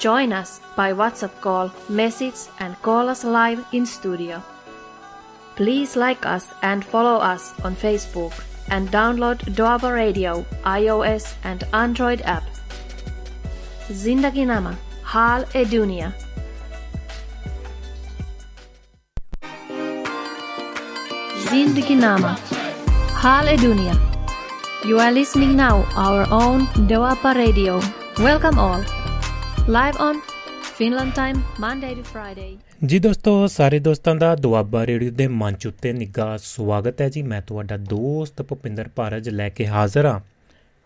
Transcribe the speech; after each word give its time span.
Join 0.00 0.32
us 0.32 0.62
by 0.76 0.94
WhatsApp 0.94 1.38
call, 1.42 1.70
message, 1.90 2.48
and 2.58 2.74
call 2.80 3.10
us 3.10 3.22
live 3.22 3.62
in 3.70 3.84
studio. 3.84 4.42
Please 5.56 5.94
like 5.94 6.24
us 6.24 6.46
and 6.62 6.82
follow 6.82 7.16
us 7.20 7.52
on 7.62 7.76
Facebook 7.76 8.32
and 8.70 8.88
download 8.88 9.44
Doaba 9.58 9.92
Radio 9.92 10.46
iOS 10.64 11.34
and 11.44 11.64
Android 11.74 12.22
app. 12.22 12.44
Zindagi 13.88 14.46
Nama 14.46 14.72
Hal 15.04 15.44
e 15.52 15.64
Dunia. 15.66 16.14
Hal 23.20 23.48
e 23.48 23.56
Dunia. 23.58 24.00
You 24.86 24.98
are 24.98 25.12
listening 25.12 25.56
now 25.56 25.84
our 25.94 26.26
own 26.30 26.64
Doaba 26.88 27.34
Radio. 27.34 27.82
Welcome 28.18 28.58
all. 28.58 28.82
Live 29.60 29.98
on 29.98 30.16
Finland 30.56 31.10
time, 31.10 31.38
Monday 31.38 31.96
to 31.96 32.02
Friday. 32.02 32.58
ਜੀ 32.86 32.98
ਦੋਸਤੋ, 32.98 33.46
ਸਾਰੇ 33.46 33.78
ਦੋਸਤਾਂ 33.78 34.14
ਦਾ 34.14 34.36
Doaba 34.36 34.86
radio 34.86 35.10
ਦੇ 35.10 35.26
ਮੰਚ 35.28 35.66
ਉੱਤੇ 35.66 35.92
ਨਿੱਘਾ 35.92 36.36
ਸਵਾਗਤ 36.36 37.00
ਹੈ 37.00 37.08
ਜੀ। 37.08 37.22
ਮੈਂ 37.22 37.42
ਤੁਹਾਡਾ 37.42 37.76
ਦੋਸਤ 37.76 38.42
ਭੁਪਿੰਦਰ 38.42 38.88
ਭਾਰਜ 38.96 39.28
ਲੈ 39.28 39.48
ਕੇ 39.48 39.66
ਹਾਜ਼ਰ 39.66 40.06
ਹਾਂ। 40.06 40.20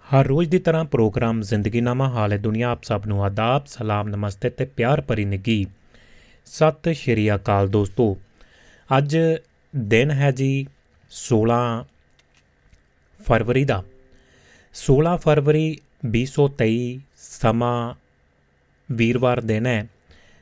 ਹਰ 0.04 0.26
ਰੋਜ਼ 0.26 0.50
ਦੀ 0.50 0.58
ਤਰ੍ਹਾਂ 0.58 0.84
ਪ੍ਰੋਗਰਾਮ 0.84 1.40
ਜ਼ਿੰਦਗੀਨਾਮਾ, 1.40 2.08
ਹਾਲੇ 2.08 2.38
ਦੁਨੀਆ 2.38 2.70
ਆਪ 2.70 2.82
ਸਭ 2.82 3.02
ਨੂੰ 3.06 3.24
ਆਦਾਬ, 3.24 3.66
ਸਲਾਮ, 3.66 4.08
ਨਮਸਤੇ 4.08 4.50
ਤੇ 4.50 4.64
ਪਿਆਰ 4.64 5.00
ਭਰੀ 5.00 5.24
ਨਿੱਘੀ। 5.24 5.66
ਸਤਿ 6.46 6.94
ਸ਼੍ਰੀ 6.94 7.34
ਅਕਾਲ 7.34 7.68
ਦੋਸਤੋ। 7.68 8.16
ਅੱਜ 8.98 9.18
ਦਿਨ 9.76 10.10
ਹੈ 10.10 10.30
ਜੀ 10.30 10.66
16 11.10 11.84
ਫਰਵਰੀ 13.24 13.64
ਦਾ। 13.64 13.84
16 14.74 15.16
ਫਰਵਰੀ 15.16 15.78
2023 16.06 17.00
ਸਮਾਂ 17.16 17.94
ਵੀਰਵਾਰ 18.92 19.40
ਦਿਨ 19.40 19.66
ਹੈ। 19.66 19.86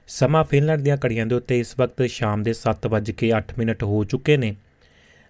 ਸਮਾਂ 0.09 0.45
ਫਿਨਲੈਂਡ 0.45 0.81
ਦੀਆਂ 0.81 0.97
ਘੜੀਆਂ 0.97 1.27
ਦੇ 1.27 1.35
ਉੱਤੇ 1.35 1.61
ਇਸ 1.61 1.75
ਵਕਤ 1.79 2.03
ਸ਼ਾਮ 2.03 2.43
ਦੇ 2.43 2.53
7:08 2.53 3.55
ਮਿੰਟ 3.59 3.83
ਹੋ 3.83 4.05
ਚੁੱਕੇ 4.05 4.37
ਨੇ। 4.37 4.55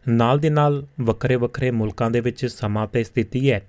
ਨਾਲ 0.09 0.39
ਦੇ 0.39 0.51
ਨਾਲ 0.51 0.87
ਵੱਖਰੇ 1.01 1.37
ਵੱਖਰੇ 1.37 1.71
ਮੁਲਕਾਂ 1.71 2.11
ਦੇ 2.11 2.21
ਵਿੱਚ 2.21 2.47
ਸਮਾਂ 2.47 2.87
ਤੇ 2.87 3.05
ਸਥਿਤੀ 3.05 3.53
ਹੈ 3.53 3.63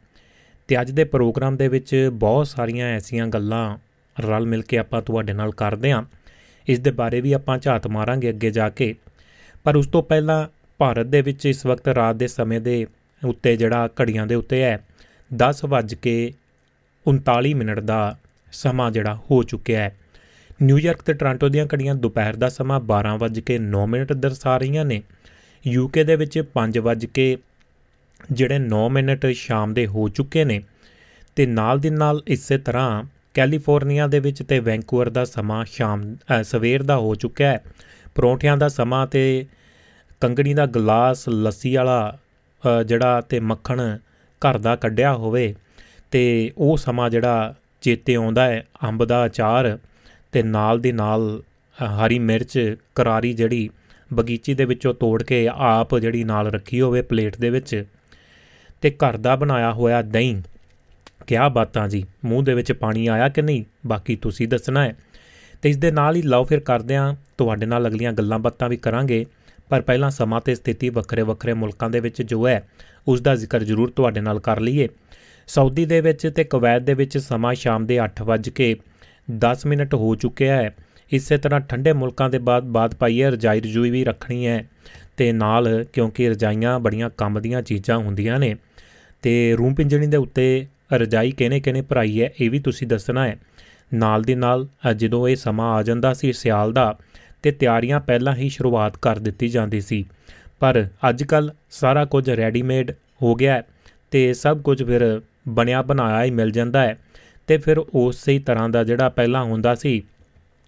ਤੇ 0.67 0.81
ਅੱਜ 0.81 0.91
ਦੇ 0.91 1.03
ਪ੍ਰੋਗਰਾਮ 1.03 1.57
ਦੇ 1.57 1.67
ਵਿੱਚ 1.67 2.09
ਬਹੁਤ 2.13 2.47
ਸਾਰੀਆਂ 2.47 2.87
ਐਸੀਆਂ 2.87 3.27
ਗੱਲਾਂ 3.27 3.77
ਰਲ 4.19 4.45
ਮਿਲ 4.45 4.61
ਕੇ 4.61 4.77
ਆਪਾਂ 4.77 5.01
ਤੁਹਾਡੇ 5.01 5.33
ਨਾਲ 5.33 5.51
ਕਰਦੇ 5.51 5.91
ਹਾਂ। 5.91 6.03
ਇਸ 6.67 6.79
ਦੇ 6.79 6.91
ਬਾਰੇ 6.91 7.21
ਵੀ 7.21 7.33
ਆਪਾਂ 7.33 7.57
ਝਾਤ 7.57 7.87
ਮਾਰਾਂਗੇ 7.87 8.29
ਅੱਗੇ 8.29 8.51
ਜਾ 8.51 8.69
ਕੇ। 8.69 8.95
ਪਰ 9.63 9.75
ਉਸ 9.75 9.87
ਤੋਂ 9.87 10.03
ਪਹਿਲਾਂ 10.03 10.47
ਭਾਰਤ 10.77 11.05
ਦੇ 11.05 11.21
ਵਿੱਚ 11.21 11.45
ਇਸ 11.45 11.65
ਵਕਤ 11.65 11.87
ਰਾਤ 11.87 12.15
ਦੇ 12.15 12.27
ਸਮੇਂ 12.27 12.61
ਦੇ 12.61 12.87
ਉੱਤੇ 13.25 13.57
ਜਿਹੜਾ 13.57 13.89
ਘੜੀਆਂ 14.01 14.27
ਦੇ 14.27 14.35
ਉੱਤੇ 14.35 14.61
ਹੈ 14.61 14.85
10:39 15.33 17.53
ਮਿੰਟ 17.53 17.79
ਦਾ 17.79 18.17
ਸਮਾਂ 18.53 18.89
ਜਿਹੜਾ 18.91 19.15
ਹੋ 19.31 19.41
ਚੁੱਕਿਆ 19.43 19.81
ਹੈ। 19.81 19.95
ਨਿਊਯਾਰਕ 20.63 21.01
ਤੇ 21.01 21.13
ਟੋਰਾਂਟੋ 21.13 21.49
ਦੀਆਂ 21.49 21.65
ਘੜੀਆਂ 21.65 21.95
ਦੁਪਹਿਰ 21.95 22.35
ਦਾ 22.35 22.49
ਸਮਾਂ 22.49 22.79
12:09 22.81 23.85
ਮਿੰਟ 23.87 24.13
ਦਰਸਾ 24.13 24.57
ਰਹੀਆਂ 24.57 24.85
ਨੇ। 24.85 25.01
ਯੂਕੇ 25.65 26.03
ਦੇ 26.03 26.15
ਵਿੱਚ 26.15 26.39
5:00 26.53 27.37
ਜਿਹੜੇ 28.31 28.59
9 28.59 28.87
ਮਿੰਟ 28.89 29.25
ਸ਼ਾਮ 29.35 29.73
ਦੇ 29.73 29.85
ਹੋ 29.87 30.07
ਚੁੱਕੇ 30.09 30.45
ਨੇ 30.45 30.61
ਤੇ 31.37 31.45
ਨਾਲ 31.45 31.79
ਦੀ 31.79 31.89
ਨਾਲ 31.89 32.21
ਇਸੇ 32.27 32.57
ਤਰ੍ਹਾਂ 32.57 33.03
ਕੈਲੀਫੋਰਨੀਆ 33.33 34.07
ਦੇ 34.07 34.19
ਵਿੱਚ 34.19 34.43
ਤੇ 34.43 34.59
ਵੈਂਕੂਵਰ 34.59 35.09
ਦਾ 35.09 35.25
ਸਮਾਂ 35.25 35.63
ਸ਼ਾਮ 35.65 36.03
ਸਵੇਰ 36.43 36.83
ਦਾ 36.83 36.97
ਹੋ 36.97 37.15
ਚੁੱਕਾ 37.15 37.45
ਹੈ। 37.45 37.61
ਪਰੌਂਠਿਆਂ 38.15 38.57
ਦਾ 38.57 38.67
ਸਮਾਂ 38.67 39.05
ਤੇ 39.07 39.45
ਕੰਗਣੀ 40.21 40.53
ਦਾ 40.53 40.65
ਗਲਾਸ, 40.65 41.27
ਲੱਸੀ 41.29 41.75
ਵਾਲਾ 41.75 42.17
ਜਿਹੜਾ 42.85 43.21
ਤੇ 43.21 43.39
ਮੱਖਣ 43.39 43.81
ਘਰ 44.41 44.57
ਦਾ 44.57 44.75
ਕੱਢਿਆ 44.75 45.13
ਹੋਵੇ 45.13 45.53
ਤੇ 46.11 46.51
ਉਹ 46.57 46.77
ਸਮਾਂ 46.77 47.09
ਜਿਹੜਾ 47.09 47.55
ਚੇਤੇ 47.83 48.15
ਆਉਂਦਾ 48.15 48.45
ਹੈ, 48.45 48.67
ਅੰਬ 48.83 49.05
ਦਾ 49.05 49.25
ਅਚਾਰ 49.25 49.79
ਤੇ 50.31 50.43
ਨਾਲ 50.43 50.79
ਦੀ 50.79 50.91
ਨਾਲ 50.91 51.43
ਹਰੀ 52.05 52.19
ਮਿਰਚ, 52.19 52.75
ਕਰਾਰੀ 52.95 53.33
ਜਿਹੜੀ 53.33 53.69
ਬਗੀਚੀ 54.13 54.53
ਦੇ 54.53 54.65
ਵਿੱਚੋਂ 54.65 54.93
ਤੋੜ 54.93 55.23
ਕੇ 55.23 55.49
ਆਪ 55.53 55.99
ਜਿਹੜੀ 55.99 56.23
ਨਾਲ 56.23 56.47
ਰੱਖੀ 56.47 56.81
ਹੋਵੇ 56.81 57.01
ਪਲੇਟ 57.01 57.37
ਦੇ 57.37 57.49
ਵਿੱਚ 57.49 57.85
ਤੇ 58.81 58.91
ਘਰ 58.91 59.17
ਦਾ 59.17 59.35
ਬਣਾਇਆ 59.35 59.71
ਹੋਇਆ 59.71 60.01
ਦਹੀਂ। 60.01 60.41
ਕਿਆ 61.27 61.49
ਬਾਤਾਂ 61.49 61.87
ਜੀ, 61.87 62.05
ਮੂੰਹ 62.25 62.43
ਦੇ 62.43 62.53
ਵਿੱਚ 62.53 62.71
ਪਾਣੀ 62.71 63.07
ਆਇਆ 63.07 63.29
ਕਿ 63.29 63.41
ਨਹੀਂ? 63.41 63.63
ਬਾਕੀ 63.87 64.15
ਤੁਸੀਂ 64.15 64.47
ਦੱਸਣਾ 64.47 64.83
ਹੈ। 64.83 64.95
ਤੇ 65.61 65.69
ਇਸ 65.69 65.77
ਦੇ 65.77 65.91
ਨਾਲ 65.91 66.15
ਹੀ 66.15 66.21
ਲਓ 66.21 66.43
ਫਿਰ 66.43 66.59
ਕਰਦੇ 66.59 66.95
ਆਂ 66.95 67.15
ਤੁਹਾਡੇ 67.37 67.65
ਨਾਲ 67.65 67.87
ਅਗਲੀਆਂ 67.87 68.13
ਗੱਲਾਂ 68.13 68.39
ਬਾਤਾਂ 68.39 68.69
ਵੀ 68.69 68.77
ਕਰਾਂਗੇ। 68.77 69.25
ਪਰ 69.69 69.81
ਪਹਿਲਾਂ 69.81 70.09
ਸਮਾਂ 70.09 70.41
ਤੇ 70.41 70.55
ਸਥਿਤੀ 70.55 70.89
ਵੱਖਰੇ 70.89 71.21
ਵੱਖਰੇ 71.21 71.53
ਮੁਲਕਾਂ 71.53 71.89
ਦੇ 71.89 71.99
ਵਿੱਚ 71.99 72.21
ਜੋ 72.21 72.47
ਹੈ 72.47 72.69
ਉਸ 73.07 73.21
ਦਾ 73.21 73.35
ਜ਼ਿਕਰ 73.35 73.63
ਜ਼ਰੂਰ 73.63 73.89
ਤੁਹਾਡੇ 73.89 74.21
ਨਾਲ 74.21 74.39
ਕਰ 74.39 74.59
ਲਈਏ। 74.59 74.89
ਸਾਊਦੀ 75.47 75.85
ਦੇ 75.85 76.01
ਵਿੱਚ 76.01 76.31
ਤੇ 76.35 76.43
ਕੁਵੈਤ 76.43 76.81
ਦੇ 76.81 76.93
ਵਿੱਚ 76.93 77.17
ਸਮਾਂ 77.17 77.53
ਸ਼ਾਮ 77.53 77.85
ਦੇ 77.85 77.99
8:10 77.99 79.65
ਮਿੰਟ 79.65 79.93
ਹੋ 79.93 80.15
ਚੁੱਕਿਆ 80.15 80.55
ਹੈ। 80.55 80.75
ਇਸੇ 81.11 81.37
ਤਰ੍ਹਾਂ 81.37 81.59
ਠੰਡੇ 81.59 81.93
ਮੁਲਕਾਂ 81.93 82.29
ਦੇ 82.29 82.37
ਬਾਅਦ 82.37 82.63
ਬਾਤ 82.63 82.95
ਪਾਈ 82.95 83.21
ਹੈ, 83.21 83.29
ਰਜਾਈ 83.29 83.59
ਰਜੂਈ 83.59 83.89
ਵੀ 83.89 84.03
ਰੱਖਣੀ 84.03 84.47
ਹੈ 84.47 84.69
ਤੇ 85.17 85.31
ਨਾਲ 85.31 85.83
ਕਿਉਂਕਿ 85.93 86.29
ਰਜਾਈਆਂ 86.29 86.79
ਬੜੀਆਂ 86.79 87.09
ਕੰਮ 87.17 87.39
ਦੀਆਂ 87.41 87.61
ਚੀਜ਼ਾਂ 87.61 87.97
ਹੁੰਦੀਆਂ 87.97 88.39
ਨੇ 88.39 88.55
ਤੇ 89.21 89.55
ਰੂਮ 89.57 89.73
ਪਿੰਜਣੀ 89.73 90.07
ਦੇ 90.07 90.17
ਉੱਤੇ 90.17 90.65
ਰਜਾਈ 90.93 91.31
ਕਿਹਨੇ 91.31 91.59
ਕਿਹਨੇ 91.59 91.81
ਭਰਾਈ 91.81 92.21
ਹੈ, 92.21 92.29
ਇਹ 92.41 92.49
ਵੀ 92.49 92.59
ਤੁਸੀਂ 92.59 92.87
ਦੱਸਣਾ 92.87 93.27
ਹੈ। 93.27 93.35
ਨਾਲ 93.93 94.21
ਦੀ 94.21 94.35
ਨਾਲ 94.35 94.67
ਜਦੋਂ 94.95 95.27
ਇਹ 95.27 95.35
ਸਮਾਂ 95.35 95.73
ਆ 95.73 95.83
ਜਾਂਦਾ 95.83 96.13
ਸੀ 96.13 96.33
ਸਿਆਲ 96.33 96.73
ਦਾ 96.73 96.97
ਤੇ 97.43 97.51
ਤਿਆਰੀਆਂ 97.51 97.99
ਪਹਿਲਾਂ 97.99 98.35
ਹੀ 98.35 98.49
ਸ਼ੁਰੂਆਤ 98.49 98.97
ਕਰ 98.97 99.19
ਦਿੱਤੀ 99.19 99.47
ਜਾਂਦੀ 99.47 99.81
ਸੀ। 99.81 100.05
ਪਰ 100.59 100.87
ਅੱਜ 101.09 101.23
ਕੱਲ 101.23 101.51
ਸਾਰਾ 101.71 102.05
ਕੁਝ 102.05 102.29
ਰੈਡੀਮੇਡ 102.29 102.91
ਹੋ 103.21 103.35
ਗਿਆ 103.35 103.53
ਹੈ 103.53 103.63
ਤੇ 104.11 104.33
ਸਭ 104.33 104.61
ਕੁਝ 104.61 104.83
ਫਿਰ 104.83 105.21
ਬਣਿਆ 105.45 105.81
ਬਣਾਇਆ 105.81 106.23
ਹੀ 106.23 106.31
ਮਿਲ 106.31 106.51
ਜਾਂਦਾ 106.51 106.81
ਹੈ 106.81 106.97
ਤੇ 107.47 107.57
ਫਿਰ 107.57 107.77
ਉਸੇ 107.77 108.33
ਹੀ 108.33 108.39
ਤਰ੍ਹਾਂ 108.39 108.69
ਦਾ 108.69 108.83
ਜਿਹੜਾ 108.83 109.09
ਪਹਿਲਾਂ 109.09 109.43
ਹੁੰਦਾ 109.43 109.75
ਸੀ, 109.75 110.01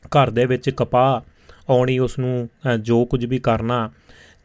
ਘਰ 0.08 0.30
ਦੇ 0.30 0.46
ਵਿੱਚ 0.46 0.70
ਕਪਾਹ 0.70 1.72
ਆਉਣੀ 1.74 1.98
ਉਸ 2.00 2.18
ਨੂੰ 2.20 2.50
ਜੋ 2.82 3.06
ਕੁਝ 3.06 3.26
ਵੀ 3.26 3.40
ਕਰਨਾ 3.40 3.90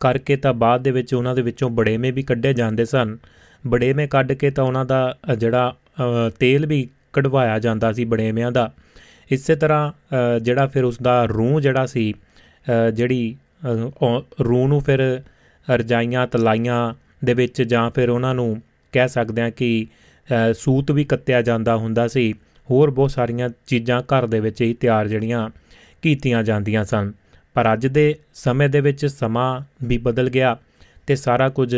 ਕਰਕੇ 0.00 0.36
ਤਾਂ 0.36 0.52
ਬਾਅਦ 0.54 0.82
ਦੇ 0.82 0.90
ਵਿੱਚ 0.90 1.14
ਉਹਨਾਂ 1.14 1.34
ਦੇ 1.34 1.42
ਵਿੱਚੋਂ 1.42 1.70
ਬੜੇਵੇਂ 1.70 2.12
ਵੀ 2.12 2.22
ਕੱਢੇ 2.22 2.52
ਜਾਂਦੇ 2.52 2.84
ਸਨ। 2.84 3.16
ਬੜੇਵੇਂ 3.64 4.06
ਕੱਢ 4.08 4.32
ਕੇ 4.32 4.50
ਤਾਂ 4.50 4.64
ਉਹਨਾਂ 4.64 4.84
ਦਾ 4.84 5.16
ਜਿਹੜਾ 5.38 5.74
ਤੇਲ 6.38 6.66
ਵੀ 6.66 6.88
ਕਢਵਾਇਆ 7.12 7.58
ਜਾਂਦਾ 7.58 7.92
ਸੀ 7.92 8.04
ਬੜੇਵਿਆਂ 8.04 8.52
ਦਾ। 8.52 8.72
ਇਸੇ 9.30 9.56
ਤਰ੍ਹਾਂ 9.56 10.40
ਜਿਹੜਾ 10.40 10.66
ਫਿਰ 10.66 10.84
ਉਸ 10.84 10.98
ਦਾ 11.02 11.24
ਰੂਹ 11.24 11.60
ਜਿਹੜਾ 11.60 11.86
ਸੀ 11.86 12.12
ਜਿਹੜੀ 12.94 13.36
ਰੂਹ 14.40 14.68
ਨੂੰ 14.68 14.80
ਫਿਰ 14.80 15.22
ਰਜਾਈਆਂ, 15.68 16.26
ਤਲਾਈਆਂ 16.26 16.94
ਦੇ 17.24 17.34
ਵਿੱਚ 17.34 17.62
ਜਾਂ 17.62 17.90
ਫਿਰ 17.90 18.10
ਉਹਨਾਂ 18.10 18.34
ਨੂੰ 18.34 18.62
ਕਹਿ 18.92 19.08
ਸਕਦੇ 19.08 19.42
ਆ 19.42 19.50
ਕਿ 19.50 19.86
ਸੂਤ 20.54 20.90
ਵੀ 20.90 21.04
ਕੱਤਿਆ 21.04 21.40
ਜਾਂਦਾ 21.42 21.76
ਹੁੰਦਾ 21.76 22.06
ਸੀ। 22.08 22.32
ਹੋਰ 22.68 22.90
ਬਹੁਤ 22.90 23.10
ਸਾਰੀਆਂ 23.10 23.48
ਚੀਜ਼ਾਂ 23.66 24.00
ਘਰ 24.02 24.26
ਦੇ 24.26 24.40
ਵਿੱਚ 24.40 24.60
ਹੀ 24.62 24.72
ਤਿਆਰ 24.74 25.08
ਜਿਹੜੀਆਂ 25.08 25.48
ਕੀਤੀਆਂ 26.02 26.42
ਜਾਂਦੀਆਂ 26.42 26.84
ਸਨ। 26.84 27.12
ਪਰ 27.56 27.72
ਅੱਜ 27.72 27.86
ਦੇ 27.86 28.14
ਸਮੇਂ 28.34 28.68
ਦੇ 28.68 28.80
ਵਿੱਚ 28.80 29.06
ਸਮਾਂ 29.06 29.60
ਵੀ 29.86 29.98
ਬਦਲ 29.98 30.30
ਗਿਆ 30.30 30.56
ਤੇ 31.06 31.16
ਸਾਰਾ 31.16 31.48
ਕੁਝ 31.48 31.74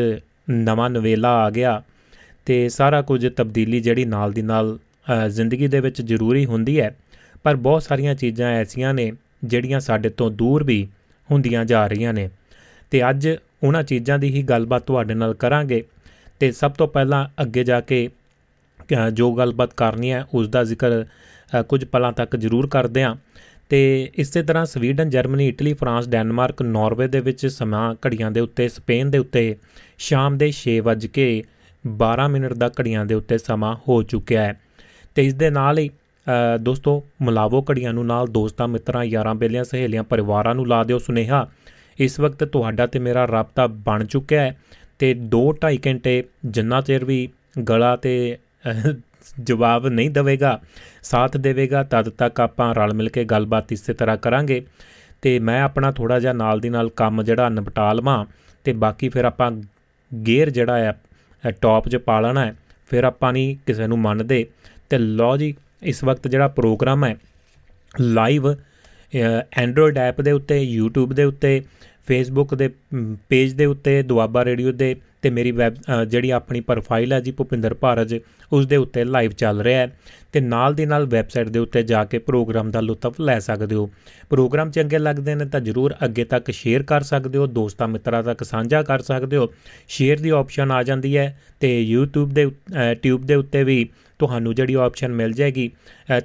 ਨਵਾਂ 0.51 0.89
ਨਵੇਲਾ 0.91 1.31
ਆ 1.37 1.51
ਗਿਆ 1.51 1.83
ਤੇ 2.47 2.69
ਸਾਰਾ 2.69 3.03
ਕੁਝ 3.03 3.27
ਤਬਦੀਲੀ 3.37 3.81
ਜਿਹੜੀ 3.81 4.05
ਨਾਲ 4.05 4.33
ਦੀ 4.33 4.43
ਨਾਲ 4.43 4.79
ਜ਼ਿੰਦਗੀ 5.29 5.67
ਦੇ 5.67 5.81
ਵਿੱਚ 5.81 6.01
ਜ਼ਰੂਰੀ 6.03 6.45
ਹੁੰਦੀ 6.47 6.81
ਹੈ। 6.81 6.95
ਪਰ 7.43 7.57
ਬਹੁਤ 7.57 7.83
ਸਾਰੀਆਂ 7.83 8.15
ਚੀਜ਼ਾਂ 8.15 8.51
ਐਸੀਆਂ 8.51 8.95
ਨੇ 8.95 9.13
ਜਿਹੜੀਆਂ 9.45 9.81
ਸਾਡੇ 9.81 10.09
ਤੋਂ 10.09 10.31
ਦੂਰ 10.31 10.65
ਵੀ 10.65 10.87
ਹੁੰਦੀਆਂ 11.29 11.65
ਜਾ 11.65 11.87
ਰਹੀਆਂ 11.87 12.13
ਨੇ। 12.15 12.29
ਤੇ 12.91 13.09
ਅੱਜ 13.11 13.29
ਉਹਨਾਂ 13.63 13.83
ਚੀਜ਼ਾਂ 13.83 14.19
ਦੀ 14.19 14.29
ਹੀ 14.29 14.43
ਗੱਲਬਾਤ 14.43 14.83
ਤੁਹਾਡੇ 14.83 15.15
ਨਾਲ 15.15 15.35
ਕਰਾਂਗੇ 15.35 15.83
ਤੇ 16.41 16.51
ਸਭ 16.53 16.71
ਤੋਂ 16.71 16.89
ਪਹਿਲਾਂ 16.89 17.27
ਅੱਗੇ 17.43 17.65
ਜਾ 17.65 17.81
ਕੇ 17.81 18.09
ਜੋ 19.13 19.33
ਗੱਲਬਾਤ 19.33 19.75
ਕਰਨੀ 19.75 20.13
ਹੈ 20.13 20.25
ਉਸ 20.35 20.49
ਦਾ 20.49 20.65
ਜ਼ਿਕਰ 20.65 21.05
ਕੁਝ 21.69 21.85
ਪਲਾਂ 21.85 22.13
ਤੱਕ 22.13 22.37
ਜ਼ਰੂਰ 22.37 22.67
ਕਰਦੇ 22.67 23.03
ਹਾਂ। 23.03 23.15
ਤੇ 23.69 24.11
ਇਸੇ 24.15 24.43
ਤਰ੍ਹਾਂ 24.43 24.65
Sweden, 24.65 25.11
Germany, 25.11 25.49
Italy, 25.49 25.73
France, 25.75 26.09
Denmark, 26.09 26.63
Norway 26.63 27.07
ਦੇ 27.09 27.21
ਵਿੱਚ 27.21 27.47
ਸਮਾਂ 27.47 27.95
ਘੜੀਆਂ 28.07 28.31
ਦੇ 28.31 28.41
ਉੱਤੇ, 28.41 28.69
ਸਪੇਨ 28.69 29.11
ਦੇ 29.11 29.19
ਉੱਤੇ 29.19 29.57
ਸ਼ਾਮ 29.99 30.39
ਦੇ 30.39 30.51
6:12 30.53 32.29
ਮਿੰਟ 32.29 32.53
ਦਾ 32.53 32.69
ਘੜੀਆਂ 32.81 33.05
ਦੇ 33.07 33.15
ਉੱਤੇ 33.15 33.39
ਸਮਾਂ 33.39 33.75
ਹੋ 33.89 34.03
ਚੁੱਕਿਆ 34.03 34.43
ਹੈ। 34.43 34.61
ਤੇ 35.15 35.27
ਇਸ 35.27 35.35
ਦੇ 35.35 35.51
ਨਾਲ 35.51 35.79
ਹੀ 35.79 35.91
ਦੋਸਤੋ, 36.61 37.03
ਮਲਾਵੋ 37.23 37.65
ਘੜੀਆਂ 37.71 37.93
ਨੂੰ 37.93 38.07
ਨਾਲ 38.07 38.27
ਦੋਸਤਾਂ, 38.27 38.69
ਮਿੱਤਰਾਂ, 38.69 39.05
ਯਾਰਾਂ, 39.05 39.35
ਬੇਲੀਆਂ, 39.35 39.65
ਸਹੇਲੀਆਂ, 39.65 40.03
ਪਰਿਵਾਰਾਂ 40.03 40.55
ਨੂੰ 40.55 40.67
ਲਾ 40.69 40.83
ਦਿਓ 40.85 40.99
ਸੁਨੇਹਾ। 40.99 41.47
ਇਸ 41.99 42.21
ਵਕਤ 42.21 42.45
ਤੁਹਾਡਾ 42.45 42.87
ਤੇ 42.87 42.99
ਮੇਰਾ 42.99 43.27
ਰਾਬਤਾ 43.29 43.67
ਬਣ 43.67 44.05
ਚੁੱਕਿਆ 44.05 44.43
ਹੈ 44.43 44.57
ਤੇ 44.99 45.15
2-2.5 45.15 45.79
ਘੰਟੇ 45.87 46.23
ਜਿੰਨਾ 46.47 46.81
ਚਿਰ 46.81 47.05
ਵੀ 47.05 47.29
ਗਲਾ 47.69 47.97
ਤੇ 47.97 48.39
ਜਵਾਬ 49.41 49.87
ਨਹੀਂ 49.87 50.11
ਦੇਵੇਗਾ, 50.11 50.61
ਸਾਥ 51.03 51.37
ਦੇਵੇਗਾ, 51.37 51.83
ਤਦ 51.83 52.09
ਤੱਕ 52.09 52.41
ਆਪਾਂ 52.41 52.75
ਰਲ 52.75 52.95
ਮਿਲ 52.95 53.09
ਕੇ 53.09 53.25
ਗੱਲਬਾਤ 53.25 53.73
ਇਸੇ 53.73 53.95
ਤਰ੍ਹਾਂ 53.95 54.17
ਕਰਾਂਗੇ। 54.17 54.65
ਤੇ 55.23 55.39
ਮੈਂ 55.39 55.61
ਆਪਣਾ 55.63 55.91
ਥੋੜਾ 55.93 56.19
ਜਿਹਾ 56.21 56.33
ਨਾਲ 56.33 56.61
ਦੀ 56.61 56.69
ਨਾਲ 56.69 56.89
ਕੰਮ 56.91 57.23
ਜਿਹੜਾ 57.23 57.49
ਨਿਪਟਾ 57.49 57.93
ਲਵਾਂ 57.93 58.25
ਤੇ 58.65 58.73
ਬਾਕੀ 58.75 59.09
ਫਿਰ 59.09 59.25
ਆਪਾਂ 59.25 59.51
ਗੇਅਰ 60.11 60.51
ਜਿਹੜਾ 60.51 60.91
ਆ 61.43 61.51
ਟੌਪ 61.61 61.89
'ਚ 61.89 61.97
ਪਾ 61.97 62.21
ਲੈਣਾ 62.21 62.45
ਹੈ, 62.45 62.55
ਫਿਰ 62.91 63.05
ਆਪਾਂ 63.05 63.33
ਨਹੀਂ 63.33 63.57
ਕਿਸੇ 63.67 63.87
ਨੂੰ 63.87 63.99
ਮੰਨਦੇ। 63.99 64.47
ਤੇ 64.91 64.99
ਲਓ 64.99 65.37
ਜੀ, 65.37 65.55
ਇਸ 65.83 66.03
ਵਕਤ 66.05 66.29
ਜਿਹੜਾ 66.29 66.49
ਪ੍ਰੋਗਰਾਮ 66.49 67.05
ਹੈ, 67.05 67.17
ਲਾਈਵ 68.01 68.49
ਐਂਡਰੋਇਡ 69.53 69.99
ਐਪ 69.99 70.21
ਦੇ 70.21 70.33
ਉੱਤੇ, 70.33 70.61
YouTube 70.79 71.15
ਦੇ 71.15 71.25
ਉੱਤੇ 71.25 71.61
ਫੇਸਬੁੱਕ 72.07 72.55
ਦੇ 72.55 72.69
ਪੇਜ 73.29 73.53
ਦੇ 73.53 73.65
ਉੱਤੇ, 73.67 74.03
ਦੁਆਬਾ 74.03 74.45
ਰੇਡੀਓ 74.45 74.73
ਦੇ 74.73 74.95
ਤੇ 75.23 75.31
ਮੇਰੀ 75.31 75.51
ਵੈਬ 75.51 75.75
ਜਿਹੜੀ 76.09 76.31
ਆਪਣੀ 76.31 76.61
ਪ੍ਰੋਫਾਈਲ 76.61 77.13
ਹੈ 77.13 77.21
ਜੀ 77.21 77.33
ਭੁਪਿੰਦਰ 77.33 77.75
ਭਾਰਜ, 77.75 78.15
ਉਸ 78.53 78.67
ਦੇ 78.67 78.77
ਉੱਤੇ 78.77 79.05
ਲਾਈਵ 79.05 79.31
ਚੱਲ 79.33 79.61
ਰਿਹਾ 79.63 79.81
ਹੈ 79.81 79.93
ਤੇ 80.33 80.41
ਨਾਲ 80.41 80.75
ਦੀ 80.75 80.87
ਨਾਲ 80.87 81.07
ਵੈਬਸਾਈਟ 81.07 81.49
ਦੇ 81.49 81.59
ਉੱਤੇ 81.59 81.83
ਜਾ 81.83 82.05
ਕੇ 82.05 82.19
ਪ੍ਰੋਗਰਾਮ 82.19 82.71
ਦਾ 82.71 82.81
ਲੁਤਫ 82.81 83.21
ਲੈ 83.21 83.39
ਸਕਦੇ 83.39 83.75
ਹੋ। 83.75 83.89
ਪ੍ਰੋਗਰਾਮ 84.31 84.71
ਚੰਗੇ 84.71 84.99
ਲੱਗਦੇ 84.99 85.35
ਨੇ 85.35 85.45
ਤਾਂ 85.45 85.61
ਜਰੂਰ 85.61 85.95
ਅੱਗੇ 86.05 86.25
ਤੱਕ 86.25 86.51
ਸ਼ੇਅਰ 86.51 86.83
ਕਰ 86.83 87.03
ਸਕਦੇ 87.03 87.39
ਹੋ, 87.39 87.47
ਦੋਸਤਾਂ 87.47 87.89
ਮਿੱਤਰਾਂ 87.89 88.23
ਤੱਕ 88.23 88.45
ਸਾਂਝਾ 88.45 88.83
ਕਰ 88.83 89.03
ਸਕਦੇ 89.03 89.37
ਹੋ। 89.37 89.49
ਸ਼ੇਅਰ 89.89 90.19
ਦੀ 90.19 90.31
ਆਪਸ਼ਨ 90.31 90.71
ਆ 90.71 90.83
ਜਾਂਦੀ 90.83 91.17
ਹੈ 91.17 91.39
ਤੇ 91.61 91.71
YouTube 91.93 92.33
ਦੇ 92.33 92.51
ਟਿਊਬ 93.03 93.25
ਦੇ 93.25 93.35
ਉੱਤੇ 93.35 93.65
ਵੀ 93.65 93.89
ਤੁਹਾਨੂੰ 94.21 94.55
ਜਿਹੜੀ 94.55 94.75
ਆਪਸ਼ਨ 94.75 95.13
ਮਿਲ 95.13 95.33
ਜਾਏਗੀ। 95.33 95.71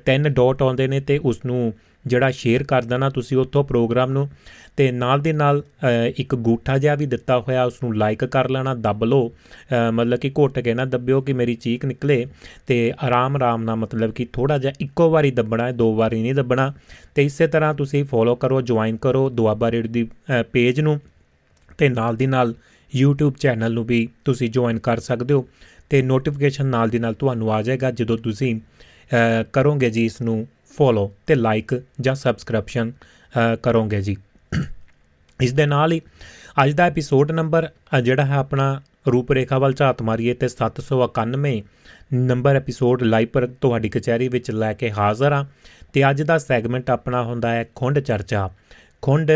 ਤਿੰਨ 0.06 0.30
ਡਾਟ 0.30 0.62
ਆਉਂਦੇ 0.62 0.88
ਨੇ 0.88 1.00
ਤੇ 1.00 1.18
ਉਸ 1.18 1.46
ਨੂੰ 1.46 1.74
ਜਿਹੜਾ 2.08 2.32
ਸ਼ੇਅਰ 2.32 2.64
ਕਰ 2.64 2.82
ਦੇਣਾ 2.84 3.10
ਤੁਸੀਂ 3.10 3.38
ਉੱਥੋਂ 3.38 3.64
ਪ੍ਰੋਗਰਾਮ 3.64 4.12
ਨੂੰ, 4.12 4.28
ਤੇ 4.78 4.92
ਨਾਲ 4.92 5.22
ਦੇ 5.22 5.34
ਨਾਲ 5.34 5.62
ਇੱਕ 6.18 6.36
ਗੂਠਾ 6.38 6.78
ਜਿਹਾ 6.78 6.96
ਵੀ 6.96 7.06
ਦਿੱਤਾ 7.06 7.40
ਹੋਇਆ 7.40 7.64
ਉਸ 7.66 7.82
ਨੂੰ 7.84 7.96
ਲਾਈਕ 7.98 8.26
ਕਰ 8.26 8.50
ਲੈਣਾ, 8.50 8.74
ਦੱਬ 8.76 9.04
ਲਓ 9.04 9.32
ਮਤਲਬ 9.94 10.20
ਕਿ 10.20 10.32
ਘੁੱਟ 10.38 10.60
ਕੇ 10.60 10.74
ਨਾ 10.74 10.86
ਦੱਬਿਓ 10.86 11.22
ਕਿ 11.22 11.34
ਮੇਰੀ 11.34 11.56
ਚੀਕ 11.56 11.86
ਨਿਕਲੇ, 11.86 12.26
ਤੇ 12.68 12.94
ਆਰਾਮ 13.04 13.36
ਆਰਾਮ 13.36 13.64
ਨਾਲ 13.64 13.76
ਮਤਲਬ 13.76 14.12
ਕਿ 14.12 14.26
ਥੋੜਾ 14.34 14.58
ਜਿਹਾ 14.58 14.74
ਇੱਕੋ 14.82 15.10
ਵਾਰੀ 15.10 15.32
ਦੱਬਣਾ 15.32 15.66
ਹੈ 15.66 15.72
ਦੋ 15.74 15.94
ਵਾਰੀ 15.96 16.22
ਨਹੀਂ 16.22 16.34
ਦੱਬਣਾ, 16.36 16.72
ਤੇ 17.16 17.26
ਇਸੇ 17.26 17.48
ਤਰ੍ਹਾਂ 17.48 17.74
ਤੁਸੀਂ 17.74 18.04
ਫੋਲੋ 18.06 18.36
ਕਰੋ 18.36 18.62
ਜੁਆਇਨ 18.62 18.98
ਕਰੋ, 18.98 19.30
ਦੁਆਬਾ 19.30 19.72
ਰੇਡ 19.72 19.88
ਦੀ 19.88 20.08
ਪੇਜ 20.52 20.82
ਨੂੰ, 20.82 21.00
ਤੇ 21.78 21.90
ਨਾਲ 21.90 22.16
ਦੀ 22.16 22.28
ਨਾਲ 22.28 22.54
YouTube 22.94 23.38
ਚੈਨਲ 23.40 23.74
ਨੂੰ 23.74 23.86
ਵੀ 23.86 24.08
ਤੁਸੀਂ 24.26 24.50
ਜੁਆਇਨ 24.50 24.80
ਕਰ 24.80 25.00
ਸਕਦੇ 25.00 25.34
ਹੋ, 25.34 25.46
ਤੇ 25.90 26.02
ਨੋਟੀਫਿਕੇਸ਼ਨ 26.02 26.66
ਨਾਲ 26.66 26.90
ਦੀ 26.90 27.00
ਨਾਲ 27.00 27.14
ਤੁਹਾਨੂੰ 27.14 27.52
ਆ 27.54 27.62
ਜਾਏਗਾ, 27.62 27.92
ਜਦੋਂ 27.92 28.18
ਤੁਸੀਂ 28.18 28.60
ਕਰੋਗੇ 29.54 29.90
ਜੀ 29.90 30.06
ਇਸ 30.06 30.22
ਨੂੰ 30.22 30.46
ਫੋਲੋ 30.78 31.12
ਤੇ 31.28 31.36
ਲਾਈਕ 31.36 31.82
ਜਾਂ 32.02 32.16
ਸਬਸਕ੍ਰਿਪਸ਼ਨ 32.16 32.92
ਕਰੋਗੇ 33.64 34.02
ਜੀ। 34.02 34.16
ਇਸ 35.40 35.54
ਦੇ 35.54 35.66
ਨਾਲ 35.66 35.92
ਹੀ 35.92 36.02
ਅੱਜ 36.64 36.72
ਦਾ 36.72 36.86
ਐਪੀਸੋਡ 36.86 37.32
ਨੰਬਰ 37.32 37.70
ਜਿਹੜਾ 38.04 38.26
ਹੈ 38.26 38.36
ਆਪਣਾ 38.36 38.82
ਰੂਪਰੇਖਾ 39.12 39.58
ਵੱਲ 39.60 39.74
ਝਾਤ 39.74 40.02
ਮਾਰੀਏ 40.02 40.34
ਤੇ 40.34 40.48
791 40.48 41.54
ਨੰਬਰ 42.14 42.56
ਐਪੀਸੋਡ 42.56 43.04
ਲਾਈਵ 43.04 43.28
ਪਰ 43.34 43.48
ਤੁਹਾਡੀ 43.62 43.90
ਕਚਹਿਰੀ 43.90 44.28
ਵਿੱਚ 44.28 44.52
ਲੈ 44.52 44.74
ਕੇ 44.74 44.92
ਹਾਜ਼ਰ 44.92 45.32
ਆ 45.32 45.46
ਤੇ 45.94 46.10
ਅੱਜ 46.10 46.22
ਦਾ 46.22 46.38
ਸੈਗਮੈਂਟ 46.38 46.90
ਆਪਣਾ 46.90 47.24
ਹੁੰਦਾ 47.24 47.52
ਹੈ 47.52 47.66
ਖੁੰਡ 47.76 48.00
ਚਰਚਾ। 48.00 48.50
ਖੁੰਡ 49.02 49.32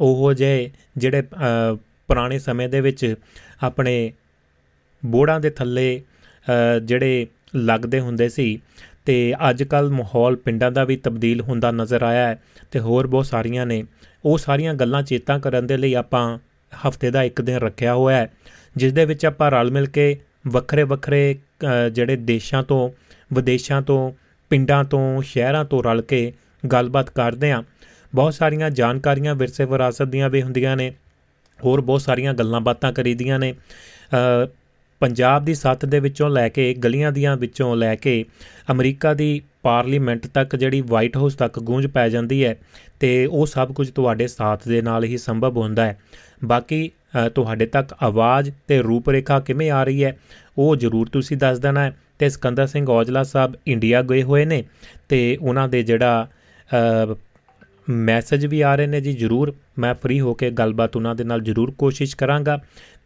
ਉਹ 0.00 0.32
ਜੇ 0.32 0.70
ਜਿਹੜੇ 0.96 1.22
ਪੁਰਾਣੇ 2.08 2.38
ਸਮੇਂ 2.38 2.68
ਦੇ 2.68 2.80
ਵਿੱਚ 2.80 3.14
ਆਪਣੇ 3.62 4.12
ਬੋੜਾਂ 5.02 5.40
ਦੇ 5.40 5.50
ਥੱਲੇ 5.50 6.02
ਜਿਹੜੇ 6.84 7.26
ਲੱਗਦੇ 7.56 8.00
ਹੁੰਦੇ 8.00 8.28
ਸੀ 8.28 8.46
ਤੇ 9.06 9.34
ਅੱਜ 9.50 9.62
ਕੱਲ 9.62 9.88
ਮਾਹੌਲ 9.90 10.36
ਪਿੰਡਾਂ 10.36 10.70
ਦਾ 10.72 10.84
ਵੀ 10.84 10.96
ਤਬਦੀਲ 10.96 11.40
ਹੁੰਦਾ 11.40 11.70
ਨਜ਼ਰ 11.70 12.02
ਆਇਆ 12.02 12.26
ਹੈ 12.28 12.38
ਤੇ 12.70 12.78
ਹੋਰ 12.78 13.06
ਬਹੁਤ 13.06 13.26
ਸਾਰੀਆਂ 13.26 13.66
ਨੇ। 13.66 13.82
ਉਹ 14.24 14.38
ਸਾਰੀਆਂ 14.38 14.74
ਗੱਲਾਂ 14.74 15.02
ਚੇਤਾ 15.02 15.38
ਕਰਨ 15.38 15.66
ਦੇ 15.66 15.76
ਲਈ 15.76 15.94
ਆਪਾਂ 15.94 16.38
ਹਫ਼ਤੇ 16.72 17.10
ਦਾ 17.10 17.22
ਇੱਕ 17.22 17.40
ਦਿਨ 17.40 17.56
ਰੱਖਿਆ 17.56 17.94
ਹੋਇਆ 17.94 18.16
ਹੈ, 18.16 18.30
ਜਿਸ 18.76 18.92
ਦੇ 18.92 19.04
ਵਿੱਚ 19.04 19.26
ਆਪਾਂ 19.26 19.50
ਰਲ 19.50 19.70
ਮਿਲ 19.70 19.86
ਕੇ 19.86 20.16
ਵੱਖਰੇ 20.46 20.82
ਵੱਖਰੇ 20.82 21.38
ਜਿਹੜੇ 21.92 22.16
ਦੇਸ਼ਾਂ 22.16 22.62
ਤੋਂ, 22.62 22.90
ਵਿਦੇਸ਼ਾਂ 23.32 23.82
ਤੋਂ, 23.82 24.12
ਪਿੰਡਾਂ 24.50 24.82
ਤੋਂ, 24.84 25.22
ਸ਼ਹਿਰਾਂ 25.22 25.64
ਤੋਂ 25.64 25.82
ਰਲ 25.82 26.02
ਕੇ 26.02 26.32
ਗੱਲਬਾਤ 26.72 27.10
ਕਰਦੇ 27.10 27.50
ਆਂ 27.52 27.62
ਬਹੁਤ 28.12 28.34
ਸਾਰੀਆਂ 28.34 28.70
ਜਾਣਕਾਰੀਆਂ 28.70 29.34
ਵਿਰਸੇ 29.34 29.64
ਵਿਰਾਸਤ 29.64 30.02
ਦੀਆਂ 30.02 30.28
ਵੀ 30.30 30.42
ਹੁੰਦੀਆਂ 30.42 30.76
ਨੇ, 30.76 30.92
ਹੋਰ 31.58 31.80
ਬਹੁਤ 31.80 32.02
ਸਾਰੀਆਂ 32.02 32.34
ਗੱਲਾਂ 32.34 32.60
ਬਾਤਾਂ 32.60 32.92
ਕਰੀਦੀਆਂ 32.92 33.38
ਨੇ। 33.38 33.54
ਪੰਜਾਬ 35.02 35.44
ਦੀ 35.44 35.54
ਸੱਤ 35.54 35.84
ਦੇ 35.84 36.00
ਵਿੱਚੋਂ 36.00 36.28
ਲੈ 36.30 36.48
ਕੇ, 36.48 36.72
ਗਲੀਆਂ 36.74 37.12
ਦੀਆਂ 37.12 37.36
ਵਿੱਚੋਂ 37.36 37.74
ਲੈ 37.76 37.94
ਕੇ, 37.96 38.24
ਅਮਰੀਕਾ 38.72 39.14
ਦੀ 39.14 39.40
ਪਾਰਲੀਮੈਂਟ 39.62 40.26
ਤੱਕ 40.26 40.56
ਜਿਹੜੀ 40.56 40.80
ਵਾਈਟ 40.88 41.16
ਹਾਊਸ 41.16 41.34
ਤੱਕ 41.34 41.58
ਗੂੰਜ 41.60 41.86
ਪੈ 41.86 42.08
ਜਾਂਦੀ 42.08 42.44
ਹੈ 42.44 42.54
ਤੇ 43.00 43.14
ਉਹ 43.26 43.46
ਸਭ 43.46 43.72
ਕੁਝ 43.72 43.88
ਤੁਹਾਡੇ 43.90 44.26
ਸਾਥ 44.26 44.68
ਦੇ 44.68 44.82
ਨਾਲ 44.82 45.04
ਹੀ 45.04 45.18
ਸੰਭਵ 45.18 45.56
ਹੁੰਦਾ 45.58 45.86
ਹੈ। 45.86 45.98
ਬਾਕੀ 46.44 46.90
ਤੁਹਾਡੇ 47.34 47.66
ਤੱਕ 47.66 47.94
ਆਵਾਜ਼ 48.02 48.50
ਤੇ 48.68 48.80
ਰੂਪਰੇਖਾ 48.82 49.40
ਕਿਵੇਂ 49.40 49.70
ਆ 49.70 49.82
ਰਹੀ 49.84 50.04
ਹੈ, 50.04 50.16
ਉਹ 50.58 50.76
ਜ਼ਰੂਰ 50.76 51.08
ਤੁਸੀਂ 51.08 51.36
ਦੱਸ 51.36 51.58
ਦੇਣਾ 51.58 51.80
ਹੈ। 51.80 51.96
ਤੇ 52.18 52.28
ਸਕੰਦਰ 52.28 52.66
ਸਿੰਘ 52.66 52.86
ਔਜਲਾ 52.90 53.22
ਸਾਹਿਬ 53.24 53.54
ਇੰਡੀਆ 53.66 54.02
ਗਏ 54.02 54.22
ਹੋਏ 54.22 54.44
ਨੇ 54.44 54.62
ਤੇ 55.08 55.36
ਉਹਨਾਂ 55.40 55.68
ਦੇ 55.68 55.82
ਜਿਹੜਾ 55.82 56.28
ਮੈਸੇਜ 57.90 58.44
ਵੀ 58.46 58.60
ਆ 58.60 58.74
ਰਹੇ 58.74 58.86
ਨੇ 58.86 59.00
ਜੀ, 59.00 59.12
ਜ਼ਰੂਰ 59.12 59.54
ਮੈਂ 59.78 59.94
ਫ੍ਰੀ 59.94 60.20
ਹੋ 60.20 60.34
ਕੇ 60.34 60.50
ਗੱਲਬਾਤ 60.50 60.96
ਉਹਨਾਂ 60.96 61.14
ਦੇ 61.14 61.24
ਨਾਲ 61.24 61.40
ਜ਼ਰੂਰ 61.42 61.70
ਕੋਸ਼ਿਸ਼ 61.78 62.16
ਕਰਾਂਗਾ। 62.16 62.58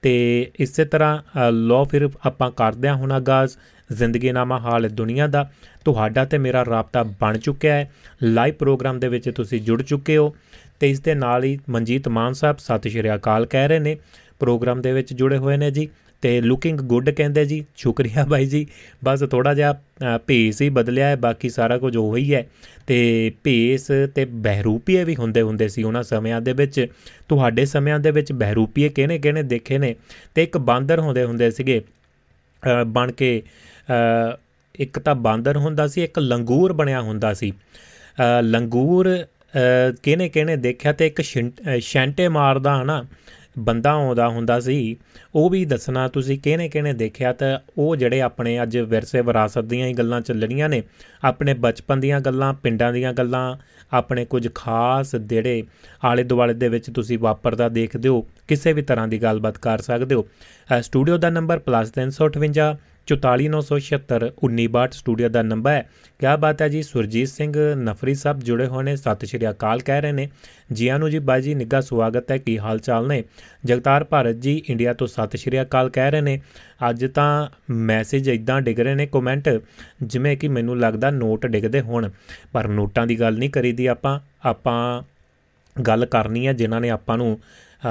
ਤੇ 0.03 0.51
ਇਸੇ 0.61 0.85
ਤਰ੍ਹਾਂ 0.85 1.51
ਲੋ 1.51 1.85
ਫਿਰ 1.85 2.09
ਆਪਾਂ 2.27 2.51
ਕਰਦੇ 2.51 2.89
ਹਾਂ 2.89 2.95
ਹੁਣ 2.97 3.13
ਆਗਾਜ਼ 3.13 3.57
ਜ਼ਿੰਦਗੀ 3.93 4.33
ਨਾਮਾ 4.33 4.59
ਹਾਲ 4.59 4.89
ਦੁਨੀਆ 4.89 5.27
ਦਾ। 5.27 5.51
ਤੁਹਾਡਾ 5.85 6.25
ਤੇ 6.25 6.39
ਮੇਰਾ 6.39 6.65
ਰਾਬਤਾ 6.65 7.03
ਬਣ 7.03 7.39
ਚੁੱਕਿਆ 7.39 7.75
ਹੈ। 7.75 7.91
ਲਾਈਵ 8.23 8.55
ਪ੍ਰੋਗਰਾਮ 8.55 9.01
ਦੇ 9.01 9.09
ਵਿੱਚ 9.09 9.31
ਤੁਸੀਂ 9.31 9.61
ਜੁੜ 9.61 9.83
ਚੁੱਕੇ 9.83 10.17
ਹੋ। 10.17 10.35
ਤੇ 10.81 10.91
ਇਸ 10.91 11.01
ਦੇ 11.01 11.15
ਨਾਲ 11.15 11.45
ਹੀ 11.45 11.59
ਮਨਜੀਤ 11.71 12.09
ਮਾਨ 12.09 12.33
ਸਾਹਿਬ 12.33 12.57
ਸਤਿ 12.59 12.91
ਸ਼੍ਰੀ 12.91 13.15
ਅਕਾਲ 13.15 13.47
ਕਹਿ 13.47 13.69
ਰਹੇ 13.69 13.79
ਨੇ। 13.79 13.97
ਪ੍ਰੋਗਰਾਮ 14.39 14.83
ਦੇ 14.83 14.93
ਵਿੱਚ 14.93 15.13
ਜੁੜੇ 15.13 15.37
ਹੋਏ 15.37 15.57
ਨੇ 15.57 15.71
ਜੀ। 15.71 15.89
ਤੇ 16.23 16.41
ਲੁਕਿੰਗ 16.41 16.81
ਗੁੱਡ 16.83 17.11
ਕਹਿੰਦੇ 17.11 17.45
ਜੀ, 17.45 17.65
ਸ਼ੁਕਰੀਆ 17.77 18.25
ਬਾਈ 18.25 18.47
ਜੀ। 18.47 18.67
ਬਸ 19.05 19.25
ਥੋੜਾ 19.31 19.55
ਜਿਹਾ 19.55 20.19
ਭੇਸ 20.27 20.63
ਹੀ 20.63 20.69
ਬਦਲਿਆ 20.69 21.07
ਹੈ, 21.07 21.17
ਬਾਕੀ 21.17 21.49
ਸਾਰਾ 21.49 21.79
ਕੁਝ 21.79 21.97
ਉਹ 21.97 22.17
ਹੀ। 22.17 22.35
ਹੈ 22.35 22.47
ਤੇ 22.87 23.33
ਭੇਸ 23.45 23.87
ਤੇ 24.15 24.25
ਬਹਿਰੂਪੀਏ 24.25 25.05
ਵੀ 25.05 25.17
ਹੁੰਦੇ 25.17 25.43
ਹੁੰਦੇ 25.43 25.69
ਸੀ 25.69 25.83
ਉਹਨਾਂ 25.83 26.03
ਸਮਿਆਂ 26.03 26.41
ਦੇ 26.41 26.53
ਵਿੱਚ। 26.53 26.87
ਤੁਹਾਡੇ 27.29 27.65
ਸਮਿਆਂ 27.67 27.99
ਦੇ 28.01 28.11
ਵਿੱਚ 28.11 28.33
ਬਹਿਰੂਪੀਏ 28.33 28.89
ਕਿਹਨੇ 28.89 29.19
ਕਿਹਨੇ 29.19 29.43
ਦੇਖੇ 29.45 29.79
ਨੇ? 29.79 29.95
ਤੇ 30.35 30.43
ਇੱਕ 30.43 30.59
ਬਾਂਦਰ 30.59 31.01
ਹੁੰਦੇ 31.01 31.25
ਹੁੰਦੇ 31.25 31.51
ਸੀਗੇ 31.51 31.81
ਬਣ 32.87 33.13
ਕੇ 33.13 33.43
ਇੱਕ 34.75 34.99
ਤਾਂ 34.99 35.15
ਬਾਂਦਰ 35.15 35.57
ਹੁੰਦਾ 35.57 35.87
ਸੀ, 35.87 36.03
ਇੱਕ 36.05 36.19
ਲੰਗੂਰ 36.19 36.73
ਬਣਿਆ 36.73 37.01
ਹੁੰਦਾ 37.01 37.33
ਸੀ। 37.35 37.53
ਲੰਗੂਰ 38.43 39.17
ਕਿਹਨੇ 40.03 40.29
ਕਿਹਨੇ 40.29 40.57
ਦੇਖਿਆ 40.57 40.93
ਤੇ 40.93 41.07
ਇੱਕ 41.07 41.21
ਸ਼ੈਂਟੇ 41.81 42.29
ਮਾਰਦਾ 42.29 42.83
ਹਨਾ 42.83 43.05
ਬੰਦਾ 43.59 43.91
ਆਉਂਦਾ 43.91 44.29
ਹੁੰਦਾ 44.29 44.59
ਸੀ, 44.61 44.97
ਉਹ 45.35 45.51
ਵੀ 45.51 45.65
ਦੱਸਣਾ 45.65 46.07
ਤੁਸੀਂ 46.09 46.39
ਕਿਹਨੇ 46.39 46.69
ਕਿਹਨੇ 46.69 46.93
ਦੇਖਿਆ 46.93 47.33
ਤਾਂ 47.33 47.59
ਉਹ 47.79 47.95
ਜਿਹੜੇ 47.97 48.21
ਆਪਣੇ 48.21 48.63
ਅੱਜ 48.63 48.79
ਵਿਰਸੇ 48.79 49.21
ਵਿਰਾਸਤ 49.21 49.65
ਦੀਆਂ 49.65 49.87
ਹੀ 49.87 49.93
ਗੱਲਾਂ 49.93 50.21
ਚੱਲਣੀਆਂ 50.21 50.69
ਨੇ, 50.69 50.83
ਆਪਣੇ 51.25 51.55
ਬਚਪਨ 51.55 52.01
ਦੀਆਂ 52.01 52.21
ਗੱਲਾਂ, 52.21 52.53
ਪਿੰਡਾਂ 52.55 52.93
ਦੀਆਂ 52.93 53.13
ਗੱਲਾਂ, 53.13 53.57
ਆਪਣੇ 53.93 54.25
ਕੁਝ 54.25 54.49
ਖਾਸ 54.55 55.15
ਜਿਹੜੇ 55.17 55.63
ਆਲੇ 56.05 56.23
ਦੁਆਲੇ 56.23 56.55
ਦੇ 56.55 56.69
ਵਿੱਚ 56.69 56.91
ਤੁਸੀਂ 56.91 57.19
ਵਾਪਰਦਾ 57.19 57.69
ਦੇਖਦੇ 57.69 58.09
ਹੋ, 58.09 58.27
ਕਿਸੇ 58.49 58.73
ਵੀ 58.73 58.83
ਤਰ੍ਹਾਂ 58.83 59.09
ਦੀ 59.09 59.23
ਗੱਲਬਾਤ 59.23 59.59
ਕਰ 59.59 59.79
ਸਕਦੇ 59.79 60.15
ਹੋ। 60.15 60.27
ਸਟੂਡੀਓ 60.81 61.17
ਦਾ 61.17 61.31
ਨੰਬਰ 61.31 61.61
+358 61.61 62.77
44976 63.07 64.93
ਸਟੂਡੀਓ 64.93 65.29
ਦਾ 65.29 65.43
ਨੰਬਰ 65.43 65.71
ਹੈ। 65.71 65.83
ਕੀ 66.19 66.27
ਬਾਤ 66.41 66.63
ਹੈ 66.63 66.69
ਜੀ, 66.69 66.83
ਸੁਰਜੀਤ 66.83 67.29
ਸਿੰਘ 67.29 67.53
ਨਫਰੀ 67.75 68.15
ਸਾਹਿਬ 68.15 68.41
ਜੁੜੇ 68.41 68.67
ਹੋਏ 68.67 68.85
ਨੇ, 68.85 68.97
ਸਤਿ 68.97 69.27
ਸ਼੍ਰੀ 69.27 69.49
ਅਕਾਲ 69.51 69.81
ਕਹਿ 69.81 70.01
ਰਹੇ 70.01 70.13
ਨੇ। 70.13 70.29
ਜੀਆਂ 70.73 70.99
ਨੂੰ 70.99 71.11
ਜੀ 71.11 71.19
ਬਾਜੀ 71.19 71.55
ਨਿੱਘਾ 71.55 71.81
ਸਵਾਗਤ 71.81 72.31
ਹੈ, 72.31 72.39
ਕੀ 72.39 72.59
ਹਾਲ 72.59 72.79
ਚਾਲ 72.79 73.09
ਨੇ? 73.09 73.23
ਜਗਤਾਰ 73.65 74.05
ਭਾਰਤ 74.05 74.37
ਜੀ, 74.37 74.63
ਇੰਡੀਆ 74.69 74.95
ਤੋਂ 74.95 75.07
ਸਤਿ 75.07 75.39
ਸ਼੍ਰੀ 75.39 75.63
ਅਕਾਲ 75.63 75.91
ਕਹਿ 75.91 76.11
ਰਹੇ 76.11 76.21
ਨੇ। 76.21 76.41
ਅੱਜ 76.91 77.05
ਤਾਂ 77.07 77.49
ਮੈਸੇਜ 77.71 78.29
ਇਦਾਂ 78.29 78.61
ਡਿੱਗ 78.61 78.81
ਰਹੇ 78.81 78.95
ਨੇ 78.95 79.07
ਕਮੈਂਟ, 79.07 79.49
ਜਿਵੇਂ 80.03 80.37
ਕਿ 80.37 80.49
ਮੈਨੂੰ 80.49 80.79
ਲੱਗਦਾ 80.81 81.11
ਨੋਟ 81.11 81.47
ਡਿੱਗਦੇ 81.47 81.81
ਹੋਣ। 81.81 82.11
ਪਰ 82.53 82.69
ਨੋਟਾਂ 82.69 83.07
ਦੀ 83.07 83.21
ਗੱਲ 83.21 83.39
ਨਹੀਂ 83.39 83.51
ਕਰੀਦੀ 83.51 83.87
ਆਪਾਂ। 83.87 84.19
ਆਪਾਂ 84.45 85.03
ਗੱਲ 85.83 86.07
ਕਰਨੀ 86.07 86.47
ਹੈ, 86.47 86.53
ਜਿਨ੍ਹਾਂ 86.53 86.81
ਨੇ 86.81 86.91
ਆਪਾਂ 86.91 87.19
ਨੂੰ 87.19 87.39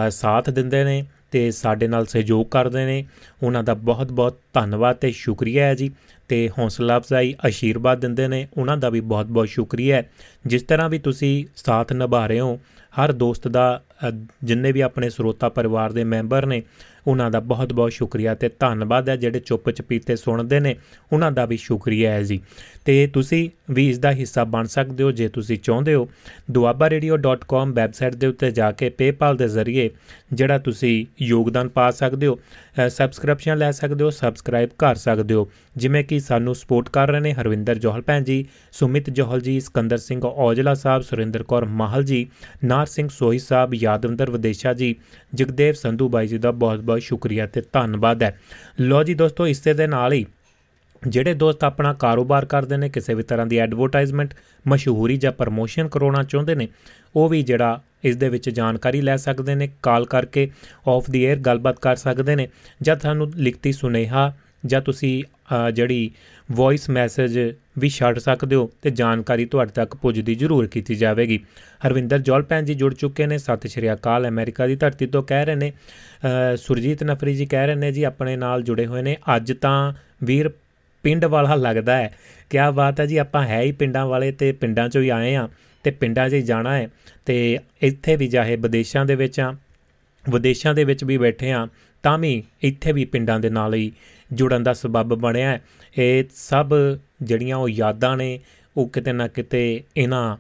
ਸਾਥ 0.10 0.50
ਦਿੰਦੇ 0.50 0.84
ਨੇ। 0.84 1.04
ਤੇ 1.36 1.51
ਸਾਡੇ 1.51 1.88
ਨਾਲ 1.88 2.06
ਸਹਿਯੋਗ 2.06 2.48
ਕਰਦੇ 2.48 2.86
ਨੇ। 2.86 3.06
ਉਹਨਾਂ 3.44 3.63
ਦਾ 3.63 3.74
ਬਹੁਤ-ਬਹੁਤ 3.74 4.38
ਧੰਨਵਾਦ 4.54 4.96
ਤੇ 4.96 5.12
ਸ਼ੁਕਰੀਆ 5.12 5.65
ਹੈ 5.65 5.75
ਜੀ। 5.75 5.92
ਤੇ 6.27 6.50
ਹੌਸਲਾ 6.60 6.98
ਅਫਜ਼ਾਈ 6.98 7.36
ਅਸ਼ੀਰਵਾਦ 7.48 8.00
ਦਿੰਦੇ 8.00 8.27
ਨੇ। 8.27 8.48
ਉਹਨਾਂ 8.58 8.77
ਦਾ 8.77 8.89
ਵੀ 8.89 9.00
ਬਹੁਤ-ਬਹੁਤ 9.00 9.48
ਸ਼ੁਕਰੀਆ 9.48 9.96
ਹੈ। 9.96 10.10
ਜਿਸ 10.46 10.63
ਤਰ੍ਹਾਂ 10.63 10.89
ਵੀ 10.89 11.00
ਤੁਸੀਂ 11.00 11.46
ਸਾਥ 11.56 11.94
ਨਿਭਾ 11.94 12.27
ਰਹੇ 12.27 12.39
ਹੋ, 12.39 12.60
ਹਰ 13.04 13.12
ਦੋਸਤ 13.12 13.48
ਦਾ 13.48 13.84
ਜਿੰਨੇ 14.44 14.72
ਵੀ 14.72 14.82
ਆਪਣੇ 14.82 15.10
ਸਰੋਤਾ 15.10 15.50
ਪਰਿਵਾਰ 15.50 15.92
ਦੇ 15.92 16.04
ਮੈਂਬਰ 16.04 16.46
ਨੇ 16.46 16.63
ਉਹਨਾਂ 17.08 17.32
ਦਾ 17.32 17.40
ਬਹੁਤ-ਬਹੁਤ 17.40 17.92
ਸ਼ੁਕਰੀਆ 17.92 18.36
ਤੇ 18.36 18.50
ਧੰਨਵਾਦ 18.60 19.10
ਹੈ 19.10 19.16
ਜਿਹੜੇ 19.16 19.40
ਚੁੱਪ 19.40 19.70
ਚਪੀਤੇ 19.70 20.16
ਸੁਣਦੇ 20.16 20.60
ਨੇ, 20.60 20.76
ਉਹਨਾਂ 21.14 21.32
ਦਾ 21.32 21.46
ਵੀ 21.46 21.58
ਸ਼ੁਕਰੀਆ 21.58 22.12
ਹੈ 22.12 22.24
ਜੀ। 22.24 22.40
ਤੇ 22.86 23.08
ਤੁਸੀਂ 23.08 23.50
ਵੀ 23.74 23.90
ਇਸ 23.90 24.00
ਦਾ 24.00 24.12
ਹਿੱਸਾ 24.12 24.44
ਬਣ 24.44 24.64
ਸਕਦੇ 24.64 25.04
ਹੋ 25.04 25.12
ਜੇ 25.12 25.28
ਤੁਸੀਂ 25.28 25.58
ਚਾਹੁੰਦੇ 25.58 25.94
ਹੋ। 25.94 26.10
duabaradio.com 26.52 27.74
ਵੈਬਸਾਈਟ 27.74 28.16
ਦੇ 28.16 28.28
ਉੱਤੇ 28.28 28.52
ਜਾ 28.52 28.72
ਕੇ 28.72 28.88
PayPal 28.88 29.38
ਦੇ 29.38 29.48
ਜ਼ਰੀਏ 29.48 29.90
ਜਿਹੜਾ 30.34 30.58
ਤੁਸੀਂ 30.58 31.06
ਯੋਗਦਾਨ 31.22 31.70
ਪਾ 31.70 31.92
ਸਕਦੇ 31.92 32.28
ਹੋ 32.28 32.40
ਸਬਸਕ੍ਰਿਪਸ਼ਨ 32.88 33.58
ਲੈ 33.58 33.72
ਸਕਦੇ 33.72 34.04
ਹੋ 34.04 34.10
ਸਬਸਕ੍ਰਾਈਬ 34.10 34.70
ਕਰ 34.80 34.96
ਸਕਦੇ 34.96 35.34
ਹੋ। 35.34 35.48
ਜਿਵੇਂ 35.78 36.04
ਕਿ 36.04 36.20
ਸਾਨੂੰ 36.20 36.56
ਸਪੋਰਟ 36.56 36.90
ਕਰ 36.90 37.10
ਰਹੇ 37.10 37.20
ਨੇ 37.20 37.34
ਹਰਵਿੰਦਰ 37.34 37.76
ਜੋਹਲ 37.76 38.02
ਭੈਣ 38.02 38.24
ਜੀ, 38.24 38.46
ਸੁਮਿਤ 38.72 39.10
ਜੋਹਲ 39.10 39.42
ਜੀ, 39.42 39.60
ਸਕੰਦਰ 39.60 39.98
ਸਿੰਘ 39.98 40.22
ਔਜਲਾ 40.26 40.74
ਸਾਹਿਬ, 40.74 41.04
ਸੁਰਿੰਦਰ 41.04 41.44
ਕੌਰ 41.44 41.66
ਮਾਹਲ 41.66 42.04
ਜੀ, 42.04 42.28
ਨਾਰ 42.64 42.86
ਸਿੰਘ 42.86 43.08
ਸੋਹੀ 43.12 43.40
ਸਾਹਿਬ, 43.40 43.74
ਯਾਦਵੰਦਰ 43.74 44.32
ਵਿਦੇਸ਼ਾ 44.32 44.74
ਜੀ, 44.74 44.96
ਜਗਦੇਵ 45.34 45.74
ਸੰਧੂ 45.74 46.10
ਬਾਈ 46.10 46.28
ਜੀ 46.28 46.38
ਦਾ 46.38 46.52
ਬਹੁਤ 46.52 46.80
ਬਹੁਤ 46.80 46.95
ਸ਼ੁਕਰੀਆ 47.00 47.48
ਤੇ 47.48 47.62
ਧੰਨਵਾਦ 47.74 48.24
ਹੈ। 48.24 48.40
ਲੋ 48.80 49.04
ਜੀ 49.04 49.14
ਦੋਸਤੋ, 49.14 49.48
ਇਸੇ 49.48 49.74
ਦੇ 49.74 49.88
ਨਾਲ 49.88 50.14
ਹੀ 50.14 50.25
ਜਿਹੜੇ 51.08 51.34
ਦੋਸਤ 51.34 51.64
ਆਪਣਾ 51.64 51.94
ਕਾਰੋਬਾਰ 51.94 52.46
ਕਰਦੇ 52.46 52.78
ਨੇ, 52.78 52.90
ਕਿਸੇ 52.90 53.14
ਵੀ 53.14 53.24
ਤਰ੍ਹਾਂ 53.24 53.48
ਦੀ 53.48 53.58
ਐਡਵਰਟਾਈਜ਼ਮੈਂਟ 53.58 54.34
ਮਸ਼ਹੂਰੀ 54.68 55.18
ਜਾਂ 55.18 55.32
ਪ੍ਰਮੋਸ਼ਨ 55.32 55.88
ਕਰਾਉਣਾ 55.88 56.24
ਚਾਹੁੰਦੇ 56.24 56.56
ਨੇ, 56.56 56.68
ਉਹ 57.16 57.30
ਵੀ 57.30 57.44
ਜਿਹੜਾ 57.44 57.82
ਇਸ 58.04 58.16
ਦੇ 58.16 58.30
ਵਿੱਚ 58.30 58.50
ਜਾਣਕਾਰੀ 58.50 59.02
ਲੈ 59.02 59.16
ਸਕਦੇ 59.16 59.56
ਨੇ, 59.56 59.70
ਕਾਲ 59.84 60.06
ਕਰਕੇ 60.06 60.52
ਆਫ 60.88 61.10
ਦੀ 61.10 61.32
에ਅਰ 61.32 61.40
ਗੱਲਬਾਤ 61.40 61.80
ਕਰ 61.80 61.96
ਸਕਦੇ 61.96 62.36
ਨੇ 62.36 62.50
ਜਾਂ 62.82 62.96
ਤੁਹਾਨੂੰ 62.96 63.32
ਲਿਖਤੀ 63.36 63.72
ਸੁਨੇਹਾ 63.72 64.34
ਜਾਂ 64.66 64.82
ਤੁਸੀਂ 64.82 65.24
ਜਿਹੜੀ 65.74 66.10
ਵੌਇਸ 66.52 66.90
ਮੈਸੇਜ 66.90 67.38
ਵੀ 67.80 67.90
ਛੱਡ 67.90 68.20
ਸਕਦੇ 68.20 68.56
ਹੋ 68.56 68.70
ਤੇ 68.82 68.90
ਜਾਣਕਾਰੀ 68.90 69.46
ਤੁਹਾਡੇ 69.46 69.72
ਤੱਕ 69.75 69.96
ਪੁੱਜਦੀ 69.96 70.36
ਜ਼ਰੂਰ 70.36 70.68
ਕੀਤੀ 70.68 70.96
ਜਾਵੇਗੀ। 70.96 71.40
ਹਰਵਿੰਦਰ 71.88 72.20
ਜੋਲਪੈਨ 72.20 72.66
ਜੀ 72.66 72.74
ਜੁੜ 72.74 72.94
ਚੁੱਕੇ 72.94 73.25
ਨੇ, 73.28 73.38
ਸਤਿ 73.38 73.70
ਸ਼੍ਰੀ 73.70 73.92
ਅਕਾਲ, 73.94 74.28
ਅਮਰੀਕਾ 74.28 74.68
ਦੀ 74.68 74.75
ਧਰਤੀ 74.75 75.06
ਤੋਂ 75.06 75.24
ਕਹਿ 75.24 75.46
ਰਹੇ 75.46 75.56
ਨੇ। 75.56 75.72
ਸੁਰਜੀਤ 76.58 77.04
ਨਫਰੀ 77.04 77.36
ਜੀ 77.36 77.46
ਕਹਿ 77.46 77.68
ਰਹੇ 77.68 77.75
ਨੇ 77.75 77.92
ਜੀ, 77.92 78.04
ਆਪਣੇ 78.04 78.36
ਨਾਲ 78.36 78.64
ਜੁੜੇ 78.64 78.86
ਹੋਏ 78.86 79.02
ਨੇ। 79.02 79.18
ਅੱਜ 79.36 79.52
ਤਾਂ 79.52 79.94
ਵੀਰ 80.24 80.50
ਪਿੰਡ 81.04 81.25
ਵਾਲਾ 81.25 81.56
ਲੱਗਦਾ 81.56 81.98
ਹੈ। 81.98 82.14
ਕੀ 82.50 82.58
ਬਾਤ 82.75 83.00
ਹੈ 83.00 83.06
ਜੀ, 83.06 83.18
ਆਪਾਂ 83.18 83.44
ਹੈ 83.44 83.62
ਹੀ 83.62 83.72
ਪਿੰਡਾਂ 83.72 84.06
ਵਾਲੇ 84.06 84.32
ਤੇ 84.32 84.52
ਪਿੰਡਾਂ 84.52 84.88
ਚੋਂ 84.90 85.02
ਹੀ 85.02 85.10
ਆਏ 85.10 85.36
ਆ 85.36 85.48
ਤੇ 85.86 85.92
ਪਿੰਡਾਂ 85.92 86.30
'ਚ 86.30 86.34
ਹੀ 86.34 86.42
ਜਾਣਾ 86.42 86.75
ਹੈ 86.78 86.90
ਤੇ 87.25 87.58
ਇੱਥੇ 87.82 88.16
ਵੀ 88.16 88.28
ਜਾਹੇ 88.28 88.56
ਵਿਦੇਸ਼ਾਂ 88.56 89.06
ਦੇ 89.06 89.16
ਵਿੱਚ 89.16 89.40
ਆ 89.40 89.54
ਵਿਦੇਸ਼ਾਂ 90.24 90.74
ਦੇ 90.74 90.84
ਵਿੱਚ 90.84 91.04
ਵੀ 91.04 91.18
ਬੈਠੇ 91.18 91.52
ਆ 91.52 91.68
ਤਾਂ 92.04 92.18
ਵੀ 92.18 92.44
ਇੱਥੇ 92.62 92.92
ਵੀ 92.92 93.06
ਪਿੰਡਾਂ 93.06 93.40
ਦੇ 93.40 93.50
ਨਾਲ 93.50 93.74
ਹੀ 93.74 93.92
ਜੁੜਨ 94.36 94.63
ਦਾ 94.63 94.74
ਸਬਬ 94.74 95.15
ਬਣਿਆ 95.15 95.60
ਇਹ 95.98 96.24
ਸਭ 96.36 96.74
ਜਿਹੜੀਆਂ 97.22 97.58
ਉਹ 97.58 97.70
ਯਾਦਾਂ 97.70 98.15
ਨੇ, 98.18 98.39
ਉਹ 98.75 98.89
ਕਿਤੇ 98.89 99.12
ਨਾ 99.13 99.27
ਕਿਤੇ 99.27 99.84
ਇਹਨਾਂ 99.98 100.38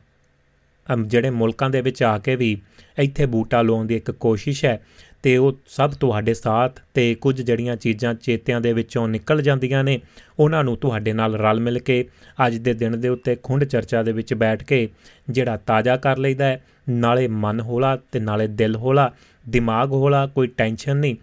ਜਿਹੜੇ 1.05 1.29
ਮੁਲਕਾਂ 1.29 1.69
ਦੇ 1.69 1.81
ਵਿੱਚ 1.81 2.03
ਆ 2.03 2.17
ਕੇ 2.17 2.35
ਵੀ 2.35 2.57
ਇੱਥੇ 2.99 3.25
ਬੂਟਾ 3.25 3.61
ਲਾਉਣ 3.61 3.85
ਦੀ 3.85 3.95
ਇੱਕ 3.95 4.11
ਕੋਸ਼ਿਸ਼ 4.11 4.63
ਹੈ 4.65 4.81
ਤੇ 5.23 5.35
ਉਹ 5.37 5.57
ਸਭ 5.67 5.91
ਤੁਹਾਡੇ 5.91 6.33
ਸਾਥ 6.33 6.79
ਤੇ 6.93 7.13
ਕੁਝ 7.15 7.41
ਜੜੀਆਂ 7.41 7.75
ਚੀਜ਼ਾਂ 7.75 8.13
ਚੇਤਿਆਂ 8.13 8.59
ਦੇ 8.61 8.73
ਵਿੱਚੋਂ 8.73 9.07
ਨਿਕਲ 9.07 9.41
ਜਾਂਦੀਆਂ 9.41 9.83
ਨੇ, 9.83 9.99
ਉਹਨਾਂ 10.39 10.63
ਨੂੰ 10.63 10.75
ਤੁਹਾਡੇ 10.77 11.13
ਨਾਲ 11.13 11.35
ਰਲ 11.35 11.59
ਮਿਲ 11.59 11.79
ਕੇ 11.79 12.03
ਅੱਜ 12.47 12.57
ਦੇ 12.57 12.73
ਦਿਨ 12.73 12.99
ਦੇ 13.01 13.09
ਉੱਤੇ 13.09 13.35
ਖੁੰਡ 13.43 13.63
ਚਰਚਾ 13.63 14.03
ਦੇ 14.03 14.11
ਵਿੱਚ 14.11 14.33
ਬੈਠ 14.33 14.63
ਕੇ 14.63 14.87
ਜਿਹੜਾ 15.29 15.57
ਤਾਜ਼ਾ 15.57 15.95
ਕਰ 15.97 16.17
ਲਈਦਾ 16.17 16.45
ਹੈ, 16.45 16.61
ਨਾਲੇ 16.89 17.27
ਮਨ 17.27 17.59
ਹੋਲਾ 17.59 17.95
ਤੇ 18.11 18.19
ਨਾਲੇ 18.19 18.47
ਦਿਲ 18.47 18.75
ਹੋਲਾ, 18.75 19.11
ਦਿਮਾਗ 19.45 19.91
ਹੋਲਾ, 19.91 20.25
ਕੋਈ 20.27 20.47
ਟੈਨਸ਼ਨ 20.47 20.97
ਨਹੀਂ। 20.97 21.15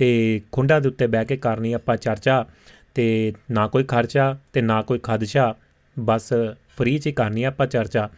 ਤੇ 0.00 0.40
ਖੁੰਡਾ 0.52 0.78
ਦੇ 0.80 0.88
ਉੱਤੇ 0.88 1.06
ਬਹਿ 1.06 1.24
ਕੇ 1.24 1.36
ਕਰਨੀ 1.36 1.72
ਆਪਾਂ 1.72 1.96
ਚਰਚਾ 1.96 2.44
ਤੇ 2.94 3.32
ਨਾ 3.50 3.66
ਕੋਈ 3.68 3.84
ਖਰਚਾ 3.84 4.36
ਤੇ 4.52 4.60
ਨਾ 4.62 4.80
ਕੋਈ 4.82 5.00
ਖਦਸ਼ਾ, 5.02 5.54
ਬਸ 5.96 6.32
ਫ੍ਰੀ 6.76 6.98
ਚ 6.98 7.08
ਕਰਨੀ 7.08 7.44
ਆਪਾਂ 7.44 7.66
ਚਰਚਾ। 7.66 8.08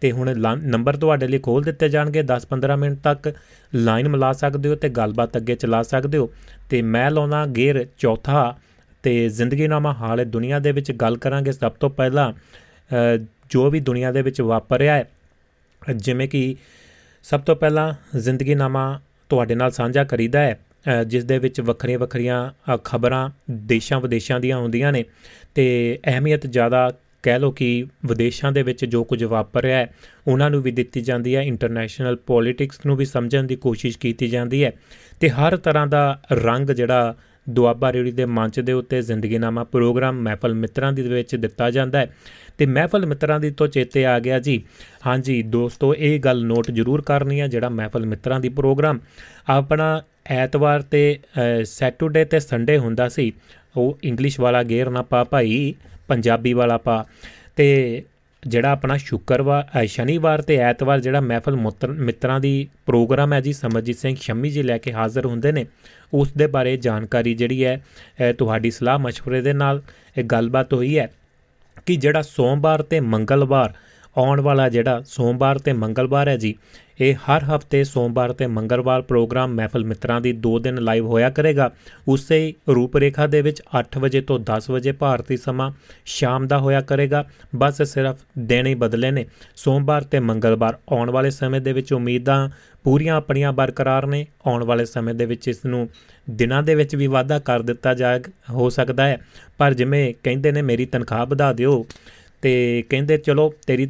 ਤੇ 0.00 0.10
ਹੁਣ 0.12 0.34
ਨੰਬਰ 0.58 0.96
ਤੁਹਾਡੇ 0.96 1.28
ਲਈ 1.28 1.38
ਖੋਲ 1.38 1.62
ਦਿੱਤੇ 1.62 1.88
ਜਾਣਗੇ 1.88 2.22
10-15 2.22 2.76
ਮਿੰਟ 2.76 2.98
ਤੱਕ 2.98 3.32
ਲਾਈਨ 3.72 4.08
ਮਿਲਾ 4.08 4.32
ਸਕਦੇ 4.32 4.68
ਹੋ 4.68 4.74
ਤੇ 4.74 4.88
ਗੱਲਬਾਤ 4.88 5.36
ਅੱਗੇ 5.36 5.54
ਚਲਾ 5.54 5.82
ਸਕਦੇ 5.82 6.18
ਹੋ। 6.18 6.30
ਤੇ 6.70 6.82
ਮੈਂ 6.84 7.10
ਲਾਉਣਾ 7.10 7.44
ਗੇਅਰ 7.56 7.84
ਚੌਥਾ 7.98 8.54
ਤੇ 9.02 9.28
ਜ਼ਿੰਦਗੀ 9.28 9.68
ਨਾਮਾ 9.68 9.92
ਹਾਲ 9.92 10.24
ਦੁਨੀਆ 10.24 10.58
ਦੇ 10.58 10.72
ਵਿੱਚ 10.72 10.92
ਗੱਲ 10.92 11.16
ਕਰਾਂਗੇ 11.18 11.52
ਸਭ 11.52 11.72
ਤੋਂ 11.72 11.90
ਪਹਿਲਾਂ 11.90 12.32
ਜੋ 13.50 13.70
ਵੀ 13.70 13.80
ਦੁਨੀਆ 13.80 14.12
ਦੇ 14.12 14.22
ਵਿੱਚ 14.22 14.40
ਵਾਪਰ 14.40 14.78
ਰਿਹਾ 14.78 14.94
ਹੈ, 14.94 15.04
ਜਿਵੇਂ 15.96 16.28
ਕਿ 16.28 16.56
ਸਭ 17.24 17.40
ਤੋਂ 17.40 17.56
ਪਹਿਲਾਂ 17.56 18.18
ਜ਼ਿੰਦਗੀ 18.18 18.54
ਨਾਮਾ 18.54 19.00
ਤੁਹਾਡੇ 19.28 19.54
ਨਾਲ 19.54 19.70
ਸਾਂਝਾ 19.70 20.04
ਕਰੀਦਾ 20.04 20.40
ਹੈ। 20.40 20.58
ਜਿਸ 21.06 21.24
ਦੇ 21.24 21.38
ਵਿੱਚ 21.38 21.60
ਵੱਖਰੀਆਂ 21.60 21.98
ਵੱਖਰੀਆਂ 21.98 22.76
ਖਬਰਾਂ 22.84 23.28
ਦੇਸ਼ਾਂ 23.50 24.00
ਵਿਦੇਸ਼ਾਂ 24.00 24.40
ਦੀਆਂ 24.40 24.58
ਹੁੰਦੀਆਂ 24.58 24.92
ਨੇ 24.92 25.04
ਤੇ 25.54 25.98
ਅਹਿਮੀਅਤ 26.06 26.46
ਜ਼ਿਆਦਾ 26.46 26.90
ਕਹਿ 27.22 27.38
ਲੋ 27.38 27.50
ਕਿ 27.50 27.86
ਵਿਦੇਸ਼ਾਂ 28.06 28.52
ਦੇ 28.52 28.62
ਵਿੱਚ 28.62 28.84
ਜੋ 28.84 29.02
ਕੁਝ 29.04 29.24
ਵਾਪਰ 29.24 29.62
ਰਿਹਾ 29.62 29.78
ਹੈ, 29.78 29.94
ਉਹਨਾਂ 30.28 30.50
ਨੂੰ 30.50 30.62
ਵੀ 30.62 30.70
ਦਿੱਤੀ 30.70 31.00
ਜਾਂਦੀ 31.00 31.36
ਹੈ 31.36 31.42
ਇੰਟਰਨੈਸ਼ਨਲ 31.42 32.16
ਪੋਲਿਟਿਕਸ 32.16 32.80
ਨੂੰ 32.86 32.96
ਵੀ 32.96 33.04
ਸਮਝਣ 33.04 33.44
ਦੀ 33.44 33.56
ਕੋਸ਼ਿਸ਼ 33.56 33.98
ਕੀਤੀ 33.98 34.28
ਜਾਂਦੀ 34.28 34.64
ਹੈ 34.64 34.72
ਤੇ 35.20 35.30
ਹਰ 35.30 35.56
ਤਰ੍ਹਾਂ 35.56 35.86
ਦਾ 35.86 36.20
ਰੰਗ 36.32 36.70
ਜਿਹੜਾ 36.70 37.14
ਦੁਆਬਾ 37.50 37.92
ਰੇੜੀ 37.92 38.10
ਦੇ 38.12 38.24
ਮੰਚ 38.24 38.60
ਦੇ 38.60 38.72
ਉੱਤੇ 38.72 39.00
ਜ਼ਿੰਦਗੀਨਾਮਾ 39.02 39.64
ਪ੍ਰੋਗਰਾਮ 39.64 40.20
ਮਹਿਫਲ 40.22 40.54
ਮਿੱਤਰਾਂ 40.54 40.92
ਦੀ 40.92 41.02
ਵਿੱਚ 41.02 41.36
ਦਿੱਤਾ 41.36 41.70
ਜਾਂਦਾ 41.70 41.98
ਹੈ 41.98 42.12
ਤੇ 42.58 42.66
ਮਹਿਫਲ 42.66 43.06
ਮਿੱਤਰਾਂ 43.06 43.38
ਦੀ 43.40 43.50
ਤੋਂ 43.50 43.66
ਚੇਤੇ 43.68 44.04
ਆ 44.06 44.18
ਗਿਆ 44.18 44.38
ਜੀ। 44.38 44.62
ਹਾਂਜੀ 45.06 45.42
ਦੋਸਤੋ, 45.42 45.94
ਇਹ 45.94 46.18
ਗੱਲ 46.20 46.44
ਨੋਟ 46.44 46.70
ਜ਼ਰੂਰ 46.70 47.02
ਕਰਨੀ 47.02 47.40
ਹੈ 47.40 47.46
ਜਿਹੜਾ 47.46 47.68
ਮਹਿਫਲ 47.68 48.06
ਮਿੱਤਰਾਂ 48.06 48.40
ਦੀ 48.40 48.48
ਪ੍ਰੋਗਰਾਮ। 48.48 48.98
ਆਪਣਾ 49.48 50.02
ਐਤਵਾਰ 50.26 50.82
ਤੇ 50.82 51.18
ਸੈਟਰਡੇ 51.64 52.24
ਤੇ 52.24 52.40
ਸੰਡੇ 52.40 52.78
ਹੁੰਦਾ 52.78 53.08
ਸੀ। 53.08 53.32
ਉਹ 53.76 53.98
ਇੰਗਲਿਸ਼ 54.04 54.38
ਵਾਲਾ 54.40 54.62
ਗੇਅਰ 54.62 54.90
ਨਾ 54.90 55.02
ਪਾ 55.02 55.22
ਭਾਈ, 55.24 55.74
ਪੰਜਾਬੀ 56.08 56.52
ਵਾਲਾ 56.52 56.76
ਪਾ। 56.78 57.04
ਤੇ 57.56 58.02
ਜਿਹੜਾ 58.42 58.70
ਆਪਣਾ 58.70 58.96
ਸ਼ੁੱਕਰਵਾਰ 58.96 59.86
ਸ਼ਨੀਵਾਰ 59.86 60.42
ਤੇ 60.42 60.56
ਐਤਵਾਰ 60.58 61.00
ਜਿਹੜਾ 61.00 61.20
ਮਹਿਫਲ 61.20 61.56
ਮਿੱਤਰਾਂ 61.88 62.38
ਦੀ 62.40 62.68
ਪ੍ਰੋਗਰਾਮ 62.86 63.32
ਹੈ 63.32 63.40
ਜੀ, 63.40 63.52
ਸਮਰਜੀਤ 63.52 63.96
ਸਿੰਘ 63.96 64.16
ਸ਼ੰਮੀ 64.20 64.50
ਜੀ 64.50 64.62
ਲੈ 64.62 64.78
ਕੇ 64.78 64.92
ਹਾਜ਼ਰ 64.92 65.26
ਹੁੰਦੇ 65.26 65.52
ਨੇ, 65.52 65.64
ਉਸ 66.12 66.32
ਦੇ 66.32 66.46
ਬਾਰੇ 66.46 66.76
ਜਾਣਕਾਰੀ 66.76 67.34
ਜਿਹੜੀ 67.34 67.64
ਹੈ 67.64 67.80
ਤੁਹਾਡੀ 68.38 68.70
ਸਲਾਹ 68.70 68.98
مشਵਰੇ 68.98 69.40
ਦੇ 69.40 69.52
ਨਾਲ 69.52 69.82
ਇਹ 70.18 70.24
ਗੱਲਬਾਤ 70.24 70.74
ਹੋਈ 70.74 70.98
ਹੈ 70.98 71.10
ਕਿ 71.86 71.96
ਜਿਹੜਾ 71.96 72.22
ਸੋਮਵਾਰ 72.22 72.82
ਤੇ 72.82 73.00
ਮੰਗਲਵਾਰ 73.00 73.74
ਆਉਣ 74.18 74.40
ਵਾਲਾ 74.40 74.68
ਜਿਹੜਾ 74.68 75.02
ਸੋਮਵਾਰ 75.06 75.58
ਤੇ 75.58 75.72
ਮੰਗਲਵਾਰ 75.72 76.28
ਹੈ 76.28 76.36
ਜੀ, 76.36 76.54
ਇਹ 77.00 77.14
ਹਰ 77.14 77.44
ਹਫ਼ਤੇ 77.44 77.84
ਸੋਮਵਾਰ 77.84 78.32
ਤੇ 78.32 78.46
ਮੰਗਲਵਾਰ 78.46 79.02
ਪ੍ਰੋਗਰਾਮ 79.02 79.54
ਮਹਿਫਲ 79.54 79.84
ਮਿੱਤਰਾਂ 79.84 80.20
ਦੀ 80.20 80.32
2 80.32 80.58
ਦਿਨ 80.58 80.80
ਲਾਈਵ 80.80 81.06
ਹੋਇਆ 81.06 81.30
ਕਰੇਗਾ। 81.30 81.70
ਉਸੇ 82.08 82.54
ਰੂਪਰੇਖਾ 82.68 83.26
ਦੇ 83.26 83.42
ਵਿੱਚ 83.42 83.62
8 83.80 83.98
ਵਜੇ 83.98 84.20
ਤੋਂ 84.20 84.38
10 84.38 84.70
ਵਜੇ 84.70 84.92
ਭਾਰਤੀ 84.92 85.36
ਸਮਾਂ 85.36 85.70
ਸ਼ਾਮ 86.04 86.46
ਦਾ 86.46 86.58
ਹੋਇਆ 86.58 86.80
ਕਰੇਗਾ। 86.80 87.24
ਬਸ 87.56 87.82
ਸਿਰਫ 87.82 88.16
ਦਿਨ 88.38 88.66
ਹੀ 88.66 88.74
ਬਦਲੇ 88.74 89.10
ਨੇ। 89.10 89.26
ਸੋਮਵਾਰ 89.56 90.02
ਤੇ 90.02 90.20
ਮੰਗਲਵਾਰ 90.20 90.78
ਆਉਣ 90.92 91.10
ਵਾਲੇ 91.10 91.30
ਸਮੇਂ 91.30 91.60
ਦੇ 91.60 91.72
ਵਿੱਚ 91.72 91.92
ਉਮੀਦਾਂ 91.92 92.48
ਪੂਰੀਆਂ 92.84 93.16
ਆਪਣੀਆਂ 93.16 93.52
ਬਰਕਰਾਰ 93.52 94.06
ਨੇ। 94.06 94.26
ਆਉਣ 94.46 94.64
ਵਾਲੇ 94.64 94.84
ਸਮੇਂ 94.84 95.14
ਦੇ 95.14 95.26
ਵਿੱਚ 95.26 95.48
ਇਸ 95.48 95.64
ਨੂੰ 95.66 95.88
ਦਿਨਾਂ 96.30 96.62
ਦੇ 96.62 96.74
ਵਿੱਚ 96.74 96.96
ਵੀ 96.96 97.06
ਵਾਧਾ 97.06 97.38
ਕਰ 97.38 97.62
ਦਿੱਤਾ 97.62 97.94
ਜਾ, 97.94 98.18
ਹੋ 98.50 98.70
ਸਕਦਾ 98.70 99.06
ਹੈ। 99.06 99.18
ਪਰ 99.58 99.74
ਜਿਵੇਂ 99.74 100.14
ਕਹਿੰਦੇ 100.22 100.52
ਨੇ, 100.52 100.62
ਮੇਰੀ 100.62 100.86
ਤਨਖਾਹ 100.86 101.26
ਵਧਾ 101.26 101.52
ਦਿਓ। 101.52 101.86
ਤੇ 102.42 102.84
ਕਹਿੰਦੇ 102.88 103.18
ਚਲੋ 103.18 103.54
ਤੇਰੀ 103.66 103.86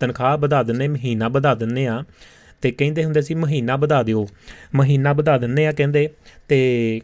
ਤਨਖਾਹ 0.00 0.38
ਵਧਾ 0.38 0.62
ਦਿੰਨੇ, 0.62 0.88
ਮਹੀਨਾ 0.88 1.28
ਵਧਾ 1.28 1.54
ਦਿੰਨੇ 1.54 1.86
ਆ। 1.86 2.04
ਤੇ 2.62 2.70
ਕਹਿੰਦੇ 2.70 3.04
ਹੁੰਦੇ 3.04 3.22
ਸੀ, 3.22 3.34
ਮਹੀਨਾ 3.34 3.76
ਵਧਾ 3.76 4.02
ਦਿਓ। 4.02 4.28
ਮਹੀਨਾ 4.74 5.12
ਵਧਾ 5.12 5.38
ਦਿੰਨੇ 5.38 5.66
ਆ 5.66 5.72
ਕਹਿੰਦੇ। 5.72 6.08
ਤੇ 6.48 7.00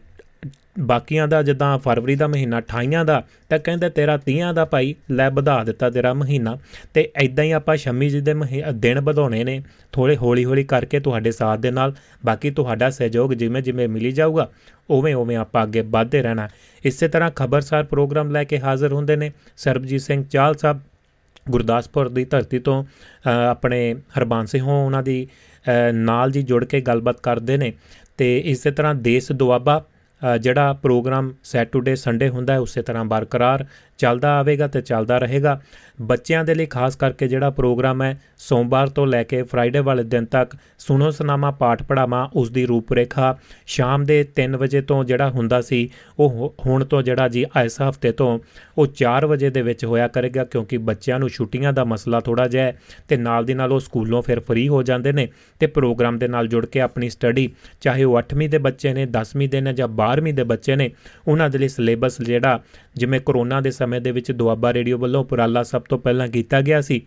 ਬਾਕੀਆਂ 0.80 1.26
ਦਾ 1.28 1.42
ਜਦਾਂ 1.42 1.78
ਫਰਵਰੀ 1.78 2.14
ਦਾ 2.16 2.26
ਮਹੀਨਾ 2.26 2.60
28 2.60 3.04
ਦਾ, 3.04 3.22
ਤਾਂ 3.48 3.58
ਕਹਿੰਦੇ 3.58 3.88
ਤੇਰਾ 3.90 4.16
30 4.18 4.52
ਦਾ 4.54 4.64
ਭਾਈ 4.64 4.94
ਲੈ 5.10 5.28
ਵਧਾ 5.30 5.62
ਦਿੱਤਾ 5.64 5.90
ਤੇਰਾ 5.90 6.12
ਮਹੀਨਾ। 6.14 6.56
ਤੇ 6.94 7.08
ਐਦਾਂ 7.16 7.44
ਹੀ 7.44 7.50
ਆਪਾਂ 7.52 7.76
ਸ਼ਮੀ 7.76 8.08
ਜੀ 8.08 8.20
ਦੇ 8.20 8.34
ਦਿਨ 8.72 9.00
ਵਧਾਉਣੇ 9.00 9.42
ਨੇ 9.44 9.60
ਥੋੜੇ 9.92 10.16
ਹੌਲੀ 10.16 10.44
ਹੌਲੀ 10.44 10.64
ਕਰਕੇ 10.64 11.00
ਤੁਹਾਡੇ 11.00 11.30
ਸਾਥ 11.30 11.58
ਦੇ 11.58 11.70
ਨਾਲ। 11.70 11.94
ਬਾਕੀ 12.26 12.50
ਤੁਹਾਡਾ 12.50 12.90
ਸਹਿਯੋਗ 12.90 13.32
ਜਿਵੇਂ 13.32 13.62
ਜਿਵੇਂ 13.62 13.88
ਮਿਲੀ 13.88 14.12
ਜਾਊਗਾ, 14.12 14.48
ਉਵੇਂ 14.90 15.14
ਉਵੇਂ 15.14 15.36
ਆਪਾਂ 15.36 15.62
ਅੱਗੇ 15.62 15.80
ਵਧਦੇ 15.80 16.22
ਰਹਿਣਾ। 16.22 16.48
ਇਸੇ 16.84 17.08
ਤਰ੍ਹਾਂ 17.08 17.30
ਖਬਰਸਾਰ 17.30 17.84
ਪ੍ਰੋਗਰਾਮ 17.84 18.30
ਲੈ 18.30 18.44
ਕੇ 18.44 18.60
ਹਾਜ਼ਰ 18.60 18.92
ਹੁੰਦੇ 18.92 19.16
ਨੇ 19.16 19.30
ਸਰਬਜੀਤ 19.56 20.00
ਸਿੰਘ 20.00 20.24
ਚਾਲ 20.24 20.54
ਸਾਹਿਬ, 20.54 20.80
ਗੁਰਦਾਸਪੁਰ 21.50 22.08
ਦੀ 22.08 22.24
ਧਰਤੀ 22.24 22.58
ਤੋਂ 22.58 22.84
ਆਪਣੇ 23.50 23.94
ਹਰਬਾਂਸ 24.18 24.50
ਸਿੰਘ 24.50 24.64
ਉਹਨਾਂ 24.64 25.02
ਦੀ 25.02 25.26
ਨਾਲ 25.92 26.30
ਜੀ 26.30 26.42
ਜੁੜ 26.42 26.64
ਕੇ 26.64 26.80
ਗੱਲਬਾਤ 26.80 27.20
ਕਰਦੇ 27.20 27.56
ਨੇ। 27.56 27.72
ਤੇ 28.16 28.38
ਇਸੇ 28.38 28.70
ਤਰ੍ਹਾਂ 28.70 28.94
ਦੇਸ਼ 28.94 29.30
ਦੁਆਬਾ 29.32 29.84
ਜਿਹੜਾ 30.40 30.72
ਪ੍ਰੋਗਰਾਮ 30.72 31.32
ਸੈਟਰਡੇ 31.44 31.94
ਸੰਡੇ 31.96 32.28
ਹੁੰਦਾ 32.28 32.52
ਹੈ 32.52 32.58
ਉਸੇ 32.58 32.82
ਤਰ੍ਹਾਂ 32.82 33.04
ਬਰਕਰਾਰ 33.04 33.64
ਚੱਲਦਾ 34.00 34.38
ਆਵੇਗਾ 34.38 34.66
ਤੇ 34.66 34.80
ਚੱਲਦਾ 34.80 35.18
ਰਹੇਗਾ। 35.18 35.60
ਬੱਚਿਆਂ 36.02 36.44
ਦੇ 36.44 36.54
ਲਈ 36.54 36.66
ਖਾਸ 36.66 36.96
ਕਰਕੇ 36.96 37.28
ਜਿਹੜਾ 37.28 37.50
ਪ੍ਰੋਗਰਾਮ 37.50 38.02
ਹੈ, 38.02 38.18
ਸੋਮਵਾਰ 38.38 38.88
ਤੋਂ 38.88 39.06
ਲੈ 39.06 39.22
ਕੇ 39.22 39.42
ਫਰਾਈਡੇ 39.42 39.80
ਵਾਲੇ 39.80 40.02
ਦਿਨ 40.04 40.24
ਤੱਕ 40.26 40.54
ਸੁਣੋ 40.78 41.10
ਸੁਨਾਮਾ 41.10 41.50
ਪਾਠ 41.50 41.82
ਪੜਾਵਾ 41.82 42.28
ਉਸ 42.34 42.50
ਦੀ 42.50 42.64
ਰੂਪਰੇਖਾ 42.66 43.36
ਸ਼ਾਮ 43.66 44.04
ਦੇ 44.04 44.24
3 44.36 44.56
ਵਜੇ 44.56 44.80
ਤੋਂ 44.80 45.02
ਜਿਹੜਾ 45.04 45.28
ਹੁੰਦਾ 45.30 45.60
ਸੀ, 45.60 45.88
ਉਹ 46.18 46.54
ਹੁਣ 46.66 46.84
ਤੋਂ 46.84 47.02
ਜਿਹੜਾ 47.02 47.28
ਜੀ 47.28 47.44
ਇਸ 47.64 47.80
ਹਫ਼ਤੇ 47.82 48.12
ਤੋਂ 48.12 48.38
ਉਹ 48.78 48.86
4 48.94 49.26
ਵਜੇ 49.26 49.50
ਦੇ 49.50 49.62
ਵਿੱਚ 49.62 49.84
ਹੋਇਆ 49.84 50.08
ਕਰੇਗਾ 50.08 50.44
ਕਿਉਂਕਿ 50.44 50.78
ਬੱਚਿਆਂ 50.80 51.18
ਨੂੰ 51.18 51.28
ਛੁੱਟੀਆਂ 51.28 51.72
ਦਾ 51.72 51.84
ਮਸਲਾ 51.84 52.20
ਥੋੜਾ 52.20 52.46
ਜਿਹਾ 52.48 52.64
ਹੈ 52.64 52.76
ਤੇ 53.08 53.16
ਨਾਲ 53.16 53.44
ਦੀ 53.44 53.54
ਨਾਲ 53.54 53.72
ਉਹ 53.72 53.80
ਸਕੂਲੋਂ 53.80 54.22
ਫਿਰ 54.22 54.40
ਫ੍ਰੀ 54.40 54.66
ਹੋ 54.68 54.82
ਜਾਂਦੇ 54.82 55.12
ਨੇ 55.12 55.28
ਤੇ 55.60 55.66
ਪ੍ਰੋਗਰਾਮ 55.66 56.18
ਦੇ 56.18 56.28
ਨਾਲ 56.28 56.48
ਜੁੜ 56.48 56.64
ਕੇ 56.66 56.80
ਆਪਣੀ 56.80 57.10
ਸਟੱਡੀ 57.10 57.48
ਚਾਹੇ 57.80 58.04
ਉਹ 58.04 58.18
8ਵੀਂ 58.18 58.48
ਦੇ 58.48 58.58
ਬੱਚੇ 58.58 58.92
ਨੇ 58.94 59.06
10ਵੀਂ 59.12 59.48
ਦੇ 59.48 59.60
ਨੇ 59.60 59.72
ਜਾਂ 59.72 59.88
12ਵੀਂ 59.98 60.34
ਦੇ 60.34 60.44
ਬੱਚੇ 60.44 60.76
ਨੇ, 60.76 60.90
ਉਹਨਾਂ 61.28 61.50
ਦੇ 61.50 61.58
ਲਈ 61.58 61.68
ਸਿਲੇਬਸ 61.68 62.20
ਜਿਹੜਾ 62.22 62.60
ਜਿਵੇਂ 62.94 63.20
ਕਰੋਨਾ 63.20 63.60
ਦੇ 63.60 63.70
ਸਮੇਂ 63.70 63.89
ਦੇ 63.98 64.10
ਵਿੱਚ 64.10 64.32
ਦੁਆਬਾ 64.32 64.72
ਰੇਡੀਓ 64.72 64.98
ਵੱਲੋਂ 64.98 65.20
ਉਪਰਾਲਾ 65.20 65.62
ਸਭ 65.62 65.82
ਤੋਂ 65.82 65.98
ਪਹਿਲਾਂ 65.98 66.28
ਕੀਤਾ 66.28 66.60
ਗਿਆ 66.60 66.80
ਸੀ। 66.80 67.02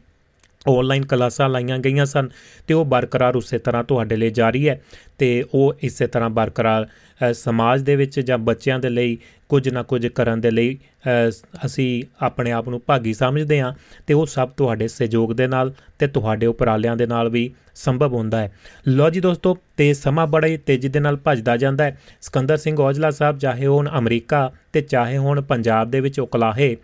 ਆਨਲਾਈਨ 0.69 1.05
ਕਲਾਸਾਂ 1.05 1.49
ਲਾਈਆਂ 1.49 1.79
ਗਈਆਂ 1.79 2.05
ਸਨ 2.05 2.29
ਤੇ 2.67 2.73
ਉਹ 2.73 2.85
ਬਰਕਰਾਰ 2.85 3.35
ਉਸੇ 3.35 3.57
ਤਰ੍ਹਾਂ 3.57 3.83
ਤੁਹਾਡੇ 3.83 4.15
ਲਈ 4.15 4.29
ਜਾਰੀ 4.29 4.69
ਹੈ 4.69 4.81
ਤੇ 5.17 5.45
ਉਹ 5.53 5.73
ਇਸੇ 5.81 6.07
ਤਰ੍ਹਾਂ 6.07 6.29
ਬਰਕਰਾਰ 6.29 6.87
ਸਮਾਜ 7.33 7.81
ਦੇ 7.81 7.95
ਵਿੱਚ 7.95 8.19
ਜਾਂ 8.19 8.37
ਬੱਚਿਆਂ 8.37 8.79
ਦੇ 8.79 8.89
ਲਈ 8.89 9.17
ਕੁਝ 9.53 9.67
ਨਾ 9.69 9.83
ਕੁਝ 9.83 10.05
ਕਰਨ 10.09 10.41
ਦੇ 10.41 10.51
ਲਈ 10.51 10.77
ਅਸੀਂ 11.65 12.03
ਆਪਣੇ 12.21 12.51
ਆਪ 12.51 12.69
ਨੂੰ 12.69 12.81
ਭਾਗੀ 12.85 13.13
ਸਮਝਦੇ 13.13 13.59
ਹਾਂ 13.61 13.73
ਤੇ 14.07 14.13
ਉਹ 14.13 14.25
ਸਭ 14.25 14.49
ਤੁਹਾਡੇ 14.49 14.87
ਸਹਿਯੋਗ 14.87 15.33
ਦੇ 15.33 15.47
ਨਾਲ 15.47 15.73
ਤੇ 15.99 16.07
ਤੁਹਾਡੇ 16.07 16.45
ਉਪਰਾਲਿਆਂ 16.45 16.95
ਦੇ 16.97 17.05
ਨਾਲ 17.05 17.29
ਵੀ 17.29 17.49
ਸੰਭਵ 17.75 18.13
ਹੁੰਦਾ 18.13 18.39
ਹੈ। 18.39 18.51
ਲੋ 18.87 19.09
ਜੀ 19.09 19.19
ਦੋਸਤੋ, 19.19 19.57
ਤੇ 19.77 19.93
ਸਮਾਂ 19.93 20.25
ਬੜਾ 20.27 20.47
ਹੀ 20.47 20.57
ਤੇਜ਼ੀ 20.57 20.89
ਦੇ 20.89 20.99
ਨਾਲ 20.99 21.15
ਭੱਜਦਾ 21.17 21.57
ਜਾਂਦਾ 21.57 21.83
ਹੈ। 21.83 21.97
ਸਿਕੰਦਰ 22.21 22.57
ਸਿੰਘ 22.57 22.77
ਔਜਲਾ 22.79 23.11
ਸਾਹਿਬ, 23.11 23.37
ਚਾਹੇ 23.39 23.65
ਹੋਣ 23.65 23.89
ਅਮਰੀਕਾ 23.97 24.51
ਤੇ 24.73 24.81
ਚਾਹੇ 24.83 25.17
ਹੋਣ 25.17 25.41
ਪੰਜਾਬ 25.43 25.91
ਦੇ 25.91 25.99
ਵਿੱਚ 25.99 26.19
ਉਕਲਾਹੇ, 26.19 26.75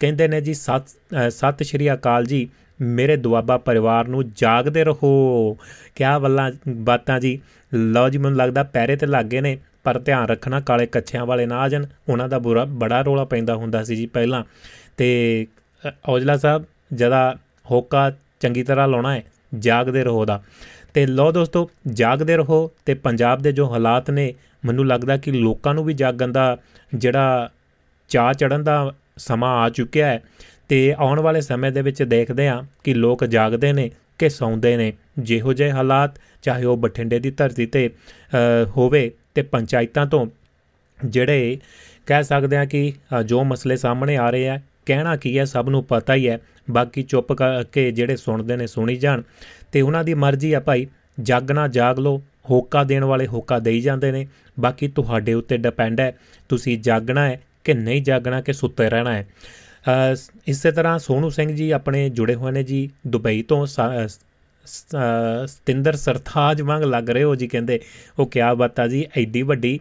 ਕਹਿੰਦੇ 0.00 0.28
ਨੇ 0.28 0.40
ਜੀ, 0.40 0.54
ਸਤ 0.54 0.88
ਸਤਿ 1.30 1.64
ਸ਼੍ਰੀ 1.64 1.92
ਅਕਾਲ 1.92 2.24
ਜੀ, 2.24 2.48
ਮੇਰੇ 2.80 3.16
ਦੁਆਬਾ 3.16 3.56
ਪਰਿਵਾਰ 3.58 4.08
ਨੂੰ 4.08 4.22
ਜਾਗਦੇ 4.36 4.84
ਰਹੋ। 4.84 5.56
ਕਿਆ 5.94 6.16
ਵੱਲਾਂ 6.18 6.50
ਬਾਤਾਂ 6.68 7.18
ਜੀ। 7.20 7.38
ਲਓ 7.72 8.08
ਜੀ, 8.08 8.18
ਮੈਨੂੰ 8.18 8.38
ਲੱਗਦਾ 8.38 8.62
ਪੈਰੇ 8.62 8.96
ਤੇ 8.96 9.06
ਲੱਗੇ 9.06 9.40
ਨੇ। 9.40 9.58
ਪਰ 9.84 9.98
ਧਿਆਨ 9.98 10.26
ਰੱਖਣਾ, 10.26 10.60
ਕਾਲੇ 10.60 10.86
ਕੱਛਿਆਂ 10.86 11.26
ਵਾਲੇ 11.26 11.46
ਨਾ 11.46 11.58
ਆ 11.58 11.68
ਜਾਣ। 11.68 11.86
ਉਹਨਾਂ 12.08 12.28
ਦਾ 12.28 12.38
ਬੁਰਾ, 12.38 12.64
ਬੜਾ 12.64 13.00
ਰੋਲਾ 13.02 13.24
ਪੈਂਦਾ 13.24 13.54
ਹੁੰਦਾ 13.54 13.82
ਸੀ 13.84 13.96
ਜੀ 13.96 14.06
ਪਹਿਲਾਂ। 14.06 14.42
ਤੇ 14.96 15.46
ਔਜਲਾ 16.08 16.36
ਸਾਹਿਬ, 16.36 16.64
ਜਦਾ 16.92 17.36
ਹੋਕਾ 17.70 18.10
ਚੰਗੀ 18.40 18.62
ਤਰ੍ਹਾਂ 18.62 18.88
ਲਾਉਣਾ 18.88 19.14
ਹੈ, 19.14 19.22
ਜਾਗਦੇ 19.58 20.04
ਰਹੋ 20.04 20.24
ਦਾ 20.24 20.42
ਤੇ 20.94 21.06
ਲੋ 21.06 21.30
ਦੋਸਤੋ, 21.32 21.70
ਜਾਗਦੇ 21.88 22.36
ਰਹੋ 22.36 22.70
ਤੇ 22.86 22.94
ਪੰਜਾਬ 22.94 23.42
ਦੇ 23.42 23.52
ਜੋ 23.52 23.70
ਹਾਲਾਤ 23.72 24.10
ਨੇ, 24.10 24.34
ਮੈਨੂੰ 24.64 24.86
ਲੱਗਦਾ 24.86 25.16
ਕਿ 25.16 25.32
ਲੋਕਾਂ 25.32 25.74
ਨੂੰ 25.74 25.84
ਵੀ 25.84 25.94
ਜਾਗਣ 25.94 26.32
ਦਾ 26.32 26.56
ਜਿਹੜਾ 26.94 27.50
ਚਾਹ 28.08 28.32
ਚੜਨ 28.32 28.64
ਦਾ 28.64 28.92
ਸਮਾਂ 29.16 29.54
ਆ 29.62 29.68
ਚੁੱਕਿਆ 29.68 30.06
ਹੈ। 30.06 30.22
ਤੇ 30.68 30.94
ਆਉਣ 30.98 31.20
ਵਾਲੇ 31.20 31.40
ਸਮੇਂ 31.40 31.70
ਦੇ 31.72 31.82
ਵਿੱਚ 31.82 32.02
ਦੇਖਦੇ 32.02 32.48
ਹਾਂ 32.48 32.62
ਕਿ 32.84 32.94
ਲੋਕ 32.94 33.24
ਜਾਗਦੇ 33.24 33.72
ਨੇ 33.72 33.90
ਕਿ 34.18 34.28
ਸੌਂਦੇ 34.28 34.76
ਨੇ। 34.76 34.92
ਜਿਹੋ 35.18 35.52
ਜਿਹੇ 35.52 35.70
ਹਾਲਾਤ, 35.70 36.18
ਚਾਹੇ 36.42 36.64
ਉਹ 36.64 36.76
ਬਠਿੰਡੇ 36.76 37.18
ਦੀ 37.18 37.30
ਧਰਤੀ 37.30 37.66
ਤੇ 37.66 37.88
ਹੋਵੇ 38.76 39.10
ਤੇ 39.34 39.42
ਪੰਚਾਇਤਾਂ 39.42 40.06
ਤੋਂ 40.06 40.26
ਜਿਹੜੇ 41.04 41.58
ਕਹਿ 42.06 42.24
ਸਕਦੇ 42.24 42.56
ਆ 42.56 42.64
ਕਿ 42.64 42.92
ਜੋ 43.24 43.42
ਮਸਲੇ 43.44 43.76
ਸਾਹਮਣੇ 43.76 44.16
ਆ 44.16 44.30
ਰਹੇ 44.30 44.48
ਆ, 44.48 44.60
ਕਹਿਣਾ 44.86 45.16
ਕੀ 45.16 45.38
ਹੈ 45.38 45.44
ਸਭ 45.44 45.66
ਨੂੰ 45.68 45.82
ਪਤਾ 45.84 46.14
ਹੀ 46.14 46.28
ਹੈ। 46.28 46.38
ਬਾਕੀ 46.70 47.02
ਚੁੱਪ 47.02 47.32
ਕਰਕੇ 47.32 47.90
ਜਿਹੜੇ 47.90 48.16
ਸੁਣਦੇ 48.16 48.56
ਨੇ 48.56 48.66
ਸੁਣੀ 48.66 48.96
ਜਾਣ। 48.96 49.22
ਤੇ 49.72 49.80
ਉਹਨਾਂ 49.80 50.04
ਦੀ 50.04 50.14
ਮਰਜ਼ੀ 50.14 50.52
ਆ 50.52 50.60
ਭਾਈ 50.60 50.86
ਜਾਗਣਾ 51.20 51.68
ਜਾਗ 51.68 51.98
ਲੋ 51.98 52.22
ਹੋਕਾ 52.50 52.84
ਦੇਣ 52.84 53.04
ਵਾਲੇ 53.04 53.26
ਹੋਕਾ 53.26 53.58
ਦੇਈ 53.58 53.80
ਜਾਂਦੇ 53.80 54.12
ਨੇ। 54.12 54.26
ਬਾਕੀ 54.60 54.88
ਤੁਹਾਡੇ 54.88 55.34
ਉੱਤੇ 55.34 55.56
ਡਿਪੈਂਡ 55.56 56.00
ਹੈ, 56.00 56.12
ਤੁਸੀਂ 56.48 56.78
ਜਾਗਣਾ 56.78 57.28
ਹੈ 57.28 57.40
ਕਿ 57.64 57.74
ਨਹੀਂ 57.74 58.02
ਜਾਗਣਾ, 58.02 58.40
ਕਿ 58.40 58.52
ਸੁੱਤੇ 58.52 58.90
ਰਹਿਣਾ 58.90 59.14
ਹੈ। 59.14 59.26
ਇਸੇ 60.46 60.72
ਤਰ੍ਹਾਂ 60.72 60.98
ਸੋਨੂ 60.98 61.28
ਸਿੰਘ 61.30 61.54
ਜੀ 61.56 61.70
ਆਪਣੇ 61.70 62.08
ਜੁੜੇ 62.10 62.34
ਹੋਏ 62.34 62.52
ਨੇ 62.52 62.62
ਜੀ 62.62 62.88
ਦੁਬਈ 63.06 63.42
ਤੋਂ 63.42 63.66
ਸਤਿੰਦਰ 64.70 65.96
ਸਰਥਾਜ 65.96 66.62
ਵਾਂਗ 66.62 66.82
ਲੱਗ 66.84 67.10
ਰਹੇ 67.10 67.22
ਹੋ 67.22 67.34
ਜੀ 67.34 67.48
ਕਹਿੰਦੇ। 67.48 67.80
ਉਹ 68.18 68.26
ਕਿਆ 68.26 68.52
ਬਾਤ 68.54 68.80
ਆ 68.80 68.86
ਜੀ, 68.86 69.04
ਐਡੀ 69.16 69.42
ਵੱਡੀ 69.42 69.78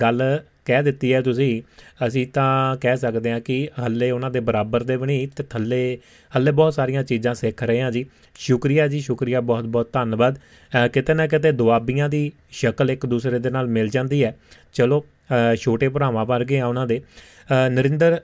ਗੱਲ 0.00 0.22
ਕਹਿ 0.64 0.82
ਦਿੱਤੀ 0.82 1.12
ਹੈ 1.12 1.20
ਤੁਸੀਂ। 1.22 1.62
ਅਸੀਂ 2.06 2.26
ਤਾਂ 2.26 2.76
ਕਹਿ 2.76 2.96
ਸਕਦੇ 2.96 3.30
ਹਾਂ 3.32 3.40
ਕਿ 3.40 3.68
ਹੱਲੇ 3.84 4.10
ਉਹਨਾਂ 4.10 4.30
ਦੇ 4.30 4.40
ਬਰਾਬਰ 4.40 4.82
ਦੇ 4.82 4.96
ਬਣੀ 4.96 5.26
ਤੇ 5.26 5.44
ਥੱਲੇ, 5.44 5.98
ਹੱਲੇ 6.32 6.52
ਬਹੁਤ 6.52 6.74
ਸਾਰੀਆਂ 6.74 7.02
ਚੀਜ਼ਾਂ 7.02 7.34
ਸਿੱਖ 7.34 7.62
ਰਹੇ 7.62 7.80
ਹਾਂ 7.82 7.90
ਜੀ। 7.92 8.04
ਸ਼ੁਕਰੀਆ 8.38 8.86
ਜੀ, 8.88 9.00
ਸ਼ੁਕਰੀਆ, 9.00 9.40
ਬਹੁਤ 9.40 9.64
ਬਹੁਤ 9.64 9.92
ਧੰਨਵਾਦ। 9.92 10.38
ਕਿਤੇ 10.92 11.14
ਨਾ 11.14 11.26
ਕਿਤੇ 11.26 11.52
ਦੁਆਬੀਆਂ 11.52 12.08
ਦੀ 12.08 12.30
ਸ਼ਕਲ 12.52 12.90
ਇੱਕ 12.90 13.06
ਦੂਸਰੇ 13.06 13.38
ਦੇ 13.38 13.50
ਨਾਲ 13.50 13.66
ਮਿਲ 13.68 13.88
ਜਾਂਦੀ 13.88 14.24
ਹੈ। 14.24 14.36
ਚਲੋ 14.74 15.04
ਛੋਟੇ 15.60 15.88
ਭਰਾਵਾਂ 15.88 16.24
ਵਰਗੇ 16.26 16.58
ਆ 16.60 16.66
ਉਹਨਾਂ 16.66 16.86
ਦੇ। 16.86 17.00
ਨਰਿੰਦਰ 17.70 18.20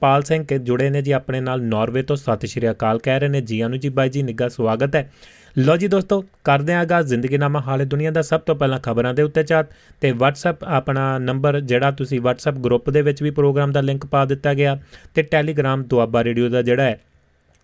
ਪਾਲ 0.00 0.22
ਸਿੰਘ 0.22 0.44
ਕੇ 0.44 0.58
ਜੁੜੇ 0.58 0.90
ਨੇ 0.90 1.02
ਜੀ 1.02 1.12
ਆਪਣੇ 1.12 1.40
ਨਾਲ 1.40 1.62
ਨਾਰਵੇ 1.62 2.02
ਤੋਂ। 2.02 2.16
ਸਤਿ 2.16 2.46
ਸ਼੍ਰੀ 2.46 2.70
ਅਕਾਲ, 2.70 2.98
ਕਹਿ 2.98 3.20
ਰਹੇ 3.20 3.28
ਨੇ 3.28 3.40
ਜੀ 3.40 3.62
ਨੂੰ 3.62 3.80
ਜੀ 3.80 3.88
ਬਾਈ 3.88 4.08
ਜੀ, 4.08 4.22
ਨਿੱਘਾ 4.22 4.48
ਸਵਾਗਤ 4.48 4.96
ਹੈ। 4.96 5.12
ਲੋ 5.58 5.76
ਜੀ 5.76 5.88
ਦੋਸਤੋ, 5.88 6.24
ਕਰਦੇ 6.44 6.74
ਆਗਾ 6.74 7.02
ਜ਼ਿੰਦਗੀਨਾਮਾ 7.02 7.60
ਹਾਲੇ 7.60 7.84
ਦੁਨੀਆ 7.84 8.10
ਦਾ 8.10 8.22
ਸਭ 8.22 8.40
ਤੋਂ 8.40 8.54
ਪਹਿਲਾਂ 8.54 8.78
ਖਬਰਾਂ 8.78 9.14
ਦੇ 9.14 9.22
ਉੱਤੇ 9.22 9.42
ਚਾਤ 9.42 9.66
ਤੇ 10.00 10.12
WhatsApp 10.12 10.56
ਆਪਣਾ 10.64 11.18
ਨੰਬਰ 11.18 11.60
ਜਿਹੜਾ 11.60 11.90
ਤੁਸੀਂ 11.90 12.20
WhatsApp 12.20 12.60
ਗਰੁੱਪ 12.60 12.90
ਦੇ 12.90 13.02
ਵਿੱਚ 13.02 13.22
ਵੀ 13.22 13.30
ਪ੍ਰੋਗਰਾਮ 13.30 13.72
ਦਾ 13.72 13.80
ਲਿੰਕ 13.80 14.06
ਪਾ 14.06 14.24
ਦਿੱਤਾ 14.24 14.54
ਗਿਆ। 14.54 14.78
ਤੇ 15.14 15.22
Telegram 15.22 15.86
ਦੁਆਬਾ 15.86 16.24
ਰੇਡੀਓ 16.24 16.48
ਦਾ 16.48 16.62
ਜਿਹੜਾ 16.62 16.82
ਹੈ 16.82 17.00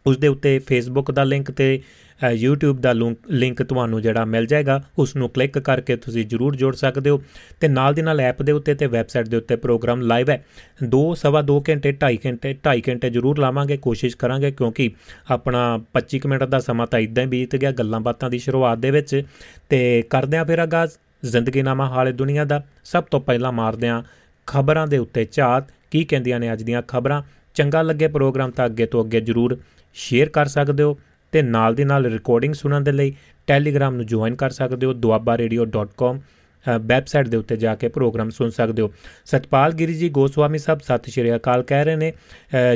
ਉਸ 0.06 0.18
ਦੇ 0.18 0.28
ਉੱਤੇ 0.28 0.60
Facebook 0.72 1.12
ਦਾ 1.12 1.24
ਲਿੰਕ 1.24 1.50
ਤੇ 1.50 1.80
YouTube 2.24 2.80
ਦਾ 2.80 2.92
ਲਿੰਕ 3.30 3.62
ਤੁਹਾਨੂੰ 3.62 4.02
ਜਿਹੜਾ 4.02 4.24
ਮਿਲ 4.24 4.46
ਜਾਏਗਾ 4.46 4.82
ਉਸ 4.98 5.16
ਨੂੰ 5.16 5.28
ਕਲਿੱਕ 5.30 5.58
ਕਰਕੇ 5.58 5.96
ਤੁਸੀਂ 5.96 6.26
ਜਰੂਰ 6.26 6.56
ਜੋੜ 6.56 6.74
ਸਕਦੇ 6.74 7.10
ਹੋ 7.10 7.22
ਤੇ 7.60 7.68
ਨਾਲ 7.68 7.94
ਦੀ 7.94 8.02
ਨਾਲ 8.02 8.20
ਐਪ 8.20 8.42
ਦੇ 8.42 8.52
ਉੱਤੇ 8.52 8.74
ਤੇ 8.74 8.86
ਵੈਬਸਾਈਟ 8.86 9.28
ਦੇ 9.28 9.36
ਉੱਤੇ 9.36 9.56
ਪ੍ਰੋਗਰਾਮ 9.56 10.00
ਲਾਈਵ 10.00 10.30
ਹੈ। 10.30 10.44
2 10.84 11.02
ਸਵਾ 11.14 11.42
2 11.42 11.58
ਘੰਟੇ 11.68 11.92
2.5 11.92 12.18
ਘੰਟੇ 12.26 12.54
2.5 12.54 12.80
ਘੰਟੇ 12.88 13.10
ਜਰੂਰ 13.10 13.38
ਲਾਵਾਂਗੇ, 13.38 13.76
ਕੋਸ਼ਿਸ਼ 13.76 14.16
ਕਰਾਂਗੇ 14.16 14.50
ਕਿਉਂਕਿ 14.50 14.90
ਆਪਣਾ 15.30 15.80
25 15.92 16.26
ਮਿੰਟ 16.26 16.44
ਦਾ 16.44 16.58
ਸਮਾਂ 16.58 16.86
ਤਾਂ 16.86 16.98
ਇਦਾਂ 16.98 17.24
ਹੀ 17.24 17.28
ਬੀਤ 17.28 17.56
ਗਿਆ 17.56 17.72
ਗੱਲਾਂ 17.72 18.00
ਬਾਤਾਂ 18.00 18.30
ਦੀ 18.30 18.38
ਸ਼ੁਰੂਆਤ 18.38 18.78
ਦੇ 18.78 18.90
ਵਿੱਚ 18.90 19.22
ਤੇ 19.68 20.02
ਕਰਦੇ 20.10 20.36
ਆਂ 20.36 20.44
ਫਿਰ 20.44 20.58
ਆਗਾਜ਼ 20.58 20.92
ਜ਼ਿੰਦਗੀਨਾਮਾ 21.24 21.88
ਹਾਲੇ 21.88 22.12
ਦੁਨੀਆ 22.12 22.44
ਦਾ। 22.44 22.62
ਸਭ 22.84 23.04
ਤੋਂ 23.04 23.20
ਪਹਿਲਾਂ 23.20 23.52
ਮਾਰਦੇ 23.52 23.88
ਆਂ 23.88 24.02
ਖਬਰਾਂ 24.46 24.86
ਦੇ 24.86 24.98
ਉੱਤੇ 24.98 25.26
ਝਾਤ, 25.32 25.64
ਕੀ 25.90 26.04
ਕਹਿੰਦੀਆਂ 26.04 26.40
ਨੇ 26.40 26.52
ਅੱਜ 26.52 26.62
ਦੀਆਂ 26.62 26.82
ਖਬਰਾਂ, 26.82 27.22
ਚੰਗਾ 27.54 27.82
ਲੱਗੇ 27.82 28.08
ਪ੍ਰੋਗਰਾਮ 28.08 28.50
ਤਾਂ 28.50 28.66
ਅੱਗੇ 28.66 28.86
ਤੋਂ 28.86 29.04
ਅੱਗੇ 29.04 29.20
ਜਰੂਰ 29.20 29.58
ਸ਼ੇਅਰ 29.94 30.28
ਕਰ 30.28 30.46
ਸਕਦੇ 30.46 30.82
ਹੋ। 30.82 30.98
ਤੇ 31.36 31.42
ਨਾਲ 31.42 31.74
ਦੀ 31.74 31.84
ਨਾਲ 31.84 32.06
ਰਿਕਾਰਡਿੰਗ 32.06 32.54
ਸੁਣਨ 32.54 32.84
ਦੇ 32.84 32.92
ਲਈ 32.92 33.14
ਟੈਲੀਗ੍ਰਾਮ 33.46 33.94
ਨੂੰ 33.94 34.06
ਜੁਆਇਨ 34.06 34.34
ਕਰ 34.34 34.50
ਸਕਦੇ 34.50 34.86
ਹੋ 34.86 34.92
duabaradio.com 34.94 36.20
ਵੈਬਸਾਈਟ 36.66 37.28
ਦੇ 37.28 37.36
ਉੱਤੇ 37.36 37.56
ਜਾ 37.56 37.74
ਕੇ 37.74 37.88
ਪ੍ਰੋਗਰਾਮ 37.88 38.30
ਸੁਣ 38.30 38.50
ਸਕਦੇ 38.50 38.82
ਹੋ। 38.82 38.90
ਸਤਪਾਲ 39.26 39.72
ਗਿਰੀ 39.72 39.94
ਜੀ 39.94 40.08
ਗੋਸਵਾਮੀ 40.08 40.58
ਸਾਹਿਬ, 40.58 40.80
ਸਤਿ 40.80 41.10
ਸ਼੍ਰੀ 41.10 41.34
ਅਕਾਲ, 41.36 41.62
ਕਹਿ 41.62 41.84
ਰਹੇ 41.84 41.96
ਨੇ 41.96 42.12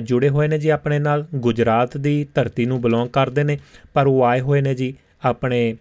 ਜੁੜੇ 0.03 0.29
ਹੋਏ 0.29 0.49
ਨੇ 0.49 0.59
ਜੀ 0.59 0.69
ਆਪਣੇ 0.69 0.99
ਨਾਲ, 0.99 1.25
ਗੁਜਰਾਤ 1.35 1.97
ਦੀ 1.97 2.27
ਧਰਤੀ 2.35 2.67
ਨੂੰ 2.67 2.81
ਬਿਲੋਂਗ 2.83 3.09
ਕਰਦੇ 3.09 3.45
ਨੇ, 3.45 3.59
ਪਰ 3.95 4.07
ਉਹ 4.07 4.25
ਆਏ 4.25 4.41
ਹੋਏ 4.41 4.61
ਨੇ 4.61 4.75
ਜੀ 4.75 4.95
ਆਪਣੇ 5.25 5.77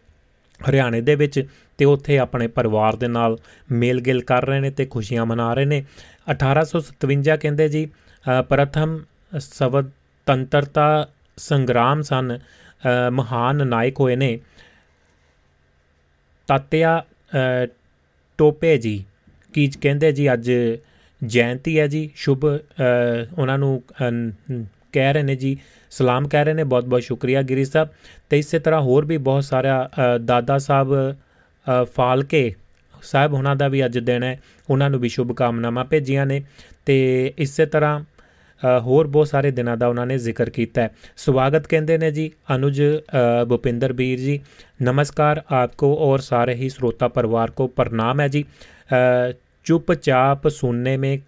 ਹਰਿਆਣੇ 0.59 1.01
ਦੇ 1.01 1.15
ਵਿੱਚ 1.15 1.43
ਤੇ 1.79 1.85
ਉੱਥੇ 1.85 2.17
ਆਪਣੇ 2.19 2.47
ਪਰਿਵਾਰ 2.47 2.95
ਦੇ 2.95 3.07
ਨਾਲ 3.07 3.37
ਮੇਲ 3.71 3.99
ਗਿਲ 4.01 4.21
ਕਰ 4.21 4.45
ਰਹੇ 4.45 4.59
ਨੇ 4.59 4.69
ਤੇ 4.71 4.85
ਖੁਸ਼ੀਆਂ 4.85 5.25
ਮਨਾ 5.25 5.53
ਰਹੇ 5.53 5.65
ਨੇ। 5.65 5.83
1857 6.31 7.37
ਕਹਿੰਦੇ 7.37 7.69
ਜੀ 7.69 7.87
ਪ੍ਰਥਮ 8.49 8.99
ਸਵਤੰਤਰਤਾ 9.39 10.87
ਸੰਗਰਾਮ 11.37 12.01
ਸਨ 12.01 12.37
ਮਹਾਨ 13.11 13.67
ਨਾਇਕ 13.67 13.99
ਹੋਏ 13.99 14.15
ਨੇ। 14.15 14.37
ਤਾਤਿਆ 16.49 17.03
ਟੋਪੇ 18.39 18.77
ਜੀ, 18.77 19.03
ਕੀ 19.53 19.67
ਕਹਿੰਦੇ 19.81 20.11
ਜੀ, 20.11 20.31
ਅੱਜ 20.33 20.51
ਜਯੰਤੀ 21.21 21.79
ਹੈ 21.79 21.87
ਜੀ, 21.87 22.09
ਸ਼ੁਭ 22.15 22.45
ਉਹਨਾਂ 22.45 23.57
ਨੂੰ 23.57 23.81
ਕਹਿ 24.93 25.13
ਰਹੇ 25.13 25.23
ਨੇ 25.23 25.35
ਜੀ, 25.35 25.57
ਸਲਾਮ 25.91 26.27
ਕਹਿ 26.27 26.45
ਰਹੇ 26.45 26.53
ਨੇ, 26.53 26.63
ਬਹੁਤ 26.63 26.85
ਬਹੁਤ 26.85 27.03
ਸ਼ੁਕਰੀਆ 27.03 27.41
ਗਿਰੀ 27.41 27.65
ਸਾਹਿਬ। 27.65 27.89
ਤੇ 28.29 28.39
ਇਸੇ 28.39 28.59
ਤਰ੍ਹਾਂ 28.59 28.81
ਹੋਰ 28.81 29.05
ਵੀ 29.05 29.17
ਬਹੁਤ 29.19 29.43
ਸਾਰਾ 29.43 29.89
ਦਾਦਾ 30.21 30.57
ਸਾਹਿਬ 30.57 30.93
ਫਾਲਕੇ 31.95 32.53
ਸਾਹਿਬ, 33.03 33.33
ਉਹਨਾਂ 33.33 33.55
ਦਾ 33.55 33.67
ਵੀ 33.67 33.85
ਅੱਜ 33.85 33.97
ਦਿਨ 33.99 34.23
ਹੈ, 34.23 34.39
ਉਹਨਾਂ 34.69 34.89
ਨੂੰ 34.89 34.99
ਵੀ 34.99 35.09
ਸ਼ੁਭ 35.09 35.31
ਕਾਮਨਾਵਾਂ 35.33 35.85
ਭੇਜੀਆਂ 35.85 36.25
ਨੇ। 36.25 36.41
ਤੇ 36.85 37.33
ਇਸੇ 37.37 37.65
ਤਰ੍ਹਾਂ 37.65 37.99
ਹੋਰ 38.82 39.06
ਬਹੁਤ 39.06 39.28
ਸਾਰੇ 39.28 39.50
ਦਿਨਾਂ 39.50 39.76
ਦਾ 39.76 39.86
ਉਹਨਾਂ 39.86 40.06
ਨੇ 40.06 40.18
ਜ਼ਿਕਰ 40.18 40.50
ਕੀਤਾ 40.50 40.82
ਹੈ 40.82 40.90
ਸਵਾਗਤ 41.16 41.66
ਕਹਿੰਦੇ 41.66 41.98
ਨੇ 41.98 42.10
ਜੀ 42.10 42.30
ਅਨੁਜ 42.54 42.82
ਭੁਪਿੰਦਰ 43.48 43.92
ਵੀਰ 43.92 44.18
ਜੀ 44.18 44.40
ਨਮਸਕਾਰ 44.82 45.42
ਆਪਕੋ 45.52 45.94
ਔਰ 46.00 46.20
ਸਾਰੇ 46.20 46.54
ਹੀ 46.54 46.68
श्रोता 46.68 47.08
परिवार 47.08 47.50
को 47.50 47.68
प्रणाम 47.80 48.20
है 48.20 48.28
जी 48.28 48.44
चुपचाप 49.66 50.48
सुनने 50.48 50.96
में 50.96 51.18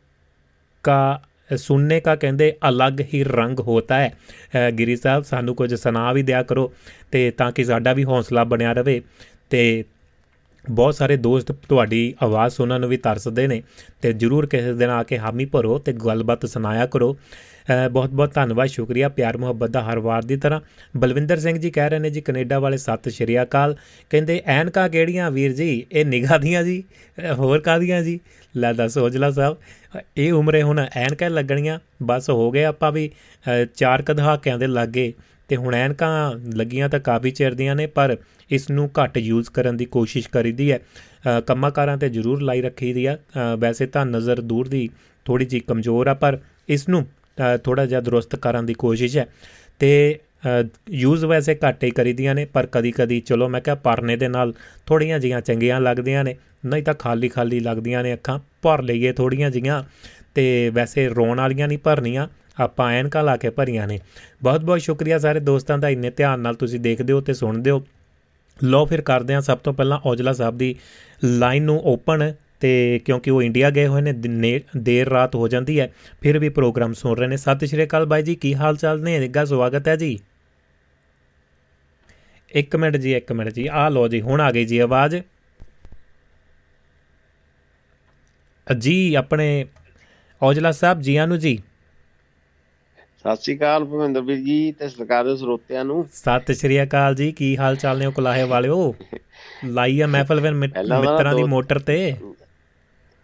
का 0.84 1.22
ਸੁਣਨੇ 1.56 2.00
ਕਾ 2.00 2.14
ਕਹਿੰਦੇ 2.16 2.52
ਅਲੱਗ 2.68 3.00
ਹੀ 3.14 3.22
ਰੰਗ 3.24 3.60
ਹੋਤਾ 3.60 3.98
ਹੈ 3.98 4.70
ਗਿਰੀ 4.78 4.96
ਸਾਹਿਬ 4.96 5.22
ਸਾਨੂੰ 5.22 5.54
ਕੁਝ 5.54 5.74
ਸੁਣਾ 5.74 6.12
ਵੀ 6.12 6.22
ਦਿਆ 6.22 6.42
ਕਰੋ 6.42 6.72
ਤੇ 7.10 7.30
ਤਾਂ 7.30 7.50
ਕਿ 7.52 7.64
ਸਾਡਾ 7.64 7.92
ਵੀ 7.92 8.04
ਹੌਸਲਾ 8.04 8.44
ਬਣਿਆ 8.44 8.72
ਰਵੇ 8.72 9.00
ਤੇ 9.50 9.84
ਬਹੁਤ 10.69 10.95
ਸਾਰੇ 10.95 11.17
ਦੋਸਤ 11.17 11.51
ਤੁਹਾਡੀ 11.51 12.13
ਆਵਾਜ਼ 12.23 12.53
ਸੁਣਨ 12.53 12.79
ਨੂੰ 12.81 12.89
ਵੀ 12.89 12.97
ਤਰਸਦੇ 12.97 13.47
ਨੇ 13.47 13.61
ਤੇ 14.01 14.11
ਜਰੂਰ 14.13 14.45
ਕਿਸੇ 14.47 14.73
ਦਿਨ 14.73 14.89
ਆ 14.89 15.01
ਕੇ 15.03 15.17
ਹਾਮੀ 15.17 15.45
ਭਰੋ 15.45 15.77
ਤੇ 15.77 15.93
ਗੱਲਬਾਤ 15.93 16.45
ਸੁਣਾਇਆ 16.45 16.85
ਕਰੋ। 16.85 17.15
ਬਹੁਤ 17.91 18.09
ਬਹੁਤ 18.09 18.33
ਧੰਨਵਾਦ, 18.33 18.67
ਸ਼ੁਕਰੀਆ, 18.67 19.09
ਪਿਆਰ, 19.09 19.37
ਮੁਹੱਬਤ 19.37 19.69
ਦਾ 19.69 19.81
ਹਰ 19.81 19.99
ਵਾਰ 19.99 20.23
ਦੀ 20.23 20.35
ਤਰ੍ਹਾਂ। 20.35 20.59
ਬਲਵਿੰਦਰ 20.97 21.39
ਸਿੰਘ 21.39 21.57
ਜੀ 21.57 21.69
ਕਹਿ 21.71 21.89
ਰਹੇ 21.89 21.99
ਨੇ 21.99 22.09
ਜੀ, 22.09 22.21
ਕੈਨੇਡਾ 22.21 22.59
ਵਾਲੇ 22.59 22.77
ਸਤਿ 22.77 23.11
ਸ਼੍ਰੀ 23.11 23.41
ਅਕਾਲ। 23.41 23.75
ਕਹਿੰਦੇ, 24.09 24.41
ਐਨਕਾ 24.45 24.87
ਕਿਹੜੀਆਂ 24.87 25.29
ਵੀਰ 25.31 25.53
ਜੀ? 25.53 25.85
ਇਹ 25.91 26.05
ਨਿਗਾਹ 26.05 26.39
ਦੀਆਂ 26.39 26.63
ਜੀ? 26.63 26.83
ਹੋਰ 27.31 27.59
ਕਾਦੀਆਂ 27.59 28.01
ਜੀ? 28.03 28.19
ਲੈ 28.57 28.73
ਦੱਸ 28.73 28.97
ਹੋਜਲਾ 28.97 29.31
ਸਾਹਿਬ, 29.31 29.57
ਇਹ 30.17 30.31
ਉਮਰੇ 30.33 30.61
ਹੁਣ 30.61 30.85
ਐਨਕਾਂ 30.95 31.29
ਲੱਗਣੀਆਂ। 31.29 31.79
ਬਸ 32.03 32.29
ਹੋ 32.29 32.49
ਗਏ 32.51 32.63
ਆਪਾਂ 32.63 32.91
ਵੀ 32.91 33.09
ਚਾਰ 33.75 34.01
ਕਦਹਾਕਿਆਂ 34.01 34.57
ਦੇ 34.57 34.67
ਲੱਗੇ। 34.67 35.13
ਤੇ 35.51 35.55
ਹੁਣ 35.57 35.75
ਐਨਕਾਂ 35.75 36.11
ਲੱਗੀਆਂ 36.55 36.87
ਤਾਂ 36.89 36.99
ਕਾਫੀ 36.99 37.31
ਚਿਰ 37.31 37.53
ਦੀਆਂ 37.53 37.75
ਨੇ, 37.75 37.85
ਪਰ 37.87 38.15
ਇਸ 38.51 38.69
ਨੂੰ 38.71 38.89
ਘੱਟ 38.99 39.17
ਯੂਜ਼ 39.17 39.49
ਕਰਨ 39.49 39.77
ਦੀ 39.77 39.85
ਕੋਸ਼ਿਸ਼ 39.85 40.29
ਕਰੀਦੀ 40.29 40.71
ਹੈ 40.71 40.79
ਕੰਮਾਕਾਰਾਂ 41.47 41.97
ਤੇ 41.97 42.09
ਜ਼ਰੂਰ 42.09 42.41
ਲਾਈ 42.41 42.61
ਰੱਖੀ 42.61 42.93
ਦੀ 42.93 43.05
ਆ 43.05 43.17
ਵੈਸੇ 43.59 43.85
ਤਾਂ 43.85 44.05
ਨਜ਼ਰ 44.05 44.41
ਦੂਰ 44.41 44.67
ਦੀ 44.67 44.89
ਥੋੜੀ 45.25 45.45
ਜੀ 45.45 45.59
ਕਮਜ਼ੋਰ 45.59 46.07
ਆ, 46.07 46.13
ਪਰ 46.13 46.37
ਇਸ 46.69 46.87
ਨੂੰ 46.89 47.05
ਥੋੜਾ 47.63 47.85
ਜਿਹਾ 47.85 48.01
ਦਰੁਸਤ 48.01 48.35
ਕਰਨ 48.35 48.65
ਦੀ 48.65 48.73
ਕੋਸ਼ਿਸ਼ 48.73 49.17
ਹੈ 49.17 49.27
ਤੇ 49.79 50.19
ਯੂਜ਼ 50.91 51.25
ਵੈਸੇ 51.25 51.57
ਘੱਟ 51.67 51.83
ਹੀ 51.83 51.89
ਕਰੀਦੀਆਂ 51.91 52.35
ਨੇ, 52.35 52.45
ਪਰ 52.45 52.67
ਕਦੀ-ਕਦੀ 52.71 53.19
ਚਲੋ 53.19 53.49
ਮੈਂ 53.49 53.61
ਕਿਹਾ 53.61 53.75
ਪਰਨੇ 53.75 54.15
ਦੇ 54.15 54.27
ਨਾਲ 54.27 54.53
ਥੋੜੀਆਂ 54.85 55.19
ਜੀਆਂ 55.19 55.41
ਚੰਗੀਆਂ 55.41 55.81
ਲੱਗਦੀਆਂ 55.81 56.23
ਨੇ, 56.23 56.35
ਨਹੀਂ 56.65 56.83
ਤਾਂ 56.83 56.93
ਖਾਲੀ 56.93 57.29
ਖਾਲੀ 57.29 57.59
ਲੱਗਦੀਆਂ 57.59 58.03
ਨੇ 58.03 58.13
ਅੱਖਾਂ, 58.13 58.39
ਭਰ 58.61 58.81
ਲਈਏ 58.81 59.11
ਥੋੜੀਆਂ 59.13 59.49
ਜੀਆਂ। 59.51 59.83
ਤੇ 60.35 60.69
ਵੈਸੇ 60.73 61.07
ਰੋਣ 61.09 61.37
ਵਾਲੀਆਂ 61.37 61.67
ਨਹੀਂ 61.67 61.77
ਭਰਨੀਆਂ। 61.77 62.27
ਆਪਾਂ 62.61 62.91
ਐਨਕਾਂ 62.91 63.23
ਲਾ 63.23 63.35
ਕੇ 63.37 63.49
ਭਰੀਆਂ 63.49 63.87
ਨੇ। 63.87 63.99
ਬਹੁਤ 64.43 64.61
ਬਹੁਤ 64.61 64.81
ਸ਼ੁਕਰੀਆ 64.81 65.17
ਸਾਰੇ 65.19 65.39
ਦੋਸਤਾਂ 65.39 65.77
ਦਾ 65.77 65.89
ਇੰਨੇ 65.89 66.09
ਧਿਆਨ 66.09 66.39
ਨਾਲ 66.39 66.55
ਤੁਸੀਂ 66.55 66.79
ਦੇਖਦੇ 66.79 67.13
ਹੋ 67.13 67.21
ਤੇ 67.21 67.33
ਸੁਣਦੇ 67.33 67.71
ਹੋ। 67.71 67.83
ਲੋ 68.63 68.85
ਫਿਰ 68.85 69.01
ਕਰਦੇ 69.01 69.33
ਹਾਂ 69.33 69.41
ਸਭ 69.41 69.57
ਤੋਂ 69.57 69.73
ਪਹਿਲਾਂ 69.73 69.99
ਔਜਲਾ 70.05 70.33
ਸਾਹਿਬ 70.33 70.57
ਦੀ 70.57 70.75
ਲਾਈਨ 71.23 71.63
ਨੂੰ 71.63 71.79
ਓਪਨ 71.83 72.33
ਤੇ 72.59 72.99
ਕਿਉਂਕਿ 73.05 73.31
ਉਹ 73.31 73.41
ਇੰਡੀਆ 73.43 73.69
ਗਏ 73.69 73.85
ਹੋਏ 73.87 74.01
ਨੇ 74.01 74.13
ਦੇਰ 74.77 75.09
ਰਾਤ 75.09 75.35
ਹੋ 75.35 75.47
ਜਾਂਦੀ 75.47 75.79
ਹੈ, 75.79 75.91
ਫਿਰ 76.21 76.39
ਵੀ 76.39 76.49
ਪ੍ਰੋਗਰਾਮ 76.49 76.93
ਸੁਣ 76.93 77.17
ਰਹੇ 77.17 77.27
ਨੇ। 77.27 77.37
ਸਤਿ 77.37 77.67
ਸ਼੍ਰੀ 77.67 77.83
ਅਕਾਲ 77.83 78.05
ਬਾਈ 78.05 78.23
ਜੀ, 78.23 78.35
ਕੀ 78.35 78.53
ਹਾਲ 78.55 78.75
ਚਾਲ 78.75 79.01
ਨੇ? 79.01 79.19
ਨਿੱਗਾ 79.19 79.45
ਸਵਾਗਤ 79.45 79.87
ਹੈ 79.87 79.95
ਜੀ। 79.95 80.19
ਇੱਕ 82.51 82.75
ਮਿੰਟ 82.75 82.97
ਜੀ, 82.97 83.13
ਇੱਕ 83.13 83.31
ਮਿੰਟ 83.31 83.49
ਜੀ। 83.49 83.67
ਆ 83.71 83.89
ਲੋ 83.89 84.07
ਜੀ, 84.07 84.21
ਹੁਣ 84.21 84.41
ਆ 84.41 84.51
ਗਈ 84.51 84.65
ਜੀ 84.65 84.77
ਆਵਾਜ਼। 84.79 85.15
ਜੀ, 88.67 89.13
ਆਪਣੇ 89.15 89.65
ਔਜਲਾ 90.41 90.71
ਸਾਹਿਬ 90.71 91.01
ਜੀਆਂ 91.01 91.27
ਨੂੰ 91.27 91.39
ਜੀ। 91.39 91.57
ਸਤਿ 93.21 93.35
ਸ਼੍ਰੀ 93.41 93.55
ਅਕਾਲ 93.57 93.83
ਭਵਿੰਦਰ 93.85 94.21
ਵੀਰ 94.21 94.37
ਜੀ 94.45 94.71
ਤੇ 94.79 94.87
ਸਰਕਾਰ 94.89 95.23
ਦੇ 95.25 95.35
ਸਰੋਤਿਆਂ 95.37 95.83
ਨੂੰ। 95.85 96.05
ਸਤਿ 96.13 96.53
ਸ਼੍ਰੀ 96.53 96.81
ਅਕਾਲ 96.83 97.15
ਜੀ 97.15 97.31
ਕੀ 97.31 97.55
ਹਾਲ 97.57 97.75
ਚਾਲ 97.75 97.99
ਨੇ 97.99 98.09
ਕੁਲਾਹੇ 98.11 98.43
ਵਾਲਿਓ? 98.43 98.93
ਲਾਈ 99.65 99.99
ਆ 100.01 100.07
ਮਹਿਫਲ 100.07 100.41
ਫਿਰ 100.41 100.53
ਮਿੱਤਰਾਂ 100.53 101.33
ਦੀ 101.35 101.43
ਮੋਟਰ 101.43 101.79
ਤੇ। 101.79 101.97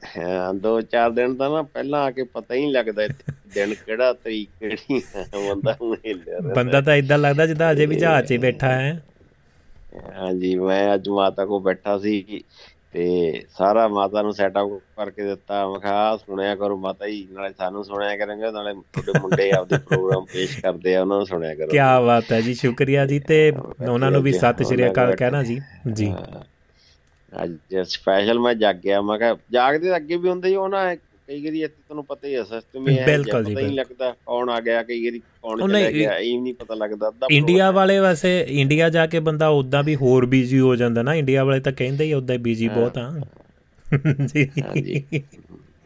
ਹਾਂ 0.02 0.54
ਦੋ 0.54 0.80
ਚਾਰ 0.82 1.10
ਦਿਨ 1.12 1.36
ਤਾਂ 1.36 1.50
ਨਾ 1.50 1.62
ਪਹਿਲਾਂ 1.64 2.02
ਆ 2.06 2.12
ਕੇ 2.12 2.24
ਪਤਾ 2.24 2.56
ਹੀ 2.56 2.62
ਨਹੀਂ 2.62 2.72
ਲੱਗਦਾ 2.74 3.08
ਦਿਨ 3.54 3.74
ਕਿਹੜਾ 3.76 4.12
ਤਰੀਕ 4.14 4.50
ਕਿਹੜੀ 4.60 5.02
ਬੰਦਾ 5.34 5.76
ਹਿੱਲਿਆ। 6.06 6.40
ਬੰਦਾ 6.56 6.82
ਤਾਂ 6.82 6.96
ਇਦਾਂ 6.96 7.18
ਲੱਗਦਾ 7.18 7.46
ਜਿੱਦਾਂ 7.46 7.72
ਅਜੇ 7.72 7.86
ਵੀ 7.86 7.96
ਜਹਾਜ਼ 7.96 8.28
'ਚ 8.28 8.38
ਬੈਠਾ 8.42 8.72
ਹੈ। 8.72 9.02
ਹਾਂਜੀ 10.16 10.56
ਮੈਂ 10.56 10.94
ਅੱਜ 10.94 11.10
ਮਾਤਾ 11.10 11.46
ਕੋ 11.46 11.60
ਬੈਠਾ 11.60 11.98
ਸੀ। 12.00 12.44
ਤੇ 12.98 13.44
ਸਾਰਾ 13.58 13.88
ਮਾਤਾ 13.88 14.22
ਨੂੰ 14.22 14.34
ਸੈਟਅਪ 14.34 14.70
ਕਰਕੇ 14.98 15.24
ਦਿੱਤਾ। 15.24 15.70
ਮੈਂ 15.70 15.80
ਕਿਹਾ 15.80 15.94
ਆਹ 15.94 16.18
ਸੁਣਿਆ 16.18 16.56
ਕਰੋ 16.56 16.78
ਮਾਤਾ 16.78 17.08
ਜੀ 17.08 17.28
ਨਾਲੇ 17.32 17.54
ਸਾਨੂੰ 17.58 17.84
ਸੁਣਿਆ 17.86 18.18
ਕਰਾਂਗੇ 18.18 18.52
ਨਾਲੇ 18.52 18.74
ਤੁਹਾਡੇ 18.74 19.20
ਮੁੰਡੇ 19.20 19.52
ਆਪਦੇ 19.52 19.78
ਪ੍ਰੋਗਰਾਮ 19.78 20.26
ਪੇਸ਼ 20.26 20.62
ਕਰਦੇ 20.62 20.96
ਆ 20.96 21.02
ਉਹਨਾਂ 21.02 21.18
ਨੂੰ 21.18 21.26
ਸੁਣਿਆ 21.26 21.56
ਕਰੋ। 21.56 21.68
ਕੀ 21.68 21.78
ਬਾਤ 22.06 22.32
ਹੈ 22.32 22.42
ਜੀ 22.42 22.54
ਸ਼ੁਕਰੀਆ 22.54 23.06
ਜੀ 23.06 23.20
ਤੇ 23.20 23.54
ਉਹਨਾਂ 23.90 24.12
ਨੂੰ 24.12 24.22
ਵੀ 24.22 24.34
ਸਤਿ 24.34 24.64
ਸ਼੍ਰੀ 24.64 24.90
ਅਕਾਲ 24.90 25.16
ਕਹਿਣਾ 25.16 25.44
ਜੀ। 25.44 25.60
ਜੀ। 25.94 26.16
ਅੱਜ 27.44 27.56
ਸਪੈਸ਼ਲ 27.84 28.40
ਮੈਂ 28.40 28.54
ਜਾਗ 28.54 28.76
ਗਿਆ 28.76 29.02
ਮੈਂ 29.02 29.18
ਕਿਹਾ 29.18 29.36
ਜਾਗਦੇ 29.52 29.96
ਅੱਗੇ 29.96 30.16
ਵੀ 30.16 30.30
ਹੁੰਦੇ 30.30 30.50
ਹੀ 30.50 30.56
ਉਹ 30.56 30.70
ਨਾ 30.70 30.96
ਕਈ 31.28 31.44
ਵਾਰੀ 31.46 31.62
ਇੱਥੇ 31.62 31.82
ਤੁਹਾਨੂੰ 31.88 32.06
ਪਤਾ 32.06 32.28
ਹੀ 32.28 32.36
ਹੈ 32.36 32.44
ਸਿਸਟਮ 32.44 32.88
ਹੀ 32.88 32.98
ਹੈ 33.00 33.18
ਪਤਾ 33.24 33.40
ਨਹੀਂ 33.40 33.70
ਲੱਗਦਾ 33.70 34.16
ਕੌਣ 34.26 34.50
ਆ 34.50 34.60
ਗਿਆ 34.62 34.84
ਕਈ 34.84 35.06
ਵਾਰੀ 35.06 35.20
ਕੌਣ 35.20 35.60
ਚਲਾ 35.60 35.90
ਗਿਆ 35.92 36.18
ਇਹ 36.18 36.40
ਨਹੀਂ 36.42 36.54
ਪਤਾ 36.54 36.76
ਲੱਗਦਾ 36.76 37.12
ਇੰਡੀਆ 37.32 37.72
ਵਾਲੇ 37.72 38.00
ਵੈਸੇ 38.00 38.46
ਇੰਡੀਆ 38.50 38.90
ਜਾ 38.90 39.08
ਕੇ 39.08 39.20
ਬੰਦਾ 39.20 39.48
ਉਦਾਂ 39.48 39.84
ਵੀ 39.84 39.96
ਹੋਰ 39.96 40.26
ਬਿਜ਼ੀ 40.26 40.60
ਹੋ 40.60 40.76
ਜਾਂਦਾ 40.76 41.02
ਨਾ 41.02 41.16
ਇੰਡੀਆ 41.16 41.44
ਵਾਲੇ 41.44 41.60
ਤਾਂ 41.60 41.72
ਕਹਿੰਦੇ 41.72 42.06
ਹੀ 42.06 42.14
ਉਦਾਂ 42.14 42.38
ਬਿਜ਼ੀ 42.40 42.68
ਬਹੁਤ 42.68 42.98
ਆ। 42.98 43.22
ਜੀ। 44.78 45.24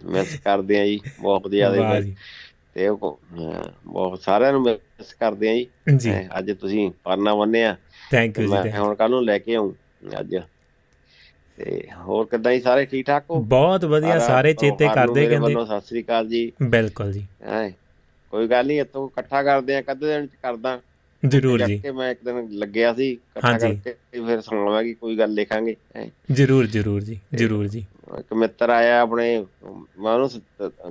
ਮਿਸ 0.06 0.40
ਕਰਦੇ 0.40 0.80
ਆ 0.80 0.86
ਜੀ 0.86 1.00
ਬਹੁਤ 1.22 1.44
ਵਧੀਆ 1.44 1.70
ਵਾਹ 1.70 1.96
ਦੇ 1.96 2.02
ਜੀ। 2.02 2.16
ਤੇ 2.74 2.88
ਉਹ 2.88 3.20
ਬਹੁਤ 3.86 4.22
ਸਾਰਿਆਂ 4.22 4.54
ਨੂੰ 4.54 4.62
ਮਿਸ 4.62 5.14
ਕਰਦੇ 5.14 5.50
ਆ 5.50 5.54
ਜੀ। 5.96 6.14
ਅੱਜ 6.40 6.52
ਤੁਸੀਂ 6.52 6.92
ਪਰਨਾ 7.04 7.36
ਬੰਨਿਆ 7.36 7.76
ਥੈਂਕ 8.12 8.40
ਯੂ 8.40 8.50
ਮੈਂ 8.50 8.64
ਜੀ 8.64 8.72
ਹੁਣ 8.72 8.96
ਕੱਲ 8.96 9.10
ਨੂੰ 9.10 9.26
ਲੈ 9.26 9.38
ਕੇ 9.40 9.56
ਆਉਂ 9.56 9.74
ਅੱਜ। 10.20 10.36
ਤੇ 11.66 11.82
ਹੋਰ 12.08 12.26
ਕਿੱਦਾਂ 12.26 12.54
ਜੀ 12.54 12.60
ਸਾਰੇ 12.60 12.86
ਠੀਕ 12.86 13.06
ਠਾਕ 13.08 13.24
ਹੋ? 13.30 13.40
ਬਹੁਤ 13.40 13.86
ਵਧੀਆ 13.86 14.20
ਸਾਰਾ 14.20 14.54
ਚੇਤੇ 14.54 14.88
ਕਰਦੇ 14.96 15.28
ਕਹਿੰਦੇ। 15.28 15.56
ਵੱਲੋਂ 15.56 15.66
ਸਤਿ 15.66 15.88
ਸ੍ਰੀ 15.88 16.04
ਅਕਾਲ 16.04 16.28
ਜੀ। 16.28 16.52
ਬਿਲਕੁਲ 16.62 17.12
ਜੀ। 17.12 17.26
ਹੈਂ, 17.44 17.72
ਕੋਈ 18.32 18.48
ਗੱਲ 18.48 18.68
ਨਹੀਂ 18.68 18.82
ਇੱਥੋਂ 18.82 19.08
ਇਕੱਠਾ 19.08 19.44
ਕਰਦੇ 19.44 19.76
ਆ 19.76 19.82
ਕਦੇ 19.82 20.08
ਦਿਨ 20.08 20.26
ਚ 20.26 20.30
ਕਰਦਾ। 20.44 20.80
ਜ਼ਰੂਰ 21.26 21.62
ਜੀ। 21.62 21.78
ਕੇ 21.78 21.92
ਮੈਂ 21.92 22.12
ਇੱਕ 22.12 22.20
ਦਿਨ 22.26 22.48
ਲੱਗਿਆ 22.52 22.94
ਸੀ 22.94 23.12
ਇਕੱਠਾ। 23.12 23.58
ਕਰਕੇ 23.58 23.94
ਫਿਰ 24.26 24.42
ਸੁਣਾਵਾਂਗੇ 24.42 24.94
ਕੋਈ 24.94 25.18
ਗੱਲ 25.18 25.34
ਲਿਖਾਂਗੇ। 25.34 25.76
ਜ਼ਰੂਰ 26.32 26.66
ਜ਼ਰੂਰ 26.66 27.02
ਜੀ 27.02 27.20
ਜ਼ਰੂਰ 27.36 27.68
ਜੀ। 27.68 27.86
ਇੱਕ 28.20 28.34
ਮਿੱਤਰ 28.34 28.70
ਆਇਆ 28.70 29.02
ਆਪਣੇ 29.02 29.46
ਮੈਂ 30.00 30.14
ਉਹਨੂੰ 30.14 30.30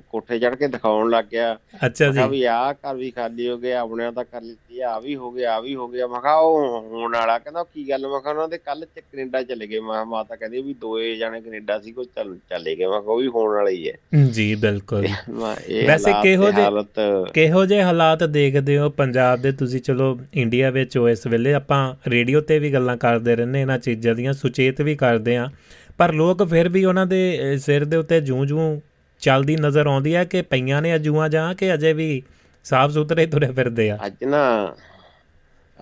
ਕੋਠੇ 0.09 0.39
ਚੜ 0.39 0.55
ਕੇ 0.55 0.69
ਦਿਖਾਉਣ 0.69 1.11
ਲੱਗ 1.11 1.25
ਗਿਆ। 1.33 1.59
ਅੱਛਾ 1.87 2.09
ਜੀ। 2.09 2.29
ਵੀ 2.31 2.45
ਆਹ 2.45 2.73
ਘਰ 2.75 2.95
ਵੀ 2.97 3.11
ਖਾਲੀ 3.11 3.49
ਹੋ 3.49 3.57
ਗਿਆ 3.59 3.81
ਆਪਣਿਆਂ 3.81 4.13
ਦਾ 4.13 4.23
ਕਰ 4.23 4.43
ਲਈ 4.43 4.81
ਆ 4.81 4.99
ਵੀ 5.01 5.17
ਹੋ 5.17 5.31
ਗਿਆ 5.31 5.55
ਆ 5.57 5.61
ਵੀ 5.61 5.75
ਹੋ 5.75 5.89
ਗਿਆ। 5.89 6.07
ਮੈਂ 6.07 6.21
ਕਿਹਾ 6.21 6.35
ਉਹ 6.35 6.81
ਹੋਣ 6.81 7.13
ਵਾਲਾ 7.13 7.39
ਕਹਿੰਦਾ 7.39 7.63
ਕੀ 7.63 7.89
ਗੱਲ? 7.91 8.09
ਮੈਂ 8.09 8.21
ਕਿਹਾ 8.21 8.33
ਉਹਨਾਂ 8.33 8.49
ਦੇ 8.49 8.59
ਕੱਲ 8.59 8.85
ਚ 8.85 9.01
ਕੈਨੇਡਾ 9.01 9.43
ਚਲੇ 9.43 9.67
ਗਏ। 9.67 9.81
ਮੈਂ 9.81 10.05
ਮਾਤਾ 10.05 10.37
ਕਹਿੰਦੀ 10.37 10.63
ਵੀ 10.63 10.75
ਦੋਏ 10.75 11.17
ਜਾਣੇ 11.17 11.41
ਕੈਨੇਡਾ 11.41 11.79
ਸੀ 11.79 11.93
ਕੋਈ 11.93 12.05
ਚੱਲ 12.05 12.37
ਚਲੇ 12.51 12.77
ਗਏ। 12.77 12.87
ਮੈਂ 12.87 13.01
ਕਿਹਾ 13.01 13.13
ਉਹ 13.13 13.21
ਵੀ 13.21 13.29
ਹੋਣ 13.29 13.55
ਵਾਲਾ 13.55 13.71
ਹੀ 13.71 13.89
ਹੈ। 13.89 14.25
ਜੀ 14.33 14.55
ਬਿਲਕੁਲ। 14.55 15.07
ਵੈਸੇ 15.87 16.13
ਕਿਹੋ 16.23 16.47
ਤੇ 16.47 16.53
ਜਿਹੇ- 16.53 16.65
ਹਾਲਤ 16.65 17.01
ਕਿਹੋ 17.35 17.65
ਜਿਹੇ 17.67 17.83
ਹਾਲਾਤ 17.83 18.25
ਦੇਖਦੇ 18.25 18.79
ਹੋ 18.79 18.91
ਪੰਜਾਬ 18.91 19.39
ਦੇ? 19.41 19.53
ਤੁਸੀਂ 19.53 19.81
ਚਲੋ 19.81 20.19
ਇੰਡੀਆ 20.35 20.71
ਵਿੱਚ 20.71 20.99
ਹੋ 20.99 21.09
ਇਸ 21.09 21.27
ਵੇਲੇ। 21.27 21.55
ਆਪਾਂ 21.55 21.95
ਰੇਡੀਓ 22.09 22.41
ਤੇ 22.41 22.59
ਵੀ 22.59 22.73
ਗੱਲਾਂ 22.73 22.97
ਕਰਦੇ 22.97 23.37
ਰਹਿੰਦੇ 23.37 23.61
ਇਹਨਾਂ 23.61 23.79
ਚੀਜ਼ਾਂ 23.79 24.15
ਦੀਆਂ 24.15 24.33
ਸੁਚੇਤ 24.33 24.81
ਵੀ 24.81 24.97
ਕਰਦੇ 24.97 25.37
ਆ 25.37 25.49
ਪਰ 25.99 26.13
ਲੋਕ 26.13 26.43
ਫਿਰ 26.49 26.69
ਵੀ 26.69 26.85
ਉਹਨਾਂ 26.85 27.07
ਦੇ 27.07 27.57
ਸਿਰ 27.59 27.85
ਦੇ 27.85 27.97
ਉੱਤੇ 27.97 28.21
ਜੂੰ-ਜੂੰ 28.21 28.83
ਚੱਲਦੀ 29.21 29.57
ਨਜ਼ਰ 29.57 29.87
ਆਉਂਦੀ 29.87 30.15
ਹੈ 30.15 30.25
ਕਿ 30.25 30.43
ਪਈਆਂ 30.43 30.83
ਨੇ 30.83 30.95
ਅਜੂਆਂ 30.95 31.29
ਜਾਂ 31.29 31.55
ਕਿ 31.55 31.75
ਅਜੇ 31.75 31.93
ਵੀ 31.93 32.23
ਸਾਫ਼ 32.65 32.93
ਸੁਥਰੇ 32.93 33.27
ਤੁਰੇ 33.27 33.47
ਫਿਰਦੇ 33.47 33.91
ਆ? 33.91 33.99
ਅੱਜ 34.07 34.25
ਨਾ 34.25 34.75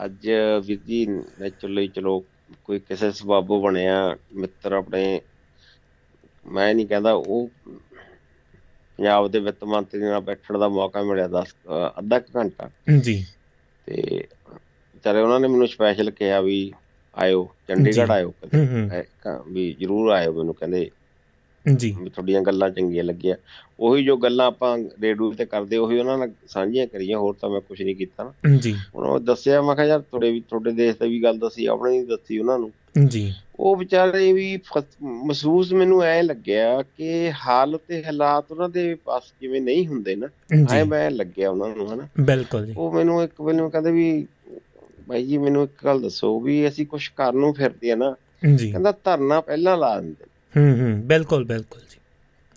ਅੱਜ 0.04 0.30
ਜੀ 0.86 1.06
ਨੈਚੁਰਲੀ 1.40 1.88
ਚਲੋ 1.88 2.24
ਕੋਈ 2.64 2.78
ਕਿਸੇ 2.78 3.12
ਸਬੱਬ 3.12 3.46
ਬਣਿਆ 3.46 4.16
ਮਿੱਤਰ 4.34 4.72
ਆਪਣੇ 4.72 5.20
ਮੈਂ 6.46 6.74
ਨਹੀਂ 6.74 6.86
ਕਹਿੰਦਾ 6.86 7.12
ਉਹ 7.12 7.50
ਪੰਜਾਬ 8.98 9.30
ਦੇ 9.30 9.40
ਵਿੱਤ 9.40 9.64
ਮੰਤਰੀ 9.64 10.00
ਨਾਲ 10.00 10.20
ਬੈਠਣ 10.20 10.58
ਦਾ 10.58 10.68
ਮੌਕਾ 10.68 11.02
ਮਿਲਿਆ 11.02 11.28
10 11.28 11.52
ਅੱਧਾ 11.98 12.20
ਘੰਟਾ। 12.36 12.70
ਜੀ। 13.00 13.26
ਤੇ 13.86 14.24
ਵਿਚਾਰੇ 14.94 15.20
ਉਹਨਾਂ 15.20 15.40
ਨੇ 15.40 15.48
ਮੈਨੂੰ 15.48 15.68
ਸਪੈਸ਼ਲ 15.68 16.10
ਕਿਹਾ 16.10 16.40
ਵੀ 16.40 16.72
ਆਇਓ। 17.18 17.48
ਚੰਡੀਗੜ੍ਹ 17.68 18.12
ਆਇਓ 18.12 18.34
ਵੀ 19.48 19.76
ਜਰੂਰ 19.80 20.10
ਆਇਓ 20.10 20.32
ਮੈਨੂੰ 20.32 20.54
ਕਹਿੰਦੇ। 20.54 20.90
ਜੀ। 21.76 21.92
ਤੁਹਾਡੀਆਂ 21.92 22.42
ਗੱਲਾਂ 22.42 22.70
ਚੰਗੀਆਂ 22.70 23.04
ਲੱਗੀਆਂ। 23.04 23.36
ਉਹੀ 23.80 24.04
ਜੋ 24.04 24.16
ਗੱਲਾਂ 24.16 24.46
ਆਪਾਂ 24.46 24.78
ਰੇਡੀਓ 24.78 25.32
ਤੇ 25.32 25.46
ਕਰਦੇ 25.46 25.76
ਉਹੀ 25.76 25.98
ਉਹਨਾਂ 25.98 26.18
ਨਾਲ 26.18 26.30
ਸਾਂਝੀਆਂ 26.48 26.86
ਕਰੀਆਂ 26.86 27.18
ਹੋਰ 27.18 27.34
ਤਾਂ 27.40 27.50
ਮੈਂ 27.50 27.60
ਕੁਝ 27.60 27.82
ਨਹੀਂ 27.82 27.96
ਕੀਤਾ 27.96 28.24
ਨਾ। 28.24 28.56
ਜੀ। 28.56 28.76
ਹੁਣ 28.94 29.06
ਉਹ 29.06 29.20
ਦੱਸਿਆ 29.20 29.62
ਮੈਂ 29.62 29.74
ਕਿਹਾ 29.76 29.86
ਯਾਰ 29.86 30.00
ਤੁਹਾਡੇ 30.00 30.32
ਵੀ 30.32 30.40
ਤੁਹਾਡੇ 30.40 30.72
ਦੇਸ਼ 30.72 30.96
ਦੀ 30.96 31.08
ਵੀ 31.08 31.22
ਗੱਲ 31.22 31.38
ਦੱਸੀ 31.38 31.66
ਆਪਣੇ 31.66 31.90
ਨਹੀਂ 31.90 32.04
ਦੱਸੀ 32.04 32.38
ਉਹਨਾਂ 32.38 32.58
ਨੂੰ। 32.58 32.72
ਜੀ। 33.08 33.34
ਉਹ 33.60 33.76
ਵਿਚਾਰੇ 33.76 34.32
ਵੀ 34.32 34.58
ਮਹਿਸੂਸ 35.02 35.72
ਮੈਨੂੰ 35.72 36.02
ਐ 36.02 36.22
ਲੱਗਿਆ 36.22 36.82
ਕਿ 36.96 37.32
ਹਾਲ 37.32 37.78
ਤੇ 37.88 38.04
ਹਾਲਾਤ 38.04 38.52
ਉਹਨਾਂ 38.52 38.68
ਦੇ 38.68 38.94
ਪਾਸ 38.94 39.22
ਜਿਵੇਂ 39.40 39.60
ਨਹੀਂ 39.60 39.86
ਹੁੰਦੇ 39.86 40.16
ਨਾ 40.16 40.28
ਐ 40.72 40.84
ਮੈਂ 40.84 41.10
ਲੱਗਿਆ 41.10 41.50
ਉਹਨਾਂ 41.50 41.68
ਨੂੰ 41.68 41.94
ਹਨਾ। 41.94 42.08
ਬਿਲਕੁਲ 42.20 42.66
ਜੀ। 42.66 42.74
ਉਹ 42.76 42.92
ਮੈਨੂੰ 42.92 43.22
ਇੱਕ 43.22 43.42
ਵੇਲੇ 43.42 43.70
ਕਹਿੰਦੇ 43.70 43.92
ਵੀ 43.92 44.26
ਬਾਈ 45.08 45.26
ਜੀ 45.26 45.38
ਮੈਨੂੰ 45.38 45.64
ਇੱਕ 45.64 45.84
ਗੱਲ 45.84 46.02
ਦੱਸੋ 46.02 46.40
ਵੀ 46.40 46.68
ਅਸੀਂ 46.68 46.86
ਕੁਝ 46.86 47.08
ਕਰਨ 47.08 47.36
ਨੂੰ 47.36 47.54
ਫਿਰਦੇ 47.54 47.90
ਆ 47.90 47.96
ਨਾ 47.96 48.16
ਜੀ। 48.54 48.70
ਕਹਿੰਦਾ 48.70 48.92
ਧਰਨਾ 49.04 49.40
ਪਹਿਲਾਂ 49.40 49.76
ਲਾ 49.76 50.00
ਦਿੰਦੇ 50.00 50.24
ਹੂੰ 50.56 50.80
ਹੂੰ 50.80 51.00
ਬਿਲਕੁਲ 51.00 51.44
ਬਿਲਕੁਲ 51.44 51.80
ਜੀ। 51.80 51.98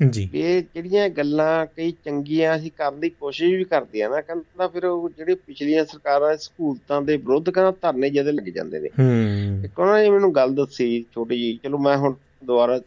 ਜੀ। 0.09 0.29
ਇਹ 0.33 0.63
ਜਿਹੜੀਆਂ 0.75 1.09
ਗੱਲਾਂ 1.09 1.65
ਕਈ 1.65 1.91
ਚੰਗੀਆਂ 1.91 2.55
ਅਸੀਂ 2.55 2.71
ਕਰਨ 2.77 2.99
ਦੀ 2.99 3.09
ਕੋਸ਼ਿਸ਼ 3.09 3.53
ਵੀ 3.53 3.63
ਕਰਦੇ 3.63 4.01
ਆ 4.01 4.09
ਨਾ 4.09 4.21
ਕਹਿੰਦਾ 4.21 4.67
ਫਿਰ 4.67 4.85
ਉਹ 4.85 5.09
ਜਿਹੜੇ 5.17 5.35
ਪਿਛਲੀਆਂ 5.35 5.85
ਸਰਕਾਰਾਂ 5.85 6.37
ਸਹੂਲਤਾਂ 6.37 7.01
ਦੇ 7.01 7.17
ਵਿਰੁੱਧ 7.17 7.49
ਕਹਿੰਦਾ 7.49 7.71
ਧਰਨੇ 7.71 8.09
ਜਦੇ 8.09 8.31
ਲੱਗ 8.31 8.43
ਜਾਂਦੇ 8.43 8.79
ਨੇ। 8.79 8.87
ਹੂੰ। 8.87 9.65
ਇੱਕ 9.65 9.79
ਉਹਨਾਂ 9.79 9.99
ਨੇ 9.99 10.09
ਮੈਨੂੰ 10.09 10.35
ਗੱਲ 10.35 10.55
ਦੱਸੀ 10.55 11.05
ਛੋਟੀ 11.13 11.37
ਜੀ 11.37 11.59
ਚਲੋ 11.63 11.77
ਮੈਂ 11.77 11.97
ਹੁਣ 11.97 12.13
ਦੁਬਾਰਾ 12.43 12.79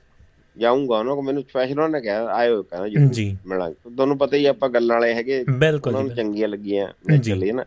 ਜਾਊਂਗਾ 0.59 0.98
ਉਹਨਾਂ 0.98 1.14
ਕੋ 1.14 1.22
ਮੈਨੂੰ 1.22 1.42
ਸਪੈਸ਼ਲ 1.42 1.72
ਉਹਨਾਂ 1.72 1.88
ਨੇ 1.88 2.00
ਕਿਹਾ 2.00 2.27
ਆਇਓ 2.27 2.62
ਕਹਿੰਦਾ 2.62 2.88
ਜੀ। 3.12 3.38
ਮਿਲਾਂਗੇ। 3.46 3.90
ਤੁਹਾਨੂੰ 3.96 4.18
ਪਤਾ 4.18 4.37
ਹੀ 4.37 4.46
ਆਪਾਂ 4.46 4.68
ਗੱਲਾਂ 4.68 5.00
ਵਾਲੇ 5.00 5.14
ਹੈਗੇ 5.14 5.44
ਉਹਨਾਂ 5.87 6.03
ਨੂੰ 6.03 6.14
ਚੰਗੀਆਂ 6.14 6.48
ਲੱਗੀਆਂ। 6.48 7.18
ਚੱਲੀ 7.18 7.53
ਨਾ। 7.53 7.64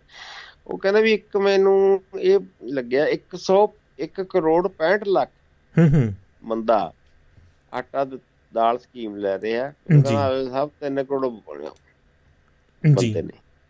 ਉਹ 0.67 0.77
ਕਹਿੰਦਾ 0.77 0.99
ਵੀ 0.99 1.13
ਇੱਕ 1.13 1.37
ਮੈਨੂੰ 1.37 2.01
ਇਹ 2.19 2.39
ਲੱਗਿਆ 2.63 3.05
100 3.05 3.67
1 3.99 4.23
ਕਰੋੜ 4.29 4.69
65 4.69 5.03
ਲੱਖ 5.07 5.29
ਹੂੰ 5.77 5.93
ਹੂੰ। 5.93 6.13
ਬੰਦਾ 6.43 6.93
ਆਟਾ 7.73 8.05
ਦਾਲ 8.53 8.79
ਸਕੀਮ 8.79 9.15
ਲੈ 9.15 9.37
ਰਹੇ। 9.37 9.51
ਕਹਿੰਦਾ 9.51 10.45
ਸਭ 10.45 10.69
3 10.79 11.03
ਕਰੋੜ 11.03 11.27
ਬਣਿਆ। 11.27 11.69
ਜੀ। 12.99 13.15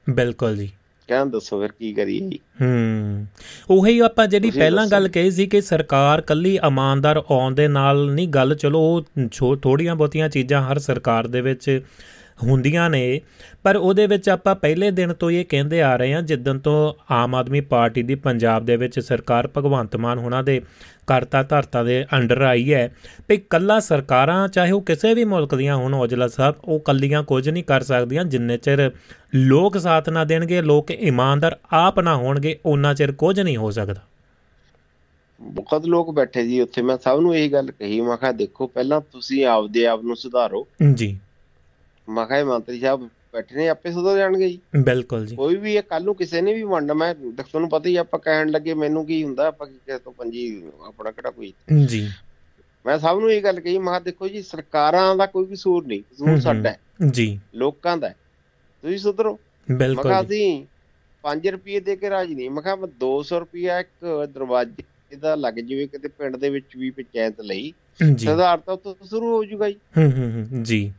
ਬਿਲਕੁਲ 0.09 0.57
ਜੀ। 0.57 0.71
ਕਹਿੰਦਾ 1.07 1.25
ਦੱਸੋ 1.25 1.61
ਫਿਰ 1.61 1.71
ਕੀ 1.71 1.93
ਕਰੀਏ 1.93 2.29
ਹੂੰ। 2.61 3.25
ਉਹੀ 3.69 3.99
ਆਪਾਂ 3.99 4.27
ਜਿਹੜੀ 4.27 4.51
ਪਹਿਲਾਂ। 4.51 4.87
ਗੱਲ 4.87 5.07
ਕਹੀ 5.07 5.31
ਸੀ 5.31 5.47
ਕਿ 5.47 5.61
ਸਰਕਾਰ 5.61 6.21
ਕੱਲੀ 6.21 6.59
ਇਮਾਨਦਾਰ 6.67 7.17
ਆਉਣ 7.17 7.55
ਦੇ 7.55 7.67
ਨਾਲ 7.67 8.11
ਨਹੀਂ 8.11 8.27
ਗੱਲ 8.27 8.55
ਚਲੋ 8.55 8.79
ਉਹ 8.79 9.57
ਥੋੜੀਆਂ 9.57 9.95
ਬਹੁਤੀਆਂ 9.95 10.29
ਚੀਜ਼ਾਂ 10.29 10.61
ਹਰ 10.61 10.77
ਸਰਕਾਰ 10.79 11.27
ਦੇ 11.27 11.41
ਵਿੱਚ 11.41 11.81
ਹੁੰਦੀਆਂ 12.43 12.89
ਨੇ। 12.89 13.21
ਪਰ 13.63 13.75
ਉਹਦੇ 13.75 14.07
ਵਿੱਚ 14.07 14.29
ਆਪਾਂ 14.29 14.55
ਪਹਿਲੇ 14.55 14.91
ਦਿਨ 14.91 15.13
ਤੋਂ 15.13 15.31
ਇਹ 15.31 15.45
ਕਹਿੰਦੇ 15.49 15.81
ਆ 15.81 15.95
ਰਹੇ 15.95 16.13
ਹਾਂ 16.13 16.21
ਜਿੱਦਣ 16.21 16.59
ਤੋਂ 16.59 16.93
ਆਮ 17.11 17.35
ਆਦਮੀ 17.35 17.61
ਪਾਰਟੀ 17.61 18.03
ਦੀ 18.03 18.15
ਪੰਜਾਬ 18.15 18.65
ਦੇ 18.65 18.75
ਵਿੱਚ 18.77 18.99
ਸਰਕਾਰ 18.99 19.49
ਭਗਵੰਤ 19.57 19.95
ਮਾਨ 19.95 20.17
ਹੋਣਾ 20.17 20.41
ਦੇ 20.41 20.61
ਕਰਤਾ 21.07 21.43
ਧਰਤਾ 21.43 21.83
ਦੇ 21.83 22.05
ਅੰਡਰ 22.13 22.41
ਆਈ 22.41 22.73
ਹੈ 22.73 22.95
ਵੀ 23.29 23.37
ਕੱਲਾ 23.37 23.79
ਸਰਕਾਰਾਂ 23.79 24.47
ਚਾਹੇ 24.47 24.71
ਉਹ 24.71 24.81
ਕਿਸੇ 24.81 25.13
ਵੀ 25.13 25.23
ਮੁਲਕ 25.23 25.55
ਦੀਆਂ 25.55 25.75
ਹੋਣ 25.75 25.93
ਔਜਲਾ 25.93 26.27
ਸਾਹਿਬ 26.27 26.55
ਉਹ 26.65 26.79
ਕੱਲੀਆਂ 26.79 27.23
ਕੁਝ 27.23 27.49
ਨਹੀਂ 27.49 27.63
ਕਰ 27.63 27.81
ਸਕਦੀਆਂ। 27.81 28.25
ਜਿੰਨੇ 28.25 28.57
ਚਿਰ 28.57 28.91
ਲੋਕ 29.35 29.77
ਸਾਥ 29.77 30.09
ਨਾ 30.09 30.23
ਦੇਣਗੇ 30.23 30.61
ਲੋਕ 30.61 30.91
ਇਮਾਨਦਾਰ 30.91 31.57
ਆਪ 31.73 31.99
ਨਾ 31.99 32.15
ਹੋਣਗੇ 32.15 32.59
ਉਹਨਾਂ 32.65 32.93
ਚਿਰ 32.95 33.11
ਕੁਝ 33.11 33.39
ਨਹੀਂ 33.39 33.57
ਹੋ 33.57 33.71
ਸਕਦਾ। 33.71 34.01
ਬਹੁਤ 35.41 35.85
ਲੋਕ 35.85 36.13
ਬੈਠੇ 36.13 36.43
ਜੀ 36.47 36.59
ਉੱਥੇ। 36.61 36.81
ਮੈਂ 36.81 36.97
ਸਭ 36.97 37.19
ਨੂੰ 37.21 37.35
ਇਹੀ 37.35 37.51
ਗੱਲ 37.51 37.71
ਕਹੀ 37.71 38.01
ਮੈਂ 38.01 38.17
ਕਿਹਾ 38.17 38.31
ਦੇਖੋ 38.31 38.67
ਪਹਿਲਾਂ 38.67 39.01
ਤੁਸੀਂ 39.01 39.45
ਆਪਦੇ 39.45 39.85
ਆਪ 39.87 40.03
ਨੂੰ 40.03 40.15
ਸੁਧਾਰੋ। 40.15 40.67
ਜੀ। 40.93 41.17
ਮੈਂ 42.09 42.25
ਕਿਹਾ 42.25 42.43
ਮੰਤਰੀ 42.43 42.79
ਸਾਹਿਬ 42.79 43.09
ਬੈਠੇ 43.33 43.55
ਨੇ 43.55 43.67
ਆਪੇ 43.69 43.91
ਸੁਧਰ 43.91 44.17
ਜਾਣਗੇ 44.17 44.49
ਜੀ। 44.49 44.59
ਬਿਲਕੁਲ 44.75 45.25
ਜੀ। 45.25 45.35
ਕੋਈ 45.35 45.55
ਵੀ 45.55 45.75
ਇਹ 45.75 45.83
ਕੱਲ 45.83 46.03
ਨੂੰ 46.03 46.15
ਕਿਸੇ 46.15 46.41
ਨੇ 46.41 46.53
ਵੀ 46.53 46.63
ਵੰਡ 46.63 46.91
ਮੈਂ 46.91 47.13
ਤੁਹਾਨੂੰ 47.15 47.69
ਪਤਾ 47.69 47.89
ਹੀ 47.89 47.95
ਆਪਾਂ 47.95 48.19
ਕਹਿਣ 48.19 48.49
ਲੱਗੇ 48.49 48.73
ਮੈਨੂੰ 48.73 49.05
ਕੀ 49.05 49.23
ਹੁੰਦਾ 49.23 49.47
ਆਪਾਂ 49.47 49.67
ਕੀ 49.67 49.73
ਕਿਸੇ 49.73 49.97
ਤੋਂ 49.99 50.11
ਪੰਜੀ 50.11 50.63
ਆਪਣਾ 50.87 51.11
ਕਿਹੜਾ 51.11 51.29
ਕੋਈ। 51.31 51.53
ਜੀ। 51.85 52.09
ਮੈਂ 52.85 52.99
ਸਭ 52.99 53.17
ਨੂੰ 53.19 53.31
ਇਹ 53.31 53.43
ਗੱਲ 53.43 53.59
ਕਹੀ 53.59 53.77
ਮੈਂ 53.77 54.01
ਦੇਖੋ 54.01 54.27
ਜੀ 54.27 54.41
ਸਰਕਾਰਾਂ 54.41 55.15
ਦਾ 55.15 55.25
ਕੋਈ 55.25 55.45
ਕਸੂਰ 55.45 55.87
ਨਹੀਂ 55.87 56.01
ਕਸੂਰ। 56.01 56.39
ਸਾਡਾ 56.39 56.69
ਹੈ। 56.69 56.79
ਜੀ। 57.11 57.39
ਲੋਕਾਂ 57.55 57.97
ਦਾ। 57.97 58.09
ਤੁਸੀਂ 58.81 58.97
ਸੁਧਰੋ। 58.97 59.39
ਮੈਂ 59.69 59.77
ਬਿਲਕੁਲ 59.77 60.11
ਜੀ। 60.11 60.21
ਅਸੀਂ 60.21 60.65
5 61.23 61.51
ਰੁਪਏ 61.51 61.79
ਦੇ 61.79 61.95
ਕੇ 61.95 62.09
ਰਾਜੀ 62.09 62.35
ਨਹੀਂ। 62.35 62.49
ਮੈਂ 62.49 62.63
ਕਿਹਾ 62.63 62.75
ਮੈਂ 62.75 62.87
200 62.87 63.39
ਰੁਪਿਆ 63.39 63.79
ਇੱਕ 63.79 64.27
ਦਰਵਾਜ਼ੇ 64.33 65.15
ਦਾ 65.15 65.35
ਲੱਗ 65.35 65.53
ਜਾਵੇ 65.53 65.87
ਕਿਤੇ 65.87 66.07
ਪਿੰਡ 66.07 66.35
ਦੇ 66.35 66.49
ਵਿੱਚ 66.49 66.77
ਵੀ 66.77 66.89
ਪੰਚਾਇਤ 66.89 67.41
ਲਈ। 67.41 67.73
ਜੀ। 68.15 68.25
ਸੁਧਾਰ 68.25 68.57
ਤਾਂ 68.57 68.77
ਸ਼ੁਰੂ 69.05 69.35
ਹੋ 69.37 69.43
ਜਾਊਗਾ 69.45 69.69
ਜੀ। 69.69 69.75
ਹੂੰ 69.97 70.11
ਹੂੰ। 70.11 70.63
ਜੀ। 70.63 70.93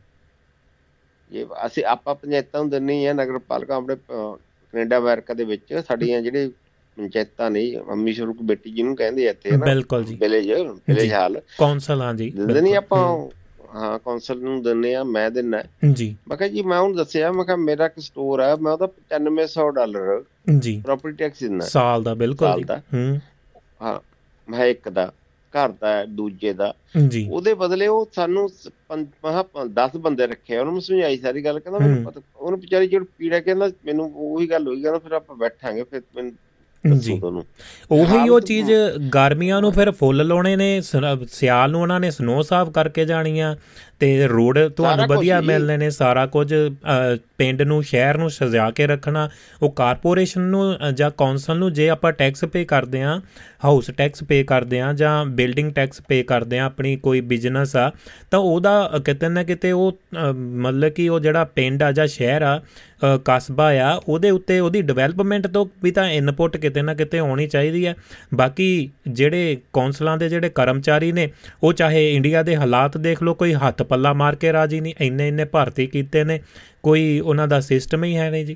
ਜੇ 1.31 1.45
ਅਸੀਂ 1.65 1.85
ਆਪਾਂ 1.85 2.15
ਪੰਚਾਇਤਾਂ 2.15 2.61
ਨੂੰ 2.61 2.69
ਦਿੰਨੇ 2.69 3.07
ਆ 3.07 3.13
ਨਗਰ 3.13 3.37
ਪਾਲਿਕਾ 3.37 3.75
ਆਪਣੇ 3.75 3.95
ਕੈਨੇਡਾ 3.95 4.97
ਅਮਰੀਕਾ 4.97 5.33
ਦੇ 5.33 5.43
ਵਿੱਚ 5.43 5.73
ਸਾਡੀਆਂ 5.87 6.21
ਜਿਹੜੇ 6.21 6.51
ਪੰਚਾਇਤਾਂ 6.97 7.51
ਨੇ 7.51 7.75
ਅੰਮੀ 7.91 8.13
ਸ਼ੁਰੂ 8.13 8.33
ਬੇਟੀ 8.33 8.71
ਜਿਹਨੂੰ 8.71 8.95
ਕਹਿੰਦੇ 8.95 9.27
ਆ 9.27 9.31
ਇੱਥੇ 9.31 9.51
ਨਾ 9.51 9.65
ਬਿਲਕੁਲ 9.65 10.03
ਜੀ। 10.03 10.15
ਵਿਲੇਜ 10.15 10.51
ਵਿਲੇਜ 10.51 11.13
ਹਾਲ 11.13 11.41
ਕੌਂਸਲ 11.57 12.01
ਹਾਂ 12.01 12.13
ਜੀ 12.13 12.33
ਨਹੀਂ। 12.61 12.75
ਆਪਾਂ 12.75 13.27
ਹਾਂ। 13.75 13.99
ਕੌਂਸਲ 13.99 14.39
ਨੂੰ 14.39 14.63
ਦਿੰਨੇ 14.63 14.95
ਆ 14.95 15.03
ਮੈਂ 15.03 15.31
ਦਿੰਨਾ 15.31 15.63
ਜੀ। 15.93 16.15
ਮੈਂ 16.27 16.37
ਕਿਹਾ 16.37 16.49
ਜੀ 16.49 16.61
ਮੈਂ 16.61 16.79
ਉਹਨੂੰ 16.79 16.97
ਦੱਸਿਆ 16.97 17.31
ਮੈਂ 17.31 17.45
ਕਿਹਾ 17.45 17.55
ਮੇਰਾ 17.55 17.85
ਇੱਕ 17.85 17.93
ਸਟੋਰ 17.99 18.41
ਹੈ 18.41 18.55
ਮੈਂ 18.55 18.71
ਉਹਦਾ 18.71 18.87
9500 18.87 19.71
ਡਾਲਰ 19.71 20.23
ਜੀ। 20.59 20.81
ਪ੍ਰਾਪਰਟੀ 20.81 21.15
ਟੈਕਸ 21.15 21.39
ਦਿੰਦਾ। 21.39 21.65
ਸਾਲ 21.65 22.03
ਦਾ 22.03 22.13
ਬਿਲਕੁਲ 22.13 22.53
ਜੀ। 22.57 22.63
ਹੂੰ। 22.93 23.19
ਹਾਂ 23.81 23.99
ਮੈਂ 24.51 24.65
ਇੱਕ 24.65 24.89
ਦਾ। 24.89 25.13
ਘਰ 25.53 25.69
ਦਾ 25.81 26.03
ਦੂਜੇ 26.05 26.53
ਦਾ। 26.53 26.73
ਜੀ 27.07 27.27
ਉਹਦੇ 27.31 27.53
ਬਦਲੇ 27.53 27.87
ਉਹ 27.87 28.09
ਸਾਨੂੰ 28.15 28.49
ਮਹਾ 29.25 29.43
10 29.75 29.97
ਬੰਦੇ 29.97 30.27
ਰੱਖੇ 30.27 30.57
ਉਹਨੂੰ 30.57 30.73
ਮੈਂ 30.73 30.81
ਸਮਝਾਈ 30.81 31.17
ਸਾਰੀ 31.17 31.43
ਗੱਲ 31.45 31.59
ਕਹਿੰਦਾ 31.59 31.79
ਮੈਨੂੰ। 31.79 32.03
ਪਤਾ 32.03 32.21
ਉਹਨੂੰ 32.35 32.59
ਵਿਚਾਰੀ 32.59 32.87
ਜਿਹੜੀ 32.87 33.05
ਪੀੜਾ 33.17 33.39
ਕਹਿੰਦਾ 33.39 33.69
ਮੈਨੂੰ 33.85 34.11
ਉਹੀ 34.15 34.49
ਗੱਲ 34.49 34.67
ਹੋਈ 34.67 34.81
ਕਹਿੰਦਾ 34.81 34.99
ਫਿਰ 34.99 35.11
ਆਪਾਂ 35.11 35.35
ਬੈਠਾਂਗੇ 35.35 35.83
ਫਿਰ 35.83 36.01
ਮੈਨੂੰ 36.15 36.31
ਜੀ 36.99 37.19
ਉਹੀ 37.91 38.29
ਉਹ 38.29 38.39
ਚੀਜ਼ 38.41 38.71
ਗਰਮੀਆਂ 39.13 39.59
ਨੂੰ 39.61 39.71
ਫਿਰ 39.71 39.91
ਫੁੱਲ 39.91 40.25
ਲਾਉਣੇ 40.27 40.55
ਨੇ 40.55 40.69
ਸਿਆਲ 40.81 41.71
ਨੂੰ 41.71 41.81
ਉਹਨਾਂ 41.81 41.99
ਨੇ 41.99 42.11
ਸਨੋ 42.11 42.41
ਸਾਫ਼ 42.41 42.69
ਕਰਕੇ 42.69 43.05
ਜਾਣੀ 43.05 43.39
ਆ। 43.39 43.55
ਤੇ 43.99 44.27
ਰੋਡ 44.27 44.59
ਤੁਹਾਨੂੰ 44.67 45.07
ਵਧੀਆ। 45.07 45.41
ਮਿਲਣੇ 45.41 45.77
ਨੇ 45.77 45.89
ਸਾਰਾ 45.89 46.25
ਕੁਝ 46.25 46.53
ਪਿੰਡ 47.37 47.61
ਨੂੰ 47.61 47.83
ਸ਼ਹਿਰ 47.83 48.17
ਨੂੰ 48.17 48.29
ਸਜਾ 48.29 48.71
ਕੇ 48.71 48.87
ਰੱਖਣਾ 48.87 49.29
ਉਹ 49.61 49.71
ਕਾਰਪੋਰੇਸ਼ਨ 49.71 50.41
ਨੂੰ 50.41 50.77
ਜਾਂ 50.93 51.11
ਕੌਂਸਲ 51.11 51.57
ਨੂੰ 51.57 51.73
ਜੇ 51.73 51.89
ਆਪਾਂ 51.89 52.11
ਟੈਕਸ 52.11 52.45
ਪੇ 52.45 52.65
ਕਰਦੇ 52.65 53.01
ਆ 53.01 53.21
ਹਾਊਸ 53.65 53.89
ਟੈਕਸ 53.97 54.23
ਪੇ 54.23 54.43
ਕਰਦੇ 54.43 54.81
ਆ 54.81 54.93
ਜਾਂ 54.93 55.25
ਬਿਲਡਿੰਗ 55.25 55.71
ਟੈਕਸ 55.71 56.01
ਪੇ 56.07 56.23
ਕਰਦੇ 56.23 56.59
ਆ 56.59 56.65
ਆਪਣੀ 56.65 56.95
ਕੋਈ 56.95 57.21
ਬਿਜ਼ਨਸ 57.21 57.75
ਆ 57.75 57.91
ਤਾਂ 58.31 58.39
ਉਹਦਾ 58.39 58.99
ਕਿਤੇ 59.05 59.29
ਨਾ 59.29 59.43
ਕਿਤੇ 59.43 59.71
ਉਹ 59.71 59.97
ਮਤਲਬ 60.35 60.89
ਕਿ 60.89 61.09
ਉਹ 61.09 61.19
ਜਿਹੜਾ 61.19 61.43
ਪਿੰਡ 61.43 61.83
ਆ 61.83 61.91
ਜਾਂ 61.91 62.07
ਸ਼ਹਿਰ 62.07 62.41
ਆ 62.41 62.59
ਕਸਬਾ 63.25 63.69
ਆ 63.81 63.93
ਉਹਦੇ 64.07 64.29
ਉੱਤੇ 64.29 64.59
ਉਹਦੀ 64.59 64.81
ਡਿਵੈਲਪਮੈਂਟ 64.81 65.47
ਤੋਂ 65.47 65.65
ਵੀ 65.83 65.91
ਤਾਂ 65.91 66.09
ਇਨਪੁਟ 66.09 66.57
ਕਿਤੇ 66.57 66.81
ਨਾ 66.81 66.93
ਕਿਤੇ 66.93 67.19
ਹੋਣੀ 67.19 67.47
ਚਾਹੀਦੀ 67.47 67.85
ਹੈ 67.87 67.95
ਬਾਕੀ 68.35 68.89
ਜਿਹੜੇ 69.07 69.57
ਕੌਂਸਲਾਂ 69.73 70.17
ਦੇ 70.17 70.29
ਜਿਹੜੇ 70.29 70.49
ਕਰਮਚਾਰੀ 70.49 71.11
ਨੇ 71.11 71.29
ਉਹ 71.63 71.73
ਚਾਹੇ 71.73 72.15
ਇੰਡੀਆ 72.15 72.43
ਦੇ 72.43 72.55
ਹਾਲਾਤ 72.55 72.97
ਦੇਖ 72.97 73.23
ਲਓ 73.23 73.33
ਕੋਈ 73.33 73.53
ਹੱਥ 73.53 73.81
ਪੱਲਾ 73.89 74.13
ਮਾਰ 74.13 74.35
ਕੇ 74.35 74.53
ਰਾਜੀ 74.53 74.81
ਨਹੀਂ 74.81 74.93
ਇੰਨੇ 75.01 75.27
ਇੰਨੇ 75.27 75.45
ਭਰਤੀ 75.45 75.87
ਕੀਤੇ 75.87 76.23
ਨੇ। 76.23 76.39
ਕੋਈ 76.83 77.19
ਉਹਨਾਂ 77.19 77.47
ਦਾ 77.47 77.59
ਸਿਸਟਮ 77.59 78.03
ਹੀ 78.03 78.17
ਹੈ 78.17 78.29
ਨਹੀਂ 78.29 78.45
ਜੀ। 78.45 78.55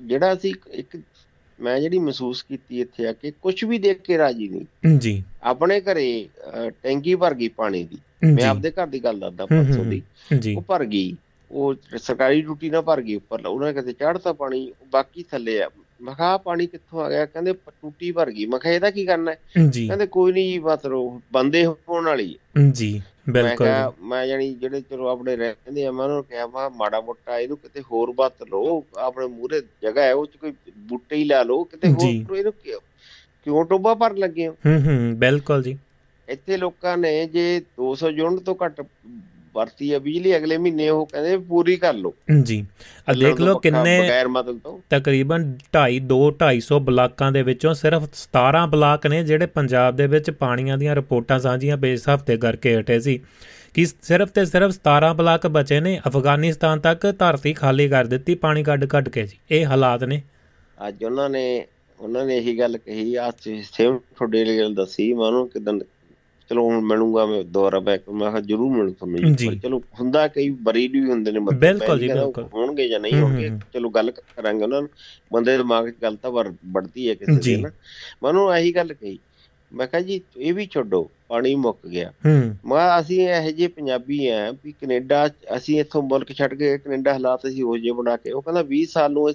ਜਿਹੜਾ 0.00 0.32
ਅਸੀਂ 0.32 0.54
ਇੱਕ- 0.70 1.00
ਮੈਂ 1.60 1.80
ਜਿਹੜੀ 1.80 1.98
ਮਹਿਸੂਸ 1.98 2.42
ਕੀਤੀ 2.42 2.80
ਇੱਥੇ 2.80 3.06
ਆ 3.06 3.12
ਕੇ 3.12 3.30
ਕੁਝ 3.30 3.64
ਵੀ 3.64 3.78
ਦੇਖ 3.78 3.98
ਕੇ 3.98 4.18
ਰਾਜੀ 4.18 4.48
ਨਹੀਂ। 4.48 4.98
ਜੀ। 4.98 5.24
ਆਪਣੇ 5.42 5.80
ਘਰੇ 5.80 6.28
ਟੈਂਕੀ 6.82 7.14
ਭਰ 7.14 7.34
ਗਈ 7.34 7.48
ਪਾਣੀ 7.48 7.84
ਦੀ। 7.84 7.98
ਮੈਂ 8.24 8.48
ਆਪਦੇ 8.48 8.70
ਘਰ 8.70 8.86
ਦੀ 8.86 9.04
ਗੱਲ 9.04 9.20
ਦੱਸਦਾ 9.20 9.46
ਪਰਸੋਂ 9.46 9.84
ਦੀ। 9.84 10.02
ਜੀ। 10.38 10.54
ਉਹ 10.54 10.62
ਭਰ 10.62 10.84
ਗਈ। 10.84 11.16
ਉਹ 11.50 11.74
ਸਰਕਾਰੀ 11.98 12.40
ਡਿਊਟੀ 12.40 12.70
ਨਾਲ 12.70 12.82
ਭਰ 12.82 13.02
ਗਈ 13.02 13.14
ਉੱਪਰ। 13.14 13.46
ਉਹਨਾਂ 13.46 13.72
ਨੇ 13.72 13.80
ਕਿਤੇ 13.80 13.92
ਚੜ੍ਹਤਾ 13.92 14.32
ਪਾਣੀ 14.32 14.72
ਬਾਕੀ 14.92 15.22
ਥੱਲੇ 15.22 15.62
ਆ। 15.62 15.70
ਮੈਂ 16.00 16.14
ਕਿਹਾ 16.14 16.36
ਪਾਣੀ 16.36 16.66
ਕਿੱਥੋਂ 16.66 17.00
ਆ 17.02 17.08
ਗਿਆ? 17.10 17.24
ਕਹਿੰਦੇ 17.26 17.52
ਟੂਟੀ 17.52 18.10
ਭਰ 18.12 18.30
ਗਈ। 18.30 18.46
ਮੈਂ 18.46 18.58
ਕਿਹਾ 18.58 18.72
ਇਹਦਾ 18.72 18.90
ਕੀ 18.90 19.04
ਕਰਨਾ 19.06 19.30
ਹੈ? 19.30 19.38
ਕਹਿੰਦੇ 19.54 20.06
ਕੋਈ 20.06 20.32
ਨਹੀਂ 20.32 20.50
ਜੀ 20.52 20.58
ਬਸ 20.58 20.84
ਰੋ 20.86 21.20
ਬੰਦੇ 21.32 21.64
ਹੋਣ 21.66 22.04
ਵਾਲੀ। 22.04 22.34
ਜੀ 22.72 23.00
ਬਿਲਕੁਲ। 23.28 23.68
ਮੈਂ 24.08 24.26
ਜਾਨੀ 24.26 24.52
ਜਿਹੜੇ 24.54 24.80
ਚਲੋ 24.80 25.08
ਆਪਣੇ 25.08 25.36
ਰਹਿੰਦੇ 25.36 25.86
ਆ 25.86 25.90
ਮੈਂ 25.92 26.04
ਉਹਨਾਂ 26.04 26.16
ਨੂੰ 26.16 26.24
ਕਿਹਾ 26.24 26.46
ਮੈਂ 26.46 26.68
ਮਾੜਾ 26.70 27.00
ਮੋਟਾ 27.00 27.38
ਇਹਨੂੰ 27.38 27.56
ਕਿਤੇ 27.56 27.82
ਹੋਰ 27.92 28.12
ਬੱਤ 28.16 28.42
ਲਓ 28.50 28.82
ਆਪਣੇ 28.98 29.26
ਮੂਹਰੇ 29.26 29.60
ਜਗ੍ਹਾ 29.82 30.04
ਹੈ 30.04 30.12
ਉਹ 30.14 30.26
ਚ 30.26 30.36
ਕੋਈ 30.36 30.52
ਬੂਟੇ 30.88 31.16
ਹੀ 31.16 31.24
ਲਾ 31.24 31.42
ਲਓ 31.42 31.64
ਕਿਤੇ। 31.64 31.88
ਹੋਰ 31.92 32.36
ਇਹਨੂੰ 32.36 32.52
ਕਿਉਂ 33.46 33.64
ਟੋਬਾ 33.64 33.94
ਭਰ 33.94 34.16
ਲੱਗੇ 34.16 34.46
ਹੋ? 34.48 34.52
ਹੂੰ 34.66 34.80
ਹੂੰ 34.82 35.18
ਬਿਲਕੁਲ 35.18 35.62
ਜੀ। 35.62 35.76
ਇੱਥੇ 36.28 36.56
ਲੋਕਾਂ 36.56 36.96
ਨੇ 36.98 37.26
ਜੇ 37.26 37.44
200 37.80 38.10
ਯੂਨਿਟ 38.10 38.40
ਤੋਂ 38.40 38.54
ਘੱਟ 38.64 38.80
ਵਰਤੀ 39.56 39.92
ਆ 39.92 39.98
ਬਿਜਲੀ 39.98 40.36
ਅਗਲੇ 40.36 40.56
ਮਹੀਨੇ 40.58 40.88
ਉਹ 40.88 41.06
ਕਹਿੰਦੇ 41.06 41.36
ਪੂਰੀ 41.48 41.76
ਕਰ 41.76 41.94
ਲਓ। 41.94 42.12
ਜੀ 42.42 42.64
ਆ 43.08 43.12
ਦੇਖ 43.12 43.40
ਲਓ 43.40 43.58
ਕਿੰਨੇ 43.58 43.98
ਬਗੈਰ 44.00 44.28
ਮਤਲਬ 44.28 44.58
ਤੋਂ। 44.58 44.78
ਤਕਰੀਬਨ 44.90 45.44
2.5 45.72 45.98
2 46.08 46.20
250 46.38 46.78
ਬਲਾਕਾਂ 46.84 47.30
ਦੇ 47.32 47.42
ਵਿੱਚੋਂ 47.42 47.74
ਸਿਰਫ 47.74 48.08
17 48.16 48.66
ਬਲਾਕ 48.66 49.06
ਨੇ 49.06 49.22
ਜਿਹੜੇ 49.24 49.46
ਪੰਜਾਬ 49.54 49.96
ਦੇ 49.96 50.06
ਵਿੱਚ 50.06 50.30
ਪਾਣੀਆਂ 50.30 50.78
ਦੀਆਂ 50.78 50.94
ਰਿਪੋਰਟਾਂ 50.94 51.38
ਸਾਂਝੀਆਂ 51.38 51.76
ਬੇਸ 51.76 52.08
ਹਫ਼ਤੇ 52.08 52.36
ਕਰਕੇ 52.36 52.76
ਹਟੇ 52.80 53.00
ਸੀ। 53.00 53.18
ਕਿ 53.74 53.84
ਸਿਰਫ 53.86 54.30
ਤੇ 54.30 54.44
ਸਿਰਫ 54.44 54.72
17 54.74 55.12
ਬਲਾਕ 55.14 55.46
ਬਚੇ 55.46 55.80
ਨੇ 55.80 56.00
ਅਫਗਾਨਿਸਤਾਨ 56.06 56.80
ਤੱਕ 56.80 57.06
ਧਰਤੀ 57.18 57.52
ਖਾਲੀ 57.52 57.88
ਕਰ 57.88 58.04
ਦਿੱਤੀ 58.04 58.34
ਪਾਣੀ 58.34 58.62
ਕੱਢ 58.62 58.84
ਕੱਢ 58.84 59.08
ਕੇ 59.08 59.22
ਜੀ। 59.22 59.36
ਇਹ 59.50 59.66
ਹਾਲਾਤ 59.66 60.04
ਨੇ। 60.04 60.22
ਅੱਜ 60.88 61.04
ਉਹਨਾਂ 61.04 61.28
ਨੇ 61.30 61.44
ਉਹਨਾਂ 62.00 62.24
ਨੇ 62.26 62.36
ਇਹੀ 62.36 62.58
ਗੱਲ 62.58 62.76
ਕਹੀ 62.78 63.14
ਆ 63.14 63.30
ਸੇਮ 63.42 63.98
ਤੁਹਾਡੇ 63.98 64.44
ਲਈ 64.44 64.58
ਗੱਲ 64.58 64.74
ਦੱਸੀ 64.74 65.12
ਮੈਂ 65.14 65.26
ਉਹਨੂੰ 65.26 65.48
ਕਿਦਾਂ 65.48 65.72
ਚਲੋ 66.50 66.64
ਹੁਣ 66.64 66.80
ਮਿਲੂੰਗਾ 66.82 67.24
ਮੈਂ 67.26 67.42
ਦੁਬਾਰਾ 67.44 67.78
ਬੈਕ 67.80 68.08
ਮੈਂ 68.10 68.30
ਕਿਹਾ 68.30 68.40
ਜ਼ਰੂਰ 68.40 68.70
ਮਿਲੂ 68.72 68.90
ਤੁਹਾਨੂੰ 68.90 69.34
ਜੀ। 69.36 69.46
ਪਰ 69.48 69.54
ਚਲੋ 69.58 69.80
ਹੁੰਦਾ 70.00 70.26
ਕਈ 70.28 70.48
ਬਰੀਡ 70.62 70.92
ਵੀ 70.92 71.04
ਹੁੰਦੇ 71.04 71.32
ਨੇ 71.32 71.38
ਬੰਦੇ 71.40 71.58
ਬਿਲਕੁਲ 71.62 71.98
ਜੀ, 72.00 72.08
ਬਿਲਕੁਲ। 72.08 72.44
ਹੋਣਗੇ 72.54 72.88
ਜਾਂ 72.88 73.00
ਨਹੀਂ 73.00 73.12
ਹੂੰ, 73.14 73.22
ਹੋਣਗੇ 73.22 73.48
ਹੂੰ। 73.48 73.60
ਚਲੋ 73.74 73.90
ਗੱਲ 73.90 74.10
ਕਰਾਂਗੇ 74.10 74.62
ਉਹਨਾਂ 74.62 74.80
ਨੂੰ 74.82 74.88
ਬੰਦੇ 75.32 75.50
ਦੇ 75.52 75.56
ਦਿਮਾਗ 75.58 75.88
'ਚ 75.88 75.94
ਗੱਲ 76.02 76.16
ਤਾਂ 76.16 76.30
ਵਰ 76.30 76.52
ਵੜਦੀ 76.72 77.08
ਹੈ 77.08 77.14
ਕਿਸੇ 77.14 77.34
ਜੀ। 77.34 77.54
ਦੀ 77.54 77.62
ਨਾ 77.62 77.70
ਮੈਂ 78.22 78.28
ਉਹਨੂੰ 78.30 78.56
ਇਹੀ 78.56 78.74
ਗੱਲ 78.74 78.92
ਕਹੀ 78.92 79.18
ਮੈਂ 79.72 79.86
ਕਿਹਾ 79.86 80.00
ਜੀ 80.02 80.20
ਇਹ 80.38 80.52
ਵੀ 80.54 80.66
ਛੱਡੋ 80.66 81.08
ਪਾਣੀ 81.28 81.54
ਮੁੱਕ 81.56 81.86
ਗਿਆ 81.86 82.10
ਹੂੰ 82.26 82.34
ਮੈਂ 82.66 82.88
ਅਸੀਂ 83.00 83.20
ਇਹੋ 83.28 83.50
ਜਿਹੇ 83.50 83.68
ਪੰਜਾਬੀ 83.68 84.26
ਆ 84.28 84.50
ਵੀ 84.64 84.72
ਕੈਨੇਡਾ 84.72 85.26
ਅਸੀਂ 85.56 85.78
ਇੱਥੋਂ 85.80 86.02
ਮੁਲਕ 86.02 86.32
ਛੱਡ 86.32 86.54
ਕੇ 86.54 86.76
ਕੈਨੇਡਾ 86.78 87.12
ਹਾਲਾਤ 87.12 87.46
ਅਸੀਂ 87.46 87.64
ਉਹ 87.64 87.76
ਜਿਹੇ 87.78 87.92
ਬਣਾ 87.92 88.16
ਕੇ 88.16 88.32
ਉਹ 88.32 88.42
ਕਹਿੰਦਾ 88.42 88.64
20 88.68 88.84
ਸਾਲ 88.86 89.12
ਨੂੰ 89.12 89.28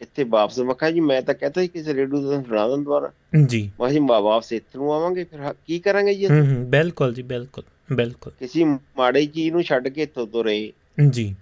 ਇੱਥੇ 0.00 0.24
ਵਾਪਸ 0.24 0.58
ਮੈਂ 0.58 0.74
ਕਿਹਾ 0.74 0.90
ਜੀ 0.90 1.00
ਮੈਂ 1.00 1.22
ਤਾਂ 1.22 1.34
ਕਹਤਾ 1.34 1.60
ਸੀ 1.60 1.68
ਕਿਸੇ 1.68 1.94
ਰੇਡੂ 1.94 2.22
ਤੋਂ 2.22 2.42
ਸੁਣਾ 2.42 2.68
ਦਿੰਦਾ 2.68 2.76
ਦੁਬਾਰਾ 2.76 3.12
ਜੀ। 3.46 3.70
ਮੈਂ 3.80 3.90
ਜੀ 3.90 3.98
ਮਾ- 3.98 4.22
ਵਾਪਸ 4.22 4.52
ਇੱਥੇ 4.52 4.78
ਨੂੰ 4.78 4.94
ਆਵਾਂਗੇ 4.94 5.24
ਫਿਰ 5.24 5.54
ਕੀ 5.66 5.78
ਕਰਾਂਗੇ 5.78 6.14
ਜੀ? 6.14 6.26
ਹੂੰ 6.26 6.54
ਹੂੰ 6.54 6.70
ਬਿਲਕੁਲ 6.70 7.14
ਜੀ 7.14 7.22
ਬਿਲਕੁਲ 7.22 7.64
ਬਿਲਕੁਲ। 7.92 8.32
ਕਿਸੇ 8.40 8.64
ਮਾੜੀ 8.64 9.26
ਚੀਜ਼ 9.26 9.50
ਨੂੰ 9.50 9.62
ਛੱਡ 9.62 9.88
ਕੇ 9.88 10.02
ਇੱਥੋਂ 10.02 10.26
ਤੁਰੇ। 10.26 10.72
ਜੀ। 11.10 11.34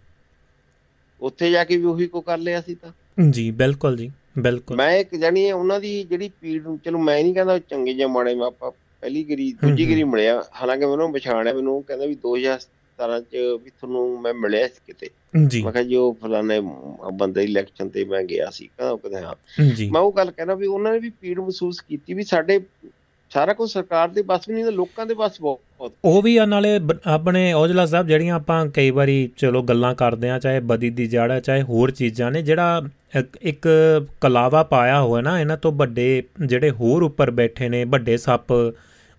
ਉੱਥੇ 1.20 1.50
ਜਾ 1.50 1.64
ਕੇ 1.64 1.76
ਵੀ 1.76 1.84
ਉਹੀ 1.84 2.06
ਕੋ 2.06 2.20
ਕਰ 2.20 2.38
ਲਿਆ 2.38 2.60
ਸੀ 2.60 2.74
ਤਾਂ। 2.74 2.90
ਜੀ 3.30 3.50
ਬਿਲਕੁਲ 3.50 3.96
ਜੀ 3.96 4.10
ਬਿਲਕੁਲ। 4.38 4.76
ਮੈਂ 4.76 4.90
ਇੱਕ 4.90 5.14
ਜਾਣੀ 5.14 5.52
ਉਹਨਾਂ 5.52 5.80
ਦੀ 5.80 6.04
ਜਿਹੜੀ 6.04 6.30
ਪੀੜ 6.40 6.62
ਨੂੰ 6.62 6.78
ਚਲੋ 6.84 6.98
ਮੈਂ 6.98 7.22
ਨਹੀਂ 7.22 7.34
ਕਹਿੰਦਾ 7.34 7.58
ਚੰਗੇ 7.58 7.94
ਜਾਂ 7.94 8.08
ਮਾੜੇ 8.08 8.34
ਮੈਂ 8.34 8.46
ਆਪਾਂ 8.46 8.70
ਪਹਿਲੀ 8.70 9.24
ਗਰੀ 9.24 9.52
ਦੂਜੀ। 9.52 9.90
ਗਰੀ 9.92 10.04
ਮਿਲਿਆ 10.04 10.42
ਹਾਲਾਂਕਿ 10.62 10.86
ਮੈਨੂੰ 10.86 11.12
ਪਛਾਣਿਆ 11.12 11.52
ਮੈਨੂੰ 11.52 11.82
ਕਹਿੰਦਾ 11.82 12.06
ਵੀ 12.06 12.14
2017 13.00 13.20
ਚ 13.20 13.62
ਵੀ 13.64 13.70
ਤੁਹਾਨੂੰ 13.70 14.20
ਮੈਂ 14.20 14.34
ਮਿਲਿਆ 14.34 14.68
ਸੀ 14.68 14.80
ਕਿਤੇ। 14.86 15.10
ਜੀ। 15.46 15.62
ਮੈਂ 15.62 15.72
ਕਿਹਾ 15.72 15.82
ਜੀ 15.82 15.94
ਉਹ 15.94 16.18
ਫਲਾਣੇ 16.22 16.60
ਬੰਦੇ 17.12 17.44
ਇਲੈਕਸ਼ਨ 17.44 17.88
ਤੇ 17.88 18.04
ਮੈਂ 18.04 18.22
ਗਿਆ 18.24 18.50
ਸੀ। 18.50 18.66
ਕਹਿੰਦਾ 18.66 18.92
ਉਹ 18.92 18.98
ਕਹਿੰਦਾ 18.98 19.20
ਹਾਂ। 19.20 19.64
ਜੀ। 19.64 19.90
ਮੈਂ 19.90 20.00
ਉਹ 20.00 20.12
ਗੱਲ 20.12 20.30
ਕਹਿਣਾ 20.30 20.54
ਵੀ 20.54 20.66
ਉਹਨਾਂ 20.66 20.92
ਨੇ 20.92 20.98
ਵੀ 20.98 21.10
ਪੀੜ 21.10 21.40
ਮਹਿਸੂਸ 21.40 21.80
ਕੀਤੀ 21.80 22.14
ਵੀ 22.14 22.22
ਸਾਡੇ 22.22 22.60
ਸਾਰਾ 23.30 23.52
ਕੁਝ 23.52 23.70
ਸਰਕਾਰ 23.70 24.08
ਦੇ 24.08 24.22
ਬਸ 24.22 24.40
ਵੀ 24.48 24.54
ਨਹੀਂ 24.54 24.64
ਤਾਂ 24.64 24.72
ਲੋਕਾਂ 24.72 25.06
ਦੇ 25.06 25.14
ਬਸ 25.14 25.40
ਬਹੁਤ। 25.40 25.92
ਉਹ 26.04 26.22
ਵੀ 26.22 26.36
ਆ 26.36 26.44
ਨਾਲੇ 26.44 26.80
ਆਪਣੇ 27.06 27.52
ਔਜਲਾ 27.52 27.86
ਸਾਹਿਬ 27.86 28.06
ਜਿਹੜੀਆਂ 28.06 28.34
ਆਪਾਂ 28.34 28.66
ਕਈ 28.66 28.90
ਵਾਰੀ 28.90 29.30
ਚਲੋ 29.36 29.62
ਗੱਲਾਂ 29.62 29.94
ਕਰਦੇ 29.94 30.30
ਆ 30.30 30.38
ਚਾਹੇ 30.38 30.60
ਬਦੀ 30.60 30.90
ਦੀ 30.90 31.06
ਜੜ 31.06 31.40
ਚਾਹੇ 31.40 31.62
ਹੋਰ 31.62 31.90
ਚੀਜ਼ਾਂ 31.90 32.30
ਨੇ 32.30 32.42
ਜਿਹੜਾ 32.42 32.82
ਇੱਕ 33.42 33.68
ਕਲਾਵਾ 34.20 34.62
ਪਾਇਆ 34.62 35.02
ਹੋਇਆ 35.02 35.22
ਨਾ 35.22 35.40
ਇਹਨਾਂ 35.40 35.56
ਤੋਂ 35.56 35.72
ਵੱਡੇ 35.72 36.22
ਜਿਹੜੇ 36.46 36.70
ਹੋਰ 36.70 37.02
ਉੱਪਰ 37.02 37.30
ਬੈਠੇ 37.30 37.68
ਨੇ 37.68 37.84
ਵੱਡੇ 37.84 38.16
ਸੱਪ 38.16 38.52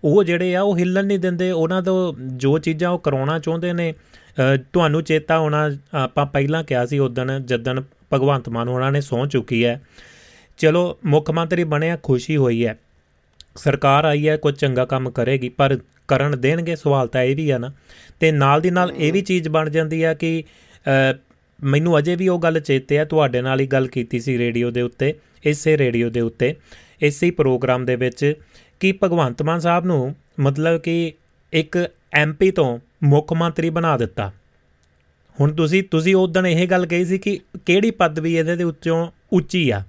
ਉਹ 0.04 0.24
ਜਿਹੜੇ 0.24 0.56
ਆ 0.56 0.62
ਉਹ 0.62 0.78
ਹਿੱਲਣ 0.78 1.04
ਨਹੀਂ 1.04 1.18
ਦਿੰਦੇ। 1.18 1.50
ਉਹਨਾਂ 1.50 1.82
ਤੋਂ 1.82 2.14
ਜੋ 2.18 2.58
ਚੀਜ਼ਾਂ 2.58 2.90
ਉਹ 2.90 2.98
ਕਰਾਉਣਾ 2.98 3.38
ਚਾਹੁੰਦੇ 3.38 3.72
ਨੇ 3.72 3.92
ਅ, 3.92 4.56
ਤੁਹਾਨੂੰ 4.72 5.02
ਚੇਤਾ 5.02 5.38
ਹੋਣਾ 5.38 5.70
ਆਪਾਂ 5.94 6.26
ਪਹਿਲਾਂ 6.26 6.64
ਕਿਹਾ 6.64 6.86
ਸੀ 6.86 6.98
ਉਦਣ 6.98 7.40
ਜਦਨ 7.40 7.82
ਭਗਵੰਤ 8.14 8.48
ਮਾਨ 8.48 8.68
ਹੋਣਾ 8.68 8.90
ਨੇ 8.90 9.00
ਸਹੁੰ 9.00 9.28
ਚੁੱਕੀ 9.28 9.64
ਹੈ। 9.64 9.82
ਚਲੋ 10.58 10.98
ਮੁੱਖ 11.06 11.30
ਮੰਤਰੀ 11.30 11.64
ਬਣਿਆ 11.64 11.98
ਖੁਸ਼ੀ 12.02 12.36
ਹੋਈ 12.36 12.66
ਹੈ। 12.66 12.78
ਸਰਕਾਰ 13.56 14.04
ਆਈ 14.04 14.28
ਹੈ 14.28 14.36
ਕੋਈ 14.36 14.52
ਚੰਗਾ 14.52 14.84
ਕੰਮ 14.84 15.10
ਕਰੇਗੀ 15.10 15.48
ਪਰ 15.48 15.78
ਕਰਨ 16.08 16.40
ਦੇਣਗੇ 16.40 16.76
ਸਵਾਲ 16.76 17.08
ਤਾਂ 17.08 17.22
ਇਹ 17.22 17.36
ਵੀ 17.36 17.50
ਆ 17.50 17.58
ਨਾ। 17.58 17.72
ਤੇ 18.20 18.32
ਨਾਲ 18.32 18.60
ਦੀ 18.60 18.70
ਨਾਲ 18.70 18.92
ਇਹ 18.96 19.12
ਵੀ 19.12 19.20
ਚੀਜ਼ 19.20 19.48
ਬਣ 19.48 19.70
ਜਾਂਦੀ 19.70 20.02
ਆ 20.02 20.14
ਕਿ 20.14 20.44
ਅ, 21.12 21.14
ਮੈਨੂੰ 21.64 21.98
ਅਜੇ 21.98 22.16
ਵੀ 22.16 22.28
ਉਹ 22.28 22.38
ਗੱਲ 22.38 22.60
ਚੇਤੇ 22.60 22.98
ਆ 22.98 23.04
ਤੁਹਾਡੇ 23.04 23.40
ਨਾਲ 23.42 23.60
ਹੀ 23.60 23.66
ਗੱਲ 23.66 23.86
ਕੀਤੀ 23.86 24.20
ਸੀ 24.20 24.38
ਰੇਡੀਓ 24.38 24.70
ਦੇ 24.70 24.82
ਉੱਤੇ 24.82 25.14
ਇਸੇ 25.44 25.78
ਰੇਡੀਓ 25.78 26.10
ਦੇ 26.10 26.20
ਉੱਤੇ 26.20 26.54
ਇਸੇ 27.02 27.26
ਹੀ 27.26 27.30
ਪ੍ਰੋਗਰਾਮ 27.30 27.84
ਦੇ 27.84 27.96
ਵਿੱਚ। 27.96 28.34
ਕਿ 28.80 28.98
ਭਗਵੰਤ 29.02 29.42
ਮਾਨ 29.42 29.58
ਸਾਹਿਬ 29.58 29.84
ਨੂੰ 29.84 30.14
ਮਤਲਬ 30.40 30.80
ਕਿ 30.80 31.12
ਇੱਕ 31.52 31.90
ਐਮਪੀ 32.12 32.50
ਤੋਂ 32.50 32.78
ਮੁੱਖ 33.04 33.32
ਮੰਤਰੀ 33.32 33.70
ਬਣਾ 33.70 33.96
ਦਿੱਤਾ? 33.96 34.32
ਹੁਣ 35.40 35.52
ਤੁਸੀਂ 35.52 35.82
ਤੁਸੀਂ 35.82 36.16
ਉਦੋਂ 36.16 36.42
ਇਹ 36.42 36.68
ਗੱਲ 36.68 36.86
ਕਹੀ 36.86 37.04
ਸੀ 37.04 37.18
ਕਿ 37.18 37.40
ਕਿਹੜੀ 37.66 37.90
ਪਦਵੀ 37.90 38.36
ਇਹਦੇ 38.36 38.56
ਦੇ 38.56 38.64
ਉੱਚੋਂ 38.64 39.08
ਉੱਚੀ 39.32 39.70
ਆ? 39.70 39.82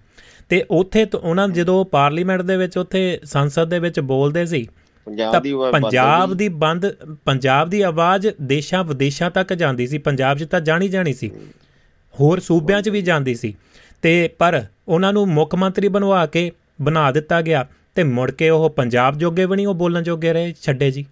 ਤੇ 0.49 0.65
ਉੱਥੇ 0.71 1.07
ਉਹਨਾਂ 1.23 1.47
ਜਦੋਂ 1.47 1.85
ਪਾਰਲੀਮੈਂਟ 1.85 2.41
ਦੇ 2.41 2.57
ਵਿੱਚ 2.57 2.77
ਉੱਥੇ 2.77 3.19
ਸੰਸਦ 3.23 3.69
ਦੇ 3.69 3.79
ਵਿੱਚ 3.79 3.99
ਬੋਲਦੇ 3.99 4.45
ਸੀ 4.45 4.67
ਪੰਜਾਬ 5.05 5.43
ਦੀ 5.43 5.53
ਪੰਜਾਬ। 5.71 6.33
ਦੀ 6.33 6.49
ਬੰਦ 6.49 6.95
ਪੰਜਾਬ 7.25 7.69
ਦੀ 7.69 7.81
ਆਵਾਜ਼ 7.81 8.27
ਦੇਸ਼ਾਂ 8.41 8.83
ਵਿਦੇਸ਼ਾਂ 8.83 9.31
ਤੱਕ 9.31 9.53
ਜਾਂਦੀ 9.53 9.87
ਸੀ। 9.87 9.97
ਪੰਜਾਬ 9.97 10.37
'ਚ 10.37 10.43
ਤਾਂ 10.43 10.61
ਜਾਣੀ 10.61 10.87
ਜਾਣੀ 10.87 11.13
ਸੀ। 11.13 11.31
ਹੋਰ 12.19 12.39
ਸੂਬਿਆਂ 12.39 12.81
'ਚ 12.81 12.89
ਵੀ 12.89 13.01
ਜਾਂਦੀ 13.01 13.35
ਸੀ। 13.35 13.57
ਤੇ 14.01 14.27
ਪਰ 14.27 14.63
ਉਹਨਾਂ 14.87 15.13
ਨੂੰ 15.13 15.27
ਮੁੱਖ 15.27 15.55
ਮੰਤਰੀ 15.55 15.87
ਬਣਵਾ 15.87 16.25
ਕੇ 16.25 16.51
ਬਣਾ 16.81 17.11
ਦਿੱਤਾ 17.11 17.41
ਗਿਆ। 17.41 17.67
ਤੇ 17.99 18.03
ਮੁੜ 18.03 18.31
ਕੇ 18.31 18.49
ਉਹ 18.49 18.69
ਪੰਜਾਬ 18.69 19.17
ਜੋਗੇ 19.17 19.45
ਵੀ 19.45 19.55
ਨਹੀਂ 19.55 19.67
ਉਹ 19.67 19.75
ਬੋਲਣ 19.75 20.03
ਜੋਗੇ 20.03 20.33
ਰਹੇ 20.33 20.53
ਛੱਡੇ 20.61 20.91
ਜੀ। 20.91 21.05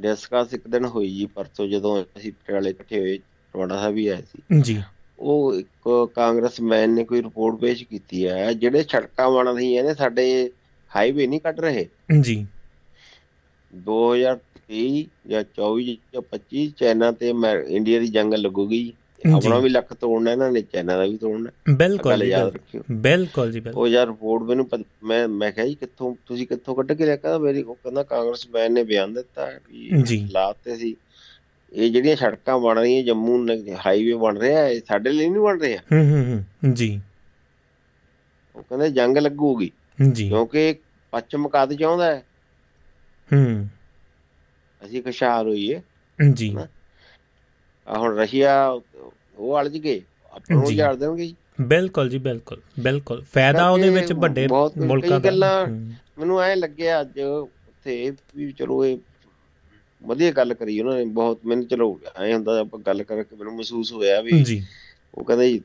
ਡਿਸਕਸ 0.00 0.54
ਇੱਕ 0.54 0.68
ਦਿਨ 0.68 0.84
ਹੋਈ 0.84 1.10
ਜੀ 1.10 1.26
ਪਰਸੋਂ 1.26 1.68
ਜਦੋਂ 1.68 2.04
ਅਸੀਂ 2.16 2.32
ਪਟਿਆਲੇ 2.32 2.70
ਇਕੱਠੇ 2.70 3.00
ਹੋਏ 3.00 3.18
ਰਵਾੜਾ 3.56 3.76
ਸਾਹਿਬ 3.76 3.94
ਵੀ 3.94 4.08
ਆਏ 4.08 4.22
ਸੀ। 4.22 4.60
ਜੀ। 4.60 4.82
ਉਹ 5.18 5.54
ਇੱਕ 5.54 6.08
ਕਾਂਗਰਸਮੈਨ 6.14 6.90
ਨੇ 6.90 7.04
ਕੋਈ 7.04 7.22
ਰਿਪੋਰਟ 7.22 7.60
ਪੇਸ਼ 7.60 7.84
ਕੀਤੀ 7.84 8.28
ਹੈ 8.28 8.52
ਜਿਹੜੇ 8.52 8.82
ਸੜਕਾਂ 8.82 9.30
ਬਣ 9.30 9.54
ਰਹੀਆਂ 9.54 9.84
ਨੇ 9.84 9.94
ਸਾਡੇ 9.94 10.50
ਹਾਈਵੇ 10.96 11.26
ਨਹੀਂ 11.26 11.40
ਕੱਟ 11.40 11.60
ਰਹੇ। 11.60 11.88
ਜੀ। 12.20 12.46
2023 13.74 15.04
ਜਾਂ 15.26 15.44
24 15.56 15.96
ਜਾਂ 16.14 16.22
25 16.22 16.70
ਚਾਈਨਾ 16.76 17.12
ਤੇ 17.12 17.32
ਇੰਡੀਆ 17.68 18.00
ਦੀ 18.00 18.08
ਜੰਗ 18.08 18.34
ਲੱਗੂਗੀ। 18.34 18.92
ਆਪਣਾ 19.36 19.58
ਵੀ 19.58 19.68
ਲੱਕ 19.68 19.94
ਤੋੜਨਾ 19.94 20.32
ਇਹਨਾਂ 20.32 20.52
ਨੇ 20.52 20.60
ਚਾਈਨਾ 20.62 20.96
ਦਾ 20.96 21.04
ਵੀ 21.04 21.16
ਤੋੜਨਾ। 21.16 21.74
ਬਿਲਕੁਲ 21.74 22.16
ਬਿਲਕੁਲ। 22.90 23.52
ਜੀ 23.52 23.60
ਬਿਲਕੁਲ। 23.60 23.82
ਉਹ 23.82 23.88
ਯਾਰ 23.88 24.06
ਰਿਪੋਰਟ 24.06 24.42
ਮੈਨੂੰ 24.42 24.68
ਮੈਂ 25.04 25.28
ਮੈਂ 25.28 25.52
ਕਿਹਾ 25.52 25.66
ਜੀ 25.66 25.74
ਕਿੱਥੋਂ 25.74 26.16
ਤੁਸੀਂ 26.26 26.46
ਕਿੱਥੋਂ 26.46 26.76
ਕੱਢ 26.76 26.92
ਕੇ 26.92 27.06
ਲਿਆ 27.06 27.16
ਕਹਿੰਦਾ 27.16 27.38
ਮੇਰੀ 27.38 27.62
ਉਹ 27.62 27.74
ਕਹਿੰਦਾ 27.74 28.02
ਕਾਂਗਰਸਮੈਨ 28.02 28.72
ਨੇ 28.72 28.82
ਬਿਆਨ 28.82 29.14
ਦਿੱਤਾ 29.14 29.46
ਵੀ 29.46 29.90
ਜੀ। 30.02 30.22
ਹਾਲਾਤ 30.22 30.56
ਤੇ 30.64 30.76
ਸੀ। 30.76 30.96
ਇਹ 31.72 31.90
ਜਿਹੜੀਆਂ 31.90 32.16
ਸੜਕਾਂ 32.16 32.58
ਬਣ 32.58 32.78
ਰਹੀਆਂ 32.78 33.02
ਜੰਮੂ 33.02 33.46
ਹਾਈਵੇ 33.86 34.14
ਬਣ 34.14 34.38
ਰਿਹਾ 34.38 34.66
ਇਹ 34.66 34.80
ਸਾਡੇ 34.88 35.10
ਲਈ 35.10 35.28
ਨਹੀਂ 35.28 35.42
ਬਣ 35.42 35.60
ਰਿਹਾ? 35.60 35.82
ਹੂੰ 35.92 36.10
ਹੂੰ 36.10 36.44
ਹੂੰ 36.64 36.74
ਜੀ। 36.74 37.00
ਉਹ 38.56 38.62
ਕਹਿੰਦੇ 38.62 38.90
ਜੰਗ 38.90 39.18
ਲੱਗੂਗੀ 39.18 39.70
ਜੀ। 40.12 40.28
ਕਿਉਂਕਿ 40.28 40.74
ਪੱਛਮ 41.10 41.48
ਕਦ 41.48 41.72
ਚਾਹੁੰਦਾ 41.72 42.04
ਹੈ। 42.04 42.22
ਹੂੰ। 43.32 43.68
ਅਸੀਂ 44.86 45.02
ਖੁਸ਼ਹਾਲ 45.02 45.48
ਹੋਈਏ। 45.48 45.82
ਜੀ। 46.34 46.56
ਆ 47.86 47.98
ਹੁਣ 47.98 48.16
ਰਸ਼ੀਆ 48.16 48.70
ਉਹ 49.40 49.60
ਅਲਝ 49.60 49.76
ਗਏ 49.76 50.00
ਆਪਾਂ 50.32 50.56
ਨੂੰ 50.56 50.64
ਜੀ। 50.64 50.74
ਉਜਾੜ 50.74 50.94
ਦੇਣਗੇ 50.94 51.26
ਜੀ। 51.26 51.34
ਬਿਲਕੁਲ 51.60 52.08
ਜੀ 52.08 52.18
ਬਿਲਕੁਲ 52.18 52.60
ਬਿਲਕੁਲ। 52.80 53.22
ਫਾਇਦਾ 53.34 53.68
ਉਹਦੇ 53.70 53.88
ਵਿੱਚ 53.90 54.12
ਵੱਡੇ 54.14 54.46
ਮੁਲਕਾਂ 54.78 55.20
ਦਾ। 55.20 55.64
ਮੈਨੂੰ 56.18 56.40
ਐ 56.42 56.54
ਲੱਗਿਆ 56.56 57.00
ਅੱਜ 57.00 57.18
ਉੱਥੇ 57.20 58.12
ਵੀ 58.36 58.50
ਚਲੋ 58.52 58.84
ਇਹ 58.84 58.98
ਵਧੀਆ 60.02 60.30
ਗੱਲ 60.30 60.54
ਕਰੀ 60.54 60.78
ਉਹਨਾਂ 60.80 60.96
ਨੇ 60.96 61.04
ਬਹੁਤ 61.14 61.46
ਮੈਨੂੰ 61.46 61.66
ਚਲੋ 61.66 61.98
ਐ 62.18 62.32
ਹੁੰਦਾ 62.32 62.58
ਆਪਾਂ 62.60 62.80
ਗੱਲ 62.80 63.02
ਕਰਕੇ 63.02 63.36
ਮੈਨੂੰ 63.36 63.54
ਮਹਿਸੂਸ 63.54 63.92
ਹੋਇਆ 63.92 64.20
ਵੀ 64.20 64.42
ਜੀ। 64.42 64.62
ਉਹ 65.14 65.24
ਕਹਿੰਦੇ 65.24 65.48
ਜੀ 65.50 65.60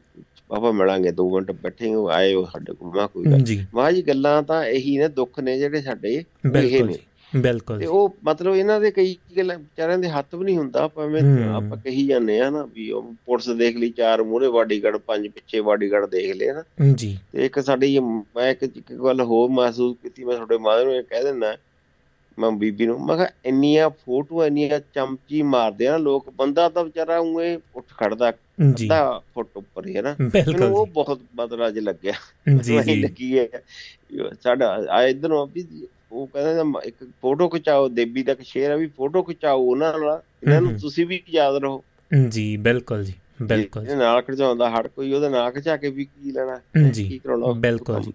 ਪਾਪਾ 0.47 0.71
ਮਿਲਾਂਗੇ 0.71 1.11
2 1.11 1.29
ਮਿੰਟ 1.33 1.51
ਬੈਠੇ 1.51 1.93
ਹੋ 1.93 2.07
ਆਏ 2.09 2.33
ਹੋ 2.33 2.43
ਸਾਡੇ 2.45 2.73
ਕੋਲ 2.73 2.95
ਮੈਂ 2.95 3.07
ਕੋਈ 3.07 3.25
ਗੱਲ 3.25 3.43
ਮਾਂ 3.75 3.91
ਜੀ 3.91 4.01
ਗੱਲਾਂ 4.01 4.41
ਤਾਂ 4.43 4.63
ਇਹੀ 4.65 4.97
ਨੇ 4.97 5.07
ਦੁੱਖ 5.09 5.39
ਨੇ 5.39 5.57
ਜਿਹੜੇ 5.59 5.81
ਸਾਡੇ 5.81 6.17
ਉਹ 6.45 6.57
ਇਹ 6.57 6.83
ਨੇ। 6.83 6.97
ਬਿਲਕੁਲ 7.36 7.78
ਤੇ 7.78 7.84
ਜੀ। 7.84 7.88
ਉਹ 7.88 8.15
ਮਤਲਬ 8.26 8.56
ਇਹਨਾਂ 8.56 8.80
ਦੇ 8.80 8.91
ਕਈ 8.91 9.15
ਗੱਲਾਂ 9.38 9.58
ਵਿਚਾਰਿਆਂ 9.58 9.98
ਦੇ 9.98 10.10
ਹੱਥ 10.10 10.36
ਵੀ 10.36 10.45
ਨਹੀਂ 10.45 10.58
ਹੁੰਦਾ 10.58 10.88
ਭਾਵੇਂ। 10.88 11.21
ਆਪਾਂ 11.56 11.78
ਕਹੀ 11.78 12.06
ਜਾਂਦੇ 12.08 12.39
ਆ 12.41 12.50
ਨਾ 12.50 12.63
ਵੀ 12.65 12.89
ਉਹ 12.91 13.13
ਪੁਲਿਸ 13.26 13.50
ਦੇਖ 13.58 13.78
ਲਈ 13.78 13.89
ਚਾਰ 13.89 14.24
ਮੂਹਰੇ 14.24 14.50
ਬਾਡੀਗਾਰਡ 14.50 14.98
ਪੰਜ 14.98 15.28
ਪਿੱਛੇ 15.28 15.62
ਬਾਡੀਗਾਰਡ 15.62 16.10
ਦੇਖ 16.10 16.36
ਲਏ 16.36 16.52
ਨਾ 16.54 16.63
ਜੀ। 16.93 17.17
ਤੇ 17.34 17.45
ਇੱਕ 17.45 17.60
ਸਾਡੀ 17.60 17.98
ਮੈਂ 18.00 18.50
ਇੱਕ 18.52 18.65
ਗੱਲ 19.04 19.21
ਹੋਰ 19.24 19.50
ਮਹਿਸੂਸ 19.52 19.95
ਕੀਤੀ 20.04 20.24
ਮੈਂ 20.24 20.36
ਤੁਹਾਡੇ 20.36 20.58
ਮਾਦਰ 20.58 20.86
ਨੂੰ 20.86 20.95
ਇਹ 20.95 21.04
ਕਹਿ 21.04 21.24
ਦਿੰਦਾ 21.24 21.56
ਮੈਂ 22.38 22.50
ਬੀਬੀ 22.52 22.86
ਨੂੰ 22.86 23.00
ਮੈਂ 23.06 23.15
ਕਿਹਾ 23.17 23.28
ਇੰਨੀਆਂ 23.45 23.89
ਫੋਟੋਆਂ 23.89 24.48
ਇੰਨੀਆਂ 24.48 24.80
ਚਮਚੀ 24.95 25.41
ਮਾਰਦੇ 25.41 25.88
ਆ 25.88 25.98
ਲੋਕ 25.98 26.30
ਬੰਦਾ 26.30 26.67
ਤਾਂ 26.69 26.84
ਵਿਚਾਰਾ 26.84 27.17
ਉਵੇਂ 27.19 27.58
ਉੱਠ 27.76 27.86
ਖੜਦਾ 28.00 28.32
ਜੀ। 28.32 28.86
ਅੱਧਾ 28.86 29.21
ਫੁੱਟ 29.34 29.48
ਉੱਪਰ 29.56 29.88
ਹੀ 29.88 30.02
ਨਾ 30.02 30.15
ਮੈਨੂੰ 30.19 30.67
ਉਹ 30.69 30.86
ਬਹੁਤ 30.88 31.19
ਬਦਲ 31.36 31.67
ਅੱਜ 31.67 31.80
ਲੱਗਿਆ। 31.80 32.13
ਜੀ 32.62 32.78
ਜੀ। 32.84 32.95
ਲੱਗੀ 32.95 33.38
ਹੈ 33.39 33.48
ਸਾਡਾ 34.43 34.67
ਆ 34.91 35.02
ਇਧਰੋਂ 35.04 35.45
ਵੀ 35.48 35.65
ਉਹ 36.15 36.28
ਕਹਿੰਦਾ 36.28 36.63
ਨਾ 36.63 36.82
ਇੱਕ 36.86 36.95
ਫੋਟੋ 37.21 37.47
ਖਿਚਾਓ 37.47 37.88
ਦੇਬੀ 37.88 38.23
ਦਾ 38.23 38.32
ਇੱਕ 38.32 38.41
ਸ਼ੇਰ 38.41 38.71
ਆ 38.71 38.75
ਵੀ 38.75 38.88
ਫੋਟੋ 38.88 39.23
ਖਿਚਾਓ 39.23 39.62
ਉਹਨਾਂ 39.62 39.99
ਨਾਲ 39.99 40.21
ਇਹਨਾਂ। 40.43 40.62
ਨੂੰ 40.62 40.80
ਤੁਸੀਂ 40.80 41.06
ਵੀ 41.06 41.23
ਯਾਦ 41.30 41.56
ਰਹੋ। 41.56 41.84
ਜੀ 42.30 42.58
ਬਿਲਕੁਲ 42.58 43.04
ਜੀ 43.04 43.13
ਬਿਲਕੁਲ 43.41 43.84
ਜਿਹਦੇ 43.84 43.97
ਨਾਲ 43.97 44.21
ਖਿਚਾਉਂਦਾ 44.21 44.69
ਹੜ 44.69 44.88
ਕੋਈ 44.88 45.13
ਉਹਦੇ 45.13 45.30
ਨਾਲ 45.30 45.51
ਖਿਚਾ 45.51 45.78
ਕੇ 45.78 45.89
ਵੀ 45.89 46.06
ਕੀ 46.06 46.32
ਲੈਣਾ 46.32 46.60
ਜੀ, 46.89 47.10
ਕੀ 47.10 47.17
ਕਰਾਉਣਾ 47.17 47.51
ਬਿਲਕੁਲ 47.51 48.01
ਜੀ। 48.01 48.13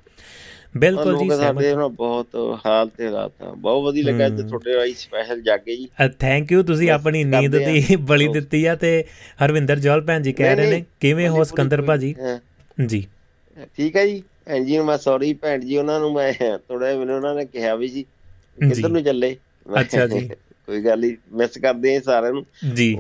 ਬਿਲਕੁਲ 0.77 1.19
ਜੀ 1.19 1.31
ਸਹਿਮਤ। 1.31 1.65
ਨਾਲ 1.65 1.89
ਬਹੁਤ 1.89 2.27
ਹਾਲ 2.67 2.89
ਤੇ 2.89 3.07
ਹਾਲਾਤ 3.07 3.33
ਆ। 3.43 3.53
ਬਹੁਤ 3.53 3.85
ਵਧੀਆ 3.85 4.05
ਲੱਗਾ 4.05 4.29
ਹਮ। 4.29 4.49
ਤੁਹਾਡੇ 4.49 4.77
ਰਾਈ 4.77 4.95
ਸਪੈਸ਼ਲ 4.95 5.43
ਜਾਗੇ 5.43 5.77
ਜੀ। 5.77 5.89
ਥੈਂਕ 6.19 6.53
ਯੂ 6.53 6.63
ਤੁਸੀਂ 6.63 6.91
ਆਪਣੀ 6.91 7.25
ਨੀਂਦ 7.25 7.57
ਦੀ 7.57 7.97
ਬਲੀ। 7.97 8.29
ਦਿੱਤੀ 8.29 8.65
ਆ 8.65 8.75
ਤੇ 8.75 9.05
ਹਰਵਿੰਦਰ 9.45 9.79
ਜੋਲ 9.79 10.01
ਭੈਣ 10.01 10.21
ਜੀ 10.21 10.33
ਕਹਿ 10.33 10.57
ਰਹੇ 10.57 10.71
ਨੇ 10.71 10.85
ਕਿਵੇਂ 11.01 11.29
ਹੋ 11.29 11.45
ਸਿਕੰਦਰ 11.45 11.83
ਭਾਜੀ? 11.83 12.15
ਹਾਂ, 12.21 12.39
ਜੀ। 12.87 13.07
ਠੀਕ 13.77 13.97
ਹੈ 13.97 14.07
ਜੀ। 14.07 14.23
ਭੈਣ 14.51 14.65
ਜੀ 14.65 14.77
ਨੂੰ 14.77 14.85
ਮੈਂ 14.87 14.97
ਸੌਰੀ 14.99 15.33
ਭੈਣ 15.35 15.61
ਜੀ 15.61 15.77
ਉਹਨਾਂ 15.77 15.99
ਨੂੰ 16.01 16.13
ਮੈਂ 16.13 16.33
ਥੋੜਾ 16.59 16.95
ਮੈਨੂੰ 16.97 17.15
ਉਹਨਾਂ 17.17 17.35
ਨੇ 17.35 17.45
ਕਿਹਾ 17.47 17.75
ਵੀ 17.75 17.89
ਜੀ। 17.89 18.03
ਕਿੱਧਰ 18.59 18.89
ਨੂੰ 18.89 19.03
ਚੱਲੇ 19.03 19.37
ਅੱਛਾ 19.67 20.07
ਜੀ। 20.07 20.29
ਕੋਈ 20.69 20.81
ਗੱਲ 20.85 21.01
ਨਹੀਂ 21.01 21.17
ਮਿਸ 21.33 21.59
ਕਰਦੇ 21.59 21.95
ਆ 21.97 22.01
ਸਾਰਿਆਂ 22.01 22.33
ਨੂੰ 22.33 22.45
ਜੀ 22.75 22.95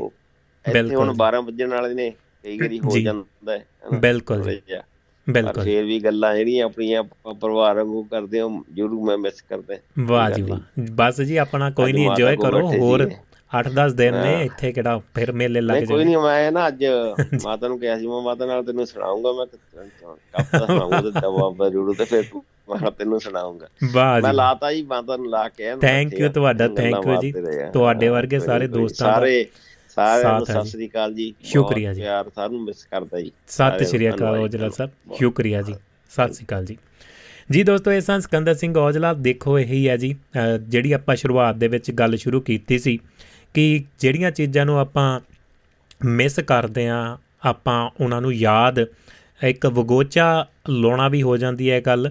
ਬਿਲਕੁਲ 0.64 0.96
ਹੁਣ 0.96 1.12
ਜੀ। 1.12 1.18
12 1.20 1.40
ਵਜਣ 1.46 1.70
ਵਾਲੇ 1.70 1.94
ਨੇ 1.94 2.10
ਕਈ 2.44 2.56
ਵਾਰੀ 2.58 2.78
ਹੋ। 2.80 2.98
ਜਾਂਦਾ 2.98 3.52
ਹੈ 3.52 3.98
ਬਿਲਕੁਲ 3.98 4.42
ਬਿਲਕੁਲ 5.26 5.64
ਫੇਰ 5.64 5.84
ਵੀ 5.84 5.98
ਗੱਲਾਂ 6.00 6.34
ਜਿਹੜੀਆਂ 6.36 6.64
ਆਪਣੀਆਂ 6.66 7.00
ਆਪਾਂ 7.00 7.34
ਪਰਿਵਾਰ 7.34 7.76
ਵਾਂਗੂ 7.76 8.02
ਕਰਦੇ 8.02 8.40
ਹਾਂ 8.40 8.48
ਜ਼ਰੂਰ 8.74 9.00
ਮੈਂ 9.00 9.16
ਮਿਸ 9.18 9.42
ਕਰਦਾ 9.42 9.76
ਵਾਹ 10.04 10.30
ਜੀ 10.30 10.42
ਵਾਹ 10.42 10.60
ਬਸ 10.94 11.20
ਜੀ 11.22 11.36
ਆਪਣਾ 11.36 11.70
ਕੋਈ 11.70 11.92
ਨਹੀਂ 11.92 12.06
ਇੰਜੋਏ 12.06 12.36
ਕਰੋ 12.36 12.66
ਹੋਰ। 12.72 13.10
8-10 13.50 13.94
ਦਿਨ 13.94 14.14
ਨੇ। 14.14 14.32
ਇੱਥੇ 14.44 14.72
ਕਿਹੜਾ 14.72 14.98
ਫਿਰ 15.14 15.32
ਮੇਲੇ 15.32 15.60
ਲੱਗ 15.60 15.76
ਨਹੀਂ 15.76 15.86
ਕੋਈ 15.86 16.04
ਨਹੀਂ 16.04 16.16
ਮੈਂ 16.18 16.52
ਨਾ 16.52 16.66
ਅੱਜ 16.68 16.84
ਮਾਤਾ 17.44 17.68
ਨੂੰ 17.68 17.78
ਕਿਹਾ 17.80 17.98
ਸੀ 17.98 18.06
ਮੈਂ 18.06 18.20
ਮਾਤਾ 18.22 18.46
ਨਾਲ 18.46 18.62
ਤੈਨੂੰ 18.64 18.86
ਸੁਣਾਉਂਗਾ 18.86 19.32
ਮੈਂ 19.32 19.46
ਕਪਤਾ 19.46 20.66
ਸੁਣਾਉਂਗਾ 20.66 21.00
ਤੇ 21.00 21.10
ਦਵਾ 21.10 21.68
ਜ਼ਰੂਰ 21.68 21.94
ਤੇ 21.94 22.04
ਫਿਰ 22.04 22.24
ਮੈਂ 22.70 22.90
ਤੈਨੂੰ 22.90 23.20
ਸੁਣਾਉਂਗਾ। 23.20 23.66
ਮੈਂ 24.22 24.32
ਲਾਤਾ 24.34 24.72
ਜੀ 24.72 24.82
ਮਾਤਾ 24.90 25.16
ਨੂੰ 25.16 25.28
ਲਾ 25.30 25.48
ਕੇ 25.48 25.72
you 25.72 26.24
ਆ, 26.24 26.28
ਤੁਹਾਡਾ, 26.30 26.66
thank 26.76 27.08
you 27.08 27.20
ਜੀ। 27.22 27.32
ਤੁਹਾਡੇ 27.72 28.08
ਵਰਗੇ 28.08 28.38
ਸਾਰੇ। 28.40 28.66
ਦੋਸਤਾਂ 28.68 29.06
ਦਾ 29.06 29.14
ਸਾਰੇ 29.14 29.46
ਸਾਰਿਆਂ 29.96 30.34
ਨੂੰ 30.34 30.46
ਸਤਿ 30.46 30.68
ਸ੍ਰੀ 30.68 30.88
ਅਕਾਲ 30.88 31.14
ਜੀ। 31.14 31.32
ਸ਼ੁਕਰੀਆ 31.44 31.94
ਜੀ। 31.94 32.00
ਪਿਆਰ 32.00 32.30
ਸਾਰਿਆਂ 32.34 32.50
ਨੂੰ 32.50 32.62
ਮਿਸ 32.64 32.84
ਕਰਦਾ 32.84 33.20
ਜੀ। 33.20 33.32
ਸਤਿ 33.48 33.84
ਸ਼੍ਰੀ 33.84 34.10
ਅਕਾਲ 34.10 34.38
ਔਜਲਾ। 34.38 34.68
ਸਾਹਿਬ 34.68 35.14
ਸ਼ੁਕਰੀਆ 35.18 35.62
ਜੀ। 35.62 35.74
ਸਤਿ 36.12 36.32
ਸ਼੍ਰੀ 36.32 36.46
ਅਕਾਲ 36.46 36.64
ਜੀ। 36.64 36.76
ਜੀ 37.50 37.62
ਦੋਸਤੋ 37.62 37.92
ਇਹ 37.92 38.00
ਸਨ 38.00 38.20
ਸਿਕੰਦਰ 38.20 38.54
ਸਿੰਘ 38.54 38.76
ਔਜਲਾ। 38.78 39.12
ਦੇਖੋ 39.14 39.58
ਇਹੀ 39.58 39.88
ਹੈ 39.88 39.96
ਜੀ। 39.96 40.14
ਜਿਹੜੀ 40.60 40.92
ਆਪਾਂ 40.92 41.16
ਸ਼ੁਰੂਆਤ 41.16 41.56
ਦੇ 41.56 41.68
ਵਿੱਚ 41.68 41.90
ਗੱਲ 41.90 42.16
ਸ਼ੁਰੂ 42.16 42.40
ਕੀਤੀ 42.40 42.78
ਸੀ 42.78 42.98
ਕਿ 43.54 43.84
ਜਿਹੜੀਆਂ 43.98 44.30
ਚੀਜ਼ਾਂ 44.30 44.66
ਨੂੰ 44.66 44.78
ਆਪਾਂ 44.78 45.20
ਮਿਸ 46.04 46.40
ਕਰਦੇ 46.40 46.88
ਆ 46.88 47.18
ਆਪਾਂ 47.44 47.90
ਉਹਨਾਂ 48.00 48.20
ਨੂੰ 48.20 48.32
ਯਾਦ 48.32 48.78
ਇੱਕ 49.44 49.66
ਵਗੋਚਾ 49.66 50.46
ਲਾਉਣਾ 50.68 51.08
ਵੀ 51.08 51.22
ਹੋ 51.22 51.36
ਜਾਂਦੀ 51.36 51.70
ਹੈ 51.70 51.76
ਇਹ 51.76 51.82
ਗੱਲ। 51.82 52.10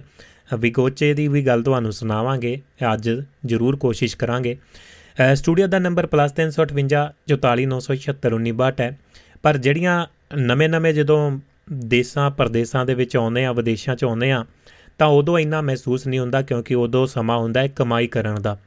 ਵਿਗੋਚੇ 0.58 1.14
ਦੀ 1.14 1.28
ਵੀ 1.28 1.46
ਗੱਲ 1.46 1.62
ਤੁਹਾਨੂੰ 1.62 1.92
ਸੁਣਾਵਾਂਗੇ 1.92 2.60
ਅੱਜ 2.94 3.10
ਜ਼ਰੂਰ 3.46 3.76
ਕੋਸ਼ਿਸ਼ 3.76 4.16
ਕਰਾਂਗੇ। 4.16 4.56
ਅ, 4.56 5.34
ਸਟੂਡੀਓ 5.34 5.66
ਦਾ 5.66 5.78
ਨੰਬਰ 5.78 6.06
+358 6.06 7.12
44976 7.28 8.80
ਹੈ। 8.80 8.98
ਪਰ 9.42 9.56
ਜਿਹੜੀਆਂ 9.56 10.06
ਨਵੇਂ-ਨਵੇਂ 10.36 10.94
ਜਦੋਂ 10.94 11.38
ਦੇਸਾਂ 11.72 12.30
ਪਰਦੇਸਾਂ 12.30 12.86
ਦੇ 12.86 12.94
ਵਿੱਚ 12.94 13.16
ਆਉਂਦੇ 13.16 13.44
ਆ 13.44 13.52
ਵਿਦੇਸ਼ਾਂ 13.52 13.96
'ਚ 13.96 14.04
ਆਉਂਦੇ 14.04 14.32
ਆ 14.32 14.44
ਤਾਂ 14.98 15.06
ਉਦੋਂ 15.06 15.38
ਇੰਨਾ 15.38 15.60
ਮਹਿਸੂਸ 15.60 16.06
ਨਹੀਂ 16.06 16.20
ਹੁੰਦਾ 16.20 16.42
ਕਿਉਂਕਿ 16.42 16.74
ਉਦੋਂ 16.74 17.06
ਸਮਾਂ 17.06 17.38
ਹੁੰਦਾ 17.38 17.60
ਹੈ 17.60 17.68
ਕਮਾਈ 17.68 18.06
ਕਰਨ 18.06 18.42
ਦਾ। 18.42 18.58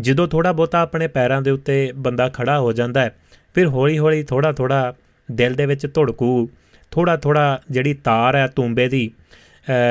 ਜਦੋਂ 0.00 0.28
ਥੋੜਾ 0.28 0.52
ਬਹੁਤਾ 0.52 0.80
ਆਪਣੇ 0.80 1.06
ਪੈਰਾਂ 1.06 1.42
ਦੇ 1.42 1.50
ਉੱਤੇ 1.50 1.92
ਬੰਦਾ 1.96 2.28
ਖੜਾ 2.28 2.60
ਹੋ 2.60 2.72
ਜਾਂਦਾ 2.72 3.00
ਹੈ 3.00 3.16
ਫਿਰ 3.54 3.66
ਹੌਲੀ-ਹੌਲੀ 3.66 4.22
ਥੋੜਾ-ਥੋੜਾ 4.22 4.94
ਦਿਲ 5.32 5.54
ਦੇ 5.54 5.66
ਵਿੱਚ 5.66 5.86
ਧੜਕੂ 5.86 6.48
ਥੋੜਾ-ਥੋੜਾ 6.90 7.62
ਜਿਹੜੀ 7.70 7.94
ਤਾਰ 7.94 8.36
ਹੈ 8.36 8.46
ਤੂੰਬੇ 8.46 8.88
ਦੀ 8.88 9.10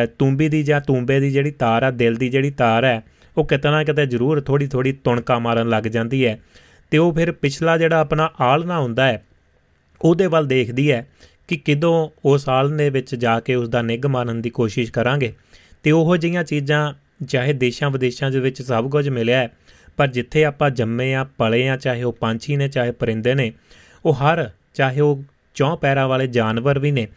ਅ, 0.03 0.05
ਤੂੰਬੀ 0.19 0.49
ਦੀ 0.49 0.63
ਜਾਂ 0.63 0.81
ਤੂੰਬੇ 0.81 1.19
ਦੀ 1.19 1.31
ਜਿਹੜੀ 1.31 1.51
ਤਾਰ 1.51 1.83
ਹੈ 1.83 1.91
ਦਿਲ 1.91 2.15
ਦੀ 2.15 2.29
ਜਿਹੜੀ 2.29 2.51
ਤਾਰ 2.51 2.85
ਹੈ 2.85 3.03
ਉਹ 3.37 3.45
ਕਿਤੇ 3.45 3.69
ਨਾ 3.69 3.83
ਕਿਤੇ 3.83 4.05
ਜ਼ਰੂਰ 4.05 4.41
ਥੋੜੀ-ਥੋੜੀ 4.41 4.91
ਤੁਣਕਾ 4.91 5.39
ਮਾਰਨ 5.39 5.69
ਲੱਗ 5.69 5.83
ਜਾਂਦੀ 5.83 6.25
ਹੈ। 6.25 6.39
ਤੇ 6.91 6.97
ਉਹ 6.97 7.13
ਫਿਰ 7.13 7.31
ਪਿਛਲਾ 7.31 7.77
ਜਿਹੜਾ 7.77 7.99
ਆਪਣਾ 7.99 8.31
ਆਲਣਾ 8.41 8.79
ਹੁੰਦਾ 8.79 9.07
ਹੈ 9.07 9.25
ਉਹਦੇ 10.01 10.27
ਵੱਲ 10.27 10.47
ਦੇਖਦੀ 10.47 10.91
ਹੈ 10.91 11.07
ਕਿ 11.47 11.57
ਕਿਦੋਂ 11.57 12.09
ਉਸ 12.25 12.49
ਆਲਣੇ 12.49 12.89
ਵਿੱਚ 12.89 13.15
ਜਾ 13.15 13.39
ਕੇ 13.39 13.55
ਉਸ 13.55 13.69
ਦਾ 13.69 13.81
ਨਿੱਘ 13.81 14.07
ਮਾਰਨ 14.07 14.41
ਦੀ 14.41 14.49
ਕੋਸ਼ਿਸ਼ 14.49 14.91
ਕਰਾਂਗੇ। 14.91 15.33
ਤੇ 15.83 15.91
ਉਹੋ 15.91 16.17
ਜਿਹੀਆਂ 16.17 16.43
ਚੀਜ਼ਾਂ 16.43 16.93
ਚਾਹੇ 17.27 17.53
ਦੇਸ਼ਾਂ 17.53 17.89
ਵਿਦੇਸ਼ਾਂ 17.89 18.31
ਦੇ 18.31 18.39
ਵਿੱਚ 18.39 18.61
ਸਭ 18.61 18.89
ਕੁਝ 18.89 19.09
ਮਿਲਿਆ 19.09 19.39
ਹੈ 19.39 19.49
ਪਰ 19.99 20.07
ਜਿੱਥੇ 20.07 20.45
ਆਪਾਂ 20.45 20.69
ਜੰਮੇ 20.69 21.13
ਆ, 21.13 21.23
ਪਲੇ 21.23 21.69
ਆ, 21.69 21.77
ਚਾਹੇ 21.77 22.03
ਉਹ 22.03 22.13
ਪੰਛੀ 22.13 22.55
ਨੇ, 22.55 22.67
ਚਾਹੇ 22.67 22.91
ਪਰਿੰਦੇ 22.91 23.33
ਨੇ, 23.33 23.51
ਉਹ 24.05 24.13
ਹਰ, 24.13 24.49
ਚਾਹੇ 24.73 24.99
ਉਹ 24.99 25.23
ਚੌਂ 25.55 25.77
ਪੈਰਾਂ 25.77 26.07
ਵਾਲੇ 26.07 26.27
ਜਾਨਵਰ 26.27 26.79
ਵੀ 26.79 26.91
ਨੇ 26.91 27.07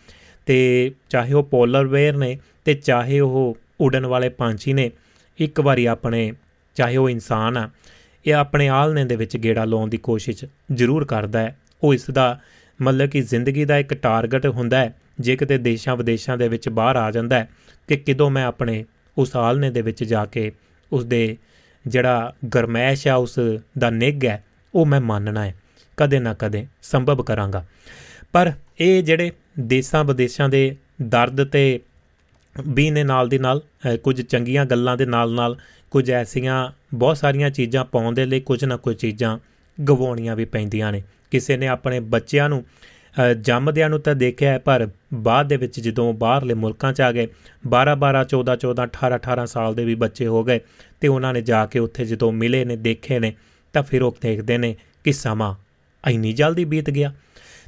ਤੇ 0.46 0.90
ਚਾਹੇ 1.08 1.32
ਉਹ 1.32 1.42
ਪੋਲਰ 1.42 1.86
ਵੇਅਰ 1.86 2.16
ਨੇ 2.16 2.38
ਤੇ 2.64 2.74
ਚਾਹੇ 2.74 3.20
ਉਹ 3.20 3.56
ਉਡਣ 3.80 4.06
ਵਾਲੇ 4.06 4.28
ਪੰਛੀ 4.28 4.72
ਨੇ, 4.72 4.90
ਇੱਕ 5.38 5.60
ਵਾਰੀ 5.60 5.86
ਆਪਣੇ, 5.86 6.32
ਚਾਹੇ 6.74 6.96
ਉਹ 6.96 7.10
ਇਨਸਾਨ 7.10 7.56
ਆ, 7.56 7.70
ਇਹ 8.26 8.34
ਆਪਣੇ 8.34 8.68
ਆਲਣੇ 8.68 9.04
ਦੇ 9.04 9.16
ਵਿੱਚ 9.16 9.36
ਗੇੜਾ 9.36 9.64
ਲਾਉਣ 9.64 9.88
ਦੀ 9.88 9.96
ਕੋਸ਼ਿਸ਼ 9.96 10.44
ਜ਼ਰੂਰ 10.72 11.04
ਕਰਦਾ 11.04 11.38
ਹੈ। 11.38 11.56
ਉਹ 11.82 11.94
ਇਸ 11.94 12.10
ਦਾ 12.10 12.40
ਮਤਲਬ 12.82 13.10
ਕਿ 13.10 13.20
ਜ਼ਿੰਦਗੀ 13.20 13.64
ਦਾ 13.64 13.78
ਇੱਕ 13.78 13.94
ਟਾਰਗੇਟ 13.94 14.46
ਹੁੰਦਾ 14.46 14.78
ਹੈ, 14.78 14.94
ਜੇ 15.20 15.36
ਕਿਤੇ 15.36 15.58
ਦੇਸ਼ਾਂ 15.58 15.96
ਵਿਦੇਸ਼ਾਂ 15.96 16.38
ਦੇ 16.38 16.48
ਵਿੱਚ 16.48 16.68
ਬਾਹਰ 16.68 16.96
ਆ 16.96 17.10
ਜਾਂਦਾ 17.10 17.38
ਹੈ 17.38 17.48
ਕਿ 17.88 17.96
ਕਿਦੋਂ 17.96 18.30
ਮੈਂ 18.30 18.44
ਆਪਣੇ 18.44 18.84
ਉਸ 19.18 19.36
ਆਲਣੇ 19.36 19.70
ਦੇ 19.70 19.82
ਵਿੱਚ 19.82 20.04
ਜਾ 20.04 20.24
ਕੇ 20.24 20.52
ਉਸ 20.92 21.04
ਦੇ 21.04 21.36
ਜਿਹੜਾ 21.86 22.32
ਗਰਮੈਸ਼ 22.54 23.08
ਆ 23.08 23.14
ਉਸ 23.14 23.38
ਦਾ 23.78 23.90
ਨਿੱਘ 23.90 24.26
ਹੈ 24.26 24.44
ਉਹ 24.74 24.86
ਮੈਂ 24.86 25.00
ਮੰਨਣਾ 25.00 25.44
ਹੈ। 25.44 25.54
ਕਦੇ 25.96 26.18
ਨਾ 26.18 26.34
ਕਦੇ 26.34 26.66
ਸੰਭਵ 26.82 27.22
ਕਰਾਂਗਾ। 27.22 27.64
ਪਰ 28.32 28.52
ਇਹ 28.80 29.02
ਜਿਹੜੇ 29.02 29.30
ਦੇਸ਼ਾਂ 29.60 30.04
ਵਿਦੇਸ਼ਾਂ 30.04 30.48
ਦੇ 30.48 30.76
ਦਰਦ 31.02 31.44
ਤੇ 31.44 31.80
ਵੀ 32.68 32.90
ਨੇ 32.90 33.04
ਨਾਲ 33.04 33.28
ਦੀ 33.28 33.38
ਨਾਲ 33.38 33.62
ਅ, 33.94 33.96
ਕੁਝ 33.96 34.22
ਚੰਗੀਆਂ 34.22 34.64
ਗੱਲਾਂ 34.64 34.96
ਦੇ 34.96 35.06
ਨਾਲ 35.06 35.32
ਨਾਲ 35.32 35.56
ਕੁਝ 35.90 36.10
ਐਸੀਆਂ 36.10 36.72
ਬਹੁਤ 36.94 37.18
ਸਾਰੀਆਂ 37.18 37.50
ਚੀਜ਼ਾਂ 37.50 37.84
ਪਾਉਣ 37.84 38.14
ਦੇ 38.14 38.24
ਲਈ 38.24 38.40
ਕੁਝ 38.40 38.64
ਨਾ 38.64 38.76
ਕੁਝ 38.76 38.96
ਚੀਜ਼ਾਂ 38.96 39.38
ਗਵਾਉਣੀਆਂ 39.84 40.36
ਵੀ 40.36 40.44
ਪੈਂਦੀਆਂ 40.44 40.92
ਨੇ। 40.92 41.02
ਕਿਸੇ 41.30 41.56
ਨੇ 41.56 41.68
ਆਪਣੇ 41.68 42.00
ਬੱਚਿਆਂ 42.00 42.48
ਨੂੰ 42.48 42.60
ਅ, 42.60 43.01
ਜੰਮਦਿਆਂ 43.40 43.88
ਨੂੰ 43.90 44.00
ਤਾਂ 44.00 44.14
ਦੇਖਿਆ 44.14 44.50
ਹੈ, 44.52 44.58
ਪਰ 44.58 44.88
ਬਾਅਦ 45.14 45.48
ਦੇ 45.48 45.56
ਵਿੱਚ 45.56 45.80
ਜਦੋਂ 45.80 46.12
ਬਾਹਰਲੇ 46.14 46.54
ਮੁਲਕਾਂ 46.54 46.92
'ਚ 46.92 47.00
ਆ 47.00 47.12
ਗਏ 47.12 47.26
12 47.68 47.96
12 47.96 48.22
14 48.28 48.56
14 48.56 48.84
18 48.84 49.16
18 49.16 49.46
ਸਾਲ 49.46 49.74
ਦੇ 49.74 49.84
ਵੀ 49.84 49.94
ਬੱਚੇ 49.94 50.26
ਹੋ 50.26 50.44
ਗਏ 50.44 50.60
ਤੇ 51.00 51.08
ਉਹਨਾਂ 51.08 51.32
ਨੇ 51.32 51.40
ਜਾ 51.40 51.66
ਕੇ 51.66 51.78
ਉੱਥੇ 51.78 52.04
ਜਦੋਂ 52.04 52.32
ਮਿਲੇ 52.32 52.64
ਨੇ 52.64 52.76
ਦੇਖੇ 52.76 53.18
ਨੇ 53.18 53.32
ਤਾਂ 53.72 53.82
ਫਿਰ 53.82 54.02
ਉਹ 54.02 54.16
ਦੇਖਦੇ 54.22 54.58
ਨੇ 54.58 54.74
ਕਿ 55.04 55.12
ਸਮਾਂ 55.12 55.54
ਇੰਨੀ 56.10 56.32
ਜਲਦੀ 56.32 56.64
ਬੀਤ 56.64 56.90
ਗਿਆ 56.90 57.12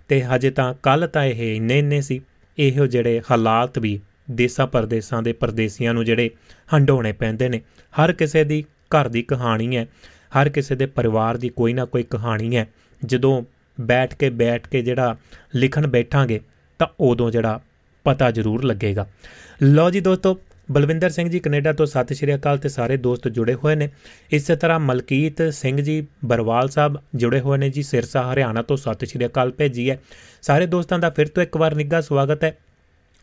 ਤੇ 0.08 0.22
ਹਜੇ 0.24 0.50
ਤਾਂ 0.50 0.74
ਕੱਲ 0.82 1.08
ਤਾਂ 1.08 1.24
ਇਹ 1.24 1.56
ਇੰਨੇ 1.56 1.78
ਇੰਨੇ 1.78 2.00
ਸੀ। 2.00 2.20
ਇਹੋ 2.58 2.86
ਜਿਹੜੇ 2.86 3.20
ਹਾਲਾਤ 3.30 3.78
ਵੀ 3.78 4.00
ਦੇਸਾਂ 4.30 4.66
ਪਰਦੇਸਾਂ 4.66 5.22
ਦੇ 5.22 5.32
ਪਰਦੇਸੀਆਂ 5.32 5.94
ਨੂੰ 5.94 6.04
ਜਿਹੜੇ 6.04 6.30
ਹੰਡੋਣੇ 6.74 7.12
ਪੈਂਦੇ 7.12 7.48
ਨੇ। 7.48 7.60
ਹਰ 7.94 8.12
ਕਿਸੇ 8.12 8.44
ਦੀ 8.44 8.64
ਘਰ 8.94 9.08
ਦੀ 9.08 9.22
ਕਹਾਣੀ 9.22 9.76
ਹੈ 9.76 9.86
ਹਰ 10.34 10.48
ਕਿਸੇ 10.48 10.74
ਦੇ 10.74 10.86
ਪਰਿਵਾਰ 10.86 11.36
ਦੀ 11.36 11.48
ਕੋਈ 11.48 11.72
ਨਾ 11.72 11.84
ਕੋਈ 11.84 12.02
ਕਹਾਣੀ 12.02 12.56
ਹੈ। 12.56 12.68
ਜਦੋਂ 13.04 13.42
ਬੈਠ 13.80 14.14
ਕੇ 14.14 14.30
ਬੈਠ 14.30 14.68
ਕੇ 14.68 14.82
ਜਿਹੜਾ 14.82 15.16
ਲਿਖਣ 15.54 15.86
ਬੈਠਾਂਗੇ 15.86 16.40
ਤਾਂ 16.78 16.86
ਉਦੋਂ 17.00 17.30
ਜਿਹੜਾ 17.30 17.60
ਪਤਾ 18.04 18.30
ਜ਼ਰੂਰ 18.30 18.64
ਲੱਗੇਗਾ। 18.64 19.06
ਲਓ 19.62 19.90
ਜੀ 19.90 20.00
ਦੋਸਤੋ, 20.00 20.38
ਬਲਵਿੰਦਰ 20.70 21.10
ਸਿੰਘ 21.10 21.28
ਜੀ 21.28 21.38
ਕੈਨੇਡਾ 21.38 21.72
ਤੋਂ 21.72 21.86
ਸਤਿ 21.86 22.14
ਸ਼੍ਰੀ 22.14 22.34
ਅਕਾਲ 22.34 22.58
ਤੇ 22.58 22.68
ਸਾਰੇ 22.68 22.96
ਦੋਸਤ 22.96 23.28
ਜੁੜੇ 23.28 23.54
ਹੋਏ 23.54 23.74
ਨੇ। 23.74 23.88
ਇਸੇ 24.30 24.56
ਤਰ੍ਹਾਂ 24.56 24.80
ਮਲਕੀਤ 24.80 25.54
ਸਿੰਘ 25.54 25.80
ਜੀ 25.80 26.06
ਬਰਵਾਲ 26.24 26.68
ਸਾਹਿਬ 26.68 26.96
ਜੁੜੇ 27.14 27.40
ਹੋਏ 27.40 27.58
ਨੇ 27.58 27.70
ਜੀ, 27.70 27.82
ਸਿਰਸਾ, 27.82 28.32
ਹਰਿਆਣਾ 28.32 28.62
ਤੋਂ 28.62 28.76
ਸਤਿ 28.76 29.06
ਸ਼੍ਰੀ 29.06 29.26
ਅਕਾਲ 29.26 29.50
ਭੇਜੀ 29.50 29.90
ਹੈ। 29.90 30.00
ਸਾਰੇ 30.42 30.66
ਦੋਸਤਾਂ 30.66 30.98
ਦਾ 30.98 31.10
ਫਿਰ 31.10 31.28
ਤੋਂ 31.28 31.42
ਇੱਕ 31.42 31.56
ਵਾਰ 31.56 31.74
ਨਿੱਘਾ 31.74 32.00
ਸਵਾਗਤ 32.00 32.44
ਹੈ। 32.44 32.58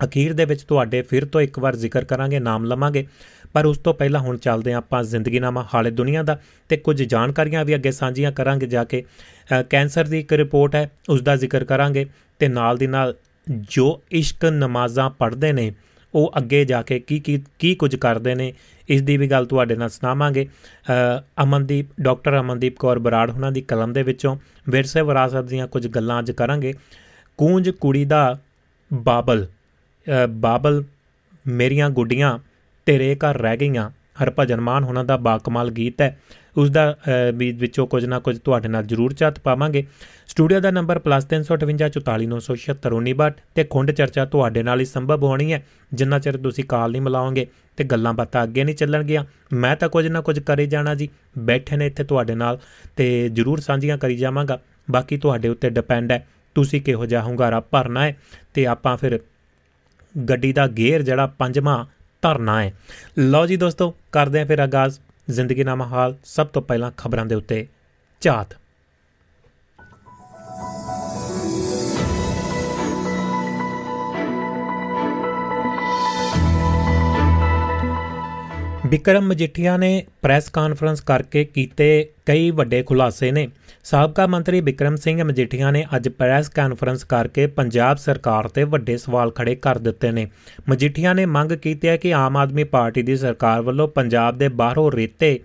ਅਖੀਰ 0.04 0.34
ਦੇ 0.34 0.46
ਵਿੱਚ 0.46 0.62
ਤੁਹਾਡੇ 0.62 1.02
ਫਿਰ 1.02 1.26
ਤੋਂ 1.26 1.42
ਇੱਕ 1.42 1.60
ਵਾਰ 1.60 1.76
ਜ਼ਿਕਰ 1.76 2.06
ਕਰਾਂਗੇ, 2.06 2.40
ਨਾਮ 2.40 2.66
ਲਵਾਂਗੇ। 2.66 3.08
ਪਰ 3.54 3.66
ਉਸ 3.66 3.78
ਤੋਂ 3.78 3.94
ਪਹਿਲਾਂ 3.94 4.20
ਹੁਣ 4.20 4.38
ਚੱਲਦੇ 4.38 4.72
ਹਾਂ 4.72 4.78
ਆਪਾਂ 4.78 5.04
ਜ਼ਿੰਦਗੀਨਾਮਾ 5.04 5.68
ਹਾਲੇ 5.74 5.92
ਦੁਨੀਆ 5.92 6.24
ਦਾ 6.24 6.40
ਤੇ 6.70 6.78
ਕੁਝ 6.78 7.04
ਜਾਣਕਾਰੀਆਂ 7.04 7.66
ਵੀ 7.66 7.76
ਅੱਗੇ 7.76 7.92
ਸਾਂਝੀਆਂ 7.92 8.32
ਕਰਾਂਗੇ 8.32 8.66
ਜਾ 8.66 8.84
ਕੇ। 8.84 9.04
ਕੈਂਸਰ 9.70 10.08
ਦੀ 10.08 10.20
ਇੱਕ 10.20 10.34
ਰਿਪੋਰਟ 10.34 10.76
ਹੈ 10.76 10.90
ਉਸ 11.10 11.22
ਦਾ 11.22 11.36
ਜ਼ਿਕਰ 11.36 11.64
ਕਰਾਂਗੇ 11.64 12.06
ਤੇ 12.40 12.48
ਨਾਲ 12.48 12.78
ਦੀ 12.78 12.88
ਨਾਲ 12.88 13.16
ਜੋ 13.70 14.02
ਇਸ਼ਕ 14.12 14.46
ਨਮਾਜ਼ਾਂ 14.46 15.10
ਪੜ੍ਹਦੇ 15.10 15.52
ਨੇ, 15.54 15.72
ਉਹ 16.14 16.32
ਅੱਗੇ 16.38 16.64
ਜਾ 16.66 16.82
ਕੇ 16.82 17.00
ਕੀ 17.00 17.20
ਕੀ 17.20 17.42
ਕੀ 17.60 17.74
ਕੁਝ 17.76 17.96
ਕਰਦੇ 17.96 18.36
ਨੇ, 18.36 18.54
ਇਸ 18.90 19.02
ਦੀ 19.02 19.18
ਵੀ 19.18 19.28
ਗੱਲ 19.28 19.46
ਤੁਹਾਡੇ 19.46 19.76
ਨਾਲ 19.76 19.90
ਸੁਣਾਵਾਂਗੇ। 19.90 20.48
ਅਮਨਦੀਪ, 21.44 21.88
ਡਾਕਟਰ 22.02 22.40
ਅਮਨਦੀਪ 22.40 22.78
ਕੌਰ 22.80 23.00
ਬਰਾੜ 23.00 23.30
ਉਹਨਾਂ 23.32 23.52
ਦੀ 23.52 23.62
ਕਲਮ 23.62 23.94
ਦੇ 23.94 24.04
ਵਿੱਚੋਂ 24.04 24.36
ਵਿਰਸੇ 24.70 25.02
ਵਿਰਾਸਤ 25.02 25.46
ਦੀਆਂ 25.46 25.68
ਕੁਝ 25.68 25.88
ਗੱਲਾਂ 25.88 26.20
ਅੱਜ 26.20 26.32
ਕਰਾਂਗੇ। 26.32 26.74
ਕੂੰਜ 27.40 27.70
ਕੁੜੀ 27.72 28.06
ਦਾ 28.06 28.38
ਬਾਬਲ 28.92 29.48
ਬਾਬਲ 30.32 30.84
ਮੇਰੀਆਂ 31.48 31.90
ਗੁੱਡੀਆਂ 31.90 32.38
ਤੇਰੇ 32.88 33.16
ਘਰ 33.16 33.38
ਰਹਿ 33.38 33.58
ਗਈਆਂ। 33.58 33.90
ਹਰਭਜਨ 34.16 34.62
ਮਾਨ 34.62 34.84
ਉਹਨਾਂ 34.84 35.06
ਦਾ 35.06 35.18
ਬਾਕਮਾਲ 35.20 35.72
ਗੀਤ 35.72 36.02
ਹੈ। 36.02 36.20
ਉਸ 36.58 36.70
ਦਾ 36.70 36.98
ਵਿੱਚੋਂ 37.36 37.88
ਕੁਝ 37.88 38.06
ਨਾ 38.06 38.20
ਕੁਝ 38.20 38.40
ਤੁਹਾਡੇ 38.40 38.68
ਨਾਲ 38.68 38.86
ਜ਼ਰੂਰ 38.86 39.14
ਚਾਤ 39.14 39.40
ਪਾਵਾਂਗੇ। 39.40 39.86
ਸਟੂਡੀਓ 40.28 40.60
ਦਾ 40.60 40.72
ਨੰਬਰ 40.72 41.00
+35844497619 41.00 43.34
ਤੇ 43.56 43.66
ਖੁੰਡ 43.66 43.92
ਚਰਚਾ 43.92 44.26
ਤੁਹਾਡੇ 44.26 44.64
ਨਾਲ 44.64 44.80
ਹੀ 44.80 44.86
ਸੰਭਵ 44.86 45.24
ਹੋਣੀ 45.24 45.54
ਹੈ। 45.54 45.66
ਜਿੰਨਾ 45.94 46.20
ਚਿਰ 46.20 46.40
ਤੁਸੀਂ 46.40 46.66
ਕਾਲ 46.66 46.92
ਨਹੀਂ 46.92 47.02
ਮਿਲਾਓਗੇ 47.02 47.48
ਤੇ 47.78 47.84
ਗੱਲਾਂ 47.84 48.14
ਬਾਤਾਂ 48.14 48.44
ਅੱਗੇ 48.44 48.64
ਨਹੀਂ 48.64 48.76
ਚੱਲਣਗੀਆਂ। 48.76 49.26
ਮੈਂ 49.54 49.76
ਤਾਂ 49.76 49.90
ਕੁਝ 49.90 50.08
ਨਾ 50.08 50.22
ਕੁਝ 50.22 50.42
ਕਰੀ 50.42 50.68
ਜਾਣਾ 50.68 50.96
ਜੀ। 50.96 51.10
ਬੈਠੇ 51.40 51.78
ਨੇ 51.78 51.88
ਇੱਥੇ 51.88 52.04
ਤੁਹਾਡੇ 52.04 52.36
ਨਾਲ 52.36 52.60
ਤੇ 52.96 53.30
ਜ਼ਰੂਰ 53.30 53.60
ਸਾਂਝੀਆਂ 53.60 53.98
ਕਰੀ 53.98 54.18
ਜਾਵਾਂਗਾ। 54.18 54.60
ਬਾਕੀ 54.92 55.18
ਤੁਹਾਡੇ 55.18 55.48
ਉੱਤੇ 55.48 55.70
ਡਿਪੈਂਡ 55.70 56.12
ਹੈ। 56.12 56.28
ਤੁਸੀਂ 56.56 56.82
ਕਿਹੋ 56.82 57.06
ਜਿਹਾ 57.06 57.22
ਹੁੰਗਾਰਾ 57.22 57.62
ਭਰਨਾ 57.62 58.06
ਹੈ 58.06 58.18
ਤੇ 58.54 58.68
ਆਪਾਂ 58.68 58.98
ਫਿਰ 58.98 59.20
ਗੱਡੀ 60.16 60.54
ਦਾ 60.54 60.70
ਗੇਅਰ 60.70 61.02
ਜਿਹੜਾ 61.02 61.34
ਪੰਜਵਾਂ 61.40 61.86
ਧਰਨਾ 62.22 62.64
ਹੈ। 62.64 62.74
ਲਓ 63.18 63.46
ਜੀ 63.46 63.58
ਦੋਸਤੋ, 63.58 63.96
ਕਰਦੇ 64.12 64.42
ਆਂ 64.42 64.46
ਫਿਰ 64.46 64.60
ਆਗਾਜ਼। 64.60 65.00
ਜ਼ਿੰਦਗੀ 65.30 65.64
ਨਾਮਾ 65.64 65.86
ਹਾਲ 65.86 66.16
ਸਭ 66.26 66.48
ਤੋਂ 66.48 66.62
ਪਹਿਲਾਂ 66.62 66.92
ਖਬਰਾਂ 66.98 67.26
ਦੇ 67.26 67.36
ਉੱਤੇ 67.36 67.68
ਝਾਤ। 68.22 68.48
ਵਿਕਰਮ 78.88 79.28
ਮਜੀਠੀਆ 79.28 79.78
ਨੇ 79.78 80.06
ਪ੍ਰੈਸ 80.22 80.50
ਕਾਨਫਰੰਸ 80.50 81.02
ਕਰਕੇ 81.02 81.46
ਕੀਤੇ 81.46 82.10
ਕਈ 82.26 82.52
ਵੱਡੇ 82.52 82.84
ਖੁਲਾਸੇ 82.84 83.32
ਨੇ। 83.32 83.48
ਸਾਬਕਾ 83.84 84.26
ਮੰਤਰੀ 84.28 84.62
ਵਿਕਰਮ 84.62 84.96
ਸਿੰਘ 84.96 85.24
ਮਜੀਠੀਆ 85.24 85.72
ਨੇ 85.72 85.86
ਅੱਜ 85.96 86.10
ਪ੍ਰੈਸ 86.10 86.50
ਕਾਨਫਰੰਸ 86.50 87.04
ਕਰਕੇ 87.04 87.48
ਪੰਜਾਬ 87.48 87.98
ਸਰਕਾਰ 87.98 88.48
ਤੇ 88.48 88.64
ਵੱਡੇ 88.64 88.98
ਸਵਾਲ 88.98 89.32
ਖੜੇ 89.32 89.56
ਕਰ 89.56 89.78
ਦਿੱਤੇ 89.78 90.12
ਨੇ। 90.12 90.28
ਮਜੀਠੀਆ 90.70 91.14
ਨੇ 91.14 91.26
ਮੰਗ 91.26 91.52
ਕੀਤੀ 91.52 91.88
ਹੈ 91.88 91.98
ਕਿ 91.98 92.14
ਆਮ 92.14 92.38
ਆਦਮੀ 92.38 92.64
ਪਾਰਟੀ 92.64 93.02
ਦੀ 93.02 93.16
ਸਰਕਾਰ 93.18 93.62
ਵੱਲੋਂ 93.62 93.88
ਪੰਜਾਬ 93.88 94.38
ਦੇ 94.38 94.48
ਬਾਹਰੋਂ 94.48 94.92
ਰੇਤੇ, 94.92 95.40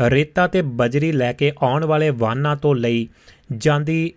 ਰੇਤਾ 0.00 0.46
ਤੇ 0.46 0.62
ਬਜਰੀ 0.62 1.12
ਲੈ 1.12 1.32
ਕੇ 1.32 1.52
ਆਉਣ 1.62 1.84
ਵਾਲੇ 1.84 2.10
ਵਾਹਨਾਂ 2.10 2.56
ਤੋਂ 2.56 2.74
ਲਈ 2.74 3.08
ਜਾਂਦੀ 3.56 4.12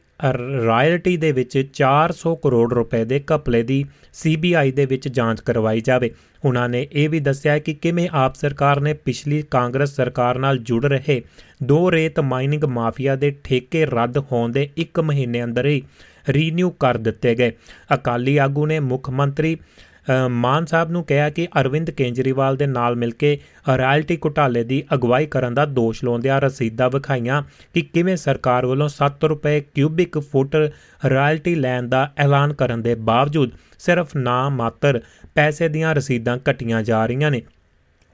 ਰਾਇਲਟੀ 0.65 1.17
ਦੇ 1.17 1.31
ਵਿੱਚ 1.31 1.69
400 1.73 2.35
ਕਰੋੜ 2.35 2.73
ਰੁਪਏ 2.73 3.05
ਦੇ 3.05 3.23
ਘਪਲੇ 3.35 3.63
ਦੀ 3.63 3.85
ਸੀਬੀਆਈ 4.13 4.71
ਦੇ 4.71 4.85
ਵਿੱਚ 4.85 5.07
ਜਾਂਚ 5.07 5.41
ਕਰਵਾਈ 5.41 5.81
ਜਾਵੇ। 5.81 6.11
ਉਹਨਾਂ 6.45 6.69
ਨੇ 6.69 6.87
ਇਹ 6.91 7.09
ਵੀ 7.09 7.19
ਦੱਸਿਆ 7.19 7.59
ਕਿ 7.59 7.73
ਕਿਵੇਂ 7.73 8.09
ਆਪ 8.11 8.35
ਸਰਕਾਰ 8.35 8.79
ਨੇ 8.79 8.93
ਪਿਛਲੀ 8.93 9.43
ਕਾਂਗਰਸ 9.51 9.95
ਸਰਕਾਰ 9.95 10.39
ਨਾਲ 10.39 10.57
ਜੁੜ 10.57 10.85
ਰਹੇ 10.85 11.21
ਦੋ 11.63 11.91
ਰੇਤ 11.91 12.19
ਮਾਈਨਿੰਗ 12.19 12.63
ਮਾਫੀਆ 12.63 13.15
ਦੇ 13.15 13.35
ਠੇਕੇ 13.43 13.85
ਰੱਦ 13.85 14.17
ਹੋਣ 14.17 14.51
ਦੇ 14.51 14.69
1 14.77 15.01
ਮਹੀਨੇ 15.01 15.43
ਅੰਦਰ 15.43 15.65
ਹੀ 15.65 15.81
ਰੀਨਿਊ 16.29 16.69
ਕਰ 16.69 16.97
ਦਿੱਤੇ 16.97 17.35
ਗਏ। 17.35 17.51
ਅਕਾਲੀ 17.93 18.37
ਆਗੂ 18.37 18.65
ਨੇ 18.65 18.79
ਮੁੱਖ 18.79 19.09
ਮੰਤਰੀ 19.09 19.57
ਮਾਨ 20.29 20.65
ਸਾਹਿਬ 20.65 20.91
ਨੂੰ 20.91 21.03
ਕਿਹਾ 21.03 21.29
ਕਿ 21.29 21.47
ਅਰਵਿੰਦ 21.59 21.89
ਕੇਂਜਰੀਵਾਲ 21.91 22.57
ਦੇ 22.57 22.67
ਨਾਲ 22.67 22.95
ਮਿਲ 22.95 23.11
ਕੇ 23.11 23.37
ਰਾਇਲਟੀ 23.77 24.17
ਘੁਟਾਲੇ 24.25 24.63
ਦੀ 24.63 24.83
ਅਗਵਾਈ 24.93 25.25
ਕਰਨ 25.25 25.53
ਦਾ 25.53 25.65
ਦੋਸ਼ 25.65 26.03
ਲਾਉਂਦਿਆਂ 26.03 26.39
ਰਸੀਦਾਂ 26.41 26.89
ਵਿਖਾਈਆਂ 26.89 27.41
ਕਿ 27.73 27.81
ਕਿਵੇਂ 27.81 28.15
ਸਰਕਾਰ 28.17 28.65
ਵੱਲੋਂ 28.65 28.89
7 28.93 29.27
ਰੁਪਏ 29.27 29.59
ਕਿਊਬਿਕ 29.75 30.19
ਫੁੱਟ 30.19 30.55
ਰਾਇਲਟੀ 31.09 31.55
ਲੈਣ 31.55 31.87
ਦਾ 31.87 32.09
ਐਲਾਨ 32.17 32.53
ਕਰਨ 32.53 32.81
ਦੇ 32.81 32.95
ਬਾਵਜੂਦ 33.09 33.51
ਸਿਰਫ 33.79 34.15
ਨਾ 34.17 34.37
ਮਾਤਰ 34.49 35.01
ਪੈਸੇ 35.35 35.67
ਦੀਆਂ 35.67 35.93
ਰਸੀਦਾਂ 35.95 36.37
ਕੱਟੀਆਂ 36.37 36.83
ਜਾ 36.83 37.05
ਰਹੀਆਂ 37.05 37.31
ਨੇ। 37.31 37.41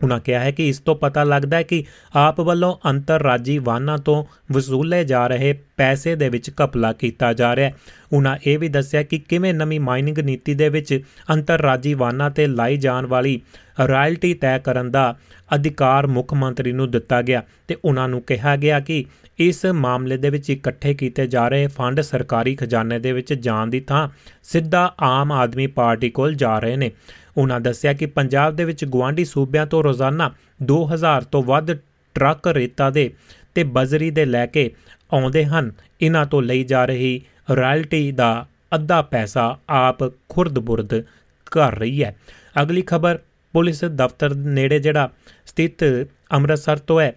ਉਹਨਾਂ 0.04 0.20
ਕਿਹਾ 0.20 0.40
ਹੈ 0.40 0.52
ਕਿ 0.52 0.68
ਇਸ 0.70 0.80
ਤੋਂ 0.80 0.96
ਪਤਾ 0.96 1.24
ਲੱਗਦਾ 1.24 1.58
ਹੈ 1.58 1.64
ਕਿ 1.64 1.84
ਆਪ 2.16 2.40
ਵੱਲੋਂ 2.42 2.90
ਅੰਤਰਰਾਜੀ 2.90 3.58
ਵਾਹਨਾਂ 3.58 3.98
ਤੋਂ 3.98 4.26
ਵਸੂਲੇ 4.52 5.04
ਜਾ 5.04 5.28
ਰਹੇ 5.28 5.54
ਪੈਸੇ 5.78 6.16
ਦੇ 6.16 6.30
ਵਿੱਚ 6.30 6.50
ਕਪਲਾ 6.50 6.94
ਕੀਤਾ 6.94 7.34
ਜਾ 7.34 7.56
ਰਿਹਾ 7.56 7.70
ਹੈ। 7.70 7.74
ਉਹਨਾਂ 8.14 8.38
ਇਹ 8.48 8.60
ਵੀ 8.60 8.68
ਦੱਸਿਆ 8.68 9.04
ਕਿ 9.04 9.20
ਕਿਵੇਂ 9.20 9.54
ਨਵੀਂ 9.54 9.80
ਮਾਈਨਿੰਗ 9.80 10.20
ਨੀਤੀ 10.20 10.54
ਦੇ 10.54 10.70
ਵਿੱਚ 10.70 11.02
ਅੰਤਰਰਾਜੀ 11.34 11.94
ਵਾਹਨਾਂ 11.94 12.30
ਤੇ 12.30 12.48
ਲਾਈ 12.48 12.78
ਜਾਣ 12.78 13.06
ਵਾਲੀ 13.06 13.42
ਰਾਇਲਟੀ 13.88 14.34
ਤੈਅ 14.34 14.60
ਕਰਨ 14.60 14.92
ਦਾ 14.92 15.16
ਅਧਿਕਾਰ 15.56 16.08
ਮੁੱਖ 16.08 16.34
ਮੰਤਰੀ 16.34 16.72
ਨੂੰ 16.72 16.92
ਦਿੱਤਾ 16.92 17.22
ਗਿਆ 17.22 17.44
ਤੇ 17.68 17.78
ਉਹਨਾਂ 17.86 18.10
ਨੂੰ 18.10 18.22
ਕਿਹਾ 18.22 18.56
ਗਿਆ 18.56 18.80
ਕਿ 18.80 19.06
ਇਸ 19.40 19.66
ਮਾਮਲੇ 19.66 20.18
ਦੇ 20.18 20.30
ਵਿੱਚ 20.30 20.50
ਇਕੱਠੇ 20.50 20.94
ਕੀਤੇ 20.94 21.28
ਜਾ 21.28 21.48
ਰਹੇ 21.48 21.68
ਫੰਡ 21.68 22.02
ਸਰਕਾਰੀ 22.02 22.56
ਖਜ਼ਾਨੇ 22.56 23.00
ਦੇ 23.00 23.12
ਵਿੱਚ 23.12 23.34
ਜਾਣ 23.34 23.68
ਦੀ 23.68 23.80
ਥਾਂ 23.80 24.10
ਸਿੱਧਾ 24.44 24.94
ਆਮ 25.02 25.32
ਆਦਮੀ 25.32 25.68
ਪਾਰਟੀ 25.68 26.10
ਕੋਲ 26.10 26.34
ਜਾ 26.34 26.60
ਰਹੇ 26.60 26.76
ਨੇ। 26.76 26.92
ਉਹਨਾਂ 27.38 27.60
ਦੱਸਿਆ 27.60 27.94
ਕਿ 27.94 28.06
ਪੰਜਾਬ 28.06 28.56
ਦੇ 28.56 28.66
ਵਿੱਚ 28.66 28.86
ਗਵਾਂਢੀ 28.86 29.26
ਸੂਬਿਆਂ 29.26 29.66
ਤੋਂ 29.66 29.84
ਰੋਜ਼ਾਨਾ 29.84 30.32
2000 30.64 31.24
ਤੋਂ 31.32 31.44
ਵੱਧ 31.44 31.74
ਟਰੱਕ 32.16 32.48
ਰੇਤਾ 32.48 32.90
ਦੇ 32.90 33.14
ਤੇ 33.56 33.64
ਬਜ਼ਰੀ 33.64 34.12
ਦੇ 34.12 34.26
ਲੈ 34.26 34.46
ਕੇ 34.46 34.72
ਆਉਂਦੇ 35.14 35.46
ਹਨ। 35.46 35.72
ਇਹਨਾਂ 36.02 36.26
ਤੋਂ 36.26 36.42
ਲਈ 36.42 36.64
ਜਾ 36.64 36.86
ਰਹੀ 36.86 37.22
ਰਾਇਲਟੀ 37.56 38.12
ਦਾ 38.12 38.46
ਅੱਧਾ 38.76 39.02
ਪੈਸਾ 39.02 39.60
ਆਪ 39.70 40.14
ਖੁਰਦ-ਬੁਰਦ 40.30 41.02
ਕਰ 41.46 41.80
ਰਹੀ 41.80 42.04
ਹੈ। 42.04 42.16
ਅਗਲੀ 42.62 42.82
ਖਬਰ, 42.82 43.20
ਪੁਲਿਸ 43.54 43.86
ਦਫ਼ਤਰ 43.86 44.36
ਨੇੜੇ 44.36 44.80
ਜਿਹੜਾ 44.80 45.10
ਸਥਿਤ 45.46 46.08
ਅੰਮ੍ਰਿਤਸਰ 46.32 46.78
ਤੋਂ 46.78 47.02
ਹੈ 47.02 47.14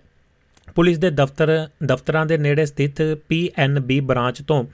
ਪੁਲਿਸ 0.77 0.99
ਦੇ 0.99 1.11
ਦਫ਼ਤਰ, 1.11 1.69
ਦਫ਼ਤਰਾਂ 1.87 2.27
ਦੇ 2.27 2.39
ਨੇੜੇ 2.39 2.67
ਸਥਿਤ 2.67 3.03
ਪੀਐਨਬੀ 3.29 4.01
ਬ੍ਰਾਂਚ 4.01 4.43
ਤੋਂ 4.43 4.65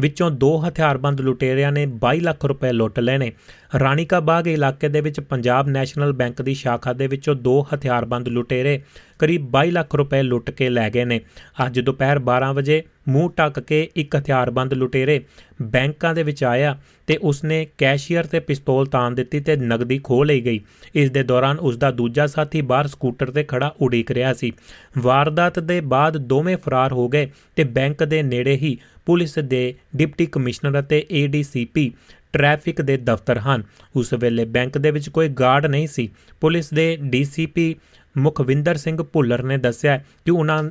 ਵਿੱਚੋਂ 0.00 0.30
ਦੋ 0.30 0.68
ਹਥਿਆਰਬੰਦ 0.68 1.20
ਲੁਟੇਰਿਆਂ 1.20 1.72
ਨੇ 1.72 1.86
22 2.04 2.20
ਲੱਖ 2.20 2.44
ਰੁਪਏ 2.44 2.72
ਲੁੱਟ 2.72 3.00
ਲਏ 3.00 3.18
ਨੇ। 3.18 3.32
ਰਾਣੀਕਾ 3.80 4.20
ਬਾਗ 4.20 4.48
ਇਲਾਕੇ 4.48 4.88
ਦੇ 4.88 5.00
ਵਿੱਚ 5.00 5.20
ਪੰਜਾਬ 5.20 5.68
ਨੈਸ਼ਨਲ 5.68 6.12
ਬੈਂਕ 6.12 6.42
ਦੀ 6.42 6.54
ਸ਼ਾਖਾ 6.54 6.92
ਦੇ 6.92 7.06
ਵਿੱਚੋਂ 7.06 7.34
ਦੋ 7.34 7.66
ਹਥਿਆਰਬੰਦ 7.74 8.28
ਲੁਟੇਰੇ 8.28 8.80
ਕਰੀਬ 9.22 9.50
22 9.56 9.70
ਲੱਖ 9.70 9.94
ਰੁਪਏ 9.94 10.22
ਲੁੱਟ 10.22 10.50
ਕੇ 10.50 10.68
ਲੈ 10.68 10.88
ਗਏ 10.90 11.04
ਨੇ। 11.04 11.20
ਅੱਜ 11.66 11.80
ਦੁਪਹਿਰ 11.80 12.18
12 12.20 12.52
ਵਜੇ 12.54 12.82
ਮੂੰਹ 13.08 13.30
ਟੱਕ 13.30 13.60
ਕੇ 13.60 13.88
ਇੱਕ 13.96 14.16
ਹਥਿਆਰਬੰਦ 14.16 14.74
ਲੁਟੇਰੇ 14.74 15.20
ਬੈਂਕਾਂ 15.62 16.14
ਦੇ 16.14 16.22
ਵਿੱਚ 16.22 16.42
ਆਇਆ 16.44 16.76
ਤੇ 17.06 17.16
ਉਸਨੇ 17.22 17.66
ਕੈਸ਼ੀਅਰ 17.78 18.26
ਤੇ 18.26 18.40
ਪਿਸਤੌਲ 18.40 18.86
ਤਾਨ 18.86 19.14
ਦਿੱਤੀ 19.14 19.40
ਤੇ 19.40 19.56
ਨਗਦੀ 19.56 19.98
ਖੋਹ 19.98 20.24
ਲਈ 20.24 20.40
ਗਈ। 20.40 20.60
ਇਸ 20.94 21.10
ਦੇ 21.10 21.22
ਦੌਰਾਨ 21.22 21.58
ਉਸ 21.58 21.76
ਦਾ 21.76 21.90
ਦੂਜਾ 21.90 22.26
ਸਾਥੀ 22.26 22.60
ਬਾਹਰ 22.62 22.86
ਸਕੂਟਰ 22.86 23.30
ਤੇ 23.30 23.44
ਖੜਾ 23.44 23.74
ਉਡੀਕ 23.80 24.10
ਰਿਹਾ 24.10 24.32
ਸੀ। 24.32 24.52
ਵਾਰਦਾਤ 24.98 25.58
ਦੇ 25.58 25.80
ਬਾਅਦ 25.80 26.16
ਦੋਵੇਂ 26.16 26.56
ਫਰਾਰ 26.56 26.92
ਹੋ 26.92 27.08
ਗਏ 27.08 27.30
ਤੇ 27.56 27.64
ਬੈਂਕ 27.64 28.04
ਦੇ 28.04 28.22
ਨੇੜੇ 28.22 28.56
ਹੀ 28.56 28.76
ਪੁਲਿਸ 29.06 29.38
ਦੇ 29.38 29.62
ਡਿਪਟੀ 29.96 30.26
ਕਮਿਸ਼ਨਰ 30.26 30.80
ਅਤੇ 30.80 31.06
ਏਡੀਸੀਪੀ 31.12 31.92
ਟ੍ਰੈਫਿਕ 32.32 32.80
ਦੇ 32.80 32.96
ਦਫ਼ਤਰ 32.96 33.38
ਹਨ। 33.38 33.62
ਉਸ 33.96 34.12
ਵੇਲੇ 34.14 34.44
ਬੈਂਕ 34.44 34.78
ਦੇ 34.78 34.90
ਵਿੱਚ 34.90 35.08
ਕੋਈ 35.08 35.28
ਗਾਰਡ 35.28 35.66
ਨਹੀਂ 35.66 35.86
ਸੀ। 35.86 36.08
ਪੁਲਿਸ 36.40 36.72
ਦੇ 36.74 36.96
ਡੀਸੀਪੀ 37.02 37.74
ਮੁਖਵਿੰਦਰ 38.18 38.76
ਸਿੰਘ 38.76 39.02
ਭੁੱਲਰ 39.02 39.42
ਨੇ 39.42 39.56
ਦੱਸਿਆ 39.56 39.96
ਕਿ 39.98 40.30
ਉਹਨਾਂ 40.30 40.62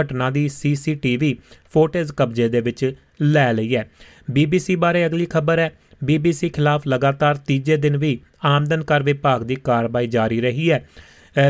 ਘਟਨਾ 0.00 0.30
ਦੀ 0.30 0.48
ਸੀਸੀਟੀਵੀ 0.48 1.38
ਫੁਟੇਜ 1.72 2.10
ਕਬਜ਼ੇ 2.10 2.48
ਦੇ 2.48 2.60
ਵਿੱਚ 2.60 2.94
ਲੈ 3.22 3.52
ਲਈ 3.52 3.76
ਹੈ। 3.76 3.90
ਬੀਬੀਸੀ 4.30 4.76
ਬਾਰੇ 4.76 5.06
ਅਗਲੀ 5.06 5.26
ਖਬਰ 5.26 5.58
ਹੈ। 5.58 5.72
ਬੀਬੀਸੀ 6.04 6.48
ਖਿਲਾਫ 6.48 6.82
ਲਗਾਤਾਰ 6.88 7.36
ਤੀਜੇ 7.36 7.76
ਦਿਨ 7.76 7.96
ਵੀ 7.96 8.20
ਆਮਦਨ 8.44 8.84
ਕਰ 8.84 9.02
ਵਿਭਾਗ 9.02 9.42
ਦੀ 9.42 9.54
ਕਾਰਵਾਈ 9.54 10.06
ਜਾਰੀ 10.06 10.40
ਰਹੀ 10.40 10.70
ਹੈ। 10.70 10.88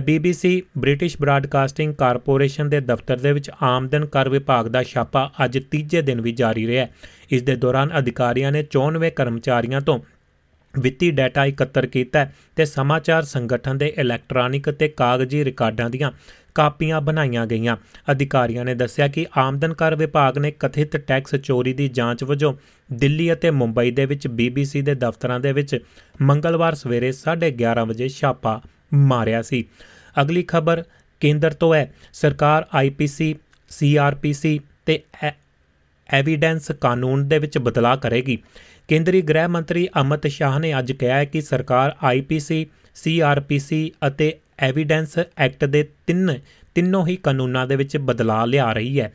ਬੀਬੀਸੀ 0.04 0.62
ਬ੍ਰਿਟਿਸ਼ 0.78 1.16
ਬ੍ਰਾਡਕਾਸਟਿੰਗ 1.20 1.94
ਕਾਰਪੋਰੇਸ਼ਨ 1.94 2.68
ਦੇ 2.68 2.80
ਦਫ਼ਤਰ 2.80 3.16
ਦੇ 3.16 3.32
ਵਿੱਚ 3.32 3.50
ਆਮਦਨ 3.62 4.06
ਕਰ 4.06 4.28
ਵਿਭਾਗ 4.28 4.68
ਦਾ 4.68 4.82
ਛਾਪਾ 4.82 5.30
ਅੱਜ 5.44 5.58
ਤੀਜੇ 5.70 6.02
ਦਿਨ 6.02 6.20
ਵੀ 6.20 6.32
ਜਾਰੀ 6.32 6.66
ਰਿਹਾ 6.66 6.86
ਇਸ 7.30 7.42
ਦੇ 7.42 7.56
ਦੌਰਾਨ 7.56 7.90
ਅਧਿਕਾਰੀਆਂ 7.98 8.52
ਨੇ 8.52 8.64
94 8.78 9.10
ਕਰਮਚਾਰੀਆਂ 9.16 9.80
ਤੋਂ 9.80 9.98
ਵਿੱਤੀ 10.78 11.10
ਡਾਟਾ 11.10 11.44
ਇਕੱਤਰ 11.44 11.86
ਕੀਤਾ 11.86 12.26
ਤੇ 12.56 12.64
ਸਮਾਚਾਰ 12.64 13.22
ਸੰਗਠਨ 13.22 13.78
ਦੇ 13.78 13.92
ਇਲੈਕਟ੍ਰੋਨਿਕ 13.98 14.70
ਤੇ 14.70 14.88
ਕਾਗਜ਼ੀ 14.88 15.44
ਰਿਕਾਰਡਾਂ 15.44 15.90
ਦੀਆਂ 15.90 16.12
ਕਾਪੀਆਂ 16.54 17.00
ਬਣਾਈਆਂ 17.00 17.46
ਗਈਆਂ। 17.46 17.76
ਅਧਿਕਾਰੀਆਂ 18.10 18.64
ਨੇ 18.64 18.74
ਦੱਸਿਆ 18.74 19.08
ਕਿ 19.08 19.26
ਆਮਦਨ 19.38 19.74
ਕਰ 19.74 19.96
ਵਿਭਾਗ 19.96 20.38
ਨੇ 20.38 20.50
ਕਥਿਤ 20.50 20.96
ਟੈਕਸ 20.96 21.34
ਚੋਰੀ 21.34 21.72
ਦੀ 21.72 21.88
ਜਾਂਚ 21.88 22.24
ਵਜੋਂ 22.24 22.54
ਦਿੱਲੀ 22.92 23.32
ਅਤੇ 23.32 23.50
ਮੁੰਬਈ 23.50 23.90
ਦੇ 23.90 24.06
ਵਿੱਚ 24.06 24.28
ਬੀਬੀਸੀ 24.28 24.82
ਦੇ 24.82 24.94
ਦਫ਼ਤਰਾਂ 24.94 25.40
ਦੇ 25.40 25.52
ਵਿੱਚ 25.52 25.78
ਮੰਗਲਵਾਰ 26.22 26.74
ਸਵੇਰੇ 26.74 27.12
11:30 27.12 27.84
ਵਜੇ 27.86 28.08
ਛਾਪਾ 28.08 28.60
ਮਾਰਿਆ 28.94 29.42
ਸੀ। 29.42 29.64
ਅਗਲੀ 30.22 30.42
ਖਬਰ 30.42 30.84
ਕੇਂਦਰ 31.20 31.52
ਤੋਂ 31.52 31.74
ਹੈ। 31.74 31.94
ਸਰਕਾਰ 32.12 32.66
ਆਈਪੀਸੀ 32.74 33.34
ਸੀਆਰਪੀਸੀ 33.68 34.58
ਤੇ 34.86 35.02
ਐਵੀਡੈਂਸ 36.08 36.70
ਕਾਨੂੰਨ 36.70 37.28
ਦੇ 37.28 37.38
ਵਿੱਚ 37.38 37.58
ਬਦਲਾਅ 37.58 37.96
ਕਰੇਗੀ। 37.96 38.38
ਕੇਂਦਰੀ 38.88 39.22
ਗ੍ਰਹਿ 39.22 39.48
ਮੰਤਰੀ 39.48 39.88
ਅਮਿਤ 40.00 40.26
ਸ਼ਾਹ 40.26 40.58
ਨੇ 40.58 40.78
ਅੱਜ 40.78 40.92
ਕਿਹਾ 40.92 41.16
ਹੈ 41.16 41.24
ਕਿ 41.24 41.40
ਸਰਕਾਰ 41.40 41.96
ਆਈਪੀਸੀ 42.04 42.66
ਸੀਆਰਪੀਸੀ 42.94 43.92
ਅਤੇ 44.06 44.34
ਐਵੀਡੈਂਸ 44.58 45.18
ਐਕਟ 45.38 45.64
ਦੇ 45.64 45.88
ਤਿੰਨ, 46.06 46.38
ਤਿੰਨੋਂ 46.74 47.06
ਹੀ 47.06 47.16
ਕਾਨੂੰਨਾਂ 47.16 47.66
ਦੇ 47.66 47.76
ਵਿੱਚ 47.76 47.96
ਬਦਲਾਅ 47.96 48.46
ਲਿਆ 48.46 48.72
ਰਹੀ 48.72 49.00
ਹੈ। 49.00 49.12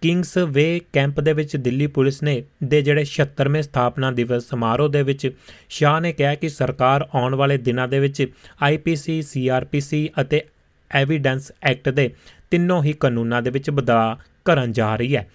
ਕਿੰਗਸ 0.00 0.38
ਵੇ 0.38 0.80
ਕੈਂਪ 0.92 1.20
ਦੇ 1.20 1.32
ਵਿੱਚ 1.32 1.56
ਦਿੱਲੀ 1.56 1.86
ਪੁਲਿਸ 1.86 2.22
ਨੇ 2.22 2.42
ਦੇ 2.64 2.82
ਜਿਹੜੇ 2.82 3.04
76ਵੇਂ 3.04 3.62
ਸਥਾਪਨਾ 3.62 4.10
ਦਿਵਸ 4.10 4.48
ਸਮਾਰੋਹ 4.48 4.88
ਦੇ 4.88 5.02
ਵਿੱਚ 5.02 5.30
ਸ਼ਾਹ 5.68 6.00
ਨੇ 6.00 6.12
ਕਿਹਾ 6.12 6.34
ਕਿ 6.34 6.48
ਸਰਕਾਰ 6.48 7.08
ਆਉਣ 7.14 7.34
ਵਾਲੇ 7.34 7.56
ਦਿਨਾਂ 7.58 7.88
ਦੇ 7.88 7.98
ਵਿੱਚ 7.98 8.26
ਆਈਪੀਸੀ 8.62 9.22
ਸੀਆਰਪੀਸੀ 9.22 10.10
ਅਤੇ 10.20 10.42
ਐਵੀਡੈਂਸ 10.90 11.52
ਐਕਟ 11.62 11.88
ਦੇ 11.88 12.10
ਤਿੰਨੋਂ 12.50 12.82
ਹੀ 12.82 12.92
ਕਾਨੂੰਨਾਂ 12.92 13.42
ਦੇ 13.42 13.50
ਵਿੱਚ 13.50 13.70
ਬਦਲਾਅ 13.70 14.16
ਕਰਨ 14.44 14.72
ਜਾ 14.72 14.96
ਰਹੀ 14.96 15.16
ਹੈ। 15.16 15.28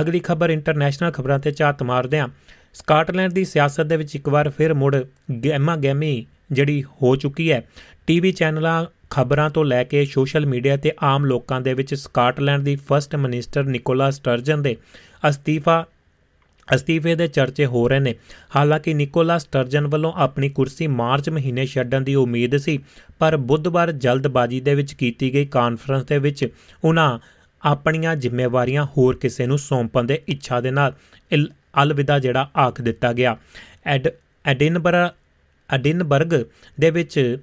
ਅਗਲੀ 0.00 0.18
ਖਬਰ 0.18 0.50
ਇੰਟਰਨੈਸ਼ਨਲ 0.50 1.10
ਖਬਰਾਂ 1.10 1.38
ਤੇ 1.38 1.50
ਝਾਤ 1.50 1.82
ਮਾਰਦੇ 1.82 2.18
ਹਾਂ 2.18 2.28
ਸਕਾਟਲੈਂਡ 2.74 3.32
ਦੀ 3.32 3.44
ਸਿਆਸਤ 3.44 3.86
ਦੇ 3.86 3.96
ਵਿੱਚ 3.96 4.14
ਇੱਕ 4.16 4.28
ਵਾਰ 4.28 4.48
ਫਿਰ 4.50 4.74
ਮੁੜ 4.74 4.96
ਗੈਮਾ 5.44 5.76
ਗੈਮੀ 5.76 6.26
ਜਿਹੜੀ 6.52 6.82
ਹੋ 7.02 7.14
ਚੁੱਕੀ 7.16 7.50
ਹੈ, 7.52 7.62
ਟੀਵੀ 8.06 8.32
ਚੈਨਲਾਂ, 8.32 8.84
ਖਬਰਾਂ 9.10 9.48
ਤੋਂ 9.50 9.64
ਲੈ 9.64 9.82
ਕੇ 9.84 10.04
ਸੋਸ਼ਲ 10.04 10.46
ਮੀਡੀਆ 10.46 10.76
ਤੇ 10.76 10.92
ਆਮ 11.02 11.24
ਲੋਕਾਂ 11.24 11.60
ਦੇ 11.60 11.74
ਵਿੱਚ 11.74 11.94
ਸਕਾਟਲੈਂਡ 11.94 12.62
ਦੀ 12.62 12.76
ਫਰਸਟ 12.76 13.16
ਮਿਨਿਸਟਰ 13.16 13.64
ਨਿਕੋਲਾ 13.64 14.10
ਸਟਰਜਨ 14.10 14.62
ਦੇ 14.62 14.76
ਅਸਤੀਫਾ, 15.28 15.84
ਅਸਤੀਫੇ 16.68 17.14
ਦੇ 17.14 17.26
ਚਰਚੇ 17.28 17.66
ਹੋ 17.66 17.86
ਰਹੇ 17.88 18.00
ਨੇ। 18.00 18.14
ਹਾਲਾਂਕਿ 18.56 18.94
ਨਿਕੋਲਾ 18.94 19.38
ਸਟਰਜਨ 19.38 19.86
ਵੱਲੋਂ 19.86 20.12
ਆਪਣੀ 20.16 20.48
ਕੁਰਸੀ 20.48 20.86
ਮਾਰਚ 20.86 21.30
ਮਹੀਨੇ 21.30 21.66
ਛੱਡਣ 21.66 22.00
ਦੀ 22.00 22.14
ਉਮੀਦ 22.14 22.56
ਸੀ, 22.56 22.78
ਪਰ 23.18 23.36
ਬੁੱਧਵਾਰ 23.36 23.92
ਜਲਦਬਾਜ਼ੀ 23.92 24.60
ਦੇ 24.60 24.74
ਵਿੱਚ 24.74 24.92
ਕੀਤੀ 24.94 25.32
ਗਈ 25.34 25.46
ਕਾਨਫਰੰਸ 25.46 26.04
ਦੇ 26.04 26.18
ਵਿੱਚ 26.18 26.46
ਉਹਨਾਂ 26.84 27.18
ਆਪਣੀਆਂ 27.62 28.16
ਜ਼ਿੰਮੇਵਾਰੀਆਂ 28.16 28.84
ਹੋਰ 28.96 29.16
ਕਿਸੇ 29.16 29.46
ਨੂੰ 29.46 29.58
ਸੌਂਪਣ 29.58 30.04
ਦੇ 30.04 30.20
ਇੱਛਾ 30.28 30.60
ਦੇ 30.60 30.70
ਨਾਲ 30.70 30.92
ਅਲਵਿਦਾ 31.74 32.18
ਜਿਹੜਾ 32.18 32.48
ਆਖ 32.56 32.80
ਦਿੱਤਾ 32.80 33.12
ਗਿਆ। 33.12 33.36
ਐਡ, 33.86 34.08
ਐਡਿਨਬਰਾ, 34.46 35.12
ਐਡਿਨਬਰਗ 35.70 36.34
ਦੇ 36.80 36.90
ਵਿੱਚ 36.90 37.38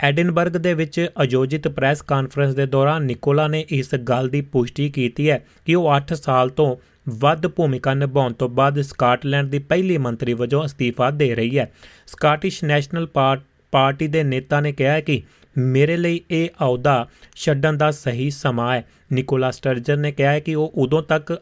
ਐਡਿਨਬਰਗ 0.00 0.52
ਦੇ 0.52 0.74
ਵਿੱਚ 0.74 1.08
ਆਯੋਜਿਤ 1.18 1.68
ਪ੍ਰੈਸ 1.68 2.02
ਕਾਨਫਰੰਸ 2.02 2.54
ਦੇ 2.54 2.66
ਦੌਰਾਨ 2.66 3.02
ਨਿਕੋਲਾ 3.02 3.46
ਨੇ 3.48 3.64
ਇਸ 3.70 3.94
ਗੱਲ 3.94 4.28
ਦੀ 4.28 4.40
ਪੁਸ਼ਟੀ 4.40 4.90
ਕੀਤੀ 4.90 5.30
ਹੈ 5.30 5.38
ਕਿ 5.64 5.74
ਉਹ 5.74 5.88
8 5.96 6.14
ਸਾਲ 6.14 6.48
ਤੋਂ 6.48 6.76
ਵੱਧ 7.08 7.46
ਭੂਮਿਕਾ 7.46 7.94
ਨਿਭਾਉਣ 7.94 8.32
ਤੋਂ 8.32 8.48
ਬਾਅਦ 8.48 8.80
ਸਕਾਟਲੈਂਡ 8.80 9.48
ਦੀ 9.48 9.58
ਪਹਿਲੀ 9.58 9.98
ਮੰਤਰੀ 9.98 10.32
ਵਜੋਂ 10.32 10.64
ਅਸਤੀਫਾ 10.64 11.10
ਦੇ 11.10 11.34
ਰਹੀ 11.34 11.58
ਹੈ। 11.58 11.70
ਸਕਾਟਿਸ਼ 12.06 12.64
ਨੈਸ਼ਨਲ 12.64 13.06
ਪਾਰਟੀ 13.72 14.06
ਦੇ 14.06 14.22
ਨੇਤਾ 14.22 14.60
ਨੇ 14.60 14.72
ਕਿਹਾ 14.72 15.00
ਕਿ 15.00 15.22
ਮੇਰੇ 15.58 15.96
ਲਈ 15.96 16.20
ਇਹ 16.30 16.48
ਅਹੁਦਾ 16.60 17.08
ਛੱਡਣ 17.36 17.76
ਦਾ 17.76 17.90
ਸਹੀ 17.90 18.30
ਸਮਾਂ 18.30 18.74
ਹੈ। 18.74 18.84
ਨਿਕੋਲਾ 19.12 19.50
ਸਟਰਜਨ 19.50 20.00
ਨੇ 20.00 20.12
ਕਿਹਾ 20.12 20.38
ਕਿ 20.38 20.54
ਉਹ 20.54 20.72
ਉਦੋਂ 20.74 21.02
ਤੱਕ 21.02 21.32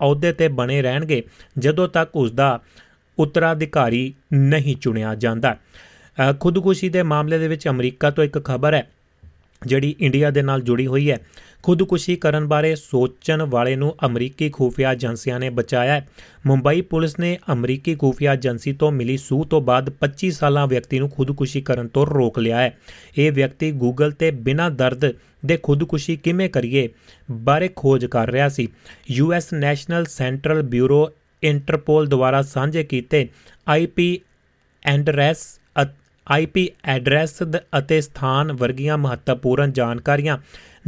ਅਹੁਦੇ 0.00 0.32
ਤੇ 0.32 0.48
ਬਣੇ 0.48 0.82
ਰਹਿਣਗੇ 0.82 1.22
ਜਦੋਂ 1.58 1.88
ਤੱਕ 1.88 2.16
ਉਸ 2.16 2.32
ਦਾ 2.32 2.60
ਉੱਤਰਾਧਿਕਾਰੀ 3.18 4.14
ਨਹੀਂ 4.32 4.76
ਚੁਣਿਆ 4.76 5.14
ਜਾਂਦਾ। 5.14 5.56
ਖੁਦਕੁਸ਼ੀ 6.40 6.88
ਦੇ 6.88 7.02
ਮਾਮਲੇ 7.02 7.38
ਦੇ 7.38 7.48
ਵਿੱਚ 7.48 7.68
ਅਮਰੀਕਾ 7.68 8.10
ਤੋਂ 8.10 8.24
ਇੱਕ 8.24 8.44
ਖਬਰ 8.44 8.74
ਹੈ। 8.74 8.90
ਜਿਹੜੀ 9.66 9.96
ਇੰਡੀਆ 10.00 10.30
ਦੇ 10.30 10.42
ਨਾਲ 10.42 10.60
ਜੁੜੀ 10.60 10.86
ਹੋਈ 10.86 11.10
ਹੈ। 11.10 11.18
ਖੁਦਕੁਸ਼ੀ 11.62 12.16
ਕਰਨ 12.16 12.46
ਬਾਰੇ 12.46 12.74
ਸੋਚਣ 12.74 13.42
ਵਾਲੇ 13.42 13.76
ਨੂੰ 13.76 13.96
ਅਮਰੀਕੀ 14.06 14.50
ਖੂਫੀਆ 14.50 14.92
ਏਜੰਸੀਆਂ 14.92 15.40
ਨੇ 15.40 15.50
ਬਚਾਇਆ 15.50 15.92
ਹੈ। 15.92 16.08
ਮੁੰਬਈ 16.46 16.80
ਪੁਲਿਸ 16.80 17.18
ਨੇ 17.18 17.38
ਅਮਰੀਕੀ 17.52 17.94
ਖੂਫੀਆ 17.94 18.34
ਏਜੰਸੀ 18.34 18.72
ਤੋਂ 18.72 18.92
ਮਿਲੀ 18.92 19.16
ਸੂਹ 19.16 19.44
ਤੋਂ 19.44 19.60
ਬਾਅਦ 19.60 19.90
25 19.90 20.30
ਸਾਲਾਂ 20.30 20.66
ਵਿਅਕਤੀ 20.66 20.98
ਨੂੰ 20.98 21.10
ਖੁਦਕੁਸ਼ੀ 21.10 21.60
ਕਰਨ 21.60 21.88
ਤੋਂ 21.88 22.06
ਰੋਕ 22.06 22.38
ਲਿਆ 22.38 22.58
ਹੈ। 22.58 22.78
ਇਹ 23.18 23.32
ਵਿਅਕਤੀ 23.32 23.72
ਗੂਗਲ 23.72 24.10
ਤੇ 24.10 24.30
ਬਿਨਾਂ 24.30 24.70
ਦਰਦ 24.70 25.12
ਦੇ 25.46 25.58
ਖੁਦਕੁਸ਼ੀ 25.62 26.16
ਕਿਵੇਂ 26.16 26.50
ਕਰੀਏ 26.50 26.88
ਬਾਰੇ 27.30 27.70
ਖੋਜ 27.76 28.06
ਕਰ 28.06 28.30
ਰਿਹਾ 28.30 28.48
ਸੀ। 28.48 28.68
US 29.10 29.52
national 29.52 30.04
central 30.04 30.62
bureau 30.62 31.10
Interpol 31.42 32.06
ਦੁਆਰਾ 32.06 32.42
ਸਾਂਝੇ 32.42 32.84
ਕੀਤੇ 32.84 33.28
ਆਈਪੀ 33.68 34.20
ਐਂਡਰੈਸ 34.84 35.59
ਆਈਪੀ 36.30 36.68
ਐਡਰੈਸ 36.84 37.42
ਅਤੇ 37.78 38.00
ਸਥਾਨ 38.00 38.52
ਵਰਗੀਆਂ 38.52 38.98
ਮਹੱਤਵਪੂਰਨ 38.98 39.72
ਜਾਣਕਾਰੀਆਂ 39.72 40.38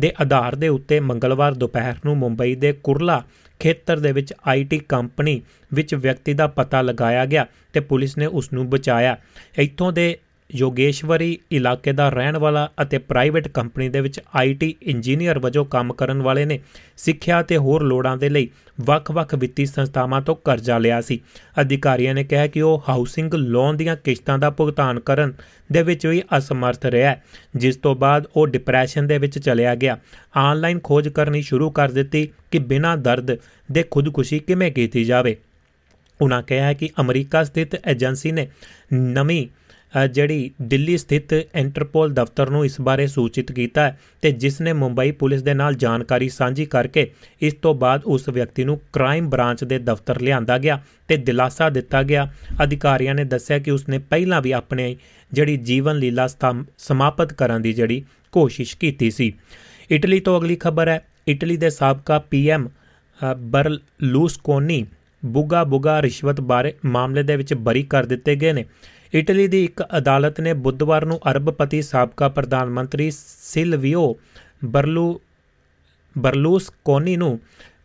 ਦੇ 0.00 0.12
ਆਧਾਰ 0.20 0.54
ਦੇ 0.54 0.68
ਉੱਤੇ 0.68 1.00
ਮੰਗਲਵਾਰ 1.00 1.54
ਦੁਪਹਿਰ 1.54 1.94
ਨੂੰ 2.04 2.16
ਮੁੰਬਈ 2.16 2.54
ਦੇ 2.54 2.72
ਕੁਰਲਾ 2.72 3.22
ਖੇਤਰ 3.60 3.98
ਦੇ 3.98 4.12
ਵਿੱਚ 4.12 4.34
ਆਈਟੀ 4.46 4.78
ਕੰਪਨੀ 4.78 5.40
ਵਿੱਚ 5.74 5.94
ਵਿਅਕਤੀ 5.94 6.34
ਦਾ 6.34 6.46
ਪਤਾ 6.46 6.82
ਲਗਾਇਆ 6.82 7.26
ਗਿਆ 7.26 7.46
ਤੇ 7.72 7.80
ਪੁਲਿਸ 7.80 8.18
ਨੇ 8.18 8.26
ਉਸ 8.26 8.52
ਨੂੰ 8.52 8.70
ਬਚਾਇਆ। 8.70 9.16
ਇੱਥੋਂ 9.58 9.92
ਦੇ 9.92 10.16
ਯੋਗੇਸ਼ਵਰੀ 10.54 11.38
ਇਲਾਕੇ 11.52 11.92
ਦਾ 11.92 12.08
ਰਹਿਣ 12.08 12.36
ਵਾਲਾ 12.36 12.70
ਅਤੇ 12.82 12.98
ਪ੍ਰਾਈਵੇਟ 12.98 13.48
ਕੰਪਨੀ 13.48 13.88
ਦੇ 13.88 14.00
ਵਿੱਚ 14.00 14.20
ਆਈਟੀ 14.34 14.74
ਇੰਜੀਨੀਅਰ 14.82 15.38
ਵਜੋਂ 15.38 15.64
ਕੰਮ 15.64 15.92
ਕਰਨ 15.92 16.22
ਵਾਲੇ 16.22 16.44
ਨੇ 16.44 16.60
ਸਿੱਖਿਆ 16.96 17.42
ਤੇ 17.42 17.56
ਹੋਰ 17.56 17.82
ਲੋੜਾਂ 17.82 18.16
ਦੇ 18.16 18.28
ਲਈ 18.28 18.48
ਵੱਖ-ਵੱਖ 18.80 19.34
ਵਿੱਤੀ 19.34 19.66
ਸੰਸਥਾਵਾਂ 19.66 20.22
ਤੋਂ 20.22 20.36
ਕਰਜ਼ਾ 20.36 20.78
ਲਿਆ 20.78 21.00
ਸੀ। 21.00 21.20
ਅਧਿਕਾਰੀਆਂ 21.60 22.14
ਨੇ 22.14 22.24
ਕਿਹਾ 22.24 22.46
ਕਿ 22.46 22.60
ਉਹ 22.60 22.84
ਹਾਊਸਿੰਗ 22.88 23.34
ਲੋਨ 23.34 23.76
ਦੀਆਂ 23.76 23.96
ਕਿਸ਼ਤਾਂ 23.96 24.38
ਦਾ 24.38 24.50
ਭੁਗਤਾਨ 24.50 25.00
ਕਰਨ 25.00 25.32
ਦੇ 25.72 25.82
ਵਿੱਚ 25.82 26.06
ਵੀ 26.06 26.22
ਅਸਮਰਥ 26.38 26.86
ਰਿਹਾ 26.86 27.16
ਜਿਸ 27.56 27.76
ਤੋਂ 27.76 27.94
ਬਾਅਦ 27.94 28.26
ਉਹ 28.36 28.46
ਡਿਪਰੈਸ਼ਨ 28.46 29.06
ਦੇ 29.06 29.18
ਵਿੱਚ 29.18 29.38
ਚਲਿਆ 29.38 29.74
ਗਿਆ। 29.74 29.98
ਆਨਲਾਈਨ 30.36 30.80
ਖੋਜ 30.80 31.08
ਕਰਨੀ 31.08 31.42
ਸ਼ੁਰੂ 31.42 31.70
ਕਰ 31.70 31.90
ਦਿੱਤੀ 31.90 32.28
ਕਿ 32.50 32.58
ਬਿਨਾਂ 32.58 32.96
ਦਰਦ 32.96 33.36
ਦੇ 33.72 33.84
ਖੁਦਕੁਸ਼ੀ 33.90 34.38
ਕਿਵੇਂ 34.38 34.72
ਕੀਤੀ 34.72 35.04
ਜਾਵੇ। 35.04 35.36
ਉਹਨਾਂ 36.20 36.42
ਕਿਹਾ 36.42 36.72
ਕਿ 36.72 36.88
ਅਮਰੀਕਾ 37.00 37.44
ਸਥਿਤ 37.44 37.88
ਏਜੰਸੀ 37.88 38.32
ਨੇ 38.32 38.48
ਨਵੀਂ 38.92 39.46
ਜਿਹੜੀ 40.12 40.50
ਦਿੱਲੀ 40.62 40.96
ਸਥਿਤ 40.98 41.32
ਇੰਟਰਪੋਲ 41.32 42.12
ਦਫ਼ਤਰ 42.14 42.50
ਨੂੰ 42.50 42.64
ਇਸ 42.64 42.80
ਬਾਰੇ 42.80 43.06
ਸੂਚਿਤ 43.06 43.52
ਕੀਤਾ 43.52 43.90
ਤੇ 44.22 44.30
ਜਿਸ 44.32 44.60
ਨੇ 44.60 44.72
ਮੁੰਬਈ 44.72 45.10
ਪੁਲਿਸ 45.10 45.42
ਦੇ 45.42 45.54
ਨਾਲ 45.54 45.74
ਜਾਣਕਾਰੀ 45.74 46.28
ਸਾਂਝੀ 46.28 46.64
ਕਰਕੇ 46.66 47.10
ਇਸ 47.40 47.54
ਤੋਂ 47.54 47.74
ਬਾਅਦ 47.74 48.04
ਉਸ 48.04 48.28
ਵਿਅਕਤੀ 48.28 48.64
ਨੂੰ 48.64 48.80
ਕ੍ਰਾਈਮ 48.92 49.28
ਬ੍ਰਾਂਚ 49.30 49.64
ਦੇ 49.64 49.78
ਦਫ਼ਤਰ 49.78 50.20
ਲਿਆਂਦਾ 50.20 50.58
ਗਿਆ 50.58 50.80
ਤੇ 51.08 51.16
ਦਿਲਾਸਾ 51.16 51.68
ਦਿੱਤਾ 51.70 52.02
ਗਿਆ। 52.02 52.28
ਅਧਿਕਾਰੀਆਂ 52.62 53.14
ਨੇ 53.14 53.24
ਦੱਸਿਆ 53.24 53.58
ਕਿ 53.58 53.70
ਉਸਨੇ 53.70 53.98
ਪਹਿਲਾਂ 53.98 54.40
ਵੀ 54.42 54.52
ਆਪਣੇ 54.52 54.96
ਜਿਹੜੀ 55.32 55.56
ਜੀਵਨ 55.56 55.96
ਲੀਲਾ 55.96 56.26
ਸਮਾਪਤ 56.78 57.32
ਕਰਨ 57.32 57.62
ਦੀ 57.62 57.72
ਜਿਹੜੀ 57.72 58.02
ਕੋਸ਼ਿਸ਼ 58.32 58.76
ਕੀਤੀ 58.76 59.10
ਸੀ। 59.10 59.32
ਇਟਲੀ 59.90 60.20
ਤੋਂ 60.20 60.38
ਅਗਲੀ 60.40 60.56
ਖਬਰ 60.56 60.88
ਹੈ, 60.88 61.00
ਇਟਲੀ 61.28 61.56
ਦੇ 61.56 61.70
ਸਾਬਕਾ 61.70 62.18
ਪੀਐਮ 62.30 62.68
ਬਰਲੂਸਕੋਨੀ 63.38 64.84
ਬੁਗਾ 65.24 65.64
ਬੁਗਾ 65.64 66.00
ਰਿਸ਼ਵਤ 66.02 66.40
ਬਾਰੇ 66.40 66.72
ਮਾਮਲੇ 66.84 67.22
ਦੇ 67.22 67.36
ਵਿੱਚ 67.36 67.54
ਬਰੀ 67.54 67.82
ਕਰ 67.82 68.06
ਦਿੱਤੇ 68.06 68.34
ਗਏ 68.36 68.52
ਨੇ। 68.52 68.64
ਇਟਲੀ 69.14 69.48
ਦੀ 69.48 69.64
ਇੱਕ 69.64 69.82
ਅਦਾਲਤ 69.98 70.40
ਨੇ 70.40 70.52
ਬੁੱਧਵਾਰ 70.52 71.04
ਨੂੰ 71.04 71.20
ਅਰਬਪਤੀ 71.30 71.82
ਸਾਬਕਾ 71.82 72.28
ਪ੍ਰਧਾਨ 72.28 72.70
ਮੰਤਰੀ 72.70 73.10
ਸਿਲਵੀਓ 73.10 74.16
ਬਰਲੂ, 74.64 75.20
ਬਰਲੂਸਕੋਨੀ 76.18 77.16
ਨੂੰ 77.16 77.38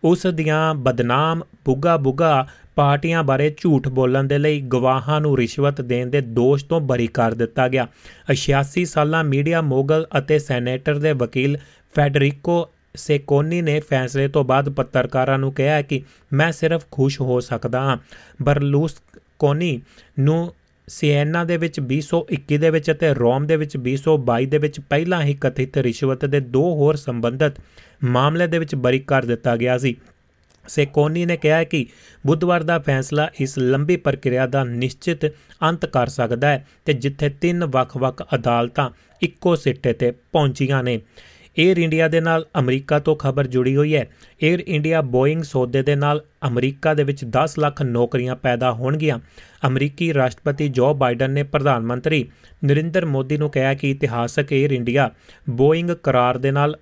ਉਸ 0.03 0.25
ਦੀਆਂ 0.27 0.73
ਬਦਨਾਮ 0.75 1.43
ਬੁੱਗਾ 1.65 1.97
ਬੁੱਗਾ 1.97 2.47
ਪਾਰਟੀਆਂ 2.75 3.23
ਬਾਰੇ 3.23 3.55
ਝੂਠ 3.57 3.87
ਬੋਲਣ 3.87 4.23
ਦੇ 4.23 4.37
ਲਈ 4.37 4.61
ਗਵਾਹਾਂ 4.61 5.21
ਨੂੰ 5.21 5.37
ਰਿਸ਼ਵਤ 5.37 5.81
ਦੇਣ 5.81 6.07
ਦੇ 6.07 6.21
ਦੋਸ਼ 6.21 6.65
ਤੋਂ 6.65 6.81
ਬਰੀ 6.81 7.07
ਕਰ 7.07 7.33
ਦਿੱਤਾ 7.33 7.67
ਗਿਆ। 7.67 7.87
86 8.33 8.83
ਸਾਲਾ 8.85 9.23
ਮੀਡੀਆ 9.23 9.61
ਮੋਗਲ 9.61 10.05
ਅਤੇ 10.17 10.39
ਸੈਨੇਟਰ 10.39 10.99
ਦੇ 10.99 11.11
ਵਕੀਲ 11.13 11.57
ਫੈਡਰਿਕੋ 11.95 12.69
ਸੇਕੋਨੀ 12.95 13.61
ਨੇ 13.61 13.79
ਫੈਸਲੇ 13.79 14.27
ਤੋਂ 14.27 14.43
ਬਾਅਦ 14.43 14.69
ਪੱਤਰਕਾਰਾਂ 14.69 15.37
ਨੂੰ 15.37 15.51
ਕਿਹਾ 15.53 15.81
ਕਿ 15.81 16.01
ਮੈਂ 16.33 16.51
ਸਿਰਫ 16.51 16.85
ਖੁਸ਼ 16.91 17.21
ਹੋ 17.21 17.39
ਸਕਦਾ 17.39 17.81
ਹਾਂ। 17.81 17.97
ਬਰਲੂਸਕੋਨੀ 18.41 19.81
ਨੂੰ 20.19 20.53
ਸਿਏਨਾ 20.89 21.43
ਦੇ 21.43 21.57
ਵਿੱਚ 21.57 21.79
2021 21.79 22.57
ਦੇ 22.57 22.69
ਵਿੱਚ 22.69 22.91
ਅਤੇ 22.91 23.13
ਰੋਮ 23.13 23.47
ਦੇ 23.47 23.55
ਵਿੱਚ 23.55 23.77
2022 23.77 24.45
ਦੇ 24.45 24.57
ਵਿੱਚ 24.57 24.79
ਪਹਿਲਾਂ 24.79 25.21
ਹੀ 25.23 25.33
ਕਥਿਤ 25.41 25.77
ਰਿਸ਼ਵਤ 25.77 26.25
ਦੇ 26.25 26.39
ਦੋ 26.39 26.61
ਹੋਰ 26.61 26.95
ਸੰਬੰਧਤ 26.95 27.53
ਮਾਮਲੇ 28.03 28.47
ਦੇ 28.47 28.59
ਵਿੱਚ 28.59 28.75
ਬਰੀ 28.75 28.99
ਕਰ 28.99 29.25
ਦਿੱਤਾ 29.25 29.55
ਗਿਆ 29.55 29.77
ਸੀ। 29.77 29.95
ਸੇਕੋਨੀ 30.67 31.25
ਨੇ 31.25 31.37
ਕਿਹਾ 31.37 31.63
ਕਿ 31.63 31.85
ਬੁੱਧਵਾਰ 32.25 32.63
ਦਾ 32.63 32.79
ਫੈਸਲਾ 32.79 33.29
ਇਸ 33.39 33.59
ਲੰਬੀ 33.59 33.95
ਪ੍ਰਕਿਰਿਆ 33.95 34.47
ਦਾ 34.47 34.63
ਨਿਸ਼ਚਿਤ 34.63 35.25
ਅੰਤ 35.63 35.85
ਕਰ 35.85 36.07
ਸਕਦਾ 36.07 36.47
ਹੈ 36.47 36.67
ਤੇ 36.85 36.93
ਜਿੱਥੇ 36.93 37.29
ਤਿੰਨ 37.29 37.65
ਵੱਖ-ਵੱਖ 37.65 38.23
ਅਦਾਲਤਾਂ 38.35 38.89
ਇੱਕੋ 39.21 39.55
ਸਿੱਟੇ 39.55 39.93
ਤੇ 39.93 40.11
ਪਹੁੰਚੀਆਂ 40.11 40.83
ਨੇ। 40.83 41.01
에ਅਰ 41.57 41.77
ਇੰਡੀਆ 41.77 42.07
ਦੇ 42.07 42.19
ਨਾਲ 42.21 42.45
ਅਮਰੀਕਾ 42.59 42.99
ਤੋਂ 42.99 43.15
ਖਬਰ 43.15 43.47
ਜੁੜੀ 43.47 43.75
ਹੋਈ 43.75 43.95
ਹੈ। 43.95 44.09
에ਅਰ 44.49 44.63
ਇੰਡੀਆ 44.67 45.01
ਬੋਇੰਗ 45.01 45.43
ਸੌਦੇ 45.43 45.81
ਦੇ 45.81 45.95
ਨਾਲ 45.95 46.23
ਅਮਰੀਕਾ 46.47 46.93
ਦੇ 46.93 47.03
ਵਿੱਚ 47.03 47.25
10 47.25 47.59
ਲੱਖ 47.59 47.81
ਨੌਕਰੀਆਂ 47.81 48.35
ਪੈਦਾ 48.35 48.71
ਹੋਣਗੀਆਂ। 48.71 49.19
ਅਮਰੀਕੀ 49.67 50.13
ਰਾਸ਼ਟਰਪਤੀ 50.13 50.67
ਜੋ 50.69 50.93
ਬਾਈਡਨ 50.93 51.31
ਨੇ 51.31 51.43
ਪ੍ਰਧਾਨ 51.43 51.85
ਮੰਤਰੀ 51.85 52.25
ਨਰਿੰਦਰ 52.65 53.05
ਮੋਦੀ 53.05 53.37
ਨੂੰ 53.37 53.49
ਕਿਹਾ 53.49 53.73
ਕਿ 53.73 53.91
ਇਤਿਹਾਸਕ 53.91 54.53
에ਅਰ 54.53 54.71
ਇੰਡੀਆ 54.71 55.09
ਬੋਇੰਗ 55.49 55.89
ਕਰਾਰ 56.03 56.37
ਦੇ 56.37 56.51
ਨਾਲ 56.51 56.77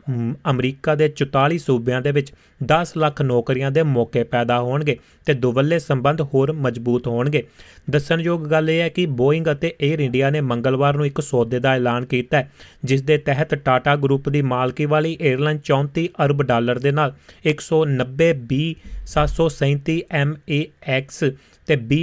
ਅਮਰੀਕਾ 0.49 0.95
ਦੇ 0.95 1.11
44 1.21 1.57
ਸੂਬਿਆਂ 1.57 2.01
ਦੇ 2.01 2.11
ਵਿੱਚ 2.11 2.31
10 2.63 2.93
ਲੱਖ 2.97 3.21
ਨੌਕਰੀਆਂ 3.21 3.71
ਦੇ 3.71 3.83
ਮੌਕੇ 3.83 4.23
ਪੈਦਾ 4.23 4.59
ਹੋਣਗੇ 4.59 4.97
ਤੇ 5.25 5.33
ਦੁਵੱਲੇ 5.33 5.79
ਸੰਬੰਧ 5.79 6.21
ਹੋਰ 6.21 6.51
ਮਜ਼ਬੂਤ 6.53 7.07
ਹੋਣਗੇ। 7.07 7.43
ਦੱਸਣਯੋਗ 7.89 8.45
ਗੱਲ 8.47 8.69
ਇਹ 8.69 8.81
ਹੈ 8.81 8.89
ਕਿ 8.89 9.05
ਬੋਇੰਗ 9.05 9.47
ਅਤੇ 9.51 9.73
에ਅਰ 9.81 9.99
ਇੰਡੀਆ 9.99 10.29
ਨੇ 10.29 10.41
ਮੰਗਲਵਾਰ 10.41 10.95
ਨੂੰ 10.95 11.05
ਇੱਕ 11.05 11.21
ਸੌਦੇ 11.21 11.59
ਦਾ 11.59 11.73
ਐਲਾਨ 11.73 12.05
ਕੀਤਾ 12.05 12.37
ਹੈ, 12.37 12.51
ਜਿਸ 12.83 13.01
ਦੇ 13.01 13.17
ਤਹਿਤ 13.17 13.55
ਟਾਟਾ 13.55 13.95
ਗਰੁੱਪ 13.95 14.29
ਦੀ 14.29 14.41
ਮਾਲਕੀ 14.41 14.85
ਵਾਲੀ 14.85 15.17
에ਅਰਲਾਈਨ 15.21 15.59
34 15.63 16.07
ਅਰਬ 16.25 16.43
ਡਾਲਰ 16.43 16.79
ਦੇ 16.79 16.91
ਨਾਲ 16.91 17.13
190 17.45 18.31
B 18.51 18.61
737 19.07 19.99
MAX 20.21 21.29
ਤੇ 21.67 21.75
B 21.91 21.99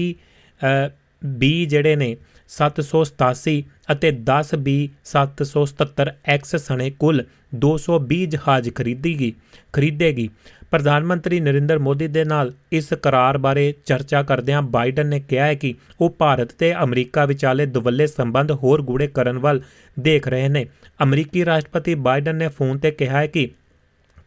ਬੀ 1.23 1.67
ਜਿਹੜੇ 1.67 1.97
ਨੇ 1.97 2.17
787 2.51 3.63
ਅਤੇ 3.93 4.11
10 4.31 4.57
ਬੀ 4.59 4.77
777 5.05 6.11
ਐਕਸ 6.27 6.57
ਸਣੇ 6.57 6.91
ਕੁੱਲ 6.91 7.25
220 7.57 8.25
ਜਹਾਜ਼ 8.27 8.71
ਖਰੀਦੀਗੀ, 8.75 9.33
ਖਰੀਦੇਗੀ। 9.73 10.29
ਪ੍ਰਧਾਨ 10.71 11.05
ਮੰਤਰੀ 11.05 11.41
ਨਰਿੰਦਰ 11.41 11.79
ਮੋਦੀ 11.79 12.07
ਦੇ 12.09 12.25
ਨਾਲ 12.25 12.53
ਇਸ 12.73 12.93
ਕਰਾਰ 12.93 13.39
ਬਾਰੇ 13.39 13.75
ਚਰਚਾ 13.87 14.23
ਕਰਦਿਆਂ 14.23 14.63
ਬਾਈਡਨ 14.63 15.07
ਨੇ 15.07 15.21
ਕਿਹਾ 15.21 15.47
ਹੈ 15.47 15.55
ਕਿ 15.55 15.75
ਉਹ 16.01 16.11
ਭਾਰਤ 16.11 16.53
ਤੇ 16.53 16.75
ਅਮਰੀਕਾ 16.75 17.25
ਵਿਚਾਲੇ 17.25 17.67
ਦੁਵੱਲੇ 17.67 18.07
ਸੰਬੰਧ 18.07 18.53
ਹੋਰ 18.53 18.83
ਗੂੜੇ 18.83 19.07
ਕਰਨ 19.07 19.39
ਵੱਲ 19.39 19.61
ਦੇਖ 20.01 20.29
ਰਹੇ 20.29 20.49
ਨੇ। 20.49 20.67
ਅਮਰੀਕੀ 21.03 21.45
ਰਾਸ਼ਟਰਪਤੀ 21.45 21.95
ਬਾਈਡਨ 21.95 22.37
ਨੇ 22.37 22.49
ਫੋਨ 22.49 22.79
ਤੇ 22.79 22.91
ਕਿਹਾ 22.91 23.19
ਹੈ 23.19 23.27
ਕਿ 23.27 23.51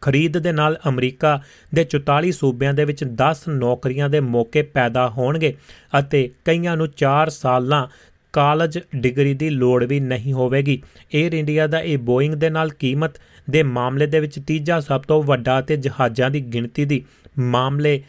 ਖਰੀਦ 0.00 0.38
ਦੇ 0.38 0.52
ਨਾਲ 0.52 0.78
ਅਮਰੀਕਾ 0.88 1.40
ਦੇ 1.74 1.86
44 1.96 2.30
ਸੂਬਿਆਂ 2.30 2.74
ਦੇ 2.74 2.84
ਵਿੱਚ 2.84 3.04
10 3.04 3.48
ਨੌਕਰੀਆਂ 3.48 4.08
ਦੇ 4.08 4.20
ਮੌਕੇ 4.20 4.62
ਪੈਦਾ 4.62 5.08
ਹੋਣਗੇ 5.08 5.54
ਅਤੇ 5.98 6.30
ਕਈਆਂ 6.44 6.76
ਨੂੰ 6.76 6.88
4 6.96 7.30
ਸਾਲਾਂ 7.30 7.86
ਕਾਲਜ 8.32 8.78
ਡਿਗਰੀ 8.96 9.34
ਦੀ 9.34 9.50
ਲੋੜ 9.50 9.84
ਵੀ 9.84 10.00
ਨਹੀਂ 10.00 10.32
ਹੋਵੇਗੀ। 10.32 10.82
에ਅਰ 11.02 11.32
ਇੰਡੀਆ 11.32 11.66
ਦਾ 11.66 11.80
ਇਹ 11.80 11.98
ਬੋਇੰਗ 11.98 12.34
ਦੇ 12.34 12.50
ਨਾਲ 12.50 12.70
ਕੀਮਤ 12.70 13.10
ਦੇ 13.50 13.62
ਮਾਮਲੇ 13.62 14.06
ਦੇ 14.06 14.20
ਵਿੱਚ 14.20 14.38
ਤੀਜਾ 14.46 14.80
ਸਭ 14.80 15.00
ਤੋਂ 15.00 15.22
ਵੱਡਾ 15.22 15.60
ਤੇ 15.60 15.76
ਜਹਾਜ਼ਾਂ 15.76 16.30
ਦੀ 16.30 16.40
ਗਿਣਤੀ 16.40 16.84
ਦੀ 16.84 17.04
ਮਾਮਲੇ 17.38 18.02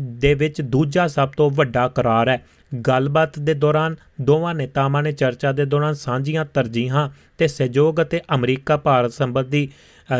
ਦੇ 0.00 0.34
ਵਿੱਚ 0.34 0.60
ਦੂਜਾ 0.60 1.06
ਸਭ 1.06 1.28
ਤੋਂ 1.28 1.50
ਵੱਡਾ 1.50 1.88
ਕਰਾਰ 1.88 2.28
ਹੈ। 2.28 2.44
ਗੱਲਬਾਤ 2.88 3.38
ਦੇ 3.38 3.54
ਦੌਰਾਨ 3.54 3.96
ਦੋਵਾਂ 4.20 4.54
ਨੇਤਾਵਾਂ 4.54 5.02
ਨੇ 5.02 5.12
ਚਰਚਾ 5.12 5.52
ਦੇ 5.52 5.64
ਦੌਰਾਨ 5.64 5.94
ਸਾਂਝੀਆਂ 5.94 6.44
ਤਰਜੀਹਾਂ 6.44 7.10
ਤੇ 7.38 7.48
ਸਹਿਯੋਗ 7.48 8.02
ਅਤੇ 8.02 8.20
ਅਮਰੀਕਾ 8.34 8.76
ਭਾਰਤ 8.76 9.12
ਸੰਬੰਧੀ 9.12 9.68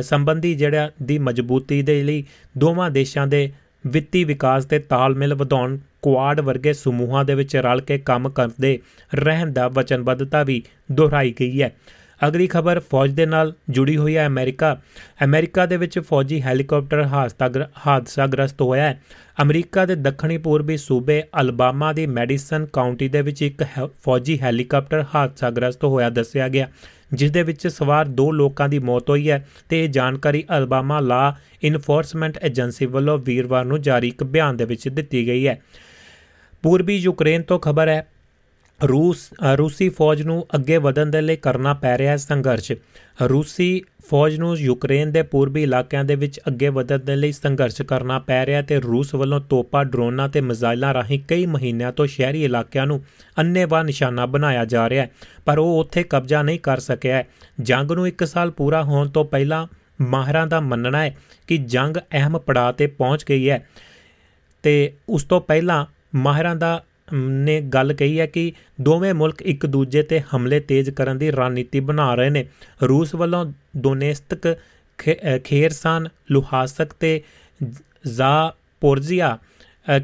ਸੰਬੰਧੀ 0.03 0.55
ਜਿਹੜਾ 0.55 0.91
ਦੀ 1.03 1.19
ਮਜ਼ਬੂਤੀ 1.19 1.83
ਦੇ 1.83 2.03
ਲਈ 2.03 2.25
ਦੋਵਾਂ 2.59 2.91
ਦੇਸ਼ਾਂ 2.91 3.27
ਦੇ 3.27 3.53
ਵਿੱਤੀ 3.87 4.25
ਵਿਕਾਸ 4.25 4.65
ਤੇ 4.65 4.79
ਤਾਲਮੇਲ 4.79 5.35
ਵਧਾਉਣ, 5.35 5.79
ਕੁਆਡ 6.03 6.41
ਵਰਗੇ 6.41 6.73
ਸਮੂਹਾਂ 6.73 7.25
ਦੇ 7.25 7.35
ਵਿੱਚ 7.35 7.57
ਰਲ 7.57 7.81
ਕੇ 7.81 7.99
ਕੰਮ 7.99 8.29
ਕਰਦੇ 8.29 8.79
ਰਹਿਣ 9.15 9.53
ਦਾ 9.53 9.69
ਵਚਨਬੱਧਤਾ 9.69 10.43
ਵੀ 10.43 10.63
ਦੁਹਰਾਈ 10.93 11.35
ਗਈ 11.41 11.63
ਹੈ। 11.63 11.75
ਅਗਲੀ 12.29 12.47
ਖਬਰ 12.47 12.81
ਫੌਜ 12.81 13.13
ਦੇ 13.13 13.27
ਨਾਲ 13.27 13.53
ਜੁੜੀ 13.71 13.97
ਹੋਈ 13.97 14.17
ਹੈ 14.17 14.27
ਅਮਰੀਕਾ। 14.27 14.81
ਅਮਰੀਕਾ 15.25 15.67
ਦੇ 15.67 15.77
ਵਿੱਚ 15.77 15.99
ਫੌਜੀ 15.99 16.41
ਹੈਲੀਕਾਪਟਰ 16.43 17.03
ਹਾਦਸਾਗ੍ਰਸਤ 17.87 18.63
ਹੋਇਆ 18.63 18.83
ਹੈ। 18.83 19.03
ਅਮਰੀਕਾ 19.43 19.87
ਦੇ 19.87 19.95
ਦੱਖਣੀ 19.95 20.39
ਪੂਰਬੀ 20.39 20.77
ਸੂਬੇ 20.77 21.23
ਅਲਬਾਮਾ 21.41 21.93
ਦੀ 21.93 22.07
ਮੈਡੀਸਨ 22.07 22.67
ਕਾਉਂਟੀ 22.67 23.09
ਦੇ 23.09 23.23
ਵਿੱਚ 23.23 23.43
ਇੱਕ 23.43 23.65
ਫੌਜੀ 24.05 24.41
ਹੈਲੀਕਾਪਟਰ 24.41 25.05
ਹਾਦਸਾਗ੍ਰਸਤ 25.15 25.85
ਹੋਇਆ 25.85 26.11
ਦੱਸਿਆ 26.11 26.49
ਗਿਆ। 26.49 26.69
ਜਿਸ 27.15 27.31
ਦੇ 27.31 27.43
ਵਿੱਚ 27.43 27.67
ਸਵਾਰ 27.69 28.09
ਦੋ 28.09 28.31
ਲੋਕਾਂ 28.33 28.69
ਦੀ 28.69 28.79
ਮੌਤ 28.79 29.11
ਹੋਈ 29.11 29.31
ਹੈ 29.31 29.47
ਤੇ 29.69 29.85
ਇਹ 29.85 29.89
ਜਾਣਕਾਰੀ 29.89 30.45
ਅਲਬਾਮਾ 30.59 31.01
ਲਾ 31.01 31.35
ਇਨਫੋਰਸਮੈਂਟ 31.63 32.39
ਏਜੰਸੀ 32.45 32.87
ਵੱਲੋਂ 32.87 33.19
ਵੀਰਵਾਰ 33.19 33.65
ਨੂੰ 33.65 33.81
ਜਾਰੀ 33.83 34.09
ਇੱਕ 34.09 34.25
ਬਿਆਨ 34.25 34.57
ਦੇ 34.57 34.65
ਵਿੱਚ 34.65 34.89
ਦਿੱਤੀ 34.89 35.27
ਗਈ 35.27 35.47
ਹੈ। 35.47 35.61
ਪੂਰਬੀ 36.63 36.97
ਯੂਕਰੇਨ 36.97 37.43
ਤੋਂ 37.43 37.59
ਖਬਰ 37.59 37.89
ਹੈ, 37.89 38.07
ਰੂਸ 38.81 39.29
ਰੂਸੀ 39.59 39.89
ਫੌਜ 39.89 40.23
ਨੂੰ 40.23 40.47
ਅੱਗੇ 40.55 40.77
ਵਧਣ 40.77 41.07
ਦੇ 41.07 41.21
ਲਈ 41.21 41.37
ਕਰਨਾ 41.37 41.75
ਪੈ 41.75 41.99
ਰਿਹਾ 41.99 42.11
ਹੈ 42.11 42.17
ਸੰਘਰਸ਼। 42.17 42.73
ਰੂਸੀ 43.23 43.83
ਫੌਜ 44.11 44.37
ਨੂੰ 44.39 44.57
ਯੂਕਰੇਨ 44.59 45.13
ਦੇ 45.13 45.23
ਪੂਰਬੀ 45.23 45.63
ਇਲਾਕਿਆਂ 45.63 46.05
ਦੇ 46.05 46.15
ਵਿੱਚ 46.15 46.39
ਅੱਗੇ 46.49 46.69
ਵਧਣ 46.69 46.99
ਦੇ 46.99 47.15
ਲਈ 47.17 47.33
ਸੰਘਰਸ਼ 47.33 47.81
ਕਰਨਾ 47.83 48.19
ਪੈ 48.19 48.45
ਰਿਹਾ 48.47 48.63
ਤੇ 48.63 48.79
ਰੂਸ 48.81 49.15
ਵੱਲੋਂ 49.15 49.41
ਤੋਪਾਂ 49.41 49.85
ਡਰੋਨਾਂ 49.85 50.29
ਤੇ 50.29 50.41
ਮਿਜ਼ਾਈਲਾਂ 50.41 50.93
ਰਾਹੀਂ 50.95 51.19
ਕਈ 51.29 51.47
ਮਹੀਨਿਆਂ 51.47 51.93
ਤੋਂ 51.93 52.07
ਸ਼ਹਿਰੀ 52.07 52.43
ਇਲਾਕਿਆਂ 52.45 52.87
ਨੂੰ 52.87 53.01
ਅੰਨੇਵਾਹ 53.39 53.85
ਨਿਸ਼ਾਨਾ 53.85 54.27
ਬਣਾਇਆ 54.27 54.65
ਜਾ 54.65 54.89
ਰਿਹਾ 54.89 55.03
ਹੈ, 55.05 55.11
ਪਰ 55.45 55.59
ਉਹ 55.59 55.79
ਉੱਥੇ 55.81 56.03
ਕਬਜ਼ਾ 56.03 56.43
ਨਹੀਂ 56.43 56.59
ਕਰ 56.61 56.81
ਸਕਿਆ 56.81 57.23
ਜੰਗ 57.61 57.93
ਨੂੰ 57.93 58.07
1 58.09 58.25
ਸਾਲ 58.27 58.51
ਪੂਰਾ 58.51 58.83
ਹੋਣ 58.83 59.09
ਤੋਂ 59.09 59.25
ਪਹਿਲਾਂ 59.25 59.67
ਮਾਹਰਾਂ 60.01 60.47
ਦਾ 60.47 60.61
ਮੰਨਣਾ 60.61 61.03
ਹੈ 61.03 61.17
ਕਿ 61.47 61.57
ਜੰਗ 61.59 61.97
ਅਹਿਮ 61.97 62.39
ਪੜਾਅ 62.39 62.73
ਤੇ 62.73 62.87
ਪਹੁੰਚ 62.87 63.25
ਗਈ 63.29 63.49
ਹੈ 63.51 63.65
ਤੇ 64.65 64.93
ਉਸ 65.09 65.25
ਤੋਂ 65.25 65.41
ਪਹਿਲਾਂ 65.41 65.85
ਮਾਹਰਾਂ 66.15 66.55
ਦਾ 66.57 66.83
ਨੇ 67.13 67.61
ਗੱਲ 67.61 67.93
ਕਹੀ 67.93 68.21
ਹੈ 68.21 68.27
ਕਿ 68.27 68.53
ਦੋਵੇਂ 68.81 69.15
ਮੁਲਕ 69.15 69.43
ਇੱਕ 69.43 69.67
ਦੂਜੇ 69.67 70.03
ਤੇ 70.03 70.21
ਹਮਲੇ 70.21 70.61
ਤੇਜ਼ 70.61 70.91
ਕਰਨ 70.91 71.19
ਦੀ 71.19 71.31
ਰਣਨੀਤੀ 71.31 71.81
ਬਣਾ 71.81 72.15
ਰਹੇ 72.15 72.31
ਨੇ। 72.31 72.47
ਰੂਸ 72.83 73.15
ਵੱਲੋਂ 73.15 73.53
ਦੋਨੇਸਤਕ 73.77 74.57
ਖੇਰਸਾਨ, 75.45 76.09
ਲੁਹਾਸਕ 76.31 76.93
ਤੇ 76.93 77.23
ਜ਼ਾਪੋਰਜ਼ੀਆ 78.07 79.39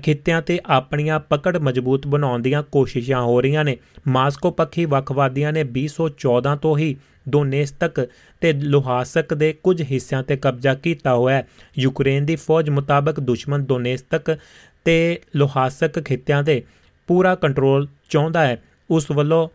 ਖਿੱਤਿਆਂ 0.02 0.42
ਤੇ 0.42 0.58
ਆਪਣੀਆਂ 0.66 1.20
ਪਕੜ 1.20 1.56
ਮਜ਼ਬੂਤ 1.56 2.06
ਬਣਾਉਣ 2.06 2.42
ਦੀਆਂ 2.42 2.62
ਕੋਸ਼ਿਸ਼ਾਂ 2.62 3.22
ਹੋ 3.22 3.40
ਰਹੀਆਂ 3.40 3.64
ਨੇ। 3.64 3.76
ਮਾਸਕੋ 4.08 4.50
ਪੱਖੀ 4.50 4.84
ਵੱਖਵਾਦੀਆਂ 4.84 5.52
ਨੇ 5.52 5.64
2014 5.64 6.56
ਤੋਂ 6.62 6.78
ਹੀ 6.78 6.96
ਦੋਨੇਸਤਕ 7.28 8.08
ਤੇ 8.40 8.52
ਲੁਹਾਸਕ 8.52 9.34
ਦੇ 9.34 9.52
ਕੁਝ 9.52 9.82
ਹਿੱਸਿਆਂ 9.82 10.22
ਤੇ 10.22 10.36
ਕਬਜ਼ਾ 10.36 10.74
ਕੀਤਾ 10.74 11.14
ਹੋਇਆ 11.14 11.36
ਹੈ। 11.36 11.46
ਯੂਕਰੇਨ 11.78 12.26
ਦੀ 12.26 12.36
ਫੌਜ 12.36 12.70
ਮੁਤਾਬਕ 12.70 13.20
ਦੁਸ਼ਮਣ 13.20 13.58
ਦੋਨੇਸਤਕ 13.58 14.38
ਤੇ 14.84 15.20
ਲੁਹਾਸਕ 15.36 16.00
ਖਿੱਤਿਆਂ 16.00 16.42
ਦੇ 16.42 16.62
ਪੂਰਾ 17.10 17.34
ਕੰਟਰੋਲ 17.34 17.88
ਚਾਹੁੰਦਾ 18.10 18.46
ਹੈ। 18.46 18.62
ਉਸ 18.90 19.10
ਵੱਲੋਂ 19.10 19.48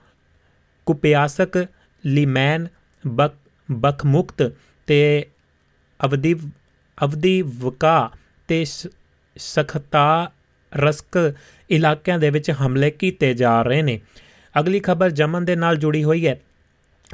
ਕੁਪਿਆਸਕ, 0.86 1.66
ਲਿਮੈਨ, 2.06 2.68
ਬਕ 3.08 3.32
ਬਖਮੁਕਤ 3.72 4.51
ਤੇ 4.88 5.26
ਅਵਧੀ 6.06 6.36
ਅਵਧੀ 7.03 7.41
ਵਕਾ 7.41 8.12
ਤੇ 8.47 8.66
ਸਖਤਾ 9.38 10.32
ਰਸਕ 10.76 11.34
ਇਲਾਕਿਆਂ 11.70 12.20
ਦੇ 12.20 12.30
ਵਿੱਚ 12.30 12.51
ਹਮਲੇ 12.51 12.91
ਕੀਤੇ 12.91 13.34
ਜਾ 13.34 13.62
ਰਹੇ 13.62 13.82
ਨੇ। 13.82 13.99
ਅਗਲੀ 14.60 14.80
ਖਬਰ 14.80 15.10
ਜਮਨ 15.10 15.45
ਦੇ 15.45 15.56
ਨਾਲ 15.56 15.78
ਜੁੜੀ 15.78 16.03
ਹੋਈ 16.03 16.28
ਹੈ। 16.28 16.41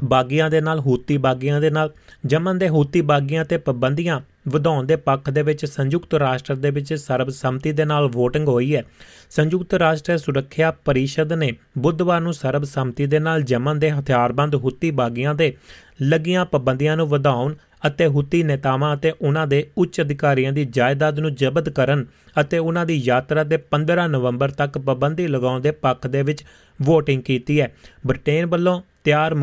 ਬਾਗੀਆਂ 0.04 0.50
ਦੇ 0.50 0.60
ਨਾਲ, 0.60 0.80
ਹੂਤੀ 0.80 1.16
ਬਾਗੀਆਂ 1.16 1.60
ਦੇ 1.60 1.70
ਨਾਲ। 1.70 1.92
ਜਮਨ 2.26 2.58
ਦੇ 2.58 2.68
ਹੂਤੀ 2.68 3.00
ਬਾਗੀਆਂ 3.00 3.44
ਤੇ 3.44 3.56
ਪਾਬੰਦੀਆਂ 3.56 4.20
ਵਧਾਉਣ 4.48 4.86
ਦੇ 4.86 4.96
ਪੱਖ 4.96 5.30
ਦੇ 5.30 5.42
ਵਿੱਚ 5.42 5.66
ਸੰਯੁਕਤ 5.66 6.14
ਰਾਸ਼ਟਰ 6.14 6.54
ਦੇ 6.54 6.70
ਵਿੱਚ 6.70 6.94
ਸਰਬਸੰਮਤੀ 6.94 7.72
ਦੇ 7.72 7.84
ਨਾਲ 7.84 8.04
VOTING 8.06 8.46
ਹੋਈ 8.46 8.76
ਹੈ। 8.76 8.82
ਸੰਯੁਕਤ 9.30 9.74
ਰਾਸ਼ਟਰ 9.74 10.18
ਸੁਰੱਖਿਆ 10.18 10.70
ਪਰਿਸ਼ਦ 10.70 11.32
ਨੇ 11.32 11.52
ਬੁੱਧਵਾਰ 11.78 12.20
ਨੂੰ 12.20 12.34
ਸਰਬਸੰਮਤੀ 12.34 13.06
ਦੇ 13.06 13.18
ਨਾਲ 13.18 13.42
ਜਮਨ 13.42 13.78
ਦੇ 13.78 13.90
ਹਥਿਆਰਬੰਦ 13.90 14.54
ਹੂਤੀ 14.54 14.90
ਬਾਗੀਆਂ 14.90 15.34
ਦੇ 15.34 15.56
ਲੱਗੀਆਂ 16.02 16.44
ਪਾਬੰਦੀਆਂ 16.44 16.96
ਨੂੰ 16.96 17.08
ਵਧਾਉਣ 17.08 17.54
ਅਤੇ 17.86 18.06
ਹੂਤੀ 18.06 18.42
ਨੇਤਾਵਾਂ 18.42 18.96
ਅਤੇ 18.96 19.12
ਉਹਨਾਂ 19.22 19.46
ਦੇ 19.46 19.66
ਉੱਚ 19.78 20.00
ਅਧਿਕਾਰੀਆਂ 20.00 20.52
ਦੀ 20.52 20.64
ਜਾਇਦਾਦ 20.64 21.18
ਨੂੰ 21.20 21.34
ਜ਼ਬਤ 21.34 21.68
ਕਰਨ 21.68 22.06
ਅਤੇ 22.40 22.58
ਉਹਨਾਂ 22.58 22.86
ਦੀ 22.86 22.96
ਯਾਤਰਾ 22.96 23.44
ਦੇ 23.44 23.58
15 23.70 24.06
ਨਵੰਬਰ 24.08 24.50
ਤੱਕ 24.50 24.78
ਪਾਬੰਦੀ 24.78 25.26
ਲਗਾਉਣ 25.26 25.60
ਦੇ 25.60 25.70
ਪੱਖ 25.70 26.06
ਦੇ 26.06 26.22
ਵਿੱਚ 26.22 26.44
VOTING 26.90 27.22
ਕੀਤੀ 27.22 27.60
ਹੈ। 27.60 27.74
ਬ੍ਰਿਟੇਨ 28.06 28.46
ਵੱਲੋਂ 28.46 28.82
ਤਿਆਰ 29.04 29.34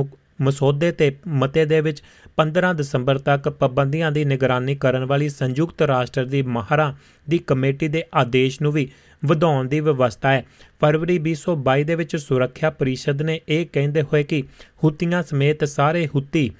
ਮਸੌਦੇ 0.42 0.92
ਤੇ 0.92 1.16
ਮਤੇ 1.28 1.66
ਦੇ 1.66 1.82
ਵਿੱਚ 1.82 2.04
15 2.38 2.74
ਦਸੰਬਰ 2.76 3.18
ਤੱਕ 3.18 3.50
ਪਾਬੰਦੀਆਂ 3.50 4.12
ਦੀ 4.12 4.26
ਨਿਗਰਾਨੀ 4.26 4.76
ਕਰਨ 4.76 5.06
ਵਾਲੀ 5.06 5.30
ਸੰਯੁਕਤ 5.30 5.82
ਰਾਸ਼ਟਰ 5.82 6.26
ਦੀ 6.26 6.42
ਮਹਾਰਾ 6.42 6.96
ਦੀ 7.30 7.38
ਕਮੇਟੀ 7.38 7.88
ਦੇ 7.88 8.04
ਆਦੇਸ਼ 8.16 8.62
ਨੂੰ 8.62 8.72
ਵੀ 8.72 8.90
ਵਧਾਉਣ 9.26 9.68
ਦੀ 9.68 9.80
ਵਿਵਸਥਾ 9.80 10.32
ਹੈ। 10.32 10.46
ਫਰਵਰੀ 10.82 11.20
2022 11.20 11.84
ਦੇ 11.84 11.96
ਵਿੱਚ 11.96 12.16
ਸੁਰੱਖਿਆ 12.16 12.70
ਪਰਿਸ਼ਦ 12.70 13.22
ਨੇ 13.22 13.42
ਇਹ 13.50 13.66
ਕਹਿੰਦੇ 13.74 14.02
ਹੋਏ 14.02 14.24
ਕਿ 14.24 14.44
ਹੁਤੀਆਂ 14.84 15.24
ਸਮੇਤ 15.24 15.64
ਸਾਰੇ 15.64 16.08
ਹੁਤੀ 16.08 16.52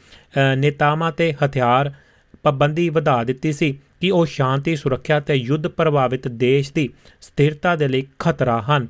ਨੇਤਾਵਾਂ 0.58 1.12
ਤੇ 1.12 1.34
ਹਥਿਆਰ 1.34 1.94
ਪਾਬੰਦੀ 2.44 2.90
ਵਧਾ 2.90 3.24
ਦਿੱਤੀ 3.24 3.54
ਸੀ 3.54 3.80
ਕਿ 4.02 4.12
ਉਹ 4.12 4.26
ਸ਼ਾਂਤੀ, 4.26 4.76
ਸੁਰੱਖਿਆ 4.76 5.20
ਤੇ 5.20 5.34
ਯੁੱਧ 5.34 5.68
ਪ੍ਰਭਾਵਿਤ 5.68 6.28
ਦੇਸ਼ 6.28 6.74
ਦੀ 6.74 6.90
ਸਥਿਰਤਾ 7.22 7.76
ਦੇ 7.76 7.88
ਲਈ 7.88 8.08
ਖਤਰਾ 8.20 8.62
ਹਨ। 8.62 8.88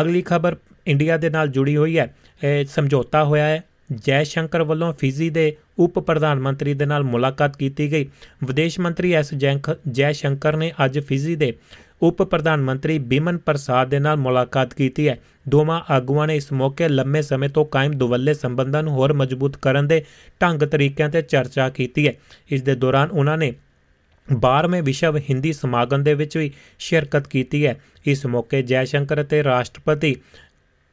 ਅਗਲੀ 0.00 0.22
ਖਬਰ 0.22 0.56
ਇੰਡੀਆ 0.86 1.16
ਦੇ 1.16 1.30
ਨਾਲ 1.30 1.48
ਜੁੜੀ 1.48 1.76
ਹੋਈ 1.76 1.98
ਹੈ। 1.98 2.14
ਇਹ 2.44 2.64
ਸਮਝੌਤਾ 2.64 3.24
ਹੋਇਆ 3.24 3.44
ਹੈ। 3.44 3.64
ਜੈ 3.92 4.22
ਸ਼ੰਕਰ 4.24 4.62
ਵੱਲੋਂ 4.62 4.92
ਫਿਜੀ 4.92 5.30
ਦੇ 5.30 5.56
ਉਪ 5.78 5.98
ਪ੍ਰਧਾਨ 5.98 6.40
ਮੰਤਰੀ 6.40 6.74
ਦੇ 6.74 6.86
ਨਾਲ 6.86 7.02
ਮੁਲਾਕਾਤ 7.02 7.56
ਕੀਤੀ 7.56 7.92
ਗਈ। 7.92 8.08
ਵਿਦੇਸ਼ 8.44 8.80
ਮੰਤਰੀ 8.80 9.12
ਐਸ 9.12 9.34
ਜੈ 9.88 10.12
ਸ਼ੰਕਰ 10.12 10.56
ਨੇ 10.56 10.72
ਅੱਜ 10.84 10.98
ਫਿਜੀ 10.98 11.36
ਦੇ 11.36 11.54
ਉਪ 12.02 12.22
ਪ੍ਰਧਾਨ 12.22 12.60
ਮੰਤਰੀ 12.60 12.98
ਬਿਮਨ 12.98 13.38
ਪ੍ਰਸਾਦ 13.38 13.88
ਦੇ 13.88 13.98
ਨਾਲ 13.98 14.16
ਮੁਲਾਕਾਤ 14.16 14.74
ਕੀਤੀ 14.74 15.08
ਹੈ। 15.08 15.18
ਦੋਵਾਂ 15.48 15.80
ਆਗੂਆਂ 15.90 16.26
ਨੇ 16.26 16.36
ਇਸ 16.36 16.52
ਮੌਕੇ 16.52 16.88
ਲੰਮੇ 16.88 17.22
ਸਮੇਂ 17.22 17.48
ਤੋਂ 17.48 17.64
ਕਾਇਮ 17.64 17.92
ਦੁਵੱਲੇ 17.92 18.34
ਸੰਬੰਧਾਂ 18.34 18.82
ਨੂੰ 18.82 18.92
ਹੋਰ 18.92 19.12
ਮਜ਼ਬੂਤ 19.12 19.56
ਕਰਨ 19.56 19.88
ਦੇ 19.88 20.04
ਢੰਗ 20.42 20.62
ਤਰੀਕਿਆਂ 20.62 21.08
ਤੇ 21.08 21.22
ਚਰਚਾ 21.22 21.68
ਕੀਤੀ 21.68 22.08
ਹੈ। 22.08 22.12
ਇਸ 22.50 22.62
ਦੇ 22.62 22.74
ਦੌਰਾਨ 22.74 23.08
ਉਹਨਾਂ 23.10 23.38
ਨੇ 23.38 23.52
12ਵੇਂ 24.32 24.82
ਵਿਸ਼ਵ 24.82 25.16
ਹਿੰਦੀ 25.16 25.52
ਸਮਾਗਮ 25.52 26.02
ਦੇ 26.02 26.14
ਵਿੱਚ 26.14 26.36
ਵੀ 26.36 26.50
ਸ਼ਿਰਕਤ 26.78 27.26
ਕੀਤੀ 27.26 27.66
ਹੈ। 27.66 27.80
ਇਸ 28.06 28.26
ਮੌਕੇ 28.26 28.62
ਜੈ 28.62 28.84
ਸ਼ੰਕਰ 28.84 29.22
ਅਤੇ 29.22 29.44
ਰਾਸ਼ਟਰਪਤੀ 29.44 30.16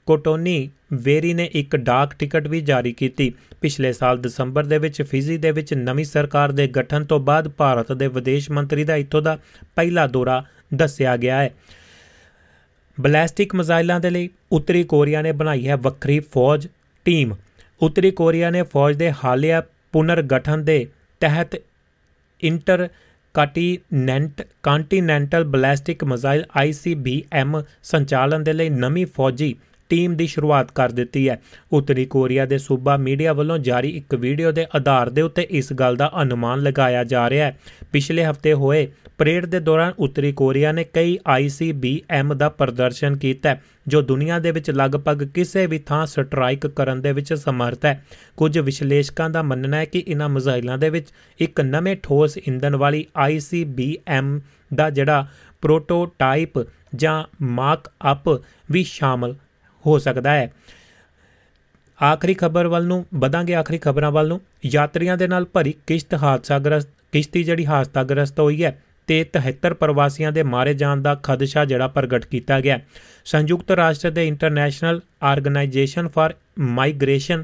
ਕੋਟੋਨੀ 0.06 0.70
ਵੇਰੀ 0.94 1.34
ਨੇ 1.34 1.50
ਇੱਕ 1.54 1.76
ਡਾਕ 1.76 2.14
ਟਿਕਟ 2.14 2.48
ਵੀ 2.48 2.62
ਜਾਰੀ 2.62 2.94
ਕੀਤੀ। 2.94 3.34
ਪਿਛਲੇ 3.62 3.94
ਸਾਲ 3.94 4.18
ਦਸੰਬਰ 4.18 4.64
ਦੇ 4.64 4.78
ਵਿੱਚ 4.78 5.02
ਫਿਜੀ 5.02 5.38
ਦੇ 5.38 5.52
ਵਿੱਚ 5.52 5.74
ਨਵੀਂ 5.74 6.06
ਸਰਕਾਰ 6.06 6.52
ਦੇ 6.52 6.68
ਗਠਨ 6.68 7.06
ਤੋਂ 7.06 7.20
ਬਾਅਦ 7.20 7.48
ਭਾਰਤ 7.48 7.92
ਦੇ 7.92 8.08
ਵਿਦੇਸ਼ 8.08 8.52
ਮੰਤਰੀ 8.52 8.84
ਦਾ 8.84 8.96
ਇੱਥੋਂ 8.96 9.22
ਦਾ 9.22 9.38
ਪਹਿਲਾ 9.76 10.08
ਦੌਰਾ 10.08 10.44
ਦੱਸਿਆ 10.74 11.18
ਗਿਆ 11.18 11.42
ਹੈ। 11.42 11.50
ਬੈਲਿਸਟਿਕ 13.02 13.56
ਮਿਜ਼ਾਈਲਾਂ 13.56 14.00
ਦੇ 14.00 14.10
ਲਈ 14.10 14.30
ਉੱਤਰੀ 14.52 14.84
ਕੋਰੀਆ 14.84 15.22
ਨੇ 15.22 15.32
ਬਣਾਈ 15.32 15.68
ਹੈ 15.68 15.76
ਵੱਖਰੀ 15.76 16.20
ਫੌਜ 16.20 16.68
ਟੀਮ। 17.06 17.36
ਉੱਤਰੀ 17.82 18.12
ਕੋਰੀਆ 18.12 18.50
ਨੇ 18.50 18.64
ਫੌਜ 18.64 18.96
ਦੇ 18.96 19.12
ਹਾਲੀਆ 19.12 19.64
ਪੁਨਰ 19.92 20.22
ਗਠਨ 20.22 20.64
ਦੇ 20.64 20.88
ਤਹਿਤ 21.20 21.62
inter 22.44 22.90
continent 23.34 24.48
continental 24.64 25.44
ballistic 25.44 26.04
missile 26.04 26.46
ICBM 26.66 27.64
ਸੰਚਾਲਨ 27.84 28.44
ਦੇ 28.44 28.54
ਲਈ 28.54 28.70
ਨਵੀਂ 28.70 29.06
ਫੌਜੀ 29.06 29.56
ਟੀਮ 29.94 30.16
ਦੀ 30.16 30.28
ਸ਼ੁਰੂਆਤ 30.28 30.72
ਕਰ 30.72 30.92
ਦਿੱਤੀ 30.92 31.30
ਹੈ। 31.30 31.40
ਉੱਤਰੀ 31.72 32.06
ਕੋਰੀਆ 32.06 32.46
ਦੇ 32.46 32.58
ਸੂਬਾ 32.58 32.98
ਮੀਡੀਆ 32.98 33.34
ਵੱਲੋਂ 33.34 33.58
ਜਾਰੀ 33.58 33.90
ਇੱਕ 33.90 34.16
ਵੀਡੀਓ 34.16 34.52
ਦੇ 34.52 34.66
ਆਧਾਰ 34.76 35.10
ਦੇ 35.10 35.22
ਉੱਤੇ 35.22 35.48
ਇਸ 35.50 35.74
ਗੱਲ 35.74 35.96
ਦਾ 35.96 36.12
ਅਨੁਮਾਨ 36.22 36.60
ਲਗਾਇਆ 36.60 37.04
ਜਾ 37.04 37.30
ਰਿਹਾ 37.30 37.46
ਹੈ। 37.46 37.58
ਪਿਛਲੇ 37.92 38.26
ਹਫ਼ਤੇ 38.26 38.54
ਹੋਏ 38.54 38.88
ਪਰੇਡ 39.18 39.46
ਦੇ 39.46 39.60
ਦੌਰਾਨ 39.60 39.94
ਉੱਤਰੀ 40.00 40.32
ਕੋਰੀਆ 40.32 40.72
ਨੇ 40.72 40.84
ਕਈ 40.84 41.18
ICBM 41.34 42.34
ਦਾ 42.34 42.50
ਪ੍ਰਦਰਸ਼ਨ 42.50 43.18
ਕੀਤਾ 43.18 43.56
ਜੋ 43.88 44.02
ਦੁਨੀਆ 44.02 44.40
ਦੇ 44.40 44.52
ਵਿੱਚ 44.52 44.72
ਲਗਭਗ 44.72 45.24
ਕਿਸੇ 45.24 45.66
ਵੀ 45.68 45.80
ਥਾਂ 45.80 46.06
ਸਟ੍ਰਾਈਕ 46.06 46.68
ਕਰਨ 46.68 47.02
ਦੇ 47.02 47.12
ਵਿੱਚ 47.12 47.34
ਸਮਰਥ 47.34 47.86
ਹੈ। 47.86 48.06
ਕੁਝ 48.38 48.58
ਵਿਸ਼ਲੇਸ਼ਕਾਂ 48.60 49.30
ਦਾ 49.30 49.44
ਮੰਨਣਾ 49.44 49.78
ਹੈ 49.78 49.86
ਕਿ 49.86 50.04
ਇਹਨਾਂ 50.08 50.30
ਮਿਜ਼ਾਈਲਾਂ 50.30 50.78
ਦੇ 50.78 50.90
ਵਿੱਚ 50.90 51.08
ਇੱਕ 51.40 51.62
ਨਵੇਂ 51.62 51.96
ਠੋਸ 52.04 52.38
ਇੰਧਨ 52.38 52.76
ਵਾਲੀ 52.76 53.06
ICBM 53.28 54.40
ਦਾ 54.74 54.90
ਜਿਹੜਾ 54.90 55.28
ਪ੍ਰੋਟੋਟਾਈਪ 55.62 56.60
ਜਾਂ 56.96 57.24
ਮਾਰਕ 57.42 57.92
ਅਪ 58.12 58.30
ਵੀ 58.72 58.84
ਸ਼ਾਮਲ 58.84 59.36
ਹੋ 59.86 60.00
ਸਕਦਾ 60.00 60.32
ਹੈ। 60.32 60.54
ਆਖਰੀ 62.04 62.34
ਖਬਰ 62.34 62.68
ਵੱਲ 62.68 62.86
ਨੂੰ 62.86 63.06
ਵਧਾਂਗੇ, 63.16 63.56
ਆਖਰੀ 63.56 63.78
ਖਬਰਾਂ 63.78 64.12
ਵੱਲ 64.12 64.28
ਨੂੰ। 64.28 64.42
ਯਾਤਰੀਆਂ 64.66 65.18
ਦੇ 65.18 65.28
ਨਾਲ 65.28 65.46
ਭਰੀ 65.46 65.74
ਕਿਸ਼ਤ 65.88 66.14
ਹਾਦਸਾਗ੍ਰਸਤ, 66.14 66.90
ਕਿਸ਼ਤੀ 67.12 67.44
ਜਿਹੜੀ 67.44 67.66
ਹਾਦਸਾਗ੍ਰਸਤ 67.66 68.40
ਹੋਈ 68.40 68.64
ਹੈ 68.64 68.82
ਤੇ 69.08 69.24
73 69.24 69.74
ਪ੍ਰਵਾਸੀਆਂ 69.74 70.32
ਦੇ 70.32 70.44
ਮਾਰੇ 70.44 70.74
ਜਾਣ 70.74 71.02
ਦਾ 71.02 71.16
ਖਦਸ਼ਾ 71.16 71.66
ਜਿਹੜਾ 71.66 71.88
ਪ੍ਰਗਟ 71.88 72.26
ਕੀਤਾ 72.26 72.62
ਗਿਆ। 72.62 72.80
ਸੰਯੁਕਤ 73.26 73.72
ਰਾਸ਼ਟਰ 73.72 74.12
ਦੇ 74.12 74.28
ਇੰਟਰਨੈਸ਼ਨਲ 74.28 75.02
ਆਰਗੇਨਾਈਜੇਸ਼ਨ 75.24 76.08
ਫਾਰ 76.08 76.36
ਮਾਈਗ੍ਰੇਸ਼ਨ 76.60 77.44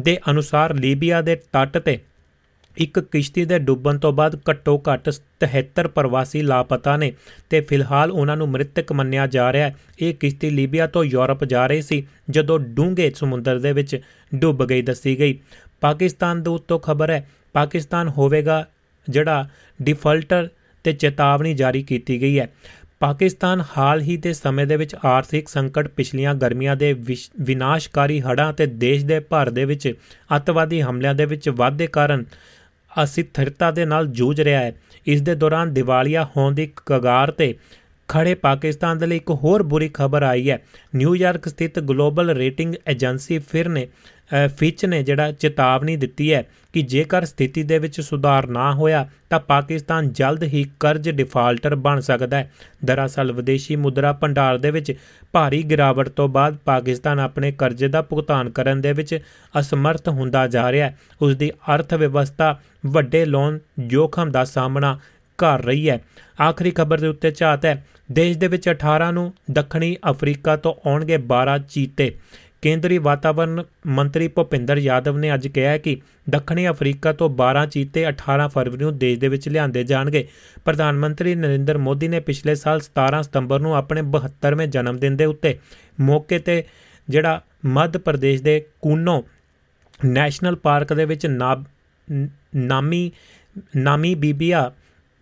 ਦੇ 0.00 0.18
ਅਨੁਸਾਰ 0.30 0.74
ਲੀਬੀਆ 0.74 1.20
ਦੇ 1.20 1.36
ਤੱਟ 1.52 1.78
ਤੇ 1.78 1.98
ਇੱਕ 2.78 3.00
ਕਿਸ਼ਤੀ 3.00 3.44
ਦੇ 3.44 3.58
ਡੁੱਬਣ 3.58 3.98
ਤੋਂ 3.98 4.12
ਬਾਅਦ 4.12 4.40
ਘੱਟੋ 4.50 4.82
ਘੱਟ 4.92 5.10
73 5.44 5.88
ਪ੍ਰਵਾਸੀ 5.94 6.42
ਲਾਪਤਾ 6.42 6.96
ਨੇ 6.96 7.12
ਤੇ 7.50 7.60
ਫਿਲਹਾਲ 7.60 8.10
ਉਹਨਾਂ 8.10 8.36
ਨੂੰ 8.36 8.48
ਮ੍ਰਿਤਕ 8.48 8.92
ਮੰਨਿਆ 8.92 9.26
ਜਾ 9.26 9.52
ਰਿਹਾ 9.52 9.68
ਹੈ। 9.68 9.76
ਇਹ 10.00 10.14
ਕਿਸ਼ਤੀ 10.14 10.50
ਲੀਬੀਆ 10.50 10.86
ਤੋਂ 10.86 11.04
ਯੂਰਪ 11.04 11.44
ਜਾ 11.44 11.66
ਰਹੀ 11.66 11.82
ਸੀ, 11.82 12.06
ਜਦੋਂ 12.30 12.58
ਡੂੰਘੇ 12.58 13.10
ਸਮੁੰਦਰ 13.10 13.58
ਦੇ 13.58 13.72
ਵਿੱਚ 13.72 14.00
ਡੁੱਬ 14.34 14.64
ਗਈ 14.66 14.82
ਦੱਸੀ 14.82 15.18
ਗਈ। 15.18 15.38
ਪਾਕਿਸਤਾਨ 15.80 16.42
ਦੇ 16.42 16.50
ਉੱਤੋਂ 16.50 16.78
ਖਬਰ 16.78 17.10
ਹੈ, 17.10 17.28
ਪਾਕਿਸਤਾਨ 17.52 18.08
ਹੋਵੇਗਾ 18.08 18.66
ਜਿਹੜਾ 19.08 19.48
ਡਿਫਾਲਟਰ 19.82 20.48
ਤੇ 20.84 20.92
ਚੇਤਾਵਨੀ 20.92 21.54
ਜਾਰੀ 21.54 21.82
ਕੀਤੀ 21.82 22.20
ਗਈ 22.20 22.38
ਹੈ। 22.38 22.48
ਪਾਕਿਸਤਾਨ 23.00 23.64
ਹਾਲ 23.78 24.00
ਹੀ 24.00 24.16
ਦੇ 24.16 24.32
ਸਮੇਂ 24.32 24.66
ਦੇ 24.66 24.76
ਵਿੱਚ 24.76 24.96
ਆਰਥਿਕ 25.04 25.48
ਸੰਕਟ 25.48 25.88
ਪਿਛਲੀਆਂ 25.88 26.34
ਗਰਮੀਆਂ 26.34 26.76
ਦੇ 26.76 26.92
ਵਿਨਾਸ਼ਕਾਰੀ 27.40 28.20
ਹੜ੍ਹਾਂ 28.20 28.52
ਤੇ 28.52 28.66
ਦੇਸ਼ 28.66 29.04
ਦੇ 29.04 29.20
ਭਰ 29.20 29.50
ਦੇ 29.50 29.64
ਵਿੱਚ 29.64 29.94
ਅੱਤਵਾਦੀ 30.36 30.82
ਹਮਲਿਆਂ 30.82 31.14
ਦੇ 31.14 31.24
ਵਿੱਚ 31.24 31.48
ਵਾਧੇ 31.48 31.86
ਕਾਰਨ 31.86 32.24
ਅਸਥਿਰਤਾ 33.02 33.70
ਦੇ 33.70 33.84
ਨਾਲ 33.84 34.06
ਜੂਝ 34.06 34.40
ਰਿਹਾ 34.40 34.60
ਹੈ। 34.60 34.72
ਇਸ 35.06 35.22
ਦੇ 35.22 35.34
ਦੌਰਾਨ 35.34 35.74
ਦਿਵਾਲੀਆ 35.74 36.28
ਹੋਣ 36.36 36.54
ਦੀ 36.54 36.72
ਕਗਾਰ 36.86 37.30
ਤੇ 37.30 37.54
ਖੜੇ 38.08 38.34
ਪਾਕਿਸਤਾਨ 38.34 38.98
ਦੇ 38.98 39.06
ਲਈ 39.06 39.16
ਇੱਕ 39.16 39.30
ਹੋਰ 39.30 39.62
ਬੁਰੀ 39.62 39.90
ਖਬਰ 39.94 40.22
ਆਈ 40.22 40.50
ਹੈ। 40.50 40.64
ਨਿਊਯਾਰਕ 40.94 41.48
ਸਥਿਤ 41.48 41.78
ਗਲੋਬਲ 41.78 42.30
ਰੇਟਿੰਗ 42.30 42.74
ਏਜੰਸੀ 42.88 43.38
ਫਿਰ 43.38 43.68
ਨੇ 43.68 43.88
ਫਿਚ 44.56 44.84
ਨੇ 44.84 45.02
ਜਿਹੜਾ 45.02 45.32
ਚੇਤਾਵਨੀ 45.32 45.96
ਦਿੱਤੀ 45.96 46.32
ਹੈ 46.32 46.46
ਕਿ 46.72 46.82
ਜੇਕਰ 46.82 47.24
ਸਥਿਤੀ 47.24 47.62
ਦੇ 47.62 47.78
ਵਿੱਚ 47.78 48.00
ਸੁਧਾਰ 48.00 48.46
ਨਾ 48.46 48.72
ਹੋਇਆ 48.72 49.08
ਤਾਂ 49.30 49.40
ਪਾਕਿਸਤਾਨ 49.40 50.12
ਜਲਦ 50.12 50.42
ਹੀ 50.42 50.66
ਕਰਜ਼ 50.80 51.10
ਡਿਫਾਲਟਰ 51.10 51.74
ਬਣ 51.74 52.00
ਸਕਦਾ 52.00 52.36
ਹੈ। 52.36 52.52
ਦਰਅਸਲ 52.84 53.32
ਵਿਦੇਸ਼ੀ 53.32 53.76
ਮੁਦਰਾ 53.76 54.12
ਭੰਡਾਰ 54.12 54.58
ਦੇ 54.58 54.70
ਵਿੱਚ 54.70 54.94
ਭਾਰੀ 55.32 55.62
ਗਿਰਾਵਟ 55.62 56.08
ਤੋਂ 56.08 56.28
ਬਾਅਦ 56.28 56.56
ਪਾਕਿਸਤਾਨ 56.56 57.20
ਆਪਣੇ 57.20 57.52
ਕਰਜ਼ੇ 57.52 57.88
ਦਾ 57.88 58.02
ਭੁਗਤਾਨ 58.02 58.50
ਕਰਨ 58.50 58.80
ਦੇ 58.80 58.92
ਵਿੱਚ 58.92 59.18
ਅਸਮਰਥ 59.60 60.08
ਹੁੰਦਾ 60.08 60.46
ਜਾ 60.46 60.72
ਰਿਹਾ 60.72 60.88
ਹੈ। 60.88 60.98
ਉਸ 61.22 61.36
ਦੀ 61.36 61.50
ਅਰਥ 61.50 61.94
ਵਿਵਸਥਾ 61.94 62.58
ਵੱਡੇ 62.86 63.24
ਲੋਨ 63.24 63.58
ਜੋਖਮ 63.78 64.30
ਦਾ 64.30 64.44
ਸਾਹਮਣਾ 64.44 64.98
ਕਰ 65.38 65.64
ਰਹੀ 65.64 65.90
ਹੈ। 65.90 66.00
ਆਖਰੀ 66.42 66.70
ਖਬਰ 66.70 67.00
ਦੇ 67.00 67.06
ਉੱਤੇ 67.06 67.30
ਝਾਤ 67.30 67.64
ਹੈ। 67.64 67.86
ਦੇਸ਼ 68.12 68.38
ਦੇ 68.38 68.46
ਵਿੱਚ 68.46 68.68
18 68.68 69.12
ਨੂੰ 69.12 69.34
ਦੱਖਣੀ 69.50 69.96
ਅਫਰੀਕਾ 70.10 70.56
ਤੋਂ 70.56 70.88
ਆਉਣਗੇ 70.88 71.16
12 71.16 71.58
ਚੀਤੇ। 71.70 72.16
ਕੇਂਦਰੀ 72.62 72.98
ਵਾਤਾਵਰਣ 72.98 73.62
ਮੰਤਰੀ 73.86 74.28
ਭੁਪਿੰਦਰ 74.28 74.76
ਯਾਦਵ 74.76 75.18
ਨੇ 75.18 75.34
ਅੱਜ 75.34 75.48
ਕਿਹਾ 75.48 75.78
ਕਿ 75.78 76.00
ਦੱਖਣੀ 76.30 76.68
ਅਫਰੀਕਾ 76.68 77.12
ਤੋਂ 77.12 77.30
12 77.30 77.66
ਚੀਤੇ 77.70 78.08
18 78.08 78.48
ਫਰਵਰੀ 78.48 78.84
ਨੂੰ 78.84 78.98
ਦੇਸ਼ 78.98 79.20
ਦੇ 79.20 79.28
ਵਿੱਚ 79.28 79.48
ਲਿਆਂਦੇ 79.48 79.84
ਜਾਣਗੇ। 79.84 80.28
ਪ੍ਰਧਾਨ 80.64 80.98
ਮੰਤਰੀ 80.98 81.34
ਨਰਿੰਦਰ 81.34 81.78
ਮੋਦੀ 81.78 82.08
ਨੇ 82.08 82.20
ਪਿਛਲੇ 82.20 82.54
ਸਾਲ 82.54 82.80
17 82.80 83.22
ਸਤੰਬਰ 83.22 83.60
ਨੂੰ 83.60 83.76
ਆਪਣੇ 83.76 84.02
72ਵੇਂ 84.02 84.66
ਜਨਮ 84.66 84.98
ਦਿਨ 84.98 85.16
ਦੇ 85.16 85.24
ਉੱਤੇ 85.24 85.58
ਮੌਕੇ 86.00 86.38
ਤੇ 86.38 86.64
ਜਿਹੜਾ 87.08 87.42
ਮੱਧ 87.66 87.96
ਪ੍ਰਦੇਸ਼ 87.96 88.42
ਦੇ 88.42 88.64
ਕੂਨੋ 88.80 89.24
ਨੈਸ਼ਨਲ 90.04 90.56
ਪਾਰਕ 90.56 90.92
ਦੇ 90.92 91.04
ਵਿੱਚ 91.04 91.26
ਨਾਮੀ 92.56 93.10
ਨਾਮੀ 93.76 94.14
ਬੀਬੀਆ 94.14 94.72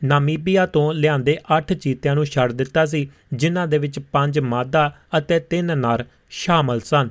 ਨਾਮੀਬੀਆ 0.06 0.66
ਤੋਂ 0.66 0.94
ਲਿਆਂਦੇ 0.94 1.38
8 1.58 1.74
ਚੀਤਿਆਂ 1.74 2.14
ਨੂੰ 2.14 2.24
ਛੱਡ 2.24 2.52
ਦਿੱਤਾ 2.52 2.86
ਸੀ, 2.86 3.10
ਜਿਨ੍ਹਾਂ 3.32 3.66
ਦੇ 3.66 3.78
ਵਿੱਚ 3.78 3.98
5 3.98 4.38
ਮਾਦਾ 4.38 4.94
ਅਤੇ 5.18 5.40
3 5.40 5.74
ਨਰ 5.74 6.04
ਸ਼ਾਮਲ 6.30 6.80
ਸਨ। 6.80 7.08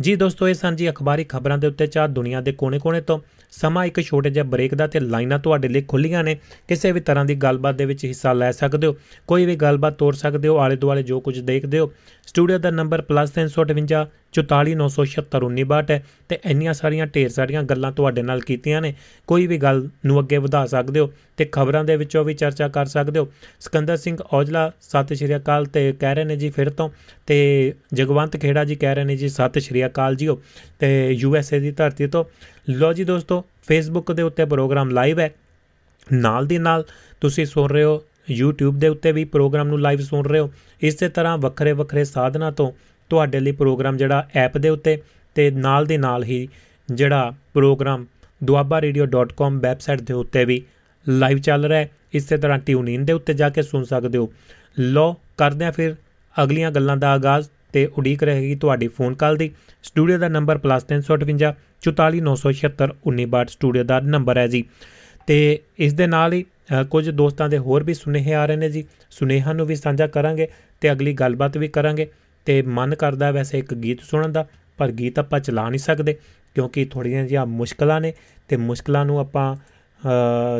ਜੀ 0.00 0.16
ਦੋਸਤੋ, 0.16 0.48
ਇਹ 0.48 0.54
ਸਾਂਝੀ 0.54 0.90
ਅਖਬਾਰੀ 0.90 1.24
ਖਬਰਾਂ 1.24 1.58
ਦੇ 1.58 1.66
ਉੱਤੇ 1.66 1.86
ਚਾਹ 1.86 2.08
ਦੁਨੀਆ 2.08 2.40
ਦੇ 2.40 2.52
ਕੋਨੇ-ਕੋਨੇ 2.52 3.00
ਤੋਂ। 3.00 3.18
ਸਮਾਂ 3.52 3.84
ਇੱਕ 3.86 4.00
ਛੋਟੇ 4.00 4.30
ਜਿਹੇ 4.30 4.44
ਬ੍ਰੇਕ 4.44 4.74
ਦਾ 4.74 4.86
ਤੇ 4.86 5.00
ਲਾਈਨਾਂ 5.00 5.38
ਤੁਹਾਡੇ 5.38 5.68
ਲਈ 5.68 5.82
ਖੁੱਲੀਆਂ 5.82 6.24
ਨੇ। 6.24 6.36
ਕਿਸੇ 6.68 6.92
ਵੀ 6.92 7.00
ਤਰ੍ਹਾਂ 7.00 7.24
ਦੀ 7.24 7.34
ਗੱਲਬਾਤ 7.34 7.74
ਦੇ 7.74 7.84
ਵਿੱਚ 7.84 8.04
ਹਿੱਸਾ 8.04 8.32
ਲੈ 8.32 8.50
ਸਕਦੇ 8.52 8.86
ਹੋ। 8.86 8.96
ਕੋਈ 9.26 9.46
ਵੀ 9.46 9.56
ਗੱਲਬਾਤ 9.56 9.94
ਤੋਰ 9.94 10.14
ਸਕਦੇ 10.14 10.48
ਹੋ 10.48 10.58
ਆਲੇ 10.58 10.76
ਦੁਆਲੇ 10.76 11.02
ਜੋ 11.02 11.20
ਕੁਝ 11.20 11.38
ਦੇਖਦੇ 11.40 11.78
ਹੋ। 11.78 11.92
ਸਟੂਡੀਓ 12.26 12.58
ਦਾ 12.58 12.70
ਨੰਬਰ 12.70 13.02
+358 13.02 14.06
449761962 14.32 15.90
ਹੈ 15.90 16.02
ਤੇ 16.28 16.38
ਇੰਨੀਆਂ 16.44 16.72
ਸਾਰੀਆਂ 16.72 17.06
ਢੇਰ 17.06 17.28
ਸਾਰੀਆਂ 17.28 17.62
ਗੱਲਾਂ 17.62 17.92
ਤੁਹਾਡੇ 17.92 18.22
ਨਾਲ 18.22 18.40
ਕੀਤੀਆਂ 18.40 18.80
ਨੇ। 18.82 18.94
ਕੋਈ 19.26 19.46
ਵੀ 19.46 19.58
ਗੱਲ 19.58 19.88
ਨੂੰ 20.06 20.18
ਅੱਗੇ 20.20 20.38
ਵਧਾ 20.38 20.64
ਸਕਦੇ 20.66 21.00
ਹੋ 21.00 21.10
ਤੇ 21.36 21.44
ਖਬਰਾਂ 21.52 21.84
ਦੇ 21.84 21.96
ਵਿੱਚੋਂ 21.96 22.24
ਵੀ 22.24 22.34
ਚਰਚਾ 22.34 22.68
ਕਰ 22.68 22.86
ਸਕਦੇ 22.86 23.20
ਹੋ। 23.20 23.28
ਸਿਕੰਦਰ 23.60 23.96
ਸਿੰਘ 23.96 24.16
ਔਜਲਾ, 24.32 24.70
ਸਤਿ 24.80 25.14
ਸ਼੍ਰੀ 25.14 25.36
ਅਕਾਲ 25.36 25.66
ਤੇ 25.66 25.92
ਕਹਿ 25.92 26.14
ਰਹੇ 26.14 26.24
ਨੇ 26.24 26.36
ਜੀ 26.36 26.50
ਫਿਰ 26.50 26.70
ਤੋਂ। 26.70 26.88
ਤੇ 27.26 27.38
ਜਗਵੰਤ 27.94 28.36
ਖੇੜਾ 28.36 28.64
ਜੀ 28.64 28.74
ਕਹਿ 28.74 28.94
ਰਹੇ 28.94 29.04
ਨੇ 29.04 29.16
ਜੀ, 29.16 29.28
ਸਤਿ 29.28 29.60
ਸ਼੍ਰੀ 29.60 29.86
ਅਕਾਲ 29.86 30.16
ਜੀਓ। 30.16 30.40
ਤੇ 30.78 31.10
ਯੂ 31.10 31.36
ਐਸ 31.36 31.52
ਏ 31.52 31.58
ਦੀ 31.58 31.70
ਧਰਤੀ 31.70 32.06
ਤੋਂ 32.06 32.24
ਲੋ 32.70 32.92
ਜੀ 32.92 33.04
ਦੋਸਤੋ 33.04 33.44
ਫੇਸਬੁੱਕ 33.68 34.12
ਦੇ 34.12 34.22
ਉੱਤੇ 34.22 34.44
ਪ੍ਰੋਗਰਾਮ 34.44 34.90
ਲਾਈਵ 34.90 35.20
ਹੈ। 35.20 35.30
ਨਾਲ 36.12 36.46
ਦੀ 36.46 36.58
ਨਾਲ 36.58 36.84
ਤੁਸੀਂ 37.20 37.46
ਸੁਣ 37.46 37.68
ਰਹੇ 37.70 37.84
ਹੋ, 37.84 38.02
YouTube 38.42 38.78
ਦੇ 38.78 38.88
ਉੱਤੇ 38.88 39.12
ਵੀ 39.12 39.24
ਪ੍ਰੋਗਰਾਮ 39.24 39.68
ਨੂੰ 39.68 39.80
ਲਾਈਵ 39.80 39.98
ਸੁਣ 39.98 40.24
ਰਹੇ 40.24 40.40
ਹੋ। 40.40 40.50
ਇਸੇ 40.82 41.08
ਤਰ੍ਹਾਂ 41.08 41.38
ਵੱਖਰੇ 41.38 41.72
ਵੱਖਰੇ 41.72 42.04
ਸਾਧਨਾਂ 42.04 42.52
ਤੋਂ 42.52 42.72
ਤੁਹਾਡੇ 43.10 43.40
ਲਈ 43.40 43.52
ਪ੍ਰੋਗਰਾਮ 43.52 43.96
ਜਿਹੜਾ 43.96 44.28
ਐਪ 44.34 44.58
ਦੇ 44.58 44.68
ਉੱਤੇ 44.68 45.02
ਤੇ 45.34 45.50
ਨਾਲ 45.50 45.86
ਦੇ 45.86 45.98
ਨਾਲ 45.98 46.24
ਹੀ 46.24 46.48
ਜਿਹੜਾ 46.92 47.32
ਪ੍ਰੋਗਰਾਮ 47.54 48.06
duabarradio.com 48.44 49.60
ਵੈਬਸਾਈਟ 49.60 50.00
ਦੇ 50.00 50.14
ਉੱਤੇ 50.14 50.44
ਵੀ 50.44 50.62
ਲਾਈਵ 51.08 51.38
ਚੱਲ 51.38 51.64
ਰਿਹਾ 51.64 51.78
ਹੈ। 51.78 51.90
ਇਸੇ 52.12 52.36
ਤਰ੍ਹਾਂ 52.36 52.58
ਟਿਊਨ 52.58 52.88
ਇਨ 52.88 53.04
ਦੇ 53.04 53.12
ਉੱਤੇ 53.12 53.34
ਜਾ 53.34 53.48
ਕੇ 53.48 53.62
ਸੁਣ 53.62 53.84
ਸਕਦੇ 53.84 54.18
ਹੋ। 54.18 54.32
ਲੋ 54.78 55.16
ਕਰਦੇ 55.38 55.64
ਆ 55.64 55.70
ਫਿਰ 55.70 55.96
ਅਗਲੀਆਂ 56.42 56.70
ਗੱਲਾਂ 56.70 56.96
ਦਾ 56.96 57.10
ਆਗਾਜ਼ 57.10 57.48
ਤੇ 57.72 57.86
ਉਡੀਕ 57.86 58.22
ਰਹੇਗੀ 58.22 58.54
ਤੁਹਾਡੀ 58.54 58.88
ਫੋਨ 58.88 59.14
ਕਾਲ 59.14 59.36
ਦੀ। 59.36 59.50
ਸਟੂਡੀਓ 59.82 60.18
ਦਾ 60.18 60.28
ਨੰਬਰ 60.28 60.58
+358 60.58 61.54
44976 61.82 63.48
ਸਟੂਡੀਓ 63.48 63.84
ਦਾ 63.84 64.00
ਨੰਬਰ 64.14 64.38
ਹੈ 64.38 64.46
ਜੀ। 64.46 64.62
ਤੇ 65.26 65.36
ਇਸ 65.78 65.92
ਦੇ 65.94 66.06
ਨਾਲ 66.06 66.32
ਹੀ 66.32 66.44
ਕੁਝ 66.90 67.08
ਦੋਸਤਾਂ 67.10 67.48
ਦੇ 67.48 67.58
ਹੋਰ 67.58 67.82
ਵੀ 67.84 67.94
ਸੁਨੇਹੇ 67.94 68.34
ਆ 68.34 68.44
ਰਹੇ 68.46 68.56
ਨੇ 68.56 68.70
ਜੀ। 68.70 68.84
ਸੁਨੇਹਾਂ 69.10 69.54
ਨੂੰ 69.54 69.66
ਵੀ 69.66 69.74
ਸਾਂਝਾ 69.76 70.06
ਕਰਾਂਗੇ 70.06 70.48
ਤੇ 70.80 70.92
ਅਗਲੀ 70.92 71.12
ਗੱਲਬਾਤ 71.14 71.56
ਵੀ 71.56 71.68
ਕਰਾਂਗੇ। 71.68 72.06
ਤੇ 72.46 72.60
ਮਨ 72.62 72.94
ਕਰਦਾ 72.94 73.30
ਵੈਸੇ 73.30 73.58
ਇੱਕ 73.58 73.74
ਗੀਤ 73.74 74.00
ਸੁਣਨ 74.02 74.32
ਦਾ, 74.32 74.46
ਪਰ 74.78 74.90
ਗੀਤ 74.92 75.18
ਆਪਾਂ 75.18 75.40
ਚਲਾ 75.40 75.68
ਨਹੀਂ 75.68 75.78
ਸਕਦੇ, 75.78 76.16
ਕਿਉਂਕਿ 76.54 76.84
ਥੋੜੀਆਂ 76.84 77.22
ਜਿਹੀਆਂ 77.22 77.46
ਮੁਸ਼ਕਲਾਂ 77.46 78.00
ਨੇ 78.00 78.12
ਤੇ 78.48 78.56
ਮੁਸ਼ਕਲਾਂ 78.56 79.04
ਨੂੰ 79.04 79.18
ਆਪਾਂ 79.20 79.56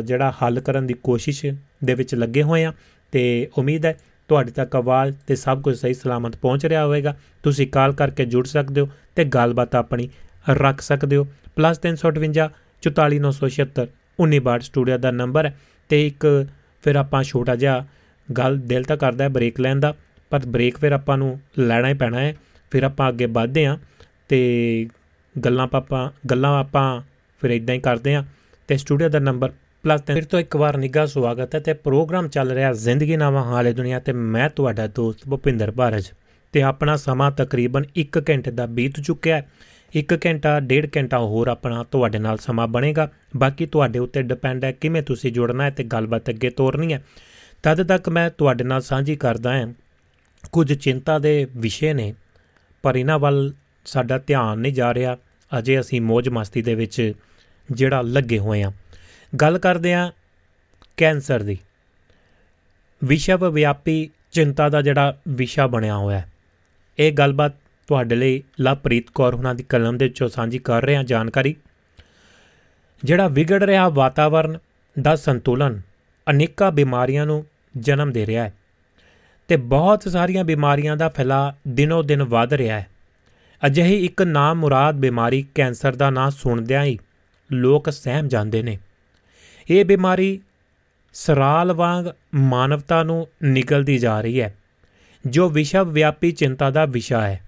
ਜਿਹੜਾ 0.03 0.33
ਹੱਲ 0.41 0.59
ਕਰਨ 0.59 0.87
ਦੀ 0.87 0.93
ਕੋਸ਼ਿਸ਼ 1.03 1.45
ਦੇ 1.83 1.93
ਵਿੱਚ 1.93 2.15
ਲੱਗੇ 2.15 2.43
ਹੋਏ 2.43 2.63
ਆ 2.63 2.73
ਤੇ 3.13 3.21
ਉਮੀਦ 3.57 3.85
ਹੈ 3.85 3.97
ਤੁਹਾਡੇ 4.29 4.51
ਤੱਕ 4.51 4.75
ਆਵਾਜ਼ 4.75 5.15
ਤੇ 5.27 5.35
ਸਭ 5.35 5.61
ਕੁਝ 5.61 5.75
ਸਹੀ 5.77 5.93
ਸਲਾਮਤ 5.93 6.35
ਪਹੁੰਚ 6.35 6.65
ਰਿਹਾ 6.65 6.85
ਹੋਵੇਗਾ। 6.85 7.15
ਤੁਸੀਂ 7.43 7.67
ਕਾਲ 7.67 7.93
ਕਰਕੇ 7.93 8.25
ਜੁੜ 8.25 8.45
ਸਕਦੇ 8.47 8.81
ਹੋ 8.81 8.89
ਤੇ 9.15 9.23
ਗੱਲਬਾਤ 9.25 9.75
ਆਪਣੀ 9.75 10.09
ਰੱਖ 10.45 10.81
ਸਕਦੇ 10.81 11.15
ਹੋ। 11.15 11.27
+358 11.57 12.49
44976 12.83 13.87
19 14.19 14.59
ਸਟੂਡੀਓ 14.61 14.97
ਦਾ 14.97 15.11
ਨੰਬਰ 15.13 15.45
ਹੈ 15.45 15.55
ਤੇ 15.89 16.05
ਇੱਕ 16.07 16.25
ਫਿਰ 16.83 16.95
ਆਪਾਂ 16.95 17.23
ਛੋਟਾ 17.23 17.55
ਜਿਹਾ 17.55 17.85
ਗੱਲ 18.29 18.57
ਦਿਲ 18.67 18.83
ਤਾਂ 18.83 18.97
ਕਰਦਾ 18.97 19.23
ਹੈ 19.23 19.29
ਬ੍ਰੇਕ 19.29 19.59
ਲੈਣ 19.59 19.79
ਦਾ, 19.79 19.93
ਪਰ 20.31 20.45
ਬ੍ਰੇਕ 20.47 20.77
ਫਿਰ 20.77 20.91
ਆਪਾਂ 20.91 21.17
ਨੂੰ 21.17 21.39
ਲੈਣਾ 21.59 21.87
ਹੀ 21.87 21.93
ਪੈਣਾ 21.93 22.19
ਹੈ। 22.19 22.35
ਫਿਰ 22.71 22.83
ਆਪਾਂ 22.83 23.09
ਅੱਗੇ 23.09 23.25
ਵਧਦੇ 23.27 23.65
ਹਾਂ 23.65 23.77
ਤੇ 24.29 24.39
ਗੱਲਾਂ 25.35 25.67
ਆਪਾਂ 25.73 26.09
ਗੱਲਾਂ 26.29 26.51
ਆਪਾਂ 26.59 26.85
ਫਿਰ 27.41 27.51
ਇਦਾਂ 27.51 27.75
ਹੀ 27.75 27.79
ਕਰਦੇ 27.79 28.15
ਹਾਂ 28.15 28.23
ਤੇ 28.69 28.77
ਸਟੂਡੀਓ 28.77 29.09
ਦਾ 29.09 29.19
ਨੰਬਰ 29.19 29.51
ਪਲੱਸ 29.83 30.01
ਫਿਰ 30.07 30.23
ਤੋਂ 30.23 30.39
ਇੱਕ 30.39 30.55
ਵਾਰ 30.55 30.77
ਨਿੱਘਾ 30.77 31.05
ਸਵਾਗਤ 31.05 31.55
ਹੈ 31.55 31.59
ਤੇ 31.59 31.73
ਪ੍ਰੋਗਰਾਮ 31.73 32.27
ਚੱਲ 32.27 32.51
ਰਿਹਾ 32.51 32.71
ਜ਼ਿੰਦਗੀ 32.73 33.17
ਨਾਮਾ 33.17 33.43
ਹਾਲੇ 33.43 33.71
ਦੁਨੀਆ 33.73 33.99
ਤੇ 33.99 34.11
ਮੈਂ 34.13 34.49
ਤੁਹਾਡਾ 34.49 34.87
ਦੋਸਤ 34.87 35.27
ਭੁਪਿੰਦਰ 35.29 35.71
ਭਾਰਜ 35.71 36.11
ਤੇ 36.53 36.61
ਆਪਣਾ 36.61 36.95
ਸਮਾਂ 36.97 37.31
ਤਕਰੀਬਨ 37.31 37.85
1 37.97 38.19
ਘੰਟੇ 38.29 38.51
ਦਾ 38.51 38.65
ਬੀਤ 38.65 38.99
ਚੁੱਕਿਆ 38.99 39.35
ਹੈ। 39.35 39.47
1 39.95 40.17
ਘੰਟਾ, 40.25 40.59
ਡੇਢ 40.59 40.89
ਘੰਟਾ 40.97 41.19
ਹੋਰ 41.19 41.47
ਆਪਣਾ 41.47 41.83
ਤੁਹਾਡੇ 41.83 42.19
ਨਾਲ 42.19 42.37
ਸਮਾਂ 42.37 42.67
ਬਣੇਗਾ। 42.67 43.11
ਬਾਕੀ 43.37 43.65
ਤੁਹਾਡੇ 43.65 43.99
ਉੱਤੇ 43.99 44.21
ਡਿਪੈਂਡ 44.21 44.63
ਹੈ 44.63 44.71
ਕਿਵੇਂ 44.71 45.03
ਤੁਸੀਂ 45.03 45.31
ਜੁੜਨਾ 45.31 45.63
ਹੈ 45.63 45.69
ਤੇ 45.69 45.83
ਗੱਲਬਾਤ 45.83 46.29
ਅੱਗੇ 46.29 46.49
ਤੋਰਨੀ 46.49 46.93
ਹੈ। 46.93 47.03
ਤਦ 47.63 47.87
ਤੱਕ 47.87 48.09
ਮੈਂ 48.09 48.29
ਤੁਹਾਡੇ 48.29 48.63
ਨਾਲ 48.63 48.81
ਸਾਂਝੀ 48.81 49.15
ਕਰਦਾ 49.15 49.57
ਹਾਂ। 49.59 49.73
ਕੁਝ 50.51 50.73
ਚਿੰਤਾ 50.73 51.19
ਦੇ 51.19 51.47
ਵਿਸ਼ੇ 51.55 51.93
ਨੇ, 51.93 52.13
ਪਰ 52.83 52.95
ਇਹਨਾਂ 52.95 53.19
ਵੱਲ 53.19 53.53
ਸਾਡਾ 53.85 54.17
ਧਿਆਨ 54.17 54.59
ਨਹੀਂ 54.59 54.73
ਜਾ 54.73 54.93
ਰਿਹਾ। 54.93 55.17
ਅਜੇ 55.59 55.79
ਅਸੀਂ 55.79 56.01
ਮौज 56.01 56.29
ਮਸਤੀ 56.31 56.61
ਦੇ 56.61 56.75
ਵਿੱਚ 56.75 57.13
ਜਿਹੜਾ 57.71 58.01
ਲੱਗੇ 58.01 58.39
ਹੋਏ 58.39 58.63
ਆ 58.63 58.71
ਗੱਲ 59.41 59.57
ਕਰਦੇ 59.57 59.93
ਆ 59.93 60.11
ਕੈਂਸਰ 60.97 61.43
ਦੀ। 61.43 61.57
ਵਿਸ਼ਵ 63.03 63.51
ਵਿਆਪੀ 63.51 64.09
ਚਿੰਤਾ 64.31 64.69
ਦਾ 64.69 64.81
ਜਿਹੜਾ 64.81 65.17
ਵਿਸ਼ਾ 65.27 65.67
ਬਣਿਆ 65.67 65.97
ਹੋਇਆ 65.97 66.19
ਹੈ। 66.19 66.31
ਇਹ 66.99 67.11
ਗੱਲਬਾਤ 67.11 67.51
ਤੁਹਾਡੇ 67.89 68.15
ਲਈ 68.15 68.43
ਲਵਪ੍ਰੀਤ 68.61 69.09
ਕੌਰ 69.09 69.35
ਹੁਣਾਂ 69.35 69.55
ਦੀ 69.55 69.63
ਕਲਮ 69.63 69.97
ਦੇ 69.97 70.05
ਵਿੱਚੋਂ 70.05 70.27
ਸਾਂਝੀ 70.29 70.57
ਕਰ 70.57 70.85
ਰਹੇ 70.85 70.95
ਹਾਂ 70.95 71.03
ਜਾਣਕਾਰੀ। 71.03 71.55
ਜਿਹੜਾ 73.03 73.27
ਵਿਗੜ 73.27 73.63
ਰਿਹਾ 73.63 73.87
ਵਾਤਾਵਰਣ 73.89 74.57
ਦਾ 75.01 75.15
ਸੰਤੁਲਨ 75.15 75.81
ਅਨੇਕਾਂ 76.27 76.71
ਬਿਮਾਰੀਆਂ 76.71 77.25
ਨੂੰ 77.25 77.45
ਜਨਮ 77.77 78.11
ਦੇ 78.11 78.25
ਰਿਹਾ 78.25 78.43
ਹੈ 78.43 78.53
ਤੇ 79.49 79.57
ਬਹੁਤ 79.57 80.09
ਸਾਰੀਆਂ 80.09 80.43
ਬਿਮਾਰੀਆਂ 80.43 80.97
ਦਾ 80.97 81.09
ਫੈਲਾ 81.09 81.55
ਦਿਨੋ 81.67 82.01
ਦਿਨ 82.03 82.23
ਵਧ 82.23 82.53
ਰਿਹਾ 82.53 82.79
ਹੈ। 82.79 82.87
ਅਜਿਹੀ 83.65 84.05
ਇੱਕ 84.05 84.21
ਨਾਮ 84.21 84.57
ਮੁਰਾਦ 84.57 84.95
ਬਿਮਾਰੀ 84.95 85.45
ਕੈਂਸਰ 85.55 85.95
ਦਾ 85.95 86.09
ਨਾਂ 86.09 86.29
ਸੁਣਦਿਆਂ 86.31 86.83
ਹੀ 86.83 86.97
ਲੋਕ 87.51 87.89
ਸਹਿਮ 87.89 88.27
ਜਾਂਦੇ 88.27 88.63
ਨੇ। 88.63 88.77
ਇਹ 89.69 89.85
ਬਿਮਾਰੀ 89.85 90.39
ਸਰਾਲ 91.13 91.73
ਵਾਂਗ 91.73 92.05
ਮਾਨਵਤਾ 92.35 93.03
ਨੂੰ 93.03 93.27
ਨਿਕਲਦੀ 93.43 93.97
ਜਾ 93.97 94.21
ਰਹੀ 94.21 94.41
ਹੈ, 94.41 94.55
ਜੋ 95.25 95.49
ਵਿਸ਼ਵ 95.49 95.89
ਵਿਆਪੀ 95.89 96.31
ਚਿੰਤਾ 96.31 96.69
ਦਾ 96.69 96.85
ਵਿਸ਼ਾ 96.85 97.21
ਹੈ। 97.21 97.39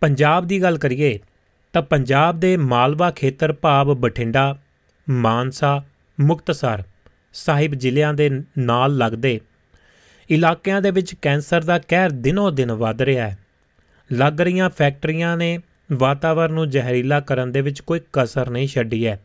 ਪੰਜਾਬ 0.00 0.46
ਦੀ 0.46 0.62
ਗੱਲ 0.62 0.78
ਕਰੀਏ 0.78 1.18
ਤਾਂ 1.72 1.82
ਪੰਜਾਬ 1.82 2.40
ਦੇ 2.40 2.56
ਮਾਲਵਾ 2.56 3.10
ਖੇਤਰ 3.10 3.52
ਭਾਵ 3.52 3.94
ਬਠਿੰਡਾ, 3.94 4.58
ਮਾਨਸਾ, 5.10 5.84
ਮੁਕਤਸਰ 6.20 6.82
ਸਾਹਿਬ 7.32 7.74
ਜ਼ਿਲ੍ਹਿਆਂ 7.74 8.14
ਦੇ 8.14 8.30
ਨਾਲ 8.58 8.96
ਲੱਗਦੇ 8.96 9.40
ਇਲਾਕਿਆਂ 10.30 10.82
ਦੇ 10.82 10.90
ਵਿੱਚ 10.90 11.14
ਕੈਂਸਰ 11.14 11.64
ਦਾ 11.64 11.78
ਕਹਿਰ 11.78 12.10
ਦਿਨੋ 12.10 12.50
ਦਿਨ 12.50 12.72
ਵੱਧ 12.72 13.02
ਰਿਹਾ 13.02 13.28
ਹੈ। 13.28 13.38
ਲੱਗ 14.12 14.40
ਰਹੀਆਂ 14.40 14.70
ਫੈਕਟਰੀਆਂ 14.70 15.36
ਨੇ 15.36 15.58
ਵਾਤਾਵਰਣ 15.92 16.52
ਨੂੰ 16.52 16.70
ਜ਼ਹਿਰੀਲਾ 16.70 17.20
ਕਰਨ 17.20 17.52
ਦੇ 17.52 17.60
ਵਿੱਚ 17.60 17.80
ਕੋਈ 17.80 18.00
ਕਸਰ 18.12 18.50
ਨਹੀਂ 18.50 18.68
ਛੱਡੀ 18.68 19.06
ਹੈ। 19.06 19.20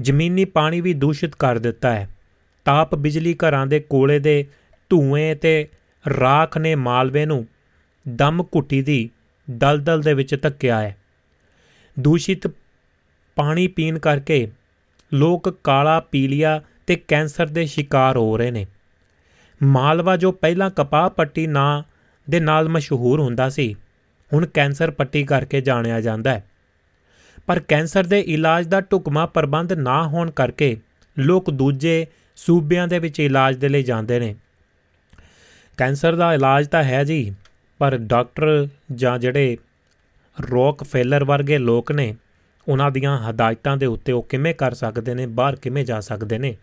ਜ਼ਮੀਨੀ 0.00 0.44
ਪਾਣੀ 0.44 0.80
ਵੀ 0.80 0.94
ਦੂਸ਼ਿਤ 0.94 1.34
ਕਰ 1.34 1.58
ਦਿੱਤਾ 1.58 1.94
ਹੈ। 1.94 2.08
ਤਾਪ 2.64 2.94
ਬਿਜਲੀ 2.94 3.34
ਘਰਾਂ 3.34 3.66
ਦੇ 3.66 3.80
ਕੋਲੇ 3.80 4.18
ਦੇ 4.18 4.46
ਧੂਏ 4.88 5.34
ਤੇ 5.34 5.68
ਰਾਖ 6.20 6.58
ਨੇ 6.58 6.74
ਮਾਲਵੇ 6.74 7.26
ਨੂੰ 7.26 7.46
ਦਮ 8.08 8.42
ਘੁੱਟੀ 8.54 8.82
ਦੀ 8.82 9.10
ਦਲਦਲ 9.50 10.00
ਦੇ 10.00 10.14
ਵਿੱਚ 10.14 10.42
ਧੱਕਿਆ 10.42 10.80
ਹੈ। 10.80 10.96
ਦੂਸ਼ਿਤ 11.98 12.46
ਪਾਣੀ 13.36 13.66
ਪੀਣ 13.66 13.98
ਕਰਕੇ 13.98 14.50
ਲੋਕ 15.14 15.60
ਕਾਲਾ, 15.64 16.00
ਪੀਲੀਆ 16.00 16.62
ਤੇ 16.86 16.96
ਕੈਂਸਰ 16.96 17.46
ਦੇ 17.46 17.66
ਸ਼ਿਕਾਰ 17.66 18.16
ਹੋ 18.16 18.36
ਰਹੇ 18.36 18.50
ਨੇ। 18.50 18.66
ਮਾਲਵਾ 19.62 20.16
ਜੋ 20.16 20.32
ਪਹਿਲਾਂ 20.32 20.70
ਕਪਾਹ 20.70 21.10
ਪੱਟੀ 21.10 21.46
ਨਾਂ 21.46 21.82
ਦੇ 22.30 22.40
ਨਾਲ 22.40 22.68
ਮਸ਼ਹੂਰ 22.68 23.20
ਹੁੰਦਾ 23.20 23.48
ਸੀ, 23.48 23.74
ਹੁਣ 24.32 24.46
ਕੈਂਸਰ 24.46 24.90
ਪੱਟੀ 24.90 25.24
ਕਰਕੇ 25.24 25.60
ਜਾਣਿਆ 25.60 26.00
ਜਾਂਦਾ 26.00 26.34
ਹੈ। 26.34 26.44
ਪਰ 27.46 27.60
ਕੈਂਸਰ 27.60 28.04
ਦੇ 28.04 28.20
ਇਲਾਜ 28.20 28.66
ਦਾ 28.66 28.80
ਢੁਕਮਾ 28.80 29.26
ਪ੍ਰਬੰਧ 29.26 29.72
ਨਾ 29.72 30.02
ਹੋਣ 30.02 30.30
ਕਰਕੇ 30.30 30.80
ਲੋਕ 31.18 31.50
ਦੂਜੇ 31.50 32.06
ਸੂਬਿਆਂ 32.36 32.88
ਦੇ 32.88 32.98
ਵਿੱਚ 32.98 33.20
ਇਲਾਜ 33.20 33.56
ਦੇ 33.56 33.68
ਲਈ 33.68 33.82
ਜਾਂਦੇ 33.82 34.20
ਨੇ। 34.20 34.34
ਕੈਂਸਰ 35.76 36.16
ਦਾ 36.16 36.34
ਇਲਾਜ 36.34 36.68
ਤਾਂ 36.68 36.84
ਹੈ 36.84 37.04
ਜੀ 37.04 37.34
ਪਰ 37.78 37.96
ਡਾਕਟਰ 37.96 38.68
ਜਾਂ 38.94 39.18
ਜਿਹੜੇ 39.18 39.56
ਰੋਕ 40.50 40.84
ਫੇਲਰ 40.84 41.24
ਵਰਗੇ 41.24 41.58
ਲੋਕ 41.58 41.92
ਨੇ, 41.92 42.14
ਉਹਨਾਂ 42.68 42.90
ਦੀਆਂ 42.90 43.18
ਹਦਾਇਤਾਂ 43.18 43.76
ਦੇ 43.76 43.86
ਉੱਤੇ 43.86 44.12
ਉਹ 44.12 44.22
ਕਿਵੇਂ 44.22 44.54
ਕਰ 44.54 44.74
ਸਕਦੇ 44.74 45.14
ਨੇ, 45.14 45.26
ਬਾਹਰ 45.26 45.56
ਕਿਵੇਂ 45.56 45.84
ਜਾ 45.84 46.00
ਸਕਦੇ 46.00 46.38
ਨੇ? 46.38 46.56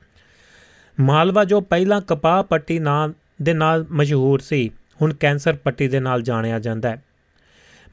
ਮਾਲਵਾ 0.99 1.43
ਜੋ 1.43 1.61
ਪਹਿਲਾਂ 1.61 2.01
ਕਪਾਹ 2.01 2.43
ਪੱਟੀ 2.43 2.79
ਨਾਂ 2.79 3.09
ਦੇ 3.41 3.53
ਨਾਲ 3.53 3.85
ਮਸ਼ਹੂਰ 3.91 4.39
ਸੀ, 4.39 4.69
ਹੁਣ 5.01 5.13
ਕੈਂਸਰ 5.13 5.53
ਪੱਟੀ 5.53 5.87
ਦੇ 5.87 5.99
ਨਾਲ 5.99 6.21
ਜਾਣਿਆ 6.21 6.59
ਜਾਂਦਾ 6.59 6.89
ਹੈ। 6.89 7.03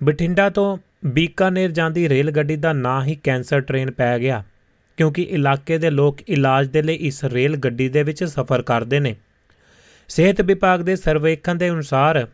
ਬਠਿੰਡਾ 0.03 0.51
ਤੋਂ 0.51 0.79
ਬੀਕਾਨੇਰ 1.05 1.71
ਜਾਂਦੀ 1.71 2.09
ਰੇਲ 2.09 2.31
ਗੱਡੀ 2.31 2.57
ਦਾ 2.57 2.73
ਨਾਂ 2.73 3.03
ਹੀ 3.05 3.15
ਕੈਂਸਰ 3.15 3.61
ਟ੍ਰੇਨ 3.61 3.91
ਪੈ 3.91 4.19
ਗਿਆ, 4.19 4.45
ਕਿਉਂਕਿ 4.97 5.23
ਇਲਾਕੇ 5.23 5.79
ਦੇ 5.79 5.91
ਲੋਕ 5.91 6.23
ਇਲਾਜ 6.29 6.69
ਦੇ 6.69 6.83
ਲਈ 6.83 6.95
ਇਸ 6.95 7.25
ਰੇਲ 7.25 7.57
ਗੱਡੀ 7.57 7.89
ਦੇ 7.89 8.03
ਵਿੱਚ 8.03 8.25
ਸਫ਼ਰ 8.25 8.63
ਕਰਦੇ 8.63 9.01
ਨੇ। 9.01 9.17
ਸਿਹਤ 10.09 10.41
ਵਿਭਾਗ 10.41 10.81
ਦੇ 10.81 10.97
ਸਰਵੇਖਣ 10.97 11.55
ਦੇ 11.55 11.71
ਅਨੁਸਾਰ 11.71 12.27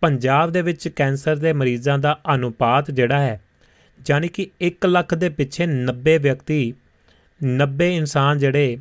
ਪੰਜਾਬ 0.00 0.50
ਦੇ 0.50 0.62
ਵਿੱਚ 0.62 0.88
ਕੈਂਸਰ 0.88 1.36
ਦੇ 1.36 1.52
ਮਰੀਜ਼ਾਂ 1.52 1.98
ਦਾ 1.98 2.18
ਅਨੁਪਾਤ 2.34 2.90
ਜਿਹੜਾ 2.90 3.20
ਹੈ 3.20 3.40
ਯਾਨੀ 4.10 4.28
ਕਿ 4.28 4.46
1 4.62 4.86
ਲੱਖ 4.86 5.14
ਦੇ 5.14 5.28
ਪਿੱਛੇ 5.28 5.66
90 5.66 6.16
ਵਿਅਕਤੀ 6.18 6.74
90 7.40 7.88
ਇਨਸਾਨ 7.90 8.38
ਜਿਹੜੇ 8.38 8.78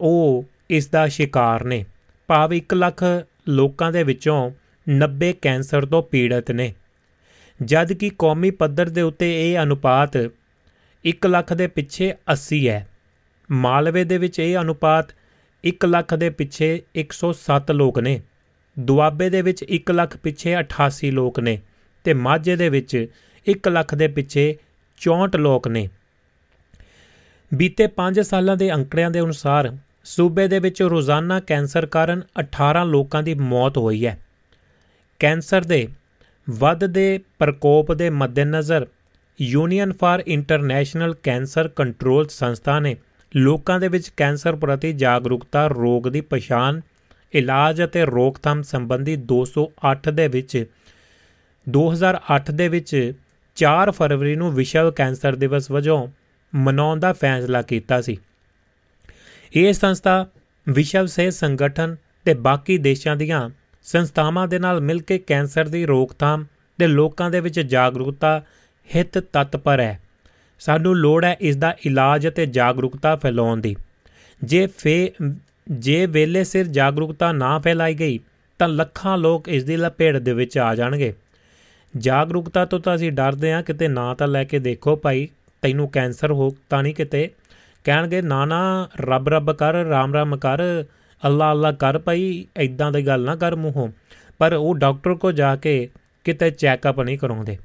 ਉਹ 0.00 0.44
ਇਸ 0.70 0.86
ਦਾ 0.88 1.06
ਸ਼ਿਕਾਰ 1.08 1.64
ਨੇ। 1.64 1.84
ਭਾਵ 2.28 2.54
1 2.54 2.74
ਲੱਖ 2.74 3.02
ਲੋਕਾਂ 3.48 3.92
ਦੇ 3.92 4.02
ਵਿੱਚੋਂ 4.02 4.50
90 4.86 5.32
ਕੈਂਸਰ 5.42 5.86
ਤੋਂ 5.86 6.02
ਪੀੜਤ 6.02 6.50
ਨੇ। 6.50 6.72
ਜਦ 7.60 7.92
ਕਿ 7.92 8.10
ਕੌਮੀ 8.18 8.50
ਪੱਧਰ 8.50 8.88
ਦੇ 8.88 9.02
ਉੱਤੇ 9.02 9.28
ਇਹ 9.42 9.58
ਅਨੁਪਾਤ 9.62 10.16
1 11.04 11.26
ਲੱਖ 11.26 11.52
ਦੇ 11.52 11.66
ਪਿੱਛੇ 11.66 12.14
80 12.32 12.68
ਹੈ। 12.68 12.86
ਮਾਲਵੇ 13.50 14.04
ਦੇ 14.04 14.18
ਵਿੱਚ 14.18 14.38
ਇਹ 14.38 14.56
ਅਨੁਪਾਤ 14.56 15.12
1 15.64 15.86
ਲੱਖ 15.86 16.14
ਦੇ 16.14 16.30
ਪਿੱਛੇ 16.30 16.82
107 16.96 17.72
ਲੋਕ 17.72 17.98
ਨੇ। 17.98 18.20
ਦੁਆਬੇ 18.80 19.30
ਦੇ 19.30 19.42
ਵਿੱਚ 19.42 19.64
1 19.74 19.92
ਲੱਖ 19.92 20.16
ਪਿੱਛੇ 20.16 20.60
88 20.60 21.10
ਲੋਕ 21.10 21.40
ਨੇ 21.40 21.58
ਤੇ 22.04 22.14
ਮਾਝੇ 22.14 22.56
ਦੇ 22.56 22.68
ਵਿੱਚ 22.68 23.06
1 23.48 23.68
ਲੱਖ 23.68 23.94
ਦੇ 23.94 24.08
ਪਿੱਛੇ 24.08 24.56
64 25.00 25.38
ਲੋਕ 25.38 25.68
ਨੇ। 25.68 25.88
ਬੀਤੇ 27.54 27.88
5 27.96 28.22
ਸਾਲਾਂ 28.22 28.56
ਦੇ 28.56 28.74
ਅੰਕੜਿਆਂ 28.74 29.10
ਦੇ 29.10 29.20
ਅਨੁਸਾਰ 29.20 29.76
ਸੂਬੇ 30.04 30.48
ਦੇ 30.48 30.58
ਵਿੱਚ 30.58 30.82
ਰੋਜ਼ਾਨਾ 30.82 31.40
ਕੈਂਸਰ 31.40 31.86
ਕਾਰਨ 31.86 32.22
18 32.40 32.84
ਲੋਕਾਂ 32.84 33.22
ਦੀ 33.22 33.34
ਮੌਤ 33.34 33.78
ਹੋਈ 33.78 34.06
ਹੈ। 34.06 34.18
ਕੈਂਸਰ 35.18 35.62
ਦੇ 35.62 35.88
ਵੱਧਦੇ 36.50 37.20
ਪ੍ਰਕੋਪ 37.38 37.92
ਦੇ 37.92 38.10
ਮੱਦੇਨਜ਼ਰ 38.10 38.86
union 39.40 39.92
for 39.92 40.22
international 40.26 41.14
cancer 41.22 41.68
control 41.68 42.26
ਸੰਸਥਾ 42.28 42.80
ਨੇ 42.80 42.96
ਲੋਕਾਂ 43.36 43.80
ਦੇ 43.80 43.88
ਵਿੱਚ 43.88 44.08
ਕੈਂਸਰ 44.08 44.56
ਪ੍ਰਤੀ 44.56 44.92
ਜਾਗਰੂਕਤਾ, 44.92 45.66
ਰੋਗ 45.66 46.08
ਦੀ 46.08 46.20
ਪਛਾਣ 46.20 46.80
ਇਲਾਜ 47.34 47.84
ਅਤੇ 47.84 48.04
ਰੋਕਥਾਮ 48.04 48.62
ਸੰਬੰਧੀ 48.62 49.16
208 49.16 50.10
ਦੇ 50.10 50.28
ਵਿੱਚ 50.28 50.64
2008 51.68 52.52
ਦੇ 52.52 52.68
ਵਿੱਚ 52.68 53.12
4 53.56 53.90
ਫਰਵਰੀ 53.90 54.36
ਨੂੰ 54.36 54.54
ਵਿਸ਼ਵ 54.54 54.90
ਕੈਂਸਰ 54.90 55.36
ਦਿਵਸ 55.36 55.70
ਵਜੋਂ 55.70 56.08
ਮਨਾਉਣ 56.54 56.98
ਦਾ 56.98 57.12
ਫੈਸਲਾ 57.12 57.62
ਕੀਤਾ 57.62 58.00
ਸੀ। 58.00 58.16
ਇਹ 59.56 59.72
ਸੰਸਥਾ 59.72 60.26
ਵਿਸ਼ਵ 60.68 61.06
ਸਿਹਤ 61.06 61.32
ਸੰਗਠਨ 61.32 61.96
ਤੇ 62.24 62.34
ਬਾਕੀ 62.34 62.78
ਦੇਸ਼ਾਂ 62.78 63.16
ਦੀਆਂ 63.16 63.50
ਸੰਸਥਾਵਾਂ 63.82 64.48
ਦੇ 64.48 64.58
ਨਾਲ 64.58 64.80
ਮਿਲ 64.80 65.00
ਕੇ 65.00 65.18
ਕੈਂਸਰ 65.18 65.68
ਦੀ 65.68 65.86
ਰੋਕਥਾਮ 65.86 66.44
ਤੇ 66.78 66.86
ਲੋਕਾਂ 66.86 67.30
ਦੇ 67.30 67.40
ਵਿੱਚ 67.40 67.60
ਜਾਗਰੂਕਤਾ, 67.60 68.42
ਹਿੱਤ 68.94 69.18
ਤਤਪਰ 69.18 69.80
ਹੈ। 69.80 70.00
ਸਾਨੂੰ 70.58 70.96
ਲੋੜ 70.96 71.24
ਹੈ 71.24 71.36
ਇਸ 71.40 71.56
ਦਾ 71.56 71.76
ਇਲਾਜ 71.86 72.28
ਅਤੇ 72.28 72.46
ਜਾਗਰੂਕਤਾ 72.46 73.16
ਫੈਲਾਉਣ 73.16 73.60
ਦੀ। 73.60 73.76
ਜੇ 74.44 74.66
ਫੇ 74.66 75.12
ਜੇ 75.70 76.06
ਵੇਲੇ 76.06 76.44
ਸਿਰ 76.44 76.66
ਜਾਗਰੂਕਤਾ 76.66 77.32
ਨਾ 77.32 77.58
ਫੈਲਾਈ 77.58 77.94
ਗਈ, 77.94 78.20
ਤਾਂ 78.58 78.68
ਲੱਖਾਂ 78.68 79.18
ਲੋਕ 79.18 79.48
ਇਸ 79.48 79.64
ਦੀ 79.64 79.76
ਲਪੇੜ 79.76 80.18
ਦੇ 80.18 80.32
ਵਿੱਚ 80.32 80.58
ਆ 80.58 80.74
ਜਾਣਗੇ। 80.74 81.12
ਜਾਗਰੂਕਤਾ 81.96 82.64
ਤੋਂ 82.64 82.80
ਤਾਂ 82.80 82.94
ਅਸੀਂ 82.94 83.12
ਡਰਦੇ 83.12 83.52
ਹਾਂ, 83.52 83.62
ਕਿਤੇ 83.62 83.88
ਨਾ 83.88 84.14
ਤਾਂ 84.14 84.28
ਲੈ 84.28 84.44
ਕੇ 84.44 84.58
ਦੇਖੋ 84.58 84.96
ਭਾਈ, 84.96 85.28
ਤੈਨੂੰ 85.62 85.88
ਕੈਂਸਰ 85.88 86.30
ਹੋ 86.30 86.56
ਤਾਂ 86.70 86.82
ਨਹੀਂ 86.82 86.94
ਕਿਤੇ। 86.94 87.30
ਕਹਿਣਗੇ, 87.84 88.22
ਨਾ 88.22 88.44
ਨਾ, 88.44 88.88
ਰੱਬ 89.00 89.28
ਰੱਬ 89.28 89.52
ਕਰ, 89.52 89.74
ਰਾਮ 89.74 90.14
ਰਾਮ 90.14 90.36
ਕਰ 90.36 90.84
ਅੱਲਾ 91.26 91.52
ਅੱਲਾ 91.52 91.72
ਕਰ 91.72 91.98
ਭਾਈ 91.98 92.46
ਐਦਾਂ 92.56 92.92
ਦੀ 92.92 93.06
ਗੱਲ 93.06 93.24
ਨਾ 93.24 93.36
ਕਰ 93.36 93.56
ਮੂੰਹੋਂ। 93.56 93.88
ਪਰ 94.38 94.52
ਉਹ 94.52 94.74
ਡਾਕਟਰ 94.74 95.14
ਕੋ 95.14 95.32
ਜਾ 95.32 95.56
ਕੇ 95.56 95.88
ਕਿਤੇ 96.24 96.50
ਚੈੱਕਅਪ 96.50 97.00
ਨਹੀਂ 97.00 97.18
ਕਰਾਉਂਦੇ। 97.18 97.58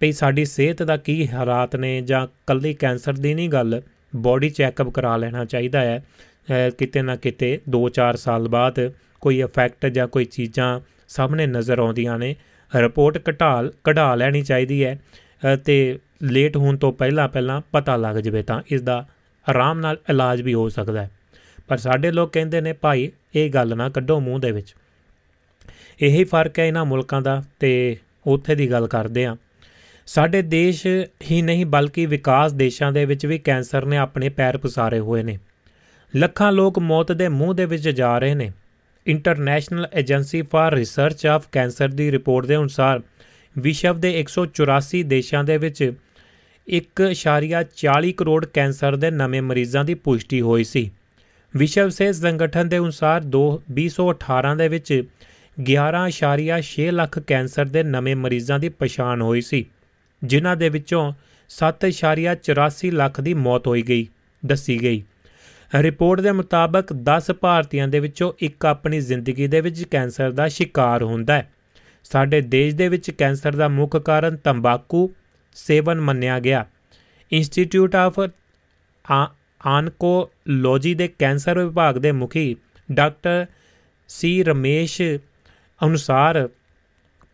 ਭਈ 0.00 0.12
ਸਾਡੀ 0.12 0.44
ਸਿਹਤ 0.44 0.82
ਦਾ 0.82 0.96
ਕੀ 0.96 1.28
ਹਾਲਾਤ 1.28 1.76
ਨੇ 1.76 2.00
ਜਾਂ 2.00 2.26
ਕੱਲੀ 2.46 2.74
ਕੈਂਸਰ 2.74 3.12
ਦੀ 3.12 3.34
ਨਹੀਂ 3.34 3.48
ਗੱਲ, 3.48 3.82
ਬਾਡੀ 4.16 4.50
ਚੈੱਕਅਪ 4.50 4.88
ਕਰਾ 4.88 5.16
ਲੈਣਾ 5.16 5.44
ਚਾਹੀਦਾ 5.44 5.80
ਹੈ। 5.80 6.04
ਕਿਤੇ 6.78 7.02
ਨਾ 7.02 7.16
ਕਿਤੇ 7.16 7.58
2-4 7.70 8.16
ਸਾਲ 8.16 8.48
ਬਾਅਦ 8.48 8.80
ਕੋਈ 9.22 9.40
ਇਫੈਕਟ 9.40 9.86
ਜਾਂ 9.86 10.06
ਕੋਈ 10.08 10.24
ਚੀਜ਼ਾਂ 10.24 10.80
ਸਾਹਮਣੇ 11.08 11.46
ਨਜ਼ਰ 11.46 11.78
ਆਉਂਦੀਆਂ 11.78 12.18
ਨੇ। 12.18 12.34
ਰਿਪੋਰਟ 12.72 13.18
ਘਟਾਲ, 13.30 13.72
ਕਢਾ 13.84 14.14
ਲੈਣੀ 14.14 14.42
ਚਾਹੀਦੀ 14.42 14.84
ਹੈ 14.84 14.98
ਤੇ 15.64 15.98
ਲੇਟ 16.22 16.56
ਹੋਣ 16.56 16.76
ਤੋਂ 16.76 16.92
ਪਹਿਲਾਂ 16.92 17.28
ਪਹਿਲਾਂ 17.28 17.60
ਪਤਾ 17.72 17.96
ਲੱਗ 17.96 18.16
ਜਵੇ 18.16 18.42
ਤਾਂ 18.42 18.60
ਇਸ 18.70 18.82
ਦਾ 18.82 19.04
ਆਰਾਮ 19.46 19.80
ਨਾਲ 19.80 19.98
ਇਲਾਜ 20.10 20.42
ਵੀ 20.42 20.54
ਹੋ 20.54 20.68
ਸਕਦਾ 20.68 21.02
ਹੈ। 21.02 21.10
ਪਰ 21.68 21.76
ਸਾਡੇ 21.76 22.10
ਲੋਕ 22.12 22.32
ਕਹਿੰਦੇ 22.32 22.60
ਨੇ, 22.60 22.72
ਭਾਈ, 22.72 23.10
ਇਹ 23.34 23.50
ਗੱਲ 23.50 23.76
ਨਾ 23.76 23.88
ਕੱਢੋ 23.88 24.18
ਮੂੰਹ 24.20 24.40
ਦੇ 24.40 24.50
ਵਿੱਚ। 24.52 24.74
ਇਹੀ 26.00 26.24
ਫ਼ਰਕ 26.24 26.58
ਹੈ 26.58 26.66
ਇਹਨਾਂ 26.66 26.84
ਮੁਲਕਾਂ 26.84 27.20
ਦਾ 27.22 27.42
ਤੇ 27.60 27.96
ਉੱਥੇ 28.26 28.54
ਦੀ 28.54 28.70
ਗੱਲ 28.70 28.86
ਕਰਦੇ 28.86 29.24
ਆ 29.26 29.36
ਸਾਡੇ 30.08 30.42
ਦੇਸ਼ 30.42 30.86
ਹੀ 31.22 31.40
ਨਹੀਂ, 31.42 31.66
ਬਲਕਿ 31.66 32.06
ਵਿਕਾਸ 32.06 32.52
ਦੇਸ਼ਾਂ 32.52 32.90
ਦੇ 32.92 33.04
ਵਿੱਚ 33.04 33.26
ਵੀ 33.26 33.38
ਕੈਂਸਰ 33.38 33.84
ਨੇ 33.84 33.96
ਆਪਣੇ 33.96 34.28
ਪੈਰ 34.28 34.58
ਪਸਾਰੇ 34.58 34.98
ਹੋਏ 34.98 35.22
ਨੇ। 35.22 35.38
ਲੱਖਾਂ 36.16 36.52
ਲੋਕ 36.52 36.78
ਮੌਤ 36.78 37.12
ਦੇ 37.12 37.28
ਮੂੰਹ 37.28 37.54
ਦੇ 37.54 37.64
ਵਿੱਚ 37.64 37.88
ਜਾ 37.88 38.18
ਰਹੇ 38.18 38.34
ਨੇ। 38.34 38.50
International 39.06 39.86
agency 39.94 40.42
for 40.42 40.74
research 40.74 41.26
of 41.26 41.46
cancer 41.52 41.88
the 41.88 42.10
report 42.12 42.46
ਦੇ 42.46 42.56
ਅਨੁਸਾਰ 42.56 43.00
ਵਿਸ਼ਵ 43.58 44.00
ਦੇ 44.00 44.12
184 44.20 45.02
ਦੇਸ਼ਾਂ 45.02 45.44
ਦੇ 45.44 45.56
ਵਿੱਚ 45.56 45.92
1.40 46.66 48.12
ਕਰੋੜ 48.12 48.44
ਕੈਂਸਰ 48.46 48.96
ਦੇ 48.96 49.10
ਨਵੇਂ 49.10 49.42
ਮਰੀਜ਼ਾਂ 49.42 49.84
ਦੀ 49.84 49.94
ਪੁਸ਼ਟੀ 49.94 50.40
ਹੋਈ 50.40 50.64
ਸੀ। 50.64 50.90
ਵਿਸ਼ਵ 51.56 51.88
ਸਿਹਤ 51.88 52.14
ਸੰਗਠਨ 52.14 52.68
ਦੇ 52.68 52.78
ਅਨੁਸਾਰ 52.78 53.24
2018 53.24 54.56
ਦੇ 54.56 54.68
ਵਿੱਚ 54.68 54.92
11.6 55.56 56.90
ਲੱਖ 56.90 57.18
ਕੈਂਸਰ 57.18 57.64
ਦੇ 57.66 57.82
ਨਵੇਂ 57.82 58.16
ਮਰੀਜ਼ਾਂ 58.16 58.58
ਦੀ 58.58 58.68
ਪਛਾਣ 58.68 59.22
ਹੋਈ 59.22 59.40
ਸੀ, 59.40 59.64
ਜਿਨ੍ਹਾਂ 60.24 60.56
ਦੇ 60.56 60.68
ਵਿੱਚੋਂ 60.68 61.12
7.84 61.50 62.90
ਲੱਖ 62.90 63.20
ਦੀ 63.20 63.34
ਮੌਤ 63.34 63.66
ਹੋਈ 63.66 63.82
ਗਈ, 63.82 64.06
ਦੱਸੀ 64.46 64.82
ਗਈ। 64.82 65.02
ਰਿਪੋਰਟ 65.74 66.20
ਦੇ 66.20 66.32
ਮੁਤਾਬਕ 66.32 66.92
10 66.92 67.32
ਭਾਰਤੀਆਂ 67.40 67.88
ਦੇ 67.88 68.00
ਵਿੱਚੋਂ 68.00 68.32
ਇੱਕ 68.38 68.66
ਆਪਣੀ 68.66 69.00
ਜ਼ਿੰਦਗੀ 69.00 69.46
ਦੇ 69.46 69.60
ਵਿੱਚ 69.60 69.84
ਕੈਂਸਰ 69.84 70.30
ਦਾ 70.30 70.48
ਸ਼ਿਕਾਰ 70.48 71.02
ਹੁੰਦਾ 71.02 71.34
ਹੈ। 71.34 71.52
ਸਾਡੇ 72.04 72.40
ਦੇਸ਼ 72.40 72.76
ਦੇ 72.76 72.88
ਵਿੱਚ 72.88 73.10
ਕੈਂਸਰ 73.10 73.56
ਦਾ 73.56 73.68
ਮੁੱਖ 73.68 73.96
ਕਾਰਨ 73.96 74.36
ਤੰਬਾਕੂ 74.36 75.10
ਸੇਵਨ 75.54 76.00
ਮੰਨਿਆ 76.00 76.40
ਗਿਆ। 76.40 76.66
ਇੰਸਟੀਚਿਊਟ 77.32 77.94
ਆਫ 77.94 78.20
ਆਨਕੋਲੋਜੀ 79.66 80.94
ਦੇ 80.94 81.08
ਕੈਂਸਰ 81.08 81.58
ਵਿਭਾਗ 81.58 81.98
ਦੇ 81.98 82.12
ਮੁਖੀ 82.12 82.56
ਡਾਕਟਰ 82.92 83.46
ਸੀ 84.08 84.44
ਰਮੇਸ਼ 84.44 85.02
ਅਨੁਸਾਰ 85.86 86.48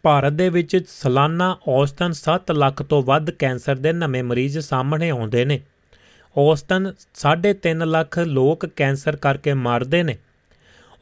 ਭਾਰਤ 0.03 0.32
ਦੇ 0.32 0.49
ਵਿੱਚ 0.49 0.85
ਸਾਲਾਨਾ 0.89 1.59
ਔਸਤਨ 1.68 2.12
7 2.12 2.53
ਲੱਖ 2.53 2.82
ਤੋਂ 2.82 3.03
ਵੱਧ 3.03 3.30
ਕੈਂਸਰ 3.30 3.76
ਦੇ 3.76 3.93
ਨਵੇਂ 3.93 4.24
ਮਰੀਜ਼ 4.24 4.59
ਸਾਹਮਣੇ 4.59 5.11
ਆਉਂਦੇ 5.11 5.45
ਨੇ। 5.45 5.61
ਔਸਤਨ 6.37 6.93
3.5 7.14 7.85
ਲੱਖ 7.85 8.18
ਲੋਕ 8.18 8.66
ਕੈਂਸਰ 8.66 9.16
ਕਰਕੇ 9.16 9.53
ਮਰਦੇ 9.53 10.03
ਨੇ। 10.03 10.16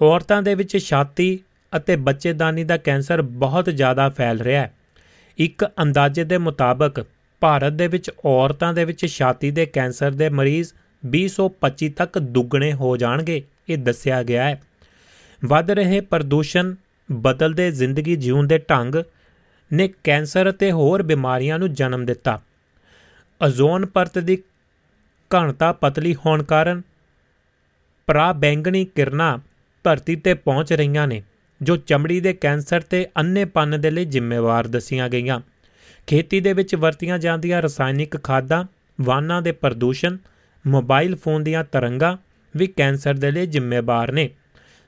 ਔਰਤਾਂ 0.03 0.43
ਦੇ 0.43 0.55
ਵਿੱਚ 0.55 0.78
ਛਾਤੀ 0.78 1.39
ਅਤੇ 1.76 1.97
ਬੱਚੇਦਾਨੀ 1.97 2.64
ਦਾ 2.64 2.76
ਕੈਂਸਰ 2.76 3.22
ਬਹੁਤ 3.22 3.64
ਜ਼ਿਆਦਾ 3.64 4.09
ਫੈਲ 4.09 4.41
ਰਿਹਾ 4.41 4.62
ਹੈ। 4.62 4.72
ਇੱਕ 5.39 5.64
ਅੰਦਾਜ਼ੇ 5.64 6.24
ਦੇ 6.24 6.39
ਮੁਤਾਬਕ 6.39 7.05
ਭਾਰਤ 7.41 7.72
ਦੇ 7.72 7.87
ਵਿੱਚ 7.87 8.11
ਔਰਤਾਂ 8.24 8.74
ਦੇ 8.74 8.85
ਵਿੱਚ 8.85 9.07
ਛਾਤੀ 9.07 9.51
ਦੇ 9.51 9.66
ਕੈਂਸਰ 9.66 10.11
ਦੇ 10.11 10.28
ਮਰੀਜ਼ 10.28 10.72
2025 11.07 11.89
ਤੱਕ 11.89 12.18
ਦੁੱਗਣੇ 12.18 12.72
ਹੋ 12.72 12.97
ਜਾਣਗੇ, 12.97 13.43
ਇਹ 13.68 13.78
ਦੱਸਿਆ 13.78 14.22
ਗਿਆ 14.22 14.45
ਹੈ। 14.45 14.62
ਵੱਧ 15.45 15.70
ਰਹੇ 15.70 16.01
ਪ੍ਰਦੂਸ਼ਣ 16.01 16.74
ਬਦਲਦੇ 17.12 17.70
ਜ਼ਿੰਦਗੀ 17.70 18.16
ਜਿਉਣ 18.16 18.47
ਦੇ 18.47 18.59
ਢੰਗ 18.59 18.95
ਨੇ 19.72 19.91
ਕੈਂਸਰ 20.05 20.51
ਅਤੇ 20.51 20.72
ਹੋਰ 20.72 21.03
ਬਿਮਾਰੀਆਂ 21.03 21.59
ਨੂੰ 21.59 21.74
ਜਨਮ 21.74 22.07
ਦਿੱਤਾ। 22.07 22.41
ਓਜ਼ੋਨ 23.45 23.87
ਪਰਤ 23.87 24.18
ਦੀ 24.18 24.39
ਘਣਤਾ 25.35 25.72
ਪਤਲੀ 25.72 26.14
ਹੋਣ 26.14 26.43
ਕਾਰਨ 26.43 26.83
ਪਰਾ 28.07 28.33
ਬੈਂਗਣੀ 28.33 28.85
ਕਿਰਨਾਂ 28.85 29.39
ਧਰਤੀ 29.85 30.16
ਤੇ 30.16 30.35
ਪਹੁੰਚ 30.35 30.72
ਰਹੀਆਂ 30.72 31.07
ਨੇ, 31.09 31.22
ਜੋ 31.62 31.76
ਚਮੜੀ 31.76 32.20
ਦੇ 32.20 32.33
ਕੈਂਸਰ 32.33 32.80
ਤੇ 32.80 33.07
ਅੰਨੇਪਨ 33.16 33.80
ਦੇ 33.80 33.91
ਲਈ 33.91 34.05
ਜ਼ਿੰਮੇਵਾਰ 34.05 34.66
ਦੱਸੀਆਂ 34.66 35.09
ਗਈਆਂ। 35.09 35.41
ਖੇਤੀ 36.07 36.41
ਦੇ 36.41 36.53
ਵਿੱਚ 36.53 36.74
ਵਰਤੀਆਂ 36.74 37.18
ਜਾਂਦੀਆਂ 37.18 37.62
ਰਸਾਇਣਿਕ 37.62 38.22
ਖਾਦਾਂ, 38.22 38.64
ਵਾਹਨਾਂ 39.01 39.43
ਦੇ 39.43 39.53
ਪ੍ਰਦੂਸ਼ਣ, 39.53 40.16
ਮੋਬਾਈਲ 40.66 41.16
ਫੋਨ 41.16 41.45
ਦੀਆਂ 41.45 41.64
ਤਰੰਗਾਂ 41.64 42.16
ਵੀ 42.57 42.66
ਕੈਂਸਰ 42.66 43.14
ਦੇ 43.14 43.30
ਲਈ 43.30 43.47
ਜ਼ਿੰਮੇਵਾਰ 43.47 44.12
ਨੇ। 44.12 44.30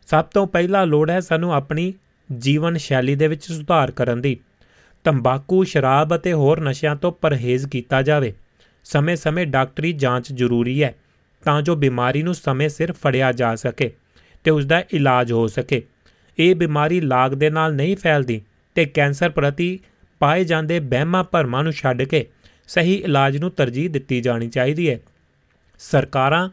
ਸਭ 0.07 0.25
ਤੋਂ 0.25 0.47
ਪਹਿਲਾਂ 0.47 0.87
ਲੋੜ 0.87 1.11
ਹੈ 1.11 1.21
ਸਾਨੂੰ 1.21 1.55
ਆਪਣੀ 1.55 1.93
ਜੀਵਨ 2.39 2.77
ਸ਼ੈਲੀ 2.77 3.15
ਦੇ 3.15 3.29
ਵਿੱਚ 3.29 3.53
ਸੁਧਾਰ 3.53 3.91
ਕਰਨ 3.91 4.21
ਦੀ। 4.21 4.37
ਤੰਬਾਕੂ, 5.05 5.65
ਸ਼ਰਾਬ 5.65 6.17
ਅਤੇ 6.17 6.33
ਹੋਰ 6.33 6.61
ਨਸ਼ਿਆਂ 6.61 6.97
ਤੋਂ 6.97 7.13
ਪਰਹੇਜ਼ 7.13 7.67
ਕੀਤਾ 7.67 8.03
ਜਾਵੇ। 8.03 8.35
ਸਮੇਂ-ਸਮੇਂ 8.85 9.47
ਡਾਕਟਰੀ 9.47 9.93
ਜਾਂਚ 9.93 10.33
ਜ਼ਰੂਰੀ 10.33 10.83
ਹੈ 10.83 10.95
ਤਾਂ 11.45 11.63
ਜੋ 11.63 11.77
ਬਿਮਾਰੀ 11.77 12.23
ਨੂੰ 12.23 12.35
ਸਮੇਂ 12.35 12.69
ਸਿਰ 12.69 12.93
ਫੜਿਆ 12.93 13.33
ਜਾ 13.33 13.55
ਸਕੇ 13.57 13.93
ਤੇ 14.45 14.51
ਉਸ 14.51 14.67
ਦਾ 14.67 14.83
ਇਲਾਜ 14.93 15.33
ਹੋ 15.33 15.47
ਸਕੇ। 15.47 15.83
ਇਹ 16.39 16.55
ਬਿਮਾਰੀ 16.55 17.01
ਲਾਗ 17.01 17.33
ਦੇ 17.33 17.51
ਨਾਲ 17.51 17.75
ਨਹੀਂ 17.75 17.97
ਫੈਲਦੀ 17.97 18.41
ਤੇ 18.75 18.85
ਕੈਂਸਰ 18.85 19.31
ਪ੍ਰਤੀ 19.31 19.79
ਪਾਏ 20.19 20.45
ਜਾਂਦੇ 20.45 20.79
ਵਹਿਮਾਂ 20.79 21.25
ਭਰਮਾਂ 21.25 21.63
ਨੂੰ 21.65 21.73
ਛੱਡ 21.73 22.03
ਕੇ 22.03 22.27
ਸਹੀ 22.69 22.95
ਇਲਾਜ 22.95 23.37
ਨੂੰ 23.37 23.51
ਤਰਜੀਹ 23.51 23.91
ਦਿੱਤੀ 23.91 24.21
ਜਾਣੀ 24.21 24.49
ਚਾਹੀਦੀ 24.49 24.91
ਹੈ। 24.91 25.01
ਸਰਕਾਰਾਂ 25.79 26.49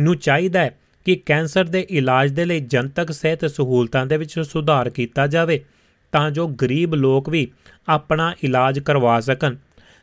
ਨੂੰ 0.00 0.16
ਚਾਹੀਦਾ 0.16 0.60
ਹੈ 0.60 0.78
ਕਿ 1.04 1.16
ਕੈਂਸਰ 1.16 1.64
ਦੇ 1.64 1.86
ਇਲਾਜ 1.90 2.32
ਦੇ 2.32 2.44
ਲਈ 2.44 2.60
ਜਨਤਕ 2.60 3.12
ਸਿਹਤ 3.12 3.44
ਸਹੂਲਤਾਂ 3.44 4.06
ਦੇ 4.06 4.16
ਵਿੱਚ 4.16 4.40
ਸੁਧਾਰ 4.40 4.90
ਕੀਤਾ 4.90 5.26
ਜਾਵੇ 5.26 5.64
ਤਾਂ 6.12 6.30
ਜੋ 6.30 6.48
ਗਰੀਬ 6.48 6.94
ਲੋਕ 6.94 7.28
ਵੀ 7.28 7.50
ਆਪਣਾ 7.88 8.34
ਇਲਾਜ 8.44 8.78
ਕਰਵਾ 8.78 9.20
ਸਕਣ। 9.20 9.56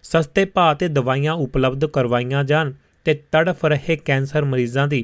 ਸਸਤੇ 0.04 0.46
ਭਾਅ 0.46 0.74
ਤੇ 0.74 0.88
ਦਵਾਈਆਂ 0.88 1.34
ਉਪਲਬਧ 1.34 1.86
ਕਰਵਾਈਆਂ 1.86 2.44
ਜਾਣ 2.44 2.72
ਤੇ 3.06 3.14
ਤੜਫ 3.32 3.66
ਰਹੇ 3.66 3.96
ਕੈਂਸਰ 3.96 4.46
ਮਰੀਜ਼ਾਂ 4.46 4.88
ਦੀ 4.88 5.04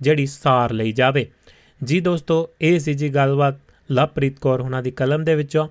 ਜਿਹੜੀ 0.00 0.26
ਸਾਰ 0.26 0.72
ਲਈ 0.72 0.92
ਜਾਵੇ। 0.92 1.26
ਜੀ 1.84 2.00
ਦੋਸਤੋ, 2.00 2.50
ਇਹ 2.60 2.78
ਸੀ 2.78 2.94
ਜੀ 2.94 3.08
ਗੱਲਬਾਤ 3.08 3.58
ਲਵਪ੍ਰੀਤ 3.92 4.38
ਕੌਰ 4.38 4.60
ਉਹਨਾਂ 4.60 4.82
ਦੀ 4.82 4.90
ਕਲਮ 4.90 5.24
ਦੇ 5.24 5.34
ਵਿੱਚੋਂ। 5.34 5.68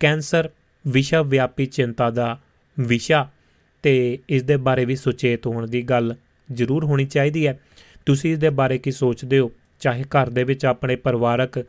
ਕੈਂਸਰ 0.00 0.50
ਵਿਸ਼ਵ 0.86 1.28
ਵਿਆਪੀ 1.28 1.66
ਚਿੰਤਾ 1.66 2.10
ਦਾ 2.10 2.38
ਵਿਸ਼ਾ 2.80 3.28
ਤੇ 3.82 4.18
ਇਸ 4.28 4.42
ਦੇ 4.42 4.56
ਬਾਰੇ 4.56 4.84
ਵੀ 4.84 4.96
ਸੁਚੇਤ 4.96 5.46
ਹੋਣ 5.46 5.66
ਦੀ 5.66 5.82
ਗੱਲ 5.82 6.14
ਜ਼ਰੂਰ 6.52 6.84
ਹੋਣੀ 6.84 7.06
ਚਾਹੀਦੀ 7.06 7.46
ਹੈ। 7.46 7.58
ਤੁਸੀਂ 8.06 8.32
ਇਸ 8.32 8.38
ਦੇ 8.38 8.50
ਬਾਰੇ 8.50 8.78
ਕੀ 8.78 8.90
ਸੋਚਦੇ 8.90 9.38
ਹੋ? 9.38 9.50
ਚਾਹੇ 9.80 10.04
ਘਰ 10.04 10.30
ਦੇ 10.30 10.44
ਵਿੱਚ 10.44 10.64
ਆਪਣੇ 10.66 10.96
ਪਰਿਵਾਰਕ 10.96 11.64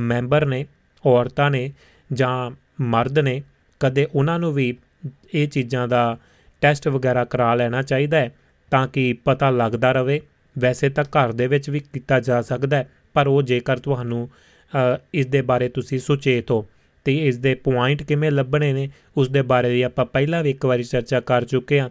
ਮੈਂਬਰ 0.00 0.46
ਨੇ, 0.46 0.64
ਔਰਤਾਂ 1.06 1.50
ਨੇ 1.50 1.72
ਜਾਂ 2.12 2.50
ਮਰਦ 2.82 3.18
ਨੇ, 3.18 3.42
ਕਦੇ 3.80 4.06
ਉਹਨਾਂ 4.14 4.38
ਨੂੰ 4.38 4.52
ਵੀ 4.52 4.76
ਇਹ 5.34 5.48
ਚੀਜ਼ਾਂ 5.48 5.86
ਦਾ 5.88 6.16
ਟੈਸਟ 6.62 6.88
ਵਗੈਰਾ 6.88 7.24
ਕਰਾ 7.24 7.54
ਲੈਣਾ 7.54 7.82
ਚਾਹੀਦਾ 7.82 8.18
ਹੈ 8.18 8.30
ਤਾਂ 8.72 8.86
ਕਿ 8.88 9.12
ਪਤਾ 9.24 9.50
ਲੱਗਦਾ 9.50 9.92
ਰਵੇ। 9.92 10.20
ਵੈਸੇ 10.56 10.88
ਤਾਂ 10.88 11.04
ਘਰ 11.06 11.32
ਦੇ 11.32 11.46
ਵਿੱਚ 11.46 11.68
ਵੀ 11.70 11.80
ਕੀਤਾ 11.92 12.20
ਜਾ 12.20 12.40
ਸਕਦਾ 12.42 12.76
ਹੈ, 12.76 12.88
ਪਰ 13.14 13.26
ਉਹ 13.26 13.42
ਜੇਕਰ 13.42 13.78
ਤੁਹਾਨੂੰ 13.78 14.28
ਇਸ 15.14 15.26
ਦੇ 15.26 15.42
ਬਾਰੇ 15.42 15.68
ਤੁਸੀਂ 15.68 15.98
ਸੁਚੇਤ 15.98 16.50
ਹੋ 16.50 16.64
ਤੇ 17.06 17.16
ਇਸ 17.28 17.36
ਦੇ 17.38 17.54
ਪੁਆਇੰਟ 17.54 18.02
ਕਿਵੇਂ 18.02 18.30
ਲੱਭਣੇ 18.30 18.72
ਨੇ 18.72 18.88
ਉਸ 19.16 19.28
ਦੇ 19.28 19.42
ਬਾਰੇ 19.42 19.70
ਵੀ 19.70 19.82
ਆਪਾਂ 19.82 20.04
ਪਹਿਲਾਂ 20.06 20.42
ਵੀ 20.42 20.50
ਇੱਕ 20.50 20.64
ਵਾਰੀ 20.66 20.82
ਚਰਚਾ 20.82 21.20
ਕਰ 21.20 21.44
ਚੁੱਕੇ 21.44 21.80
ਹਾਂ। 21.80 21.88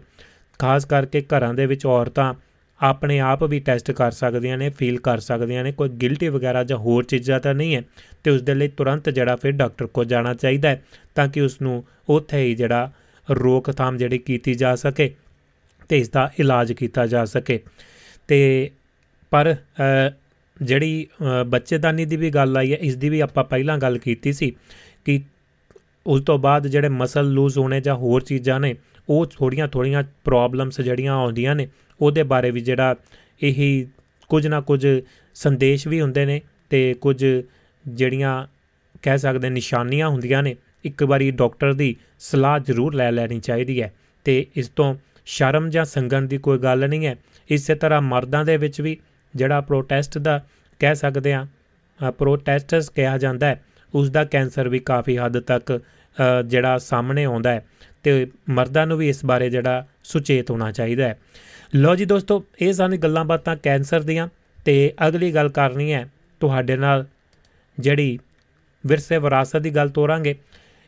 ਖਾਸ 0.60 0.84
ਕਰਕੇ 0.84 1.22
ਘਰਾਂ 1.30 1.52
ਦੇ 1.54 1.66
ਵਿੱਚ 1.66 1.86
ਔਰਤਾਂ 1.86 2.32
ਆਪਣੇ 2.80 3.18
ਆਪ 3.20 3.44
ਵੀ 3.44 3.60
ਟੈਸਟ 3.60 3.90
ਕਰ 3.90 4.10
ਸਕਦੀਆਂ 4.10 4.56
ਨੇ 4.58 4.68
ਫੀਲ 4.70 4.98
ਕਰ 5.00 5.18
ਸਕਦੀਆਂ 5.18 5.62
ਨੇ, 5.64 5.72
ਕੋਈ 5.72 5.88
ਗਿਲਟੀ 6.00 6.28
ਵਗੈਰਾ 6.28 6.64
ਜਾਂ 6.64 6.76
ਹੋਰ 6.78 7.04
ਚੀਜ਼ਾਂ 7.04 7.40
ਤਾਂ 7.40 7.54
ਨਹੀਂ 7.54 7.76
ਹੈ 7.76 7.82
ਤੇ 8.24 8.30
ਉਸ 8.30 8.42
ਦੇ 8.42 8.54
ਲਈ 8.54 8.68
ਤੁਰੰਤ 8.68 9.08
ਜਿਹੜਾ 9.10 9.36
ਫਿਰ 9.36 9.52
ਡਾਕਟਰ 9.52 9.86
ਕੋਲ 9.86 10.04
ਜਾਣਾ 10.04 10.34
ਚਾਹੀਦਾ 10.34 10.68
ਹੈ 10.68 10.82
ਤਾਂ 11.14 11.28
ਕਿ 11.28 11.40
ਉਸ 11.40 11.60
ਨੂੰ 11.62 11.82
ਉੱਥੇ 12.08 12.42
ਹੀ 12.42 12.54
ਜਿਹੜਾ 12.54 12.90
ਰੋਕਥਾਮ 13.30 13.96
ਜਿਹੜੀ 13.96 14.18
ਕੀਤੀ 14.18 14.54
ਜਾ 14.54 14.74
ਸਕੇ 14.76 15.10
ਤੇ 15.90 15.98
ਇਸ 15.98 16.08
ਦਾ 16.08 16.30
ਇਲਾਜ 16.38 16.72
ਕੀਤਾ 16.72 17.06
ਜਾ 17.06 17.24
ਸਕੇ। 17.24 17.60
ਤੇ 18.28 18.70
ਪਰ 19.32 19.54
ਜਿਹੜੀ 20.62 21.06
ਬੱਚੇਦਾਨੀ 21.46 22.04
ਦੀ 22.04 22.16
ਵੀ 22.16 22.30
ਗੱਲ 22.30 22.56
ਆਈ 22.56 22.72
ਹੈ 22.72 22.76
ਇਸ 22.80 22.96
ਦੀ 22.96 23.08
ਵੀ 23.08 23.20
ਆਪਾਂ 23.20 23.44
ਪਹਿਲਾਂ 23.44 23.78
ਗੱਲ 23.78 23.98
ਕੀਤੀ 23.98 24.32
ਸੀ 24.32 24.52
ਕਿ 25.04 25.20
ਉਸ 26.06 26.22
ਤੋਂ 26.22 26.38
ਬਾਅਦ 26.38 26.66
ਜਿਹੜੇ 26.66 26.88
ਮਸਲ 26.88 27.30
ਲੂਜ਼ 27.32 27.58
ਹੋਣੇ 27.58 27.80
ਜਾਂ 27.80 27.94
ਹੋਰ 27.94 28.22
ਚੀਜ਼ਾਂ 28.22 28.58
ਨੇ, 28.60 28.74
ਉਹ 29.08 29.26
ਥੋੜੀਆਂ 29.26 29.68
ਥੋੜੀਆਂ 29.68 30.02
ਪ੍ਰੋਬਲਮਸ 30.24 30.80
ਜਿਹੜੀਆਂ 30.80 31.14
ਆਉਂਦੀਆਂ 31.14 31.54
ਨੇ, 31.54 31.68
ਉਹਦੇ 32.00 32.22
ਬਾਰੇ 32.22 32.50
ਵੀ 32.50 32.60
ਜਿਹੜਾ 32.60 32.94
ਇਹੀ 33.42 33.86
ਕੁਝ 34.30 34.46
ਨਾ 34.46 34.60
ਕੁਝ 34.60 34.86
ਸੰਦੇਸ਼ 35.36 35.86
ਵੀ 35.88 36.00
ਹੁੰਦੇ 36.00 36.24
ਨੇ 36.26 36.40
ਤੇ 36.70 36.94
ਕੁਝ 36.94 37.24
ਜਿਹੜੀਆਂ 37.86 38.46
ਕਹਿ 39.02 39.18
ਸਕਦੇ 39.18 39.50
ਨਿਸ਼ਾਨੀਆਂ 39.50 40.08
ਹੁੰਦੀਆਂ 40.08 40.42
ਨੇ 40.42 40.54
ਇੱਕ 40.84 41.02
ਵਾਰੀ 41.02 41.30
ਡਾਕਟਰ 41.30 41.72
ਦੀ 41.72 41.96
ਸਲਾਹ 42.18 42.58
ਜ਼ਰੂਰ 42.58 42.94
ਲੈ 42.94 43.10
ਲੈਣੀ 43.12 43.40
ਚਾਹੀਦੀ 43.40 43.82
ਹੈ। 43.82 43.92
ਤੇ 44.24 44.46
ਇਸ 44.56 44.68
ਤੋਂ 44.68 44.94
ਸ਼ਰਮ 45.26 45.70
ਜਾਂ 45.70 45.84
ਸੰਗਨ 45.84 46.26
ਦੀ 46.28 46.38
ਕੋਈ 46.38 46.58
ਗੱਲ 46.58 46.88
ਨਹੀਂ 46.88 47.06
ਹੈ। 47.06 47.16
ਇਸੇ 47.50 47.74
ਤਰ੍ਹਾਂ 47.74 48.02
ਮਰਦਾਂ 48.02 48.44
ਦੇ 48.44 48.56
ਵਿੱਚ 48.56 48.80
ਵੀ 48.80 48.96
ਜਿਹੜਾ 49.36 49.60
ਪ੍ਰੋਟੈਸਟ 49.60 50.18
ਦਾ 50.18 50.44
ਕਹਿ 50.78 50.94
ਸਕਦੇ 50.94 51.32
ਆ 51.32 51.46
ਪ੍ਰੋਟੈਸਟਸ 52.18 52.88
ਕਿਹਾ 52.88 53.18
ਜਾਂਦਾ 53.18 53.46
ਹੈ 53.46 53.64
ਉਸ 53.94 54.10
ਦਾ 54.10 54.24
ਕੈਂਸਰ 54.24 54.68
ਵੀ 54.68 54.78
ਕਾਫੀ 54.78 55.18
ਹੱਦ 55.18 55.40
ਤੱਕ 55.40 55.80
ਜਿਹੜਾ 56.46 56.78
ਸਾਹਮਣੇ 56.78 57.24
ਆਉਂਦਾ 57.24 57.50
ਹੈ। 57.50 57.64
ਤੇ 58.02 58.30
ਮਰਦਾਂ 58.50 58.86
ਨੂੰ 58.86 58.98
ਵੀ 58.98 59.08
ਇਸ 59.08 59.24
ਬਾਰੇ 59.24 59.50
ਜਿਹੜਾ 59.50 59.86
ਸੁਚੇਤ 60.04 60.50
ਹੋਣਾ 60.50 60.72
ਚਾਹੀਦਾ 60.72 61.08
ਹੈ। 61.08 61.18
ਲੋ 61.74 61.94
ਜੀ 61.96 62.04
ਦੋਸਤੋ, 62.04 62.44
ਇਹ 62.60 62.72
ਸਾਨੂੰ 62.72 62.98
ਗੱਲਾਂ 62.98 63.24
ਬਾਤਾਂ 63.24 63.56
ਕੈਂਸਰ 63.62 64.02
ਦੀਆਂ। 64.02 64.28
ਤੇ 64.64 64.92
ਅਗਲੀ 65.08 65.34
ਗੱਲ 65.34 65.48
ਕਰਨੀ 65.48 65.92
ਹੈ, 65.92 66.08
ਤੁਹਾਡੇ 66.40 66.76
ਨਾਲ 66.76 67.06
ਜਿਹੜੀ 67.78 68.18
ਵਿਰਸੇ 68.86 69.18
ਵਿਰਾਸਤ 69.18 69.56
ਦੀ 69.56 69.70
ਗੱਲ 69.70 69.88
ਤੋਰਾਂਗੇ। 69.88 70.34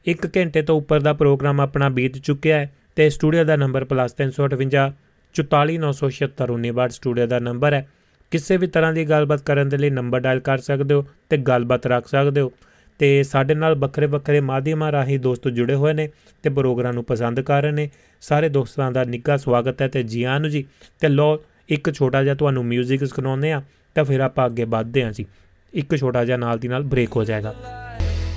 1 0.06 0.26
ਘੰਟੇ 0.36 0.62
ਤੋਂ 0.62 0.76
ਉੱਪਰ 0.76 1.00
ਦਾ 1.00 1.12
ਪ੍ਰੋਗਰਾਮ 1.12 1.60
ਆਪਣਾ 1.60 1.88
ਬੀਤ 1.88 2.18
ਚੁੱਕਿਆ 2.18 2.58
ਹੈ 2.58 2.72
ਤੇ 2.96 3.10
ਸਟੂਡੀਓ 3.10 3.44
ਦਾ 3.44 3.56
ਨੰਬਰ 3.56 3.86
+358 3.92 4.92
44976 5.34 6.88
ਸਟੂਡੀਓ 6.90 7.26
ਦਾ 7.26 7.38
ਨੰਬਰ 7.38 7.72
ਹੈ। 7.72 7.88
ਕਿਸੇ 8.30 8.56
ਵੀ 8.56 8.66
ਤਰ੍ਹਾਂ 8.66 8.92
ਦੀ 8.92 9.04
ਗੱਲਬਾਤ 9.04 9.42
ਕਰਨ 9.42 9.68
ਦੇ 9.68 9.76
ਲਈ 9.76 9.90
ਨੰਬਰ 9.90 10.20
ਡਾਇਲ 10.20 10.40
ਕਰ 10.40 10.58
ਸਕਦੇ 10.58 10.94
ਹੋ 10.94 11.06
ਤੇ 11.30 11.36
ਗੱਲਬਾਤ 11.36 11.86
ਰੱਖ 11.86 12.06
ਸਕਦੇ 12.08 12.40
ਹੋ 12.40 12.52
ਤੇ 12.98 13.22
ਸਾਡੇ 13.22 13.54
ਨਾਲ 13.54 13.74
ਵੱਖਰੇ 13.74 14.06
ਵੱਖਰੇ 14.06 14.40
ਮਾਧਿਅਮਾਂ 14.40 14.92
ਰਾਹੀਂ 14.92 15.18
ਦੋਸਤ 15.18 15.48
ਜੁੜੇ 15.48 15.74
ਹੋਏ 15.74 15.92
ਨੇ 15.92 16.08
ਤੇ 16.42 16.50
ਪ੍ਰੋਗਰਾਮ 16.50 16.94
ਨੂੰ 16.94 17.04
ਪਸੰਦ 17.04 17.40
ਕਰ 17.40 17.62
ਰਹੇ 17.62 17.72
ਨੇ। 17.72 17.90
ਸਾਰੇ 18.20 18.48
ਦੋਸਤਾਂ 18.48 18.92
ਦਾ 18.92 19.04
ਨਿੱਘਾ 19.04 19.36
ਸਵਾਗਤ 19.36 19.82
ਹੈ 19.82 19.88
ਤੇ 19.88 20.02
ਜੀ 20.02 20.22
ਆਇਆਂ 20.22 20.40
ਨੂੰ 20.40 20.50
ਜੀ। 20.50 20.64
ਤੇ 21.00 21.08
ਲੋ 21.08 21.42
ਇੱਕ 21.68 21.90
ਛੋਟਾ 21.94 22.22
ਜਿਹਾ 22.22 22.34
ਤੁਹਾਨੂੰ 22.34 22.64
뮤직 22.68 23.06
ਸੁਣਾਉਂਦੇ 23.06 23.52
ਆ 23.52 23.62
ਤਾਂ 23.94 24.04
ਫਿਰ 24.04 24.20
ਆਪਾਂ 24.20 24.46
ਅੱਗੇ 24.46 24.64
ਵਧਦੇ 24.64 25.04
ਹਾਂ 25.04 25.12
ਜੀ। 25.12 25.26
ਇੱਕ 25.74 25.96
ਛੋਟਾ 25.96 26.24
ਜਿਹਾ 26.24 26.36
ਨਾਲ 26.36 26.58
ਦੀ 26.58 26.68
ਨਾਲ 26.68 26.82
ਬ੍ਰੇਕ 26.82 27.16
ਹੋ 27.16 27.24
ਜਾਏਗਾ। 27.24 27.54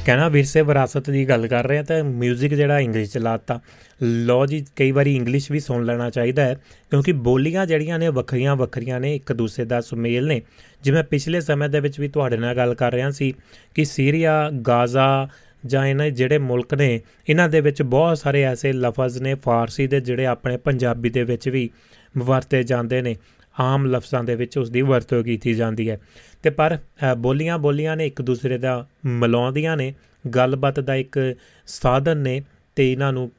ਕਹਿਣਾ 0.05 0.29
ਵਿਰਸੇ 0.29 0.61
ਵਿਰਾਸਤ 0.61 1.09
ਦੀ 1.09 1.29
ਗੱਲ 1.29 1.47
ਕਰ 1.47 1.67
ਰਹੇ 1.67 1.77
ਆ 1.77 1.83
ਤਾਂ 1.83 2.01
뮤직 2.01 2.47
ਜਿਹੜਾ 2.47 2.79
ਇੰਗਲਿਸ਼ 2.79 3.11
ਚ 3.11 3.17
ਲਾਤਾ। 3.17 3.59
ਲੋ 4.03 4.45
ਜੀ, 4.45 4.65
ਕਈ 4.75 4.91
ਵਾਰੀ 4.91 5.15
ਇੰਗਲਿਸ਼ 5.15 5.51
ਵੀ 5.51 5.59
ਸੁਣ 5.59 5.85
ਲੈਣਾ 5.85 6.09
ਚਾਹੀਦਾ 6.09 6.45
ਹੈ, 6.45 6.55
ਕਿਉਂਕਿ 6.89 7.11
ਬੋਲੀਆਂ 7.11 7.65
ਜਿਹੜੀਆਂ 7.65 7.99
ਨੇ 7.99 8.07
ਵੱਖਰੀਆਂ 8.07 8.55
ਵੱਖਰੀਆਂ 8.55 8.99
ਨੇ, 8.99 9.15
ਇੱਕ 9.15 9.33
ਦੂਸਰੇ 9.33 9.65
ਦਾ 9.65 9.81
ਸੁਮੇਲ 9.81 10.27
ਨੇ। 10.27 10.41
ਜਿਵੇਂ 10.83 11.03
ਪਿਛਲੇ 11.03 11.41
ਸਮੇਂ 11.41 11.69
ਦੇ 11.69 11.79
ਵਿੱਚ 11.79 11.99
ਵੀ 11.99 12.07
ਤੁਹਾਡੇ 12.07 12.37
ਨਾਲ 12.37 12.55
ਗੱਲ 12.55 12.75
ਕਰ 12.75 12.93
ਰਿਹਾ 12.93 13.11
ਸੀ 13.11 13.33
ਕਿ 13.75 13.85
ਸੀਰੀਆ, 13.85 14.49
ਗਾਜ਼ਾ 14.49 15.27
ਜਾਂ 15.65 15.85
ਇਹਨਾਂ 15.85 16.09
ਜਿਹੜੇ 16.09 16.37
ਮੁਲਕ 16.37 16.73
ਨੇ, 16.73 17.01
ਇਹਨਾਂ 17.29 17.49
ਦੇ 17.49 17.61
ਵਿੱਚ 17.61 17.81
ਬਹੁਤ 17.81 18.17
ਸਾਰੇ 18.17 18.41
ਐਸੇ 18.41 18.73
ਲਫ਼ਜ਼ 18.73 19.21
ਨੇ, 19.21 19.35
ਫਾਰਸੀ 19.35 19.87
ਦੇ 19.87 19.99
ਜਿਹੜੇ 19.99 20.25
ਆਪਣੇ 20.25 20.57
ਪੰਜਾਬੀ 20.57 21.09
ਦੇ 21.09 21.23
ਵਿੱਚ 21.23 21.49
ਵੀ 21.49 21.69
ਵਰਤੇ 22.17 22.63
ਜਾਂਦੇ 22.63 23.01
ਨੇ। 23.01 23.15
ਆਮ 23.59 23.85
ਲਫ਼ਜ਼ਾਂ 23.85 24.23
ਦੇ 24.23 24.35
ਵਿੱਚ 24.35 24.57
ਉਸ 24.57 24.69
ਦੀ 24.69 24.81
ਵਰਤੋਂ 24.81 25.23
ਕੀਤੀ 25.23 25.53
ਜਾਂਦੀ 25.53 25.89
ਹੈ। 25.89 25.97
ਤੇ 26.43 26.49
ਪਰ 26.49 26.77
ਬੋਲੀਆਂ 27.17 27.57
ਬੋਲੀਆਂ 27.57 27.95
ਨੇ 27.97 28.07
ਇੱਕ 28.07 28.21
ਦੂਸਰੇ 28.21 28.57
ਦਾ 28.57 28.85
ਮਿਲਾਉਂਦੀਆਂ 29.05 29.77
ਨੇ। 29.77 29.93
ਗੱਲਬਾਤ 30.35 30.79
ਦਾ 30.79 30.95
ਇੱਕ 30.95 31.19
ਸਾਧਨ 31.67 32.17
ਨੇ 32.17 32.41
ਤੇ 32.75 32.91
ਇਹਨਾਂ 32.91 33.11
ਨੂੰ 33.13 33.31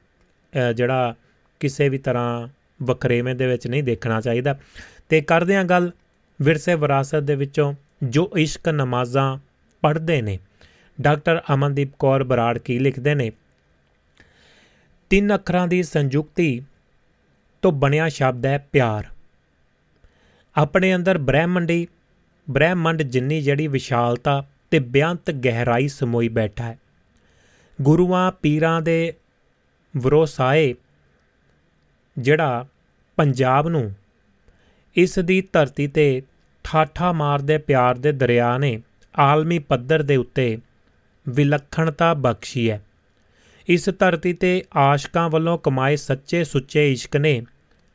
ਜਿਹੜਾ 0.77 1.15
ਕਿਸੇ 1.61 1.89
ਵੀ 1.89 1.99
ਤਰ੍ਹਾਂ 1.99 2.49
ਵਕਰੇਵੇਂ 2.83 3.35
ਦੇ 3.35 3.47
ਵਿੱਚ 3.47 3.67
ਨਹੀਂ 3.67 3.83
ਦੇਖਣਾ 3.83 4.21
ਚਾਹੀਦਾ। 4.21 4.59
ਤੇ 5.09 5.21
ਕਰਦੇ 5.21 5.57
ਆ 5.57 5.63
ਗੱਲ 5.65 5.91
ਵਿਰਸੇ 6.41 6.75
ਵਿਰਾਸਤ 6.75 7.21
ਦੇ 7.21 7.35
ਵਿੱਚੋਂ 7.35 7.73
ਜੋ 8.03 8.31
ਇਸ਼ਕ 8.37 8.69
ਨਮਾਜ਼ਾਂ 8.69 9.39
ਪੜ੍ਹਦੇ 9.83 10.21
ਨੇ। 10.23 10.39
ਡਾਕਟਰ 10.99 11.41
ਅਮਨਦੀਪ 11.55 11.93
ਕੌਰ 11.99 12.25
ਬਰਾੜ 12.25 12.59
ਕੀ 12.59 12.79
ਲਿਖਦੇ 12.79 13.15
ਨੇ? 13.15 13.31
ਤਿੰਨ 15.11 15.35
ਅੱਖਰਾਂ 15.35 15.67
ਦੀ 15.69 15.83
ਸੰਯੁਕਤੀ 15.83 16.63
ਤੋਂ 17.63 17.73
ਬਣਿਆ 17.73 18.09
ਸ਼ਬਦ 18.09 18.47
ਹੈ 18.47 18.59
ਪਿਆਰ। 18.73 19.07
ਆਪਣੇ 20.61 20.95
ਅੰਦਰ 20.95 21.19
ਬ੍ਰਹਿਮੰਡੀ, 21.19 21.87
ਬ੍ਰਹਿਮੰਡ 22.51 23.03
ਜਿੰਨੀ 23.03 23.41
ਜਿਹੜੀ 23.41 23.67
ਵਿਸ਼ਾਲਤਾ 23.67 24.45
ਤੇ 24.71 24.79
ਬਿਆੰਤ 24.79 25.31
ਗਹਿਰਾਈ 25.31 25.89
ਸਮੋਈ 25.89 26.29
ਬੈਠਾ 26.29 26.65
ਹੈ। 26.65 26.79
ਗੁਰੂਆਂ 27.83 28.33
ਪੀਰਾਂ 28.33 28.83
ਦੇ 28.83 29.13
ਵਿਰੋਸਾਏ 29.97 30.75
ਜਿਹੜਾ 32.19 32.67
ਪੰਜਾਬ 33.17 33.69
ਨੂੰ 33.69 33.93
ਇਸ 34.97 35.19
ਦੀ 35.19 35.43
ਧਰਤੀ 35.53 35.87
ਤੇ 35.87 36.23
ਠਾਠਾ 36.65 37.13
ਮਾਰਦੇ 37.13 37.59
ਪਿਆਰ 37.59 37.95
ਦੇ 37.95 38.13
ਦਰਿਆ 38.13 38.59
ਨੇ 38.59 38.83
ਆਲਮੀ 39.19 39.59
ਪੱਧਰ 39.59 40.03
ਦੇ 40.03 40.17
ਉੱਤੇ 40.17 40.59
ਵਿਲੱਖਣਤਾ 41.29 42.15
ਬਖਸ਼ੀ 42.15 42.71
ਹੈ। 42.71 42.83
ਇਸ 43.69 43.91
ਧਰਤੀ 43.99 44.33
ਤੇ 44.33 44.65
ਆਸ਼ਕਾਂ 44.77 45.31
ਵੱਲੋਂ 45.31 45.59
ਕਮਾਏ 45.59 45.97
ਸੱਚੇ 45.97 46.45
ਸੁੱਚੇ 46.45 46.93
ਇਸ਼ਕ 46.93 47.17
ਨੇ 47.17 47.43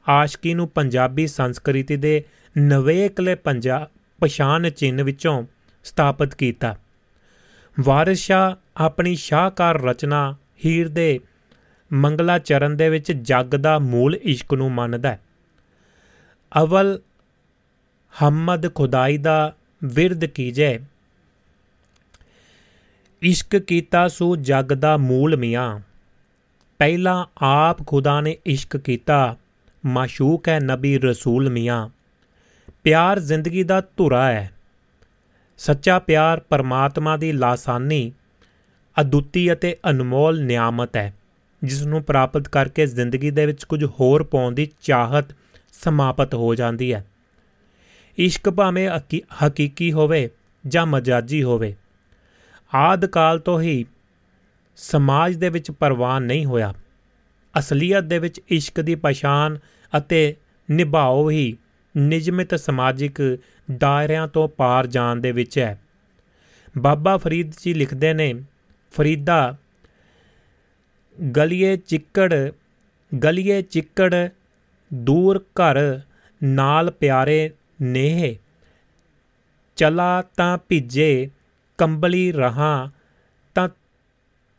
ਆਸ਼ਕੀ 0.10 0.54
ਨੂੰ 0.54 0.70
ਪੰਜਾਬੀ 0.70 1.28
ਸੰਸਕ੍ਰਿਤੀ 1.28 1.96
ਦੇ 1.96 2.24
ਨਵੇਕਲੇ 2.58 3.36
ਪੰਜਾਬ 3.36 3.88
ਪਛਾਣ 4.22 4.70
ਚਿੰਨ 4.70 5.04
ਵਿੱਚੋਂ 5.04 5.46
ਸਥਾਪਿਤ 5.84 6.36
ਕੀਤਾ। 6.36 6.78
ਵਾਰਿਸ 7.80 8.20
ਸ਼ਾਹ 8.20 8.56
ਆਪਣੀ 8.78 9.16
ਸ਼ਾਹਕਾਰ 9.16 9.82
ਰਚਨਾ 9.82 10.36
ਹੀਰ 10.66 10.88
ਦੇ 10.88 11.20
ਮੰਗਲਾ 11.94 12.40
ਚਰਨ 12.40 12.78
ਦੇ 12.78 12.90
ਵਿੱਚ 12.90 13.12
ਜੱਗ 13.12 13.46
ਦਾ 13.46 13.80
ਮੂਲ 13.80 14.16
ਇਸ਼ਕ 14.16 14.54
ਨੂੰ 14.54 14.72
ਮੰਨਦਾ 14.72 15.10
ਹੈ। 15.10 15.20
ਅਵਲ 16.64 17.00
ਹਮਦ 18.24 18.76
ਖੁਦਾਈ 18.76 19.18
ਦਾ 19.18 19.56
ਵਿਰਦ 19.84 20.26
ਕੀਜੇ। 20.26 20.80
ਇਸ਼ਕ 23.22 23.58
ਕੀਤਾ 23.58 24.08
ਸੋ 24.08 24.36
ਜਗ 24.36 24.74
ਦਾ 24.74 24.98
ਮੂਲ 24.98 25.38
ਮੀਆਂ। 25.38 25.80
ਪਹਿਲਾ 26.80 27.28
ਆਪ 27.38 27.88
ਖੁਦਾ 27.88 28.22
ਨੇ 28.22 28.38
ਇਸ਼ਕ 28.46 28.78
ਕੀਤਾ, 28.78 29.38
ਮਾਸ਼ੂਕ 29.86 30.50
ਹੈ 30.50 30.60
ਨਬੀ 30.60 30.98
ਰਸੂਲ 30.98 31.50
ਮੀਆਂ। 31.50 31.90
ਪਿਆਰ 32.86 33.20
ਜ਼ਿੰਦਗੀ 33.20 33.64
ਦਾ 33.64 33.82
ਧੁਰਾ 33.98 34.26
ਹੈ। 34.32 34.52
ਸੱਚਾ 35.58 35.98
ਪਿਆਰ 36.00 36.40
ਪਰਮਾਤਮਾ 36.40 37.16
ਦੀ 37.18 37.32
ਲਾਸਾਨੀ, 37.32 38.12
ਅਦੁੱਤੀ 39.02 39.54
ਅਤੇ 39.54 39.76
ਅਨਮੋਲ 39.90 40.42
ਨਿਆਮਤ 40.42 40.98
ਹੈ 40.98 41.14
ਜਿਸ 41.64 41.82
ਨੂੰ 41.82 42.04
ਪ੍ਰਾਪਤ 42.04 42.48
ਕਰਕੇ 42.48 42.86
ਜ਼ਿੰਦਗੀ 42.86 43.32
ਦੇ 43.32 43.46
ਵਿੱਚ 43.46 43.64
ਕੁਝ 43.64 43.84
ਹੋਰ 43.86 44.24
ਪਾਉਣ 44.24 44.54
ਦੀ 44.54 44.68
ਚਾਹਤ 44.82 45.26
ਸਮਾਪਤ 45.74 46.36
ਹੋ 46.36 46.54
ਜਾਂਦੀ 46.56 46.94
ਹੈ। 46.94 47.06
ਇਸ਼ਕ 48.18 48.50
ਭਾਵੇਂ 48.50 48.90
ਹਕੀਕੀ 49.46 49.92
ਹੋਵੇ 49.92 50.30
ਜਾਂ 50.68 50.86
ਮਜਾਜੀ 50.86 51.44
ਹੋਵੇ 51.44 51.76
ਆਦ 52.76 53.06
ਕਾਲ 53.06 53.40
ਤੋਂ 53.40 53.62
ਹੀ 53.62 53.86
ਸਮਾਜ 54.78 55.36
ਦੇ 55.36 55.50
ਵਿੱਚ 55.50 55.72
ਪ੍ਰਵਾਨ 55.72 56.24
ਨਹੀਂ 56.24 56.46
ਹੋਇਆ। 56.46 56.74
ਅਸਲੀਅਤ 57.60 58.04
ਦੇ 58.04 58.20
ਵਿੱਚ 58.20 58.42
ਇਸ਼ਕ 58.50 58.82
ਦੀ 58.82 58.96
ਪਛਾਣ 58.96 59.58
ਅਤੇ 59.98 60.36
ਨਿਭਾਓ 60.70 61.30
ਹੀ 61.30 61.56
ਨਿਯਮਿਤ 61.98 62.56
ਸਮਾਜਿਕ 62.56 63.22
ਦਾਇਰਿਆਂ 63.78 64.28
ਤੋਂ 64.28 64.48
ਪਾਰ 64.50 64.88
ਜਾਣ 64.88 65.16
ਦੇ 65.16 65.32
ਵਿੱਚ 65.32 65.60
ਹੈ। 65.60 65.80
ਬਾਬਾ 66.78 67.18
ਫਰੀਦ 67.18 67.54
ਜੀ 67.62 67.74
ਲਿਖਦੇ 67.74 68.14
ਨੇ, 68.14 68.34
ਫਰੀਦਾ, 68.94 69.56
ਗਲੀਏ 71.36 71.78
ਚਿੱਕੜ 71.78 72.34
ਗਲੀਏ 73.24 73.62
ਚਿੱਕੜ, 73.62 74.30
ਦੂਰ 74.94 75.44
ਘਰ 75.52 76.00
ਨਾਲ 76.44 76.92
ਪਿਆਰੇ 76.92 77.50
ਨੇਹ, 77.82 78.36
ਚਲਾ 79.76 80.24
ਤਾਂ 80.38 80.58
ਭਿੱਜੇ, 80.70 81.30
ਕੰਬਲੀ 81.78 82.32
ਰਹਾ 82.32 82.92
ਤਾਂ 83.56 83.70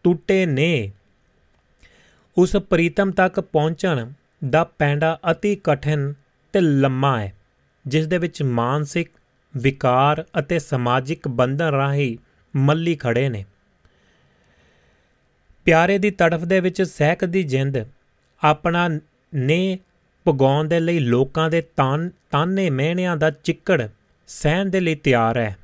ਟੁੱਟੇ 0.04 0.46
ਨੇ 0.46 0.92
ਉਸ 2.36 2.56
ਪ੍ਰੀਤਮ 2.56 3.10
ਤੱਕ 3.10 3.40
ਪਹੁੰਚਣ 3.40 4.10
ਦਾ 4.50 4.64
ਪੈਂਡਾ 4.64 5.18
ਅਤੀ 5.30 5.56
ਕਠਿਨ 5.64 6.14
ਤੇ 6.56 6.60
ਲੰਮਾ 6.60 7.20
ਹੈ, 7.20 7.32
ਜਿਸ 7.86 8.06
ਦੇ 8.06 8.18
ਵਿੱਚ 8.18 8.42
ਮਾਨਸਿਕ, 8.42 9.08
ਵਿਕਾਰ 9.56 10.24
ਅਤੇ 10.38 10.58
ਸਮਾਜਿਕ 10.58 11.28
ਬੰਧਨ 11.28 11.64
ਰਾਹੀਂ 11.64 12.16
ਮੱਲੀ 12.56 12.96
ਖੜੇ 12.96 13.28
ਨੇ। 13.28 13.44
ਪਿਆਰੇ 15.64 15.98
ਦੀ 15.98 16.10
ਤੜਫ 16.10 16.40
ਦੇ 16.40 16.60
ਵਿੱਚ 16.60 16.82
ਸਹਿਕ 16.82 17.24
ਦੀ 17.24 17.42
ਜਿੰਦ, 17.42 17.78
ਆਪਣਾ 18.42 18.88
ਨੇ 19.34 19.78
ਪਗਾਉਣ 20.24 20.68
ਦੇ 20.68 20.80
ਲਈ 20.80 20.98
ਲੋਕਾਂ 20.98 21.50
ਦੇ 21.50 21.60
ਤਾਨ, 21.60 22.10
ਤਾਨੇ 22.30 22.70
ਮਿਹਣਿਆਂ 22.70 23.16
ਦਾ 23.16 23.30
ਚਿੱਕੜ 23.30 23.88
ਸਹਿਣ 24.26 24.70
ਦੇ 24.70 24.80
ਲਈ 24.80 24.94
ਤਿਆਰ 24.94 25.38
ਹੈ। 25.38 25.56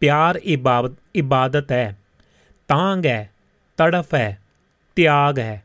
ਪਿਆਰ 0.00 0.40
ਇਬਾਦਤ 0.44 0.92
ਇਬਾਦਤ 1.14 1.72
ਹੈ, 1.72 1.96
ਤਾਂਗ 2.68 3.06
ਹੈ, 3.06 3.30
ਤੜਫ 3.76 4.14
ਹੈ, 4.14 4.38
ਤਿਆਗ 4.96 5.38
ਹੈ। 5.38 5.62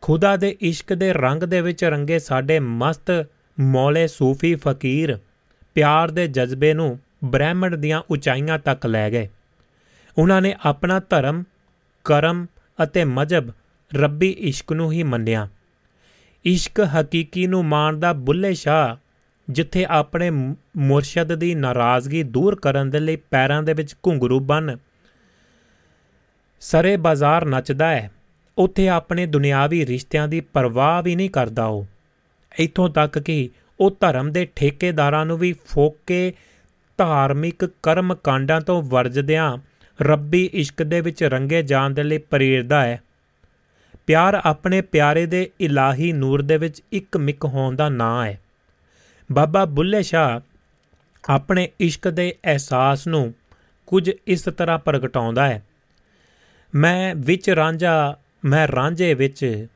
ਖੁਦਾ 0.00 0.36
ਦੇ 0.36 0.56
ਇਸ਼ਕ 0.60 0.92
ਦੇ 0.92 1.12
ਰੰਗ 1.12 1.42
ਦੇ 1.42 1.60
ਵਿੱਚ 1.60 1.84
ਰੰਗੇ 1.84 2.18
ਸਾਡੇ 2.18 2.60
ਮਸਤ 2.60 3.10
ਮੌਲੇ 3.60 4.06
ਸੂਫੀ 4.06 4.54
ਫਕੀਰ 4.54 5.18
ਪਿਆਰ 5.74 6.10
ਦੇ 6.10 6.26
ਜਜ਼ਬੇ 6.26 6.74
ਨੂੰ 6.74 6.98
ਬ੍ਰਹਿਮੰਡ 7.24 7.74
ਦੀਆਂ 7.74 8.02
ਉਚਾਈਆਂ 8.10 8.58
ਤੱਕ 8.58 8.86
ਲੈ 8.86 9.10
ਗਏ। 9.10 9.28
ਉਹਨਾਂ 10.18 10.42
ਨੇ 10.42 10.54
ਆਪਣਾ 10.64 11.00
ਧਰਮ, 11.10 11.44
ਕਰਮ 12.04 12.46
ਅਤੇ 12.82 13.04
ਮਜਬ 13.04 13.50
ਰੱਬੀ 13.94 14.30
ਇਸ਼ਕ 14.30 14.72
ਨੂੰ 14.72 14.92
ਹੀ 14.92 15.02
ਮੰਨਿਆ। 15.02 15.48
ਇਸ਼ਕ 16.44 16.80
ਹਕੀਕੀ 16.80 17.46
ਨੂੰ 17.46 17.64
ਮਾਣਦਾ 17.64 18.12
ਬੁੱਲੇ 18.12 18.54
ਸ਼ਾਹ, 18.54 18.96
ਜਿੱਥੇ 19.50 19.86
ਆਪਣੇ 19.90 20.30
ਮੁਰਸ਼ਦ 20.30 21.34
ਦੀ 21.34 21.54
ਨਾਰਾਜ਼ਗੀ 21.54 22.22
ਦੂਰ 22.22 22.56
ਕਰਨ 22.60 22.90
ਦੇ 22.90 23.00
ਲਈ 23.00 23.16
ਪੈਰਾਂ 23.16 23.62
ਦੇ 23.62 23.72
ਵਿੱਚ 23.72 23.94
ਘੁੰਗਰੂ 24.06 24.40
ਬੰਨ 24.40 24.78
ਸਰੇ 26.60 26.96
ਬਾਜ਼ਾਰ 26.96 27.44
ਨੱਚਦਾ 27.44 27.90
ਹੈ, 27.90 28.10
ਉੱਥੇ 28.58 28.88
ਆਪਣੇ 28.88 29.26
ਦੁਨਿਆਵੀ 29.26 29.86
ਰਿਸ਼ਤਿਆਂ 29.86 30.28
ਦੀ 30.28 30.40
ਪਰਵਾਹ 30.40 31.02
ਵੀ 31.02 31.16
ਨਹੀਂ 31.16 31.30
ਕਰਦਾ 31.30 31.66
ਉਹ। 31.66 31.86
ਇੱਥੋਂ 32.58 32.90
ਤੱਕ 32.90 33.18
ਕਿ 33.18 33.50
ਉਹ 33.80 33.96
ਧਰਮ 34.00 34.32
ਦੇ 34.32 34.48
ਠੇਕੇਦਾਰਾਂ 34.56 35.26
ਨੂੰ 35.26 35.38
ਵੀ 35.38 35.54
ਫੋਕੇ 35.68 36.32
ਧਾਰਮਿਕ 36.98 37.64
ਕਰਮ 37.64 38.14
ਕਾਂਡਾਂ 38.14 38.60
ਤੋਂ 38.60 38.82
ਵਰਜਦਿਆਂ 38.82 39.58
ਰੱਬੀ 40.02 40.50
ਇਸ਼ਕ 40.52 40.82
ਦੇ 40.82 41.00
ਵਿੱਚ 41.00 41.24
ਰੰਗੇ 41.24 41.62
ਜਾਣ 41.62 41.90
ਦੇ 41.90 42.02
ਲਈ 42.02 42.18
ਪ੍ਰੇਰਦਾ 42.18 42.84
ਹੈ। 42.84 43.02
ਪਿਆਰ 44.06 44.40
ਆਪਣੇ 44.44 44.80
ਪਿਆਰੇ 44.80 45.26
ਦੇ 45.26 45.50
ਇਲਾਹੀ 45.60 46.12
ਨੂਰ 46.12 46.42
ਦੇ 46.42 46.56
ਵਿੱਚ 46.56 46.82
ਇੱਕ 46.92 47.16
ਮਿਕ 47.16 47.44
ਹੋਣ 47.44 47.76
ਦਾ 47.76 47.88
ਨਾਂ 47.88 48.26
ਹੈ। 48.26 48.40
ਬਾਬਾ 49.32 49.64
ਬੁੱਲੇ 49.64 50.02
ਸ਼ਾਹ 50.02 50.40
ਆਪਣੇ 51.28 51.70
ਇਸ਼ਕ 51.80 52.08
ਦੇ 52.08 52.34
ਅਹਿਸਾਸ 52.44 53.06
ਨੂੰ 53.06 53.34
ਕੁਝ 53.86 54.10
ਇਸ 54.26 54.42
ਤਰ੍ਹਾਂ 54.42 54.78
ਪ੍ਰਗਟਾਉਂਦਾ 54.78 55.48
ਹੈ। 55.48 55.62
ਮੈਂ 56.74 57.14
ਵਿੱਚ 57.14 57.50
ਰਾਂਝਾ, 57.50 58.16
ਮੈਂ 58.44 58.68
ਰਾਂਝੇ 58.68 59.14
ਵਿੱਚ, 59.14 59.66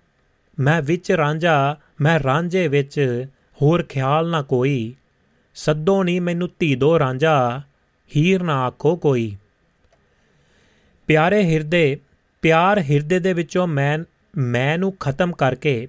ਮੈਂ 0.60 0.82
ਵਿੱਚ 0.82 1.12
ਰਾਂਝਾ 1.12 1.76
ਮੈਂ 2.00 2.20
ਰਾਂਝੇ 2.24 2.68
ਵਿੱਚ 2.68 3.26
ਹੋਰ 3.62 3.82
ਖਿਆਲ 3.82 4.30
ਨਾ 4.30 4.42
ਕੋਈ। 4.42 4.94
ਸੱਦੋ 5.54 6.02
ਨਹੀਂ 6.02 6.20
ਮੈਨੂੰ 6.20 6.48
ਧੀ 6.58 6.74
ਦੋ 6.74 6.98
ਰਾਂਝਾ, 6.98 7.62
ਹੀਰ 8.16 8.42
ਨਾ 8.42 8.64
ਆਖੋ 8.64 8.96
ਕੋਈ। 8.96 9.36
ਪਿਆਰੇ 11.06 11.42
ਹਿਰਦੇ, 11.42 12.00
ਪਿਆਰ 12.42 12.78
ਹਿਰਦੇ 12.78 13.18
ਦੇ 13.18 13.32
ਵਿੱਚੋਂ 13.32 13.66
ਮੈਂ 13.66 13.98
ਮੈਂ 14.36 14.78
ਨੂੰ 14.78 14.96
ਖਤਮ 15.00 15.32
ਕਰਕੇ 15.32 15.88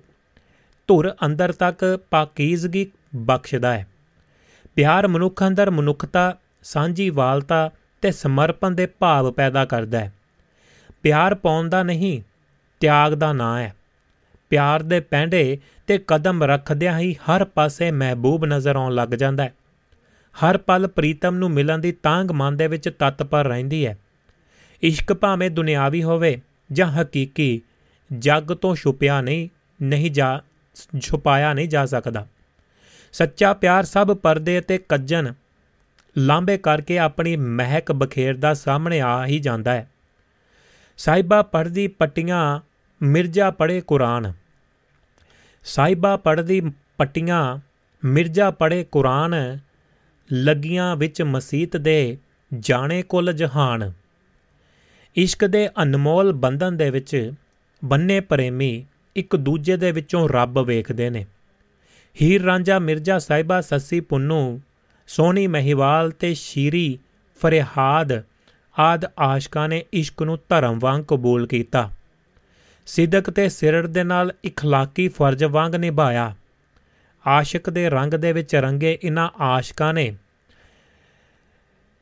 ਧੁਰ 0.88 1.16
ਅੰਦਰ 1.26 1.52
ਤੱਕ 1.52 2.00
ਪਾਕੀਜ਼ਗੀ 2.10 2.92
ਬਖਸ਼ਦਾ 3.16 3.74
ਹੈ। 3.74 3.88
ਪਿਆਰ 4.76 5.08
ਮਨੁੱਖ 5.08 5.48
ਅੰਦਰ 5.48 5.72
ਮਨੁੱਖਤਾ, 5.72 6.38
ਸਾਂਝੀ 6.64 7.10
ਵਾਲਤਾ 7.10 7.72
ਤੇ 8.02 8.12
ਸਮਰਪਣ 8.12 8.72
ਦੇ 8.72 8.86
ਭਾਵ 8.86 9.32
ਪੈਦਾ 9.32 9.66
ਕਰਦਾ 9.66 10.00
ਹੈ। 10.00 10.14
ਪਿਆਰ 11.04 11.36
ਪਾਉਣ 11.36 11.70
ਦਾ 11.70 11.84
ਨਹੀਂ, 11.84 12.22
ਤਿਆਗ 12.80 13.14
ਦਾ 13.14 13.34
ਨਾਂ 13.34 13.60
ਹੈ। 13.60 13.76
ਪਿਆਰ 14.56 14.84
ਦੇ 14.84 15.00
ਪੈਂਡੇ 15.00 15.58
ਤੇ 15.88 15.98
ਕਦਮ 16.08 16.44
ਰੱਖਦਿਆਂ 16.44 17.00
ਹੀ 17.00 17.14
ਹਰ 17.14 17.46
ਪਾਸੇ 17.46 17.92
ਮਹਿਬੂਬ 17.92 18.46
ਨਜ਼ਰ 18.46 18.76
ਆਉਣ 18.76 18.94
ਲੱਗ 18.94 19.10
ਜਾਂਦਾ 19.10 19.44
ਹੈ। 19.44 19.54
ਹਰ 20.36 20.58
ਪਲ 20.58 20.88
ਪ੍ਰੀਤਮ 20.88 21.36
ਨੂੰ 21.36 21.52
ਮਿਲਣ 21.52 21.78
ਦੀ 21.78 21.92
ਤਾਂਗ 21.92 22.32
ਮਨ 22.32 22.58
ਦੇ 22.58 22.68
ਵਿੱਚ 22.68 22.90
ਤਤਪਰ 22.90 23.48
ਰਹਿੰਦੀ 23.48 23.86
ਹੈ। 23.86 23.98
ਇਸ਼ਕ 24.82 25.14
ਭਾਵੇਂ 25.14 25.52
ਦੁਨਿਆਵੀ 25.52 26.04
ਹੋਵੇ 26.04 26.42
ਜਾਂ 26.72 26.88
ਹਕੀਕੀ, 26.88 27.62
ਜੱਗ 28.20 28.44
ਤੋਂ 28.44 28.76
ਛੁਪਿਆ 28.76 29.22
ਨਹੀਂ 29.22 29.50
ਨਹੀਂ 29.82 30.12
ਜਾ, 30.12 30.42
ਛੁਪਾਇਆ 31.02 31.54
ਨਹੀਂ 31.54 31.70
ਜਾ 31.70 31.86
ਸਕਦਾ। 31.86 32.28
ਸੱਚਾ 33.14 33.54
ਪਿਆਰ 33.54 33.84
ਸਭ 33.84 34.18
ਪਰਦੇ 34.18 34.62
ਤੇ 34.62 34.78
ਕੱਜਣ 34.78 35.34
ਲਾਂਬੇ 36.18 36.58
ਕਰਕੇ 36.58 37.00
ਆਪਣੀ 37.00 37.36
ਮਹਿਕ 37.36 37.92
ਬਖੇਰਦਾ 37.92 38.54
ਸਾਹਮਣੇ 38.54 39.02
ਆ 39.02 39.26
ਹੀ 39.26 39.40
ਜਾਂਦਾ 39.40 39.72
ਹੈ। 39.72 39.92
ਸਾਹਿਬਾ 40.98 41.42
ਪੜਦੀ 41.42 41.88
ਪੱਟੀਆਂ, 41.88 42.60
ਮਿਰਜ਼ਾ 43.04 43.52
ਪੜੇ 43.52 43.82
ਕੁਰਾਨ। 43.82 44.34
ਸਾਹਿਬਾ 45.68 46.18
ਪੜਦੀ 46.18 46.62
ਪੱਟੀਆਂ 46.98 47.58
ਮਿਰਜ਼ਾ 48.06 48.52
ਪੜੇ 48.52 48.84
ਕੁਰਾਨ 48.84 49.60
ਲੱਗੀਆਂ 50.34 50.96
ਵਿੱਚ 50.96 51.22
ਮਸੀਤ 51.22 51.78
ਦੇ 51.78 52.18
ਜਾਣੇ 52.60 53.02
ਕੁੱਲ 53.02 53.34
ਜਹਾਨ। 53.34 53.94
ਇਸ਼ਕ 55.16 55.46
ਦੇ 55.46 55.70
ਅਨਮੋਲ 55.84 56.34
ਬੰਧਨ 56.34 56.78
ਦੇ 56.78 56.90
ਵਿੱਚ 56.90 57.32
ਬੰਨੇ 57.86 58.20
ਪ੍ਰੇਮੀ 58.20 58.86
ਇੱਕ 59.16 59.36
ਦੂਜੇ 59.36 59.78
ਦੇ 59.78 59.92
ਵਿੱਚੋਂ 59.92 60.30
ਰੱਬ 60.30 60.60
ਵੇਖਦੇ 60.60 61.10
ਨੇ। 61.10 61.26
ਹੀਰ 62.22 62.42
ਰਾਂਝਾ 62.42 62.80
ਮਿਰਜ਼ਾ 62.80 63.20
ਸਾਹਿਬਾ 63.20 63.62
ਸੱਸੀ 63.62 64.00
ਪੁੰਨੂ 64.00 64.60
ਸੋਨੀ 65.08 65.48
ਮਹੀਵਾਲ 65.48 66.12
ਤੇ 66.12 66.34
ਸ਼ੀਰੀ 66.34 67.00
ਫਰਿਹਾਦ 67.42 68.24
ਆਦ 68.80 69.06
ਆਸ਼ਕਾਂ 69.20 69.70
ਨੇ 69.70 69.86
ਇਸ਼ਕ 69.94 70.24
ਨੂੰ 70.24 70.40
ਧਰਮ 70.50 70.80
ਵਾਂਗ 70.80 71.02
ਕਬੂਲ 71.02 71.48
ਕੀਤਾ। 71.48 71.90
ਸਿੱਦਕ 72.87 73.31
ਤੇ 73.31 73.49
ਸਿਰੜ 73.49 73.87
ਦੇ 73.87 74.05
ਨਾਲ 74.05 74.33
اخلاقی 74.47 75.09
ਫਰਜ਼ 75.11 75.45
ਵਾਂਗ 75.45 75.75
ਨਿਭਾਇਆ 75.75 76.35
ਆਸ਼ਿਕ 77.27 77.71
ਦੇ 77.71 77.91
ਰੰਗ 77.91 78.15
ਦੇ 78.15 78.33
ਵਿੱਚ 78.33 78.57
ਰੰਗੇ 78.57 78.99
ਇਨ੍ਹਾਂ 79.03 79.29
ਆਸ਼ਕਾਂ 79.41 79.95
ਨੇ 79.95 80.15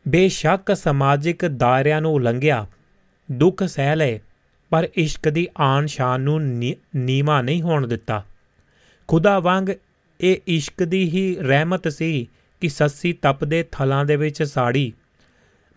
ਬੇਸ਼ੱਕ 0.07 0.75
ਸਮਾਜਿਕ 0.75 1.45
ਦਾਇਰਿਆਂ 1.47 2.01
ਨੂੰ 2.01 2.15
ਉਲੰਘਿਆ 2.15 2.67
ਦੁੱਖ 3.31 3.63
ਸਹਿ 3.65 3.97
ਲਏ 3.97 4.21
ਪਰ 4.71 4.89
ਇਸ਼ਕ 4.97 5.29
ਦੀ 5.29 5.49
ਆਨ 5.61 5.87
ਸ਼ਾਨ 5.87 6.21
ਨੂੰ 6.21 6.41
ਨੀਵਾ 6.97 7.43
ਨਹੀਂ 7.43 7.63
ਹੋਣ 7.63 7.87
ਦਿੱਤਾ 7.87 8.23
ਖੁਦਾ 9.09 9.39
ਵਾਂਗ 9.39 9.69
ਇਹ 10.21 10.37
ਇਸ਼ਕ 10.47 10.83
ਦੀ 10.83 11.09
ਹੀ 11.11 11.37
ਰਹਿਮਤ 11.41 11.89
ਸੀ 11.89 12.29
ਕਿ 12.61 12.69
ਸੱਸੀ 12.69 13.13
ਤਪਦੇ 13.13 13.65
ਥਲਾਂ 13.73 14.05
ਦੇ 14.05 14.17
ਵਿੱਚ 14.17 14.43
ਸਾੜੀ 14.43 14.93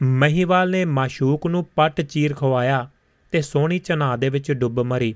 ਮਹੀਵਾਲ 0.03 0.69
ਨੇ 0.69 0.85
ਮਾਸ਼ੂਕ 0.85 1.47
ਨੂੰ 1.47 1.65
ਪੱਟ 1.75 2.01
ਚੀਰ 2.01 2.33
ਖਵਾਇਆ 2.33 2.89
ਤੇ 3.36 3.42
ਸੋਹਣੀ 3.42 3.78
ਚਨਾ 3.78 4.16
ਦੇ 4.16 4.28
ਵਿੱਚ 4.28 4.52
ਡੁੱਬ 4.52 4.80
ਮਰੀ 4.80 5.14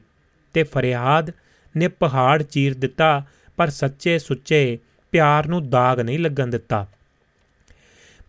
ਤੇ 0.52 0.62
ਫਰਿਆਦ 0.62 1.30
ਨੇ 1.76 1.88
ਪਹਾੜ 1.88 2.42
ਚੀਰ 2.42 2.74
ਦਿੱਤਾ, 2.74 3.24
ਪਰ 3.56 3.70
ਸੱਚੇ 3.70 4.18
ਸੁੱਚੇ 4.18 4.78
ਪਿਆਰ 5.12 5.46
ਨੂੰ 5.46 5.70
ਦਾਗ 5.70 6.00
ਨਹੀਂ 6.00 6.18
ਲੱਗਣ 6.18 6.46
ਦਿੱਤਾ। 6.46 6.86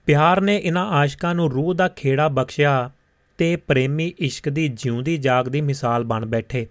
ਪਿਆਰ 0.05 0.41
ਨੇ 0.41 0.57
ਇਹਨਾਂ 0.57 0.85
ਆਸ਼ਕਾਂ 0.88 1.35
ਨੂੰ 1.35 1.51
ਰੂਹ 1.51 1.73
ਦਾ 1.73 1.88
ਖੇੜਾ 1.88 2.27
ਬਖਸ਼ਿਆ 2.27 2.91
ਤੇ 3.38 3.55
ਪ੍ਰੇਮੀ 3.55 4.13
ਇਸ਼ਕ 4.19 4.49
ਦੀ 4.49 4.68
ਜਿਉਂਦੀ 4.68 5.18
ਜਾਗਦੀ 5.18 5.61
ਮਿਸਾਲ 5.61 6.03
ਬਣ 6.03 6.26
ਬੈਠੇ। 6.26 6.68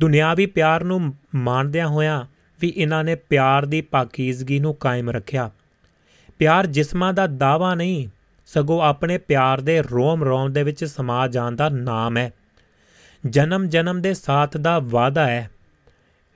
ਦੁਨਿਆਵੀ 0.00 0.46
ਪਿਆਰ 0.46 0.84
ਨੂੰ 0.84 1.14
ਮਾਣਦਿਆਂ 1.34 1.88
ਹੋਇਆਂ 1.88 2.24
ਵੀ 2.60 2.72
ਇਹਨਾਂ 2.76 3.04
ਨੇ 3.04 3.14
ਪਿਆਰ 3.14 3.66
ਦੀ 3.66 3.80
ਪਾਕੀਜ਼ਗੀ 3.80 4.58
ਨੂੰ 4.58 4.74
ਕਾਇਮ 4.74 5.10
ਰੱਖਿਆ। 5.10 5.50
ਪਿਆਰ 6.38 6.66
ਜਿਸਮਾਂ 6.66 7.12
ਦਾ 7.12 7.26
ਦਾਵਾ 7.26 7.74
ਨਹੀਂ 7.74 8.08
ਸਗੋਂ 8.54 8.82
ਆਪਣੇ 8.82 9.18
ਪਿਆਰ 9.18 9.60
ਦੇ 9.60 9.82
ਰੋਮ 9.82 10.24
ਰੋਮ 10.24 10.52
ਦੇ 10.52 10.62
ਵਿੱਚ 10.62 10.84
ਸਮਾ 10.84 11.28
ਜਾਣ 11.28 11.52
ਦਾ 11.52 11.68
ਨਾਮ 11.68 12.16
ਹੈ। 12.16 12.32
ਜਨਮ 13.26 13.66
ਜਨਮ 13.66 14.02
ਦੇ 14.02 14.14
ਸਾਥ 14.14 14.56
ਦਾ 14.56 14.78
ਵਾਅਦਾ 14.78 15.26
ਹੈ। 15.26 15.50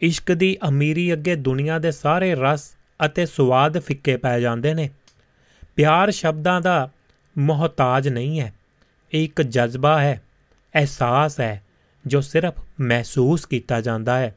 ਇਸ਼ਕ 0.01 0.33
ਦੀ 0.33 0.59
ਅਮੀਰੀ 0.69 1.13
ਅੱਗੇ 1.13 1.35
ਦੁਨੀਆ 1.35 1.79
ਦੇ 1.79 1.91
ਸਾਰੇ 1.91 2.35
ਰਸ 2.35 2.77
ਅਤੇ 3.07 3.27
ਸਵਾਦ 3.27 3.79
ਫਿੱਕੇ 3.79 4.17
ਪੈ 4.17 4.41
ਜਾਂਦੇ 4.41 4.75
ਨੇ। 4.75 4.91
ਪਿਆਰ 5.77 6.11
ਸ਼ਬਦਾਂ 6.11 6.61
ਦਾ 6.61 6.91
ਮੁਹਤਾਜ 7.39 8.09
ਨਹੀਂ 8.09 8.41
ਹੈ। 8.41 8.55
ਇਹ 9.13 9.25
ਇੱਕ 9.25 9.43
ਜਜ਼ਬਾ 9.43 10.01
ਹੈ, 10.01 10.23
ਅਹਿਸਾਸ 10.75 11.41
ਹੈ, 11.41 11.63
ਜੋ 12.07 12.21
ਸਿਰਫ 12.21 12.55
ਮਹਿਸੂਸ 12.81 13.47
ਕੀਤਾ 13.47 13.81
ਜਾਂਦਾ 13.81 14.19
ਹੈ। 14.19 14.37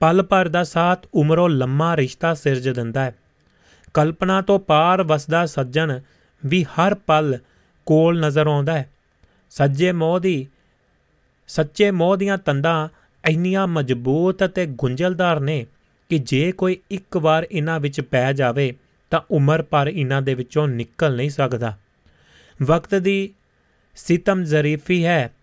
ਪਲ 0.00 0.22
ਭਰ 0.22 0.48
ਦਾ 0.48 0.64
ਸਾਥ 0.64 1.06
ਉਮਰੋਂ 1.14 1.48
ਲੰਮਾ 1.48 1.96
ਰਿਸ਼ਤਾ 1.96 2.34
ਸਿਰਜ 2.34 2.68
ਦਿੰਦਾ 2.68 3.04
ਹੈ। 3.04 3.14
ਕਲਪਨਾ 3.94 4.40
ਤੋਂ 4.40 4.58
ਪਾਰ 4.58 5.02
ਵਸਦਾ 5.02 5.46
ਸੱਜਣ 5.46 6.00
ਵੀ 6.46 6.64
ਹਰ 6.64 6.94
ਪਲ 6.94 7.38
ਕੋਲ 7.86 8.20
ਨਜ਼ਰ 8.20 8.46
ਆਉਂਦਾ 8.46 8.72
ਹੈ। 8.72 8.90
ਸੱਜੇ 9.50 9.92
ਮੋਹ 9.92 10.20
ਦੀ, 10.20 10.46
ਸੱਚੇ 11.48 11.90
ਮੋਹ 11.90 12.16
ਦੀਆਂ 12.16 12.38
ਤੰਦਾਂ 12.38 12.88
ਇੰਨੀਆਂ 13.28 13.66
ਮਜ਼ਬੂਤ 13.66 14.44
ਅਤੇ 14.44 14.66
ਗੁੰਝਲਦਾਰ 14.66 15.40
ਨੇ 15.40 15.66
ਕਿ 16.08 16.18
ਜੇ 16.18 16.52
ਕੋਈ 16.52 16.76
ਇੱਕ 16.90 17.16
ਵਾਰ 17.16 17.46
ਇਹਨਾਂ 17.52 17.80
ਵਿੱਚ 17.80 18.00
ਪੈ 18.00 18.32
ਜਾਵੇ 18.32 18.74
ਤਾਂ 19.10 19.20
ਉਮਰ 19.30 19.62
ਭਰ 19.62 19.90
ਇਹਨਾਂ 19.94 20.22
ਦੇ 20.22 20.34
ਵਿੱਚੋਂ 20.34 20.68
ਨਿਕਲ 20.68 21.16
ਨਹੀਂ 21.16 21.30
ਸਕਦਾ। 21.30 21.78
ਵਕਤ 22.62 22.94
ਦੀ 22.94 23.34
ਸਿਤਮ 23.94 24.44
ਜ਼ਰੀਫੀ 24.44 25.04
ਹੈ 25.04 25.34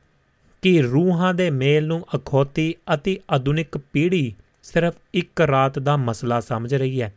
ਕਿ 0.62 0.82
ਰੂਹਾਂ 0.82 1.34
ਦੇ 1.34 1.50
ਮੇਲ 1.50 1.88
ਨੂੰ 1.88 2.08
ਅਖੌਤੀ 2.16 2.76
ਅਤੇ 2.94 3.20
ਆਧੁਨਿਕ 3.32 3.78
ਪੀੜ੍ਹੀ 3.78 4.36
ਸਿਰਫ 4.64 4.94
ਇੱਕ 5.14 5.42
ਰਾਤ 5.42 5.80
ਦਾ 5.80 5.98
ਮਸਲਾ 5.98 6.40
ਸਮਝ 6.40 6.76
ਰਹੀ 6.76 7.02
ਹੈ। 7.02 7.14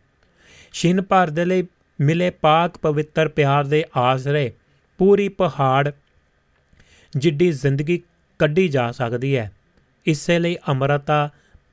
ਛਿਨ 0.73 1.03
ਭਰ 1.03 1.31
ਦੇ 1.31 1.45
ਲਈ 1.45 1.63
ਮਿਲੇ 2.01 2.31
ਪਾਕ 2.31 2.77
ਪਵਿੱਤਰ 2.79 3.29
ਪਿਆਰ 3.29 3.65
ਦੇ 3.65 3.85
ਆਸਰੇ 3.97 4.51
ਪੂਰੀ 4.99 5.29
ਪਹਾੜ 5.29 5.91
ਜਿੱਡੀ 7.15 7.51
ਜ਼ਿੰਦਗੀ 7.53 8.01
ਕੱਢੀ 8.41 8.69
ਜਾ 8.69 8.91
ਸਕਦੀ 8.93 9.37
ਹੈ। 9.37 9.51
ਇਸੇ 10.07 10.39
ਲਈ 10.39 10.57
ਅਮਰਤਾ 10.71 11.29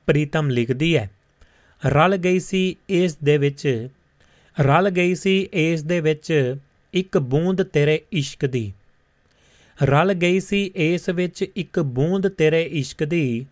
ਪ੍ਰੀਤਮ 0.06 0.50
ਲਿਖਦੀ 0.50 0.96
ਹੈ, 0.96 1.10
ਰਲ 1.82 2.16
ਗਈ 2.16 2.38
ਸੀ 2.38 2.76
ਇਸ 2.88 3.16
ਦੇ 3.16 3.36
ਵਿੱਚ, 3.38 3.88
ਰਲ 4.56 4.90
ਗਈ 4.90 5.14
ਸੀ 5.14 5.48
ਇਸ 5.52 5.82
ਦੇ 5.82 6.00
ਵਿੱਚ 6.00 6.56
ਇੱਕ 6.94 7.18
ਬੂੰਦ 7.18 7.62
ਤੇਰੇ 7.62 8.00
ਇਸ਼ਕ 8.12 8.46
ਦੀ, 8.46 8.72
ਰਲ 9.78 10.14
ਗਈ 10.14 10.40
ਸੀ 10.40 10.70
ਇਸ 10.76 11.08
ਵਿੱਚ 11.08 11.42
ਇੱਕ 11.56 11.80
ਬੂੰਦ 11.80 12.28
ਤੇਰੇ 12.28 12.62
ਇਸ਼ਕ 12.62 13.04
ਦੀ, 13.04 13.46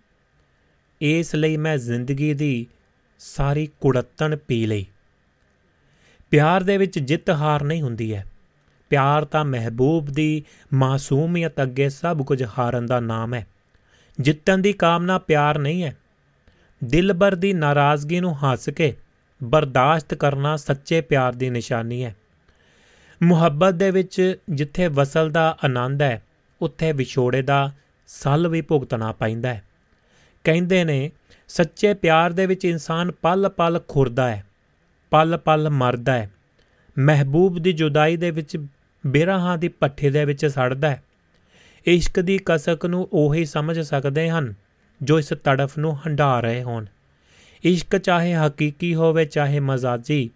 ਇਸ 1.00 1.34
ਲਈ 1.34 1.56
ਮੈਂ 1.56 1.76
ਜ਼ਿੰਦਗੀ 1.78 2.32
ਦੀ 2.34 2.66
ਸਾਰੀ 3.18 3.68
ਕੁੜੱਤਣ 3.80 4.36
ਪੀ 4.36 4.66
ਲਈ। 4.66 4.86
ਪਿਆਰ 6.34 6.62
ਦੇ 6.62 6.76
ਵਿੱਚ 6.76 6.98
ਜਿੱਤ 6.98 7.30
ਹਾਰ 7.30 7.62
ਨਹੀਂ 7.62 7.82
ਹੁੰਦੀ 7.82 8.14
ਹੈ। 8.14 8.26
ਪਿਆਰ 8.90 9.24
ਤਾਂ 9.24 9.44
ਮਹਿਬੂਬ 9.44 10.06
ਦੀ 10.06 10.44
ਮਾਸੂਮੀਅਤ 10.74 11.62
ਅੱਗੇ 11.62 11.88
ਸਭ 11.88 12.22
ਕੁਝ 12.22 12.44
ਹਾਰਨ 12.58 12.86
ਦਾ 12.86 13.00
ਨਾਮ 13.00 13.34
ਹੈ। 13.34 13.46
ਜਿੱਤਣ 14.20 14.58
ਦੀ 14.58 14.72
ਕਾਮਨਾ 14.72 15.18
ਪਿਆਰ 15.18 15.58
ਨਹੀਂ 15.58 15.84
ਹੈ। 15.84 15.96
ਦਿਲਬਰ 16.84 17.34
ਦੀ 17.34 17.52
ਨਾਰਾਜ਼ਗੀ 17.52 18.20
ਨੂੰ 18.20 18.44
ਹੱਸ 18.44 18.68
ਕੇ 18.68 18.96
ਬਰਦਾਸ਼ਤ 19.42 20.14
ਕਰਨਾ 20.14 20.56
ਸੱਚੇ 20.56 21.00
ਪਿਆਰ 21.00 21.32
ਦੀ 21.32 21.50
ਨਿਸ਼ਾਨੀ 21.50 22.04
ਹੈ। 22.04 22.16
ਮੁਹੱਬਤ 23.22 23.74
ਦੇ 23.74 23.90
ਵਿੱਚ 23.90 24.36
ਜਿੱਥੇ 24.50 24.86
ਵਸਲ 24.86 25.30
ਦਾ 25.30 25.56
ਆਨੰਦ 25.64 26.02
ਹੈ, 26.02 26.22
ਉੱਥੇ 26.62 26.92
ਵਿਛੋੜੇ 26.92 27.42
ਦਾ 27.42 27.72
ਸੱਲ 28.06 28.48
ਵੀ 28.48 28.60
ਭੁਗਤਣਾ 28.60 29.12
ਪੈਂਦਾ 29.12 29.54
ਹੈ। 29.54 29.64
ਕਹਿੰਦੇ 30.44 30.84
ਨੇ, 30.84 31.10
ਸੱਚੇ 31.48 31.94
ਪਿਆਰ 31.94 32.32
ਦੇ 32.32 32.46
ਵਿੱਚ 32.46 32.64
ਇਨਸਾਨ 32.64 33.12
ਪਲ-ਪਲ 33.12 33.80
ਖੁਰਦਾ 33.88 34.30
ਹੈ। 34.30 34.43
ਪਲ-ਪਲ 35.14 35.70
ਮਰਦਾ 35.70 36.12
ਹੈ। 36.12 36.30
ਮਹਿਬੂਬ 36.98 37.58
ਦੀ 37.58 37.72
ਜੁਦਾਈ 37.72 38.16
ਦੇ 38.16 38.30
ਵਿੱਚ 38.30 38.66
ਬੇਰਹਾਂ 39.06 39.58
ਦੀ 39.58 39.68
ਪੱਠੇ 39.68 40.10
ਦੇ 40.10 40.24
ਵਿੱਚ 40.24 40.46
ਸੜਦਾ 40.46 40.90
ਹੈ। 40.90 41.02
ਇਸ਼ਕ 41.86 42.20
ਦੀ 42.20 42.40
ਕਸਕ 42.46 42.86
ਨੂੰ 42.86 43.08
ਉਹੀ 43.12 43.44
ਸਮਝ 43.44 43.80
ਸਕਦੇ 43.80 44.30
ਹਨ 44.30 44.54
ਜੋ 45.02 45.18
ਇਸ 45.18 45.28
ਤੜਫ 45.28 45.78
ਨੂੰ 45.78 45.96
ਹੰਡਾ 45.96 46.40
ਰਹੇ 46.40 46.62
ਹੋਣ। 46.62 46.84
ਇਸ਼ਕ 47.64 47.98
ਚਾਹੇ 47.98 48.34
ਹਕੀਕੀ 48.34 48.94
ਹੋਵੇ, 48.94 49.24
ਚਾਹੇ 49.24 49.60
ਮਜ਼ਾਜੀ, 49.60 50.30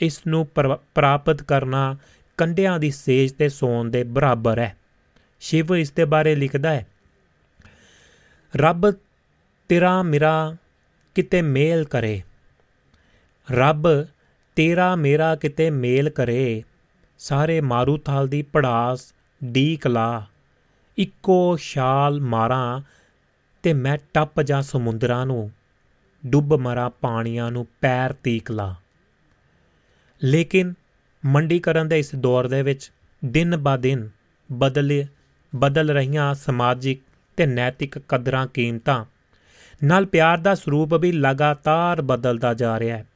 ਇਸ 0.00 0.26
ਨੂੰ 0.26 0.46
ਪ੍ਰਾਪਤ 0.94 1.42
ਕਰਨਾ 1.42 1.96
ਕੰਡਿਆਂ 2.36 2.78
ਦੀ 2.78 2.90
ਸੇਜ 2.90 3.32
ਤੇ 3.32 3.48
ਸੌਣ 3.48 3.90
ਦੇ 3.90 4.04
ਬਰਾਬਰ 4.04 4.58
ਹੈ। 4.58 4.76
ਸ਼ਿਵ 5.40 5.76
ਇਸ 5.76 5.92
ਦੇ 5.92 6.04
ਬਾਰੇ 6.04 6.34
ਲਿਖਦਾ 6.34 6.70
ਹੈ, 6.70 6.86
ਰੱਬ 8.56 8.90
ਤੇਰਾ 9.68 10.02
ਮੇਰਾ 10.02 10.56
ਕਿਤੇ 11.14 11.42
ਮੇਲ 11.42 11.84
ਕਰੇ। 11.84 12.22
ਰੱਬ 13.50 14.06
ਤੇਰਾ 14.56 14.94
ਮੇਰਾ 14.96 15.34
ਕਿਤੇ 15.36 15.68
ਮੇਲ 15.70 16.10
ਕਰੇ, 16.10 16.62
ਸਾਰੇ 17.20 17.60
ਮਾਰੂਥਾਲ 17.60 18.28
ਦੀ 18.28 18.42
ਪੜਾਸ 18.42 19.12
ਡੀਕ 19.40 19.86
ਲਾ। 19.86 20.26
ਇੱਕੋ 20.98 21.56
ਛਾਲ 21.56 22.20
ਮਾਰਾਂ 22.20 22.80
ਤੇ 23.62 23.72
ਮੈਂ 23.72 23.96
ਟੱਪ 24.14 24.40
ਜਾ 24.40 24.60
ਸਮੁੰਦਰਾਂ 24.62 25.24
ਨੂੰ, 25.26 25.50
ਡੁੱਬ 26.26 26.54
ਮਰਾਂ 26.54 26.90
ਪਾਣੀਆਂ 26.90 27.50
ਨੂੰ 27.50 27.66
ਪੈਰ 27.80 28.12
ਤੀਕ 28.12 28.50
ਲਾ। 28.50 28.74
ਲੇਕਿਨ 30.24 30.74
ਮੰਡੀਕਰਨ 31.22 31.88
ਦੇ 31.88 31.98
ਇਸ 31.98 32.14
ਦੌਰ 32.14 32.48
ਦੇ 32.48 32.62
ਵਿੱਚ 32.62 32.90
ਦਿਨ 33.24 33.56
ਬਾ 33.56 33.76
ਦਿਨ 33.76 34.08
ਬਦਲ 34.52 35.04
ਬਦਲ 35.52 35.90
ਰਹੀਆਂ 35.90 36.34
ਸਮਾਜਿਕ 36.34 37.00
ਤੇ 37.36 37.46
ਨੈਤਿਕ 37.46 37.98
ਕਦਰਾਂ 37.98 38.46
ਕੀਮਤਾਂ, 38.46 39.04
ਨਾਲ 39.84 40.06
ਪਿਆਰ 40.06 40.38
ਦਾ 40.38 40.54
ਸਰੂਪ 40.54 40.94
ਵੀ 40.94 41.12
ਲਗਾਤਾਰ 41.12 42.02
ਬਦਲਦਾ 42.02 42.52
ਜਾ 42.54 42.78
ਰਿਹਾ 42.80 42.96
ਹੈ। 42.96 43.06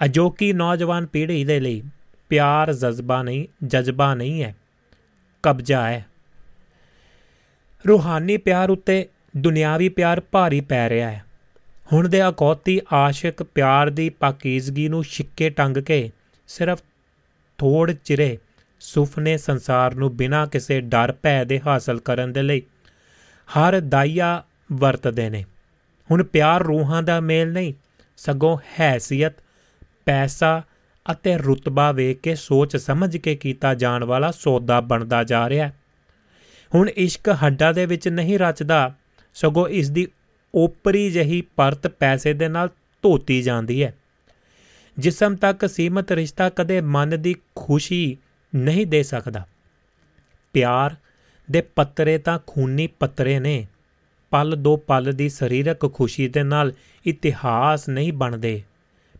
ਅਜੋਕੀ 0.00 0.52
ਨੌਜਵਾਨ 0.52 1.06
ਪੀੜ੍ਹੀ 1.06 1.44
ਦੇ 1.44 1.60
ਲਈ 1.60 1.82
ਪਿਆਰ 2.28 2.72
ਜਜ਼ਬਾ 2.72 3.22
ਨਹੀਂ 3.22 3.46
ਜਜ਼ਬਾ 3.66 4.14
ਨਹੀਂ 4.14 4.42
ਹੈ, 4.42 4.54
ਕਬਜ਼ਾ 5.42 5.86
ਹੈ। 5.88 6.06
ਰੂਹਾਨੀ 7.88 8.36
ਪਿਆਰ 8.36 8.70
ਉੱਤੇ 8.70 9.06
ਦੁਨਿਆਵੀ 9.36 9.88
ਪਿਆਰ 9.88 10.20
ਭਾਰੀ 10.32 10.60
ਪੈ 10.60 10.88
ਰਿਹਾ 10.88 11.10
ਹੈ। 11.10 11.24
ਹੁਣ 11.92 12.08
ਦੇ 12.08 12.28
ਅਕੌਤੀ 12.28 12.80
ਆਸ਼ਿਕ 12.92 13.42
ਪਿਆਰ 13.42 13.90
ਦੀ 13.90 14.08
ਪਾਕੀਜ਼ਗੀ 14.10 14.88
ਨੂੰ 14.88 15.02
ਛਿੱਕੇ 15.04 15.50
ਟੰਗ 15.50 15.76
ਕੇ 15.76 16.10
ਸਿਰਫ 16.48 16.82
ਥੋੜ 17.58 17.92
ਚਿਰੇ 17.92 18.38
ਸੁਪਨੇ 18.80 19.36
ਸੰਸਾਰ 19.36 19.94
ਨੂੰ 19.94 20.16
ਬਿਨਾਂ 20.16 20.46
ਕਿਸੇ 20.46 20.80
ਡਰ 20.80 21.12
ਭੈ 21.12 21.44
ਦੇ 21.44 21.60
ਹਾਸਲ 21.66 22.00
ਕਰਨ 22.00 22.32
ਦੇ 22.32 22.42
ਲਈ 22.42 22.62
ਹਰ 23.48 23.80
ਦਾਈਆ 23.80 24.42
ਵਰਤਦੇ 24.72 25.30
ਨੇ। 25.30 25.44
ਹੁਣ 26.10 26.22
ਪਿਆਰ 26.22 26.62
ਰੂਹਾਂ 26.62 27.02
ਦਾ 27.02 27.20
ਮੇਲ 27.20 27.52
ਨਹੀਂ, 27.52 27.72
ਸਗੋਂ 28.16 28.56
ਹੈਸੀਅਤ 28.80 29.32
ਪੈਸਾ 30.06 30.62
ਅਤੇ 31.10 31.38
ਰੁਤਬਾ 31.38 31.92
ਵੇਖ 31.92 32.20
ਕੇ 32.20 32.34
ਸੋਚ 32.34 32.76
ਸਮਝ 32.76 33.16
ਕੇ 33.16 33.36
ਕੀਤਾ 33.36 33.74
ਜਾਣ 33.74 34.04
ਵਾਲਾ 34.04 34.30
ਸੌਦਾ 34.30 34.80
ਬਣਦਾ 34.80 35.24
ਜਾ 35.24 35.48
ਰਿਹਾ। 35.48 35.66
ਹੈ 35.66 35.76
ਹੁਣ 36.74 36.88
ਇਸ਼ਕ 36.88 37.28
ਹੱਡਾਂ 37.28 37.74
ਦੇ 37.74 37.86
ਵਿੱਚ 37.86 38.08
ਨਹੀਂ 38.08 38.38
ਰਚਦਾ, 38.38 38.94
ਸਗੋਂ 39.34 39.68
ਇਸ 39.68 39.90
ਦੀ 39.90 40.06
ਓਪਰੀ 40.54 41.10
ਜਹੀ 41.10 41.40
ਪਰਤ 41.40 41.86
ਪੈਸੇ 41.86 42.32
ਦੇ 42.32 42.48
ਨਾਲ 42.48 42.68
ਧੋਤੀ 43.02 43.42
ਜਾਂਦੀ 43.42 43.84
ਹੈ। 43.84 43.94
ਜਿਸਮ 44.98 45.36
ਤੱਕ 45.36 45.68
ਸੀਮਤ 45.68 46.12
ਰਿਸ਼ਤਾ 46.12 46.48
ਕਦੇ 46.48 46.80
ਮਨ 46.80 47.22
ਦੀ 47.22 47.34
ਖੁਸ਼ੀ 47.56 48.16
ਨਹੀਂ 48.54 48.86
ਦੇ 48.86 49.02
ਸਕਦਾ। 49.02 49.46
ਪਿਆਰ 50.52 50.96
ਦੇ 51.50 51.60
ਪੱਤਰੇ 51.60 52.18
ਤਾਂ 52.18 52.38
ਖੂਨੀ 52.46 52.86
ਪੱਤਰੇ 52.86 53.38
ਨੇ, 53.38 53.66
ਪਲ 54.30 54.56
ਦੋ 54.58 54.76
ਪਲ 54.76 55.12
ਦੀ 55.12 55.28
ਸਰੀਰਕ 55.28 55.94
ਖੁਸ਼ੀ 55.94 56.28
ਦੇ 56.28 56.42
ਨਾਲ 56.42 56.72
ਇਤਿਹਾਸ 57.06 57.88
ਨਹੀਂ 57.88 58.12
ਬਣਦੇ। 58.12 58.62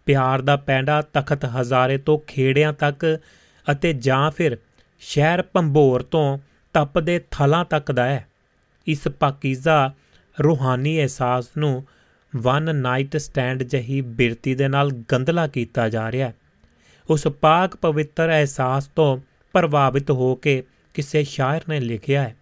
ਪਿਆਰ 0.06 0.42
ਦਾ 0.42 0.56
ਪੈਂਡਾ 0.56 1.00
ਤਖਤ 1.02 1.44
ਹਜ਼ਾਰੇ 1.44 1.98
ਤੋਂ 1.98 2.18
ਖੇੜਿਆਂ 2.26 2.72
ਤੱਕ 2.72 3.18
ਅਤੇ 3.66 3.92
ਜਾਂ 3.92 4.30
ਫਿਰ 4.30 4.56
ਸ਼ਹਿਰ 5.02 5.42
ਪੰਬੋਰ 5.42 6.02
ਤੋਂ 6.02 6.38
ਤਪਦੇ 6.74 7.20
ਥਲਾਂ 7.30 7.64
ਤੱਕ 7.64 7.92
ਦਾ 7.92 8.04
ਹੈ। 8.04 8.26
ਇਸ 8.86 9.08
ਪਾਕੀਜ਼ਾ 9.08 9.92
ਰੂਹਾਨੀ 10.36 10.98
ਅਹਿਸਾਸ 10.98 11.50
ਨੂੰ 11.58 11.84
ਵਨ 12.36 12.74
ਨਾਈਟ 12.76 13.16
ਸਟੈਂਡ 13.16 13.62
ਜਹੀ 13.62 14.00
ਬਿਰਤੀ 14.00 14.54
ਦੇ 14.54 14.68
ਨਾਲ 14.68 14.90
ਗੰਦਲਾ 15.12 15.46
ਕੀਤਾ 15.46 15.88
ਜਾ 15.88 16.10
ਰਿਹਾ 16.12 16.28
ਹੈ। 16.28 16.34
ਉਸ 17.08 17.26
ਪਾਕ 17.40 17.76
ਪਵਿੱਤਰ 17.76 18.30
ਅਹਿਸਾਸ 18.30 18.86
ਤੋਂ 18.86 19.16
ਪ੍ਰਭਾਵਿਤ 19.54 20.10
ਹੋ 20.10 20.34
ਕੇ 20.34 20.62
ਕਿਸੇ 20.94 21.22
ਸ਼ਾਇਰ 21.24 21.60
ਨੇ 21.68 21.80
ਲਿਖਿਆ 21.80 22.22
ਹੈ, 22.22 22.36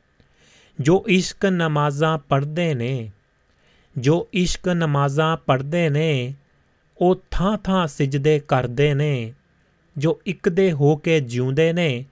ਜੋ 0.78 1.04
ਇਸ਼ਕ 1.08 1.46
ਨਮਾਜ਼ਾਂ 1.46 2.16
ਪੜ੍ਹਦੇ 2.18 2.74
ਨੇ, 2.74 3.10
ਜੋ 3.98 4.28
ਇਸ਼ਕ 4.32 4.68
ਨਮਾਜ਼ਾਂ 4.68 5.36
ਪੜ੍ਹਦੇ 5.36 5.88
ਨੇ 5.90 6.34
ਉਹ 6.98 7.22
ਥਾਂ-ਥਾਂ 7.30 7.86
ਸਜਦੇ 7.86 8.40
ਕਰਦੇ 8.48 8.94
ਨੇ, 8.94 9.34
ਜੋ 9.98 10.20
ਇੱਕ 10.26 10.48
ਦੇ 10.48 10.72
ਹੋ 10.72 10.96
ਕੇ 10.96 11.20
ਜਿਉਂਦੇ 11.20 11.72
ਨੇ, 11.72 12.04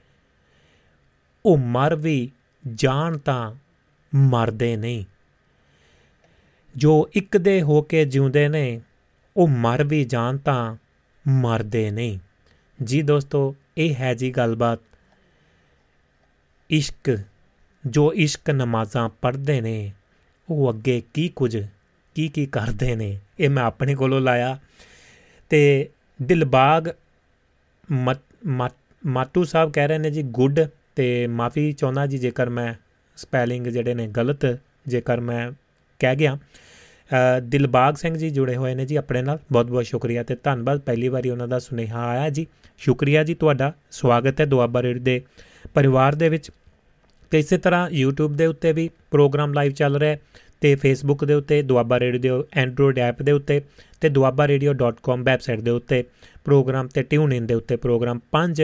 ਉਹ 1.46 1.58
ਮਰ 1.58 1.94
ਵੀ 1.94 2.30
ਜਾਣ 2.74 3.18
ਤਾਂ 3.18 3.54
ਮਰਦੇ 4.14 4.76
ਨਹੀਂ 4.76 5.04
ਜੋ 6.76 7.10
ਇੱਕ 7.12 7.36
ਦੇ 7.36 7.62
ਹੋ 7.62 7.82
ਕੇ 7.82 8.04
ਜਿਉਂਦੇ 8.04 8.48
ਨੇ, 8.48 8.80
ਉਹ 9.36 9.48
ਮਰ 9.48 9.84
ਵੀ 9.84 10.04
ਜਾਣ 10.04 10.36
ਤਾਂ 10.36 10.76
ਮਰਦੇ 11.28 11.90
ਨਹੀਂ 11.90 12.18
ਜੀ 12.84 13.02
ਦੋਸਤੋ, 13.02 13.56
ਇਹ 13.78 13.94
ਹੈ 13.94 14.14
ਜੀ 14.14 14.30
ਗੱਲਬਾਤ। 14.30 14.78
ਇਸ਼ਕ, 16.70 17.18
ਜੋ 17.86 18.12
ਇਸ਼ਕ 18.14 18.50
ਨਮਾਜ਼ਾਂ 18.50 19.08
ਪੜ੍ਹਦੇ 19.08 19.60
ਨੇ, 19.60 19.92
ਉਹ 20.50 20.72
ਅੱਗੇ 20.72 21.02
ਕੀ 21.14 21.28
ਕੁਝ, 21.28 21.66
ਕੀ 22.14 22.28
ਕੀ 22.28 22.46
ਕਰਦੇ 22.46 22.96
ਨੇ? 22.96 23.18
ਇਹ 23.42 23.50
ਮੈਂ 23.50 23.62
ਆਪਣੇ 23.62 23.94
ਕੋਲੋਂ 23.94 24.20
ਲਾਇਆ। 24.20 24.58
ਤੇ 25.50 25.88
ਦਿਲਬਾਗ 26.22 26.88
ਮਾਟੂ 29.06 29.44
ਸਾਹਿਬ 29.44 29.72
ਕਹਿ 29.72 29.88
ਰਹੇ 29.88 29.98
ਨੇ 29.98 30.10
ਜੀ, 30.10 30.22
ਗੁੱਡ 30.22 30.60
ਤੇ 30.96 31.26
ਮਾਫੀ 31.26 31.72
ਚਾਹੁੰਦਾ 31.72 32.06
ਜੀ, 32.06 32.18
ਜੇਕਰ 32.18 32.50
ਮੈਂ 32.50 32.74
ਸਪੈਲਿੰਗ 33.16 33.66
ਜਿਹੜੇ 33.66 33.94
ਨੇ 33.94 34.06
ਗਲਤ, 34.08 34.46
ਜੇਕਰ 34.86 35.20
ਮੈਂ 35.20 35.50
ਕਹਿ 36.00 36.16
ਗਿਆ। 36.16 36.38
ਦਿਲਬਾਗ 37.42 37.94
ਸਿੰਘ 37.94 38.14
ਜੀ 38.16 38.30
ਜੁੜੇ 38.30 38.56
ਹੋਏ 38.56 38.74
ਨੇ 38.74 38.84
ਜੀ 38.86 38.96
ਆਪਣੇ 38.96 39.22
ਨਾਲ 39.22 39.38
ਬਹੁਤ 39.52 39.66
ਬਹੁਤ 39.66 39.86
ਸ਼ੁਕਰੀਆ 39.86 40.22
ਤੇ 40.22 40.36
ਧੰਨਵਾਦ। 40.44 40.80
ਪਹਿਲੀ 40.80 41.08
ਵਾਰੀ 41.08 41.30
ਉਹਨਾਂ 41.30 41.48
ਦਾ 41.48 41.58
ਸੁਨੇਹਾ 41.58 42.04
ਆਇਆ 42.08 42.28
ਜੀ। 42.30 42.46
ਸ਼ੁਕਰੀਆ 42.78 43.24
ਜੀ 43.24 43.34
ਤੁਹਾਡਾ, 43.34 43.72
ਸਵਾਗਤ 43.90 44.40
ਹੈ 44.40 44.46
ਦੁਆਬਾ 44.46 44.82
ਰੇਡ 44.82 44.98
ਦੇ 44.98 45.22
ਪਰਿਵਾਰ 45.74 46.14
ਦੇ 46.14 46.28
ਵਿੱਚ। 46.28 46.50
ਤੇ 47.30 47.38
ਇਸੇ 47.38 47.58
ਤਰ੍ਹਾਂ 47.58 47.88
YouTube 47.90 48.34
ਦੇ 48.34 48.46
ਉੱਤੇ 48.46 48.72
ਵੀ 48.72 48.88
ਪ੍ਰੋਗਰਾਮ 49.10 49.52
ਲਾਈਵ 49.54 49.72
ਚੱਲ 49.72 49.96
ਰਿਹਾ 49.96 50.16
ਤੇ 50.62 50.74
Facebook 50.74 51.26
ਦੇ 51.26 51.34
ਉੱਤੇ, 51.34 51.62
ਦੁਆਬਾ 51.62 52.00
ਰੇਡੀਓ 52.00 52.44
ਐਂਡਰੋਇਡ 52.52 52.98
ਐਪ 52.98 53.22
ਦੇ 53.22 53.32
ਉੱਤੇ 53.32 53.62
ਤੇ 54.00 54.08
duabarradio.com 54.08 55.24
ਵੈਬਸਾਈਟ 55.24 55.60
ਦੇ 55.60 55.70
ਉੱਤੇ 55.70 56.04
ਪ੍ਰੋਗਰਾਮ 56.44 56.88
ਤੇ 56.88 57.02
ਟਿਊਨ 57.02 57.32
ਇਨ 57.32 57.46
ਦੇ 57.46 57.54
ਉੱਤੇ 57.54 57.76
ਪ੍ਰੋਗਰਾਮ 57.76 58.20
ਪੰਜ 58.30 58.62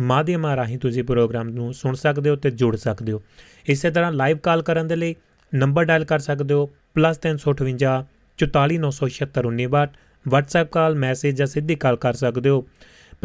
ਮਾਧਿਅਮਾਂ 0.00 0.56
ਰਾਹੀਂ 0.56 0.78
ਤੁਸੀਂ 0.78 1.04
ਪ੍ਰੋਗਰਾਮ 1.04 1.48
ਨੂੰ 1.48 1.74
ਸੁਣ 1.74 1.94
ਸਕਦੇ 1.94 2.30
ਹੋ 2.30 2.36
ਤੇ 2.36 2.50
ਜੁੜ 2.50 2.76
ਸਕਦੇ 2.76 3.12
ਹੋ। 3.12 3.22
ਇਸੇ 3.66 3.90
ਤਰ੍ਹਾਂ 3.90 4.12
ਲਾਈਵ 4.12 4.38
ਕਾਲ 4.38 4.62
ਕਰਨ 4.62 4.86
ਦੇ 4.86 4.96
ਲਈ 4.96 5.14
ਨੰਬਰ 5.54 5.84
ਡਾਇਲ 5.84 6.04
ਕਰ 6.04 6.18
ਸਕਦੇ 6.18 6.54
ਹੋ 6.54 6.70
+358 6.98 8.04
449761962 8.38 9.88
WhatsApp 10.34 10.68
ਕਾਲ 10.72 10.94
ਮੈਸੇਜ 10.94 11.36
ਜਾਂ 11.36 11.46
ਸਿੱਧੀ 11.46 11.74
ਕਾਲ 11.74 11.96
ਕਰ 11.96 12.12
ਸਕਦੇ 12.12 12.50
ਹੋ 12.50 12.66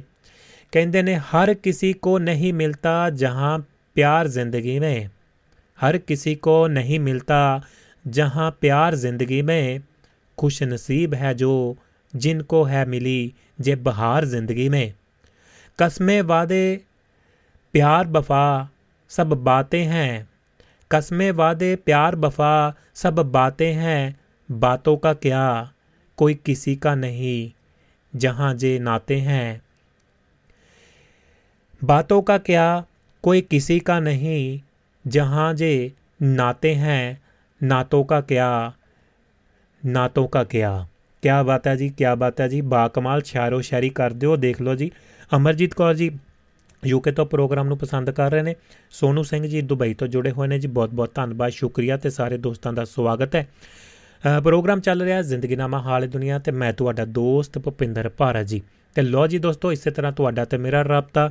ਕਹਿੰਦੇ 0.74 1.02
ਨੇ 1.02 1.16
ਹਰ 1.30 1.54
ਕਿਸੇ 1.54 1.94
ਕੋ 2.02 2.18
ਨਹੀਂ 2.20 2.54
ਮਿਲਤਾ 2.54 2.96
ਜਹਾਂ 3.10 3.60
प्यार 3.96 4.28
जिंदगी 4.28 4.80
में 4.80 5.10
हर 5.80 5.98
किसी 6.00 6.36
को 6.36 6.56
नहीं 6.68 7.00
मिलता 7.00 7.40
जहाँ 8.06 8.50
प्यार 8.62 8.96
जिंदगी 8.96 9.42
में 9.42 9.84
खुश 10.38 10.62
नसीब 10.64 11.14
है 11.14 11.34
जो 11.34 11.54
जिनको 12.14 12.64
है 12.64 12.86
मिली 12.86 13.34
जे 13.62 13.76
बहार 13.76 14.26
जिंदगी 14.26 14.70
में 14.70 14.94
कस्में 15.80 16.22
वादे 16.22 16.66
प्यार 17.74 18.08
बफा 18.08 18.70
सब 19.12 19.30
बातें 19.44 19.84
हैं 19.86 20.28
कस्में 20.92 21.32
वादे 21.32 21.76
प्यार 21.76 22.16
बफा 22.16 22.54
सब 22.96 23.20
बातें 23.32 23.72
हैं 23.74 24.20
बातों 24.50 24.96
का 24.98 25.14
क्या 25.16 25.72
कोई 26.18 26.34
किसी 26.46 26.76
का 26.76 26.96
नहीं 26.96 27.52
जहाँ 28.14 28.54
जे 28.54 28.78
नाते 28.80 29.20
हैं 29.20 29.62
बातों 31.82 32.22
का 32.22 32.38
क्या 32.38 32.86
कोई 33.24 33.42
किसी 33.42 33.80
का 33.80 34.00
नहीं 34.00 34.60
जहाँ 35.06 35.54
जे 35.54 35.74
नाते 36.22 36.74
हैं 36.76 37.22
नातों 37.62 38.04
का 38.04 38.22
क्या 38.22 38.50
ਨਾਤੋਂ 39.84 40.28
ਕਾ 40.28 40.44
ਕਿਆ 40.44 40.86
ਕਿਆ 41.22 41.42
ਬਾਤ 41.44 41.68
ਹੈ 41.68 41.76
ਜੀ 41.76 41.90
ਕਿਆ 41.90 42.14
ਬਾਤ 42.16 42.42
ਹੈ 42.42 42.48
ਜੀ 42.48 42.62
ਬਾਕਮਾਲ 42.62 43.22
ਸ਼ਾਇਰੋ 43.22 43.62
ਸ਼ਾਇਰੀ 43.62 43.90
ਕਰਦੇ 43.90 44.28
ਹੋ 44.28 44.36
ਦੇਖ 44.36 44.62
ਲਓ 44.62 44.76
ਜੀ 44.76 44.90
ਅਮਰਜੀਤ 45.36 45.74
ਕੌਰ 45.74 45.94
ਜੀ 45.94 46.10
ਯੂਕੇ 46.84 47.12
ਤੋਂ 47.12 47.26
ਪ੍ਰੋਗਰਾਮ 47.26 47.68
ਨੂੰ 47.68 47.78
ਪਸੰਦ 47.78 48.10
ਕਰ 48.10 48.32
ਰਹੇ 48.32 48.42
ਨੇ 48.42 48.56
ਸੋਨੂ 48.92 49.24
ਸਿੰਘ 49.24 49.46
ਜੀ 49.48 49.62
ਦੁਬਈ 49.62 49.94
ਤੋਂ 49.94 50.08
ਜੁੜੇ 50.08 50.32
ਹੋਏ 50.32 50.48
ਨੇ 50.48 50.60
ਜੀ 50.60 50.68
ਬਹੁਤ 50.68 50.90
ਬਹੁਤ 50.90 51.12
ਧੰਨਵਾਦ 51.16 51.52
ਸ਼ੁਕਰੀਆ 51.52 51.98
ਤੇ 51.98 52.10
ਸਾਰੇ 52.10 52.38
ਦੋਸਤਾਂ 52.38 52.74
ਦਾ 52.74 52.86
ਸਵਾਗਤ 52.86 53.36
ਹੈ 53.36 53.48
ਪ੍ਰੋਗਰਾਮ 54.45 54.81
ਚੱਲ 54.81 55.03
ਰਿਹਾ 55.03 55.21
ਜ਼ਿੰਦਗੀਨਾਮਾ 55.23 55.81
ਹਾਲ 55.81 56.07
ਦੁਨੀਆ 56.07 56.39
ਤੇ 56.39 56.53
ਮੈਂ 56.53 56.73
ਤੁਹਾਡਾ 56.73 57.05
ਦੋਸਤ 57.05 57.59
ਭੁਪਿੰਦਰ 57.59 58.09
ਭਾਰਾ 58.09 58.43
ਜੀ। 58.43 58.61
ਤੇ 58.95 59.03
ਲੋ 59.03 59.27
ਜੀ 59.27 59.39
ਦੋਸਤੋ, 59.39 59.73
ਇਸੇ 59.73 59.91
ਤਰ੍ਹਾਂ 59.91 60.13
ਤੁਹਾਡਾ 60.13 60.45
ਤੇ 60.45 60.57
ਮੇਰਾ 60.57 60.85
ਰਾਬਤਾ। 60.85 61.29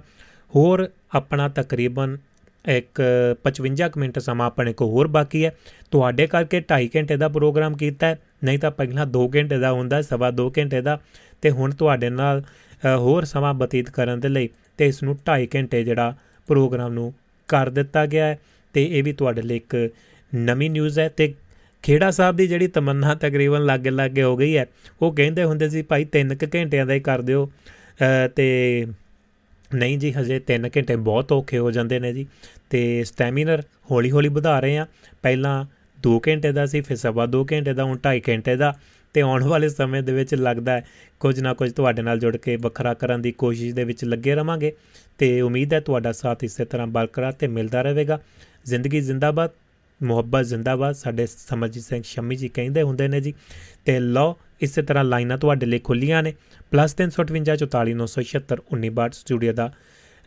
ਹੋਰ 0.55 0.89
ਆਪਣਾ 1.15 1.47
ਤਕਰੀਬਨ 1.49 2.17
ਇੱਕ 2.65 3.01
55 3.43 3.97
ਮਿੰਟ 3.97 4.19
ਸਮਾਂ 4.19 4.45
ਆਪਣੇ 4.47 4.73
ਕੋ 4.73 4.85
ਹੋਰ 4.91 5.07
ਬਾਕੀ 5.07 5.43
ਹੈ। 5.45 5.51
ਤੁਹਾਡੇ 5.91 6.27
ਕਰਕੇ 6.27 6.61
2.5 6.61 6.87
ਘੰਟੇ 6.95 7.17
ਦਾ 7.17 7.27
ਪ੍ਰੋਗਰਾਮ 7.29 7.75
ਕੀਤਾ 7.77 8.15
ਨਹੀਂ 8.43 8.59
ਤਾਂ 8.59 8.71
ਪਹਿਲਾਂ 8.71 9.05
2 9.07 9.27
ਘੰਟੇ 9.35 9.57
ਦਾ 9.57 9.71
ਹੁੰਦਾ, 9.71 10.01
ਸਵਾ 10.01 10.31
2 10.31 10.49
ਘੰਟੇ 10.57 10.81
ਦਾ। 10.81 10.99
ਤੇ 11.41 11.49
ਹੁਣ 11.49 11.71
ਤੁਹਾਡੇ 11.71 12.09
ਨਾਲ 12.09 12.43
ਹੋਰ 12.97 13.25
ਸਮਾਂ 13.25 13.53
ਬਤੀਤ 13.53 13.89
ਕਰਨ 13.89 14.19
ਦੇ 14.19 14.29
ਲਈ 14.29 14.49
ਤੇ 14.77 14.87
ਇਸ 14.87 15.03
ਨੂੰ 15.03 15.17
2.5 15.25 15.47
ਘੰਟੇ 15.55 15.83
ਜਿਹੜਾ 15.83 16.13
ਪ੍ਰੋਗਰਾਮ 16.47 16.93
ਨੂੰ 16.93 17.13
ਕਰ 17.47 17.69
ਦਿੱਤਾ 17.69 18.05
ਗਿਆ 18.05 18.25
ਹੈ। 18.25 18.39
ਤੇ 18.73 18.85
ਇਹ 18.97 19.03
ਵੀ 19.03 19.13
ਤੁਹਾਡੇ 19.13 19.41
ਲਈ 19.41 19.55
ਇੱਕ 19.55 19.75
ਨਵੀਂ 20.31 20.69
ਨਿਊਜ਼ 20.71 20.99
ਹੈ 20.99 21.09
ਤੇ 21.09 21.33
ਖੇੜਾ 21.83 22.09
ਸਾਹਿਬ 22.11 22.35
ਦੀ 22.35 22.47
ਜਿਹੜੀ 22.47 22.67
ਤਮੰਨਾ 22.67 23.13
ਤਕਰੀਬਨ 23.15 23.65
ਲਾਗੇ 23.65 23.89
ਲਾਗੇ 23.89 24.23
ਹੋ 24.23 24.35
ਗਈ 24.37 24.57
ਹੈ, 24.57 24.65
ਉਹ 25.01 25.13
ਕਹਿੰਦੇ 25.13 25.43
ਹੁੰਦੇ 25.43 25.69
ਸੀ, 25.69 25.81
ਭਾਈ 25.81 26.05
3 26.05 26.35
ਘੰਟਿਆਂ 26.55 26.85
ਦਾ 26.85 26.93
ਹੀ 26.93 26.99
ਕਰ 26.99 27.21
ਦਿਓ। 27.21 27.49
ਤੇ 28.35 28.85
ਨਹੀਂ 29.75 29.97
ਜੀ, 29.97 30.11
ਹਜੇ 30.11 30.39
3 30.39 30.67
ਘੰਟੇ 30.77 30.95
ਬਹੁਤ 30.95 31.31
ਔਖੇ 31.31 31.57
ਹੋ 31.57 31.71
ਜਾਂਦੇ 31.71 31.99
ਨੇ 31.99 32.13
ਜੀ। 32.13 32.25
ਤੇ 32.69 33.03
ਸਟੈਮਿਨਰ 33.03 33.63
ਹੌਲੀ 33.91 34.11
ਹੌਲੀ 34.11 34.29
ਵਧਾ 34.29 34.59
ਰਹੇ 34.59 34.77
ਆ। 34.77 34.85
ਪਹਿਲਾਂ 35.21 35.65
2 35.99 36.19
ਘੰਟੇ 36.27 36.51
ਦਾ 36.51 36.65
ਸੀ, 36.65 36.81
ਫਿਰ 36.81 36.97
ਸਵਾ 36.97 37.25
2 37.25 37.45
ਘੰਟੇ 37.51 37.73
ਦਾ, 37.73 37.83
ਹੁਣ 37.83 37.97
2.5 37.97 38.21
ਘੰਟੇ 38.29 38.55
ਦਾ। 38.55 38.73
ਤੇ 39.15 39.21
ਆਉਣ 39.21 39.43
ਵਾਲੇ 39.43 39.69
ਸਮੇਂ 39.69 40.01
ਦੇ 40.03 40.13
ਵਿੱਚ 40.13 40.33
ਲੱਗਦਾ 40.35 40.71
ਹੈ, 40.71 40.85
ਕੁਝ 41.19 41.39
ਨਾ 41.39 41.53
ਕੁਝ 41.53 41.71
ਤੁਹਾਡੇ 41.73 42.01
ਨਾਲ 42.01 42.19
ਜੁੜ 42.19 42.35
ਕੇ 42.37 42.55
ਵੱਖਰਾ 42.55 42.93
ਕਰਨ 42.93 43.21
ਦੀ 43.21 43.31
ਕੋਸ਼ਿਸ਼ 43.31 43.73
ਦੇ 43.75 43.83
ਵਿੱਚ 43.83 44.03
ਲੱਗੇ 44.05 44.35
ਰਵਾਂਗੇ। 44.35 44.71
ਤੇ 45.17 45.29
ਉਮੀਦ 45.41 45.73
ਹੈ 45.73 45.79
ਤੁਹਾਡਾ 45.79 46.11
ਸਾਥ 46.11 46.43
ਇਸੇ 46.43 46.65
ਤਰ੍ਹਾਂ 46.65 46.87
ਬਰਕਰਾਰ 46.87 47.31
ਤੇ 47.31 47.47
ਮਿਲਦਾ 47.47 47.81
ਰਹੇਗਾ। 47.81 48.19
ਜ਼ਿੰਦਗੀ 48.65 49.01
ਜ਼ਿੰਦਾਬਾਦ। 49.01 49.51
ਮੁਹੱਬਤ 50.03 50.45
ਜ਼ਿੰਦਾਬਾਦ 50.45 50.95
ਸਾਡੇ 50.95 51.25
ਸਮਰਜੀਤ 51.25 51.83
ਸਿੰਘ 51.83 52.03
ਸ਼ਮੀ 52.03 52.35
ਜੀ 52.35 52.47
ਕਹਿੰਦੇ 52.47 52.81
ਹੁੰਦੇ 52.81 53.07
ਨੇ 53.07 53.21
ਜੀ 53.21 53.33
ਤੇ 53.85 53.99
ਲਓ 53.99 54.37
ਇਸੇ 54.61 54.81
ਤਰ੍ਹਾਂ 54.81 55.03
ਲਾਈਨਾਂ 55.03 55.37
ਤੁਹਾਡੇ 55.37 55.65
ਲਈ 55.65 55.79
ਖੁੱਲੀਆਂ 55.79 56.23
ਨੇ। 56.23 56.33
+358 56.71 59.13
ਸਟੂਡੀਓ 59.13 59.53
ਦਾ 59.53 59.71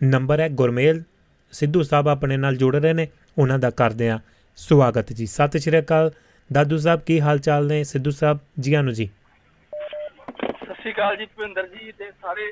ਨੰਬਰ 0.00 0.40
ਹੈ। 0.40 0.48
ਗੁਰਮੇਲ 0.48 1.02
ਸਿੱਧੂ 1.52 1.82
ਸਾਹਿਬ 1.82 2.08
ਆਪਣੇ 2.08 2.36
ਨਾਲ 2.36 2.56
ਜੁੜ 2.56 2.76
ਰਹੇ 2.76 2.92
ਨੇ 2.92 3.08
ਉਹਨਾਂ 3.38 3.58
ਦਾ 3.58 3.70
ਕਰਦੇ 3.70 4.08
ਆ 4.08 4.20
ਸਵਾਗਤ 4.58 5.12
ਜੀ। 5.12 5.26
ਸਤਿ 5.26 5.58
ਸ਼੍ਰੀ 5.58 5.78
ਅਕਾਲ। 5.78 6.12
ਦਾਦੂ 6.50 6.78
ਸਾਹਿਬ 6.78 7.00
ਕੀ 7.00 7.20
ਹਾਲ 7.20 7.38
ਚਾਲ 7.38 7.66
ਨੇ? 7.66 7.84
ਸਿੱਧੂ 7.84 8.10
ਸਾਹਿਬ 8.10 8.38
ਜੀ 8.60 8.74
ਆਨੂ 8.74 8.92
ਜੀ। 8.92 9.06
ਸਤਿ 9.06 10.74
ਸ਼੍ਰੀ 10.74 10.92
ਅਕਾਲ 10.92 11.16
ਜੀ 11.16 11.26
ਭਿੰਦਰ 11.38 11.66
ਜੀ 11.66 11.92
ਤੇ 11.92 12.10
ਸਾਰੇ 12.10 12.50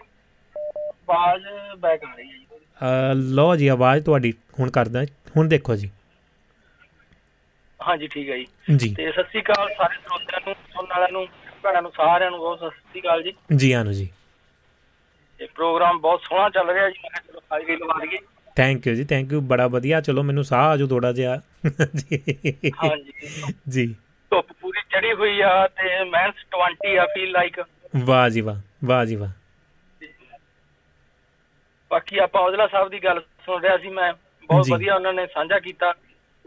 ਆਵਾਜ਼ 0.57 1.43
ਬੈਕ 1.79 2.05
ਆ 2.05 2.13
ਰਹੀ 2.17 2.27
ਹੈ 2.27 2.33
ਜੀ। 2.33 3.35
ਲੋ 3.35 3.57
ਜੀ 3.57 3.69
ਆਵਾਜ਼ 3.69 4.05
ਤੁਹਾਡੀ 4.05 4.35
ਹੁਣ 4.61 4.71
ਕਰਦਾ 4.71 5.05
ਹੁਣ 5.37 5.49
ਦੇਖੋ 5.49 5.77
ਜੀ। 5.77 5.91
ਹਾਂਜੀ 7.89 8.07
ਠੀਕ 8.07 8.31
ਹੈ 8.31 8.37
ਜੀ। 8.77 8.95
ਤੇ 8.95 9.13
ਸਤਿ 9.13 9.23
ਸ਼੍ਰੀ 9.23 9.43
ਅਕਾਲ 9.43 9.69
ਸਾਰੇ 9.79 9.95
ਸਰੋਤਿਆਂ 9.95 10.41
ਨੂੰ 10.47 10.55
ਸੁਣਨ 10.55 10.87
ਵਾਲਿਆਂ 10.91 11.09
ਨੂੰ 11.13 11.27
ਭੈਣਾਂ 11.63 11.83
ਨੂੰ 11.83 11.91
ਸਾਰਿਆਂ 11.97 12.31
ਨੂੰ 12.31 12.39
ਬਹੁਤ 12.39 12.59
ਸਤਿ 12.59 12.69
ਸ਼੍ਰੀ 12.69 13.01
ਅਕਾਲ 13.01 13.23
ਜੀ। 13.23 13.33
ਜੀ 13.57 13.73
ਆਨੂ 13.73 13.93
ਜੀ। 13.93 14.09
ਇਹ 15.41 15.49
ਪ੍ਰੋਗਰਾਮ 15.55 16.01
ਬਹੁਤ 16.01 16.21
ਸੋਹਣਾ 16.23 16.51
ਚੱਲ 16.51 16.71
ਰਿਹਾ 16.71 16.91
ਜੀ। 16.91 16.99
ਮੈਂ 17.05 17.21
ਚਲੋ 17.21 17.67
ਗਈ 17.69 17.77
ਲਵਾ 17.77 17.99
ਦਈਏ। 18.01 18.19
ਥੈਂਕ 18.57 18.87
ਯੂ 18.87 18.95
ਜੀ 18.95 19.05
ਥੈਂਕ 19.05 19.33
ਯੂ 19.33 19.41
ਬੜਾ 19.41 19.67
ਵਧੀਆ। 19.67 20.01
ਚਲੋ 20.01 20.23
ਮੈਨੂੰ 20.23 20.45
ਸਾਹ 20.45 20.65
ਆਜੋ 20.69 20.87
ਥੋੜਾ 20.87 21.13
ਜਿਹਾ। 21.13 21.41
ਜੀ। 21.97 22.23
ਹਾਂਜੀ। 22.85 23.13
ਜੀ। 23.69 23.87
ਧੁੱਪ 24.31 24.53
ਪੂਰੀ 24.61 24.81
ਚੜੀ 24.91 25.13
ਹੋਈ 25.13 25.41
ਆ 25.41 25.69
ਤੇ 25.69 26.05
ਮੈਂਸ 26.05 26.35
20 26.57 26.97
ਆ 26.97 27.07
ਫੀਲ 27.07 27.31
ਲਾਈਕ 27.31 27.65
ਵਾਹ 28.05 28.29
ਜੀ 28.29 28.41
ਵਾਹ 28.41 28.57
ਵਾਹ 28.85 29.05
ਜੀ 29.05 29.17
ਵਾਹ। 29.17 29.31
ਬਾਕੀ 31.91 32.19
ਆਪਾਂ 32.19 32.41
ਔਜਲਾ 32.43 32.67
ਸਾਹਿਬ 32.67 32.89
ਦੀ 32.89 33.05
ਗੱਲ 33.05 33.21
ਸੁਣ 33.47 33.63
ਰਿਹਾ 33.63 33.77
ਸੀ 33.79 33.89
ਮੈਂ। 33.89 34.13
ਬਹੁਤ 34.49 34.67
ਵਧੀਆ 34.71 34.95
ਉਹਨਾਂ 34.95 35.13
ਨੇ 35.13 35.27
ਸਾਂਝਾ 35.27 35.59
ਕੀਤਾ। 35.59 35.95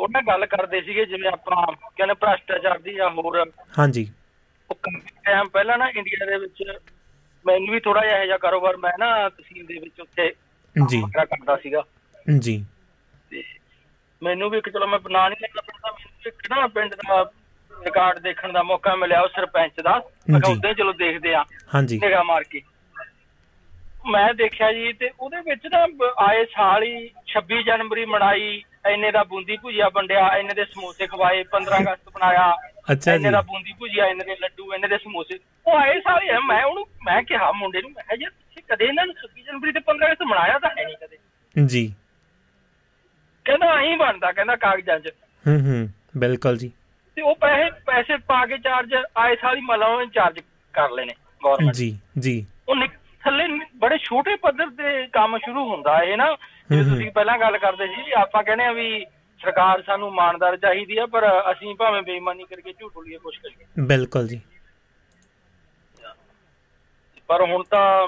ਉਹਨਾਂ 0.02 0.22
ਗੱਲ 0.22 0.46
ਕਰਦੇ 0.46 0.82
ਸੀਗੇ 0.82 1.06
ਜਿਵੇਂ 1.06 1.30
ਆਪਾਂ 1.30 1.74
ਕਹਿੰਦੇ 1.96 2.14
ਭ੍ਰਸ਼ਟਾਚਾਰ 2.14 2.80
ਦੀ 2.80 2.94
ਜਾਂ 2.94 3.10
ਹੋਰ। 3.10 3.52
ਹਾਂਜੀ। 3.80 4.12
ਉਹ 4.72 4.76
ਟਾਈਮ 5.26 5.50
ਪਹਿਲਾਂ 5.50 5.78
ਨਾ 5.78 5.90
ਇੰਡੀਆ 5.90 6.26
ਦੇ 6.26 6.38
ਵਿੱਚ 6.38 6.64
ਮੈਨੂੰ 7.46 7.68
ਵੀ 7.74 7.80
ਥੋੜਾ 7.80 8.02
ਜਿਹਾ 8.02 8.20
ਇਹ 8.20 8.26
ਜਿਹਾ 8.26 8.38
ਕਾਰੋਬਾਰ 8.38 8.78
ਮੈਂ 8.78 8.92
ਨਾ 9.00 9.30
ਤਹਿਸੀਲ 9.30 9.66
ਦੇ 9.66 9.74
ਵਿੱਚ 9.74 10.00
ਉੱਥੇ 10.02 10.34
ਜੀ। 10.88 11.02
ਕਰਦਾ 11.14 11.56
ਸੀਗਾ। 11.56 11.84
ਜੀ। 12.40 12.66
ਮੈਨੂੰ 14.24 14.50
ਵੀ 14.50 14.58
ਇੱਕ 14.58 14.70
ਚਲੋ 14.70 14.88
ਮੈਂ 14.88 15.00
ਨਾਂ 15.10 15.30
ਨਹੀਂ 15.30 15.38
ਲੈਣਾ 15.42 15.62
ਪੈਂਦਾ 15.62 15.92
ਮੈਨੂੰ 15.92 16.22
ਇੱਕ 16.28 16.52
ਨਾ 16.52 16.68
ਪਿੰਡ 16.68 16.96
ਦਾ 16.96 17.32
ਰਿਕਾਰਡ 17.86 18.20
ਦੇਖਣ 18.20 18.52
ਦਾ 18.52 18.64
ਮੌਕਾ 18.64 18.96
ਮਿਲਿਆ 18.96 19.22
ਉਹ 19.22 19.28
ਸਰਪੰਚ 19.28 19.72
ਦਾ। 19.84 20.00
ਅਕਾਉਂਦੇ 20.38 20.74
ਚਲੋ 20.74 20.94
ਦੇਖਦੇ 20.94 21.34
ਆ। 21.34 21.46
ਹਾਂਜੀ। 21.76 22.00
ਨਿਗਾਹ 22.04 22.24
ਮਾਰ 22.24 22.44
ਕੇ। 22.44 22.62
ਮੈਂ 24.10 24.34
ਦੇਖਿਆ 24.34 24.74
ਜੀ 24.74 24.94
ਤੇ 24.94 25.10
ਉਹਦੇ 25.20 25.38
ਵਿੱਚ 25.42 25.68
ਨਾ 25.68 25.86
ਆਏ 26.18 26.46
ਸਾਲ 26.46 26.84
ਹੀ 26.84 27.10
26 27.28 27.62
ਜਨਵਰੀ 27.64 28.06
ਮਨਾਈ 28.06 28.64
ਇੰਨੇ 28.92 29.12
ਦਾ 29.12 29.24
ਬੂੰਦੀ 29.24 29.58
ਭੁਜੀਆ 29.58 29.90
ਵੰਡਿਆ 29.90 30.38
ਇੰਨੇ 30.38 30.54
ਦੇ 30.54 30.66
ਸਮੋਸੇ 30.66 31.08
ਖਵਾਏ 31.08 31.44
15 31.44 31.80
ਅਗਸਤ 31.80 32.10
ਬਣਾਇਆ 32.10 32.58
ਅੱਛਾ 32.92 33.12
ਜੀ। 33.12 33.16
ਇੰਨੇ 33.16 33.32
ਦਾ 33.32 33.42
ਬੂੰਦੀ 33.42 33.74
ਭੁਜੀਆ 33.80 34.06
ਇੰਨੇ 34.08 34.24
ਦੇ 34.24 34.36
ਲੱਡੂ 34.40 34.74
ਇੰਨੇ 34.74 34.88
ਦੇ 34.88 34.98
ਸਮੋਸੇ। 34.98 35.40
ਉਹ 35.68 35.78
ਆਏ 35.78 36.00
ਸਾਲ 36.00 36.22
ਹੀ 36.24 36.28
ਮੈਂ 36.48 36.64
ਉਹਨੂੰ 36.64 36.86
ਮੈਂ 37.06 37.24
ਕਿਹਾ 37.24 37.52
ਮੁੰਡੇ 37.52 37.82
ਨੂੰ 37.82 37.92
ਮੈਂ 37.92 38.04
ਕਿਹਾ 38.04 38.18
ਯਾਰ 38.22 38.32
ਤੁਸੀਂ 38.32 38.64
ਕਦੇ 38.70 38.86
ਇਹਨਾਂ 38.86 39.06
ਨੂੰ 39.06 39.16
26 39.16 39.44
ਜਨਵਰੀ 39.46 39.72
ਤੇ 39.72 39.80
15 39.80 40.08
ਅਗਸਤ 40.08 40.24
ਮਨਾਇਆ 40.24 40.60
ਤਾਂ 40.60 40.70
ਹੈ 40.70 40.84
ਨਹੀਂ 40.84 40.96
ਕਦੇ। 40.98 41.18
ਜੀ। 41.68 41.94
ਕਹਿੰਦਾ 43.46 43.80
ਅਹੀਂ 43.80 43.98
ਬਣਦਾ 43.98 44.32
ਕਹਿੰਦਾ 44.32 44.56
ਕਾਗਜ਼ਾਂ 44.56 45.00
'ਚ। 45.00 45.10
ਹੂੰ 45.48 45.60
ਹੂੰ 45.60 45.90
ਬਿਲਕੁਲ 46.18 46.58
ਜੀ। 46.58 46.72
ਤੇ 47.16 47.22
ਉਹ 47.22 47.36
ਪੈਸੇ 47.36 47.70
ਪੈਸੇ 47.86 48.18
ਪਾ 48.18 48.46
ਕੇ 48.46 48.58
ਚਾਰਜ 48.58 48.94
ਆਏ 49.18 49.36
ਸਾਲ 49.36 49.56
ਹੀ 49.56 49.62
ਮਲਾ 49.62 49.88
ਉਹਨੇ 49.88 50.06
ਚਾਰਜ 50.06 50.40
ਕਰ 50.74 50.90
ਲੈਣੇ 50.90 51.14
ਗਵਰਨਮੈਂਟ 51.46 51.76
ਜੀ 51.76 51.98
ਜੀ। 52.20 52.46
ਉਹ 52.70 52.76
ਥੱਲੇ 53.24 53.60
ਬੜੇ 53.76 53.98
ਛੋਟੇ 53.98 54.36
ਪੱਧਰ 54.36 54.70
ਤੇ 54.70 55.08
ਕੰਮ 55.08 55.38
ਸ਼ੁਰੂ 55.38 55.70
ਹੁੰਦਾ 55.70 56.04
ਇਹ 56.04 56.18
ਨਾ। 56.18 56.32
ਹੂੰ। 56.32 56.84
ਤੁਸੀਂ 56.84 57.12
ਪਹਿਲਾਂ 57.12 57.40
ਗੱਲ 57.40 57.58
ਕਰਦੇ 57.58 57.88
ਸੀ 57.88 58.02
ਵੀ 58.02 58.12
ਆਪਾਂ 58.12 58.44
ਕਹਿੰਦੇ 58.44 58.64
ਆ 58.64 58.72
ਵੀ 58.72 59.06
ਸਰਕਾਰ 59.42 59.84
ਸਾਨੂੰ 59.84 60.08
ਇਮਾਨਦਾਰ 60.08 60.58
ਚਾਹੀਦੀ 60.58 60.98
ਆ 60.98 61.06
ਪਰ 61.06 61.44
ਅਸੀਂ 61.52 61.76
ਭਾਵੇਂ 61.76 62.02
ਬੇਈਮਾਨੀ 62.02 62.44
ਕਰਕੇ 62.44 62.74
ਝੂਠ 62.74 62.94
ਬੋਲੀਏ 62.94 63.18
ਕੁਛ 63.18 63.38
ਕਰੀਏ। 63.38 63.66
ਬਿਲਕੁਲ 63.80 64.28
ਜੀ। 64.28 64.42
ਪਰ 67.28 67.42
ਹੁਣ 67.42 67.64
ਤਾਂ 67.64 68.08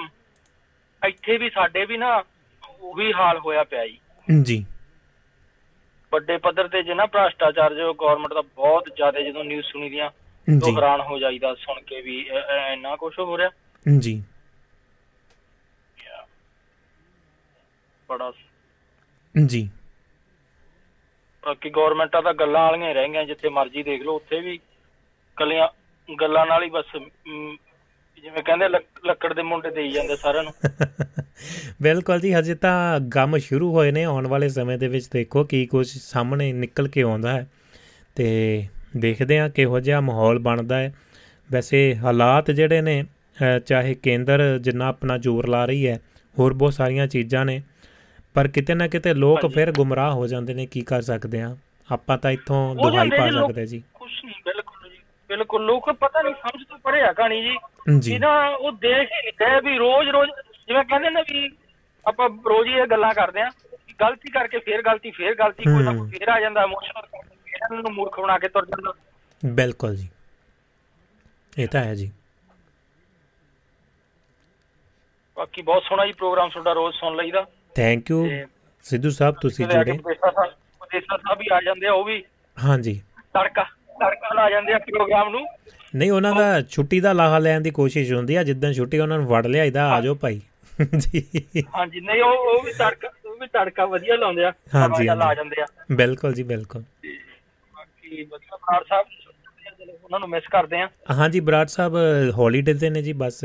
ਇੱਥੇ 1.07 1.37
ਵੀ 1.37 1.49
ਸਾਡੇ 1.49 1.85
ਵੀ 1.85 1.97
ਨਾ 1.97 2.23
ਉਹੀ 2.79 3.13
ਹਾਲ 3.13 3.37
ਹੋਇਆ 3.37 3.63
ਪਿਆ 3.63 3.87
ਜੀ। 3.87 3.99
ਜੀ। 4.43 4.65
ਵੱਡੇ 6.11 6.37
ਪੱਧਰ 6.37 6.67
ਤੇ 6.67 6.83
ਜੇ 6.83 6.93
ਨਾ 6.93 7.05
ਭ੍ਰਸ਼ਟਾਚਾਰ 7.05 7.73
ਜੋ 7.73 7.93
ਗਵਰਨਮੈਂਟ 7.93 8.33
ਦਾ 8.33 8.41
ਬਹੁਤ 8.41 8.89
ਜ਼ਿਆਦਾ 8.95 9.21
ਜਦੋਂ 9.21 9.43
ਨਿਊਜ਼ 9.43 9.65
ਸੁਣੀ 9.65 9.89
ਦੀਆਂ 9.89 10.09
ਜੀ। 10.09 10.59
ਤੋਂ 10.59 10.75
ਹੈਰਾਨ 10.75 11.01
ਹੋ 11.01 11.19
ਜਾਈਦਾ 11.19 11.55
ਸੁਣ 11.55 11.81
ਕੇ 11.81 12.01
ਵੀ 12.01 12.29
ਇੰਨਾ 12.73 12.95
ਕੁਝ 12.95 13.19
ਹੋ 13.19 13.37
ਰਿਹਾ। 13.37 13.49
ਜੀ। 13.99 14.23
ਬੜਾ 18.09 18.31
ਜੀ। 19.35 19.69
ਬਾਕੀ 21.45 21.69
ਗਵਰਨਮੈਂਟਾਂ 21.69 22.21
ਤਾਂ 22.21 22.33
ਗੱਲਾਂ 22.33 22.61
ਵਾਲੀਆਂ 22.61 22.89
ਹੀ 22.89 22.93
ਰਹਿ 22.93 23.09
ਗਈਆਂ 23.09 23.25
ਜਿੱਥੇ 23.25 23.49
ਮਰਜ਼ੀ 23.49 23.83
ਦੇਖ 23.83 24.01
ਲਓ 24.01 24.15
ਉੱਥੇ 24.15 24.39
ਵੀ 24.39 24.59
ਕੱਲੀਆਂ 25.37 25.67
ਗੱਲਾਂ 26.21 26.45
ਨਾਲ 26.45 26.63
ਹੀ 26.63 26.69
ਬਸ 26.69 26.85
ਜਿਵੇਂ 28.23 28.43
ਕਹਿੰਦੇ 28.43 28.69
ਲੱਕ- 28.69 29.05
ਲੱਕੜ 29.05 29.33
ਦੇ 29.33 29.41
ਮੁੰਡੇ 29.41 29.71
ਦੇਈ 29.71 29.91
ਜਾਂਦੇ 29.91 30.15
ਸਾਰਿਆਂ 30.15 30.43
ਨੂੰ। 30.43 30.53
ਬਿਲਕੁਲ 31.81 32.19
ਜੀ 32.19 32.33
ਹਜੇ 32.33 32.55
ਤਾਂ 32.55 32.99
ਗਮ 32.99 33.37
ਸ਼ੁਰੂ 33.37 33.71
ਹੋਏ 33.73 33.91
ਨੇ 33.91 34.03
ਆਉਣ 34.03 34.27
ਵਾਲੇ 34.27 34.49
ਸਮੇਂ 34.49 34.77
ਦੇ 34.77 34.87
ਵਿੱਚ 34.87 35.07
ਦੇਖੋ 35.07 35.43
ਕੀ 35.43 35.65
ਕੁਝ 35.65 35.87
ਸਾਹਮਣੇ 35.87 36.53
ਨਿਕਲ 36.53 36.87
ਕੇ 36.87 37.01
ਆਉਂਦਾ 37.01 37.31
ਹੈ। 37.31 37.47
ਤੇ 38.15 38.67
ਦੇਖਦੇ 38.97 39.39
ਹਾਂ 39.39 39.49
ਕਿਹੋ 39.49 39.79
ਜਿਹਾ 39.79 39.99
ਮਾਹੌਲ 40.01 40.39
ਬਣਦਾ 40.39 40.79
ਹੈ। 40.79 40.93
ਵੈਸੇ 41.51 41.95
ਹਾਲਾਤ 41.95 42.51
ਜਿਹੜੇ 42.51 42.81
ਨੇ 42.81 43.03
ਚਾਹੇ 43.65 43.93
ਕੇਂਦਰ 43.93 44.57
ਜਿੰਨਾ 44.61 44.87
ਆਪਣਾ 44.87 45.17
ਜ਼ੋਰ 45.17 45.47
ਲਾ 45.47 45.65
ਰਹੀ 45.65 45.87
ਹੈ 45.87 45.99
ਹੋਰ 46.39 46.53
ਬਹੁਤ 46.53 46.73
ਸਾਰੀਆਂ 46.73 47.07
ਚੀਜ਼ਾਂ 47.07 47.45
ਨੇ। 47.45 47.61
ਪਰ 48.33 48.47
ਕਿਤੇ 48.47 48.73
ਨਾ 48.73 48.87
ਕਿਤੇ 48.87 49.13
ਲੋਕ। 49.13 49.45
ਫਿਰ 49.53 49.71
ਗੁੰਮਰਾਹ 49.71 50.11
ਹੋ 50.11 50.27
ਜਾਂਦੇ 50.27 50.53
ਨੇ 50.53 50.65
ਕੀ 50.65 50.81
ਕਰ 50.81 51.01
ਸਕਦੇ 51.01 51.41
ਆ 51.41 51.57
ਆਪਾਂ 51.91 52.17
ਤਾਂ 52.17 52.31
ਇੱਥੋਂ 52.31 52.75
ਦੁਹਾਈ 52.75 53.09
ਪਾ। 53.09 53.29
ਸਕਦੇ 53.31 53.65
ਜੀ। 53.65 53.83
ਕੁਛ 53.93 54.11
ਨਹੀਂ 54.25 54.35
ਬਿਲਕੁਲ 54.45 54.89
ਜੀ 54.89 54.97
ਬਿਲਕੁਲ। 55.29 55.65
ਲੋਕ 55.65 55.91
ਪਤਾ 55.91 56.21
ਨਹੀਂ 56.21 56.33
ਸਮਝ 56.33 56.63
ਤੋਂ 56.69 56.77
ਪਰੇ 56.77 57.01
ਆ 57.01 57.13
ਕਹਾਣੀ 57.13 57.41
ਜੀ। 57.43 57.57
ਜੀ। 57.99 58.13
ਵੀ 58.13 58.19
ਨਾ 58.19 58.47
ਉਹ 58.49 58.71
ਦੇਖ 58.71 59.11
ਹੀ 59.11 59.29
ਨਹੀਂ 59.29 59.33
ਰਹੇ 59.41 59.71
ਵੀ 59.71 59.77
ਰੋਜ਼ 59.77 60.09
ਰੋਜ਼ 60.09 60.31
ਜਿਵੇਂ 60.67 60.83
ਕਹਿੰਦੇ 60.83 61.09
ਨੇ 61.09 61.21
ਵੀ 61.21 61.49
ਆਪਾਂ 62.07 62.29
ਰੋਜ਼ 62.29 62.69
ਹੀ 62.69 62.73
ਇਹ 62.73 62.87
ਗੱਲਾਂ 62.87 63.13
ਕਰਦੇ 63.13 63.41
ਆ 63.41 63.51
ਗਲਤੀ 64.01 64.31
ਕਰਕੇ 64.31 64.59
ਫੇਰ 64.59 64.81
ਗਲਤੀ 64.81 65.11
ਫੇਰ 65.11 65.35
ਗਲਤੀ 65.35 65.63
ਕੋਈ 65.63 65.83
ਨਾ 65.83 65.91
ਫੇਰ 65.91 66.27
ਆ 66.29 66.39
ਜਾਂਦਾ 66.39 66.63
ਇਮੋਸ਼ਨਲ 66.63 67.19
ਇਹਨਾਂ 67.47 67.83
ਨੂੰ 67.83 67.91
ਮੂਰਖ 67.91 68.19
ਬਣਾ 68.19 68.37
ਕੇ 68.37 68.47
ਤੁਰ 68.47 68.65
ਜਾਂਦਾ। 68.65 68.93
ਬਿਲਕੁਲ 69.45 69.95
ਜੀ। 69.95 70.09
ਇਹ 71.59 71.67
ਤਾਂ 71.67 71.83
ਹੈ 71.83 71.95
ਜੀ। 71.95 72.11
ਬਾਕੀ 75.37 75.61
ਬਹੁਤ 75.61 75.83
ਸੋਹਣਾ 75.83 76.05
ਜੀ 76.05 76.11
ਪ੍ਰੋਗਰਾਮ 76.11 76.49
ਤੁਹਾਡਾ 76.49 76.73
ਰੋਜ਼ 76.73 76.95
ਸੁਣ 76.95 77.15
ਲਈਦਾ 77.15 77.45
ਥੈਂਕ 77.75 78.09
ਯੂ 78.11 78.27
ਸਿੱਧੂ 78.85 79.09
ਸਾਹਿਬ 79.09 79.35
ਤੁਸੀਂ 79.41 79.65
ਜੁੜੇ 79.65 79.91
ਵਿਦੇਸ਼ਾ 79.91 81.17
ਸਾਹਿਬ 81.17 81.39
ਵੀ 81.39 81.45
ਆ 81.53 81.59
ਜਾਂਦੇ 81.65 81.87
ਆ 81.87 81.91
ਉਹ 81.93 82.03
ਵੀ? 82.05 82.23
ਹਾਂਜੀ। 82.57 83.01
ਤੜਕਾ 83.33 83.63
ਤੜਕਾ 83.99 84.33
ਲਾ 84.35 84.49
ਜਾਂਦੇ 84.49 84.73
ਆ 84.73 84.77
ਪ੍ਰੋਗਰਾਮ 84.79 85.29
ਨੂੰ। 85.29 85.45
ਨਹੀਂ 85.95 86.11
ਉਹਨਾਂ 86.11 86.33
ਦਾ 86.35 86.61
ਛੁੱਟੀ 86.61 86.99
ਦਾ 86.99 87.13
ਲਾਹਾ 87.13 87.39
ਲੈਣ 87.39 87.61
ਦੀ 87.61 87.71
ਕੋਸ਼ਿਸ਼ 87.71 88.11
ਹੁੰਦੀ 88.13 88.35
ਆ 88.35 88.43
ਜਿੱਦਾਂ 88.43 88.71
ਛੁੱਟੀ 88.73 88.99
ਉਹਨਾਂ 88.99 89.17
ਨੂੰ 89.17 89.27
ਵੜ 89.27 89.45
ਲਿਆਈਦਾ 89.47 89.87
ਆ 89.93 89.99
ਜਾਓ 90.01 90.15
ਭਾਈ। 90.15 90.41
ਜੀ। 90.97 91.23
ਹਾਂਜੀ 91.75 91.99
ਨਹੀਂ 92.01 92.21
ਉਹ 92.23 92.53
ਉਹ 92.53 92.61
ਵੀ 92.63 92.71
ਤੜਕਾ 92.73 93.09
ਉਹ 93.25 93.35
ਵੀ 93.39 93.47
ਤੜਕਾ 93.53 93.85
ਵਧੀਆ 93.85 94.15
ਲਾਉਂਦੇ 94.15 94.45
ਆ 94.45 94.51
ਹਾਂਜੀ, 94.75 95.05
ਲਾ। 95.05 95.33
ਜਾਂਦੇ 95.33 95.61
ਆ। 95.61 95.65
ਬਿਲਕੁਲ 95.91 96.33
ਜੀ 96.33 96.43
ਬਿਲਕੁਲ। 96.43 96.81
ਬਾਕੀ 96.81 98.23
ਵਧੀਆ 98.23 98.57
ਬਰਾੜ 98.57 98.83
ਸਾਹਿਬ 98.89 99.05
ਉਹਨਾਂ 100.03 100.19
ਨੂੰ 100.19 100.29
ਮਿਸ 100.29 100.47
ਕਰਦੇ 100.51 100.81
ਆ। 100.81 100.89
ਹਾਂਜੀ 101.11 101.39
ਬਰਾੜ 101.39 101.65
ਸਾਹਿਬ 101.67 101.95
ਹੌਲੀਡੇ 102.37 102.73
ਤੇ 102.73 102.89
ਨੇ 102.89 103.01
ਜੀ 103.01 103.13
ਬਸ 103.23 103.43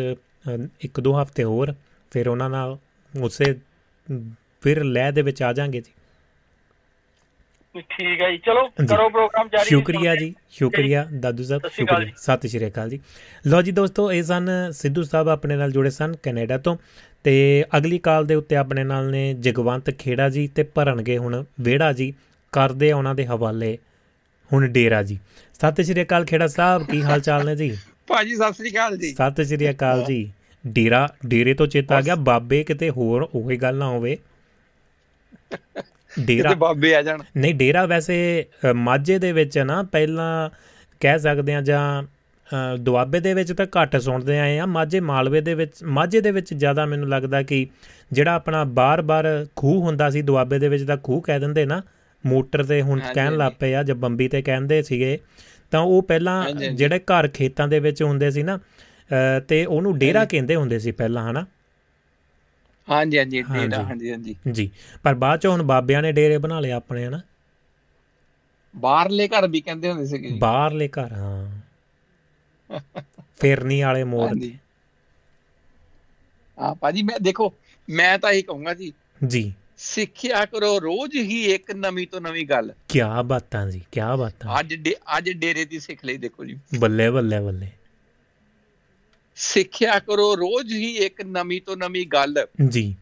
ਇੱਕ 0.81 1.01
ਦੋ 1.01 1.23
ਹਫ਼ਤੇ 1.23 1.45
ਹੋਰ 1.45 1.75
ਫਿਰ 2.13 2.29
ਉਹਨਾਂ 2.29 2.49
ਨਾਲ 2.51 2.77
ਉਸੇ 3.15 3.55
ਫਿਰ 4.61 4.85
ਲੈਅ 4.85 5.11
ਦੇ 5.11 5.23
ਵਿੱਚ 5.23 5.43
ਆ 5.43 5.53
ਜਾਾਂਗੇ 5.53 5.81
ਜੀ। 5.81 5.93
ਠੀਕ 7.91 8.23
ਹੈ 8.23 8.31
ਜੀ 8.31 8.39
ਚਲੋ। 8.39 8.69
ਕਰੋ 8.69 9.09
ਪ੍ਰੋਗਰਾਮ 9.09 9.49
ਜਾਰੀ 9.49 9.69
ਸ਼ੁਕਰੀਆ 9.69 10.17
ਜੀ 10.17 10.35
ਸ਼ੁਕਰੀਆ 10.51 11.07
ਦਾਦੂ 11.21 11.45
ਸਾਹਿਬ 11.45 11.63
ਸ਼ੁਕਰੀਆ। 11.67 12.13
ਸਤਿ 12.17 12.49
ਸ਼੍ਰੀ 12.49 12.67
ਅਕਾਲ 12.67 12.91
ਜੀ। 12.91 13.01
ਲੋ 13.47 13.63
ਜੀ 13.63 13.73
ਦੋਸਤੋ 13.73 14.13
ਇਹ 14.13 14.23
ਸਨ 14.23 14.51
ਸਿੱਧੂ 14.73 15.03
ਸਾਹਿਬ 15.03 15.29
ਆਪਣੇ 15.29 15.57
ਨਾਲ 15.57 15.73
ਜੁੜੇ 15.73 15.91
ਸਨ 15.91 16.17
ਕੈਨੇਡਾ 16.23 16.59
ਤੋਂ। 16.59 16.77
ਤੇ 17.25 17.65
ਅਗਲੀ 17.77 17.99
ਕਾਲ 17.99 18.27
ਦੇ 18.27 18.35
ਉੱਤੇ 18.35 18.57
ਆਪਣੇ 18.57 18.85
ਨਾਲ 18.85 19.11
ਨੇ 19.11 19.35
ਜਗਵੰਤ 19.35 19.91
ਖੇੜਾ 19.91 20.29
ਜੀ 20.29 20.49
ਤੇ 20.49 20.63
ਭਰਨਗੇ 20.63 21.19
ਹੁਣ 21.19 21.45
ਵਿਹੜਾ 21.61 21.93
ਜੀ। 21.93 22.15
ਕਰਦੇ 22.53 22.91
ਆ 22.91 22.97
ਉਹਨਾਂ 22.97 23.15
ਦੇ 23.15 23.27
ਹਵਾਲੇ 23.27 23.79
ਹੁਣ 24.53 24.69
ਡੇਰਾ 24.69 25.03
ਜੀ। 25.03 25.19
ਸਤਿ 25.55 25.85
ਸ਼੍ਰੀ 25.85 26.03
ਅਕਾਲ 26.03 26.25
ਖੇੜਾ 26.25 26.47
ਸਾਹਿਬ 26.47 26.87
ਕੀ 26.87 27.03
ਹਾਲ 27.03 27.21
ਚਾਲ 27.21 27.47
ਨੇ 27.47 27.57
ਜੀ? 27.57 27.79
ਭਾਜੀ 28.07 28.37
ਸਤਿ 28.37 28.53
ਸ੍ਰੀ 28.53 28.71
ਅਕਾਲ 28.71 28.99
ਜੀ। 28.99 29.15
ਸਤਿ 29.15 29.45
ਸ਼੍ਰੀ 29.45 29.71
ਅਕਾਲ 29.71 30.05
ਜੀ। 30.05 30.33
ਡੇਰਾ 30.67 31.09
ਡੇਰੇ 31.27 31.55
ਤੋਂ 31.55 31.67
ਚੇਤਾ 31.67 31.97
ਆ 31.97 32.01
ਗਿਆ। 32.01 32.15
ਬਾਬੇ 32.15 32.65
ਕਿਤੇ 32.65 32.91
ਹੋਰ 32.91 33.29
ਉਹੀ 33.35 33.57
ਗੱਲ 33.57 33.77
ਨਾ 33.77 33.87
ਹੋਵੇ। 33.87 34.17
ਡੇਰਾ 36.21 36.49
ਕਿਤੇ 36.49 36.59
ਬਾਬੇ 36.59 36.95
ਆ 36.95 37.03
ਜਾਣ। 37.03 37.23
ਨਹੀਂ 37.37 37.55
ਡੇਰਾ 37.55 37.87
ਵੈਸੇ 37.87 38.47
ਮਾਝੇ 38.75 39.19
ਦੇ 39.19 39.33
ਵਿੱਚ 39.33 39.59
ਨਾ 39.59 39.83
ਪਹਿਲਾਂ 39.83 40.51
ਕਹਿ 41.01 41.19
ਸਕਦੇ 41.19 41.55
ਆ 41.55 41.61
ਜਾਂ 41.61 42.03
ਦੁਆਬੇ 42.79 43.21
ਦੇ 43.21 43.35
ਵਿੱਚ 43.35 43.53
ਤਾਂ 43.53 43.67
ਘੱਟ 43.67 43.97
ਸੁਣਦੇ 43.97 44.39
ਆਏ 44.39 44.59
ਆ 44.59 44.67
ਮਾਝੇ 44.67 45.01
ਮਾਲਵੇ 45.01 45.41
ਦੇ 45.41 45.55
ਵਿੱਚ 45.55 45.85
ਮਾਝੇ 45.85 46.21
ਦੇ 46.21 46.31
ਵਿੱਚ 46.31 46.55
ਜ਼ਿਆਦਾ 46.55 46.87
ਮੈਨੂੰ 46.87 47.09
ਲੱਗਦਾ 47.09 47.43
ਕਿ 47.43 47.67
ਜਿਹੜਾ 48.13 48.33
ਆਪਣਾ 48.33 48.65
ਬਾਰ-ਬਾਰ 48.65 49.47
ਖੂਹ 49.57 49.83
ਹੁੰਦਾ 49.85 50.11
ਸੀ 50.11 50.23
ਦੁਆਬੇ 50.23 50.59
ਦੇ 50.59 50.69
ਵਿੱਚ 50.69 50.85
ਤਾਂ 50.85 50.97
ਖੂਹ 50.97 51.23
ਕਹਿ 51.23 51.41
ਦਿੰਦੇ 51.41 51.65
ਨਾ। 51.67 51.83
ਮੋਟਰ 52.27 52.65
ਤੇ 52.65 52.83
ਹੁਣ 52.83 53.01
ਕਹਿਣ 53.15 53.37
ਲੱਗ 53.37 53.53
ਪਏ 53.61 53.75
ਆ 53.75 53.83
ਜਾਂ 53.83 53.97
ਬੰਬੀ 53.97 54.29
ਤੇ 54.29 54.43
ਕਹਿੰਦੇ 54.43 54.83
ਸੀਗੇ। 54.83 55.19
ਤਾਂ 55.71 55.81
ਉਹ 55.81 56.03
ਪਹਿਲਾਂ। 56.03 56.51
ਜਿਹੜੇ 56.53 56.99
ਘਰ 56.99 57.29
ਖੇਤਾਂ 57.29 57.69
ਦੇ 57.69 57.81
ਵਿੱਚ 57.81 58.03
ਹੁੰਦੇ 58.03 58.31
ਸੀ 58.31 58.43
ਨਾ 58.43 58.59
ਤੇ 59.49 59.65
ਉਹਨੂੰ 59.67 59.97
ਡੇਰਾ 59.99 60.25
ਕਹਿੰਦੇ 60.25 60.55
ਹੁੰਦੇ 60.57 60.79
ਸੀ 60.79 60.93
ਪਹਿਲਾਂ 60.93 61.31
ਹਨਾ? 61.31 61.45
ਹਾਂਜੀ 62.89 63.19
ਹਾਂਜੀ। 63.19 63.43
ਡੇਰਾ 63.53 63.83
ਹਾਂਜੀ। 63.83 64.11
ਹਾਂਜੀ 64.11 64.35
ਜੀ। 64.53 64.71
ਪਰ 65.03 65.15
ਬਾਅਦ 65.15 65.41
ਚ 65.41 65.47
ਹੁਣ 65.47 65.63
ਬਾਬਿਆਂ 65.63 66.03
ਨੇ 66.03 66.13
ਡੇਰੇ 66.13 66.39
ਬਣਾ 66.39 66.61
ਲਏ 66.61 66.71
ਆਪਣੇ 66.71 67.07
ਹਨਾ? 67.07 67.21
ਬਾਹਰਲੇ 68.75 69.27
ਘਰ 69.29 69.47
ਵੀ 69.49 69.61
ਕਹਿੰਦੇ 69.61 69.91
ਹੁੰਦੇ 69.91 70.07
ਸੀਗੇ 70.07 70.31
ਜੀ। 70.31 70.39
ਬਾਹਰਲੇ 70.39 70.89
ਘਰ 70.89 71.13
ਹਾਂ। 71.13 71.47
ਫੇਰਨੀ 73.41 73.81
ਵਾਲੇ 73.83 74.05
ਮੋੜ 74.05 74.29
ਹਾਂਜੀ। 74.29 74.59
ਹਾਂ 76.59 76.75
ਭਾਜੀ 76.75 77.03
ਮੈਂ 77.03 77.19
ਦੇਖੋ 77.21 77.53
ਮੈਂ 77.89 78.19
ਤਾਂ 78.19 78.33
ਇਹ 78.33 78.43
ਕਹੂੰਗਾ 78.45 78.75
ਜੀ 78.75 78.93
ਜੀ। 79.21 79.53
ਸਿੱਖਿਆ 79.79 80.45
ਕਰੋ 80.45 80.79
ਰੋਜ਼ 80.81 81.17
ਹੀ 81.17 81.43
ਇੱਕ 81.45 81.71
ਨਵੀਂ 81.73 82.07
ਤੋਂ 82.07 82.21
ਨਵੀਂ 82.21 82.47
ਗੱਲ। 82.47 82.73
ਕੀ 82.89 83.01
ਬਾਤਾਂ 83.25 83.67
ਜੀ 83.67 83.83
ਕੀ 83.93 84.01
ਬਾਤਾਂ। 84.19 84.51
ਅੱਜ 84.61 84.75
ਅੱਜ 85.19 85.31
ਡੇਰੇ 85.31 85.65
ਦੀ 85.65 85.79
ਸਿੱਖ 85.79 86.05
ਲਈ 86.05 86.17
ਦੇਖੋ 86.17 86.45
ਜੀ। 86.45 86.59
ਬੱਲੇ 86.79 87.09
ਬੱਲੇ 87.11 87.41
ਬੱਲੇ। 87.41 87.71
ਸਿੱਖਿਆ 89.41 89.99
ਕਰੋ 89.99 90.37
ਰੋਜ਼ 90.37 90.73
ਹੀ 90.73 90.97
ਇੱਕ 90.97 91.23
ਨਵੀਂ 91.23 91.63
ਤੋਂ 91.63 91.77
ਨਵੀਂ 91.77 92.07
ਗੱਲ। 92.07 92.47
ਜੀ। 92.69 92.95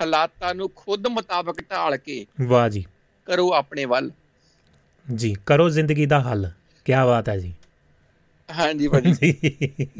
ਹਾਲਾਤਾਂ 0.00 0.54
ਨੂੰ 0.54 0.70
ਖੁਦ 0.76 1.06
ਮੁਤਾਬਕ 1.06 1.60
ਢਾਲ 1.70 1.96
ਕੇ 1.96 2.26
ਵਾਹ 2.40 2.68
ਜੀ। 2.68 2.84
ਕਰੋ 3.24 3.52
ਆਪਣੇ 3.54 3.84
ਵੱਲ। 3.84 4.10
ਜੀ 5.14 5.36
ਕਰੋ 5.46 5.68
ਜ਼ਿੰਦਗੀ 5.68 6.06
ਦਾ 6.06 6.20
ਹੱਲ। 6.20 6.50
ਕੀ 6.84 6.92
ਬਾਤ 6.92 7.28
ਹੈ 7.28 7.38
ਜੀ। 7.38 7.54
ਹਾਂਜੀ 8.52 8.88
ਭਾਜੀ। 8.88 9.34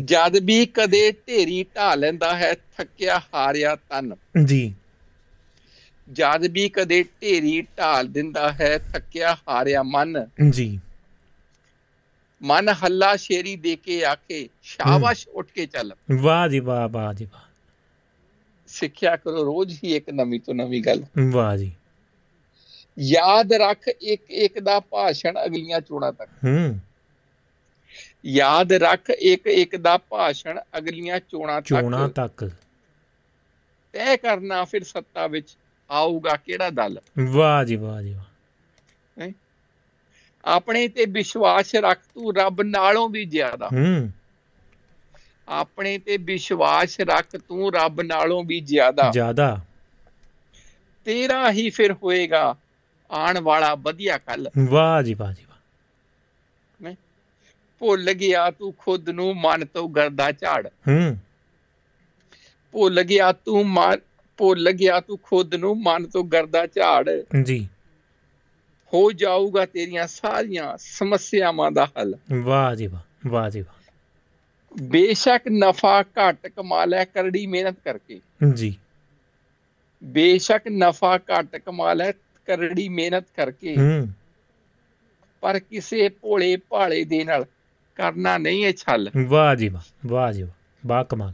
ਜਦ 0.04 0.36
ਵੀ 0.36 0.66
ਕਦੇ 0.66 1.12
ਢੇਰੀ 1.12 1.64
ਢਾ 1.76 1.94
ਲੈਂਦਾ 1.94 2.36
ਹੈ 2.36 2.54
ਥੱਕਿਆ 2.54 3.20
ਹਾਰਿਆ 3.34 3.76
ਤਨ। 3.76 4.14
ਜੀ। 4.44 4.74
ਜਦ 6.12 6.46
ਵੀ 6.46 6.68
ਕਦੇ 6.68 7.04
ਢੇਰੀ 7.22 7.62
ਢਾਲ 7.62 8.08
ਦਿੰਦਾ 8.08 8.52
ਹੈ 8.52 8.78
ਥੱਕਿਆ 8.78 9.36
ਹਾਰਿਆ 9.48 9.82
ਮਨ। 9.82 10.26
ਜੀ। 10.50 10.80
ਮਨ 12.42 12.68
ਹੱਲਾ 12.68 13.16
ਸ਼ੇਰੀ 13.16 13.56
ਦੇ 13.56 13.76
ਕੇ 13.76 14.04
ਆਖੇ 14.04 14.48
ਸ਼ਾਬਾਸ਼ 14.62 15.28
ਉੱਠ 15.28 15.48
ਕੇ 15.50 15.66
ਚੱਲ। 15.66 15.94
ਵਾਹ 16.20 16.48
ਜੀ 16.48 16.60
ਵਾਹ 16.60 16.88
ਵਾਹ 16.88 17.14
ਜੀ 17.14 17.24
ਵਾਹ। 17.24 17.42
ਸਿੱਖਿਆ 18.66 19.16
ਕਰੋ 19.16 19.44
ਰੋਜ਼ 19.44 19.78
ਹੀ 19.84 19.96
ਇੱਕ 19.96 20.10
ਨਵੀਂ 20.10 20.40
ਤੋਂ 20.40 20.54
ਨਵੀਂ 20.54 20.82
ਗੱਲ। 20.82 21.04
ਵਾਹ 21.32 21.56
ਜੀ। 21.56 21.72
ਯਾਦ 22.98 23.52
ਰੱਖ 23.52 23.88
ਇੱਕ 23.88 24.30
ਇੱਕ 24.30 24.58
ਦਾ 24.58 24.80
ਭਾਸ਼ਣ 24.80 25.34
ਅਗਲੀਆਂ 25.44 25.80
ਚੋਣਾਂ 25.80 26.12
ਤੱਕ। 26.12 26.30
ਹੂੰ। 26.44 26.78
ਯਾਦ 28.26 28.72
ਰੱਖ 28.72 29.10
ਇੱਕ 29.10 29.46
ਇੱਕ 29.46 29.76
ਦਾ 29.76 29.98
ਭਾਸ਼ਣ 29.98 30.60
ਅਗਲੀਆਂ 30.78 31.20
ਚੋਣਾਂ 31.20 31.62
ਚੋਣਾ 31.62 32.08
ਤੱਕ 32.08 32.44
ਤੱਕ। 32.44 32.52
ਤੈਅ 33.92 34.16
ਕਰਨਾ 34.16 34.64
ਫਿਰ 34.64 34.84
ਸੱਤਾ 34.84 35.26
ਵਿੱਚ 35.26 35.56
ਆਊਗਾ 35.90 36.36
ਕਿਹੜਾ 36.36 36.70
ਦਲ? 36.70 37.00
ਵਾਹ 37.30 37.64
ਜੀ 37.64 37.76
ਵਾਹ 37.76 38.02
ਜੀ 38.02 38.12
ਵਾਹ। 38.12 38.24
ਆਪਣੇ 40.48 40.88
ਤੇ 40.88 41.06
ਵਿਸ਼ਵਾਸ 41.06 41.74
ਰੱਖ 41.74 41.98
ਤੂੰ 42.14 42.36
ਰੱਬ 42.36 42.62
ਨਾਲੋਂ 42.62 43.08
ਵੀ 43.08 43.24
ਜ਼ਿਆਦਾ। 43.24 43.68
ਹੂੰ। 43.72 44.10
ਆਪਣੇ 45.48 45.98
ਤੇ 45.98 46.16
ਵਿਸ਼ਵਾਸ 46.16 47.00
ਰੱਖ 47.00 47.36
ਤੂੰ 47.36 47.74
ਰੱਬ 47.74 48.00
ਨਾਲੋਂ 48.00 48.44
ਵੀ 48.44 48.60
ਜ਼ਿਆਦਾ। 48.60 49.10
ਜ਼ਿਆਦਾ। 49.10 49.60
ਤੇਰਾ 51.04 51.52
ਹੀ 51.52 51.70
ਫਿਰ 51.70 51.92
ਹੋਏਗਾ 51.92 52.56
ਆਉਣ 53.10 53.40
ਵਾਲਾ 53.40 53.74
ਵਧੀਆ 53.74 54.18
ਕੱਲ। 54.18 54.50
ਵਾਹ 54.58 55.02
ਜੀ 55.02 55.14
ਵਾਹ 55.14 55.32
ਜੀ 55.32 55.42
ਵਾਹ। 55.42 56.94
ਭੁੱਲ 57.78 58.12
ਗਿਆ 58.12 58.50
ਤੂੰ 58.50 58.74
ਖੁਦ 58.78 59.10
ਨੂੰ 59.10 59.34
ਮਨ 59.34 59.64
ਤੋਂ 59.64 59.88
ਗਰਦਾ 59.88 60.32
ਝਾੜ। 60.32 60.66
ਹੂੰ। 60.66 61.16
ਭੁੱਲ 62.72 63.02
ਗਿਆ 63.02 63.32
ਤੂੰ 63.32 63.68
ਮਨ 63.68 63.98
ਭੁੱਲ 64.36 64.70
ਗਿਆ 64.70 65.00
ਤੂੰ 65.00 65.18
ਖੁਦ 65.22 65.54
ਨੂੰ 65.54 65.82
ਮਨ 65.82 66.06
ਤੋਂ 66.06 66.24
ਗਰਦਾ 66.24 66.66
ਝਾੜ। 66.66 67.10
ਜੀ। 67.42 67.68
ਹੋ 68.94 69.12
ਜਾਊਗਾ 69.12 69.66
ਤੇਰੀਆਂ 69.66 70.06
ਸਾਰੀਆਂ 70.06 70.76
ਸਮੱਸਿਆਵਾਂ 70.78 71.70
ਦਾ 71.70 71.86
ਹੱਲ। 71.86 72.16
ਵਾਹ 72.42 72.74
ਜੀ 72.74 72.86
ਵਾਹ 72.86 73.00
ਵਾਹ 73.26 73.50
ਜੀ 73.50 73.60
ਵਾਹ। 73.60 73.92
ਬੇਸ਼ੱਕ 74.82 75.48
ਨਫਾ 75.48 76.02
ਘੱਟ 76.02 76.46
ਕਮਾ 76.46 76.84
ਲੈ 76.84 77.04
ਕਰੜੀ 77.04 77.46
ਮਿਹਨਤ 77.46 77.76
ਕਰਕੇ। 77.84 78.20
ਜੀ। 78.54 78.76
ਬੇਸ਼ੱਕ 80.04 80.68
ਨਫਾ 80.68 81.16
ਘੱਟ 81.16 81.56
ਕਮਾ 81.56 81.94
ਲੈ 81.94 82.12
ਕਰੜੀ 82.46 82.88
ਮਿਹਨਤ 82.88 83.24
ਕਰਕੇ। 83.36 83.76
ਹੂੰ। 83.76 84.08
ਪਰ 85.40 85.58
ਕਿਸੇ 85.58 86.08
ਭੋਲੇ 86.08 86.56
ਭਾਲੇ 86.56 87.04
ਦੇ 87.04 87.24
ਨਾਲ 87.24 87.44
ਕਰਨਾ 87.94 88.38
ਨਹੀਂ 88.38 88.66
ਇਹ 88.66 88.74
ਛਲ। 88.74 89.10
ਵਾਹ 89.26 89.54
ਜੀ 89.54 89.68
ਵਾਹ 89.68 90.08
ਵਾਹ 90.08 90.32
ਜੀ 90.32 90.42
ਵਾਹ 90.42 90.50
ਬਾ 90.86 91.02
ਕਮਾਲ। 91.02 91.32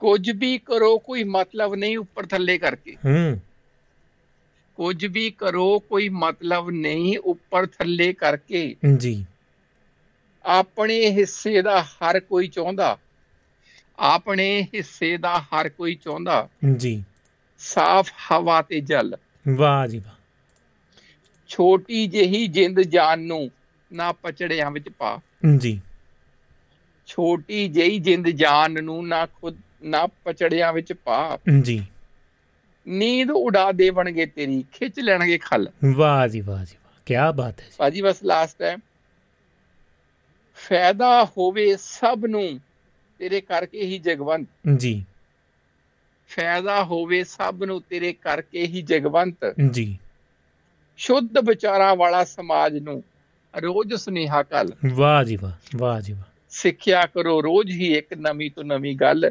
ਕੁਝ 0.00 0.30
ਵੀ 0.30 0.58
ਕਰੋ 0.58 0.98
ਕੋਈ 0.98 1.24
ਮਤਲਬ 1.24 1.74
ਨਹੀਂ 1.74 1.98
ਉੱਪਰ 1.98 2.26
ਥੱਲੇ 2.26 2.58
ਕਰਕੇ। 2.58 2.96
ਹੂੰ। 3.06 3.40
ਕੁਝ 4.76 5.06
ਵੀ 5.06 5.30
ਕਰੋ 5.30 5.78
ਕੋਈ 5.78 6.08
ਮਤਲਬ 6.08 6.70
ਨਹੀਂ 6.70 7.18
ਉੱਪਰ 7.18 7.66
ਥੱਲੇ 7.66 8.12
ਕਰਕੇ। 8.12 8.76
ਜੀ। 8.96 9.26
ਆਪਣੇ 10.44 11.10
ਹਿੱਸੇ 11.10 11.62
ਦਾ 11.62 11.82
ਹਰ 11.82 12.20
ਕੋਈ 12.20 12.48
ਚਾਹੁੰਦਾ। 12.48 12.98
ਆਪਣੇ 13.98 14.62
ਹਿੱਸੇ 14.62 15.16
ਦਾ 15.16 15.40
ਹਰ 15.40 15.68
ਕੋਈ 15.68 15.94
ਚਾਹੁੰਦਾ। 15.94 16.48
ਜੀ। 16.76 17.04
ਸਾਫ਼ 17.58 18.12
ਹਵਾ 18.32 18.62
ਤੇ 18.62 18.80
ਜਲ। 18.80 19.16
ਵਾਹ 19.56 19.86
ਜੀ 19.86 19.98
ਵਾਹ। 19.98 20.14
ਛੋਟੀ 21.48 22.06
ਜਿਹੀ 22.06 22.46
ਜਿੰਦ 22.46 22.80
ਜਾਨ 22.80 23.20
ਨੂੰ 23.20 23.50
ਨਾ 23.92 24.12
ਪਚੜਿਆਂ 24.12 24.70
ਵਿੱਚ 24.70 24.88
ਪਾ। 24.88 25.20
ਜੀ। 25.56 25.80
ਛੋਟੀ 27.06 27.68
ਜਿਹੀ 27.68 27.98
ਜਿੰਦ 27.98 28.28
ਜਾਨ 28.28 28.84
ਨੂੰ 28.84 29.08
ਨਾ 29.08 29.26
ਖੁਦ 29.26 29.56
ਨਾ 29.82 30.06
ਪਚੜਿਆਂ 30.06 30.72
ਵਿੱਚ 30.72 30.92
ਪਾ। 30.92 31.38
ਜੀ। 31.62 31.86
ਨੀਂਦ 32.88 33.30
ਉਡਾ 33.30 33.72
ਦੇਵਣਗੇ 33.72 34.26
ਤੇਰੀ 34.26 34.64
ਖਿੱਚ 34.72 35.00
ਲੈਣਗੇ 35.00 35.38
ਖਲ। 35.38 35.68
ਵਾਹ 35.96 36.28
ਜੀ 36.28 36.40
ਵਾਹ 36.40 36.64
ਜੀ 36.64 36.76
ਵਾਹ 36.84 37.30
ਕੀ 37.32 37.36
ਬਾਤ 37.36 37.60
ਹੈ 37.60 37.66
ਭਾਜੀ 37.76 38.02
ਬਸ 38.02 38.24
ਲਾਸਟ 38.24 38.62
ਹੈ। 38.62 38.76
ਫਾਇਦਾ 40.56 41.24
ਹੋਵੇ 41.24 41.76
ਸਭ 41.76 42.22
ਨੂੰ 42.28 42.60
ਤੇਰੇ 43.18 43.40
ਕਰਕੇ 43.40 43.80
ਹੀ 43.80 43.98
ਜਗਵੰਤ। 43.98 44.48
ਜੀ। 44.76 45.04
ਫਾਇਦਾ 46.28 46.84
ਹੋਵੇ 46.84 47.24
ਸਭ 47.24 47.64
ਨੂੰ 47.66 47.82
ਤੇਰੇ 47.82 48.12
ਕਰਕੇ 48.12 48.66
ਹੀ 48.66 48.82
ਜਗਵੰਤ। 48.82 49.54
ਜੀ। 49.70 49.98
ਸ਼ੁੱਧ 50.96 51.38
ਵਿਚਾਰਾਂ 51.44 51.96
ਵਾਲਾ 51.96 52.24
ਸਮਾਜ 52.24 52.78
ਨੂੰ 52.78 53.04
ਰੋਜ਼ 53.62 53.94
ਸੁਨੇਹਾ 53.94 54.42
ਕੱਲ। 54.42 54.72
ਵਾਹ 54.94 55.24
ਜੀ 55.24 55.36
ਵਾਹ 55.36 55.52
ਵਾਹ 55.76 56.00
ਜੀ 56.00 56.12
ਵਾਹ। 56.12 56.22
ਸਿੱਖਿਆ 56.50 57.06
ਕਰੋ 57.06 57.42
ਰੋਜ਼ 57.42 57.70
ਹੀ 57.70 57.94
ਇੱਕ 57.94 58.14
ਨਵੀਂ 58.14 58.50
ਤੋਂ 58.50 58.64
ਨਵੀਂ 58.64 58.96
ਗੱਲ। 58.96 59.30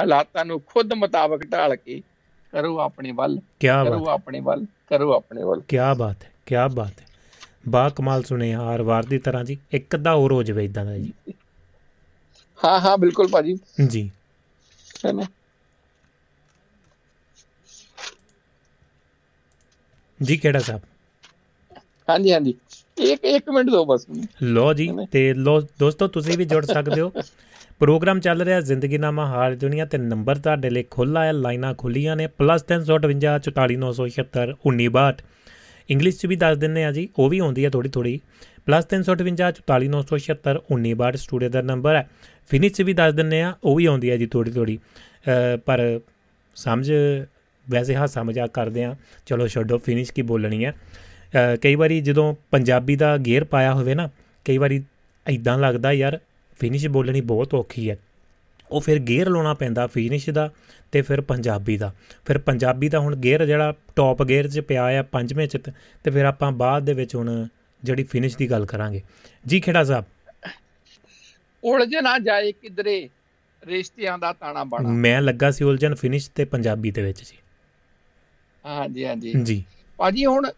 ਹਾਲਾਤਾਂ 0.00 0.44
ਨੂੰ 0.44 0.62
ਖੁਦ 0.66 0.92
ਮੁਤਾਬਕ 0.92 1.52
ਢਾਲ 1.52 1.76
ਕੇ 1.76 2.02
ਕਰੋ 2.52 2.78
ਆਪਣੇ 2.78 3.12
ਵੱਲ 3.12 3.38
ਕਰੋ 3.82 4.04
ਆਪਣੇ 4.08 4.40
ਵੱਲ 4.40 4.64
ਕਰੋ 4.88 5.12
ਆਪਣੇ 5.12 5.42
ਵੱਲ। 5.42 5.62
ਕੀ 5.68 5.76
ਬਾਤ 5.98 6.24
ਹੈ 6.24 6.30
ਕੀ 6.46 6.54
ਬਾਤ 6.74 7.00
ਹੈ। 7.00 7.06
ਬਾ 7.68 7.88
ਕਮਾਲ 7.88 8.22
ਸੁਣੇ 8.22 8.52
ਹਰ 8.54 8.82
ਵਾਰ 8.82 9.04
ਦੀ 9.04 9.18
ਤਰ੍ਹਾਂ 9.18 9.44
ਜੀ 9.44 9.58
ਇੱਕ 9.72 9.94
ਅੱਧਾ 9.94 10.14
ਹੋਰ 10.14 10.32
ਹੋ 10.32 10.42
ਜਾਵੇ 10.42 10.64
ਇਦਾਂ 10.64 10.84
ਦਾ 10.84 10.96
ਜੀ। 10.98 11.12
ਹਾਂ 12.58 12.78
ਹਾਂ 12.80 12.96
ਬਿਲਕੁਲ 12.98 13.28
ਭਾਜੀ। 13.28 13.58
ਜੀ। 13.88 14.10
ਹੈ 15.06 15.12
ਨਾ? 15.12 15.26
ਜੀ 20.20 20.36
ਕਿਹੜਾ 20.36 20.60
ਸਾਹਿਬ? 20.60 20.80
ਹਾਂਜੀ 22.08 22.32
ਹਾਂਜੀ। 22.32 22.54
ਇੱਕ 22.96 23.24
ਇੱਕ 23.24 23.48
ਮਿੰਟ 23.50 23.70
ਦਿਓ 23.70 23.84
ਬਸ। 23.84 24.06
ਲੋ 24.42 24.72
ਜੀ 24.74 24.88
ਤੇ 25.10 25.32
ਲੋ 25.34 25.60
ਦੋਸਤੋ 25.78 26.08
ਤੁਸੀਂ 26.08 26.36
ਵੀ 26.38 26.44
ਜੁੜ 26.44 26.64
ਸਕਦੇ 26.66 27.00
ਹੋ। 27.00 27.12
ਪ੍ਰੋਗਰਾਮ 27.82 28.20
ਚੱਲ 28.20 28.42
ਰਿਹਾ 28.42 28.60
ਜ਼ਿੰਦਗੀਨਾਮਾ 28.60 29.26
ਹਾਲ 29.26 29.56
ਦੁਨੀਆ 29.56 29.84
ਤੇ 29.84 29.98
ਨੰਬਰ 29.98 30.36
ਤੁਹਾਡੇ 30.36 30.70
ਲਈ 30.70 30.82
ਖੁੱਲਾ 30.90 31.24
ਹੈ 31.24 31.32
ਲਾਈਨਾਂ 31.32 31.74
ਖੁੱਲੀਆਂ 31.74 32.14
ਨੇ 32.16 32.26
+358 32.42 33.32
44976 33.46 34.52
1962 34.66 35.24
ਇੰਗਲਿਸ਼ 35.90 36.20
ਚ 36.20 36.26
ਵੀ 36.26 36.36
ਦੱਸ 36.36 36.58
ਦਿੰਨੇ 36.58 36.84
ਆ 36.84 36.92
ਜੀ 36.92 37.08
ਉਹ 37.18 37.28
ਵੀ 37.28 37.38
ਆਉਂਦੀ 37.38 37.64
ਹੈ 37.64 37.70
ਥੋੜੀ 37.70 37.88
ਥੋੜੀ 37.88 38.12
+358 38.70 39.50
44976 39.62 40.54
1962 40.70 41.20
ਸਟੂਡੀਓ 41.24 41.52
ਦਾ 41.58 41.62
ਨੰਬਰ 41.72 41.96
ਹੈ। 41.96 42.04
ਫਿਨਿਸ਼ 42.50 42.74
ਚ 42.74 42.82
ਵੀ 42.82 42.96
ਦੱਸ 43.02 43.14
ਦਿੰਨੇ 43.14 43.42
ਆ 43.42 43.52
ਉਹ 43.64 43.76
ਵੀ 43.76 43.90
ਆਉਂਦੀ 43.92 44.10
ਹੈ 44.10 44.16
ਜੀ 44.16 44.26
ਥੋੜੀ 44.26 44.50
ਥੋੜੀ 44.52 44.78
ਪਰ 45.66 45.84
ਸਮਝ 46.54 46.92
ਵੈਸੇ 47.70 47.96
ਹਾਸਾ 47.96 48.22
ਮਜ਼ਾਕ 48.22 48.50
ਕਰਦੇ 48.50 48.84
ਆ 48.84 48.96
ਚਲੋ 49.26 49.46
ਛੱਡੋ 49.46 49.78
ਫਿਨਿਸ਼ 49.78 50.12
ਕੀ 50.12 50.22
ਬੋਲਣੀ 50.22 50.64
ਹੈ। 50.64 50.72
ਅ, 50.72 51.56
ਕਈ 51.56 51.74
ਵਾਰੀ 51.74 52.00
ਜਦੋਂ 52.00 52.34
ਪੰਜਾਬੀ 52.50 52.96
ਦਾ 52.96 53.16
ਗੇਅਰ 53.16 53.44
ਪਾਇਆ 53.44 53.74
ਹੋਵੇ 53.74 53.94
ਨਾ 53.94 54.08
ਕਈ 54.44 54.58
ਵਾਰੀ 54.58 54.84
ਇਦਾਂ 55.28 55.58
ਲੱਗਦਾ 55.58 55.92
ਯਾਰ 55.92 56.18
ਫਿਨਿਸ਼ 56.62 56.86
ਬੋਲਣੀ 56.86 57.20
ਬਹੁਤ 57.20 57.54
ਔਖੀ 57.54 57.90
ਹੈ। 57.90 57.98
ਉਹ 58.70 58.80
ਫਿਰ 58.80 58.98
ਗੇਅਰ 58.98 59.28
ਲਾਉਣਾ 59.28 59.54
ਪੈਂਦਾ 59.54 59.86
ਫਿਨਿਸ਼ 59.86 60.30
ਦਾ 60.30 60.50
ਤੇ 60.92 61.02
ਫਿਰ 61.02 61.20
ਪੰਜਾਬੀ 61.20 61.76
ਦਾ। 61.76 61.94
ਫਿਰ 62.24 62.38
ਪੰਜਾਬੀ 62.38 62.88
ਦਾ 62.88 62.98
ਹੁਣ 62.98 63.16
ਗੇਅਰ 63.16 63.46
ਜਿਹੜਾ 63.46 63.74
ਟੌਪ 63.96 64.22
ਗੇਅਰ 64.22 64.48
'ਚ 64.48 64.60
ਪਿਆ 64.60 64.84
ਆ 64.84 65.02
ਪੰਜਵੇਂ 65.02 65.48
'ਚ 65.48 65.56
ਤੇ- 65.56 66.12
ਫਿਰ 66.12 66.24
ਆਪਾਂ 66.24 66.52
ਬਾਅਦ 66.52 66.84
ਦੇ 66.84 66.92
ਵਿੱਚ 66.92 67.16
ਹੁਣ 67.16 67.46
ਜਿਹੜੀ 67.84 68.02
ਫਿਨਿਸ਼ 68.02 68.36
ਦੀ 68.36 68.50
ਗੱਲ 68.50 68.66
ਕਰਾਂਗੇ। 68.66 69.02
ਜੀ 69.46 69.60
ਖੇੜਾ 69.60 69.84
ਸਾਹਿਬ। 69.84 70.04
ਉਲਝ 71.64 71.94
ਨਾ 71.94 72.18
ਜਾਏ 72.18 72.52
ਕਿਧਰੇ 72.52 73.08
ਰਿਸ਼ਤਿਆਂ 73.66 74.18
ਦਾ 74.18 74.32
ਤਾਣਾ 74.32 74.64
ਬਾਣਾ। 74.64 74.88
ਮੈਂ 74.88 75.22
ਲੱਗਾ 75.22 75.50
ਸੀ 75.50 75.64
ਉਲਝਣ 75.64 75.94
ਫਿਨਿਸ਼ 75.94 76.30
ਤੇ 76.34 76.44
ਪੰਜਾਬੀ 76.44 76.90
ਦੇ 76.90 77.02
ਵਿੱਚ 77.02 77.22
ਜੀ। 77.22 77.36
ਹਾਂਜੀ 78.66 79.06
ਹਾਂਜੀ। 79.06 79.32
ਜੀ। 79.42 79.64
ਭਾਜੀ 79.96 80.26
ਹੁਣ 80.26 80.50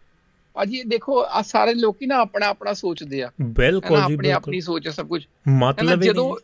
ਭਾਜੀ 0.55 0.83
ਦੇਖੋ 0.83 1.25
ਆ 1.25 1.41
ਸਾਰੇ 1.41 1.73
ਲੋਕੀ 1.73 2.05
ਨਾ 2.05 2.15
ਆਪਣਾ 2.15 2.45
ਆਪਣਾ 2.45 2.73
ਸੋਚਦੇ 2.73 3.23
ਆ। 3.23 3.31
ਬਿਲਕੁਲ 3.41 4.01
ਜੀ 4.07 4.13
ਆਪਣੀ 4.13 4.29
ਆਪਣੀ 4.29 4.61
ਸੋਚ 4.61 4.87
ਹੈ 4.87 4.91
ਸਭ 4.91 5.07
ਕੁਝ। 5.07 5.23
ਮਤਲਬ 5.47 6.01
ਜਦੋਂ 6.01 6.37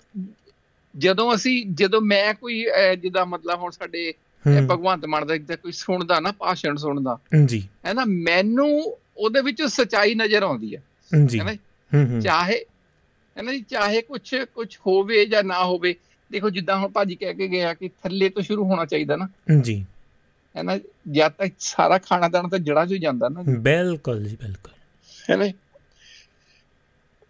ਜਦੋਂ 0.97 1.35
ਅਸੀਂ 1.35 1.65
ਜਦੋਂ 1.73 2.01
ਮੈਂ 2.01 2.33
ਕੋਈ 2.33 2.65
ਜਿੱਦਾਂ 3.01 3.25
ਮਤਲਬ 3.25 3.59
ਹੁਣ 3.59 3.71
ਸਾਡੇ 3.71 4.13
ਭਗਵੰਤ 4.47 5.05
ਮਾਨ 5.05 5.27
ਦਾ 5.27 5.55
ਕੋਈ 5.55 5.71
ਸੁਣਦਾ 5.71 6.19
ਨਾ 6.19 6.31
ਭਾਸ਼ਣ 6.31 6.75
ਸੁਣਦਾ। 6.75 7.17
ਜੀ। 7.45 7.67
ਹੈ 7.85 7.93
ਨਾ 7.93 8.05
ਮੈਨੂੰ 8.07 8.97
ਉਹਦੇ 9.17 9.41
ਵਿੱਚ 9.41 9.63
ਸਚਾਈ 9.63 10.15
ਨਜ਼ਰ 10.15 10.43
ਆਉਂਦੀ 10.43 10.75
ਹੈ 10.75 10.83
ਜੀ। 11.25 11.39
ਹੈ 11.39 11.43
ਨਾ 11.43 11.53
ਹੂੰ 11.53 12.11
ਹੂੰ। 12.11 12.21
ਚਾਹੇ 12.21 12.65
ਹੈ 13.37 13.41
ਨਾ 13.41 13.51
ਜੀ 13.51 13.61
ਚਾਹੇ 13.61 14.01
ਕੁਝ 14.01 14.35
ਕੁਝ 14.35 14.77
ਹੋਵੇ 14.87 15.25
ਜਾਂ 15.25 15.43
ਨਾ 15.43 15.65
ਹੋਵੇ। 15.65 15.95
ਦੇਖੋ 16.31 16.49
ਜਿੱਦਾਂ 16.49 16.77
ਹੁਣ 16.77 16.87
ਭਾਜੀ 16.87 17.15
ਕਹਿ 17.15 17.33
ਕੇ 17.33 17.47
ਗਿਆ 17.47 17.73
ਕਿ 17.73 17.89
ਥੱਲੇ 18.03 18.29
ਤੋਂ 18.29 18.43
ਸ਼ੁਰੂ 18.43 18.63
ਹੋਣਾ 18.63 18.85
ਚਾਹੀਦਾ 18.85 19.15
ਨਾ। 19.15 19.27
ਜੀ। 19.61 19.85
ਹੈ 20.57 20.63
ਨਾ 20.63 20.77
ਜਦ 21.11 21.31
ਤੱਕ 21.31 21.53
ਸਾਰਾ 21.59 21.97
ਖਾਣਾ 21.97 22.27
ਦਾਣਾ 22.27 22.49
ਤਾਂ 22.49 22.59
ਜੜਾਂ 22.59 22.85
'ਚੋਂ 22.85 22.97
ਜਾਂਦਾ 22.97 23.29
ਨਾ 23.29 23.43
ਬਿਲਕੁਲ 23.49 24.23
ਜੀ 24.23 24.35
ਬਿਲਕੁਲ। 24.35 24.71
ਹੈ 25.29 25.35
ਨਾ 25.35 25.51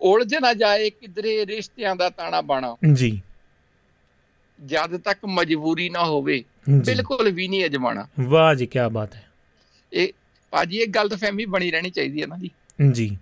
ਉਲਝ 0.02 0.36
ਨਾ 0.36 0.54
ਜਾਏ 0.54 0.90
ਕਿਧਰੇ 0.90 1.46
ਰਿਸ਼ਤਿਆਂ 1.46 1.96
ਦਾ 1.96 2.10
ਤਾਣਾ 2.10 2.42
ਬਾਣਾ। 2.42 2.76
ਜੀ। 2.94 3.22
ਜਦ 4.66 4.98
ਤੱਕ 4.98 5.20
ਮਜਬੂਰੀ 5.26 5.90
ਨਾ 5.90 6.06
ਹੋਵੇ 6.06 6.40
ਜੀ। 6.40 6.80
ਬਿਲਕੁਲ 6.80 7.32
ਵੀ 7.32 7.48
ਨਹੀਂ 7.48 7.66
ਅਜਮਾਣਾ 7.66 8.08
ਵਾਹ 8.20 8.56
ਜੀ 8.56 8.66
ਕੀ 8.66 8.80
ਬਾਤ 8.92 9.16
ਹੈ। 9.16 9.32
ਇਹ 9.94 10.14
ਭਾਜੀ 10.52 10.78
ਇਹ 10.78 10.88
ਗਲਤਫਹਿਮੀ 10.88 11.46
ਬਣੀ 11.46 11.72
ਰਹਿਣੀ 11.72 11.90
ਚਾਹੀਦੀ 11.90 12.22
ਹੈ 12.22 12.28
ਨਾ 12.28 12.38
ਜੀ। 12.38 12.52
ਜੀ। 12.92 13.18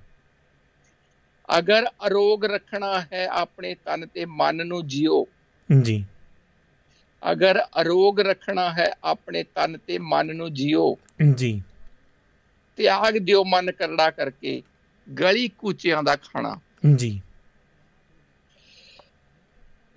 ਅਗਰ 1.57 1.85
ਅਰੋਗ 2.07 2.45
ਰੱਖਣਾ 2.45 3.05
ਹੈ 3.13 3.27
ਆਪਣੇ 3.27 3.75
ਤਨ 3.75 4.05
ਤੇ 4.05 4.25
ਮਨ 4.25 4.67
ਨੂੰ 4.67 4.87
ਜਿਓ। 4.87 5.27
ਜੀ। 5.81 6.05
ਅਗਰ 7.31 7.61
ਅਰੋਗ 7.81 8.19
ਰੱਖਣਾ 8.19 8.73
ਹੈ 8.73 8.93
ਆਪਣੇ 9.03 9.43
ਤਨ 9.43 9.77
ਤੇ 9.77 9.97
ਮਨ 9.97 10.35
ਨੂੰ 10.35 10.53
ਜਿਓ 10.53 10.97
ਜੀ। 11.33 11.63
ਤਿਆਗ 12.77 13.17
ਦਿਓ 13.17 13.43
ਮਨ 13.43 13.71
ਕਰੜਾ 13.71 14.09
ਕਰਕੇ 14.09 14.61
ਗਲੀ 15.19 15.47
ਕੂਚਿਆਂ 15.47 16.03
ਦਾ 16.03 16.15
ਖਾਣਾ। 16.15 16.59
ਜੀ। 16.95 17.21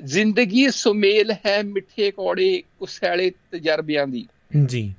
ਜ਼ਿੰਦਗੀ 0.04 0.70
ਸੁਮੇਲ 0.70 1.32
ਹੈ 1.46 1.62
ਮਿੱਠੇ 1.62 2.10
ਕੌੜੇ 2.10 2.62
ਕੁਸੈਲੇ 2.78 3.32
ਤਜਰਬਿਆਂ 3.50 4.06
ਦੀ। 4.06 4.28
ਜੀ। 4.66 4.94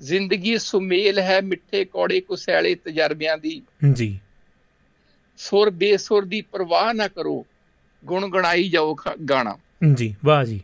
ਜ਼ਿੰਦਗੀ 0.00 0.58
ਸੁਮੇਲ 0.58 1.18
ਹੈ 1.18 1.40
ਮਿੱਠੇ 1.40 1.84
ਕੌੜੇ 1.84 2.20
ਕੁਸੈਲੇ 2.20 2.74
ਤਜਰਬਿਆਂ 2.74 3.38
ਦੀ। 3.38 3.62
ਜੀ। 3.92 4.20
ਸੁਰ 5.38 5.70
ਬੇਸੁਰ 5.70 6.24
ਦੀ 6.24 6.40
ਪਰਵਾਹ 6.40 6.94
ਨਾ 6.94 7.08
ਕਰੋ 7.08 7.46
ਗੁਣਗੁਣਾਈ 8.04 8.68
ਜਾਓ 8.68 8.94
ਖ- 8.94 9.18
ਗਾਣਾ। 9.30 9.58
ਜੀ 9.94 10.16
ਵਾਹ 10.24 10.44
ਜੀ। 10.44 10.60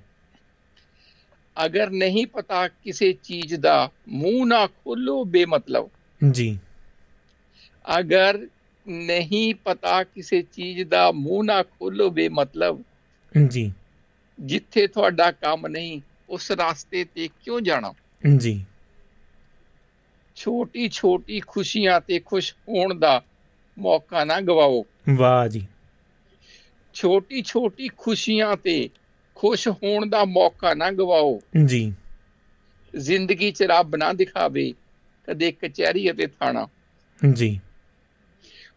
ਅਗਰ 1.65 1.91
ਨਹੀਂ 1.91 2.27
ਪਤਾ 2.27 2.69
ਕਿਸੇ 2.69 3.13
ਚੀਜ਼ 3.13 3.55
ਦਾ 3.55 3.91
ਮੂੰਹ 4.09 4.47
ਨਾ 4.47 4.67
ਖੋਲੋ 4.67 5.25
ਬੇਮਤਲਬ। 5.25 5.91
ਜੀ। 6.31 6.59
ਅਗਰ 7.99 8.49
ਨਹੀਂ 8.89 9.55
ਪਤਾ 9.55 10.05
ਕਿਸੇ 10.05 10.43
ਚੀਜ਼ 10.43 10.89
ਦਾ 10.89 11.13
ਮੂੰਹ 11.13 11.45
ਨਾ 11.45 11.63
ਖੋਲੋ 11.63 12.11
ਬੇਮਤਲਬ। 12.11 12.85
ਜੀ। 13.49 13.73
ਜਿੱਥੇ 14.41 14.87
ਤੁਹਾਡਾ 14.87 15.31
ਕੰਮ 15.31 15.67
ਨਹੀਂ 15.67 16.01
ਉਸ 16.29 16.53
ਰਸਤੇ 16.53 17.05
ਤੇ 17.05 17.29
ਕਿਉਂ 17.29 17.61
ਜਾਣਾ? 17.61 17.93
ਜੀ। 18.37 18.65
ਛੋਟੀ 20.37 20.89
ਛੋਟੀ 20.89 21.41
ਖੁਸ਼ੀਆਂ 21.41 22.01
ਤੇ 22.01 22.21
ਖੁਸ਼ 22.21 22.55
ਹੋਣ 22.55 22.95
ਦਾ 22.95 23.23
ਮੌਕਾ 23.79 24.25
ਨਾ 24.25 24.41
ਗਵਾਓ। 24.41 24.87
ਵਾਹ 25.17 25.49
ਜੀ। 25.49 25.67
ਛੋਟੀ 26.95 27.43
ਛੋਟੀ 27.43 27.89
ਖੁਸ਼ੀਆਂ 27.99 28.57
ਤੇ 28.57 28.91
ਖੁਸ਼ 29.35 29.69
ਹੋਣ 29.69 30.07
ਦਾ 30.07 30.25
ਮੌਕਾ 30.25 30.75
ਨਾ 30.75 30.91
ਗਵਾਓ। 30.91 31.41
ਜੀ। 31.65 31.95
ਜ਼ਿੰਦਗੀ 32.97 33.51
'ਚ 33.51 33.63
ਰੱਬ 33.63 33.97
ਨਾ 33.97 34.13
ਦਿਖਾਵੇ 34.13 34.75
ਕਦੇ 35.27 35.53
ਕਚਹਿਰੀ 35.53 36.11
ਅਤੇ 36.11 36.27
ਥਾਣਾ। 36.27 36.69
ਜੀ। 37.33 37.61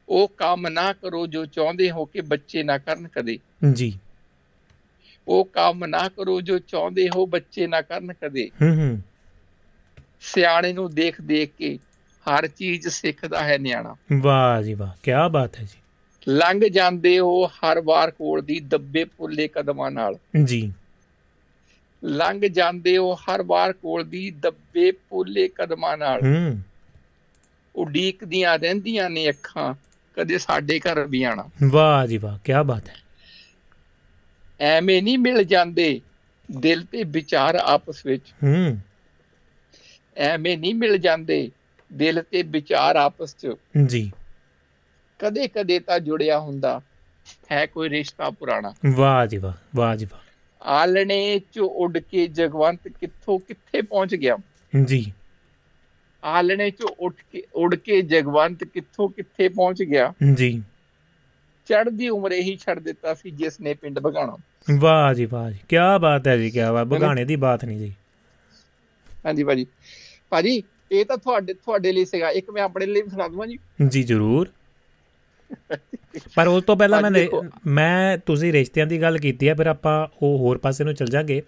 ਉਹ 0.09 0.27
ਕੰਮ 0.27 0.67
ਨਾ 0.67 0.93
ਕਰੋ 0.93 1.27
ਜੋ 1.27 1.45
ਚਾਹੁੰਦੇ 1.45 1.91
ਹੋ 1.91 2.05
ਕਿ 2.05 2.21
ਬੱਚੇ 2.21 2.63
ਨਾ 2.63 2.77
ਕਰਨ 2.77 3.07
ਕਦੇ। 3.07 3.39
ਜੀ। 3.73 3.99
ਉਹ 5.27 5.45
ਕੰਮ 5.45 5.85
ਨਾ 5.85 6.09
ਕਰੋ 6.09 6.41
ਜੋ 6.41 6.59
ਚਾਹੁੰਦੇ 6.59 7.09
ਹੋ 7.15 7.25
ਬੱਚੇ 7.25 7.67
ਨਾ 7.67 7.81
ਕਰਨ 7.81 8.13
ਕਦੇ। 8.13 8.49
ਹੂੰ 8.61 8.75
ਹੂੰ। 8.75 9.01
ਸਿਆਣੇ 10.21 10.73
ਨੂੰ 10.73 10.95
ਦੇਖ 10.95 11.21
ਦੇਖ 11.21 11.51
ਕੇ 11.57 11.79
ਹਰ 12.29 12.47
ਚੀਜ਼ 12.47 12.87
ਸਿੱਖਦਾ 12.87 13.43
ਹੈ 13.43 13.57
ਨਿਆਣਾ। 13.57 13.95
ਵਾਹ 14.21 14.61
ਜੀ 14.61 14.73
ਵਾਹ 14.73 14.91
ਕੀ 15.03 15.11
ਬਾਤ 15.31 15.55
ਹੈ 15.55 15.63
ਜੀ। 15.63 15.77
ਲੰਘ 16.27 16.67
ਜਾਂਦੇ 16.67 17.19
ਹੋ 17.19 17.45
ਹਰ 17.45 17.81
ਵਾਰ 17.81 18.11
ਕੋਲ 18.11 18.41
ਦੀ 18.41 18.59
ਦੱਬੇ 18.59 19.03
ਪੁੱਲੇ 19.03 19.47
ਕਦਮਾਂ 19.47 19.91
ਨਾਲ। 19.91 20.17
ਜੀ। 20.43 20.73
ਲੰਘ 22.03 22.41
ਜਾਂਦੇ 22.47 22.97
ਹੋ 22.97 23.13
ਹਰ 23.13 23.43
ਵਾਰ 23.43 23.73
ਕੋਲ 23.73 24.03
ਦੀ 24.03 24.31
ਦੱਬੇ 24.31 24.91
ਪੁੱਲੇ 24.91 25.47
ਕਦਮਾਂ 25.47 25.97
ਨਾਲ। 25.97 26.21
ਹੂੰ। 26.21 26.61
ਉਡੀਕਦੀਆਂ 27.75 28.59
ਰਹਿੰਦੀਆਂ 28.59 29.09
ਨੇ 29.09 29.29
ਅੱਖਾਂ 29.29 29.73
ਕਦੇ 30.15 30.37
ਸਾਡੇ 30.37 30.79
ਘਰ 30.79 31.03
ਵੀ 31.03 31.23
ਆਣਾ 31.23 31.49
ਵਾਹ 31.63 32.07
ਜੀ 32.07 32.17
ਵਾਹ 32.17 32.37
ਕੀ 32.37 32.51
ਬਾਤ 32.65 32.89
ਹੈ। 32.89 32.95
ਐਵੇਂ 34.59 35.03
ਨਹੀਂ 35.03 35.17
ਮਿਲ 35.17 35.43
ਜਾਂਦੇ 35.43 36.01
ਦਿਲ 36.51 36.83
ਤੇ 36.83 37.03
ਵਿਚਾਰ 37.03 37.55
ਆਪਸ 37.55 38.05
ਵਿੱਚ। 38.05 38.23
ਹੂੰ। 38.43 38.79
ਐਵੇਂ 40.17 40.57
ਨਹੀਂ 40.57 40.75
ਮਿਲ 40.75 40.97
ਜਾਂਦੇ 40.97 41.51
ਦਿਲ 41.93 42.23
ਤੇ 42.31 42.43
ਵਿਚਾਰ 42.43 42.95
ਆਪਸ 42.95 43.35
ਚ। 43.35 43.47
ਜੀ। 43.87 44.11
ਕਦੇ 45.19 45.47
ਕਦੇ 45.47 45.79
ਤਾਂ 45.79 45.99
ਜੁੜਿਆ 45.99 46.39
ਹੁੰਦਾ। 46.39 46.81
ਹੈ 47.51 47.65
ਕੋਈ 47.65 47.89
ਰਿਸ਼ਤਾ 47.89 48.29
ਪੁਰਾਣਾ? 48.29 48.73
ਵਾਹ 48.95 49.25
ਜੀ 49.25 49.37
ਵਾਹ 49.37 49.53
ਵਾਹ 49.75 49.95
ਜੀ 49.95 50.05
ਵਾਹ। 50.05 50.19
ਆਲਣੇ 50.63 51.39
ਚ 51.39 51.59
ਉੱਡ 51.59 51.97
ਕੇ 51.97 52.27
ਜਗਵੰਤ 52.27 52.87
ਕਿੱਥੋਂ 52.87 53.39
ਕਿੱਥੇ 53.39 53.81
ਪਹੁੰਚ 53.81 54.15
ਗਿਆ? 54.15 54.37
ਜੀ। 54.85 55.13
ਆਲਣੇ 56.23 56.71
ਚ 56.71 56.81
ਉੱਠ 56.99 57.15
ਕੇ 57.31 57.43
ਉੱਡ 57.55 57.75
ਕੇ 57.75 58.01
ਜਗਵੰਤ 58.01 58.63
ਕਿੱਥੋਂ 58.63 59.09
ਕਿੱਥੇ 59.09 59.49
ਪਹੁੰਚ 59.49 59.83
ਗਿਆ? 59.83 60.13
ਜੀ। 60.33 60.63
ਚੜ੍ਹਦੀ 61.65 62.09
ਉਮਰੇ 62.09 62.41
ਹੀ 62.41 62.57
ਛੱਡ 62.57 62.79
ਦਿੱਤਾ 62.79 63.13
ਸੀ 63.13 63.31
ਜਿਸ 63.31 63.59
ਨੇ 63.61 63.73
ਪਿੰਡ 63.73 63.99
ਭਗਾਣਾ। 63.99 64.37
ਵਾਹ 64.79 65.13
ਜੀ 65.13 65.25
ਵਾਹ 65.25 65.51
ਜੀ। 65.51 65.57
ਕੀ 65.69 65.75
ਬਾਤ 66.01 66.27
ਹੈ 66.27 66.37
ਜੀ 66.37 66.51
ਕੀ 66.51 66.59
ਬਾਤ। 66.73 66.87
ਬਗਾਣੇ 66.87 67.25
ਦੀ 67.25 67.35
ਬਾਤ 67.35 67.65
ਨਹੀਂ 67.65 67.79
ਜੀ। 67.79 67.93
ਹਾਂਜੀ 69.25 69.43
ਭਾਜੀ। 69.43 69.67
ਭਾਜੀ 70.29 70.63
ਇਹ 70.91 71.05
ਤਾਂ 71.05 71.17
ਤੁਹਾਡੇ 71.17 71.53
ਤੁਹਾਡੇ 71.53 71.91
ਲਈ 71.91 72.05
ਸੀਗਾ। 72.05 72.29
ਇੱਕ 72.29 72.49
ਮੈਂ 72.49 72.63
ਆਪਣੇ 72.63 72.85
ਲਈ 72.85 73.01
ਸੁਣਾ 73.01 73.27
ਦਵਾਂ 73.27 73.47
ਜੀ। 73.47 73.59
ਜੀ 73.87 74.03
ਜ਼ਰੂਰ। 74.03 74.49
ਪਰ 76.35 76.47
ਉਸ 76.47 76.63
ਤੋਂ 76.63 76.77
ਪਹਿਲਾਂ 76.77 77.01
ਮੈਂ 77.01 77.41
ਮੈਂ 77.67 78.17
ਤੁਸੀਂ 78.17 78.53
ਰਿਸ਼ਤਿਆਂ 78.53 78.87
ਦੀ 78.87 79.01
ਗੱਲ 79.01 79.17
ਕੀਤੀ 79.17 79.49
ਹੈ 79.49 79.53
ਫਿਰ 79.55 79.65
ਆਪਾਂ 79.65 80.07
ਉਹ 80.21 80.37
ਹੋਰ 80.37 80.57
ਪਾਸੇ 80.57 80.83
ਨੂੰ 80.83 80.93
ਚੱਲ 80.93 81.07
ਜਾਾਂਗੇ। 81.07 81.41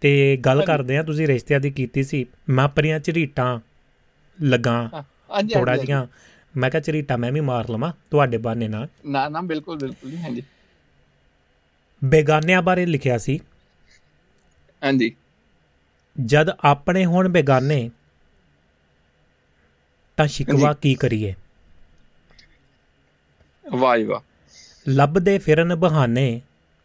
ਤੇ 0.00 0.36
ਗੱਲ। 0.36 0.62
ਕਰਦੇ 0.62 0.96
ਆ 0.96 1.02
ਤੁਸੀਂ 1.02 1.26
ਰਿਸ਼ਤਿਆਂ 1.26 1.60
ਦੀ 1.60 1.70
ਕੀਤੀ 1.70 2.02
ਸੀ। 2.02 2.26
ਮੈਂ 2.48 2.64
ਆਪਣੀਆਂ 2.64 3.00
ਝਰੀਟਾਂ 3.00 3.60
ਲੱਗਾ 4.42 5.04
ਥੋੜਾ 5.54 5.76
ਜੀਆਂ 5.76 6.06
ਮੈਂ 6.56 6.70
ਕਿਹਾ 6.70 6.80
ਝਰੀਟਾਂ 6.80 7.18
ਮੈਂ 7.18 7.32
ਵੀ 7.32 7.40
ਮਾਰ 7.40 7.70
ਲਵਾਂ 7.70 7.92
ਤੁਹਾਡੇ 8.10 8.36
ਬਾਨੇ 8.36 8.68
ਨਾਲ। 8.68 8.88
ਨਾ 9.06 9.28
ਨਾ 9.28 9.40
ਬਿਲਕੁਲ 9.40 9.78
ਬਿਲਕੁਲ 9.78 10.16
ਹਾਂਜੀ। 10.16 10.42
ਬੇਗਾਨਿਆਂ 12.04 12.62
ਬਾਰੇ 12.62 12.86
ਲਿਖਿਆ 12.86 13.18
ਸੀ। 13.18 13.40
ਹਾਂਜੀ। 14.82 15.14
ਜਦ 16.24 16.50
ਆਪਣੇ 16.60 17.04
ਹੋਣ 17.06 17.28
ਬੇਗਾਨੇ 17.28 17.90
ਤਾਂ 20.16 20.26
ਸ਼ਿਕਵਾ 20.26 20.72
ਕੀ 20.72 20.94
ਕਰੀਏ? 20.94 21.34
ਵਾਹ 23.64 23.96
ਜੀ 23.98 24.04
ਵਾਹ 24.04 24.20
ਲੱਭਦੇ 24.88 25.38
ਫਿਰਨ 25.38 25.74
ਬਹਾਨੇ 25.74 26.40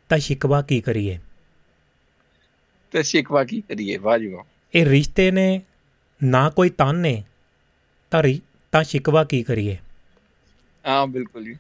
ਤਾਂ 0.10 0.18
ਸ਼ਿਕਵਾ 0.18 0.62
ਕੀ 0.62 0.82
ਕਰੀਏ? 0.82 1.20
ਤੇ 2.92 3.04
ਸ਼ਿਕਵਾ 3.04 3.44
ਕੀ 3.44 3.62
ਕਰੀਏ? 3.62 3.98
ਵਾਹ 3.98 4.18
ਜੀ 4.18 4.28
ਵਾਹ 4.28 4.44
ਇਹ 4.74 4.86
ਰਿਸ਼ਤੇ 4.86 5.32
ਨੇ 5.32 5.62
ਨਾ 6.24 6.50
ਕੋਈ 6.50 6.70
ਤਨ 6.70 6.96
ਤਾਂ 8.12 8.24
ਤਾਂ 8.72 8.84
ਸ਼ਿਕਵਾ 8.84 9.24
ਕੀ 9.24 9.44
ਕਰੀਏ? 9.44 9.78
ਹਾਂ 10.88 11.08
ਬਿਲਕੁਲ 11.08 11.44
ਜੀ। 11.46 11.56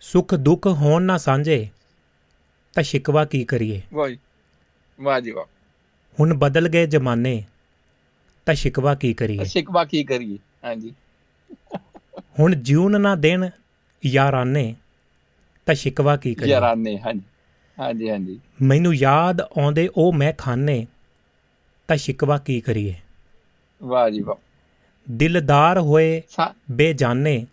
ਸੁੱਖ 0.00 0.34
ਦੁੱਖ 0.34 0.66
ਹੋਣ 0.66 1.02
ਨਾ 1.02 1.18
ਸਾਂਝੇ 1.18 1.68
ਤਾਂ 2.74 2.82
ਸ਼ਿਕਵਾ 2.82 3.24
ਕੀ 3.24 3.44
ਕਰੀਏ? 3.44 3.80
ਵਾਹ 3.92 4.08
ਜੀ 4.08 4.18
ਵਾਹ 5.00 5.20
ਜੀ 5.20 5.30
ਵਾਹ 5.30 5.44
ਹੁਣ 6.20 6.34
ਬਦਲ 6.34 6.68
ਗਏ 6.68 6.86
ਜ਼ਮਾਨੇ 6.86 7.44
ਤਾਂ 8.46 8.54
ਸ਼ਿਕਵਾ 8.54 8.94
ਕੀ 8.94 9.14
ਕਰੀਏ? 9.14 9.44
ਸ਼ਿਕਵਾ 9.44 9.84
ਕੀ 9.84 10.04
ਕਰੀਏ? 10.04 10.38
ਹਾਂਜੀ। 10.64 10.94
ਹੁਣ 12.38 12.54
ਜਿਉਣ 12.54 13.00
ਨਾ 13.00 13.14
ਦੇਣ 13.14 13.48
ਯਾਰਾਨੇ 14.06 14.74
ਤਾਂ 15.66 15.74
ਸ਼ਿਕਵਾ 15.74 16.16
ਕੀ 16.16 16.34
ਕਰੀਏ? 16.34 16.52
ਯਾਰਾਨੇ 16.52 16.98
ਹਾਂਜੀ 16.98 17.20
ਹਾਂਜੀ 17.78 18.10
ਹਾਂਜੀ। 18.10 18.38
ਮੈਨੂੰ 18.62 18.94
ਯਾਦ 18.94 19.40
ਆਉਂਦੇ 19.40 19.88
ਉਹ 19.96 20.12
ਮੈਂ 20.12 20.32
ਖਾਨੇ 20.38 20.86
ਤਾਂ 21.88 21.96
ਸ਼ਿਕਵਾ 21.96 22.38
ਕੀ 22.38 22.60
ਕਰੀਏ? 22.60 22.94
ਵਾਹ 23.82 24.10
ਜੀ 24.10 24.20
ਵਾਹ। 24.22 24.36
ਦਿਲਦਾਰ 25.10 25.78
ਹੋਏ 25.78 26.22
ਬੇਜਾਨੇ। 26.70 27.46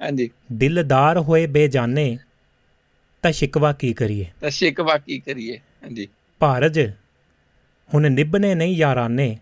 ਹਾਂਜੀ। 0.00 0.30
ਦਿਲਦਾਰ 0.52 1.18
ਹੋਏ 1.18 1.46
ਬੇਜਾਨੇ 1.46 2.18
ਤਾਂ 3.22 3.32
ਸ਼ਿਕਵਾ 3.32 3.72
ਕੀ 3.72 3.92
ਕਰੀਏ? 3.92 4.26
ਤਾਂ 4.40 4.50
ਸ਼ਿਕਵਾ 4.50 4.98
ਕੀ 4.98 5.18
ਕਰੀਏ? 5.18 5.56
ਹਾਂਜੀ। 5.56 6.08
ਭਾਰਜ 6.38 6.80
ਹੁਣ 7.94 8.10
ਨਿਭਨੇ 8.10 8.54
ਨਹੀਂ 8.54 8.76
ਯਾਰਾਨੇ 8.76 9.38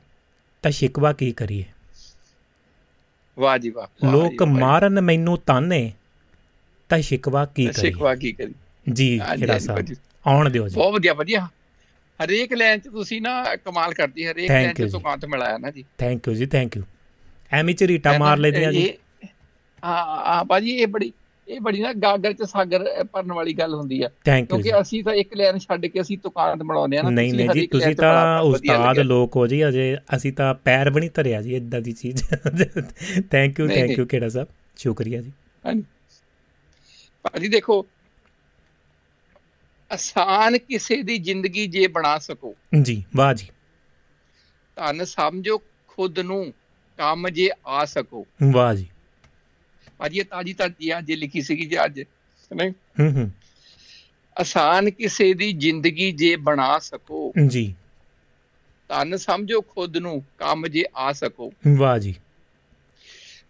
ਤਾਂ 0.62 0.70
ਸ਼ਿਕਵਾ 0.70 1.12
ਕੀ 1.12 1.32
ਕਰੀਏ? 1.32 1.64
ਵਾਹ 3.38 3.58
ਜੀ 3.58 3.70
ਵਾਹ 3.70 4.10
ਲੋਕ। 4.10 4.42
ਮਾਰਨ 4.42 5.00
ਮੈਨੂੰ 5.00 5.38
ਤਾਨੇ 5.38 5.92
ਤਾਂ 6.88 7.00
ਸ਼ਿਕਵਾ 7.00 7.44
ਕੀ 7.44 7.66
ਤਾਂ 7.66 7.72
ਕਰੀਏ? 7.72 7.90
ਸ਼ਿਕਵਾ 7.90 8.14
ਕੀ 8.14 8.32
ਕਰੀਏ? 8.32 8.92
ਜੀ 8.92 9.20
ਖੇੜਾ 9.38 9.58
ਸਾਹਿਬ। 9.58 9.86
ਆਉਣ 10.26 10.50
ਦਿਓ 10.50 10.68
ਜੀ। 10.68 10.74
ਬਹੁਤ 10.74 10.94
ਵਧੀਆ 10.94 11.14
ਵਧੀਆ। 11.14 11.48
ਹਰੇਕ 12.24 12.52
ਲਾਈਨ 12.52 12.80
ਚ 12.80 12.88
ਤੁਸੀਂ 12.88 13.22
ਨਾ 13.22 13.56
ਕਮਾਲ 13.56 13.94
ਕਰਦੀ 13.94 14.26
ਹਰੇਕ 14.26 14.50
ਲਾਈਨ 14.50 14.74
ਚ 14.74 14.82
ਜੀ। 14.82 14.88
ਤੁਕਾਂਤ 14.88 15.24
ਮਿਲਾਇਆ 15.24 15.58
ਨਾ 15.58 15.70
ਜੀ। 15.70 15.84
ਥੈਂਕ 15.98 16.28
ਯੂ 16.28 16.34
ਜੀ 16.34 16.46
ਥੈਂਕ 16.46 16.76
ਯੂ 16.76 16.82
ਐਵੇਂ 17.52 17.74
ਝਰੀਟਾ 17.74 18.18
ਮਾਰ 18.18 18.38
ਲੈਂਦੀਆਂ 18.38 18.72
ਜੀ। 18.72 18.94
ਹਾਂ 19.84 20.04
ਹਾਂ 20.04 20.44
ਭਾਜੀ 20.44 20.70
ਇਹ 20.70 20.86
ਬੜੀ 20.86 21.12
ਇਹ 21.48 21.60
ਬੜੀ 21.60 21.80
ਨਾ 21.80 21.92
ਗਾਗਰ 21.92 22.32
ਚ 22.32 22.42
ਸਾਗਰ 22.42 23.04
ਭਰਨ 23.04 23.32
ਵਾਲੀ 23.32 23.52
ਗੱਲ 23.52 23.74
ਹੁੰਦੀ 23.74 24.02
ਆ। 24.02 24.08
ਕਿਉਂਕਿ 24.08 24.80
ਅਸੀਂ 24.80 25.04
ਤਾਂ 25.04 25.14
ਇੱਕ 25.14 25.34
ਲਾਈਨ 25.34 25.58
ਛੱਡ 25.58 25.86
ਕੇ 25.86 26.00
ਅਸੀਂ 26.00 26.18
ਤੁਕਾਂਤ 26.18 26.62
ਮਿਲਾਉਂਦੇ 26.62 26.98
ਆ 26.98 27.02
ਨਾ 27.02 27.10
ਨਹੀਂ 27.10 27.34
ਨਹੀਂ 27.34 27.50
ਜੀ 27.50 27.66
ਤੁਸੀਂ 27.66 27.96
ਤਾਂ 27.96 28.40
ਉਸਤਾਦ। 28.40 28.98
ਲੋਕ 28.98 29.36
ਹੋ 29.36 29.46
ਜੀ 29.46 29.68
ਅਜੇ 29.68 29.96
ਅਸੀਂ 30.16 30.32
ਤਾਂ 30.32 30.54
ਪੈਰ 30.54 30.90
ਵੀ 30.90 31.00
ਨਹੀਂ 31.00 31.10
ਧਰਿਆ 31.14 31.42
ਜੀ 31.42 31.56
ਇਦਾਂ 31.56 31.80
ਦੀ 31.80 31.92
ਚੀਜ਼। 31.92 32.22
Thank 33.30 33.60
you 33.60 33.68
thank. 33.68 33.98
You 33.98 34.06
Khera 34.06 34.28
Sahib. 34.28 34.48
ਸ਼ੁਕਰੀਆ 34.76 35.20
ਜੀ। 35.20 35.32
ਹਾਂਜੀ। 35.66 35.82
ਭਾਜੀ 37.22 37.48
ਦੇਖੋ 37.48 37.86
ਆਸਾਨ 39.92 40.58
ਕਿਸੇ 40.58 41.02
ਦੀ 41.02 41.18
ਜ਼ਿੰਦਗੀ 41.18 41.66
ਜੇ 41.66 41.86
ਬਣਾ 41.86 42.18
ਸਕੋ। 42.18 42.54
ਜੀ 42.82 43.04
ਵਾਹ 43.16 43.34
ਜੀ। 43.34 43.46
ਧਨ 44.76 45.04
ਸਮਝੋ 45.04 45.58
ਖੁਦ 45.88 46.18
ਨੂੰ 46.18 46.52
ਕੰਮ 46.98 47.28
ਜੇ 47.28 47.50
ਆ 47.66 47.84
ਸਕੋ। 47.84 48.26
ਵਾਹ 48.42 48.74
ਜੀ। 48.74 48.86
ਭਾਜੀ 49.98 50.18
ਇਹ 50.18 50.24
ਤਾਜੀ 50.24 50.52
ਤਾਜੀ 50.52 50.98
ਅੱਜ 50.98 51.12
ਲਿਖੀ 51.12 51.42
ਸੀਗੀ 51.42 51.66
ਜੀ 51.66 51.84
ਅੱਜ 51.84 52.00
ਨਹੀਂ? 52.56 52.70
ਹੂੰ 52.70 53.12
ਹੂੰ। 53.12 53.30
ਆਸਾਨ 54.40 54.90
ਕਿਸੇ 54.90 55.34
ਦੀ 55.34 55.52
ਜ਼ਿੰਦਗੀ 55.52 56.12
ਜੇ 56.12 56.36
ਬਣਾ 56.36 56.78
ਸਕੋ। 56.78 57.32
ਜੀ। 57.46 57.74
ਧਨ 58.88 59.16
ਸਮਝੋ 59.16 59.60
ਖੁਦ 59.60 59.96
ਨੂੰ 59.96 60.24
ਕੰਮ 60.38 60.66
ਜੇ 60.66 60.84
ਆ 60.96 61.12
ਸਕੋ। 61.12 61.52
ਵਾਹ 61.76 61.98
ਜੀ। 61.98 62.14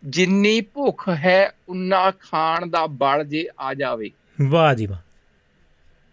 ਜਿੰਨੀ 0.04 0.60
ਭੁੱਖ 0.60 1.08
ਹੈ 1.08 1.52
ਉਨਾ 1.68 2.10
ਖਾਣ 2.10 2.66
ਦਾ 2.66 2.86
ਬਲ 2.86 3.24
ਜੇ 3.24 3.48
ਆ 3.60 3.74
ਜਾਵੇ। 3.74 4.10
ਵਾਹ 4.48 4.74
ਜੀ 4.74 4.86
ਵਾਹ। 4.86 4.98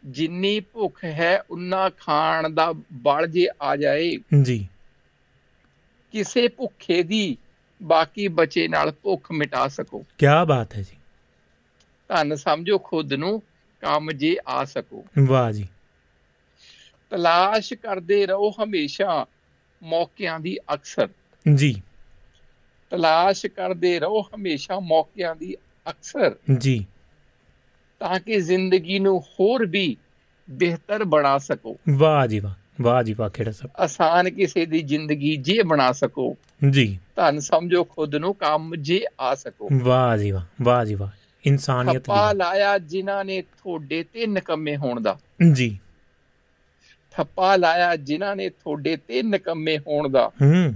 ਜਿੰਨੀ 0.05 0.59
ਭੁੱਖ 0.59 1.03
ਹੈ 1.03 1.43
ਉਨਾ 1.49 1.89
ਖਾਣ 1.89 2.49
ਦਾ 2.49 2.73
ਬਲ 2.93 3.27
ਜੇ 3.27 3.47
ਆ 3.61 3.75
ਜਾਏ। 3.75 4.17
ਜੀ। 4.43 4.67
ਕਿਸੇ 6.11 6.47
ਭੁੱਖੇ 6.47 7.03
ਦੀ 7.03 7.37
ਬਾਕੀ 7.83 8.27
ਬਚੇ 8.27 8.67
ਨਾਲ 8.67 8.91
ਭੁੱਖ 8.91 9.31
ਮਿਟਾ 9.31 9.67
ਸਕੋ। 9.67 10.05
ਕੀ 10.17 10.25
ਬਾਤ 10.47 10.75
ਹੈ 10.75 10.81
ਜੀ। 10.81 10.97
ਧਨ 12.07 12.35
ਸਮਝੋ 12.35 12.79
ਖੁਦ 12.79 13.13
ਨੂੰ 13.13 13.41
ਕੰਮ 13.81 14.11
ਜੇ 14.11 14.37
ਆ 14.47 14.63
ਸਕੋ। 14.63 15.05
ਵਾਹ 15.27 15.51
ਜੀ। 15.51 15.67
ਤਲਾਸ਼ 17.09 17.73
ਕਰਦੇ 17.73 18.27
ਰਹੋ 18.27 18.49
ਹਮੇਸ਼ਾ 18.49 19.25
ਮੌਕਿਆਂ 19.83 20.39
ਦੀ 20.39 20.57
ਅਕਸਰ। 20.73 21.09
ਜੀ। 21.55 21.81
ਤਲਾਸ਼ 22.89 23.45
ਕਰਦੇ 23.45 23.99
ਰਹੋ 23.99 24.21
ਹਮੇਸ਼ਾ 24.21 24.79
ਮੌਕਿਆਂ 24.79 25.35
ਦੀ 25.35 25.55
ਅਕਸਰ। 25.89 26.35
ਜੀ। 26.57 26.85
ਤਾਂ 27.99 28.19
ਕਿ 28.19 28.41
ਜ਼ਿੰਦਗੀ 28.41 28.99
ਨੂੰ 28.99 29.21
ਹੋਰ 29.21 29.65
ਵੀ 29.65 29.97
ਬਿਹਤਰ 30.49 31.03
ਬਣਾ 31.03 31.37
ਸਕੋ। 31.37 31.77
ਵਾਹ 31.89 32.27
ਜੀ 32.27 32.39
ਵਾਹ 32.39 32.53
ਵਾਹ 32.81 33.03
ਜੀ 33.03 33.13
ਵਾਹ 33.13 33.29
ਖੇੜਾ 33.29 33.51
ਸਾਹਿਬ। 33.51 33.71
ਆਸਾਨ 33.79 34.29
ਕਿਸੇ 34.29 34.65
ਦੀ 34.65 34.81
ਜ਼ਿੰਦਗੀ 34.81 35.35
ਜੇ 35.35 35.63
ਬਣਾ 35.63 35.91
ਸਕੋ। 35.91 36.37
ਜੀ। 36.69 36.99
ਧਨ 37.15 37.39
ਸਮਝੋ 37.39 37.83
ਖੁਦ 37.83 38.15
ਨੂੰ 38.15 38.35
ਕੰਮ 38.35 38.75
ਜੇ 38.75 39.05
ਆ 39.19 39.35
ਸਕੋ। 39.35 39.69
ਵਾਹ 39.73 40.17
ਜੀ 40.17 40.31
ਵਾਹ 40.31 40.41
ਵਾਹ 40.61 40.85
ਜੀ 40.85 40.95
ਵਾਹ। 40.95 41.09
ਇਨਸਾਨੀਅਤ 41.45 41.95
ਠੱਪਾ 41.95 42.33
ਲਾਇਆ 42.33 42.77
ਜਿਨ੍ਹਾਂ 42.77 43.25
ਨੇ 43.25 43.41
ਤੁਹਾਡੇ 43.41 44.03
ਤੇ 44.03 44.27
ਨਿਕੰਮੇ 44.27 44.77
ਹੋਣ 44.77 45.01
ਦਾ। 45.01 45.19
ਜੀ। 45.53 45.79
ਠੱਪਾ 47.11 47.55
ਲਾਇਆ 47.55 47.95
ਜਿਨ੍ਹਾਂ 47.95 48.35
ਨੇ 48.35 48.49
ਤੁਹਾਡੇ 48.49 48.97
ਤੇ 48.97 49.23
ਨਿਕੰਮੇ 49.23 49.77
ਹੋਣ 49.77 50.09
ਦਾ। 50.09 50.31
ਹੂੰ। 50.41 50.73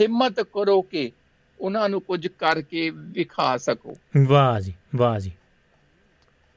ਹਿੰਮਤ 0.00 0.40
ਕਰੋ 0.40 0.82
ਕਿ 0.82 1.12
ਉਹਨਾਂ 1.60 1.88
ਨੂੰ 1.88 2.00
ਕੁਝ 2.00 2.26
ਕਰਕੇ 2.26 2.90
ਵਿਖਾ 2.90 3.56
ਸਕੋ। 3.56 3.96
ਵਾਹ 4.26 4.60
ਜੀ 4.60 4.74
ਵਾਹ 4.96 5.18
ਜੀ। 5.18 5.32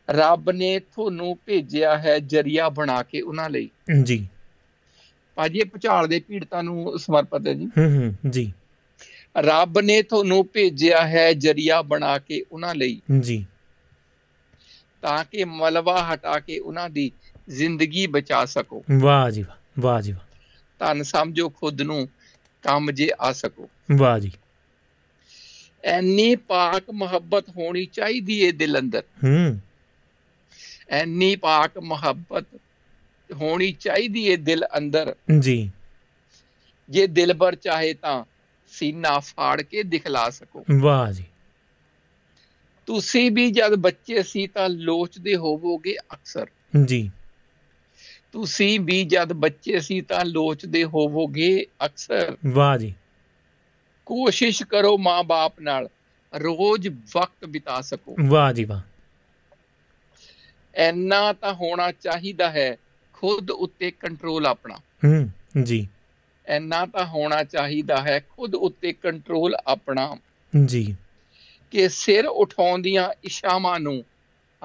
ਰੱਬ 0.10 0.52
ਨੇ 0.52 0.80
ਤੁਹਾਨੂੰ 0.80 1.38
ਭੇਜਿਆ 1.46 1.98
ਹੈ 1.98 2.20
ਜਰੀਆ 2.20 2.70
ਬਣਾ 2.70 3.04
ਕੇ 3.04 3.22
ਉਹਨਾਂ 3.22 3.50
ਲਈ। 3.50 3.70
ਜੀ। 4.04 4.28
ਭਾਜੀ 5.38 5.60
ਇਹ 5.60 5.66
ਭੁਚਾਲ 5.66 6.08
ਦੇ 6.08 6.20
ਪੀੜਤਾਂ 6.20 6.64
ਨੂੰ 6.64 7.00
ਸਮਰਪਿਤ 7.00 7.48
ਹੈ 7.48 7.54
ਜੀ। 7.54 7.66
ਹੂੰ 7.66 7.96
ਹੂੰ 7.96 8.32
ਜੀ। 8.32 8.54
ਰੱਬ 9.38 9.80
ਨੇ 9.80 10.02
ਤੁਹਾਨੂੰ 10.02 10.48
ਭੇਜਿਆ 10.48 11.08
ਹੈ 11.08 11.34
ਜਰੀਆ 11.34 11.82
ਬਣਾ 11.82 12.20
ਕੇ 12.20 12.44
ਉਹਨਾਂ 12.52 12.76
ਲਈ। 12.76 13.02
ਜੀ। 13.20 13.46
ਤਾਂ 15.02 15.26
ਕਿ 15.32 15.44
ਮਲਬਾ 15.44 16.14
ਹਟਾ 16.14 16.40
ਕੇ 16.40 16.60
ਉਹਨਾਂ 16.60 16.90
ਦੀ 16.90 17.12
ਜ਼ਿੰਦਗੀ 17.50 18.08
ਬਚਾ 18.08 18.46
ਸਕੋ। 18.46 18.84
ਵਾਹ 19.00 19.32
ਜੀ 19.32 19.42
ਵਾਹ 19.42 19.82
ਵਾਹ 19.82 20.02
ਜੀ 20.02 20.12
ਵਾਹ। 20.12 20.38
ਧਨ 20.80 21.04
ਸਮਝੋ 21.04 21.50
ਖੁਦ 21.50 21.82
ਨੂੰ 21.82 22.10
ਕੰਮ 22.62 22.92
ਜੇ 22.92 23.10
ਆ 23.20 23.32
ਸਕੋ। 23.32 23.70
ਵਾਹ 23.98 24.20
ਜੀ। 24.20 24.32
ਐਨੀ 25.84 26.36
ਪਾਕ 26.36 26.84
ਮੁਹੱਬਤ 26.92 27.50
ਹੋਣੀ 27.50 27.86
ਚਾਹੀਦੀ 27.86 28.40
ਏ 28.40 28.52
ਦਿਲ 28.52 28.80
ਅੰਦਰ। 28.80 29.04
ਹੂੰ। 29.24 29.60
ਐਨੀ 30.90 31.36
ਪਾਕ 31.36 31.78
ਮੁਹੱਬਤ 31.78 32.46
ਹੋਣੀ 33.34 33.72
ਚਾਹੀਦੀ 33.72 34.28
ਏ 34.28 34.36
ਦਿਲ 34.36 34.66
ਅੰਦਰ। 34.78 35.16
ਜੀ। 35.40 35.72
ਜੇ 36.90 37.08
ਦਿਲਬਰ 37.08 37.56
ਚਾਹੇ 37.56 37.94
ਤਾਂ 37.94 38.24
ਸੀਨਾ 38.72 39.20
ਫਾੜ 39.20 39.62
ਕੇ 39.62 39.84
ਦਿਖਲਾ 39.84 40.30
ਸਕੋ। 40.30 40.66
ਵਾਹ 40.82 41.12
ਜੀ। 41.12 41.24
ਤੁਸੀਂ 42.86 43.32
ਵੀ 43.32 43.52
ਜਦ 43.52 43.76
ਬੱਚੇ 43.76 44.24
ਸੀ 44.24 44.48
ਤਾਂ 44.48 44.70
ਲੋਚਦੇ 44.70 45.36
ਹੋਵੋਗੇ 45.36 45.96
ਅਕਸਰ। 46.14 46.48
ਜੀ। 46.86 47.12
ਤੁਸੀਂ 48.32 48.80
ਵੀ 48.80 49.04
ਜਦ 49.04 49.34
ਬੱਚੇ 49.34 49.80
ਸੀ 49.80 50.02
ਤਾਂ 50.02 50.26
ਲੋਚਦੇ 50.26 50.84
ਹੋਵੋਗੇ 50.84 51.66
ਅਕਸਰ। 51.86 52.38
ਵਾਹ 52.46 52.78
ਜੀ। 52.78 52.94
ਕੋਸ਼ਿਸ਼ 54.06 54.64
ਕਰੋ 54.64 54.98
ਮਾਂ-ਬਾਪ 54.98 55.60
ਨਾਲ 55.60 55.90
ਰੋਜ਼ 56.36 56.88
ਵਕਤ 56.88 57.46
ਬਿਤਾ 57.46 57.82
ਸਕੋ। 57.82 58.16
ਵਾਹ 58.26 58.54
ਜੀ 58.54 58.66
ਵਾਹ। 58.66 58.82
ਐਨਾ 60.76 61.34
ਤਾਂ 61.34 61.54
ਹੋਣਾ 61.54 61.92
ਚਾਹੀਦਾ 61.92 62.52
ਹੈ 62.52 62.78
ਖੁਦ 63.22 63.52
ਉੱਤੇ 63.52 63.92
ਕੰਟਰੋਲ 63.92 64.46
ਆਪਣਾ। 64.46 64.76
ਹੂੰ 64.76 65.30
ਜੀ। 65.64 65.88
ਐਨਾ 66.48 66.86
ਤਾਂ 66.86 67.06
ਹੋਣਾ 67.06 67.44
ਚਾਹੀਦਾ 67.44 68.02
ਹੈ 68.02 68.20
ਖੁਦ 68.20 68.56
ਉੱਤੇ 68.56 68.94
ਕੰਟਰੋਲ 68.94 69.56
ਆਪਣਾ। 69.68 70.18
ਜੀ। 70.66 70.96
ਕਿ 71.72 71.90
ਸਿਰ 71.90 72.26
ਉਠਾਉਂਦੀਆਂ 72.26 73.10
ਇਸ਼ਾਵਾਂ 73.24 73.80
ਨੂੰ 73.80 74.04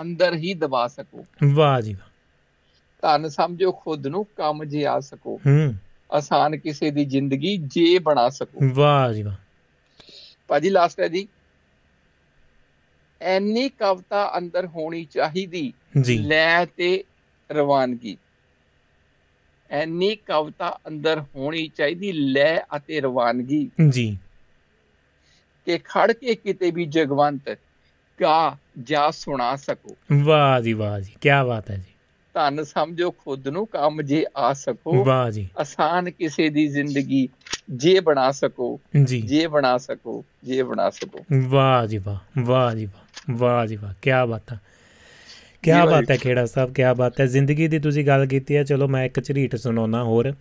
ਅੰਦਰ 0.00 0.34
ਹੀ 0.34 0.54
ਦਬਾ 0.54 0.88
ਸਕੋ। 0.88 1.26
ਵਾਹ 1.54 1.80
ਜੀ 1.80 1.94
ਵਾਹ। 1.94 2.08
ਧੰਨ 3.02 3.28
ਸਮਝੋ 3.28 3.72
ਖੁਦ 3.72 4.06
ਨੂੰ 4.06 4.24
ਕੰਮ 4.24 4.64
ਜੇ 4.64 4.86
ਆ 4.86 5.00
ਸਕੋ। 5.00 5.40
ਹੂੰ। 5.46 5.74
ਆਸਾਨ 6.12 6.56
ਕਿਸੇ 6.56 6.90
ਦੀ 6.90 7.04
ਜ਼ਿੰਦਗੀ 7.04 7.56
ਜੇ 7.56 7.98
ਬਣਾ 7.98 8.28
ਸਕੋ। 8.28 8.60
ਵਾਹ 8.74 9.12
ਜੀ 9.12 9.22
ਵਾਹ। 9.22 9.34
ਭਾਜੀ 10.48 10.70
ਲਾਸਟ 10.70 11.00
ਹੈ 11.00 11.08
ਜੀ। 11.08 11.28
ਐਨੀ 13.22 13.68
ਕਵਤਾ 13.68 14.38
ਅੰਦਰ 14.38 14.66
ਹੋਣੀ 14.66 15.04
ਚਾਹੀਦੀ। 15.04 15.72
ਜੀ। 16.00 16.18
ਲੈ 16.18 16.64
ਤੇ 16.64 17.04
ਰਵਾਨਗੀ। 17.52 18.16
ਐਨੀ 19.72 20.16
ਕਵਤਾ 20.16 20.78
ਅੰਦਰ 20.88 21.20
ਹੋਣੀ 21.20 21.68
ਚਾਹੀਦੀ 21.68 22.12
ਲੈ 22.12 22.60
ਅਤੇ 22.76 23.00
ਰਵਾਨਗੀ। 23.00 23.70
ਜੀ। 23.88 24.18
ਕਿ 25.64 25.78
ਖੜ 25.78 26.12
ਕੇ 26.12 26.34
ਕਿਤੇ 26.34 26.70
ਵੀ 26.70 26.86
ਜਗਵੰਤ 26.86 27.58
ਗਾ 28.22 28.56
ਜਾ 28.82 29.10
ਸੁਣਾ 29.10 29.56
ਸਕੋ। 29.56 29.96
ਵਾਹ 30.24 30.60
ਜੀ 30.60 30.72
ਵਾਹ 30.72 31.00
ਜੀ 31.00 31.12
ਕੀ 31.20 31.28
ਬਾਤ 31.28 31.70
ਹੈ 31.70 31.76
ਜੀ। 31.76 31.92
ਧੰਨ 32.34 32.64
ਸਮਝੋ 32.64 33.10
ਖੁਦ 33.10 33.48
ਨੂੰ 33.48 33.66
ਕੰਮ 33.66 34.02
ਜੇ 34.02 34.26
ਆ 34.36 34.52
ਸਕੋ। 34.52 35.04
ਵਾਹ 35.04 35.30
ਜੀ। 35.30 35.48
ਆਸਾਨ 35.58 36.10
ਕਿਸੇ 36.10 36.48
ਦੀ 36.48 36.68
ਜ਼ਿੰਦਗੀ 36.68 37.28
ਜੇ 37.70 38.00
ਬਣਾ 38.00 38.30
ਸਕੋ। 38.30 38.80
ਜੀ। 39.04 39.20
ਜੇ 39.20 39.46
ਬਣਾ 39.46 39.78
ਸਕੋ 39.78 40.24
ਜੇ 40.44 40.62
ਬਣਾ 40.62 40.90
ਸਕੋ। 40.90 41.24
ਵਾਹ 41.48 41.86
ਜੀ 41.86 41.98
ਵਾਹ 41.98 42.42
ਵਾਹ 42.44 42.74
ਜੀ 42.74 42.86
ਵਾਹ 42.86 43.36
ਵਾਹ 43.38 43.66
ਜੀ 43.66 43.76
ਵਾਹ 43.76 43.94
ਕੀ 44.02 44.10
ਬਾਤ 44.28 44.52
ਹੈ 44.52 44.60
ਕੀ 45.62 45.70
ਬਾਤ। 45.70 46.10
ਹੈ 46.10 46.16
ਖੇੜਾ 46.16 46.46
ਸਾਹਿਬ 46.46 46.74
ਕੀ 46.74 46.82
ਬਾਤ 46.96 47.20
ਹੈ। 47.20 47.26
ਜ਼ਿੰਦਗੀ 47.26 47.68
ਦੀ 47.68 47.78
ਤੁਸੀਂ 47.78 48.06
ਗੱਲ 48.06 48.26
ਕੀਤੀ 48.26 48.56
ਹੈ। 48.56 48.64
ਚਲੋ 48.64 48.88
ਮੈਂ 48.88 49.04
ਇੱਕ 49.04 49.24
ਝਰੀਟ 49.24 49.56
ਸੁਣਾਉਣਾ 49.56 50.04
ਹੋਰ। 50.04 50.32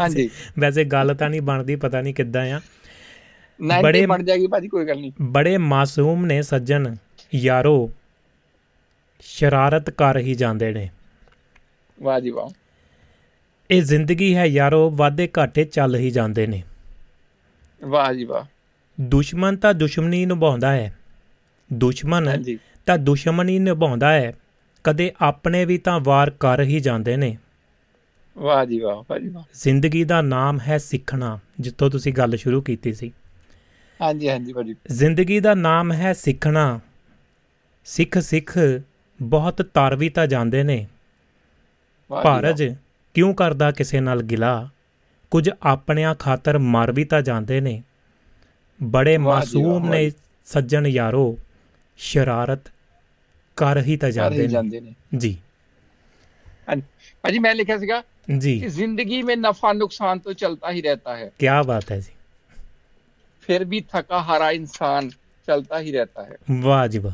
ਹਾਂਜੀ। 0.00 0.30
ਵੈਸੇ 0.58 0.84
ਗੱਲ 0.84 1.14
ਤਾਂ 1.14 1.30
ਨਹੀਂ 1.30 1.42
ਬਣਦੀ 1.42 1.76
ਪਤਾ 1.76 2.00
ਨਹੀਂ 2.00 2.14
ਕਿੱਦਾਂ 2.14 2.50
ਆ। 2.50 2.60
90 3.60 3.82
ਬੜੇ- 3.82 4.06
ਬਣ 4.06 4.22
ਜਾਏਗੀ 4.22 4.46
ਭਾਜੀ 4.46 4.68
ਕੋਈ 4.68 4.86
ਗੱਲ 4.86 5.00
ਨਹੀਂ। 5.00 5.12
ਬੜੇ 5.22 5.58
ਮਾਸੂਮ 5.58 6.26
ਨੇ 6.26 6.42
ਸੱਜਣ। 6.42 6.94
ਯਾਰੋ 7.34 7.92
ਸ਼ਰਾਰਤ 9.20 9.90
ਕਰ 9.90 10.18
ਹੀ 10.18 10.34
ਜਾਂਦੇ 10.34 10.72
ਨੇ। 10.72 10.90
ਵਾਹ 12.02 12.20
ਜੀ 12.20 12.30
ਵਾਹ। 12.30 12.48
ਇਹ 13.70 13.82
ਜ਼ਿੰਦਗੀ 13.82 14.36
ਹੈ 14.36 14.44
ਯਾਰੋ 14.44 14.90
ਵਾਦੇ 14.90 15.28
ਘਾਟੇ 15.38 15.64
ਚੱਲ 15.64 15.96
ਹੀ 15.96 16.10
ਜਾਂਦੇ 16.10 16.46
ਨੇ। 16.46 16.62
ਵਾਹ 17.84 18.14
ਜੀ 18.14 18.24
ਵਾਹ। 18.24 18.44
ਦੁਸ਼ਮਣ 19.00 19.56
ਤਾਂ 19.56 19.74
ਦੁਸ਼ਮਣੀ 19.74 20.26
ਨਿਭਾਉਂਦਾ 20.26 20.72
ਹੈ। 20.72 20.96
ਦੁਸ਼ਮਣ 21.72 22.42
ਤਾਂ 22.88 22.98
ਦੁਸ਼ਮਣੀ 22.98 23.58
ਨਿਭਾਉਂਦਾ 23.58 24.12
ਹੈ। 24.12 24.32
ਕਦੇ 24.84 25.12
ਆਪਣੇ 25.20 25.64
ਵੀ 25.64 25.78
ਤਾਂ 25.78 26.00
ਵਾਰ 26.00 26.30
ਕਰ 26.30 26.62
ਹੀ 26.62 26.80
ਜਾਂਦੇ 26.80 27.16
ਨੇ। 27.16 27.38
ਵਾਹ 28.38 28.64
ਜੀ 28.64 28.80
ਵਾਹ 28.80 28.96
ਵਾਹ 28.96 29.18
ਜੀ 29.18 29.28
ਵਾਹ। 29.28 29.42
ਜ਼ਿੰਦਗੀ 29.54 30.04
ਦਾ 30.04 30.22
ਨਾਮ 30.22 30.60
ਹੈ 30.68 30.78
ਸਿੱਖਣਾ 30.78 31.38
ਜਿੱਥੋਂ 31.60 31.90
ਤੁਸੀਂ 31.90 32.12
ਗੱਲ 32.12 32.36
ਸ਼ੁਰੂ 32.36 32.62
ਕੀਤੀ 32.62 32.92
ਸੀ। 32.92 33.12
ਹਾਂਜੀ 34.00 34.28
ਹਾਂਜੀ 34.28 34.52
ਭਾਜੀ। 34.52 34.74
ਜ਼ਿੰਦਗੀ 34.86 35.40
ਦਾ 35.40 35.54
ਨਾਮ 35.54 35.92
ਹੈ 35.92 36.12
ਸਿੱਖਣਾ। 36.12 36.80
ਸਿੱਖ 37.84 38.18
ਸਿੱਖ 38.18 38.58
ਬਹੁਤ 39.22 39.62
ਤਰ 39.62 39.96
ਵੀ 39.96 40.08
ਤਾਂ 40.08 40.26
ਜਾਂਦੇ 40.26 40.62
ਨੇ। 40.62 40.86
ਭਾਰਜ 42.08 42.74
ਕਿਉਂ 43.14 43.34
ਕਰਦਾ 43.34 43.70
ਕਿਸੇ 43.70 44.00
ਨਾਲ 44.00 44.22
ਗਿਲਾ? 44.22 44.68
ਕੁਝ 45.30 45.50
ਆਪਣਿਆਂ 45.62 46.14
ਖਾਤਰ 46.14 46.58
ਮਰ 46.58 46.92
ਵੀ 46.92 47.04
ਤਾਂ 47.04 47.22
ਜਾਂਦੇ 47.22 47.60
ਨੇ। 47.60 47.82
ਬੜੇ 48.82 49.18
ਮਾਸੂਮ 49.18 49.88
ਨੇ 49.88 50.10
ਸੱਜਣ 50.44 50.86
ਯਾਰੋ 50.86 51.38
ਸ਼ਰਾਰਤ 51.96 52.60
ਕਰ 53.58 53.82
ਹੀ 53.82 53.96
ਤਾਂ 53.96 54.10
ਜਾਂਦੇ 54.10 54.80
ਨੇ। 54.80 54.94
ਜੀ। 55.16 55.38
ਭਾਜੀ 57.22 57.38
ਮੈਂ 57.38 57.54
ਲਿਖਿਆ 57.54 57.78
ਸੀਗਾ 57.78 58.02
ਜੀ। 58.38 58.60
ਕਿ 58.60 58.68
ਜ਼ਿੰਦਗੀ 58.68 59.22
ਮੇਂ 59.22 59.36
ਨਫਾ 59.36 59.72
ਨੁਕਸਾਨ 59.72 60.18
ਤੋਂ 60.18 60.32
ਚਲਤਾ 60.32 60.70
ਹੀ 60.70 60.82
ਰਹਤਾ 60.82 61.16
ਹੈ। 61.16 61.30
ਕੀ 61.38 61.46
ਬਾਤ 61.66 61.92
ਹੈ 61.92 62.00
ਜੀ। 62.00 62.12
ਫਿਰ 63.42 63.64
ਵੀ 63.64 63.80
ਥਕਾ 63.80 64.22
ਹਾਰਾ 64.22 64.50
ਇਨਸਾਨ 64.50 65.10
ਚਲਤਾ 65.46 65.80
ਹੀ 65.80 65.92
ਰਹਤਾ 65.92 66.24
ਹੈ। 66.24 66.36
ਵਾਹ 66.60 66.88
ਜੀ 66.88 66.98
ਵਾਹ। 66.98 67.12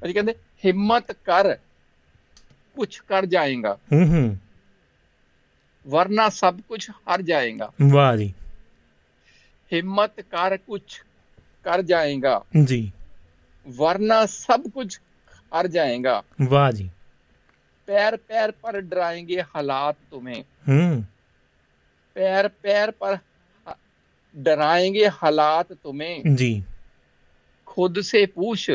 ਭਾਜੀ 0.00 0.12
ਕਹਿੰਦੇ 0.12 0.34
ਹਿੰਮਤ 0.64 1.12
ਕਰ 1.12 1.54
ਕੁਝ 2.74 2.98
ਕਰ 2.98 3.26
ਜਾਏਗਾ। 3.26 3.78
ਹੂੰ 3.92 4.08
ਹੂੰ। 4.08 4.36
ਵਰਨਾ 5.88 6.28
ਸਭ 6.28 6.60
ਕੁਝ 6.60 6.90
ਹਾਰ 6.90 7.22
ਜਾਏਗਾ। 7.22 7.72
ਵਾਹ 7.82 8.16
ਜੀ। 8.16 8.34
ਹਿੰਮਤ 9.72 10.20
ਕਰ 10.20 10.56
ਕੁਝ 10.56 10.82
ਕਰ 11.64 11.82
ਜਾਏਗਾ। 11.82 12.42
ਜੀ। 12.64 12.92
वरना 13.66 14.26
सब 14.26 14.72
कुछ 14.74 15.00
हार 15.54 15.66
जाएगा। 15.66 16.22
वाह 16.40 16.70
जी। 16.70 16.90
पैर 17.86 18.16
पैर 18.16 18.50
पर 18.50 18.80
डराएँगे 18.80 19.40
हालात 19.40 19.96
तुम्हें। 20.10 20.44
हम्म। 20.66 21.02
पैर 22.14 22.48
पैर 22.48 22.90
पर 22.90 23.18
डराएँगे 24.36 25.06
हालात 25.06 25.72
तुम्हें। 25.72 26.36
जी। 26.36 26.64
खुद 27.66 28.00
से 28.00 28.26
पूछ 28.26 28.70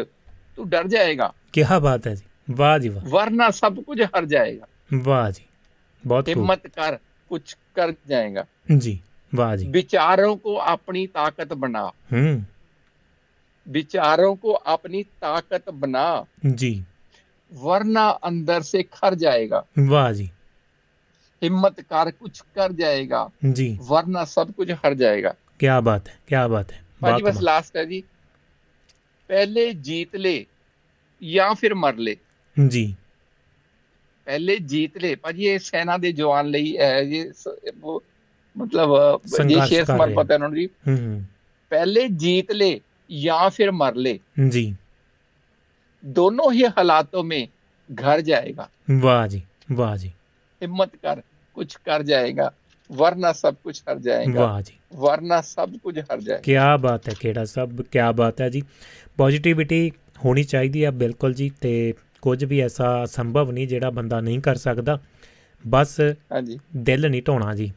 तू 0.55 0.63
डर 0.63 0.87
जाएगा। 0.87 1.33
क्या 1.53 1.79
बात 1.79 2.07
है 2.07 2.15
जी। 2.15 2.53
वाह 2.53 2.77
जी 2.77 2.89
वाह। 2.89 3.03
वरना 3.07 3.49
सब 3.49 3.83
कुछ 3.83 4.01
हार 4.01 4.25
जाएगा। 4.25 4.65
वाह 4.93 5.31
जी। 5.31 5.45
बहुत 6.05 6.27
हिम्मत 6.27 6.67
कर 6.67 6.99
कुछ 7.29 7.57
कर 7.75 7.91
जाएगा। 7.91 8.45
जी। 8.71 9.01
वाह 9.33 9.55
जी। 9.55 9.67
विचारों 9.67 10.35
को 10.35 10.55
अपनी 10.55 11.07
ताकत 11.07 11.53
बना। 11.53 11.91
हम्म। 12.11 12.45
विचारों 13.69 14.35
को 14.35 14.51
अपनी 14.51 15.03
ताकत 15.03 15.69
बना 15.69 16.25
जी। 16.45 16.83
वरना 17.51 18.07
अंदर 18.07 18.61
से 18.61 18.83
खर 18.83 19.13
जाएगा। 19.13 19.63
वाह 19.79 20.11
जी। 20.11 20.29
हिम्मत 21.41 21.79
कार 21.81 22.11
कुछ 22.11 22.39
कर 22.55 22.71
जाएगा 22.71 23.29
जी। 23.45 23.77
वरना 23.81 24.23
सब 24.25 24.53
कुछ 24.55 24.71
हर 24.71 24.93
जाएगा। 24.93 25.33
क्या 25.59 25.79
बात 25.81 26.07
है 26.07 26.19
क्या 26.27 26.47
बात 26.47 26.71
है। 26.71 26.77
हाँ 27.03 27.11
बात 27.11 27.21
बस 27.21 27.35
तो 27.35 27.41
लास्ट 27.41 27.77
है 27.77 27.85
जी। 27.85 28.03
पहले 29.29 29.73
जीत 29.73 30.15
ले 30.15 30.45
या 31.21 31.53
फिर 31.53 31.73
मर 31.73 31.95
ले। 31.95 32.17
जी। 32.57 32.85
पहले 34.27 34.57
जीत 34.59 34.97
ले 35.01 35.15
पर 35.15 35.35
ये 35.35 35.59
सेना 35.59 35.97
दे 35.97 36.11
जवान 36.13 36.47
ਲਈ 36.47 36.71
ये 36.71 37.23
वो 37.81 38.03
मतलब 38.57 39.21
ये 39.51 39.67
शेर 39.67 39.85
समर 39.85 40.09
है 40.09 40.35
उन्होंने 40.35 40.59
जी। 40.59 40.69
हम्म, 40.85 40.97
हम्म। 40.97 41.21
पहले 41.71 42.07
जीत 42.09 42.51
ले 42.51 42.81
या 43.10 43.48
फिर 43.48 43.70
मर 43.72 43.94
ले 43.96 44.18
ਜੀ 44.48 44.64
दोनों 46.04 46.52
ही 46.52 46.64
हालातों 46.76 47.22
में 47.24 47.48
घर 47.90 48.20
जाएगा 48.22 48.68
ਵਾਹ 49.00 49.26
ਜੀ 49.28 49.42
ਵਾਹ 49.72 49.96
ਜੀ 49.96 50.12
हिम्मत 50.62 50.92
कर 51.04 51.20
कुछ 51.56 51.76
कर 51.86 52.02
जाएगा 52.02 52.48
वरना 52.90 53.30
सब 53.34 53.56
कुछ 53.64 53.82
हर 53.88 53.98
जाएगा 53.98 54.40
ਵਾਹ 54.40 54.60
ਜੀ 54.62 54.74
वरना 54.96 55.40
सब 55.48 55.74
कुछ 55.82 55.98
हर 56.00 56.20
जाएगा 56.20 56.40
ਕੀ 56.42 56.54
ਬਾਤ 56.80 57.08
ਹੈ 57.08 57.14
ਕਿਹੜਾ 57.20 57.44
ਸਭ 57.44 57.82
ਕੀ 57.92 57.98
ਬਾਤ 58.16 58.40
ਹੈ 58.40 58.48
ਜੀ 58.48 58.62
ਪੋਜ਼ਿਟਿਵਿਟੀ 59.18 59.90
ਹੋਣੀ 60.24 60.42
ਚਾਹੀਦੀ 60.44 60.84
ਹੈ 60.84 60.90
ਬਿਲਕੁਲ 60.96 61.34
ਜੀ 61.34 61.50
ਤੇ 61.60 61.72
ਕੁਝ 62.22 62.44
ਵੀ 62.44 62.60
ਐਸਾ 62.60 63.04
ਸੰਭਵ 63.04 63.50
ਨਹੀਂ 63.50 63.66
ਜਿਹੜਾ 63.68 63.90
ਬੰਦਾ 63.90 64.20
ਨਹੀਂ 64.20 64.40
ਕਰ 64.40 64.56
ਸਕਦਾ 64.56 64.98
ਬਸ 65.64 66.00
हाँ 66.00 66.42
जी 66.42 66.58
ਦਿਲ 66.84 67.10
ਨਹੀਂ 67.10 67.22
ਢੋਣਾ 67.22 67.54
ਜੀ 67.54 67.72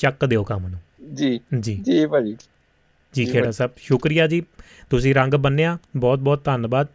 ਚੱਕ 0.00 0.24
ਦਿਓ 0.24 0.44
ਕੰਮ 0.44 0.66
ਨੂੰ 0.68 0.80
जी 1.18 1.30
ਜੀ 1.60 1.74
जी 1.88 1.98
भाजी 2.08 2.36
ਜੀ 3.15 3.25
ਖੇੜਾ 3.25 3.51
ਸਾਹਿਬ 3.51 3.71
ਸ਼ੁਕਰੀਆ 3.77 4.27
ਜੀ। 4.27 4.41
ਤੁਸੀਂ 4.89 5.15
ਰੰਗ 5.15 5.33
ਬੰਨਿਆ 5.33 5.77
ਬਹੁਤ 5.95 6.19
ਬਹੁਤ 6.19 6.43
ਧੰਨਵਾਦ। 6.43 6.87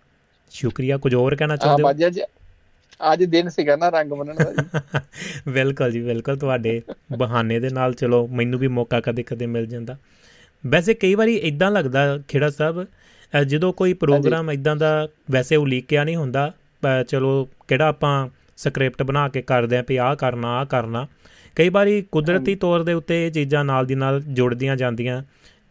ਸ਼ੁਕਰੀਆ 0.51 0.97
ਕੁਝ 0.97 1.15
ਹੋਰ 1.15 1.35
ਕਹਿਣਾ 1.37 1.57
ਚਾਹੁੰਦੇ 1.57 1.83
ਹੋ? 1.83 1.91
ਅੱਜ 1.91 2.21
ਅੱਜ 3.13 3.25
ਦਿਨ 3.25 3.49
ਸੀਗਾ 3.49 3.77
ਨਾ 3.77 3.89
ਰੰਗ 3.89 4.11
ਬੰਨਣ 4.11 4.35
ਦਾ 4.35 4.53
ਜੀ। 4.53 4.65
ਬਿਲਕੁਲ 5.53 5.93
ਜੀ 5.93 6.01
ਬਿਲਕੁਲ 6.01 6.37
ਤੁਹਾਡੇ 6.37 6.83
ਬਹਾਨੇ 7.19 7.59
ਦੇ 7.61 7.71
ਨਾਲ 7.71 7.95
ਚਲੋ 7.95 8.27
ਮੈਨੂੰ 8.27 8.61
ਵੀ 8.61 8.69
ਮੌਕਾ 8.69 9.01
ਕਦੇ 9.01 9.23
ਕਦੇ 9.23 9.47
ਮਿਲ 9.47 9.67
ਜਾਂਦਾ। 9.67 9.97
ਵੈਸੇ 10.67 10.95
ਕਈ 10.95 11.15
ਵਾਰੀ 11.15 11.37
ਇਦਾਂ 11.37 11.71
ਲੱਗਦਾ 11.71 12.19
ਖੇੜਾ 12.29 12.51
ਸਾਹਿਬ 12.51 12.87
ਜਦੋਂ 13.47 13.73
ਕੋਈ 13.73 13.93
ਪ੍ਰੋਗਰਾਮ 13.93 14.51
ਇਦਾਂ 14.51 14.77
ਦਾ 14.77 15.09
ਵੈਸੇ 15.31 15.57
ਉਲੀਕਿਆ 15.57 16.05
ਨਹੀਂ 16.05 16.17
ਹੁੰਦਾ 16.17 16.53
ਚਲੋ 17.09 17.49
ਕਿਹੜਾ 17.69 17.87
ਆਪਾਂ 17.87 18.29
ਸਕ੍ਰਿਪਟ 18.57 19.03
ਬਣਾ 19.03 19.29
ਕੇ 19.29 19.43
ਕਰਦੇ 19.43 19.77
ਆਂ 19.77 19.83
ਵੀ 19.89 19.97
ਆਹ 19.97 20.17
ਕਰਨਾ 20.17 20.49
ਆਹ 20.49 20.67
ਕਰਨਾ। 20.67 21.07
ਕਈ 21.57 21.69
ਵਾਰੀ 21.69 22.03
ਕੁਦਰਤੀ 22.13 22.55
ਤੌਰ 22.55 22.83
ਦੇ 22.83 22.93
ਉੱਤੇ 22.93 23.27
ਇਹ 23.27 23.33
ਚੀਜ਼ਾਂ 23.33 23.65
ਨਾਲ 23.65 23.87
ਦੀ 23.87 23.95
ਨਾਲ 23.95 24.21
ਜੁੜਦੀਆਂ 24.21 24.77
ਜਾਂਦੀਆਂ। 24.77 25.23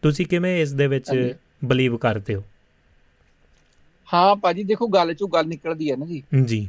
ਤੁਸੀਂ 0.02 0.26
ਕਿਵੇਂ 0.26 0.62
ਇਸ 0.62 0.72
ਦੇ 0.72 0.86
ਵਿੱਚ। 0.86 1.34
ਬਲੀਵ 1.64 1.96
ਕਰਦੇ 1.96 2.34
ਹੋ? 2.34 2.42
ਹਾਂ 4.14 4.36
ਭਾਜੀ 4.36 4.62
ਦੇਖੋ 4.64 4.88
ਗੱਲ 4.88 5.14
ਚੋਂ 5.14 5.28
ਗੱਲ 5.28 5.46
ਨਿਕਲਦੀ 5.46 5.90
ਹੈ 5.90 5.96
ਨਾ 5.96 6.06
ਜੀ। 6.06 6.22
ਜੀ। 6.44 6.68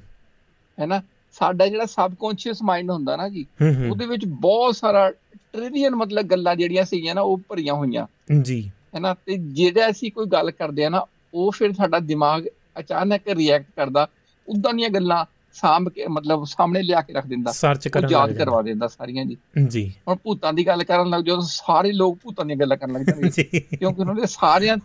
ਹੈਨਾ 0.79 1.01
ਸਾਡਾ 1.39 1.67
ਜਿਹੜਾ 1.67 1.85
ਸਬਕੌਂਸ਼ੀਅਸ 1.85 2.61
ਮਾਈਂਡ 2.61 2.91
ਹੁੰਦਾ 2.91 3.15
ਨਾ 3.15 3.29
ਜੀ 3.29 3.45
ਉਹਦੇ 3.89 4.05
ਵਿੱਚ 4.05 4.25
ਬਹੁਤ 4.25 4.75
ਸਾਰਾ 4.75 5.11
ਟ੍ਰਿਲੀਅਨ 5.53 5.95
ਮਤਲਬ 5.95 6.25
ਗੱਲਾਂ 6.25 6.55
ਜਿਹੜੀਆਂ 6.55 6.85
ਸੀਗੀਆਂ 6.85 7.15
ਨਾ 7.15 7.21
ਉਹ 7.21 7.41
ਭਰੀਆਂ 7.47 7.73
ਹੋਈਆਂ। 7.73 8.07
ਜੀ। 8.41 8.71
ਹੈਨਾ 8.95 9.13
ਤੇ 9.13 9.37
ਜਿਹੜਾ 9.37 9.89
ਅਸੀਂ 9.89 10.11
ਕੋਈ 10.11 10.25
ਗੱਲ 10.25 10.51
ਕਰਦੇ 10.51 10.85
ਆ 10.85 10.89
ਨਾ 10.89 11.05
ਉਹ 11.33 11.51
ਫਿਰ 11.51 11.73
ਸਾਡਾ 11.73 11.99
ਦਿਮਾਗ 11.99 12.45
ਅਚਾਨਕ 12.79 13.21
ਰਿਐਕਟ 13.27 13.65
ਕਰਦਾ। 13.75 14.07
ਉਦਾਂ 14.47 14.73
ਦੀਆਂ 14.73 14.89
ਗੱਲਾਂ 14.89 15.25
ਸਾਂਭ 15.53 15.89
ਕੇ 15.89 16.07
ਮਤਲਬ 16.07 16.43
ਸਾਹਮਣੇ 16.45 16.83
ਲਿਆ 16.83 17.01
ਕੇ 17.01 17.13
ਰੱਖ 17.13 17.27
ਦਿੰਦਾ। 17.27 17.51
ਸਰਚ 17.51 17.87
ਕਰਨ 17.87 18.07
ਯਾਦ 18.09 18.37
ਕਰਵਾ 18.37 18.61
ਦਿੰਦਾ 18.61 18.87
ਸਾਰੀਆਂ 18.87 19.25
ਜੀ। 19.25 19.35
ਜਾਂਦਾ। 19.35 19.69
ਜੀ। 19.69 19.93
ਹੁਣ 20.07 20.17
ਭੂਤਾਂ 20.23 20.53
ਦੀ 20.53 20.67
ਗੱਲ 20.67 20.83
ਕਰਨ 20.83 21.09
ਲੱਗ 21.09 21.21
ਤਾਂ 21.21 21.41
ਸਾਰੇ 21.41 21.91
ਲੋਕ 21.91 22.19
ਭੂਤਾਂ 22.23 22.45
ਦੀਆਂ 22.45 22.57
ਗੱਲਾਂ 22.57 22.77
ਕਰਨ 22.77 22.93
ਲੱਗ 22.93 23.01
ਜਾਂਦੇ 23.01 23.29
ਜੀ। 23.29 23.59
ਕਿਉਂਕਿ 23.59 24.01
ਉਹਨਾਂ 24.01 24.15
ਦੇ 24.15 24.25
ਸਾਰਿਆਂ 24.25 24.77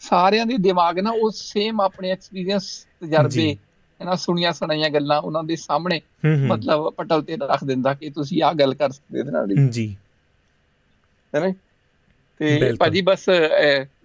ਸਾਰਿਆਂ 0.00 0.46
ਦੇ 0.46 0.56
ਦਿਮਾਗ 0.56 0.98
ਨਾ 0.98 1.10
ਉਹ 1.10 1.30
ਸੇਮ 1.30 1.80
ਆਪਣੇ 1.80 2.10
ਐਕਸਪੀਰੀਅੰਸ 2.10 2.86
ਤਜਰਬੇ। 3.00 3.56
ਇਹਨਾਂ 4.00 4.16
ਸੁਣੀਆਂ 4.16 4.52
ਸੁਣਾਈਆਂ 4.52 4.90
ਗੱਲਾਂ 4.90 5.20
ਉਹਨਾਂ 5.20 5.44
ਦੇ 5.44 5.56
ਸਾਹਮਣੇ 5.56 6.00
ਮਤਲਬ 6.46 6.92
ਪਟਲ 6.92 7.22
ਤੇ 7.22 7.36
ਰੱਖ 7.36 7.64
ਦਿੰਦਾ 7.64 7.94
ਕਿ 7.94 8.10
ਤੁਸੀਂ 8.10 8.42
ਆਹ 8.42 8.54
ਗੱਲ 8.54 8.74
ਕਰ 8.74 8.90
ਸਕਦੇ 8.90 9.18
ਇਹਦੇ 9.18 9.30
ਨਾਲ 9.30 9.50
ਹੀ 9.50 9.68
ਜੀ? 9.68 9.96
ਹੈਨਾ 11.34 11.54
ਤੇ। 12.38 12.72
ਭਾਜੀ 12.80 13.00
ਬਸ 13.00 13.26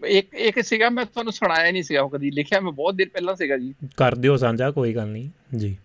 ਇੱਕ 0.05 0.33
ਇੱਕ 0.33 0.61
ਸੀਗਾ 0.61 0.89
ਮੈਂ 0.89 1.05
ਤੁਹਾਨੂੰ 1.05 1.33
ਸੁਣਾਇਆ 1.33 1.71
ਨਹੀਂ 1.71 1.83
ਸੀਗਾ 1.83 2.01
ਉਹ 2.01 2.09
ਕਦੀ। 2.09 2.31
ਲਿਖਿਆ 2.31 2.59
ਮੈਂ 2.59 2.71
ਬਹੁਤ 2.71 2.95
ਦੇਰ 2.95 3.09
ਪਹਿਲਾਂ 3.09 3.35
ਸੀਗਾ 3.35 3.57
ਜੀ। 3.57 3.73
ਕਰ 3.97 4.15
ਦਿਓ 4.15 4.35
ਸਾਂਝਾ 4.35 4.71
ਕੋਈ 4.71 4.95
ਗੱਲ 4.95 5.07
ਨਹੀਂ। 5.07 5.57
ਜੀ। 5.57 5.77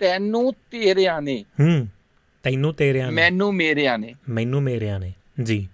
ਤੈਨੂੰ 0.00 0.52
ਤੇਰਿਆਂ 0.70 1.22
ਨੇ। 1.22 1.44
ਹੂੰ 1.60 1.88
ਤੈਨੂੰ 2.42 2.74
ਤੇਰਿਆਂ 2.74 3.06
ਨੇ। 3.06 3.14
ਮੈਨੂੰ 3.14 3.54
ਮੇਰਿਆਂ 3.54 3.98
ਨੇ। 3.98 4.14
ਮੈਨੂੰ 4.28 4.62
ਮੇਰਿਆਂ 4.62 5.00
ਨੇ 5.00 5.12
ਜੀ। 5.42 5.68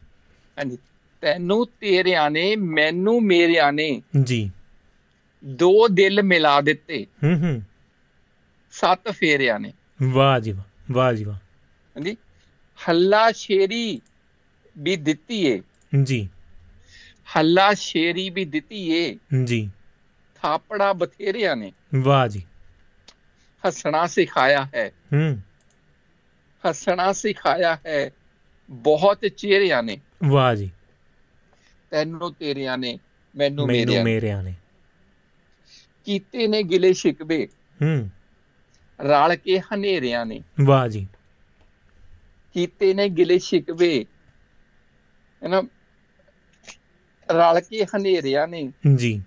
ਹਾਂਜੀ 0.59 0.79
ਤੈਨੂੰ 1.21 1.67
ਤੇਰਿਆਂ 1.67 2.31
ਨੇ 2.31 2.57
ਮੈਨੂੰ 2.57 3.23
ਮੇਰਿਆਂ 3.23 3.73
ਨੇ। 3.73 4.03
ਜੀ। 4.23 4.51
ਦੋ 5.45 5.89
ਦਿਲ 5.89 6.23
ਮਿਲਾ 6.23 6.61
ਦਿੱਤੇ। 6.61 7.07
ਹੂੰ 7.25 7.41
ਹੂੰ। 7.41 7.63
ਸੱਤ 8.71 9.11
ਫੇਰਿਆਂ 9.11 9.61
ਨੇ। 9.61 9.73
ਵਾਹ 10.03 10.41
ਜੀ 10.41 10.53
ਵਾਹ 10.53 10.93
ਵਾਹ 10.93 11.13
ਜੀ 11.13 11.25
ਵਾਹ। 11.25 11.37
ਹਾਂਜੀ 11.37 12.17
ਹੱਲਾ 12.89 13.33
ਸ਼ੇਰੀ 13.33 14.01
ਵੀ 14.79 14.97
ਦਿੱਤੀ 14.97 15.47
ਏ। 15.47 15.63
ਜੀ। 16.03 16.29
ਹੱਲਾ 17.37 17.75
ਸ਼ੇਰੀ 17.75 18.31
ਵੀ 18.31 18.45
ਦਿੱਤੀ 18.45 18.91
ਏ। 18.91 19.19
ਜੀ। 19.45 19.71
ਥਾਪੜਾ 20.43 20.93
ਬਥੇਰਿਆਂ 20.93 21.57
ਨੇ। 21.57 21.73
ਵਾਹ 21.95 22.29
ਜੀ। 22.29 22.43
ਹੱਸਣਾ 23.67 24.07
ਸਿਖਾਇਆ 24.07 24.69
ਹੈ। 24.75 24.93
ਹੂੰ। 25.15 25.41
ਹੱਸਣਾ 26.69 27.13
ਸਿਖਾਇਆ 27.13 27.79
ਹੈ। 27.87 28.11
ਬਹੁਤ 28.71 29.19
ਚਿਹਰਿਆਂ 29.37 29.83
ਨੇ। 29.83 30.01
ਵਾਹ 30.25 30.55
ਜੀ। 30.55 30.71
ਤੈਨੂੰ 31.91 32.35
ਤੇਰਿਆਂ 32.35 32.79
ਨੇ 32.79 32.99
ਮੈਨੂੰ 33.37 33.67
ਮੇਰਿਆਂ 33.67 34.05
ਨੇ। 34.05 34.05
ਮੇਰਿਆਂ 34.05 34.43
ਨੇ। 34.43 34.55
ਕੀਤੇ 36.05 36.47
ਨੇ 36.47 36.63
ਗਿਲੇ 36.63 36.93
ਸ਼ਿਕਵੇ। 36.93 37.49
ਹੂੰ। 37.83 38.11
ਰਲ 39.01 39.37
ਕੇ 39.37 39.61
ਹਨੇਰਿਆਂ 39.61 40.27
ਨੇ। 40.27 40.43
ਵਾਹ 40.65 40.89
ਜੀ। 40.89 41.09
ਕੀਤੇ 42.55 42.95
ਨੇ 42.95 43.09
ਗਿਲੇ 43.09 43.39
ਸ਼ਿਕਵੇ। 43.39 44.07
ਇਹਨਾਂ 45.43 45.63
ਰਲ 47.31 47.61
ਕੇ 47.61 47.85
ਹਨੇਰਿਆਂ 47.85 48.49
ਨੇ। 48.49 48.73
ਜੀ। 48.95 49.23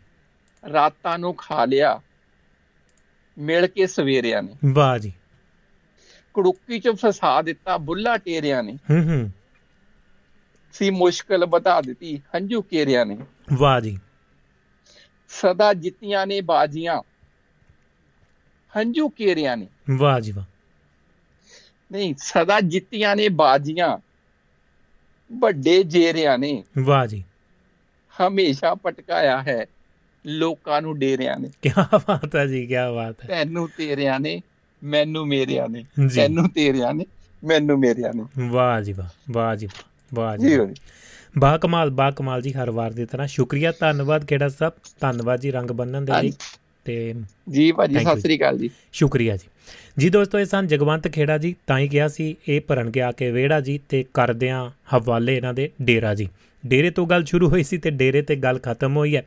ਰਾਤਾਂ 0.73 1.19
ਨੂੰ 1.19 1.35
ਖਾ 1.35 1.65
ਲਿਆ। 1.65 2.01
ਮਿਲ 3.39 3.67
ਕੇ 3.67 3.87
ਸਵੇਰਿਆਂ 3.87 4.43
ਨੇ। 4.43 4.55
ਵਾਹ 4.73 4.97
ਜੀ। 4.97 5.13
ਕੜੁੱਕੀ 6.33 6.79
ਚ 6.79 6.89
ਫਸਾ 6.89 7.41
ਦਿੱਤਾ 7.41 7.77
ਬੁੱਲਾ 7.77 8.17
ਟੇਰਿਆਂ 8.17 8.63
ਨੇ। 8.63 8.77
ਹੂੰ 8.91 9.03
ਹੂੰ। 9.03 9.31
ਸੀ 10.73 10.89
ਮੁਸ਼ਕਲ 10.89 11.45
ਬਤਾ 11.45 11.81
ਦਿੱਤੀ 11.81 12.17
ਹੰਝੂ 12.17 12.61
ਕੇਰਿਆਂ 12.61 13.05
ਨੇ। 13.05 13.17
ਵਾਹ 13.53 13.81
ਜੀ। 13.81 13.99
ਸਦਾ 15.29 15.73
ਜਿੱਤੀਆਂ 15.73 16.27
ਨੇ 16.27 16.41
ਬਾਜੀਆਂ। 16.41 17.01
ਹੰਝੂ 18.77 19.09
ਕੇਰਿਆਂ 19.09 19.57
ਨੇ। 19.57 19.67
ਵਾਹ 19.97 20.19
ਜੀ 20.19 20.31
ਵਾਹ। 20.31 20.45
ਨਹੀਂ 21.91 22.15
ਸਦਾ 22.17 22.61
ਜਿੱਤੀਆਂ 22.61 23.15
ਨੇ 23.15 23.29
ਬਾਜੀਆਂ। 23.29 23.97
ਵੱਡੇ 25.39 25.83
ਜੇਰਿਆਂ 25.83 26.37
ਨੇ। 26.37 26.63
ਵਾਹ 26.79 27.07
ਜੀ। 27.07 27.23
ਹਮੇਸ਼ਾ 28.19 28.75
ਪਟਕਾਇਆ 28.75 29.41
ਹੈ। 29.41 29.65
ਲੋਕਾਂ 30.29 30.81
ਨੂੰ 30.81 30.99
ਡੇਰਿਆਂ 30.99 31.39
ਨੇ। 31.39 31.49
ਕੀ 31.61 31.69
ਬਾਤ 31.77 32.35
ਹੈ 32.35 32.45
ਜੀ 32.45 32.65
ਕੀ 32.67 32.73
ਬਾਤ 32.73 33.15
ਹੈ। 33.23 33.27
ਤੈਨੂੰ 33.27 33.69
ਤੇਰਿਆਂ 33.77 34.19
ਨੇ 34.19 34.41
ਮੈਨੂੰ 34.83 35.27
ਮੇਰਿਆਂ 35.27 35.69
ਨੇ। 35.69 35.85
ਤੈਨੂੰ 36.15 36.49
ਤੇਰਿਆਂ 36.49 36.93
ਨੇ 36.93 37.05
ਮੈਨੂੰ 37.43 37.79
ਮੇਰਿਆਂ 37.79 38.13
ਨੇ। 38.15 38.49
ਵਾਹ 38.49 38.81
ਜੀ 38.81 38.93
ਵਾਹ 38.93 39.07
ਵਾਹ 39.31 39.55
ਜੀ 39.55 39.67
ਵਾਹ 40.13 40.37
ਜੀ। 40.37 40.57
ਬਾ 41.37 41.57
ਕਮਾਲ 41.57 41.89
ਬਾ 41.89 42.11
ਕਮਾਲ 42.11 42.41
ਜੀ 42.41 42.53
ਹਰ 42.53 42.71
ਵਾਰ 42.71 42.91
ਦੀ 42.91 43.05
ਤਰ੍ਹਾਂ। 43.05 43.27
ਸ਼ੁਕਰੀਆ 43.27 43.73
ਧੰਨਵਾਦ 43.79 44.25
ਕਿਹੜਾ 44.25 44.49
ਸਾਹਿਬ 44.49 44.73
ਧੰਨਵਾਦ 44.99 45.39
ਜੀ 45.39 45.51
ਰੰਗ 45.51 45.71
ਬੰਨਣ 45.71 46.01
ਦੇ 46.01 46.11
ਲਈ। 46.21 46.33
ਤੇ 46.85 47.15
ਜੀ 47.49 47.71
ਭਾਜੀ 47.71 47.99
ਸਤਿ 47.99 48.21
ਸ੍ਰੀ 48.21 48.37
ਅਕਾਲ 48.37 48.57
ਜੀ। 48.57 48.69
ਸ਼ੁਕਰੀਆ 48.93 49.37
ਜੀ। 49.37 49.49
ਜੀ 49.97 50.09
ਦੋਸਤੋ 50.09 50.39
ਇਹ 50.39 50.45
ਸਨ 50.45 50.67
ਜਗਵੰਤ 50.67 51.07
ਖੇੜਾ 51.07 51.37
ਜੀ। 51.37 51.55
ਤਾਂ 51.67 51.79
ਹੀ 51.79 51.87
ਕਿਹਾ 51.87 52.07
ਸੀ 52.07 52.35
ਇਹ 52.47 52.61
ਭਰਨ 52.61 52.89
ਗਿਆ 52.89 53.11
ਕੇ 53.11 53.31
ਵਿਹੜਾ 53.31 53.61
ਜੀ 53.61 53.79
ਤੇ 53.89 54.05
ਕਰਦਿਆਂ 54.13 54.69
ਹਵਾਲੇ 54.95 55.37
ਇਹਨਾਂ 55.37 55.53
ਦੇ 55.53 55.69
ਡੇਰਾ 55.81 56.15
ਜੀ। 56.15 56.29
ਡੇਰੇ 56.67 56.89
ਤੋਂ 56.89 57.07
ਗੱਲ 57.07 57.25
ਸ਼ੁਰੂ 57.25 57.49
ਹੋਈ 57.49 57.63
ਸੀ 57.63 57.77
ਤੇ 57.77 57.89
ਡੇਰੇ 57.89 58.21
ਤੇ 58.21 58.35
ਗੱਲ 58.35 58.59
ਖਤਮ 58.59 58.97
ਹੋਈ 58.97 59.15
ਹੈ। 59.15 59.25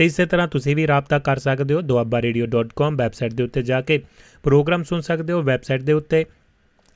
ਤੇ 0.00 0.06
ਇਸੇ 0.06 0.26
ਤਰ੍ਹਾਂ 0.26 0.48
ਤੁਸੀਂ 0.48 0.76
ਵੀ 0.76 0.86
ਰਾਬਤਾ 0.86 1.18
ਕਰ 1.18 1.36
ਸਕਦੇ 1.36 1.74
ਹੋ 1.74 1.80
duabbaradio.com 1.80 2.96
ਵੈਬਸਾਈਟ 2.96 3.32
ਦੇ 3.32 3.42
ਉੱਤੇ 3.42 3.62
ਜਾ 3.62 3.80
ਕੇ 3.80 4.02
ਪ੍ਰੋਗਰਾਮ 4.42 4.82
ਸੁਣ 4.82 5.00
ਸਕਦੇ 5.00 5.32
ਹੋ। 5.32 5.42
ਵੈਬਸਾਈਟ 5.42 5.82
ਦੇ 5.82 5.92
ਉੱਤੇ 5.92 6.24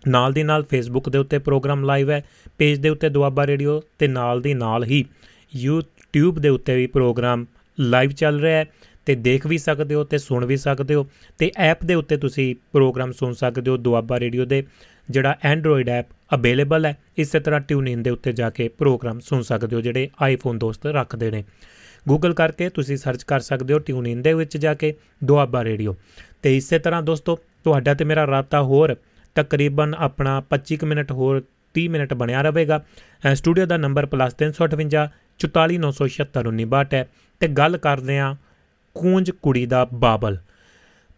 ਨਾਲ 0.08 0.32
ਦੀ 0.32 0.42
ਨਾਲ 0.42 0.64
ਫੇਸਬੁੱਕ 0.64 1.08
ਦੇ 1.08 1.18
ਉੱਤੇ 1.18 1.38
ਪ੍ਰੋਗਰਾਮ 1.38 1.84
ਲਾਈਵ 1.84 2.10
ਹੈ, 2.10 2.24
ਪੇਜ 2.58 2.78
ਦੇ 2.78 2.88
ਉੱਤੇ 2.88 3.08
ਦੁਆਬਾ 3.08 3.46
ਰੇਡੀਓ 3.46 3.82
ਤੇ 3.98 4.06
ਨਾਲ 4.08 4.40
ਦੀ 4.40 4.54
ਨਾਲ 4.54 4.84
ਹੀ 4.84 5.04
YouTube 5.66 6.40
ਦੇ 6.40 6.48
ਉੱਤੇ 6.48 6.76
ਵੀ 6.76 6.86
ਪ੍ਰੋਗਰਾਮ 6.86 7.46
ਲਾਈਵ 7.80 8.10
ਚੱਲ 8.10 8.40
ਰਿਹਾ 8.40 8.58
ਹੈ 8.58 8.64
ਤੇ 9.06 9.14
ਦੇਖ 9.14 9.46
ਵੀ 9.46 9.58
ਸਕਦੇ 9.58 9.94
ਹੋ 9.94 10.04
ਤੇ 10.04 10.18
ਸੁਣ 10.18 10.46
ਵੀ 10.46 10.56
ਸਕਦੇ 10.56 10.94
ਹੋ 10.94 11.06
ਤੇ 11.38 11.52
ਐਪ 11.56 11.84
ਦੇ 11.84 11.94
ਉੱਤੇ 11.94 12.16
ਤੁਸੀਂ 12.16 12.54
ਪ੍ਰੋਗਰਾਮ 12.72 13.12
ਸੁਣ 13.12 13.32
ਸਕਦੇ 13.32 13.70
ਹੋ 13.70 13.76
ਦੁਆਬਾ 13.76 14.20
ਰੇਡੀਓ 14.20 14.44
ਦੇ, 14.44 14.64
ਜਿਹੜਾ 15.10 15.36
ਐਂਡਰੋਇਡ 15.42 15.88
ਐਪ 15.88 16.06
ਅਵੇਲੇਬਲ 16.34 16.86
ਹੈ, 16.86 16.96
ਇਸੇ 17.18 17.40
ਤਰ੍ਹਾਂ 17.40 17.60
ਟਿਊਨ 17.60 17.88
ਇਨ 17.88 18.02
ਦੇ 18.02 18.10
ਉੱਤੇ 18.10 18.32
ਜਾ 18.32 18.50
ਕੇ 18.50 18.68
ਪ੍ਰੋਗਰਾਮ 18.68 19.20
ਸੁਣ 19.20 19.42
ਸਕਦੇ 19.42 19.76
ਹੋ, 19.76 19.80
ਜਿਹੜੇ 19.80 20.08
ਆਈਫੋਨ 20.22 20.58
ਦੋਸਤ 20.58 20.86
ਰੱਖਦੇ 20.86 21.30
ਨੇ। 21.30 21.44
ਗੂਗਲ 22.08 22.34
ਕਰਕੇ 22.34 22.68
ਤੁਸੀਂ 22.68 22.96
ਸਰਚ 22.96 23.22
ਕਰ 23.22 23.40
ਸਕਦੇ 23.40 23.74
ਹੋ 23.74 23.78
ਟਿਊਨ 23.78 24.06
ਇਨ 24.06 24.22
ਦੇ 24.22 24.34
ਵਿੱਚ 24.34 24.56
ਜਾ 24.56 24.74
ਕੇ 24.74 24.94
ਦੁਆਬਾ 25.24 25.64
ਰੇਡੀਓ 25.64 25.96
ਤੇ 26.42 26.56
ਇਸੇ 26.56 26.78
ਤਰ੍ਹਾਂ 26.78 27.02
ਦੋਸਤੋ 27.02 27.38
ਤੁਹਾਡਾ 27.64 27.94
ਤੇ 27.94 28.04
ਮੇਰਾ 28.04 28.26
ਰਾਬਤਾ 28.26 28.62
ਹੋਰ 28.62 28.96
ਤਕਰੀਬਨ 29.34 29.94
ਆਪਣਾ 29.98 30.42
25 30.50 30.76
ਕੁ 30.76 30.86
ਮਿੰਟ 30.86 31.12
ਹੋਰ 31.12 31.44
30 31.74 31.88
ਮਿੰਟ 31.88 32.14
ਬਣਿਆ 32.14 32.42
ਰਹੇਗਾ। 32.42 32.84
ਅ, 33.32 33.34
ਸਟੂਡੀਓ 33.34 33.66
ਦਾ 33.66 33.76
ਨੰਬਰ 33.76 34.06
+358 34.06 35.08
44976 35.38 36.94
ਹੈ। 36.94 37.08
ਤੇ 37.40 37.48
ਗੱਲ 37.48 37.76
ਕਰਦੇ 37.76 38.18
ਆ 38.18 38.36
ਕੂੰਜ 38.94 39.30
ਕੁੜੀ 39.30 39.66
ਦਾ 39.66 39.88
ਬਾਬਲ। 39.94 40.38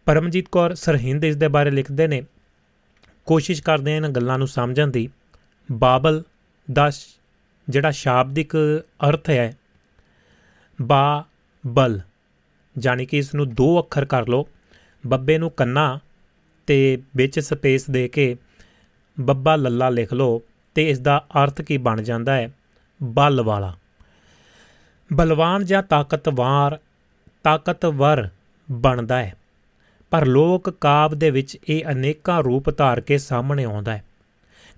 ਪਰਮਜੀਤ 0.05 0.49
ਕੌਰ 0.51 0.73
ਸਰਹਿੰਦ 0.73 1.25
ਇਸ 1.25 1.35
ਦੇ 1.35 1.47
ਬਾਰੇ 1.47 1.71
ਲਿਖਦੇ 1.71 2.07
ਨੇ। 2.07 2.23
ਕੋਸ਼ਿਸ਼ 3.25 3.63
ਕਰਦੇ 3.63 3.93
ਆ 3.93 3.95
ਇਹਨਾਂ 3.95 4.09
ਗੱਲਾਂ 4.09 4.37
ਨੂੰ 4.37 4.47
ਸਮਝਣ 4.47 4.87
ਦੀ। 4.87 5.09
ਬਾਬਲ 5.71 6.23
ਦਾ 6.73 6.89
ਸ਼- 6.89 7.21
ਜਿਹੜਾ 7.69 7.91
ਸ਼ਾਬਦਿਕ 7.91 8.83
ਅਰਥ 9.09 9.29
ਹੈ 9.29 9.56
ਬਾ, 10.81 11.25
ਬਲ। 11.67 11.99
ਜਾਨੀ 12.77 13.05
ਕਿ 13.05 13.17
ਇਸ 13.17 13.35
ਨੂੰ 13.35 13.53
ਦੋ 13.53 13.79
ਅੱਖਰ 13.79 14.05
ਕਰ 14.05 14.27
ਲਓ। 14.27 14.47
ਬੱਬੇ 15.07 15.37
ਨੂੰ 15.37 15.51
ਕੰਨਾ 15.51 15.99
ਤੇ 16.67 16.97
ਵਿੱਚ 17.15 17.39
ਸਪੇਸ 17.39 17.89
ਦੇ 17.89 18.07
ਕੇ 18.07 18.37
ਬੱਬਾ 19.19 19.55
ਲੱਲਾ 19.55 19.89
ਲਿਖ 19.89 20.13
ਲਓ 20.13 20.41
ਤੇ 20.75 20.89
ਇਸ 20.89 20.99
ਦਾ 20.99 21.25
ਅਰਥ 21.43 21.61
ਕੀ 21.61 21.77
ਬਣ 21.77 22.01
ਜਾਂਦਾ 22.01 22.35
ਹੈ? 22.35 22.51
ਬਲ 23.03 23.41
ਵਾਲਾ। 23.41 23.75
ਬਲਵਾਨ 25.13 25.65
ਜਾਂ 25.65 25.83
ਤਾਕਤਵਾਰ, 25.83 26.79
ਤਾਕਤਵਰ 27.43 28.29
ਬਣਦਾ 28.71 29.17
ਹੈ। 29.17 29.35
ਪਰ 30.09 30.25
ਲੋਕ 30.25 30.69
ਕਾਵ 30.69 31.17
ਦੇ 31.17 31.31
ਵਿੱਚ 31.31 31.57
ਇਹ 31.69 31.85
ਅਨੇਕਾਂ 31.91 32.43
ਰੂਪ 32.43 32.77
ਧਾਰ 32.77 33.01
ਕੇ 33.01 33.17
ਸਾਹਮਣੇ 33.17 33.63
ਆਉਂਦਾ 33.63 33.93
ਹੈ। 33.93 34.05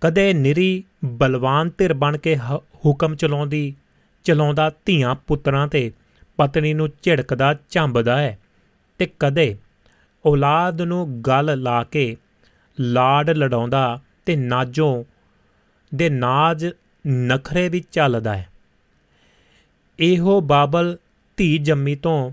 ਕਦੇ 0.01 0.33
ਨਿਰੀ 0.33 0.83
ਬਲਵਾਨ 1.05 1.71
ਧਿਰ 1.77 1.93
ਬਣ 1.93 2.17
ਕੇ 2.17 2.35
ਹ- 2.35 2.55
ਹੁਕਮ 2.55 3.15
ਚਲਾਉਂਦੀ 3.15 3.75
ਚਲਾਉਂਦਾ 4.25 4.69
ਧੀਆਂ 4.85 5.15
ਪੁੱਤਰਾਂ 5.27 5.67
ਤੇ, 5.67 5.91
ਪਤਨੀ 6.39 6.73
ਨੂੰ 6.73 6.89
ਝਿੜਕਦਾ, 7.01 7.53
ਝੰਬਦਾ 7.69 8.17
ਹੈ 8.17 8.37
ਤੇ 8.99 9.07
ਕਦੇ 9.19 9.55
ਔਲਾਦ 10.25 10.81
ਨੂੰ 10.81 11.21
ਗਲ 11.21 11.61
ਲਾ 11.61 11.83
ਕੇ 11.83 12.15
ਲਾਡ 12.77 13.29
ਲਡਾਉਂਦਾ 13.29 13.99
ਤੇ 14.25 14.35
ਨਾਜੋਂ 14.35 15.03
ਦੇ 15.91 16.09
ਨਾਜ 16.09 16.65
ਨਖਰੇ 17.05 17.67
ਵੀ 17.69 17.83
ਚੱਲਦਾ 17.91 18.35
ਹੈ। 18.37 18.47
ਇਹੋ 19.99 20.39
ਬਾਬਲ 20.41 20.97
ਧੀ 21.37 21.57
ਜੰਮੀ 21.57 21.95
ਤੋਂ 21.95 22.31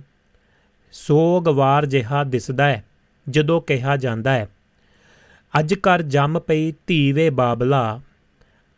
ਸੋਗਵਾਰ 0.95 1.87
ਜਿਹਾ 1.87 2.23
ਦਿਸਦਾ 2.25 2.67
ਹੈ, 2.67 2.85
ਜਦੋਂ 3.27 3.61
ਕਿਹਾ 3.61 3.97
ਜਾਂਦਾ 3.97 4.33
ਹੈ, 4.33 4.49
ਅੱਜ 5.55 5.75
ਘਰ 5.75 6.03
ਜੰਮ 6.03 6.39
ਪਈ 6.41 6.73
ਧੀ 6.87 7.13
ਵੇ 7.13 7.29
ਬਾਬਲਾ, 7.31 8.01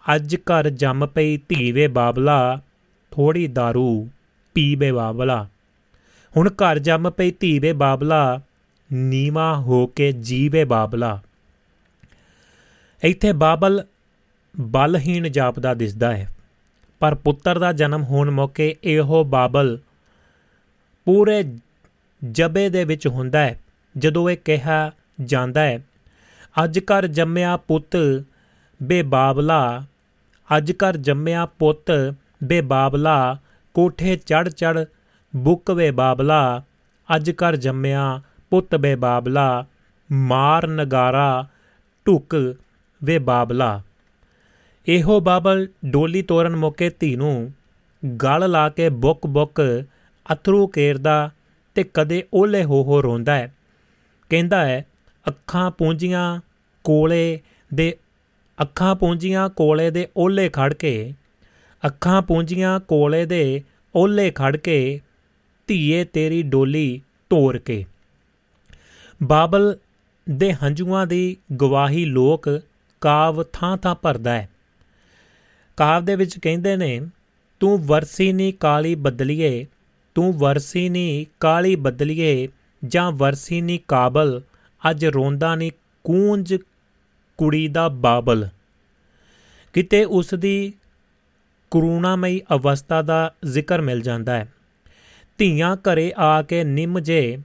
ਅੱਜ 0.06 0.36
ਘਰ 0.36 0.68
ਜੰਮ 0.70 1.06
ਪਈ 1.06 1.36
ਧੀ 1.48 1.70
ਵੇ 1.72 1.86
ਬਾਬਲਾ 1.88 2.60
ਥੋੜੀ 3.12 3.46
दारू 3.48 3.86
ਪੀ 4.56 4.74
ਵੇ 4.74 4.90
ਬਾਬਲਾ। 4.92 5.46
ਹੁਣ 6.34 6.48
ਘਰ 6.52 6.78
ਜੰਮ 6.78 7.10
ਪਈ 7.10 7.30
ਧੀ 7.30 7.58
ਵੇ 7.58 7.72
ਬਾਬਲਾ, 7.72 8.40
ਨੀਵਾ 8.90 9.54
ਹੋ 9.56 9.86
ਕੇ 9.86 10.10
ਜੀਵੇ 10.12 10.64
ਬਾਬਲਾ। 10.64 11.18
ਇੱਥੇ 13.02 13.32
ਬਾਬਲ 13.34 13.84
ਬਲਹੀਣ 14.54 15.28
ਜਾਪਦਾ 15.28 15.74
ਦਿਸਦਾ 15.74 16.14
ਹੈ, 16.16 16.28
ਪਰ 17.00 17.14
ਪੁੱਤਰ 17.14 17.58
ਦਾ 17.58 17.72
ਜਨਮ 17.72 18.02
ਹੋਣ 18.02 18.30
ਮੌਕੇ 18.30 18.74
ਇਹੋ 18.84 19.22
ਬਾਬਲ 19.24 19.78
ਪੂਰੇ 21.06 21.42
ਜਬੇ 22.22 22.68
ਦੇ 22.68 22.84
ਵਿੱਚ 22.84 23.06
ਹੁੰਦਾ 23.06 23.40
ਹੈ, 23.40 23.58
ਜਦੋਂ 23.94 24.28
ਇਹ 24.30 24.36
ਕਿਹਾ 24.36 24.90
ਜਾਂਦਾ 25.20 25.60
ਹੈ, 25.60 25.78
ਅੱਜ 26.56 26.78
ਘਰ 26.80 27.06
ਜੰਮਿਆ 27.08 27.56
ਪੁੱਤ 27.58 27.96
ਬੇਬਾਬਲਾ 28.80 29.84
ਅੱਜ 30.50 30.72
ਘਰ 30.74 30.96
ਜੰਮਿਆ 30.96 31.46
ਪੁੱਤ 31.58 31.90
ਬੇਬਾਬਲਾ 32.44 33.36
ਕੋਠੇ 33.74 34.16
ਚੜ 34.16 34.48
ਚੜ, 34.48 34.84
ਬੁੱਕ 35.36 35.70
ਵੇ 35.70 35.90
ਬਾਬਲਾ, 35.90 36.62
ਅੱਜ 37.16 37.30
ਘਰ 37.30 37.56
ਜੰਮਿਆ, 37.56 38.20
ਪੁੱਤ 38.50 38.76
ਬੇਬਾਬਲਾ 38.76 39.66
ਮਾਰ 40.12 40.66
ਨਗਾਰਾ, 40.66 41.46
ਢੁਕ 42.06 42.56
ਵੇ 43.04 43.18
ਬਾਬਲਾ। 43.18 43.82
ਇਹੋ 44.88 45.20
ਬਾਬਲ 45.20 45.68
ਡੋਲੀ 45.84 46.22
ਤੋਰਨ 46.22 46.56
ਮੌਕੇ 46.56 46.90
ਧੀ 47.00 47.16
ਨੂੰ 47.16 47.52
ਗਲ 48.16 48.50
ਲਾ 48.50 48.68
ਕੇ 48.68 48.88
ਬੁੱਕ 48.88 49.26
ਬੁੱਕ 49.26 49.84
ਅਥਰੂ 50.32 50.66
ਕੇਰਦਾ 50.66 51.30
ਤੇ 51.74 51.84
ਕਦੇ 51.94 52.24
ਓਲੇ 52.34 52.64
ਹੋ 52.64 52.82
ਹੋ 52.82 53.02
ਰੋਂਦਾ 53.02 53.34
ਹੈ। 53.34 53.54
ਕਹਿੰਦਾ 54.30 54.66
ਹੈ, 54.66 54.84
ਅੱਖਾਂ 55.28 55.70
ਪੂੰਜੀਆਂ 55.70 56.40
ਕੋਲੇ 56.84 57.40
ਦੇ, 57.74 57.96
ਅੱਖਾਂ 58.62 58.94
ਪੂੰਜੀਆਂ 58.94 59.48
ਕੋਲੇ 59.48 59.90
ਦੇ 59.90 60.08
ਓਲੇ 60.16 60.48
ਖੜ 60.48 60.74
ਕੇ 60.74 61.14
ਅੱਖਾਂ 61.86 62.22
ਪੂੰਜੀਆਂ 62.22 62.80
ਕੋਲੇ 62.80 63.26
ਦੇ 63.26 63.62
ਓਲੇ 63.96 64.30
ਖੜ 64.30 64.56
ਕੇ 64.56 65.00
ਧੀਏ 65.66 66.04
ਤੇਰੀ 66.04 66.42
ਡੋਲੀ 66.42 67.00
ਧੋਰ 67.30 67.58
ਕੇ। 67.58 67.84
ਬਾਬਲ 69.22 69.76
ਦੇ 70.30 70.52
ਹੰਝੂਆਂ 70.52 71.06
ਦੀ 71.06 71.36
ਗਵਾਹੀ 71.60 72.04
ਲੋਕ 72.04 72.60
ਕਾਵ 73.00 73.42
ਥਾਂ 73.42 73.76
ਥਾਂ 73.76 73.94
ਭਰਦਾ 73.94 74.32
ਹੈ। 74.32 74.48
ਕਾਵ 75.76 76.04
ਦੇ 76.04 76.16
ਵਿੱਚ 76.16 76.38
ਕਹਿੰਦੇ 76.38 76.76
ਨੇ, 76.76 77.00
ਤੂੰ 77.60 77.86
ਵਰਸੀ 77.86 78.32
ਨੀ 78.32 78.52
ਕਾਲੀ 78.52 78.94
ਬਦਲੀਏ, 78.94 79.66
ਤੂੰ 80.14 80.38
ਵਰਸੀ 80.38 80.88
ਨੀ 80.88 81.26
ਕਾਲੀ 81.40 81.76
ਬਦਲੀਏ, 81.76 82.48
ਜਾਂ 82.84 83.12
ਵਰਸੀ 83.12 83.60
ਨੀ 83.60 83.78
ਕਾਬਲ, 83.88 84.42
ਅੱਜ 84.90 85.06
ਰੋਂਦਾ 85.06 85.54
ਨੀ 85.54 85.70
ਕੂੰਜ 86.04 86.54
ਕੁੜੀ 87.38 87.68
ਦਾ 87.68 87.88
ਬਾਬਲ। 87.88 88.48
ਕਿਤੇ 89.72 90.04
ਉਸ 90.04 90.34
ਦੀ 90.34 90.72
ਕਰੂਣਾਮਈ 91.70 92.40
ਅਵਸਥਾ 92.54 93.02
ਦਾ 93.02 93.34
ਜ਼ਿਕਰ 93.44 93.80
ਮਿਲ 93.80 94.00
ਜਾਂਦਾ 94.00 94.32
ਹੈ। 94.32 94.52
ਧੀਆਂ 95.38 95.76
ਘਰੇ 95.76 96.12
ਆ 96.16 96.42
ਕੇ 96.42 96.64
ਨਿੰਮ 96.64 97.00
ਜੇ, 97.00 97.38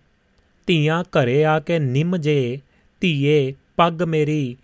ਧੀਆਂ 0.67 1.03
ਘਰੇ 1.03 1.45
ਆ 1.45 1.59
ਕੇ 1.59 1.79
ਨਿੰਮ 1.79 2.17
ਜੇ, 2.17 2.61
ਧੀਏ 3.01 3.53
ਪੱਗ 3.75 4.03
ਮੇਰੀ 4.03 4.57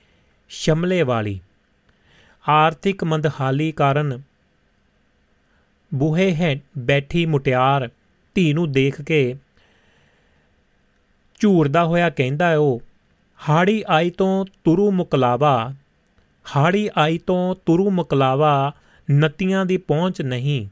ਸ਼ਮਲੇ 0.49 1.01
ਵਾਲੀ। 1.01 1.39
ਆਰਥਿਕ 2.49 3.03
ਮੰਦਹਾਲੀ 3.03 3.71
ਕਾਰਨ 3.71 4.21
ਬੂਹੇ 5.93 6.35
ਹੈ 6.35 6.59
ਬੈਠੀ 6.77 7.25
ਮੁਟਿਆਰ, 7.25 7.89
ਧੀ 8.35 8.53
ਨੂੰ 8.53 8.71
ਦੇਖ 8.71 9.01
ਕੇ 9.01 9.35
ਝੂਰਦਾ 11.39 11.85
ਹੋਇਆ 11.85 12.09
ਕਹਿੰਦਾ 12.09 12.57
ਉਹ, 12.57 12.81
ਹਾੜੀ 13.49 13.83
ਆਈ 13.87 14.09
ਤੋਂ 14.09 14.45
ਤੁਰੂ 14.63 14.91
ਮੁਕਲਾਵਾ, 14.91 15.73
ਹਾੜੀ 16.55 16.89
ਆਈ 16.97 17.17
ਤੋਂ 17.17 17.55
ਤੁਰੂ 17.65 17.89
ਮੁਕਲਾਵਾ 17.89 18.73
ਨਤੀਆਂ 19.11 19.65
ਦੀ 19.65 19.77
ਪਹੁੰਚ 19.77 20.21
ਨਹੀਂ। 20.21 20.67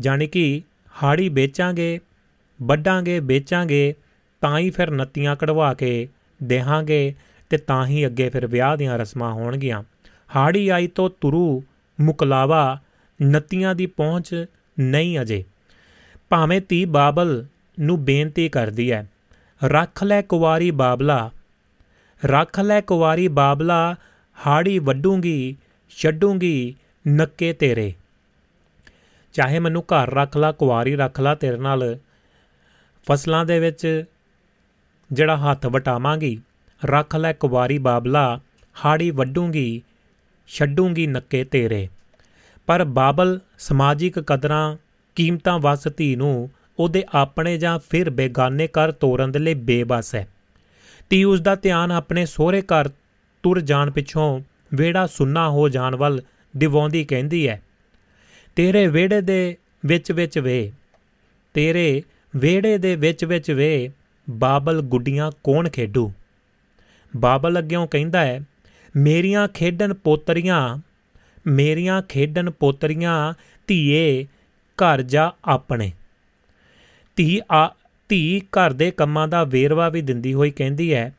ਜਾਣੀ 0.00 0.26
ਕਿ 0.26 0.62
ਹਾੜੀ 1.02 1.28
ਵੇਚਾਂਗੇ 1.28 2.00
ਵੱਡਾਂਗੇ 2.62 3.20
ਵੇਚਾਂਗੇ, 3.20 3.94
ਤਾਂ 4.40 4.58
ਹੀ 4.58 4.70
ਫਿਰ 4.70 4.90
ਨਤੀਆਂ 4.90 5.36
ਕਢਵਾ 5.36 5.74
ਕੇ 5.74 6.08
ਦੇਹਾਂਗੇ 6.42 7.14
ਤੇ 7.50 7.56
ਤਾਂ 7.56 7.86
ਹੀ 7.86 8.06
ਅੱਗੇ 8.06 8.28
ਫਿਰ 8.28 8.46
ਵਿਆਹ 8.46 8.76
ਦੀਆਂ 8.76 8.98
ਰਸਮਾਂ 8.98 9.32
ਹੋਣਗੀਆਂ। 9.32 9.82
ਹਾੜੀ 10.36 10.68
ਆਈ 10.68 10.86
ਤੋਂ 10.86 11.10
ਤੁਰੂ 11.20 11.62
ਮੁਕਲਾਵਾ 12.00 12.80
ਨਤੀਆਂ 13.22 13.74
ਦੀ 13.74 13.86
ਪਹੁੰਚ 13.86 14.46
ਨਹੀਂ 14.80 15.20
ਅਜੇ। 15.20 15.44
ਭਾਵੇਂ 16.28 16.60
ਤੀ 16.60 16.84
ਬਾਬਲ 16.84 17.46
ਨੂੰ 17.80 18.04
ਬੇਨਤੀ 18.04 18.48
ਕਰਦੀ 18.48 18.92
ਹੈ 18.92 19.10
ਰੱਖ 19.64 20.04
ਲੈ 20.04 20.22
ਕੁਵਾਰੀ 20.22 20.70
ਬਾਬਲਾ, 20.70 21.30
ਰੱਖ 22.24 22.60
ਲੈ 22.60 22.80
ਕੁਵਾਰੀ 22.80 23.28
ਬਾਬਲਾ, 23.28 23.94
ਹਾੜੀ 24.46 24.78
ਵੱਡੂਗੀ 24.78 25.56
ਛੱਡੂਗੀ 25.90 26.74
ਨੱਕੇ 27.08 27.52
ਤੇਰੇ। 27.52 27.94
ਚਾਹੇ 29.32 29.58
ਮੈਨੂੰ 29.58 29.82
ਘਰ 29.82 30.14
ਰੱਖ 30.14 30.36
ਲਾ, 30.36 30.52
ਕੁਵਾਰੀ 30.52 30.96
ਰੱਖ 30.96 31.20
ਲਾ, 31.20 31.34
ਤੇਰੇ 31.34 31.56
ਨਾਲ 31.56 31.98
ਫਸਲਾਂ 33.08 33.44
ਦੇ 33.44 33.60
ਵਿੱਚ 33.60 34.04
ਜਿਹੜਾ 35.12 35.36
ਹੱਥ 35.36 35.66
ਵਟਾਵਾਂਗੀ, 35.66 36.40
ਰੱਖ 36.84 37.16
ਲੈ 37.16 37.32
ਕੁਵਾਰੀ 37.32 37.78
ਬਾਬਲਾ, 37.78 38.40
ਹਾੜੀ 38.84 39.10
ਵੱਡੂਗੀ 39.10 39.82
ਛੱਡੂਗੀ 40.48 41.06
ਨੱਕੇ 41.06 41.44
ਤੇਰੇ। 41.44 41.88
ਪਰ 42.66 42.84
ਬਾਬਲ 42.84 43.40
ਸਮਾਜਿਕ 43.58 44.20
ਕਦਰਾਂ, 44.20 44.76
ਕੀਮਤਾਂ 45.14 45.58
ਵਸ 45.58 45.88
ਧੀ 45.96 46.16
ਨੂੰ, 46.16 46.50
ਉਹਦੇ 46.78 47.04
ਆਪਣੇ 47.14 47.58
ਜਾਂ 47.58 47.78
ਫਿਰ 47.90 48.10
ਬੇਗਾਨੇ 48.10 48.66
ਕਰ 48.66 48.92
ਤੋਰਨ 48.92 49.32
ਦੇ 49.32 49.38
ਲਈ 49.38 49.54
ਬੇਬਸ 49.54 50.14
ਹੈ। 50.14 50.28
ਧੀ 51.10 51.24
ਉਸ 51.24 51.40
ਦਾ 51.40 51.54
ਧਿਆਨ 51.54 51.92
ਆਪਣੇ 51.92 52.26
ਸਹੁਰੇ 52.26 52.62
ਘਰ 52.62 52.88
ਤੁਰ 53.42 53.60
ਜਾਣ 53.60 53.90
ਪਿੱਛੋਂ 53.90 54.40
ਵੇੜਾ 54.74 55.06
ਸੁੰਨਾ 55.06 55.50
ਹੋ 55.50 55.68
ਜਾਣ 55.68 55.96
ਵੱਲ 55.96 56.22
ਦਿਵਾਉਂਦੀ 56.56 57.04
ਕਹਿੰਦੀ 57.04 57.48
ਹੈ 57.48 57.62
ਤੇਰੇ 58.56 58.86
ਵੇੜੇ 58.86 59.20
ਦੇ 59.20 59.56
ਵਿੱਚ 59.86 60.12
ਵਿੱਚ 60.12 60.38
ਵੇ, 60.38 60.72
ਤੇਰੇ 61.54 62.02
ਵੇੜੇ 62.36 62.78
ਦੇ 62.78 62.96
ਵਿੱਚ 62.96 63.24
ਵਿੱਚ 63.24 63.50
ਵੇ, 63.50 63.90
ਬਾਬਲ 64.30 64.82
ਗੁੱਡੀਆਂ 64.82 65.30
ਕੌਣ 65.44 65.68
ਖੇਡੂ? 65.68 66.12
ਬਾਬਲ 67.16 67.58
ਅੱਗਿਓਂ 67.58 67.86
ਕਹਿੰਦਾ 67.86 68.20
ਹੈ 68.20 68.40
ਮੇਰੀਆਂ 68.96 69.48
ਖੇਡਣ 69.48 69.94
ਪੋਤਰੀਆਂ, 69.94 70.78
ਮੇਰੀਆਂ 71.46 72.02
ਖੇਡਣ 72.02 72.50
ਪੋਤਰੀਆਂ, 72.50 73.34
ਧੀਏ 73.66 74.26
ਘਰ 74.76 75.02
ਜਾ 75.02 75.32
ਆਪਣੇ। 75.44 75.92
ਧੀ 77.16 77.40
ਆ, 77.52 77.74
ਧੀ 78.08 78.40
ਘਰ 78.40 78.72
ਦੇ 78.72 78.90
ਕੰਮਾਂ 78.90 79.28
ਦਾ 79.28 79.44
ਵੇਰਵਾ 79.44 79.88
ਵੀ 79.88 80.02
ਦਿੰਦੀ 80.02 80.34
ਹੋਈ 80.34 80.50
ਕਹਿੰਦੀ 80.50 80.94
ਹੈ 80.94 81.14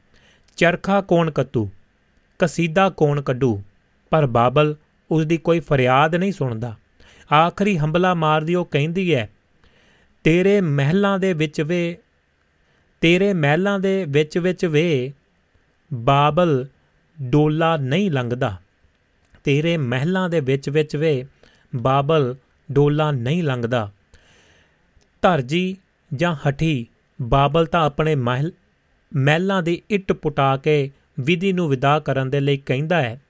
ਚਰਖਾ 0.57 1.01
ਕੌਣ 1.01 1.31
ਕੱਤੂ? 1.31 1.69
ਕਸੀਦਾ 2.39 2.89
ਕੌਣ 2.89 3.21
ਕੱਢੂ? 3.21 3.61
ਪਰ 4.09 4.25
ਬਾਬਲ 4.25 4.75
ਉਸ 5.11 5.25
ਦੀ 5.25 5.37
ਕੋਈ 5.37 5.59
ਫਰਿਆਦ 5.59 6.15
ਨਹੀਂ 6.15 6.31
ਸੁਣਦਾ। 6.31 6.75
ਆਖਰੀ 7.33 7.77
ਹੰਬਲਾ 7.77 8.13
ਮਾਰਦੀ 8.13 8.55
ਉਹ 8.55 8.65
ਕਹਿੰਦੀ 8.65 9.15
ਹੈ, 9.15 9.29
ਤੇਰੇ 10.23 10.61
ਮਹਿਲਾਂ 10.61 11.19
ਦੇ 11.19 11.33
ਵਿੱਚ 11.33 11.61
ਵੇ, 11.61 11.97
ਤੇਰੇ 13.01 13.33
ਮਹਿਲਾਂ 13.33 13.79
ਦੇ 13.79 14.05
ਵਿੱਚ 14.09 14.37
ਵਿੱਚ 14.37 14.65
ਵੇ, 14.65 15.13
ਬਾਬਲ 15.93 16.67
ਡੋਲਾ 17.21 17.77
ਨਹੀਂ 17.77 18.11
ਲੰਘਦਾ। 18.11 18.55
ਤੇਰੇ 19.43 19.77
ਮਹਿਲਾਂ 19.77 20.29
ਦੇ 20.29 20.39
ਵਿੱਚ 20.39 20.69
ਵਿੱਚ 20.69 20.95
ਵੇ, 20.95 21.25
ਬਾਬਲ 21.75 22.35
ਡੋਲਾ 22.71 23.11
ਨਹੀਂ 23.11 23.43
ਲੰਘਦਾ। 23.43 23.91
ਧਰਜੀ 25.21 25.77
ਜਾਂ 26.13 26.35
ਹਠੀ, 26.35 26.87
ਬਾਬਲ 27.21 27.65
ਤਾਂ 27.65 27.85
ਆਪਣੇ 27.85 28.15
ਮਹਿਲ, 28.15 28.51
ਮਹਿਲਾਂ 29.15 29.63
ਦੀ 29.63 29.81
ਇੱਟ 29.89 30.11
ਪੁਟਾ 30.11 30.57
ਕੇ 30.57 30.91
ਵਿਧੀ 31.19 31.53
ਨੂੰ 31.53 31.69
ਵਿਦਾ 31.69 31.99
ਕਰਨ 31.99 32.29
ਦੇ 32.29 32.39
ਲਈ 32.39 32.57
ਕਹਿੰਦਾ 32.57 33.01
ਹੈ। 33.01 33.21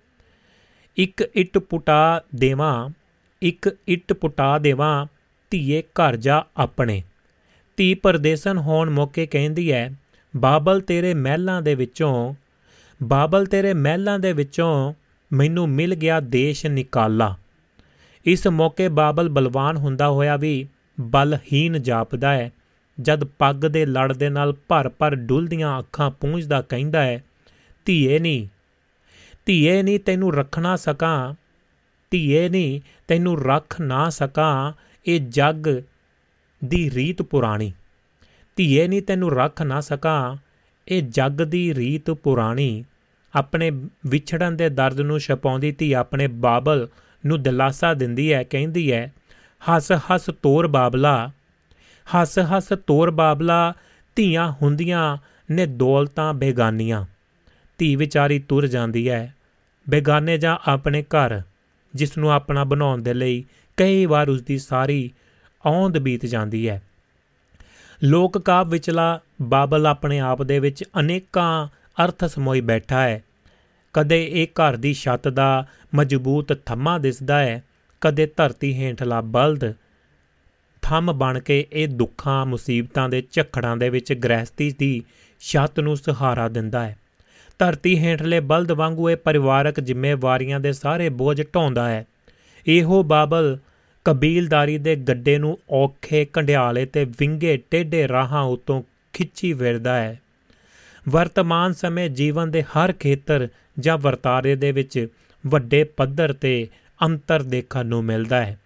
ਇੱਕ 0.98 1.22
ਇੱਟ 1.36 1.58
ਪੁਟਾ 1.58 2.22
ਦੇਵਾਂ, 2.36 2.90
ਇੱਕ 3.42 3.76
ਇੱਟ 3.88 4.14
ਪੁਟਾ 4.14 4.58
ਦੇਵਾਂ, 4.58 5.06
ਧੀਏ 5.52 5.82
ਘਰ 5.82 6.16
ਜਾ 6.16 6.46
ਆਪਣੇ। 6.58 7.02
ਧੀ 7.78 7.94
ਪਰਦੇਸਨ 7.94 8.58
ਹੋਣ 8.58 8.90
ਮੌਕੇ 8.90 9.26
ਕਹਿੰਦੀ 9.26 9.72
ਹੈ 9.72 9.90
ਬਾਬਲ 10.34 10.82
ਤੇਰੇ 10.82 11.14
ਮਹਿਲਾਂ 11.14 11.62
ਦੇ 11.62 11.76
ਵਿੱਚੋਂ, 11.76 12.34
ਬਾਬਲ 13.04 13.46
ਤੇਰੇ 13.46 13.74
ਮਹਿਲਾਂ 13.74 14.20
ਦੇ 14.20 14.34
ਵਿੱਚੋਂ 14.34 14.94
ਮੈਨੂੰ 15.32 15.70
ਮਿਲ 15.70 15.96
ਗਿਆ 15.96 16.20
ਦੇਸ਼ 16.20 16.66
ਨਿਕਾਲਾ। 16.66 17.36
ਇਸ 18.26 18.48
ਮੌਕੇ 18.48 18.88
ਬਾਬਲ 18.88 19.30
ਬਲਵਾਨ 19.30 19.78
ਹੁੰਦਾ 19.78 20.10
ਹੋਇਆ 20.10 20.38
ਵੀ 20.38 20.68
ਬਲਹੀਨ 21.00 21.82
ਜਾਪਦਾ 21.82 22.34
ਹੈ 22.34 22.52
ਜਦ 23.02 23.24
ਪੱਗ 23.24 23.56
ਦੇ 23.56 23.86
ਲੜ 23.86 24.14
ਦੇ 24.14 24.30
ਨਾਲ 24.30 24.54
ਭਰ 24.68 24.90
ਭਰ 24.90 25.16
ਡੁੱਲਦੀਆਂ 25.16 25.80
ਅੱਖਾਂ 25.80 26.12
ਪੂੰਝਦਾ 26.12 26.62
ਕਹਿੰਦਾ 26.62 27.02
ਹੈ 27.04 27.24
ਧੀਏ 27.86 28.20
ਨਹੀਂ 28.20 28.48
ਧੀਏ 29.46 29.82
ਨਹੀਂ 29.84 30.00
ਤੈਨੂੰ 30.00 30.34
ਰੱਖਣਾ 30.34 30.76
ਸਕਾਂ, 30.76 31.34
ਧੀਏ 32.12 32.50
ਨਹੀਂ 32.50 32.82
ਤੈਨੂੰ 33.08 33.42
ਰੱਖ 33.44 33.82
ਨਾ 33.82 34.10
ਸਕਾਂ, 34.10 34.74
ਇਹ 35.06 35.20
ਜੱਗ 35.20 35.68
ਦੀ 36.66 36.92
ਰੀਤ 36.92 37.22
ਪੁਰਾਣੀ। 37.22 37.74
ਧੀਏ 38.56 38.88
ਨਹੀਂ 38.88 39.02
ਤੈਨੂੰ 39.02 39.32
ਰੱਖ 39.32 39.62
ਨਾ 39.62 39.82
ਸਕਾਂ, 39.82 40.36
ਇਹ 40.88 41.04
ਜੱਗ 41.04 41.32
ਦੀ 41.32 41.74
ਰੀਤ 41.76 42.12
ਪੁਰਾਣੀ। 42.12 42.86
ਆਪਣੇ 43.34 43.72
ਵਿਛੜਨ 44.06 44.58
ਦੇ 44.58 44.70
ਦਰਦ 44.70 45.00
ਨੂੰ 45.02 45.20
ਛਪਾਉਂਦੀ 45.20 45.72
ਧੀ 45.72 45.94
ਆਪਣੇ 45.94 46.28
ਬਾਬਲ 46.28 46.88
ਨੂੰ 47.26 47.44
ਦਿਲਾਸਾ 47.44 47.94
ਦਿੰਦੀ 47.94 48.34
ਹੈ 48.34 48.44
ਕਹਿੰਦੀ 48.44 48.92
ਹੈ 48.92 49.14
ਹੱਸ 49.70 49.92
ਹੱਸ 49.92 50.26
ਤੋਰ 50.26 50.68
ਬਾਬਲਾ, 50.68 51.32
ਹੱਸ 52.16 52.40
ਹੱਸ 52.40 52.68
ਤੋਰ 52.88 53.12
ਬਾਬਲਾ, 53.12 53.74
ਧੀਆਂ 54.16 54.52
ਹੁੰਦੀਆਂ 54.52 55.18
ਨੇ 55.52 55.66
ਦੌਲਤਾਂ 55.66 56.34
ਬੇਗਾਨੀਆਂ। 56.34 57.06
ਧੀ 57.84 57.96
ਵਿਚਾਰੀ 57.96 58.40
ਤੁਰ 58.40 58.68
ਜਾਂਦੀ 58.68 59.10
ਹੈ 59.10 59.36
ਬੇਗਾਨੇ 59.90 60.38
ਜਾਂ 60.38 60.58
ਆਪਣੇ 60.68 61.04
ਘਰ 61.04 61.42
ਜਿਸ 61.96 62.18
ਨੂੰ 62.18 62.32
ਆਪਣਾ 62.32 62.64
ਬਣਾਉਣ 62.64 63.02
ਦੇ 63.02 63.14
ਲਈ 63.14 63.46
ਕਈ 63.78 64.06
ਵਾਰ 64.06 64.30
ਉਸ 64.30 64.42
ਦੀ 64.42 64.58
ਸਾਰੀ 64.58 65.12
ਔਂਦ 65.66 65.98
ਬੀਤ 65.98 66.26
ਜਾਂਦੀ 66.26 66.70
ਹੈ 66.70 66.82
ਲੋਕ 68.04 68.38
ਕਾਵ 68.38 68.70
ਵਿਚਲਾ 68.70 69.20
ਬਾਬਲ 69.42 69.88
ਆਪਣੇ 69.88 70.20
ਆਪ 70.20 70.44
ਦੇ 70.44 70.60
ਵਿੱਚ 70.60 70.84
ਅਨੇਕਾਂ 71.00 71.68
ਅਰਥ 72.06 72.26
ਸਮੋਈ 72.26 72.62
ਬੈਠਾ 72.62 73.02
ਹੈ 73.02 73.24
ਕਦੇ 73.94 74.30
ਇਹ 74.32 74.48
ਘਰ 74.48 74.76
ਦੀ 74.76 74.94
ਛੱਤ 74.94 75.28
ਦਾ 75.28 75.66
ਮਜ਼ਬੂਤ 75.96 76.54
ਥੰਮਾ 76.66 76.98
ਦਿਸਦਾ 76.98 77.40
ਹੈ 77.40 77.64
ਕਦੇ 78.02 78.26
ਧਰਤੀ 78.38 78.74
ਹੇਠਲਾ 78.74 79.22
ਬਲਦ। 79.22 79.74
ਥੰਮ 80.82 81.14
ਬਣ 81.14 81.40
ਕੇ 81.40 81.68
ਇਹ 81.74 81.88
ਦੁੱਖਾਂ, 81.88 82.46
ਮੁਸੀਬਤਾਂ 82.46 83.10
ਦੇ 83.10 83.24
ਝੱਖੜਾਂ 83.32 83.78
ਦੇ 83.78 83.90
ਵਿੱਚ 83.90 84.14
ਗ੍ਰਹਿਸਤੀ 84.14 84.76
ਦੀ 84.80 85.04
ਛੱਤ 85.40 85.80
ਨੂੰ 85.80 85.98
ਸਹਾਰਾ 85.98 86.50
ਦਿੰਦਾ 86.50 86.86
ਹੈ 86.86 86.98
ਧਰਤੀ 87.60 88.00
ਹੇਠਲੇ 88.00 88.40
ਬਲਦ 88.40 88.72
ਵਾਂਗੂ 88.72 89.10
ਇਹ 89.10 89.18
ਪਰਿਵਾਰਕ 89.18 89.80
ਜ਼ਿੰਮੇਵਾਰੀਆਂ 89.80 90.60
ਦੇ 90.60 90.74
ਸਾਰੇ 90.74 91.10
ਬੋਝ 91.10 91.42
ਢਾਉਂਦਾ 91.56 91.90
ਹੈ। 91.90 92.06
ਇਹੋ 92.68 93.04
ਬਾਬਲ 93.04 93.58
ਕਬੀਲਦਾਰੀ 94.06 94.78
ਦੇ 94.78 94.96
ਗੱਡੇ 94.96 95.38
ਨੂੰ 95.38 95.60
ਔਖੇ 95.70 96.26
ਕੰਡਿਆਲੇ 96.26 96.86
ਤੇ 96.86 97.06
ਵਿੰਗੇ 97.06 97.58
ਟੇਢੇ 97.72 98.08
ਰਾਹਾਂ 98.08 98.42
ਉਤੋਂ 98.42 98.84
ਖਿੱਚੀ 99.14 99.54
ਫਿਰਦਾ 99.54 99.96
ਹੈ। 99.96 100.22
ਵਰਤਮਾਨ 101.10 101.74
ਸਮੇਂ 101.74 102.10
ਜੀਵਨ 102.10 102.52
ਦੇ 102.52 102.64
ਹਰ 102.64 102.94
ਖੇਤਰ 102.94 103.48
ਜਾਂ 103.80 103.98
ਵਰਤਾਰੇ 103.98 104.56
ਦੇ 104.56 104.72
ਵਿੱਚ 104.72 105.08
ਵੱਡੇ 105.48 105.84
ਪੱਧਰ 105.84 106.34
ਤੇ 106.34 106.68
ਅੰਤਰ 107.06 107.44
ਦੇਖਣ 107.44 107.86
ਨੂੰ 107.86 108.04
ਮਿਲਦਾ 108.04 108.46
ਹੈ। 108.46 108.60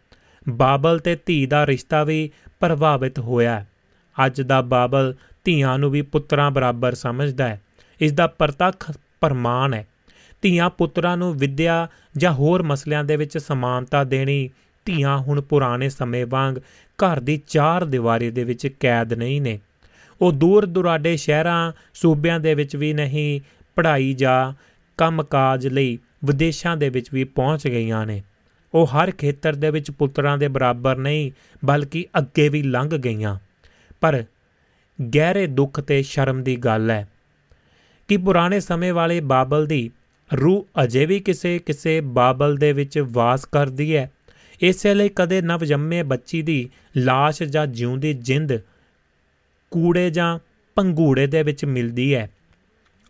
ਬਾਬਲ 0.49 0.99
ਤੇ 0.99 1.17
ਧੀ 1.25 1.45
ਦਾ 1.45 1.67
ਰਿਸ਼ਤਾ 1.67 2.03
ਵੀ 2.03 2.29
ਪ੍ਰਭਾਵਿਤ 2.59 3.19
ਹੋਇਆ 3.19 3.65
ਅੱਜ 4.25 4.41
ਦਾ 4.41 4.61
ਬਾਬਲ 4.61 5.13
ਧੀਆਂ 5.43 5.77
ਨੂੰ 5.79 5.91
ਵੀ 5.91 6.01
ਪੁੱਤਰਾਂ 6.01 6.51
ਬਰਾਬਰ 6.51 6.93
ਸਮਝਦਾ 6.93 7.47
ਹੈ। 7.47 7.61
ਇਸ 8.01 8.11
ਦਾ 8.11 8.27
ਪ੍ਰਤੱਖ 8.27 8.91
ਪ੍ਰਮਾਣ 9.21 9.73
ਹੈ। 9.73 9.87
ਧੀਆਂ 10.41 10.69
ਪੁੱਤਰਾਂ 10.69 11.17
ਨੂੰ 11.17 11.37
ਵਿੱਦਿਆ 11.37 11.87
ਜਾਂ 12.17 12.33
ਹੋਰ 12.33 12.63
ਮਸਲਿਆਂ 12.63 13.03
ਦੇ 13.03 13.15
ਵਿੱਚ 13.15 13.37
ਸਮਾਨਤਾ 13.37 14.03
ਦੇਣੀ, 14.03 14.49
ਧੀਆਂ 14.85 15.17
ਹੁਣ 15.17 15.41
ਪੁਰਾਣੇ 15.41 15.89
ਸਮੇਂ 15.89 16.25
ਵਾਂਗ 16.29 16.55
ਘਰ 16.97 17.19
ਦੀ 17.19 17.41
ਚਾਰ 17.47 17.85
ਦੀਵਾਰੀ 17.85 18.31
ਦੇ 18.31 18.43
ਵਿੱਚ 18.43 18.67
ਕੈਦ 18.67 19.13
ਨਹੀਂ 19.13 19.41
ਨੇ। 19.41 19.59
ਉਹ 20.21 20.31
ਦੂਰ 20.31 20.65
ਦੁਰਾਡੇ 20.65 21.17
ਸ਼ਹਿਰਾਂ, 21.17 21.71
ਸੂਬਿਆਂ 21.93 22.39
ਦੇ 22.39 22.53
ਵਿੱਚ 22.53 22.75
ਵੀ 22.75 22.93
ਨਹੀਂ, 22.93 23.41
ਪੜ੍ਹਾਈ 23.75 24.13
ਜਾਂ 24.13 24.53
ਕੰਮਕਾਜ 24.97 25.67
ਲਈ 25.67 25.97
ਵਿਦੇਸ਼ਾਂ 26.25 26.77
ਦੇ 26.77 26.89
ਵਿੱਚ 26.89 27.13
ਵੀ 27.13 27.23
ਪਹੁੰਚ 27.23 27.67
ਗਈਆਂ 27.67 28.05
ਨੇ। 28.05 28.23
ਉਹ 28.73 28.87
ਹਰ 28.87 29.11
ਖੇਤਰ 29.11 29.55
ਦੇ 29.55 29.71
ਵਿੱਚ 29.71 29.91
ਪੁੱਤਰਾਂ 29.91 30.37
ਦੇ 30.37 30.47
ਬਰਾਬਰ 30.47 30.95
ਨਹੀਂ, 30.95 31.31
ਬਲਕਿ 31.65 32.05
ਅੱਗੇ 32.17 32.49
ਵੀ 32.49 32.63
ਲੰਘ 32.63 32.89
ਗਈਆਂ। 32.89 33.39
ਪਰ 34.01 34.23
ਗਹਿਰੇ 35.15 35.47
ਦੁੱਖ 35.47 35.79
ਤੇ 35.79 36.03
ਸ਼ਰਮ 36.03 36.43
ਦੀ 36.43 36.55
ਗੱਲ 36.55 36.91
ਹੈ। 36.91 37.07
ਕਿ 38.07 38.17
ਪੁਰਾਣੇ 38.17 38.59
ਸਮੇਂ 38.59 38.93
ਵਾਲੇ 38.93 39.19
ਬਾਬਲ 39.19 39.65
ਦੀ 39.65 39.91
ਰੂਹ 40.41 40.67
ਅਜੇ 40.83 41.05
ਵੀ 41.05 41.19
ਕਿਸੇ 41.19 41.59
ਕਿਸੇ 41.59 42.01
ਬਾਬਲ 42.01 42.57
ਦੇ 42.57 42.71
ਵਿੱਚ 42.73 42.99
ਵਾਸ 42.99 43.45
ਕਰਦੀ 43.45 43.95
ਹੈ। 43.95 44.11
ਇਸੇ 44.61 44.93
ਲਈ 44.93 45.09
ਕਦੇ 45.09 45.41
ਨਵਜੰਮੇ 45.41 46.03
ਬੱਚੀ 46.03 46.41
ਦੀ 46.41 46.69
লাশ 46.97 47.45
ਜਾਂ 47.49 47.67
ਜਿਉਂਦੀ 47.67 48.13
ਜਿੰਦ 48.13 48.53
ਕੂੜੇ 49.71 50.09
ਜਾਂ 50.09 50.39
ਪੰਗੂੜੇ 50.75 51.27
ਦੇ 51.27 51.43
ਵਿੱਚ 51.43 51.65
ਮਿਲਦੀ 51.65 52.15
ਹੈ। 52.15 52.29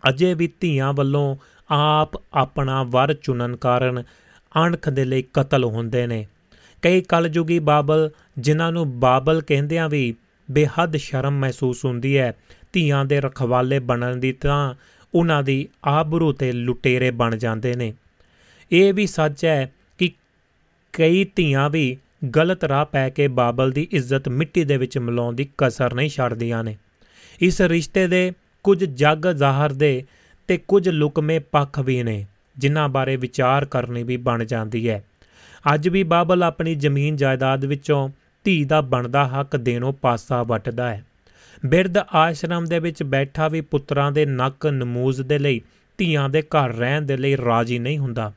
ਅਜੇ 0.09 0.33
ਵੀ 0.33 0.49
ਧੀਆਂ 0.59 0.93
ਵੱਲੋਂ 0.93 1.35
ਆਪ 1.71 2.11
ਆਪਣਾ 2.33 2.83
ਵਰ 2.83 3.13
ਚੁਣਨ 3.13 3.55
ਕਾਰਨ 3.55 4.03
ਅਣਖ 4.65 4.89
ਦੇ 4.89 5.05
ਲਈ 5.05 5.23
ਕਤਲ 5.33 5.63
ਹੁੰਦੇ 5.63 6.07
ਨੇ। 6.07 6.27
ਕਈ 6.81 7.01
ਕਲਯੁਗੀ 7.01 7.59
ਬਾਬਲ, 7.59 8.09
ਜਿਨ੍ਹਾਂ 8.37 8.71
ਨੂੰ 8.71 8.99
ਬਾਬਲ 8.99 9.41
ਕਹਿੰਦਿਆਂ 9.41 9.89
ਵੀ 9.89 10.15
ਬੇਹੱਦ 10.51 10.97
ਸ਼ਰਮ 10.97 11.39
ਮਹਿਸੂਸ 11.39 11.85
ਹੁੰਦੀ 11.85 12.17
ਹੈ 12.17 12.33
ਧੀਆਂ 12.77 13.05
ਦੇ 13.05 13.21
ਰਖਵਾਲੇ 13.21 13.79
ਬਣਨ 13.79 14.19
ਦੀ 14.19 14.31
ਤਾਂ 14.31 14.75
ਉਹਨਾਂ 15.15 15.43
ਦੀ 15.43 15.67
ਆਬਰੂ 15.85 16.33
ਤੇ 16.33 16.51
ਲੁਟੇਰੇ 16.51 17.11
ਬਣ 17.11 17.35
ਜਾਂਦੇ 17.35 17.73
ਨੇ। 17.73 17.93
ਇਹ 18.71 18.93
ਵੀ 18.93 19.07
ਸੱਚ 19.07 19.45
ਹੈ 19.45 19.73
ਕਿ 19.97 20.11
ਕਈ 20.93 21.25
ਧੀਆਂ 21.35 21.69
ਵੀ 21.69 21.97
ਗਲਤ 22.35 22.63
ਰਾਹ 22.63 22.85
ਪੈ 22.85 23.09
ਕੇ 23.09 23.27
ਬਾਬਲ 23.27 23.71
ਦੀ 23.71 23.87
ਇੱਜ਼ਤ 23.91 24.29
ਮਿੱਟੀ 24.29 24.63
ਦੇ 24.63 24.77
ਵਿੱਚ 24.77 24.97
ਮਿਲਾਉਣ 24.97 25.35
ਦੀ 25.35 25.47
ਕਸਰ 25.57 25.93
ਨਹੀਂ 25.93 26.09
ਛੱਡਦੀਆਂ 26.09 26.63
ਨੇ। 26.63 26.77
ਇਸ 27.41 27.61
ਰਿਸ਼ਤੇ 27.61 28.07
ਦੇ 28.07 28.31
ਕੁਝ 28.63 28.83
ਜੱਗ 28.83 29.27
ਜ਼ਾਹਰ 29.27 29.73
ਦੇ 29.73 30.03
ਤੇ 30.47 30.57
ਕੁਝ 30.57 30.89
ਲੁਕਮੇ 30.89 31.39
ਪੱਖ 31.39 31.79
ਵੀ 31.79 32.03
ਨੇ, 32.03 32.25
ਜਿਨ੍ਹਾਂ 32.57 32.89
ਬਾਰੇ 32.89 33.15
ਵਿਚਾਰ 33.15 33.65
ਕਰਨੀ 33.65 34.03
ਵੀ 34.03 34.17
ਬਣ 34.17 34.45
ਜਾਂਦੀ 34.45 34.89
ਹੈ। 34.89 35.03
ਅੱਜ 35.73 35.89
ਵੀ 35.89 36.03
ਬਾਬਲ 36.03 36.43
ਆਪਣੀ 36.43 36.75
ਜ਼ਮੀਨ 36.75 37.15
ਜਾਇਦਾਦ 37.15 37.65
ਵਿੱਚੋਂ 37.65 38.09
ਧੀ 38.43 38.65
ਦਾ 38.65 38.81
ਬਣਦਾ 38.81 39.27
ਹੱਕ 39.27 39.57
ਦੇਣੋਂ 39.57 39.93
ਪਾਸਾ 39.93 40.43
ਵੱਟਦਾ 40.43 40.89
ਹੈ। 40.89 41.03
ਬਿਰਧ 41.65 41.97
ਆਸ਼ਰਮ 41.97 42.65
ਦੇ 42.65 42.79
ਵਿੱਚ 42.79 43.03
ਬੈਠਾ 43.03 43.47
ਵੀ 43.47 43.61
ਪੁੱਤਰਾਂ 43.61 44.11
ਦੇ 44.11 44.25
ਨੱਕ 44.25 44.65
ਨਮੂਜ਼ 44.67 45.21
ਦੇ 45.21 45.39
ਲਈ, 45.39 45.61
ਧੀਆਂ 45.97 46.29
ਦੇ 46.29 46.41
ਘਰ 46.41 46.73
ਰਹਿਣ 46.73 47.01
ਦੇ 47.01 47.17
ਲਈ 47.17 47.37
ਰਾਜੀ 47.37 47.79
ਨਹੀਂ 47.79 47.97
ਹੁੰਦਾ। 47.99 48.31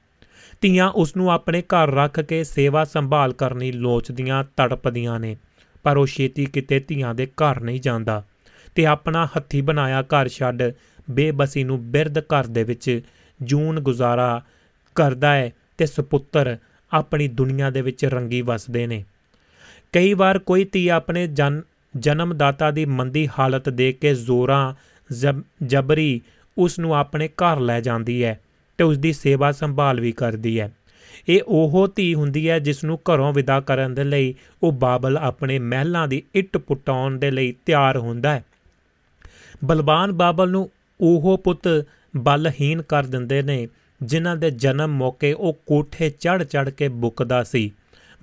ਧੀਆਂ 0.60 0.88
ਉਸ 0.90 1.16
ਨੂੰ 1.16 1.30
ਆਪਣੇ 1.32 1.62
ਘਰ 1.62 1.90
ਰੱਖ 1.90 2.20
ਕੇ 2.20 2.44
ਸੇਵਾ 2.44 2.84
ਸੰਭਾਲ 2.84 3.32
ਕਰਨੀ 3.32 3.72
ਲੋਚਦੀਆਂ, 3.72 4.44
ਤੜਪਦੀਆਂ 4.56 5.20
ਨੇ, 5.20 5.36
ਪਰ 5.82 5.96
ਉਹ 5.96 6.06
ਛੇਤੀ 6.06 6.44
ਕਿਤੇ 6.44 6.80
ਧੀਆਂ 6.80 7.14
ਦੇ 7.14 7.26
ਘਰ 7.26 7.60
ਨਹੀਂ 7.60 7.80
ਜਾਂਦਾ 7.80 8.22
ਤੇ 8.74 8.86
ਆਪਣਾ 8.86 9.28
ਹੱਥੀ 9.36 9.60
ਬਣਾਇਆ 9.60 10.02
ਘਰ 10.02 10.28
ਛੱਡ 10.28 10.62
ਬੇਬਸੀ 11.10 11.64
ਨੂੰ 11.64 11.78
ਬਿਰਧ 11.90 12.18
ਘਰ 12.18 12.46
ਦੇ 12.46 12.64
ਵਿੱਚ 12.64 13.00
ਜੂਨ 13.42 13.80
ਗੁਜ਼ਾਰਾ 13.80 14.42
ਕਰਦਾ 14.96 15.34
ਹੈ 15.34 15.50
ਤੇ 15.78 15.86
ਸੁਪੁੱਤਰ 15.86 16.56
ਆਪਣੀ 16.92 17.28
ਦੁਨੀਆ 17.28 17.70
ਦੇ 17.70 17.82
ਵਿੱਚ 17.82 18.04
ਰੰਗੀ 18.04 18.42
ਵਸਦੇ 18.42 18.86
ਨੇ। 18.86 19.04
ਕਈ 19.92 20.14
ਵਾਰ 20.14 20.38
ਕੋਈ 20.38 20.64
ਧੀ 20.64 20.88
ਆਪਣੇ 20.88 21.26
ਜਨ 21.26 21.62
ਜਨਮਦਾਤਾ 21.96 22.70
ਦੀ 22.70 22.84
ਮੰਦੀ 22.84 23.28
ਹਾਲਤ 23.38 23.68
ਦੇਖ 23.68 23.98
ਕੇ 23.98 24.14
ਜ਼ੋਰਾਂ 24.14 24.74
ਜਬਰੀ 25.66 26.20
ਉਸ 26.58 26.78
ਨੂੰ 26.78 26.96
ਆਪਣੇ 26.96 27.28
ਘਰ 27.28 27.60
ਲੈ 27.60 27.80
ਜਾਂਦੀ 27.80 28.24
ਹੈ 28.24 28.40
ਤੇ 28.78 28.84
ਉਸ 28.84 28.98
ਦੀ 28.98 29.12
ਸੇਵਾ 29.12 29.52
ਸੰਭਾਲ 29.52 30.00
ਵੀ 30.00 30.12
ਕਰਦੀ 30.12 30.60
ਹੈ। 30.60 30.72
ਇਹ 31.28 31.40
ਉਹ 31.46 31.88
ਧੀ 31.96 32.14
ਹੁੰਦੀ 32.14 32.48
ਹੈ 32.50 32.58
ਜਿਸ 32.58 32.84
ਨੂੰ 32.84 32.98
ਘਰੋਂ 33.10 33.32
ਵਿਦਾ 33.32 33.60
ਕਰਨ 33.60 33.94
ਦੇ 33.94 34.04
ਲਈ 34.04 34.34
ਉਹ 34.62 34.72
ਬਾਬਲ 34.72 35.16
ਆਪਣੇ 35.16 35.58
ਮਹਿਲਾਂ 35.58 36.08
ਦੀ 36.08 36.22
ਇੱਟ 36.34 36.56
ਪੁਟਾਉਣ 36.56 37.18
ਦੇ 37.18 37.30
ਲਈ 37.30 37.54
ਤਿਆਰ 37.66 37.96
ਹੁੰਦਾ 37.96 38.34
ਹੈ। 38.34 38.44
ਬਲਵਾਨ 39.64 40.12
ਬਾਬਲ 40.12 40.50
ਨੂੰ 40.50 40.70
ਉਹ 41.00 41.38
ਪੁੱਤ 41.44 41.86
ਬਲਹੀਨ 42.16 42.82
ਕਰ 42.82 43.04
ਦਿੰਦੇ 43.04 43.42
ਨੇ, 43.42 43.68
ਜਿਨ੍ਹਾਂ 44.02 44.36
ਦੇ 44.36 44.50
ਜਨਮ 44.50 44.90
ਮੌਕੇ 44.90 45.32
ਉਹ 45.32 45.58
ਕੋਠੇ 45.66 46.10
ਚੜ 46.10 46.42
ਚੜ 46.42 46.70
ਕੇ 46.70 46.88
ਬੁੱਕਦਾ 46.88 47.42
ਸੀ। 47.42 47.70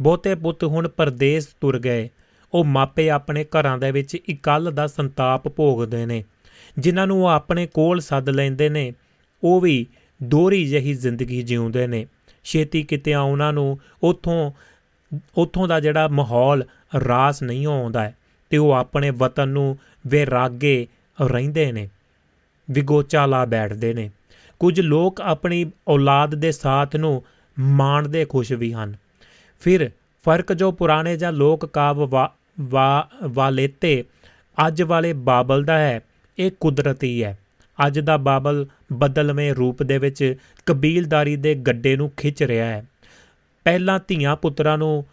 ਬਹੁਤੇ 0.02 0.36
ਪੁੱਤ 0.36 0.64
ਹੁਣ 0.64 0.88
ਪਰਦੇਸ 0.88 1.46
ਤੁਰ 1.46 1.80
ਗਏ। 1.80 2.10
ਉਹ 2.54 2.64
ਮਾਪੇ 2.66 3.10
ਆਪਣੇ 3.10 3.44
ਘਰਾਂ 3.44 3.78
ਦੇ 3.78 3.92
ਵਿੱਚ 3.92 4.16
ਇਕੱਲ 4.16 4.72
ਦਾ 4.72 4.88
ਸੰਤਾਪ 4.88 5.48
ਭੋਗਦੇ 5.48 6.06
ਨੇ, 6.06 6.24
ਜਿਨ੍ਹਾਂ 6.80 7.08
ਨੂੰ 7.08 7.22
ਉਹ 7.24 7.28
ਆਪਣੇ 7.28 7.68
ਕੋਲ 7.68 8.00
ਸੱਦ 8.00 8.30
ਲੈਂਦੇ 8.30 8.70
ਨੇ। 8.70 8.94
ਉਹ 9.44 9.62
ਵੀ 9.62 9.86
ਦੋਰੀ 10.24 10.66
ਜਹੀ 10.66 10.94
ਜ਼ਿੰਦਗੀ 10.94 11.42
ਜਿਉਂਦੇ 11.42 11.88
ਨੇ। 11.88 12.06
ਛੇਤੀ 12.44 12.84
ਕਿਤੇ 12.84 13.16
ਉਹਨਾਂ 13.16 13.54
ਨੂੰ 13.54 13.80
ਉਥੋਂ 14.04 14.52
ਉਥੋਂ 15.38 15.68
ਦਾ 15.68 15.80
ਜਿਹੜਾ 15.80 16.08
ਮਾਹੌਲ 16.08 16.64
ਰਾਸ 17.08 17.44
ਨਹੀਂ 17.44 17.66
ਆਉਂਦਾ 17.68 18.12
ਤੇ 18.50 18.58
ਉਹ 18.58 18.72
ਆਪਣੇ 18.72 19.10
ਵਤਨ 19.10 19.50
ਨੂੰ 19.50 19.78
ਵਿਰਾਗੇ 20.08 20.88
ਰਹਿੰਦੇ 21.22 21.72
ਨੇ, 21.72 21.90
ਵਿਗੋਚਾ 22.72 23.26
ਲਾ 23.26 23.46
ਬੈਠਦੇ 23.46 23.94
ਨੇ। 23.94 24.10
ਕੁਝ 24.60 24.82
ਲੋਕ 24.82 25.22
ਆਪਣੀ 25.22 25.72
ਔਲਾਦ 25.88 26.36
ਦੇ 26.36 26.52
ਸਾਥ 26.52 26.96
ਨੂੰ 26.96 27.24
ਮਾਣਦੇ 27.60 28.26
ਖੁਸ਼ 28.26 28.52
ਵੀ 28.52 28.74
ਹਨ। 28.74 28.96
ਫਿਰ 29.60 29.90
ਫ਼ਰਕ 30.24 30.54
ਜੋ 30.54 30.72
ਪੁਰਾਣੇ 30.72 31.18
ਜਾਂ 31.18 31.32
ਲੋਕ 31.32 31.66
ਕਾਵ 31.66 32.08
ਵਾ 32.60 33.10
ਵਾਲੇਤੇ 33.24 34.04
ਅੱਜ 34.68 34.82
ਵਾਲੇ 34.82 35.14
ਬਾਬਲ 35.14 35.64
ਦਾ 35.64 35.78
ਹੈ, 35.80 36.00
ਇਹ 36.40 36.52
ਕੁਦਰਤੀ 36.60 37.24
ਹੈ। 37.24 37.38
ਅੱਜ 37.88 38.00
ਦਾ 38.00 38.18
ਬਾਬਲ 38.18 38.66
ਬਦਲਵੇਂ 38.94 39.56
ਰੂਪ 39.56 39.84
ਦੇ 39.84 39.98
ਵਿੱਚ 39.98 40.36
ਕਬੀਲਦਾਰੀ 40.66 41.36
ਦੇ 41.36 41.56
ਗੱਡੇ 41.56 41.96
ਨੂੰ 41.96 42.12
ਖਿੱਚ 42.18 42.44
ਰਿਹਾ 42.44 42.66
ਹੈ। 42.66 42.86
ਪਹਿਲਾਂ 43.64 44.00
ਧੀਆਂ 44.08 44.36
ਪੁੱਤਰਾਂ 44.36 44.78
ਨੂੰ 44.78 45.06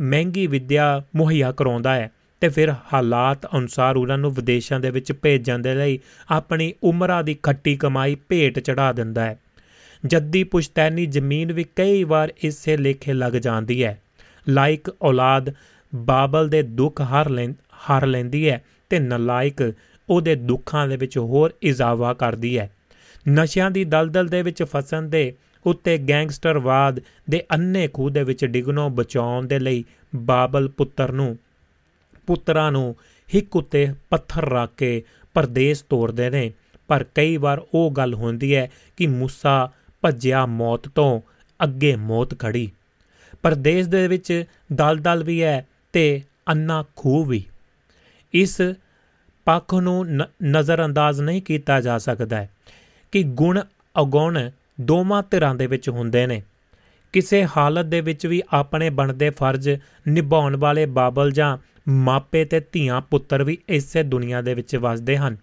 ਮਹਿੰਗੀ 0.00 0.46
ਵਿੱਦਿਆ 0.46 1.02
ਮੁਹੱਈਆ 1.16 1.52
ਕਰਾਉਂਦਾ 1.52 1.94
ਹੈ 1.94 2.10
ਤੇ 2.40 2.48
ਫਿਰ 2.48 2.74
ਹਾਲਾਤ 2.92 3.46
ਅਨੁਸਾਰ 3.56 3.96
ਉਹਨਾਂ 3.96 4.18
ਨੂੰ 4.18 4.34
ਵਿਦੇਸ਼ਾਂ 4.34 4.80
ਦੇ 4.80 4.90
ਵਿੱਚ 4.90 5.12
ਭੇਜਣ 5.12 5.58
ਦੇ 5.58 5.74
ਲਈ 5.74 5.98
ਆਪਣੀ 6.30 6.74
ਉਮਰਾਂ 6.82 7.24
ਦੀ 7.24 7.36
ਖੱਟੀ 7.42 7.76
ਕਮਾਈ 7.76 8.14
ਭੇਟ 8.14 8.58
ਚੜਾ 8.58 8.92
ਦਿੰਦਾ 8.92 9.24
ਹੈ। 9.24 9.38
ਜੱਦੀ 10.06 10.44
ਪੁਸ਼ਤੈਨੀ 10.44 11.06
ਜ਼ਮੀਨ 11.06 11.52
ਵੀ 11.52 11.64
ਕਈ 11.76 12.04
ਵਾਰ 12.04 12.32
ਇਸੇ 12.44 12.76
ਲੇਖੇ 12.76 13.12
ਲੱਗ 13.12 13.32
ਜਾਂਦੀ 13.32 13.84
ਹੈ। 13.84 14.02
ਲਾਇਕ 14.48 14.88
ਔਲਾਦ 15.02 15.50
ਬਾਬਲ 15.94 16.48
ਦੇ 16.48 16.62
ਦੁੱਖ 16.62 17.02
ਹਰ 17.02 17.30
ਲੈ, 17.30 17.46
ਹਰ 17.72 18.06
ਲੈਂਦੀ 18.06 18.48
ਹੈ 18.48 18.64
ਤੇ 18.90 18.98
ਨਲਾਇਕ 18.98 19.72
ਉਹਦੇ 20.08 20.34
ਦੁੱਖਾਂ 20.34 20.88
ਦੇ 20.88 20.96
ਵਿੱਚ 20.96 21.18
ਹੋਰ 21.18 21.54
ਇਜ਼ਾਫਾ 21.62 22.14
ਕਰਦੀ 22.14 22.58
ਹੈ। 22.58 22.70
ਨਸ਼ਿਆਂ 23.28 23.70
ਦੀ 23.70 23.84
ਦਲਦਲ 23.84 24.26
ਦੇ 24.26 24.42
ਵਿੱਚ 24.42 24.62
ਫਸਣ 24.62 25.02
ਦੇ 25.02 25.32
ਉੱਤੇ 25.66 25.98
ਗੈਂਗਸਟਰਵਾਦ 25.98 27.00
ਦੇ 27.30 27.42
ਅੰਨੇ 27.54 27.88
ਖੂਹ 27.88 28.10
ਦੇ 28.10 28.22
ਵਿੱਚ 28.22 28.44
ਡਿਗਨੋਂ 28.44 28.90
ਬਚਾਉਣ 28.90 29.46
ਦੇ 29.46 29.58
ਲਈ 29.58 29.84
ਬਾਬਲ 30.16 30.68
ਪੁੱਤਰ 30.68 31.12
ਨੂੰ, 31.12 31.38
ਪੁੱਤਰਾਂ 32.26 32.72
ਨੂੰ 32.72 32.96
ਹਿੱਕ 33.34 33.56
ਉੱਤੇ 33.56 33.92
ਪੱਥਰ 34.10 34.48
ਰੱਖ 34.48 34.70
ਕੇ 34.76 35.02
ਪਰਦੇਸ 35.34 35.82
ਤੋਰਦੇ 35.82 36.30
ਨੇ। 36.30 36.52
ਪਰ 36.88 37.04
ਕਈ 37.14 37.36
ਵਾਰ 37.36 37.62
ਉਹ 37.74 37.90
ਗੱਲ 37.90 38.14
ਹੁੰਦੀ 38.14 38.54
ਹੈ 38.54 38.70
ਕਿ 38.96 39.06
ਮੂਸਾ 39.06 39.70
ਭੱਜਿਆ 40.02 40.46
ਮੌਤ 40.46 40.88
ਤੋਂ 40.88 41.20
ਅੱਗੇ 41.64 41.96
ਮੌਤ 41.96 42.38
ਖੜੀ 42.38 42.70
ਪਰਦੇਸ 43.42 43.86
ਦੇ 43.86 44.08
ਵਿੱਚ 44.08 44.44
ਦਲਦਲ 44.72 45.24
ਵੀ 45.24 45.42
ਹੈ 45.42 45.66
ਤੇ 45.92 46.22
ਅੰਨਾ 46.48 46.84
ਖੂਹ 46.96 47.24
ਵੀ। 47.26 47.44
ਇਸ 48.34 48.60
ਪੱਖ 49.46 49.74
ਨੂੰ 49.74 50.06
ਨਜ਼ਰ 50.44 50.84
ਅੰਦਾਜ਼ 50.84 51.20
ਨਹੀਂ 51.20 51.42
ਕੀਤਾ 51.42 51.80
ਜਾ 51.80 51.98
ਸਕਦਾ 51.98 52.46
ਕਿ 53.12 53.22
ਗੁਣ 53.22 53.60
ਅਗੁਣ 53.96 54.38
ਦੋਵਾਂ 54.80 55.22
ਧਿਰਾਂ 55.30 55.54
ਦੇ 55.54 55.66
ਵਿੱਚ 55.66 55.88
ਹੁੰਦੇ 55.88 56.26
ਨੇ। 56.26 56.42
ਕਿਸੇ 57.12 57.44
ਹਾਲਤ 57.56 57.86
ਦੇ 57.86 58.00
ਵਿੱਚ 58.00 58.26
ਵੀ 58.26 58.42
ਆਪਣੇ 58.52 58.90
ਬਣਦੇ 58.90 59.30
ਫਰਜ਼ 59.30 59.68
ਨਿਭਾਉਣ 60.08 60.56
ਵਾਲੇ 60.56 60.86
ਬਾਬਲ 60.86 61.30
ਜਾਂ 61.30 61.56
ਮਾਪੇ 61.88 62.44
ਤੇ 62.44 62.60
ਧੀਆਂ 62.72 63.00
ਪੁੱਤਰ 63.00 63.44
ਵੀ 63.44 63.58
ਇਸੇ 63.68 64.02
ਦੁਨੀਆ 64.02 64.42
ਦੇ 64.42 64.54
ਵਿੱਚ 64.54 64.76
ਵਸਦੇ 64.76 65.16
ਹਨ। 65.16 65.36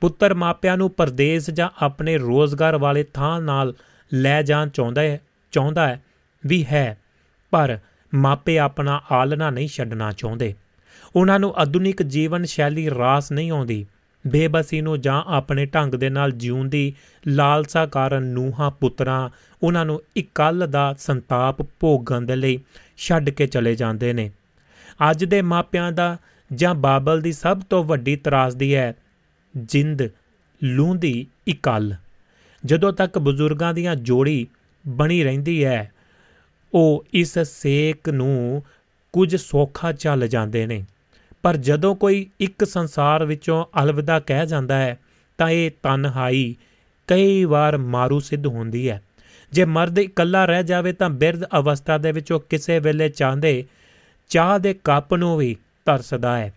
ਪੁੱਤਰ 0.00 0.34
ਮਾਪਿਆਂ 0.34 0.76
ਨੂੰ 0.76 0.90
ਪਰਦੇਸ 0.90 1.50
ਜਾਂ 1.50 1.68
ਆਪਣੇ 1.76 2.16
ਰੋਜ਼ਗਾਰ 2.18 2.76
ਵਾਲੇ 2.76 3.02
ਥਾਂ 3.04 3.40
ਨਾਲ 3.40 3.74
ਲੈ 4.14 4.42
ਜਾਣ 4.42 4.68
ਚਾਹੁੰਦਾ 4.68 5.02
ਹੈ 5.02 5.20
ਚਾਹੁੰਦਾ 5.52 5.86
ਹੈ 5.88 6.02
ਵੀ 6.46 6.64
ਹੈ, 6.64 6.98
ਪਰ 7.52 7.78
ਮਾਪੇ 8.14 8.58
ਆਪਣਾ 8.58 9.02
ਆਲਣਾ 9.12 9.50
ਨਹੀਂ 9.50 9.68
ਛੱਡਣਾ 9.68 10.12
ਚਾਹੁੰਦੇ। 10.12 10.54
ਉਹਨਾਂ 11.16 11.38
ਨੂੰ 11.38 11.54
ਆਧੁਨਿਕ 11.56 12.02
ਜੀਵਨ 12.02 12.44
ਸ਼ੈਲੀ 12.44 12.90
ਰਾਸ 12.90 13.32
ਨਹੀਂ 13.32 13.50
ਆਉਂਦੀ। 13.50 13.86
ਬੇਬਸੀ 14.26 14.80
ਨੂੰ 14.80 15.00
ਜਾਂ 15.00 15.22
ਆਪਣੇ 15.26 15.66
ਢੰਗ 15.66 15.94
ਦੇ 15.94 16.10
ਨਾਲ 16.10 16.32
ਜਿਉਣ 16.32 16.68
ਦੀ 16.68 16.94
ਲਾਲਸਾ 17.26 17.86
ਕਾਰਨ 17.86 18.22
ਨੂਹਾਂ, 18.22 18.70
ਪੁੱਤਰਾਂ, 18.70 19.30
ਉਹਨਾਂ 19.62 19.84
ਨੂੰ 19.84 20.02
ਇਕੱਲ 20.16 20.66
ਦਾ 20.70 20.94
ਸੰਤਾਪ 20.98 21.62
ਭੋਗਣ 21.62 22.20
ਦੇ 22.20 22.36
ਲਈ 22.36 22.58
ਛੱਡ 22.96 23.30
ਕੇ 23.30 23.46
ਚਲੇ 23.46 23.74
ਜਾਂਦੇ 23.74 24.12
ਨੇ। 24.12 24.30
ਅੱਜ 25.10 25.24
ਦੇ 25.24 25.42
ਮਾਪਿਆਂ 25.42 25.92
ਦਾ 25.92 26.16
ਜਾਂ 26.54 26.74
ਬਾਬਲ 26.74 27.20
ਦੀ 27.20 27.32
ਸਭ 27.32 27.60
ਤੋਂ 27.60 27.84
ਵੱਡੀ 27.84 28.16
ਤਰਾਸਦੀ 28.16 28.74
ਹੈ, 28.74 28.94
ਜਿੰਦ 29.56 30.08
ਲੂੰਦੀ 30.64 31.26
ਇਕੱਲ। 31.48 31.94
ਜਦੋਂ 32.64 32.92
ਤੱਕ 32.92 33.18
ਬਜ਼ੁਰਗਾਂ 33.18 33.74
ਦੀਆਂ 33.74 33.96
ਜੋੜੀ 33.96 34.46
ਬਣੀ 34.88 35.24
ਰਹਿੰਦੀ 35.24 35.64
ਹੈ 35.64 35.91
ਉਹ 36.74 37.04
ਇਸ 37.14 37.38
ਸੇਕ 37.38 38.08
ਨੂੰ 38.08 38.62
ਕੁਝ 39.12 39.36
ਸੌਖਾ 39.36 39.92
ਚੱਲ 39.92 40.28
ਜਾਂਦੇ 40.28 40.66
ਨੇ। 40.66 40.84
ਪਰ 41.42 41.56
ਜਦੋਂ 41.56 41.96
ਕੋਈ 41.96 42.30
ਇੱਕ 42.40 42.64
ਸੰਸਾਰ 42.64 43.24
ਵਿੱਚੋਂ 43.24 43.64
ਅਲਵਿਦਾ 43.82 44.20
ਕਹਿ 44.20 44.46
ਜਾਂਦਾ 44.46 44.78
ਹੈ, 44.78 44.98
ਤਾਂ 45.38 45.50
ਇਹ 45.50 45.70
ਤਨਹਾਈ 45.82 46.56
ਕਈ 47.06 47.44
ਵਾਰ 47.44 47.76
ਮਾਰੂ 47.76 48.20
ਸਿੱਧ 48.20 48.46
ਹੁੰਦੀ 48.46 48.90
ਹੈ। 48.90 49.02
ਜੇ 49.52 49.64
ਮਰਦ 49.64 49.98
ਇਕੱਲਾ 49.98 50.44
ਰਹਿ 50.44 50.62
ਜਾਵੇ, 50.62 50.92
ਤਾਂ 50.92 51.10
ਬਿਰਧ 51.10 51.44
ਅਵਸਥਾ 51.44 51.98
ਦੇ 51.98 52.12
ਵਿੱਚ 52.12 52.32
ਉਹ 52.32 52.44
ਕਿਸੇ 52.48 52.78
ਵੇਲੇ 52.78 53.08
ਚਾਹੁੰਦੇ 53.08 53.64
ਚਾਹ 54.28 54.58
ਦੇ 54.58 54.74
ਕੱਪ 54.74 55.14
ਨੂੰ 55.14 55.36
ਵੀ 55.36 55.56
ਤਰਸਦਾ 55.84 56.38
ਹੈ। 56.38 56.54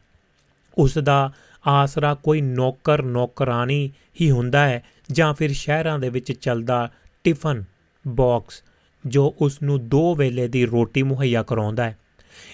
ਉਸ 0.78 0.98
ਦਾ 0.98 1.32
ਆਸਰਾ 1.68 2.14
ਕੋਈ 2.14 2.42
ਨੌਕਰ 2.42 3.02
ਨੌਕਰਾਨੀ 3.02 3.92
ਹੀ 4.22 4.32
ਹੁੰਦਾ 4.32 4.68
ਹੈ 4.68 4.84
ਜਾਂ 5.12 5.34
ਫਿਰ 5.34 5.54
ਸ਼ਹਿਰਾਂ 5.54 6.00
ਦੇ 6.00 6.10
ਵਿੱਚ 6.10 6.32
ਚੱਲਦਾ 6.32 6.90
ਟਿਫਨ 7.24 7.64
ਬਾਕਸ 8.08 8.64
ਜੋ 9.06 9.36
ਉਸ 9.42 9.62
ਨੂੰ 9.62 9.90
ਦੋ 9.90 10.16
ਵੇਲੇ 10.16 10.48
ਦੀ 10.48 10.66
ਰੋਟੀ 10.66 11.04
ਮੁਹੱਈਆ 11.04 11.44
ਕਰਾਉਂਦਾ 11.44 11.84
ਹੈ। 11.84 11.98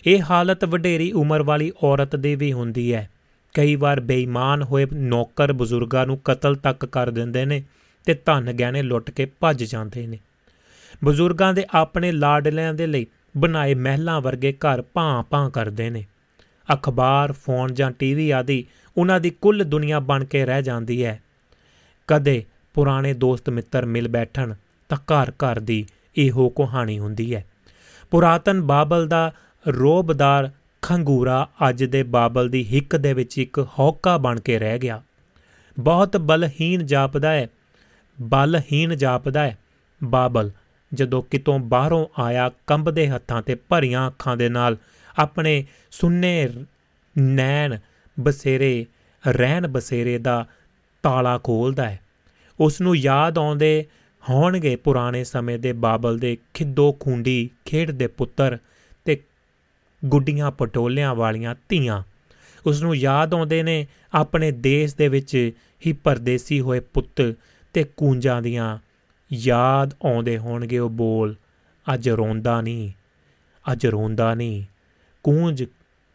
ਇਹ 0.06 0.22
ਹਾਲਤ 0.30 0.66
ਵਡੇਰੀ 0.66 1.12
ਉਮਰ 1.12 1.44
ਵਾਲੀ 1.44 1.72
ਔਰਤ 1.84 2.16
ਦੀ 2.16 2.36
ਵੀ 2.36 2.54
ਹੁੰਦੀ 2.54 2.94
ਹੈ। 2.94 3.10
ਕਈ 3.54 3.76
ਵਾਰ 3.76 4.00
ਬੇਈਮਾਨ 4.00 4.64
ਹੋਏ 4.64 4.88
ਨੌਕਰ 4.94 5.54
ਬਜ਼ੁਰਗਾਂ 5.54 6.06
ਨੂੰ 6.06 6.18
ਕਤਲ 6.18 6.56
ਤੱਕ 6.56 6.86
ਕਰ 6.86 7.10
ਦਿੰਦੇ 7.10 7.46
ਨੇ 7.46 7.64
ਤੇ 8.06 8.14
ਧਨ 8.14 8.54
ਗਹਿਣੇ 8.54 8.82
ਲੁੱਟ 8.82 9.12
ਕੇ 9.12 9.26
ਭੱਜ 9.40 9.64
ਜਾਂਦੇ 9.64 10.08
ਨੇ। 10.08 10.20
ਬਜ਼ੁਰਗਾਂ 11.04 11.54
ਦੇ 11.54 11.66
ਆਪਣੇ 11.74 12.12
ਲਾਡਲਿਆਂ 12.12 12.74
ਦੇ 12.74 12.88
ਲਈ 12.88 13.06
ਬਣਾਏ 13.38 13.74
ਮਹਿਲਾਂ 13.74 14.22
ਵਰਗੇ 14.22 14.54
ਘਰ 14.54 14.84
ਭਾਂ-ਭਾਂ 14.94 15.50
ਕਰਦੇ 15.50 15.90
ਨੇ। 15.90 16.06
ਅਖਬਾਰ, 16.74 17.32
ਫੋਨ 17.32 17.74
ਜਾਂ 17.74 17.92
ਟੀਵੀ 17.92 18.32
ਆਦਿ 18.32 18.64
ਉਹਨਾਂ 18.98 19.20
ਦੀ 19.20 19.30
ਕੁੱਲ 19.30 19.64
ਦੁਨੀਆ 19.64 20.00
ਬਣ 20.00 20.26
ਕੇ 20.26 20.46
ਰਹਿ 20.46 20.64
ਜਾਂਦੀ 20.64 21.06
ਹੈ। 21.06 21.24
ਕਦੇ 22.08 22.46
ਪੁਰਾਣੇ 22.74 23.14
ਦੋਸਤ 23.14 23.50
ਮਿੱਤਰ 23.50 23.86
ਮਿਲ 23.86 24.08
ਬੈਠਣ 24.08 24.54
ਤਾਂ 24.90 24.98
ਘਰ-ਘਰ 24.98 25.60
ਦੀ 25.60 25.86
ਇਹੋ 26.18 26.50
ਕਹਾਣੀ 26.50 27.00
ਹੁੰਦੀ 27.00 27.36
ਹੈ। 27.36 27.46
ਪੁਰਾਤਨ 28.12 28.62
ਬਾਬਲ 28.62 29.08
ਦਾ 29.08 29.34
ਰੋਬਦਾਰ 29.68 30.50
ਖੰਗੂਰਾ 30.82 31.50
ਅੱਜ 31.70 31.84
ਦੇ 31.84 32.04
ਬਾਬਲ 32.04 32.50
ਦੀ 32.50 32.66
ਹਿੱਕ 32.74 32.96
ਦੇ 32.96 33.14
ਵਿੱਚ 33.14 33.38
ਇੱਕ 33.38 33.68
ਹੌਕਾ 33.80 34.18
ਬਣ 34.18 34.40
ਕੇ 34.40 34.60
ਰਹਿ 34.60 34.80
ਗਿਆ। 34.80 35.02
ਬਹੁਤ 35.80 36.18
ਬਲਹੀਨ 36.18 36.86
ਜਾਪਦਾ 36.86 37.32
ਹੈ 37.32 37.48
ਬਲਹੀਨ 38.22 38.96
ਜਾਪਦਾ 38.96 39.44
ਹੈ 39.44 39.58
ਬਾਬਲ, 40.04 40.52
ਜਦੋਂ 40.94 41.24
ਕਿਤੋਂ 41.24 41.60
ਬਾਹਰੋਂ 41.60 42.06
ਆਇਆ 42.20 42.52
ਕੰਬਦੇ 42.68 43.10
ਹੱਥਾਂ 43.10 43.42
ਤੇ 43.42 43.56
ਭਰੀਆਂ 43.56 44.08
ਅੱਖਾਂ 44.08 44.38
ਦੇ 44.38 44.50
ਨਾਲ 44.50 44.78
ਆਪਣੇ 45.20 45.66
ਸੁੰਨੇ 45.92 46.50
ਨੈਣ 47.20 47.78
ਬਸੇਰੇ, 48.20 48.86
ਰਹਿਣ 49.28 49.68
ਬਸੇਰੇ 49.68 50.18
ਦਾ 50.18 50.46
ਤਾਲਾ 51.04 51.40
ਖੋਲਦਾ 51.44 51.90
ਹੈ। 51.90 52.00
ਉਸ 52.60 52.82
ਨੂੰ 52.82 52.96
ਯਾਦ 52.96 53.38
ਆਉਂਦੇ 53.38 53.86
ਹੋਣਗੇ 54.30 54.76
ਪੁਰਾਣੇ 54.76 55.24
ਸਮੇਂ 55.24 55.60
ਦੇ 55.60 55.74
ਬਾਬਲ 55.74 56.20
ਦੇ 56.20 56.38
ਖਿੱਦੋ 56.54 56.98
ਖੁੰਡੀ 57.00 57.50
ਖੇਡ 57.66 57.92
ਦੇ 57.92 58.08
ਪੁੱਤਰ 58.08 58.58
ਤੇ 59.06 59.24
ਗੁੱਡੀਆਂ 60.06 60.52
ਪਟੋਲਿਆਂ 60.52 61.16
ਵਾਲੀਆਂ 61.16 61.56
ਧੀਆਂ। 61.70 62.04
ਉਸ 62.66 62.82
ਨੂੰ 62.82 62.96
ਯਾਦ 62.96 63.34
ਆਉਂਦੇ 63.34 63.64
ਨੇ 63.64 63.88
ਆਪਣੇ 64.14 64.52
ਦੇਸ਼ 64.52 64.96
ਦੇ 64.96 65.08
ਵਿੱਚ 65.08 65.52
ਹੀ 65.86 65.94
ਪਰਦੇਸੀ 65.94 66.60
ਹੋਏ 66.60 66.80
ਪੁੱਤ 66.80 67.36
ਤੇ 67.74 67.84
ਕੂੰਜਾਂ 67.84 68.42
ਦੀਆਂ। 68.42 68.78
ਯਾਦ 69.34 69.94
ਆਉਂਦੇ 70.06 70.38
ਹੋਣਗੇ 70.38 70.80
ਉਹ 70.80 70.90
ਬੋਲ, 70.90 71.36
ਅੱਜ 71.94 72.10
ਰੋਂਦਾ 72.10 72.62
ਨਹੀਂ, 72.62 72.92
ਅੱਜ 73.72 73.88
ਰੋਂਦਾ 73.88 74.34
ਨਹੀਂ, 74.34 74.64
ਕੂੰਜ 75.24 75.64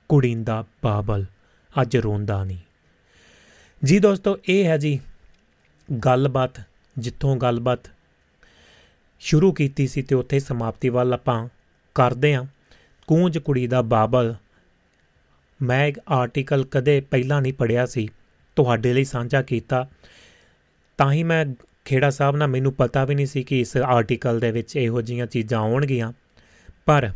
ਕੁੜਿੰਦਾ 0.09 0.65
ਬਾਬਲ, 0.83 1.25
ਅੱਜ 1.83 1.97
ਰੋਂਦਾ 1.97 2.45
ਨਹੀਂ। 2.45 2.59
ਜੀ 3.85 3.99
ਦੋਸਤੋ, 3.99 4.39
ਇਹ 4.49 4.65
ਹੈ 4.65 4.77
ਜੀ 4.77 5.01
ਗੱਲਬਾਤ, 6.05 6.61
ਜਿੱਥੋਂ 6.99 7.37
ਗੱਲਬਾਤ 7.37 7.81
ਸ਼ੁਰੂ 9.21 9.53
ਕੀਤੀ 9.53 9.87
ਸੀ 9.87 10.03
ਤੇ 10.03 10.15
ਉੱਥੇ 10.15 10.39
ਸਮਾਪਤੀ 10.39 10.89
ਵੱਲ 10.89 11.15
ਆਪਾਂ 11.15 11.49
ਕਰਦੇ 11.95 12.35
ਹਾਂ। 12.35 12.45
ਕੂੰਜ 13.07 13.39
ਕੁੜੀ 13.39 13.67
ਦਾ 13.67 13.83
ਬਾਬਲ। 13.83 14.35
ਮੈਂ 15.63 15.87
ਇੱਕ 15.87 16.01
ਆਰਟੀਕਲ 16.09 16.65
ਕਦੇ 16.65 17.01
ਪਹਿਲਾਂ 17.01 17.43
ਨਹੀਂ 17.43 17.53
ਪੜਿਆ 17.53 17.87
ਸੀ। 17.87 18.09
ਤੁਹਾਡੇ 18.57 18.93
ਲਈ 18.93 19.05
ਸਾਂਝਾ 19.05 19.43
ਕੀਤਾ। 19.43 19.89
ਤਾਂ 20.99 21.13
ਹੀ 21.13 21.23
ਮੈਂ 21.23 21.47
ਖੇੜਾ 21.85 22.11
ਸਾਹਿਬ 22.11 22.37
ਨਾਲ 22.37 22.49
ਮੈਨੂੰ 22.49 22.73
ਪਤਾ 22.73 23.05
ਵੀ 23.05 23.15
ਨਹੀਂ 23.15 23.27
ਸੀ 23.27 23.43
ਕਿ 23.43 23.61
ਇਸ 23.61 23.77
ਆਰਟੀਕਲ 23.77 24.41
ਦੇ 24.41 24.51
ਵਿੱਚ 24.51 24.77
ਇਹੋ 24.77 25.03
ਜੀਆਂ 25.03 25.27
ਚੀਜ਼ਾਂ 25.27 25.61
ਆਉਣਗੀਆਂ। 25.61 26.13
ਪਰ 26.87 27.11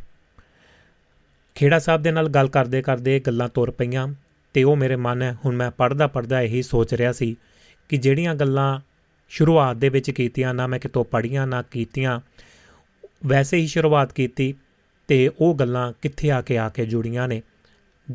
ਖੇੜਾ 1.54 1.78
ਸਾਹਿਬ 1.78 2.02
ਦੇ 2.02 2.10
ਨਾਲ 2.10 2.28
ਗੱਲ 2.28 2.48
ਕਰਦੇ 2.48 2.82
ਕਰਦੇ 2.82 3.16
ਇਹ 3.16 3.20
ਗੱਲਾਂ 3.20 3.48
ਤੁਰ 3.48 3.70
ਪਈਆਂ 3.70 4.08
ਤੇ 4.54 4.62
ਉਹ 4.62 4.76
ਮੇਰੇ 4.76 4.96
ਮਨ 4.96 5.22
ਹੈ, 5.22 5.36
ਹੁਣ 5.44 5.56
ਮੈਂ 5.56 5.70
ਪੜਦਾ 5.70 6.06
ਪੜਦਾ 6.06 6.40
ਇਹੀ 6.40 6.62
ਸੋਚ 6.62 6.94
ਰਿਹਾ 6.94 7.12
ਸੀ 7.12 7.36
ਕਿ 7.88 7.96
ਜਿਹੜੀਆਂ 7.96 8.34
ਗੱਲਾਂ 8.34 8.80
ਸ਼ੁਰੂਆਤ 9.30 9.76
ਦੇ 9.76 9.88
ਵਿੱਚ 9.88 10.10
ਕੀਤੀਆਂ, 10.10 10.54
ਨਾ 10.54 10.66
ਮੈਂ 10.66 10.78
ਕਿਤੋਂ 10.78 11.04
ਪੜੀਆਂ 11.04 11.46
ਨਾ 11.46 11.62
ਕੀਤੀਆਂ। 11.62 12.20
ਵੈਸੇ 13.26 13.56
ਹੀ 13.56 13.66
ਸ਼ੁਰੂਆਤ 13.66 14.12
ਕੀਤੀ 14.12 14.54
ਤੇ 15.08 15.30
ਉਹ 15.40 15.54
ਗੱਲਾਂ 15.54 15.92
ਕਿੱਥੇ 16.02 16.30
ਆ 16.30 16.40
ਕੇ 16.40 16.58
ਆ 16.58 16.68
ਕੇ 16.68 16.86
ਜੁੜੀਆਂ 16.86 17.28
ਨੇ। 17.28 17.42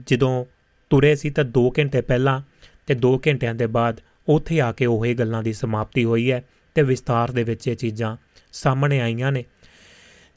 ਜਦੋਂ 0.07 0.45
ਤੁਰੇ 0.89 1.15
ਸੀ 1.15 1.29
ਤਾਂ 1.29 1.43
2 1.45 1.69
ਘੰਟੇ 1.79 2.01
ਪਹਿਲਾਂ 2.01 2.41
ਤੇ 2.87 2.95
2 2.95 3.17
ਘੰਟਿਆਂ 3.27 3.55
ਦੇ 3.55 3.67
ਬਾਅਦ 3.67 4.01
ਉੱਥੇ 4.27 4.59
ਆ 4.61 4.71
ਕੇ 4.71 4.85
ਉਹੇ 4.85 5.13
ਗੱਲਾਂ 5.13 5.43
ਦੀ 5.43 5.53
ਸਮਾਪਤੀ 5.53 6.03
ਹੋਈ 6.03 6.31
ਹੈ 6.31 6.43
ਤੇ 6.75 6.81
ਵਿਸਤਾਰ 6.81 7.31
ਦੇ 7.31 7.43
ਵਿੱਚ 7.43 7.67
ਇਹ 7.67 7.75
ਚੀਜ਼ਾਂ 7.75 8.17
ਸਾਹਮਣੇ 8.51 8.99
ਆਈਆਂ 9.01 9.31
ਨੇ। 9.31 9.43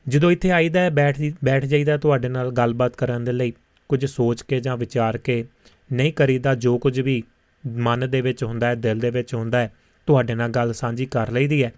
ਜਦੋਂ 0.08 0.30
ਇੱਥੇ 0.30 0.50
ਆਈਦਾ 0.50 0.80
ਹੈ, 0.80 0.90
ਬੈਠ 0.90 1.20
ਬੈਠ 1.44 1.64
ਜਾਈਦਾ 1.64 1.96
ਤੁਹਾਡੇ 1.96 2.28
ਨਾਲ 2.28 2.50
ਗੱਲਬਾਤ 2.50 2.96
ਕਰਨ 2.96 3.24
ਦੇ 3.24 3.32
ਲਈ, 3.32 3.52
ਕੁਝ 3.88 4.04
ਸੋਚ 4.06 4.42
ਕੇ 4.42 4.60
ਜਾਂ 4.60 4.76
ਵਿਚਾਰ 4.76 5.16
ਕੇ 5.16 5.44
ਨਹੀਂ 5.92 6.12
ਕਰੀਦਾ, 6.12 6.54
ਜੋ 6.54 6.78
ਕੁਝ 6.78 7.00
ਵੀ 7.00 7.22
ਮਨ 7.66 8.10
ਦੇ 8.10 8.20
ਵਿੱਚ 8.20 8.44
ਹੁੰਦਾ 8.44 8.66
ਹੈ, 8.66 8.74
ਦਿਲ 8.74 8.98
ਦੇ 8.98 9.10
ਵਿੱਚ 9.10 9.34
ਹੁੰਦਾ 9.34 9.58
ਹੈ 9.58 9.72
ਤੁਹਾਡੇ 10.08 10.34
ਨਾਲ 10.34 10.50
ਗੱਲ 10.50 10.72
ਸਾਂਝੀ 10.72 11.06
ਕਰ 11.06 11.30
ਲਈਦੀ 11.30 11.64
ਹੈ। 11.64 11.72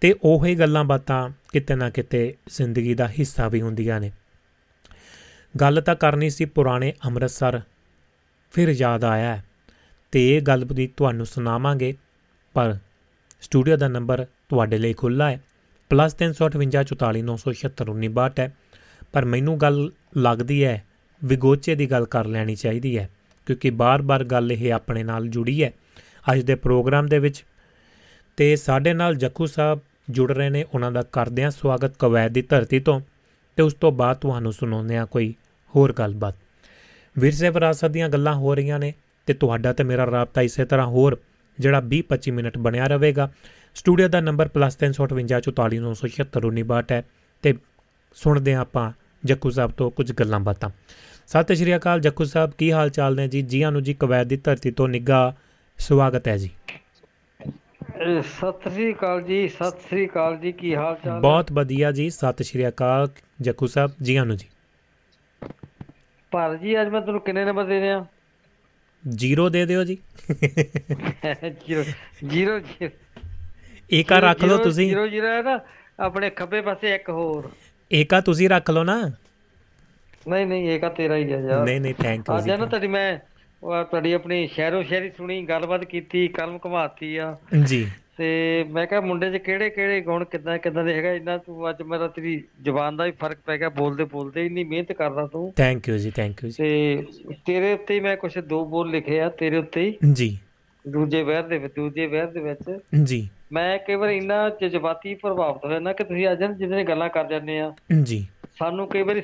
ਤੇ 0.00 0.14
ਉਹੀ 0.22 0.54
ਗੱਲਾਂ 0.54 0.84
ਬਾਤਾਂ 0.84 1.30
ਕਿਤੇ 1.52 1.74
ਨਾ 1.74 1.90
ਕਿਤੇ 1.90 2.34
ਜ਼ਿੰਦਗੀ 2.48 2.94
ਦਾ 2.94 3.08
ਹਿੱਸਾ 3.08 3.48
ਵੀ 3.48 3.62
ਹੁੰਦੀਆਂ 3.62 4.00
ਨੇ। 4.00 4.12
ਗੱਲ 5.60 5.80
ਤਾਂ 5.80 5.96
ਕਰਨੀ 5.96 6.30
ਸੀ 6.30 6.44
ਪੁਰਾਣੇ 6.44 6.94
ਅੰਮ੍ਰਿਤਸਰ। 7.04 7.60
ਫਿਰ 8.52 8.68
ਯਾਦ 8.68 9.04
ਆਇਆ 9.04 9.42
ਤੇ 10.12 10.36
ਇਹ 10.36 10.42
ਗੱਲ 10.42 10.64
ਵੀ 10.64 10.86
ਤੁਹਾਨੂੰ 10.86 11.26
ਸੁਣਾਵਾਂਗੇ, 11.26 11.94
ਪਰ 12.54 12.76
ਸਟੂਡੀਓ 13.40 13.76
ਦਾ 13.76 13.88
ਨੰਬਰ 13.88 14.26
ਤੁਹਾਡੇ 14.48 14.78
ਲਈ 14.78 14.92
ਖੁੱਲਾ 14.92 15.30
ਹੈ। 15.30 15.40
+358 15.90 18.38
ਹੈ। 18.38 18.56
ਪਰ 19.12 19.24
ਮੈਨੂੰ 19.24 19.58
ਗੱਲ 19.58 19.92
ਲੱਗਦੀ 20.16 20.64
ਹੈ, 20.64 20.84
ਵਿਗੋਚੇ 21.24 21.74
ਦੀ 21.74 21.90
ਗੱਲ 21.90 22.06
ਕਰ 22.06 22.26
ਲੈਣੀ 22.26 22.54
ਚਾਹੀਦੀ 22.54 22.98
ਹੈ, 22.98 23.10
ਕਿਉਂਕਿ 23.46 23.70
ਬਾਰ-ਬਾਰ 23.70 24.24
ਗੱਲ 24.24 24.52
ਇਹ 24.52 24.72
ਆਪਣੇ 24.72 25.02
ਨਾਲ 25.02 25.28
ਜੁੜੀ 25.28 25.64
ਹੈ। 25.64 25.72
ਅੱਜ 26.32 26.40
ਦੇ 26.40 26.54
ਪ੍ਰੋਗਰਾਮ 26.54 27.06
ਦੇ 27.06 27.18
ਵਿੱਚ 27.18 27.44
ਤੇ 28.36 28.56
ਸਾਡੇ 28.56 28.92
ਨਾਲ 28.92 29.14
ਜੱਖੂ 29.14 29.46
ਸਾਹਿਬ 29.46 29.80
ਜੁੜ 30.10 30.32
ਰਹੇ 30.32 30.50
ਨੇ, 30.50 30.64
ਉਹਨਾਂ 30.74 30.92
ਦਾ 30.92 31.02
ਕਰਦੇ 31.02 31.44
ਹਾਂ 31.44 31.50
ਸਵਾਗਤ 31.50 31.92
ਕਵੈਤ 31.98 32.30
ਦੀ 32.30 32.42
ਧਰਤੀ 32.42 32.80
ਤੋਂ 32.80 33.00
ਤੇ 33.56 33.62
ਉਸ 33.62 33.74
ਤੋਂ 33.74 33.92
ਬਾਅਦ 33.92 34.16
ਤੁਹਾਨੂੰ 34.16 34.52
ਸੁਣਾਉਂਦੇ 34.52 34.96
ਆ 34.96 35.04
ਕੋਈ 35.04 35.34
ਹੋਰ 35.74 35.92
ਗੱਲਬਾਤ। 35.92 36.34
ਵਿਰਸੇ 37.18 37.50
ਵਿਰਾਸਤ 37.50 37.84
ਦੀਆਂ 37.84 38.08
ਗੱਲਾਂ 38.08 38.34
ਹੋ 38.34 38.54
ਰਹੀਆਂ 38.54 38.78
ਨੇ 38.78 38.94
ਤੇ 39.26 39.34
ਤੁਹਾਡਾ 39.34 39.72
ਤੇ 39.72 39.84
ਮੇਰਾ 39.84 40.10
ਰਾਬਤਾ 40.10 40.42
ਇਸੇ 40.42 40.64
ਤਰ੍ਹਾਂ 40.64 40.86
ਹੋਰ, 40.86 41.18
ਜਿਹੜਾ 41.58 41.80
20-25 41.80 42.30
ਮਿੰਟ 42.30 42.58
ਬਣਿਆ 42.58 42.86
ਰਹੇਗਾ। 42.86 43.30
ਸਟੂਡੀਓ 43.74 44.08
ਦਾ 44.08 44.20
ਨੰਬਰ 44.20 44.48
+358 44.48 46.92
ਹੈ 46.92 47.04
ਤੇ 47.42 47.54
ਸੁਣਦੇ 48.16 48.54
ਆ 48.54 48.60
ਆਪਾਂ 48.60 48.92
ਜੱਕੂ 49.24 49.50
ਸਾਹਿਬ 49.50 49.70
ਤੋਂ 49.70 49.90
ਕੁਝ 49.90 50.12
ਗੱਲਾਂ 50.12 50.40
ਬਾਤਾਂ। 50.40 50.70
ਸਤਿ 51.26 51.56
ਸ਼੍ਰੀ 51.56 51.76
ਅਕਾਲ 51.76 52.00
ਜੱਕੂ 52.00 52.24
ਸਾਹਿਬ, 52.24 52.52
ਕੀ 52.58 52.72
ਹਾਲ 52.72 52.90
ਚਾਲ 52.90 53.16
ਨੇ 53.16 53.28
ਜੀ? 53.28 53.42
ਜੀਆਂ 53.42 53.72
ਨੂੰ 53.72 53.82
ਜੀ 53.82 53.94
ਕਵੈਤ 53.94 54.26
ਦੀ 54.26 54.36
ਧਰਤੀ 54.36 54.70
ਤੋਂ 54.70 54.88
ਨਿੱਘਾ 54.88 55.36
ਸਵਾਗਤ 55.78 56.28
ਹੈ 56.28 56.36
ਜੀ। 56.36 56.50
ਸਤਿ 58.22 58.70
ਸ੍ਰੀ 58.70 58.92
ਅਕਾਲ 58.94 59.22
ਜੀ 59.22 59.46
ਸਤਿ 59.48 59.80
ਸ੍ਰੀ 59.88 60.06
ਅਕਾਲ 60.06 60.36
ਜੀ 60.38 60.52
ਕੀ 60.52 60.74
ਹਾਲ 60.74 60.96
ਚਾਲ 61.04 61.20
ਬਹੁਤ 61.20 61.52
ਵਧੀਆ 61.52 61.90
ਜੀ 61.92 62.08
ਸਤਿ 62.10 62.44
ਸ਼੍ਰੀ 62.44 62.68
ਅਕਾਲ 62.68 63.08
ਜੱਕੂ 63.40 63.66
ਸਾਹਿਬ 63.66 63.92
ਜੀਆਂ 64.02 64.24
ਨੂੰ 64.26 64.36
ਜੀ। 64.36 64.46
ਪਰ 66.32 66.56
ਜੀ 66.56 66.80
ਅੱਜ 66.82 66.88
ਮੈਂ 66.88 67.00
ਤੁਹਾਨੂੰ 67.00 67.20
ਕਿੰਨੇ 67.20 67.44
ਨੰਬਰ 67.44 67.64
ਦੇ 67.64 67.80
ਰਿਹਾ? 67.80 68.04
ਜ਼ੀਰੋ 69.04 69.48
ਦੇ 69.48 69.64
ਦਿਓ 69.66 69.84
ਜੀ। 69.84 69.96
ਜੀਰੋ 71.64 71.82
ਜੀਰੋ 72.58 72.58
ਏਕਾ 73.90 74.18
ਰੱਖ 74.18 74.44
ਲਓ 74.44 74.58
ਤੁਸੀਂ। 74.58 74.88
ਜੀਰੋ 74.88 75.06
ਜੀਰੋ 75.08 75.26
ਹੈ 75.26 75.42
ਨਾ 75.42 75.58
ਆਪਣੇ 76.00 76.30
ਖੱਬੇ 76.30 76.60
ਪਾਸੇ 76.60 76.94
ਇੱਕ 76.94 77.08
ਹੋਰ। 77.10 77.50
ਏਕਾ 77.90 78.20
ਤੁਸੀਂ 78.20 78.48
ਰੱਖ 78.48 78.70
ਲਓ 78.70 78.82
ਨਾ। 78.84 78.98
ਨਹੀਂ 80.28 80.46
ਨਹੀਂ 80.46 80.68
ਏਕਾ 80.70 80.88
ਤੇਰਾ 80.88 81.16
ਹੀ 81.16 81.32
ਹੈ 81.32 81.40
ਯਾਰ। 81.40 81.64
ਨਹੀਂ 81.64 81.80
ਨਹੀਂ 81.80 81.94
ਥੈਂਕ 81.94 82.28
ਯੂ 82.30 82.38
ਅੱਜ 82.38 82.50
ਨਾ 82.50 82.66
ਤੁਹਾਡੀ 82.66 82.86
ਮੈਂ 82.88 83.18
ਤੁਹਾਡੀ 83.66 84.12
ਆਪਣੀ 84.12 84.46
ਸ਼ਹਿਰੋ 84.46 84.82
ਸ਼ਹਿਰੀ 84.82 85.10
ਸੁਣੀ 85.10 85.42
ਗੱਲਬਾਤ 85.42 85.84
ਕੀਤੀ 85.84 86.28
ਕਲਮ 86.28 86.58
ਘਮਾਤੀ 86.66 87.16
ਆ। 87.16 87.36
ਜੀ। 87.64 87.90
ਤੇ 88.16 88.64
ਮੈਂ 88.70 88.86
ਕਿਹਾ 88.86 89.00
ਮੁੰਡੇ 89.00 89.30
'ਚ 89.30 89.36
ਕਿਹੜੇ 89.36 89.70
ਕਿਹੜੇ 89.70 90.00
ਗੁਣ 90.00 90.24
ਕਿੱਦਾਂ 90.24 90.58
ਕਿੱਦਾਂ 90.58 90.84
ਦੇ 90.84 90.94
ਹੈਗਾ? 90.94 91.12
ਇੰਨਾ 91.12 91.38
ਤੂੰ 91.38 91.70
ਅੱਜ 91.70 91.82
ਮੇਰਾ 91.82 92.08
ਤੇਰੀ 92.08 92.44
ਜ਼ੁਬਾਨ 92.62 92.96
ਦਾ 92.96 93.04
ਵੀ 93.04 93.10
ਫ਼ਰਕ 93.10 93.38
ਪੈ 93.46 93.58
ਗਿਆ 93.58 93.68
ਬੋਲਦੇ 93.68 94.04
ਬੋਲਦੇ 94.04 94.46
ਇੰਨੀ 94.46 94.64
ਮਿਹਨਤ 94.64 94.92
ਕਰਦਾ 94.92 95.26
ਤੂੰ। 95.26 95.52
ਥੈਂਕ 95.56 95.88
ਯੂ 95.88 95.98
ਜੀ 95.98 96.10
ਥੈਂਕ 96.10 96.44
ਯੂ 96.44 96.50
ਜੀ। 96.50 96.54
ਤੇ 96.58 97.04
ਤੇਰੇ 97.46 97.72
ਉੱਤੇ 97.72 98.00
ਮੈਂ 98.00 98.16
ਕੁਛ 98.16 98.38
ਦੋ 98.38 98.64
ਬੋਲ 98.64 98.90
ਲਿਖੇ 98.90 99.20
ਆ 99.20 99.28
ਤੇਰੇ 99.28 99.56
ਉੱਤੇ 99.56 99.80
ਹੀ। 99.82 99.94
ਜੀ। 100.12 100.38
ਦੂਜੇ 100.88 101.22
ਵਹਿਰ 101.22 101.42
ਦੇ 101.42 101.58
ਵਿੱਚ 101.58 101.74
ਦੂਜੇ 101.74 102.06
ਵਹਿਰ 102.06 102.26
ਦੇ 102.26 102.40
ਵਿੱਚ। 102.40 102.78
ਜੀ। 103.04 103.28
ਮੈਂ 103.52 103.78
ਕਈ 103.78 103.94
ਵਾਰ 103.94 104.08
ਇੰਨਾ 104.08 104.50
ਜਜ਼ਬਾਤੀ 104.62 105.14
ਪ੍ਰਭਾਵਿਤ 105.14 105.64
ਹੋ 105.64 105.70
ਜਾਂਦਾ 105.70 105.92
ਕਿ 105.92 106.04
ਤੁਸੀਂ 106.04 106.28
ਅੱਜ 106.32 106.44
ਜਿਹਦੇ 106.44 106.84
ਗੱਲਾਂ 106.84 107.08
ਕਰ 107.08 107.24
ਜਾਂਦੇ 107.24 107.58
ਆ। 107.60 107.74
ਜੀ। 108.02 108.26
ਸਾਨੂੰ 108.58 108.88
ਕਈ 108.88 109.02
ਵਾਰੀ 109.02 109.20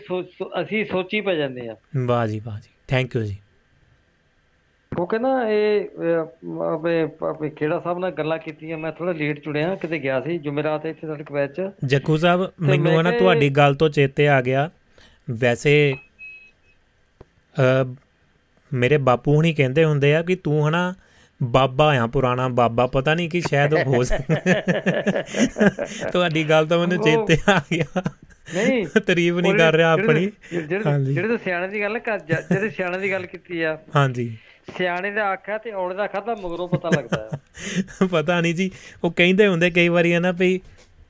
ਅਸੀਂ 0.63 0.85
ਸੋਚੀ 0.85 1.21
ਪੈ 1.21 1.35
ਜਾਂਦੇ 1.35 1.69
ਆ। 1.69 1.77
ਵਾਹ 2.07 2.27
ਜੀ 2.27 2.41
ਵਾਹ 2.45 2.61
ਜੀ। 2.61 2.71
ਥੈਂਕ 2.89 3.17
ਯੂ 3.17 3.23
ਜੀ। 3.23 3.37
ਕਿਉਂਕਿ 4.97 5.19
ਨਾ 5.19 5.49
ਇਹ 5.49 5.85
ਆਪਣੇ 7.31 7.51
ਖੇੜਾ 7.51 7.81
ਸਾਹਿਬ 7.81 7.99
ਨਾਲ 7.99 8.11
ਗੱਲਾਂ 8.11 8.39
ਕੀਤੀਆਂ 8.39 8.79
ਮੈਂ 8.79 8.93
ਥੋੜਾ 8.93 9.13
ਲੇਟ 9.13 9.45
ਜੁੜਿਆ 9.45 9.75
ਕਿਤੇ 9.75 9.99
ਗਿਆ 9.99 10.21
ਸੀ 10.21 10.39
ਜੁਮੇਰਾਤ 10.39 10.87
ਇੱਥੇ 10.87 11.07
ਸਾਡੇ 11.07 11.25
ਕਵੈਚ 11.25 11.71
ਜੱਕੂ 11.85 12.17
ਸਾਹਿਬ 12.17 12.53
ਮੈਨੂੰ 12.61 13.03
ਨਾ 13.03 13.11
ਤੁਹਾਡੀ 13.11 13.51
ਗੱਲ 13.51 13.75
ਤੋਂ 13.75 13.89
ਚੇਤੇ 13.89 14.29
ਆ 14.29 14.41
ਗਿਆ। 14.43 14.71
ਵੈਸੇ 15.31 15.95
ਅ 17.61 17.95
ਮੇਰੇ 18.75 18.97
ਬਾਪੂ 18.97 19.35
ਹੁਣੀ 19.35 19.53
ਕਹਿੰਦੇ 19.53 19.85
ਹੁੰਦੇ 19.85 20.17
ਆ 20.17 20.23
ਕਿ 20.23 20.35
ਤੂੰ 20.35 20.69
ਹਨਾ 20.69 20.95
ਬਾਬਾ 21.43 21.99
ਆ 21.99 22.07
ਪੁਰਾਣਾ 22.07 22.49
ਬਾਬਾ 22.49 22.87
ਪਤਾ 22.87 23.15
ਨਹੀਂ 23.15 23.31
ਕਿ 23.31 23.41
ਸ਼ਾਇਦ 23.41 23.75
ਹੋ 23.75 24.03
ਸਕ- 24.03 24.37
ਤੁਹਾਡੀ 26.13 26.45
ਗੱਲ 26.51 26.67
ਤਾਂ 26.67 26.79
ਮੈਨੂੰ 26.79 27.05
ਚੇਤੇ 27.05 27.53
ਆ 27.53 27.61
ਗਿਆ। 27.73 28.03
ਨਹੀਂ 28.55 28.87
ਤਾਰੀਫ 29.01 29.35
ਨਹੀਂ 29.35 29.55
ਕਰ 29.55 29.73
ਰਿਹਾ 29.73 29.93
ਆਪਣੀ। 29.93 30.31
ਜਿਹੜੇ 31.15 31.39
ਸਿਆਣੇ 31.45 31.69
ਦੀ 31.69 31.81
ਗੱਲ 31.81 32.01
ਜਿਹੜੇ 32.19 32.71
ਸਿਆਣੇ 32.71 32.99
ਦੀ 32.99 33.13
ਗੱਲ 33.13 33.27
ਕੀਤੀ 33.27 33.63
ਆ। 33.63 33.79
ਹਾਂਜੀ। 33.97 34.39
ਸਿਆਣੇ 34.69 35.11
ਦਾ 35.11 35.25
ਆਖਿਆ 35.29 35.59
ਤੇ 35.59 35.73
ਔਲੇ 35.73 35.95
ਦਾ 35.95 36.07
ਖਾਦਾ 36.07 36.35
ਮਗਰੋਂ 36.35 36.69
ਪਤਾ 36.69 36.91
ਲੱਗਦਾ 36.91 37.29
ਆ 37.33 38.07
ਪਤਾ 38.13 38.41
ਨਹੀਂ 38.41 38.55
ਜੀ 38.55 38.71
ਉਹ 39.05 39.11
ਕਹਿੰਦੇ 39.11 39.47
ਹੁੰਦੇ 39.47 39.71
ਕਈ 39.71 39.89
ਵਾਰੀ 39.89 40.13
ਹੈ 40.15 40.21
ਨਾ 40.21 40.31
ਵੀ 40.33 40.61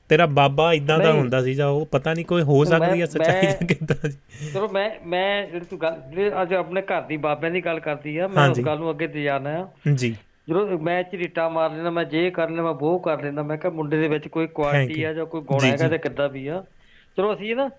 ਤੇਰਾ 0.09 0.25
ਬਾਬਾ 0.25 0.71
ਇਦਾਂ 0.73 0.97
ਦਾ। 0.99 1.11
ਹੁੰਦਾ 1.11 1.41
ਸੀ 1.41 1.53
ਜਾਂ 1.53 1.67
ਉਹ 1.67 1.85
ਪਤਾ 1.85 2.13
ਨਹੀਂ 2.13 2.25
ਕੋਈ 2.25 2.41
ਹੋ 2.41 2.63
ਸਕਦੀ 2.65 3.01
ਹੈ 3.01 3.05
ਸੱਚਾਈ 3.05 3.41
ਜਾਂ 3.43 3.67
ਕਿੱਦਾਂ 3.67 4.09
ਜੀ 4.09 4.49
ਚਲੋ 4.53 4.67
ਮੈਂ 4.67 4.89
ਮੈਂ 5.05 5.45
ਜਿਹੜੀ 5.47 5.65
ਤੂੰ 5.65 5.79
ਗੱਲ 5.81 6.01
ਜਿਹੜੇ 6.09 6.31
ਅੱਜ 6.41 6.53
ਆਪਣੇ 6.53 6.81
ਘਰ 6.81 7.01
ਦੀ 7.01 7.17
ਬਾਬਿਆਂ 7.17 7.51
ਦੀ 7.51 7.61
ਗੱਲ 7.61 7.79
ਕਰਦੀ 7.79 8.17
ਆ 8.17 8.27
ਮੈਂ 8.27 8.49
ਉਸ। 8.49 8.59
ਗੱਲ 8.59 8.79
ਨੂੰ 8.79 8.89
ਅੱਗੇ 8.91 9.07
ਤੇ 9.07 9.23
ਜਾਣਾ 9.23 9.49
ਆ 9.59 9.91
ਜੀ 9.93 10.15
ਜਦੋਂ 10.49 10.79
ਮੈਂ 10.79 11.01
ਝਰੀਟਾ 11.03 11.47
ਮਾਰ 11.49 11.71
ਲੈਣਾ 11.71 11.89
ਮੈਂ 11.89 12.03
ਜੇ 12.05 12.29
ਕਰ 12.31 12.49
ਲੈਣਾ 12.49 12.63
ਮੈਂ 12.63 12.71
ਉਹ 12.71 12.99
ਕਰ 12.99 13.21
ਲੈਣਾ 13.23 13.43
ਮੈਂ 13.43 13.57
ਕਿਹਾ 13.57 13.71
ਮੁੰਡੇ 13.73 13.97
ਦੇ 13.97 14.07
ਵਿੱਚ 14.07 14.27
ਕੋਈ 14.27 14.47
ਕੁਆਲਿਟੀ. 14.47 15.03
ਆ 15.03 15.13
ਜਾਂ 15.13 15.25
ਕੋਈ 15.25 15.41
ਗੁਣ 15.41 15.63
ਹੈਗਾ। 15.63 15.87
ਤੇ 15.87 15.97
ਕਿੱਦਾਂ 15.97 16.29
ਵੀ 16.29 16.47
ਆ 16.47 16.63
ਚਲੋ 17.17 17.33
ਅਸੀਂ 17.33 17.55
ਨਾ 17.55 17.69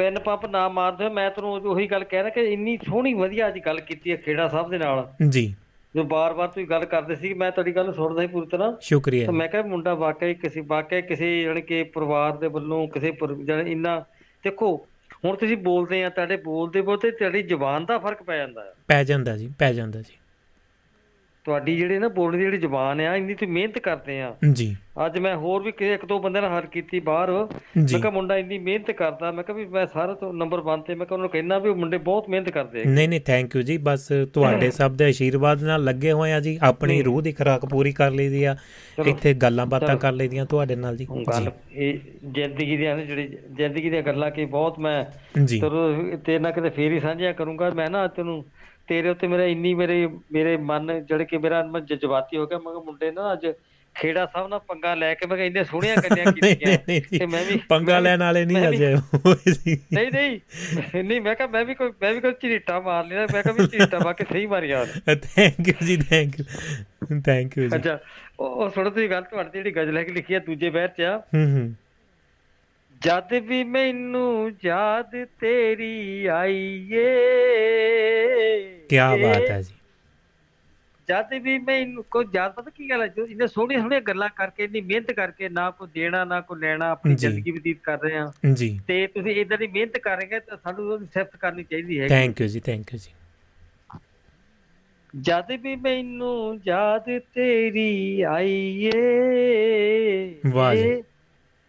ਪੈਨ 0.00 0.18
ਪੰਪ 0.18 0.46
ਨਾ 0.46 0.68
ਮਾਰਦੇ 0.68 1.08
ਮੈਂ 1.08 1.30
ਤੈਨੂੰ 1.30 1.52
ਉਹੀ 1.52 1.86
ਗੱਲ 1.86 2.04
ਕਹਿ 2.04 2.18
ਰਿਹਾ 2.18 2.30
ਕਿ 2.30 2.40
ਇੰਨੀ 2.40 2.76
ਸੋਹਣੀ 2.76 3.14
ਵਧੀਆ 3.14 3.48
ਅੱਜ 3.48 3.58
ਗੱਲ 3.66 3.80
ਕੀਤੀ 3.80 4.10
ਹੈ 4.10 4.16
ਖੇੜਾ 4.16 4.48
ਸਾਹਿਬ 4.48 4.70
ਦੇ 4.70 4.78
ਨਾਲ। 4.78 5.12
ਜੀ। 5.28 5.54
ਜੋ 5.94 6.02
ਬਾਰ-ਬਾਰ 6.02 6.48
ਤੁਸੀਂ 6.48 6.66
ਗੱਲ 6.66 6.84
ਕਰਦੇ 6.84 7.16
ਸੀ 7.16 7.34
ਮੈਂ 7.34 7.50
ਤੁਹਾਡੀ 7.50 7.76
ਗੱਲ 7.76 7.92
ਸੁਣਦਾ 7.92 8.20
ਸੀ 8.20 8.26
ਪੂਰੀ 8.26 8.46
ਤਰ੍ਹਾਂ। 8.46 8.72
ਸ਼ੁਕਰੀਆ। 8.80 9.26
ਤਾਂ 9.26 9.34
ਮੈਂ 9.34 9.48
ਕਿਹਾ 9.48 9.62
ਮੁੰਡਾ 9.62 9.94
ਵਾਕਈ 9.94 10.34
ਕਿਸੇ 10.34 10.60
ਵਾਕਈ 10.60 11.02
ਕਿਸੇ 11.02 11.42
ਜਾਣੀ 11.42 11.62
ਕਿ 11.62 11.82
ਪਰਿਵਾਰ 11.82 12.36
ਦੇ 12.36 12.46
ਵੱਲੋਂ 12.46 12.88
ਕਿਸੇ 12.88 13.12
ਜਾਣੀ 13.44 13.72
ਇੰਨਾ 13.72 14.04
ਦੇਖੋ 14.44 14.86
ਹੁਣ 15.24 15.36
ਤੁਸੀਂ 15.36 15.56
ਬੋਲਦੇ 15.56 16.04
ਆ 16.04 16.08
ਤੁਹਾਡੇ 16.08 16.36
ਬੋਲਦੇ 16.36 16.80
ਬੋਲਦੇ 16.80 17.10
ਤੁਹਾਡੀ 17.10 17.42
ਜ਼ੁਬਾਨ 17.42 17.86
ਦਾ 17.86 17.98
ਫ਼ਰਕ 17.98 18.22
ਪੈ 18.22 18.36
ਜਾਂਦਾ 18.36 18.64
ਹੈ। 18.64 18.72
ਪੈ 18.88 19.04
ਜਾਂਦਾ 19.04 19.36
ਜੀ 19.36 19.52
ਪੈ 19.58 19.72
ਜਾਂਦਾ 19.72 20.00
ਜੀ। 20.00 20.19
ਤੁਹਾਡੀ 21.44 21.76
ਜਿਹੜੀ 21.76 21.98
ਨਾ 21.98 22.08
ਬੋਲਣ 22.08 22.36
ਦੀ 22.36 22.42
ਜਿਹੜੀ 22.42 22.58
ਜ਼ੁਬਾਨ 22.58 23.00
ਆ 23.00 23.14
ਇੰਨੀ 23.16 23.34
ਤੁਸੀਂ 23.34 23.48
ਮਿਹਨਤ 23.48 23.78
ਕਰਦੇ 23.78 24.20
ਆ। 24.22 24.34
ਜੀ। 24.52 24.76
ਅੱਜ 25.06 25.18
ਮੈਂ 25.18 25.36
ਹੋਰ 25.36 25.62
ਵੀ 25.62 25.72
ਕਿਸੇ 25.72 25.94
ਇੱਕ 25.94 26.04
ਦੋ 26.06 26.18
ਬੰਦਿਆਂ 26.18 26.42
ਨਾਲ 26.42 26.58
ਹਰ 26.58 26.66
ਕੀਤੀ 26.66 27.00
ਬਾਹਰ। 27.00 27.30
ਮੈਂ 27.30 27.86
ਕਿਹਾ 27.86 28.10
ਮੁੰਡਾ 28.10 28.36
ਇੰਨੀ 28.36 28.58
ਮਿਹਨਤ 28.58 28.90
ਕਰਦਾ 28.90 29.30
ਮੈਂ 29.32 29.44
ਕਿਹਾ 29.44 29.56
ਵੀ 29.56 29.64
ਮੈਂ 29.66 29.86
ਸਾਰਾ 29.86 30.14
ਤੋਂ 30.14 30.32
ਨੰਬਰ 30.34 30.60
1 30.60 30.82
ਤੇ 30.86 30.94
ਮੈਂ 30.94 31.06
ਕਿਹਾ 31.06 31.16
ਉਹਨੂੰ 31.16 31.30
ਕਹਿਣਾ 31.30 31.58
ਵੀ 31.58 31.72
ਮੁੰਡੇ 31.74 31.98
ਬਹੁਤ 31.98 32.28
ਮਿਹਨਤ 32.28 32.50
ਕਰਦੇ 32.50 32.80
ਆ 32.80 32.88
ਨਹੀਂ 32.88 33.08
ਨਹੀਂ 33.08 33.20
ਥੈਂਕ 33.20 33.56
ਯੂ 33.56 33.62
ਜੀ। 33.62 33.76
ਬਸ 33.82 34.08
ਤੁਹਾਡੇ 34.32 34.70
ਸਭ 34.70 34.92
ਦੇ 34.92 35.04
ਆਸ਼ੀਰਵਾਦ 35.04 35.62
ਨਾਲ 35.64 35.84
ਲੱਗੇ 35.84 36.12
ਹੋਏ 36.12 36.32
ਆ 36.32 36.40
ਜੀ। 36.40 36.58
ਆਪਣੀ। 36.62 37.00
ਰੂਹ 37.02 37.22
ਦੀ 37.22 37.32
ਖੁਰਾਕ 37.32 37.66
ਪੂਰੀ 37.66 37.92
ਕਰ 37.92 38.10
ਲਈਦੀ 38.10 38.44
ਆ। 38.44 38.54
ਚਲੋ, 38.96 39.10
ਇੱਥੇ 39.10 39.34
ਗੱਲਾਂ 39.34 39.66
ਬਾਤਾਂ। 39.66 39.96
ਕਰ 39.96 40.12
ਲਈਦੀਆਂ 40.12 40.46
ਤੁਹਾਡੇ 40.46 40.76
ਨਾਲ 40.76 40.96
ਜੀ। 40.96 41.06
ਗੱਲ 41.30 41.50
ਇਹ 41.72 41.98
ਜ਼ਿੰਦਗੀ 42.26 42.76
ਦੀਆਂ 42.76 42.96
ਨਾ 42.96 43.02
ਜਿਹੜੀ 43.04 43.28
ਜ਼ਿੰਦਗੀ 43.52 43.90
ਦੀਆਂ 43.90 44.02
ਗੱਲਾਂ 44.02 44.30
ਕੀ 44.30 44.44
ਬਹੁਤ 44.46 44.78
ਮੈਂ 44.78 45.04
ਤੇਰੇ 46.16 46.38
ਨਾਲ 46.38 46.52
ਕਿਤੇ 46.52 46.70
ਫੇਰ 46.70 46.92
ਹੀ 46.92 47.00
ਸਾਂਝੀਆਂ 47.00 47.32
ਕਰੂੰਗਾ। 47.34 47.70
ਮੈਂ 47.70 47.90
ਨਾ 47.90 48.06
ਤੈਨੂੰ 48.06 48.44
ਤੇਰੇ 48.90 49.08
ਉੱਤੇ 49.08 49.26
ਮੇਰਾ 49.26 49.44
ਇੰਨੀ 49.44 49.74
ਮੇਰੇ 49.74 50.08
ਮੇਰੇ 50.32 50.56
ਮਨ 50.56 51.04
ਜਿਹੜੇ 51.04 51.24
ਕਿ 51.24 51.38
ਮੇਰਾ 51.38 51.66
ਮੈਂ 51.66 51.80
ਜਜ਼ਬਾਤੀ 51.80 52.36
ਹੋ 52.36 52.46
ਗਿਆ 52.46 52.58
ਮੈਂ 52.58 52.72
ਕਿਹਾ 52.72 52.84
ਮੁੰਡੇ 52.84 53.10
ਨਾ 53.10 53.32
ਅੱਜ 53.32 53.46
ਖੇੜਾ 53.94 54.26
ਸਾਹਿਬ 54.26 54.48
ਨਾਲ 54.48 54.58
ਪੰਗਾ 54.58 54.94
ਲੈ 54.94 55.14
ਕੇ 55.14 55.26
ਮੈਂ 55.26 55.36
ਕਿਹਾ 55.36 55.46
ਇੰਨੇ 55.46 55.64
ਸੋਹਣੀਆਂ 55.64 55.96
ਨਹੀਂ 55.96 56.32
ਕੀਤੀਆਂ। 56.32 56.78
ਤੇ 57.18 57.26
ਮੈਂ 57.26 57.44
ਵੀ 57.44 57.60
ਪੰਗਾ 57.68 57.98
ਲੈਣ 57.98 58.18
ਵਾਲੇ 58.20 58.44
ਨਹੀਂ 58.44 58.68
ਅਜੇ 58.68 58.94
ਨਹੀਂ 59.92 60.10
ਨਹੀਂ 60.12 60.40
ਨਹੀਂ 61.04 61.20
ਮੈਂ 61.20 61.34
ਕਿਹਾ 61.34 61.48
ਮੈਂ 61.48 61.64
ਵੀ 61.64 61.74
ਕੋਈ 61.74 61.90
ਮੈਂ 62.02 62.14
ਵੀ 62.14 62.20
ਕੋਈ 62.20 62.32
ਝਰੀਟਾ 62.32 62.80
ਮਾਰ 62.80 63.06
ਲਿਆ 63.06 63.26
ਮੈਂ 63.32 63.42
ਕਿਹਾ 63.42 63.54
ਵੀ 63.54 63.66
ਝਰੀਟਾ 63.66 63.98
ਮਾ 63.98 64.12
ਕੇ 64.12 64.24
ਸਹੀ 64.32 64.46
ਮਾਰਿਆ 64.46 64.86
ਥੈਂਕ 65.06 65.68
ਯੂ 65.68 65.86
ਜੀ 65.86 65.96
ਥੈਂਕ 65.96 66.40
ਯੂ 66.40 66.44
ਥੈਂਕ 67.20 67.58
ਯੂ 67.58 67.68
ਜੀ। 67.68 67.76
ਅੱਛਾ 67.76 67.98
ਉਹ 68.40 68.70
ਸੁਣੋ 68.70 68.90
ਤੁਸੀਂ 68.90 69.10
ਗੱਲ 69.10 69.22
ਤੁਹਾਡੀ 69.22 69.50
ਜਿਹੜੀ 69.52 69.70
ਗਜ਼ਲ 69.70 69.96
ਹੈ 69.96 70.02
ਕਿ 70.02 70.12
ਲਿਖੀ 70.12 70.34
ਆ 70.34 70.38
ਦੂਜੇ 70.38 70.70
ਬਹਿਰ 70.70 70.88
ਚ 70.88 71.00
ਆ। 71.00 71.18
ਹੂੰ 71.34 71.58
ਹੂੰ। 71.58 71.74
ਜਦ 73.00 73.32
ਵੀ 73.32 73.64
ਮੈਨੂੰ 73.64 74.52
ਯਾਦ 74.64 75.24
ਤੇਰੀ 75.24 76.26
ਆਈਏ। 76.26 77.04
ਕੀ 78.88 78.96
ਬਾਤ 78.96 79.50
ਹੈ 79.50 79.62
ਜੀ। 79.62 79.74
ਜਦ 81.08 81.42
ਵੀ 81.42 81.58
ਮੈਨੂੰ 81.58 82.04
ਕੋਈ 82.10 82.24
ਯਾਦ 82.34 82.52
ਪਤਾ 82.52 82.70
ਕੀ 82.70 82.90
ਗੱਲ 82.90 83.02
ਹੈ? 83.02 83.06
ਜੋ 83.06 83.26
ਇਹਨੇ 83.26 83.46
ਸੋਹਣੀਆਂ 83.46 83.80
ਸੋਹਣੀਆਂ 83.80 84.00
ਗੱਲਾਂ 84.00 84.28
ਕਰਕੇ 84.36 84.64
ਇੰਨੀ 84.64 84.80
ਮਿਹਨਤ 84.80 85.12
ਕਰਕੇ 85.12 85.48
ਨਾ 85.48 85.70
ਕੋਈ 85.70 85.88
ਦੇਣਾ 85.94 86.24
ਨਾ 86.24 86.40
ਕੋਈ 86.40 86.60
ਲੈਣਾ 86.60 86.90
ਆਪਣੀ। 86.90 87.14
ਜ਼ਿੰਦਗੀ 87.14 87.50
ਬਤੀਤ 87.50 87.78
ਕਰ 87.82 88.00
ਰਹੇ 88.00 88.18
ਆ 88.18 88.32
ਜੀ। 88.54 88.80
ਤੇ 88.86 89.06
ਤੁਸੀਂ 89.06 89.32
ਇਦਾਂ 89.32 89.58
ਦੀ 89.58 89.66
ਮਿਹਨਤ 89.66 89.98
ਕਰ 89.98 90.16
ਰਹੇ 90.16 90.28
ਹੋ 90.34 90.38
ਤਾਂ 90.38 90.56
ਸਾਨੂੰ 90.56 90.92
ਉਹਦੀ 90.92 91.06
ਸਿਫਤ 91.06 91.36
ਕਰਨੀ 91.36 91.64
ਚਾਹੀਦੀ 91.64 92.00
ਹੈ 92.00 92.08
ਥੈਂਕ 92.08 92.40
ਯੂ 92.40 92.46
ਜੀ 92.46 92.60
ਥੈਂਕ 92.60 92.94
ਯੂ 92.94 92.98
ਜੀ। 92.98 93.12
ਜਦ 95.20 95.52
ਵੀ 95.60 95.76
ਮੈਨੂੰ 95.76 96.60
ਯਾਦ 96.66 97.18
ਤੇਰੀ 97.18 98.20
ਆਈਏ। 98.20 98.92
ਵਾਹ 100.46 100.74
ਜੀ। 100.74 101.02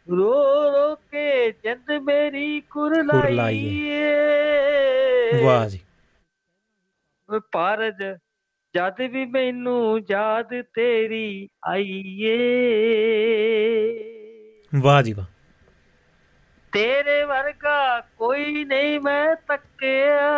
ਰੋ 0.09 0.71
ਰੋ 0.71 0.95
ਕੇ 0.95 1.51
ਜਿੰਦ 1.51 1.91
ਮੇਰੀ 2.01 2.61
ਕੁਰਲਾਈਏ। 2.61 4.13
ਵਾਹ 5.43 5.69
ਜੀ। 5.69 5.79
ਓਏ 7.31 7.39
ਪਾਰਜ 7.51 8.03
ਜਦ 8.75 9.01
ਵੀ 9.01 9.25
ਮੈਨੂੰ 9.25 9.99
ਯਾਦ 10.11 10.61
ਤੇਰੀ 10.61 11.49
ਆਈਏ। 11.65 12.37
ਵਾਹ 14.81 15.01
ਜੀ 15.01 15.13
ਵਾਹ। 15.13 15.25
ਤੇਰੇ 16.71 17.23
ਵਰਗਾ 17.23 18.07
ਕੋਈ 18.17 18.65
ਨਹੀਂ 18.65 18.99
ਮੈਂ 18.99 19.35
ਤੱਕਿਆ। 19.35 20.31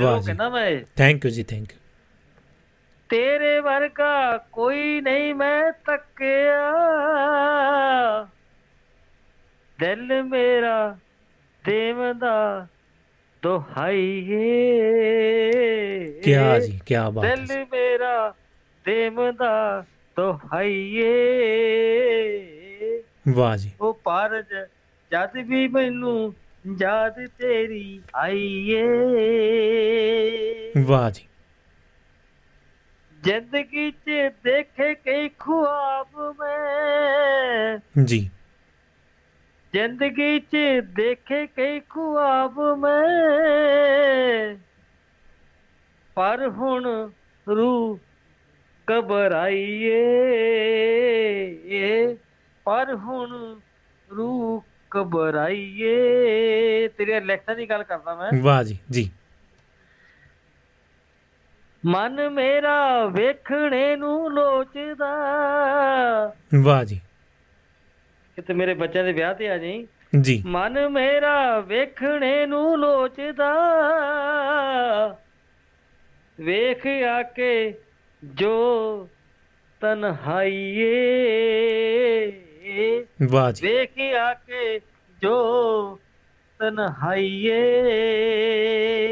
ਵਾਹ 0.00 0.20
ਜੀ। 0.20 0.26
ਕਹਿੰਦਾ 0.26 0.48
ਮੈਂ 0.48 0.80
ਥੈਂਕ 0.96 1.24
ਯੂ 1.24 1.30
ਜੀ 1.30 1.42
ਥੈਂਕ 1.42 1.72
ਯੂ 1.72 1.79
ਤੇਰੇ 3.10 3.60
ਵਰਗਾ 3.60 4.36
ਕੋਈ 4.52 5.00
ਨਹੀਂ 5.00 5.34
ਮੈਂ 5.34 5.72
ਤੱਕਿਆ। 5.72 6.72
ਦਿਲ 9.80 10.22
ਮੇਰਾ 10.22 10.98
ਦੇਵਦਾ 11.64 12.66
ਦੁਹਾਈਏ 13.42 14.70
ਕਿਆ 16.24 16.58
ਜੀ 16.58 16.80
ਕਿਆ 16.86 17.10
ਬਾਤ 17.10 17.24
ਹੈ। 17.24 17.34
ਦਿਲ 17.34 17.66
ਮੇਰਾ 17.72 18.34
ਦੇਵਦਾ 18.84 19.84
ਦੁਹਾਈਏ 20.16 21.10
ਵਾਹ 23.28 23.56
ਜੀ। 23.56 23.72
ਉਹ 23.80 24.00
ਪਾਰਜ 24.04 24.46
ਜਦ 25.12 25.36
ਵੀ 25.36 25.68
ਮੈਨੂੰ 25.68 26.34
ਯਾਦ 26.80 27.26
ਤੇਰੀ 27.26 28.02
ਆਈਏ 28.16 28.82
ਵਾਹ 30.86 31.10
ਜੀ। 31.10 31.22
ਜ਼ਿੰਦਗੀ 33.24 33.90
'ਚ 33.90 34.10
ਦੇਖੇ 34.44 34.94
ਕਈ 34.94 35.28
ਖੁਆਬ 35.28 36.36
ਮੈਂ। 36.40 37.78
ਜੀ। 38.04 38.30
ਜ਼ਿੰਦਗੀ 39.72 40.40
'ਚ 40.40 40.56
ਦੇਖੇ 40.82 41.46
ਕਈ 41.46 41.80
ਖੁਆਬ 41.80 42.60
ਮੈਂ। 42.60 44.56
ਪਰ 46.14 46.48
ਹੁਣ 46.48 47.10
ਰੂ 47.48 47.98
ਘਬਰਾਈਏ। 48.92 49.96
ਪਰ 52.64 52.94
ਹੁਣ 52.94 53.60
ਰੂ 54.10 54.62
ਘਬਰਾਈਏ। 54.96 55.98
ਤੇਰੇ 56.88 57.20
ਲੈਕਚਰ 57.20 57.54
ਦੀ 57.54 57.70
ਗੱਲ 57.70 57.82
ਕਰਦਾ 57.82 58.14
ਮੈਂ। 58.14 58.30
ਵਾਹ 58.42 58.64
ਜੀ 58.64 58.78
ਜੀ। 58.90 59.10
ਮਨ 61.86 62.30
ਮੇਰਾ 62.30 63.06
ਵੇਖਣੇ 63.06 63.96
ਨੂੰ 63.96 64.32
ਲੋਚਦਾ। 64.32 65.12
ਵਾਹ 66.62 66.84
ਜੀ। 66.84 67.00
ਕਿਤੇ 68.36 68.54
ਮੇਰੇ 68.54 68.74
ਬੱਚਿਆਂ 68.74 69.04
ਦੇ 69.04 69.12
ਵਿਆਹ 69.12 69.34
ਤੇ 69.34 69.50
ਆ 69.50 69.58
ਜਾਈ। 69.58 69.86
ਜੀ। 70.20 70.42
ਮਨ 70.46 70.88
ਮੇਰਾ 70.88 71.60
ਵੇਖਣੇ 71.60 72.46
ਨੂੰ 72.46 72.78
ਲੋਚਦਾ। 72.78 73.52
ਵੇਖ 76.40 76.86
ਆ 76.86 77.22
ਕੇ 77.22 77.74
ਜੋ 78.24 79.08
ਤਨਹਾਈਏ। 79.80 80.86
ਵਾਹ 83.30 83.52
ਜੀ। 83.52 83.68
ਵੇਖ 83.68 84.14
ਆ 84.14 84.34
ਕੇ 84.34 84.80
ਜੋ 85.22 86.00
ਤਨਹਾਈਏ। 86.58 87.62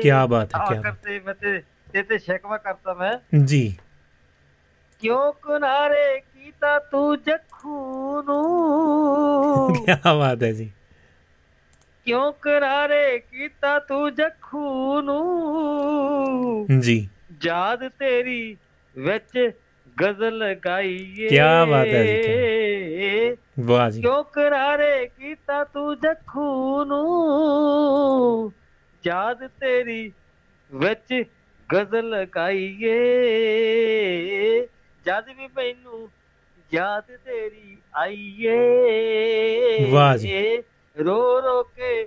ਕਿਆ 0.03 0.27
ਬਾਤ 0.27 0.55
ਹੈ, 0.55 0.61
ਕਿਆ 0.69 0.79
ਆਖਰ 0.79 0.93
ਤੇ 0.93 1.63
ਮੈਂ 1.95 2.03
ਤੇ 2.03 2.03
ਤੇ 2.03 2.03
ਤੇ 2.03 2.19
ਸ਼ਿਕਵਾ 2.19 2.57
ਕਰਤਾ 2.57 2.95
ਮੈਂ 2.95 3.39
ਜੀ 3.39 3.77
ਕਿਉਂ 5.01 5.33
ਕਿਨਾਰੇ 5.33 6.19
ਕੀਤਾ 6.21 6.79
ਤੂੰ 6.79 7.17
ਜੱਖੂ 7.23 8.23
ਨੂੰ 8.23 9.75
ਕੀ 9.75 10.15
ਬਾਤ 10.15 10.43
ਹੈ 10.43 10.53
ਜੀ 10.53 10.71
ਕਿਉਂ 12.05 12.33
ਕਰਾਰੇ 12.33 13.19
ਕੀਤਾ 13.19 13.79
ਤੂੰ 13.79 14.15
ਜੱਖੂ 14.15 15.01
ਨੂੰ 15.01 16.67
ਜੀ 16.81 17.09
ਯਾਦ 17.45 17.89
ਤੇਰੀ 17.89 18.57
ਵਿੱਚ 18.97 19.53
ਗਜ਼ਲ 20.03 20.55
ਗਾਈਏ 20.55 21.29
ਕਿਆ 21.29 21.65
ਬਾਤ 21.65 21.87
ਹੈ 21.87 22.03
ਜੀ, 22.05 23.37
ਵਾਹ 23.59 23.91
ਜੀ 23.91 24.01
ਕਿਉਂ 24.03 24.25
ਕਰਾਰੇ 24.25 25.07
ਕੀਤਾ 25.07 25.65
ਗਜ਼ਲ 31.73 32.27
ਗਾਈਏ। 32.37 32.97
ਜਦ 35.07 35.29
ਵੀ 35.37 35.47
ਮੈਨੂੰ 35.47 36.11
ਯਾਦ 36.75 37.05
ਤੇਰੀ 37.17 37.79
ਆਈਏ। 37.95 38.59
ਵਾਹ 39.91 40.17
ਜੀ। 40.17 40.63
ਰੋ 40.99 41.43
ਰੋ 41.43 41.63
ਕੇ 41.63 42.07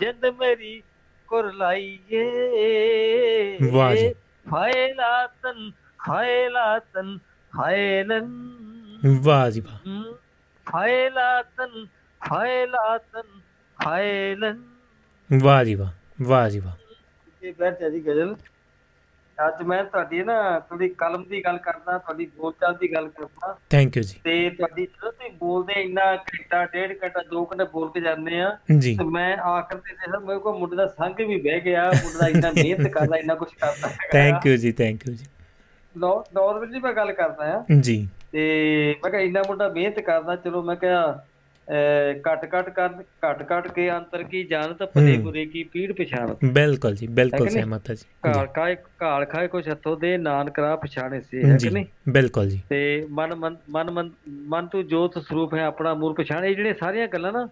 ਜਿੰਦ 0.00 0.26
ਮੇਰੀ 0.26 0.82
ਕੁਰਲਾਈਏ 1.26 2.26
ਵਾਹ 3.72 3.94
ਜੀ। 3.94 4.14
ਫਾਇਲਾਤਨ 4.50 5.70
ਫਾਇਲਾਤਨ 6.08 7.18
ਫਾਇਲਨ 7.56 8.58
ਵਾਹ 9.22 9.50
ਜੀ 9.50 9.60
ਵਾਹ। 9.60 9.78
ਹਮ, 9.86 10.16
ਫਾਇਲਾਤਨ 10.72 11.86
ਫਾਇਲਾਤਨ 12.28 13.40
ਫਾਇਲਨ 13.84 14.62
ਵਾਹ 15.42 15.64
ਜੀ 15.64 15.74
ਵਾਹ 15.74 15.90
ਵਾਹ 16.22 16.48
ਜੀ 16.48 16.60
ਵਾਹ। 16.60 16.74
ਇਹ 17.42 17.52
ਬੈਠ 17.58 17.78
ਜੀ 17.82 18.06
ਗਜ਼ਲ। 18.06 18.36
ਅੱਜ 19.46 19.62
ਮੈਂ 19.62 19.84
ਤੁਹਾਡੀ 19.84 20.22
ਨਾ 20.22 20.60
ਥੋੜੀ 20.60 20.88
ਕਲਮ 20.88 21.24
ਦੀ 21.24 21.44
ਗੱਲ 21.44 21.58
ਕਰਦਾ 21.58 21.98
ਤੁਹਾਡੀ 21.98 22.26
ਬੋਲਚਾਲ 22.26 22.74
ਦੀ 22.74 22.94
ਗੱਲ 22.94 23.08
ਕਰਦਾ। 23.08 23.58
ਥੈਂਕ 23.70 23.96
ਯੂ 23.96 24.02
ਜੀ। 24.02 24.14
ਤੇ 24.24 24.50
ਤੁਹਾਡੀ 24.50 24.86
ਜਦੋਂ 24.86 25.12
ਤੁਸੀਂ 25.12 25.30
ਬੋਲਦੇ 25.30 25.72
ਇੰਨਾ 25.72 26.16
ਘੰਟਾ 26.16 26.66
ਡੇਢ 26.66 26.98
ਘੰਟਾ 27.02 27.22
ਦੋ 27.30 27.44
ਘੰਟੇ 27.44 27.64
ਬੋਲ 27.64 27.90
ਕੇ 27.90 28.00
ਜਾਂਦੇ 28.00 28.40
ਆ 28.40 28.58
ਜੀ। 28.78 28.96
ਤੇ 28.96 29.04
ਮੈਂ 29.04 29.36
ਆਖਰ 29.36 29.76
ਤੇ 29.76 29.92
ਦੇਖਦਾ 29.92 30.18
ਮੇਰੇ 30.18 30.38
ਕੋਲ 30.38 30.58
ਮੁੰਡੇ 30.58 30.76
ਦਾ 30.76 30.86
ਸੰਗ 30.86 31.14
ਵੀ 31.16 31.40
ਬਹਿ 31.40 31.60
ਗਿਆ 31.60 31.84
ਮੁੰਡਾ 31.84 32.18
ਦਾ 32.18 32.28
ਇੰਨਾ 32.28 32.50
ਮਿਹਨਤ 32.50 32.88
ਕਰਦਾ 32.88 33.16
ਇੰਨਾ 33.16 33.34
ਕੁਝ 33.34 33.48
ਕਰਦਾ 33.60 33.90
ਥੈਂਕ 34.12 34.46
ਯੂ 34.46 34.56
ਜੀ 34.56 34.72
ਥੈਂਕ 34.72 35.08
ਯੂ 35.08 35.14
ਜੀ। 35.14 35.24
ਨਾਰਮਲੀ 35.98 36.80
ਮੈਂ 36.80 36.92
ਗੱਲ 36.92 37.12
ਕਰਦਾ 37.12 37.58
ਆ। 37.58 37.64
ਜੀ। 37.80 38.08
ਤੇ 38.32 38.96
ਮੈਂ 39.04 39.10
ਕਿਹਾ 39.10 39.22
ਇੰਨਾ 39.22 39.42
ਮੁੰਡਾ 39.46 39.68
ਮਿਹਨਤ 39.68 40.00
ਕਰਦਾ 40.00 40.36
ਚਲੋ 40.36 40.62
ਮੈਂ 40.62 40.76
ਕਿਹਾ 40.76 41.24
ਘੱਟ 42.26 42.48
ਘੱਟ 42.54 42.70
ਕਰ 42.70 42.88
ਘੱਟ 43.30 43.52
ਘੱਟ 43.52 43.68
ਕੇ 43.68 43.90
ਅੰਤਰ 43.90 44.22
ਕੀ 44.22 44.42
ਜਾਣਤ 44.44 44.82
ਹੂੰ। 44.82 45.22
ਬੁਰੇ 45.22 45.46
ਕੀ 45.46 45.62
ਪੀੜ 45.62 45.92
ਪਛਾਣ। 45.92 46.34
ਬਿਲਕੁਲ 46.44 46.94
ਜੀ 46.94 47.06
ਬਿਲਕੁਲ? 47.06 47.48
ਸਹਿਮਤ 47.48 47.90
ਹੈ 47.90 47.94
ਜੀ। 47.94 48.32
ਕਾਲ 48.32 48.46
ਖਾਏ 48.46 48.76
ਕਾਲ 48.98 49.24
ਖਾਏ 49.24 49.48
ਕੁਛ 49.48 49.68
ਹੱਥੋਂ 49.68 49.96
ਦੇ 49.96 50.16
ਨਾਨਕ 50.18 50.58
ਰਾਹ 50.58 50.76
ਪਛਾਣੇ 50.76 51.20
ਸੇ 51.20 51.44
ਹੈ 51.44 51.56
ਕਿ 51.56 51.70
ਨਹੀਂ? 51.70 51.84
ਬਿਲਕੁਲ 52.08 52.48
ਜੀ। 52.48 52.60
ਤੇ 52.68 53.06
ਮਨ 53.10 53.34
ਮਨ 53.34 54.10
ਮਨ 54.48 54.66
ਤੂੰ 54.66 54.86
ਜੋਤ 54.86 55.18
ਸਰੂਪ 55.18 55.54
ਹੈ 55.54 55.64
ਆਪਣਾ 55.64 55.94
ਮੂਰ 55.94 56.12
ਪਛਾਣੇ। 56.12 56.48
ਇਹ 56.50 56.54
ਜਿਹੜੀਆਂ 56.56 56.74
ਸਾਰੀਆਂ 56.80 57.08
ਗੱਲਾਂ 57.08 57.32
ਨਾ 57.32 57.48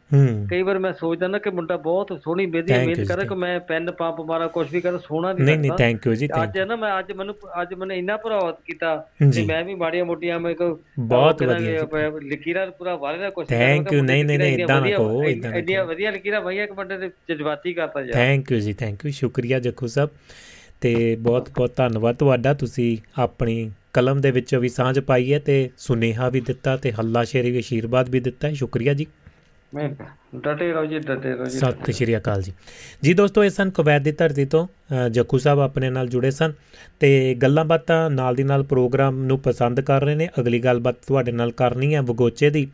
ਕਈ 0.51 0.63
ਵਾਰ 0.63 0.79
ਮੈਂ 0.79 0.93
ਸੋਚਦਾ 0.93 1.29
ਨਾ 1.29 1.39
ਕਿ 1.39 1.51
ਮੁੰਡਾ 1.51 1.77
ਬਹੁਤ 1.77 2.21
ਸੋਹਣੀ 2.25 2.47
ਬੇਦੀ 2.47 2.73
ਮਿਹਨਤ 2.73 3.09
ਕਰੇ 3.09 3.29
ਕਿ 3.29 3.35
ਮੈਂ 3.35 3.61
ਪੈਨ 3.61 3.91
ਪੰਪ 3.91 4.21
ਮਾਰਾ 4.21 4.47
ਕੁਛ 4.47 4.73
ਵੀ 4.73 4.81
ਕਰ 4.81 4.99
ਸੋਹਣਾ 4.99 5.33
ਨਹੀਂ 5.33 5.45
ਨਹੀਂ 5.47 5.59
ਨਹੀਂ 5.59 5.71
ਥੈਂਕ 5.79 6.07
ਯੂ 6.07 6.15
ਜੀ 6.15 6.29
ਅੱਜ 6.43 6.55
ਥੈਂਕ 6.55 6.69
ਨਾ 6.69 6.77
ਮੈਂ 6.77 6.99
ਅੱਜ 6.99 7.13
ਮੈਨੂੰ 7.13 7.35
ਅੱਜ 7.63 7.75
ਮੈਨੂੰ 7.75 7.97
ਇੰਨਾ 7.97 8.17
ਪ੍ਰਭਾਵਿਤ 8.17 8.57
ਕੀਤਾ। 8.65 8.97
ਕਿ 9.33 9.45
ਮੈਂ 9.47 9.65
ਵੀ 9.65 9.75
ਮਾੜੀਆਂ 9.75 10.05
ਮੋਟੀਆਂ 10.05 10.41
ਕੋ 10.41 10.81
ਬਹੁਤ 10.99 11.43
ਵਧੀਆ 11.43 11.59
ਜੀ। 11.59 12.29
ਲਕੀਰਾਂ 12.29 12.67
ਪੂਰਾ 12.67 12.97
ਵਾਲੇ 12.97 13.19
ਦਾ 13.19 13.31
ਕੁਛ 13.31 13.47
Thank 13.47 13.95
you, 13.95 14.06
ਨਹੀਂ, 14.07 14.25
ਨਹੀਂ, 14.25 14.39
ਨਹੀਂ, 14.39 14.59
ਏਦਾਂ 14.59 14.81
ਨਾ 14.81 14.91
ਕਹੋ, 14.91 15.25
ਏਦਾਂ 15.25 15.51
ਨਾ 15.51 15.61
ਕਹੋ। 15.61 15.87
ਵਧੀਆ 15.87 16.11
ਲਕੀਰਾਂ 16.11 16.41
ਭਾਈ 16.41 16.59
ਇੱਕ 16.59 16.73
ਬੰਦੇ 16.73 16.99
ਦੇ 16.99 17.11
ਜਜ਼ਬਾਤੀ 17.29 17.73
ਕਰਤਾ 17.73 18.01
ਯਾਰ 18.01 18.13
ਥੈਂਕ 18.13 18.53
ਯੂ 18.53 18.59
ਜੀ 18.59 18.73
ਥੈਂਕ 18.73 19.07
ਯੂ 19.07 19.13
ਸ਼ੁਕਰੀਆ 19.13 19.61
ਜੱਖੂ 19.61 19.87
ਸਾਹਿਬ। 19.87 20.11
ਤੇ 20.81 21.17
ਬਹੁਤ 21.17 21.51
ਬਹੁਤ 21.51 21.77
ਧੰਨਵਾਦ 21.77 22.17
ਤੁਹਾਡਾ 22.17 22.55
ਤੁਸੀਂ 22.55 22.97
ਆਪਣੀ 23.19 23.71
ਕਲਮ 23.93 24.21
ਦੇ 24.21 24.31
ਵਿੱਚੋਂ 24.31 24.61
ਵੀ 24.61 24.69
ਸਾਂਝ 24.69 24.99
ਪਾਈ 25.01 25.33
ਹੈ 25.33 25.39
ਤੇ 25.39 25.71
ਸੁਨੇਹਾ 25.79 26.29
ਵੀ 26.29 26.41
ਦਿੱਤਾ 26.41 26.77
ਤੇ 26.77 26.93
ਹੱਲਾ 26.93 27.25
ਸ਼ੇਰੀ 27.25 27.51
ਵੀ 27.51 27.59
ਆਸ਼ੀਰਵਾਦ 27.59 28.09
ਵੀ 28.09 28.21
ਦਿੱਤਾ 28.21 28.49
ਹੈ 28.49 28.53
ਸ਼ੁਕਰੀਆ 28.53 28.95
ਜੀ। 28.95 29.07
ਮੈਂ 29.75 29.89
ਡਟੇ 30.37 30.73
ਰਹੋ 30.73 30.85
ਜੀ 30.87 30.99
ਡਟੇ 30.99 31.33
ਰਹੋ 31.33 31.45
ਜੀ। 31.45 31.59
ਸਤਿ 31.59 31.93
ਸ਼੍ਰੀ 31.93 32.17
ਅਕਾਲ 32.17 32.43
ਜੀ। 32.43 32.53
ਜੀ 33.03 33.15
ਦੋਸਤੋ 33.15 33.45
ਇਹ 33.45 33.51
ਸਨ 33.51 33.71
ਕੁਵੈਤ 33.71 34.03
ਦੀ 34.03 34.13
ਧਰਤੀ 34.13 34.45
ਤੋਂ 34.45 34.67
ਜੱਖੂ 35.11 35.39
ਸਾਹਿਬ 35.39 35.61
ਆਪਣੇ 35.61 35.91
ਨਾਲ 35.91 36.09
ਜੁੜੇ 36.09 36.31
ਸਨ 36.31 36.53
ਤੇ 37.01 37.35
ਗੱਲਾਂ 37.35 37.65
ਬਾਤਾਂ 37.65 38.11
ਨਾਲ 38.11 38.35
ਦੀ 38.35 38.43
ਨਾਲ 38.43 38.63
ਪ੍ਰੋਗਰਾਮ 38.63 39.23
ਨੂੰ 39.25 39.39
ਪਸੰਦ 39.39 39.81
ਕਰ 39.81 40.05
ਰਹੇ 40.05 40.15
ਨੇ। 40.15 40.29
ਅਗਲੀ 40.41 40.59
ਗੱਲਬਾਤ 40.59 40.97
ਤੁਹਾਡੇ 41.07 41.33
ਨਾਲ 41.33 41.53
ਕਰਨੀ 41.53 41.95
ਹੈ 41.95 42.03
ਵਗੋਚੇ 42.03 42.51
ਦੀ। 42.51 42.67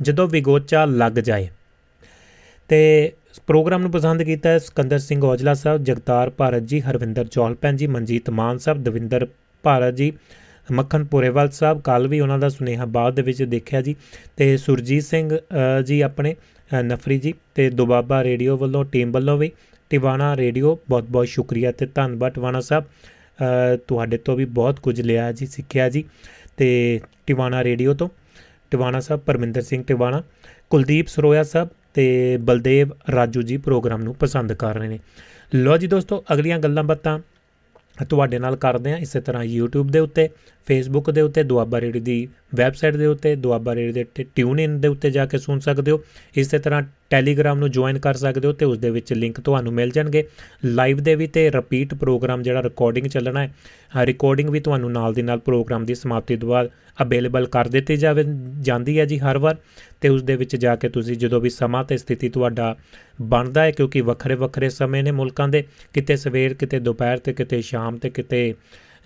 ਜਦੋਂ 0.00 0.28
ਵਿਗੋਚਾ 0.28 0.84
ਲੱਗ 0.84 1.12
ਜਾਏ। 1.12 1.48
ਤੇ 2.68 3.12
ਪ੍ਰੋਗਰਾਮ 3.46 3.82
ਨੂੰ 3.82 3.90
ਪਸੰਦ 3.90 4.22
ਕੀਤਾ 4.22 4.48
ਹੈ 4.50 4.58
ਸਿਕੰਦਰ 4.58 4.98
ਸਿੰਘ 4.98 5.24
ਔਜਲਾ 5.24 5.54
ਸਾਹਿਬ 5.54 5.84
ਜਗਤਾਰ 5.84 6.30
ਭਾਰਤ 6.30 6.62
ਜੀ 6.62 6.80
ਹਰਵਿੰਦਰ 6.80 7.26
ਚੌਲਪੈਨ 7.26 7.76
ਜੀ 7.76 7.86
ਮਨਜੀਤ 7.86 8.30
ਮਾਨ 8.30 8.58
ਸਾਹਿਬ 8.58 8.84
ਦਵਿੰਦਰ 8.84 9.26
ਭਾਰਤ 9.62 9.94
ਜੀ 9.94 10.12
ਮੱਖਣ 10.72 11.04
ਪੁਰੇਵਾਲ 11.04 11.50
ਸਾਹਿਬ 11.50 11.80
ਕੱਲ 11.80 12.08
ਵੀ 12.08 12.20
ਉਹਨਾਂ 12.20 12.38
ਦਾ 12.38 12.48
ਸੁਨੇਹਾ 12.48 12.84
ਬਾਅਦ 12.84 13.14
ਦੇ 13.14 13.22
ਵਿੱਚ 13.22 13.42
ਦੇਖਿਆ 13.42 13.82
ਜੀ। 13.82 13.96
ਤੇ 14.36 14.56
ਸੁਰਜੀਤ 14.56 15.02
ਸਿੰਘ 15.02 15.36
ਅ, 15.36 15.82
ਜੀ 15.82 16.00
ਆਪਣੇ 16.00 16.34
ਅ, 16.34 16.82
ਨਫਰੀ 16.82 17.18
ਜੀ 17.18 17.34
ਤੇ 17.54 17.70
ਦੁਬਾਬਾ 17.70 18.24
ਰੇਡੀਓ 18.24 18.56
ਵੱਲੋਂ 18.56 18.84
ਟੀਮ 18.84 19.12
ਵੱਲੋਂ 19.12 19.38
ਵੀ 19.38 19.50
ਟਿਵਾਣਾ 19.90 20.36
ਰੇਡੀਓ 20.36 20.78
ਬਹੁਤ 20.88 21.04
ਬਹੁਤ 21.04 21.28
ਸ਼ੁਕਰੀਆ 21.28 21.72
ਤੇ 21.72 21.86
ਧੰਨਵਾਦ 21.86 22.32
ਟਿਵਾਣਾ 22.32 22.60
ਸਾਹਿਬ। 22.60 22.84
ਅ, 22.84 23.76
ਤੁਹਾਡੇ 23.88 24.16
ਤੋਂ 24.16 24.36
ਵੀ 24.36 24.44
ਬਹੁਤ 24.44 24.80
ਕੁਝ 24.80 25.00
ਲਿਆ 25.00 25.32
ਜੀ 25.32 25.46
ਸਿੱਖਿਆ 25.46 25.88
ਜੀ 25.88 26.04
ਤੇ 26.56 27.00
ਟਿਵਾਣਾ 27.26 27.64
ਰੇਡੀਓ 27.64 27.94
ਤੋਂ। 27.94 28.08
ਟਿਵਾਣਾ 28.72 29.00
ਸਾਹਿਬ, 29.00 29.20
ਪਰਮਿੰਦਰ 29.20 29.62
ਸਿੰਘ 29.62 29.84
ਟਿਵਾਣਾ, 29.84 30.22
ਕੁਲਦੀਪ 30.70 31.06
ਸਰੋਇਆ 31.06 31.42
ਸਾਹਿਬ 31.42 31.68
ਤੇ 31.94 32.36
ਬਲਦੇਵ 32.36 32.90
ਰਾਜੂ 33.14 33.42
ਜੀ 33.42 33.56
ਪ੍ਰੋਗਰਾਮ 33.56 34.02
ਨੂੰ 34.02 34.14
ਪਸੰਦ 34.14 34.52
ਕਰ 34.52 34.74
ਰਹੇ 34.74 34.88
ਨੇ। 34.88 34.98
ਲੋ 35.54 35.76
ਜੀ 35.76 35.86
ਦੋਸਤੋ, 35.86 36.24
ਅਗਲੀਆਂ 36.32 36.58
ਗੱਲਾਂ 36.58 36.84
ਬਾਤਾਂ 36.84 37.18
ਤੁਹਾਡੇ 38.08 38.38
ਨਾਲ 38.38 38.56
ਕਰਦੇ 38.56 38.92
ਆ 38.92 38.96
ਇਸੇ 38.96 39.20
ਤਰ੍ਹਾਂ 39.20 39.44
YouTube 39.44 39.90
ਦੇ 39.90 39.98
ਉੱਤੇ, 39.98 40.28
Facebook 40.68 41.12
ਦੇ 41.12 41.20
ਉੱਤੇ, 41.20 41.42
ਦੁਆਬਾ 41.42 41.80
ਰੇਡੀਓ 41.80 42.02
ਦੀ 42.02 42.28
ਵੈਬਸਾਈਟ 42.54 42.96
ਦੇ 42.96 43.06
ਉੱਤੇ, 43.06 43.36
ਦੁਆਬਾ 43.36 43.74
ਰੇਡੀਓ 43.74 43.92
ਦੇ 43.92 44.24
ਟਿਊਨ 44.34 44.60
ਇਨ 44.60 44.80
ਦੇ 44.80 44.88
ਉੱਤੇ 44.88 45.10
ਜਾ 45.10 45.26
ਕੇ 45.26 45.38
ਸੁਣ 45.38 45.58
ਸਕਦੇ 45.58 45.90
ਹੋ। 45.90 46.00
ਇਸੇ 46.36 46.58
ਤਰ੍ਹਾਂ 46.58 46.82
ਟੈਲੀਗ੍ਰਾਮ 47.12 47.58
ਨੂੰ 47.58 47.70
ਜੁਆਇਨ 47.70 47.98
ਕਰ 47.98 48.14
ਸਕਦੇ 48.14 48.48
ਹੋ 48.48 48.52
ਤੇ 48.52 48.64
ਉਸ 48.64 48.78
ਦੇ 48.78 48.90
ਵਿੱਚ 48.90 49.12
ਲਿੰਕ 49.12 49.40
ਤੁਹਾਨੂੰ 49.40 49.72
ਮਿਲ 49.72 49.90
ਜਾਣਗੇ। 49.90 50.24
ਲਾਈਵ 50.64 50.96
ਦੇ 50.96 51.14
ਵੀ 51.14 51.26
ਤੇ 51.26 51.50
ਰਿਪੀਟ 51.50 51.94
ਪ੍ਰੋਗਰਾਮ 51.94 52.42
ਜਿਹੜਾ 52.42 52.62
ਰਿਕਾਰਡਿੰਗ 52.62 53.06
ਚੱਲਣਾ 53.06 53.40
ਹੈ 53.40 54.06
ਰਿਕਾਰਡਿੰਗ 54.06 54.50
ਵੀ 54.50 54.60
ਤੁਹਾਨੂੰ 54.60 54.92
ਨਾਲ 54.92 55.14
ਦੀ 55.14 55.22
ਨਾਲ 55.22 55.38
ਪ੍ਰੋਗਰਾਮ 55.38 55.84
ਦੀ 55.84 55.94
ਸਮਾਪਤੀ 55.94 56.36
ਤੋਂ 56.36 56.48
ਬਾਅਦ 56.48 56.70
ਅਵੇਲੇਬਲ 57.02 57.46
ਕਰ 57.46 57.68
ਦਿੱਤੀ 57.68 57.96
ਜਾਵੇ, 57.96 58.24
ਜਾਂਦੀ 58.60 58.98
ਹੈ 58.98 59.04
ਜੀ 59.04 59.18
ਹਰ 59.18 59.38
ਵਾਰ। 59.38 59.56
ਤੇ 60.00 60.08
ਉਸ 60.08 60.22
ਦੇ 60.22 60.36
ਵਿੱਚ 60.36 60.56
ਜਾ 60.56 60.76
ਕੇ 60.76 60.88
ਤੁਸੀਂ 60.88 61.16
ਜਦੋਂ 61.16 61.40
ਵੀ 61.40 61.50
ਸਮਾਂ 61.50 61.84
ਤੇ 61.84 61.96
ਸਥਿਤੀ 61.96 62.28
ਤੁਹਾਡਾ 62.28 62.76
ਬਣਦਾ 63.22 63.62
ਹੈ, 63.62 63.70
ਕਿਉਂਕਿ 63.70 64.00
ਵੱਖਰੇ 64.00 64.34
ਵੱਖਰੇ 64.34 64.68
ਸਮੇਂ 64.68 65.02
ਨੇ 65.04 65.10
ਮੁਲਕਾਂ 65.10 65.48
ਦੇ, 65.48 65.64
ਕਿਤੇ 65.92 66.16
ਸਵੇਰ, 66.16 66.54
ਕਿਤੇ 66.54 66.80
ਦੁਪਹਿਰ 66.80 67.18
ਤੇ 67.18 67.32
ਕਿਤੇ 67.32 67.62
ਸ਼ਾਮ 67.62 67.96
ਤੇ 67.96 68.10
ਕਿਤੇ 68.10 68.54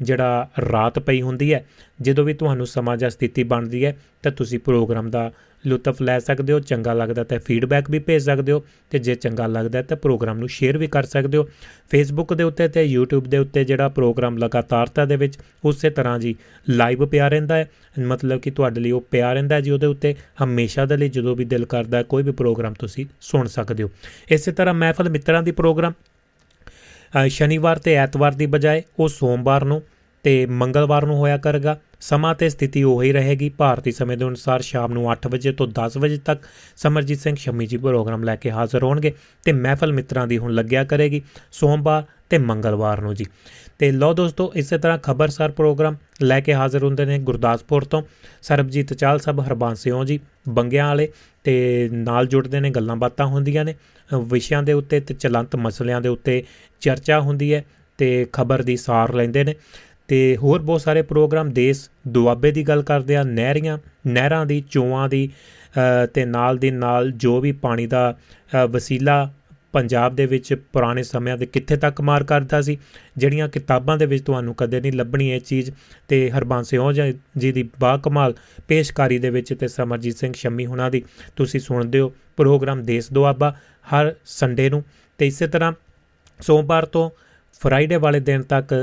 ਜਿਹੜਾ 0.03 0.49
ਰਾਤ 0.73 0.99
ਪਈ 0.99 1.21
ਹੁੰਦੀ 1.23 1.53
ਹੈ, 1.55 1.65
ਜਦੋਂ 2.01 2.25
ਵੀ 2.25 2.35
ਤੁਹਾਨੂੰ 2.35 2.67
ਸਮਾਂ 2.67 2.97
ਜਾਂ 2.97 3.11
ਸਥਿਤੀ 3.11 3.43
ਬਣਦੀ 3.43 3.85
ਹੈ, 3.85 3.97
ਤਾਂ 4.23 4.33
ਤੁਸੀਂ 4.33 4.59
ਪ੍ਰੋਗਰਾਮ 4.59 5.11
ਦਾ 5.11 5.31
ਲੁਤਫ 5.67 6.03
ਲੈ 6.03 6.19
ਸਕਦੇ 6.19 6.53
ਹੋ 6.53 6.61
ਚੰਗਾ 6.61 6.93
ਲੱਗਦਾ 6.93 7.25
ਤਾਂ 7.25 7.39
ਫੀਡਬੈਕ 7.39 7.91
ਵੀ 7.91 7.99
ਭੇਜ 7.99 8.23
ਸਕਦੇ 8.23 8.53
ਹੋ 8.53 8.65
ਤੇ 8.91 8.99
ਜੇ 8.99 9.15
ਚੰਗਾ 9.15 9.47
ਲੱਗਦਾ 9.47 9.83
ਤਾਂ 9.83 9.97
ਪ੍ਰੋਗਰਾਮ 9.97 10.39
ਨੂੰ 10.39 10.49
ਸ਼ੇਅਰ 10.49 10.79
ਵੀ 10.79 10.87
ਕਰ 10.87 11.03
ਸਕਦੇ 11.03 11.39
ਹੋ। 11.39 11.49
ਫੇਸਬੁੱਕ 11.91 12.35
ਦੇ 12.35 12.43
ਉੱਤੇ 12.43 12.69
ਤੇ 12.69 12.97
YouTube 12.97 13.21
ਦੇ 13.21 13.39
ਉੱਤੇ 13.39 13.65
ਜਿਹੜਾ 13.65 13.89
ਪ੍ਰੋਗਰਾਮ 13.89 14.39
ਲਗਾਤਾਰਤਾ 14.39 15.05
ਦੇ 15.05 15.17
ਵਿੱਚ 15.17 15.39
ਉਸੇ 15.65 15.91
ਤਰ੍ਹਾਂ 15.91 16.19
ਜੀ 16.19 16.35
ਲਾਈਵ 16.71 17.07
ਪਿਆ 17.07 17.29
ਰਹਿੰਦਾ 17.29 17.57
ਹੈ। 17.57 17.71
ਮਤਲਬ 17.99 18.41
ਕਿ 18.41 18.51
ਤੁਹਾਡੇ 18.51 18.81
ਲਈ 18.81 18.91
ਉਹ 18.91 19.05
ਪਿਆ 19.11 19.33
ਰਹਿੰਦਾ 19.33 19.61
ਜੀ 19.61 19.71
ਉਹਦੇ 19.71 19.87
ਉੱਤੇ। 19.87 20.15
ਹਮੇਸ਼ਾ 20.45 20.87
ਦੇ 20.87 20.97
ਲਈ 20.97 21.09
ਜਦੋਂ 21.09 21.37
ਵੀ 21.37 21.45
ਦਿਲ 21.45 21.67
ਕਰਦਾ 21.67 22.03
ਕੋਈ 22.03 22.23
ਵੀ 22.23 22.33
ਪ੍ਰੋਗਰਾਮ 22.33 22.75
ਤੁਸੀਂ 22.79 23.07
ਸੁਣ 23.21 23.47
ਸਕਦੇ 23.47 23.83
ਹੋ। 23.83 23.91
ਇਸੇ 24.31 24.53
ਤਰ੍ਹਾਂ 24.53 24.75
ਮਹਿਫਲ 24.75 25.11
ਮਿੱਤਰਾਂ 25.11 25.43
ਦੀ 25.43 25.51
ਪ੍ਰੋਗਰਾਮ 25.51 25.93
ਅ, 25.93 27.29
ਸ਼ਨੀਵਾਰ 27.29 27.79
ਤੇ 27.79 27.95
ਐਤਵਾਰ 27.95 28.33
ਦੀ 28.33 28.47
ਬਜਾਏ 28.47 28.83
ਉਹ 28.99 29.09
ਸੋਮਵਾਰ 29.09 29.65
ਨੂੰ 29.65 29.83
ਤੇ 30.27 30.47
ਮੰਗਲਵਾਰ 30.47 31.07
ਨੂੰ 31.07 31.17
ਹੋਇਆ 31.17 31.37
ਕਰੇਗਾ। 31.37 31.79
ਸਮਾਂ 32.01 32.35
ਤੇ 32.35 32.49
ਸਥਿਤੀ 32.49 32.83
ਉਹੀ 32.83 33.13
ਰਹੇਗੀ। 33.13 33.49
ਭਾਰਤੀ 33.49 33.93
ਸਮੇਂ 33.93 34.17
ਦੇ 34.17 34.25
ਅਨੁਸਾਰ 34.25 34.63
ਸ਼ਾਮ 34.63 34.93
ਨੂੰ 34.93 35.13
8 35.13 35.29
ਵਜੇ 35.31 35.53
ਤੋਂ 35.53 35.67
10 35.69 35.99
ਵਜੇ 35.99 36.17
ਤੱਕ 36.25 36.41
ਸਮਰਜੀਤ 36.77 37.19
ਸਿੰਘ 37.19 37.37
ਸ਼ਮੀ 37.37 37.67
ਜੀ 37.67 37.77
ਪ੍ਰੋਗਰਾਮ 37.77 38.23
ਲੈ 38.25 38.37
ਕੇ 38.37 38.51
ਹਾਜ਼ਰ 38.51 38.83
ਹੋਣਗੇ 38.83 39.13
ਤੇ 39.45 39.53
ਮਹਿਫਲ 39.53 39.93
ਮਿੱਤਰਾਂ 39.93 40.27
ਦੀ 40.27 40.39
ਹੁਣ 40.39 40.53
ਲੱਗਿਆ 40.53 40.85
ਕਰੇਗੀ 40.85 41.23
ਸੋਮਵਾਰ 41.53 42.05
ਤੇ 42.31 42.39
ਮੰਗਲਵਾਰ 42.39 43.01
ਨੂੰ 43.01 43.15
ਜੀ। 43.15 43.25
ਤੇ 43.79 43.93
ਲਓ 43.93 44.13
ਦੋਸਤੋ 44.15 44.53
ਇਸੇ 44.55 44.79
ਤਰ੍ਹਾਂ 44.79 44.99
ਖਬਰਸਾਰ 44.99 45.51
ਪ੍ਰੋਗਰਾਮ 45.51 45.97
ਲੈ 46.23 46.41
ਕੇ 46.41 46.55
ਹਾਜ਼ਰ 46.55 46.83
ਹੁੰਦੇ 46.85 47.05
ਨੇ 47.05 47.19
ਗੁਰਦਾਸਪੁਰ 47.19 47.85
ਤੋਂ 47.85 48.03
ਸਰਬਜੀਤ 48.43 48.93
ਚਾਲ 48.93 49.19
ਸਾਹਿਬ 49.19 49.41
ਹਰਬੰਸਿਓ 49.41 50.05
ਜੀ 50.05 50.21
ਬੰਗਿਆਂ 50.49 50.87
ਵਾਲੇ 50.87 51.09
ਤੇ 51.45 51.89
ਨਾਲ 51.93 52.27
ਜੁੜਦੇ 52.27 52.61
ਨੇ 52.61 52.71
ਗੱਲਾਂ 52.71 52.97
ਬਾਤਾਂ 52.97 53.27
ਹੁੰਦੀਆਂ 53.27 53.65
ਨੇ 53.65 53.73
ਅ, 53.73 54.17
ਵਿਸ਼ਿਆਂ 54.17 54.63
ਦੇ 54.63 54.73
ਉੱਤੇ 54.73 55.01
ਤੇ 55.01 55.15
ਚਲੰਤ 55.15 55.57
ਮਸਲਿਆਂ 55.57 56.01
ਦੇ 56.01 56.09
ਉੱਤੇ 56.09 56.43
ਚਰਚਾ 56.81 57.21
ਹੁੰਦੀ 57.21 57.55
ਹੈ 57.55 57.65
ਤੇ 57.99 58.27
ਖਬਰ 58.33 58.63
ਦੀ 58.63 58.77
ਸਾਰ 58.77 59.15
ਲੈਂਦੇ 59.15 59.45
ਨੇ। 59.45 59.55
ਤੇ 60.09 60.37
ਹੋਰ 60.37 60.61
ਬਹੁਤ 60.63 60.81
ਸਾਰੇ 60.81 61.03
ਪ੍ਰੋਗਰਾਮ 61.03 61.51
ਦੇਸ਼ 61.53 61.89
ਦੁਆਬੇ 62.09 62.51
ਦੀ 62.51 62.63
ਗੱਲ 62.63 62.83
ਕਰਦੇ 62.83 63.17
ਆ 63.17 63.23
ਨਹਿਰੀਆਂ 63.23 63.79
ਨਹਿਰਾਂ 64.07 64.45
ਦੀ 64.47 64.63
ਚੋਆਂ 64.71 65.09
ਦੀ 65.09 65.29
ਅ, 65.75 66.07
ਤੇ 66.07 66.25
ਨਾਲ 66.25 66.59
ਦੀ 66.59 66.71
ਨਾਲ 66.71 67.11
ਜੋ 67.11 67.41
ਵੀ 67.41 67.53
ਪਾਣੀ 67.53 67.87
ਦਾ 67.87 68.11
ਅ, 68.57 68.67
ਵਸੀਲਾ 68.67 69.31
ਪੰਜਾਬ 69.73 70.15
ਦੇ 70.17 70.27
ਵਿੱਚ 70.27 70.53
ਪੁਰਾਣੇ 70.73 71.03
ਸਮਿਆਂ 71.03 71.37
ਦੇ 71.39 71.47
ਕਿੱਥੇ 71.47 71.77
ਤੱਕ 71.77 72.01
ਮਾਰ 72.01 72.25
ਕਰਦਾ 72.25 72.61
ਸੀ 72.63 72.77
ਜਿਹੜੀਆਂ 73.17 73.49
ਕਿਤਾਬਾਂ 73.49 73.97
ਦੇ 73.99 74.07
ਵਿੱਚ 74.07 74.25
ਤੁਹਾਨੂੰ 74.25 74.55
ਕਦੇ 74.55 74.81
ਨਹੀਂ 74.81 74.93
ਲੱਭਣੀ 74.93 75.29
ਇਹ 75.31 75.41
ਚੀਜ਼ 75.41 75.71
ਤੇ 76.09 76.31
ਹਰਬੰਸ 76.31 76.69
ਸਿੰਘ 76.69 77.13
ਜੀ 77.39 77.53
ਦੀ 77.53 77.69
ਬਾ 77.81 77.97
ਕਮਾਲ 77.97 78.35
ਪੇਸ਼ਕਾਰੀ 78.69 79.19
ਦੇ 79.19 79.31
ਵਿੱਚ 79.31 79.53
ਤੇ 79.55 79.69
ਸਮਰਜੀਤ 79.69 80.17
ਸਿੰਘ 80.17 80.33
ਸ਼ੰਮੀ 80.33 80.67
ਹੁਣਾਂ 80.67 80.91
ਦੀ 80.91 81.03
ਤੁਸੀਂ 81.37 81.61
ਸੁਣਦੇ 81.61 82.01
ਹੋ 82.01 82.13
ਪ੍ਰੋਗਰਾਮ 82.37 82.83
ਦੇਸ਼ 82.83 83.13
ਦੁਆਬਾ 83.13 83.55
ਹਰ 83.87 84.15
ਸੰਡੇ 84.27 84.71
ਨੂੰ 84.71 84.83
ਤੇ 85.19 85.27
ਇਸੇ 85.27 85.47
ਤਰ੍ਹਾਂ 85.47 85.73
ਸੋਮਵਾਰ 86.41 86.85
ਤੋਂ 86.85 87.11
ਫਰਾਈਡੇ 87.61 87.97
ਵਾਲੇ 87.97 88.21
ਦਿਨ 88.21 88.43
ਤੱਕ 88.43 88.75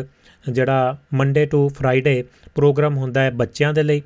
ਜਿਹੜਾ 0.52 0.98
ਮੰਡੇ 1.14 1.46
ਟੂ 1.46 1.70
ਫਰਾਈਡੇ 1.70 2.24
ਪ੍ਰੋਗਰਾਮ 2.56 2.98
ਹੁੰਦਾ 2.98 3.22
ਹੈ 3.22 3.30
ਬੱਚਿਆਂ 3.32 3.74
ਦੇ 3.74 3.84
ਲਈ 3.84 4.02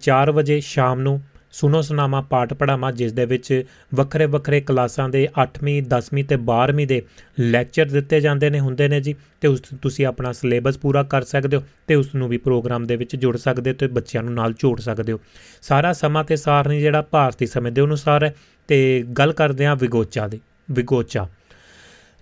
4 0.00 0.32
ਵਜੇ 0.32 0.60
ਸ਼ਾਮ 0.60 1.00
ਨੂੰ 1.00 1.22
ਸੁਨੋ 1.52 1.82
ਸੁਨਾਮਾ 1.82 2.20
ਪਾਠ 2.20 2.54
ਪੜਾਮਾ 2.54 2.90
ਜਿਸ 2.90 3.12
ਦੇ 3.12 3.24
ਵਿੱਚ 3.24 3.64
ਵੱਖਰੇ 3.94 4.26
ਵੱਖਰੇ 4.26 4.60
ਕਲਾਸਾਂ 4.60 5.08
ਦੇ 5.08 5.28
8ਵੀਂ 5.42 5.82
10ਵੀਂ 5.82 6.24
ਤੇ 6.24 6.36
12ਵੀਂ 6.36 6.86
ਦੇ 6.86 7.02
ਲੈਕਚਰ 7.40 7.84
ਦਿੱਤੇ 7.84 8.20
ਜਾਂਦੇ 8.20 8.50
ਨੇ, 8.50 8.60
ਹੁੰਦੇ 8.60 8.88
ਨੇ 8.88 9.00
ਜੀ, 9.00 9.14
ਤੇ 9.40 9.48
ਉਸ 9.48 9.62
ਤੁਸੀਂ 9.82 10.06
ਆਪਣਾ 10.06 10.32
ਸਿਲੇਬਸ 10.32 10.78
ਪੂਰਾ 10.78 11.02
ਕਰ 11.02 11.22
ਸਕਦੇ 11.22 11.56
ਹੋ 11.56 11.62
ਤੇ 11.86 11.94
ਉਸ 11.94 12.14
ਨੂੰ 12.14 12.28
ਵੀ 12.28 12.38
ਪ੍ਰੋਗਰਾਮ 12.38 12.86
ਦੇ 12.86 12.96
ਵਿੱਚ 12.96 13.16
ਜੁੜ 13.16 13.36
ਸਕਦੇ 13.36 13.70
ਹੋ 13.70 13.74
ਤੇ 13.74 13.86
ਬੱਚਿਆਂ 13.86 14.22
ਨੂੰ 14.22 14.34
ਨਾਲ 14.34 14.52
ਜੋੜ 14.52 14.80
ਸਕਦੇ 14.80 15.12
ਹੋ। 15.12 15.20
ਸਾਰਾ 15.62 15.92
ਸਮਾਂ 15.92 16.24
ਤੇ 16.24 16.36
ਸਾਰਨੀ 16.36 16.80
ਜਿਹੜਾ 16.80 17.02
ਭਾਰਤੀ 17.02 17.46
ਸਮੇਂ 17.46 17.72
ਦੇ 17.72 17.82
ਅਨੁਸਾਰ 17.82 18.24
ਹੈ 18.24 18.34
ਤੇ 18.68 19.04
ਗੱਲ 19.18 19.32
ਕਰਦੇ 19.32 19.66
ਹਾਂ 19.66 19.76
ਵਿਗੋਚਾ 19.76 20.28
ਦੀ, 20.28 20.40
ਵਿਗੋਚਾ। 20.70 21.28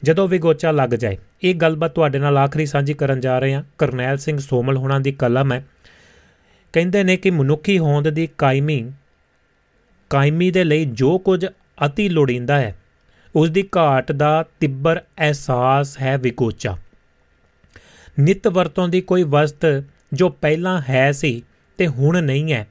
ਜਦੋਂ 0.02 0.28
ਵਿਗੋਚਾ 0.28 0.70
ਲੱਗ 0.70 0.90
ਜਾਏ, 0.90 1.16
ਇਹ 1.42 1.54
ਗੱਲਬਾਤ 1.54 1.90
ਤੁਹਾਡੇ 1.90 2.18
ਨਾਲ 2.18 2.38
ਆਖਰੀ 2.38 2.66
ਸਾਂਝੀ 2.66 2.94
ਕਰਨ 2.94 3.20
ਜਾ 3.20 3.38
ਰਹੇ 3.38 3.54
ਹਾਂ। 3.54 3.62
ਕਰਨੈਲ 3.78 4.16
ਸਿੰਘ 4.16 4.38
ਸੋਮਲ 4.38 4.76
ਹੋਣਾ 4.76 4.98
ਦੀ 4.98 5.12
ਕਲਮ 5.12 5.52
ਹੈ। 5.52 5.64
ਕਹਿੰਦੇ 6.72 7.02
ਨੇ 7.04 7.16
ਕਿ 7.16 7.30
ਮਨੁੱਖੀ 7.30 7.78
ਹੋਂਦ 7.78 8.08
ਦੀ 8.10 8.28
ਕਾਇਮੀ 8.38 8.92
ਕਾਇਮੀ 10.10 10.50
ਦੇ 10.50 10.64
ਲਈ 10.64 10.84
ਜੋ 10.84 11.18
ਕੁਝ 11.18 11.46
ਅਤੀ 11.86 12.08
ਲੋੜੀਂਦਾ 12.08 12.58
ਹੈ, 12.60 12.76
ਉਸ 13.34 13.50
ਦੀ 13.50 13.68
ਘਾਟ 13.76 14.12
ਦਾ 14.12 14.44
ਤਿੱਬਰ 14.60 15.00
ਅਹਿਸਾਸ 15.18 16.00
ਹੈ 16.00 16.18
ਵਿਗੋਚਾ 16.18 16.76
ਨਿਤ 18.20 18.48
ਵਰਤੋਂ 18.48 18.88
ਦੀ 18.88 19.00
ਕੋਈ 19.00 19.22
ਵਸਤ 19.22 19.66
ਜੋ 20.12 20.28
ਪਹਿਲਾਂ 20.28 20.82
ਹੈ 20.88 21.12
ਸੀ 21.12 21.42
ਤੇ 21.78 21.86
ਹੁਣ 21.86 22.22
ਨਹੀਂ 22.22 22.52
ਹੈ, 22.52 22.66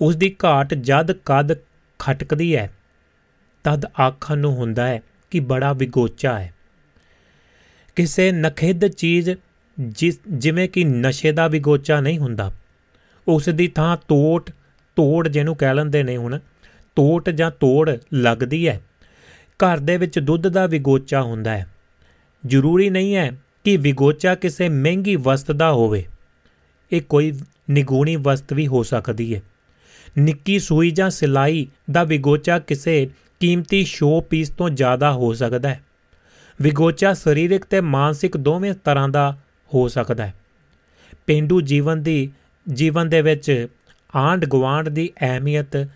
ਉਸ 0.00 0.16
ਦੀ 0.16 0.36
ਘਾਟ 0.44 0.74
ਜਦ 0.74 1.12
ਕਦ 1.12 1.56
ਖਟਕਦੀ 1.98 2.56
ਹੈ, 2.56 2.70
ਤਦ 3.64 3.84
ਆਖਣ 4.00 4.38
ਨੂੰ 4.38 4.54
ਹੁੰਦਾ 4.54 4.86
ਹੈ 4.86 5.00
ਕਿ 5.30 5.40
ਬੜਾ 5.40 5.72
ਵਿਗੋਚਾ 5.72 6.38
ਹੈ। 6.38 6.52
ਕਿਸੇ 7.98 8.32
ਨਖਿੱਧ 8.32 8.86
ਚੀਜ਼ 8.86 9.30
ਜਿਸ, 9.80 10.20
ਜਿਵੇਂ 10.32 10.68
ਕਿ 10.68 10.84
ਨਸ਼ੇ 10.84 11.32
ਦਾ 11.32 11.48
ਵਿਗੋਚਾ 11.48 12.00
ਨਹੀਂ 12.00 12.18
ਹੁੰਦਾ। 12.18 12.52
ਉਸ 13.28 13.48
ਦੀ 13.48 13.68
ਥਾਂ 13.68 13.96
ਤੋਟ, 13.96 14.50
ਤੋੜ 14.96 15.28
ਜਿਹਨੂੰ 15.28 15.56
ਕਹਿ 15.56 15.74
ਲੈਂਦੇ 15.74 16.02
ਨੇ 16.02 16.16
ਹੁਣ, 16.16 16.38
ਤੋਟ 16.96 17.30
ਜਾਂ 17.30 17.50
ਤੋੜ 17.50 17.90
ਲੱਗਦੀ 18.14 18.68
ਹੈ। 18.68 18.80
ਘਰ 19.54 19.78
ਦੇ 19.78 19.96
ਵਿੱਚ 19.96 20.18
ਦੁੱਧ 20.18 20.48
ਦਾ 20.48 20.66
ਵਿਗੋਚਾ 20.66 21.22
ਹੁੰਦਾ 21.22 21.58
ਹੈ। 21.58 21.68
ਜ਼ਰੂਰੀ 22.46 22.90
ਨਹੀਂ 22.90 23.16
ਹੈ 23.16 23.32
ਕਿ 23.64 23.76
ਵਿਗੋਚਾ 23.76 24.34
ਕਿਸੇ 24.34 24.68
ਮਹਿੰਗੀ 24.68 25.16
ਵਸਤ 25.16 25.52
ਦਾ 25.52 25.72
ਹੋਵੇ। 25.72 26.04
ਇਹ 26.92 27.02
ਕੋਈ 27.02 27.32
ਨਿਗੂਣੀ 27.70 28.16
ਵਸਤ 28.16 28.52
ਵੀ 28.52 28.66
ਹੋ 28.66 28.82
ਸਕਦੀ 28.82 29.34
ਹੈ। 29.34 29.42
ਨਿੱਕੀ 30.18 30.58
ਸੂਈ 30.58 30.90
ਜਾਂ 30.90 31.10
ਸਿਲਾਈ 31.10 31.66
ਦਾ 31.90 32.04
ਵਿਗੋਚਾ 32.04 32.58
ਕਿਸੇ 32.58 33.10
ਕੀਮਤੀ 33.40 33.84
ਸ਼ੋ 33.84 34.20
ਪੀਸ 34.20 34.48
ਤੋਂ 34.48 34.70
ਜ਼ਿਆਦਾ 34.70 35.12
ਹੋ 35.12 35.34
ਸਕਦਾ 35.34 35.68
ਹੈ। 35.68 35.80
ਵਿਗੋਚਾ 36.62 37.14
ਸਰੀਰਕ 37.14 37.64
ਤੇ 37.64 37.80
ਮਾਨਸਿਕ 37.80 38.36
ਦੋਵੇਂ 38.36 38.74
ਤਰ੍ਹਾਂ 38.74 39.08
ਦਾ 39.08 39.38
ਹੋ 39.74 39.88
ਸਕਦਾ 39.88 40.26
ਹੈ। 40.26 40.34
ਪਿੰਡੂ 41.26 41.60
ਜੀਵਨ 41.60 42.02
ਦੀ, 42.02 42.32
ਜੀਵਨ 42.72 43.08
ਦੇ 43.08 43.22
ਵਿੱਚ 43.22 43.66
ਆਂਡ 44.16 44.44
ਗਵਾਂਡ 44.44 44.88
ਦੀ 44.88 45.10
ਅਹਿਮੀਅਤ, 45.20 45.88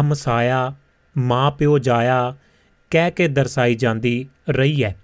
ਹਮਸਾਇਆ 0.00 0.74
ਮਾਂ 1.18 1.50
ਪਿਓ 1.50 1.78
ਜਾਇਆ, 1.78 2.36
ਕਹਿ 2.90 3.10
ਕੇ 3.10 3.28
ਦਰਸਾਈ 3.28 3.74
ਜਾਂਦੀ 3.74 4.28
ਰਹੀ 4.48 4.84
ਹੈ। 4.84 4.96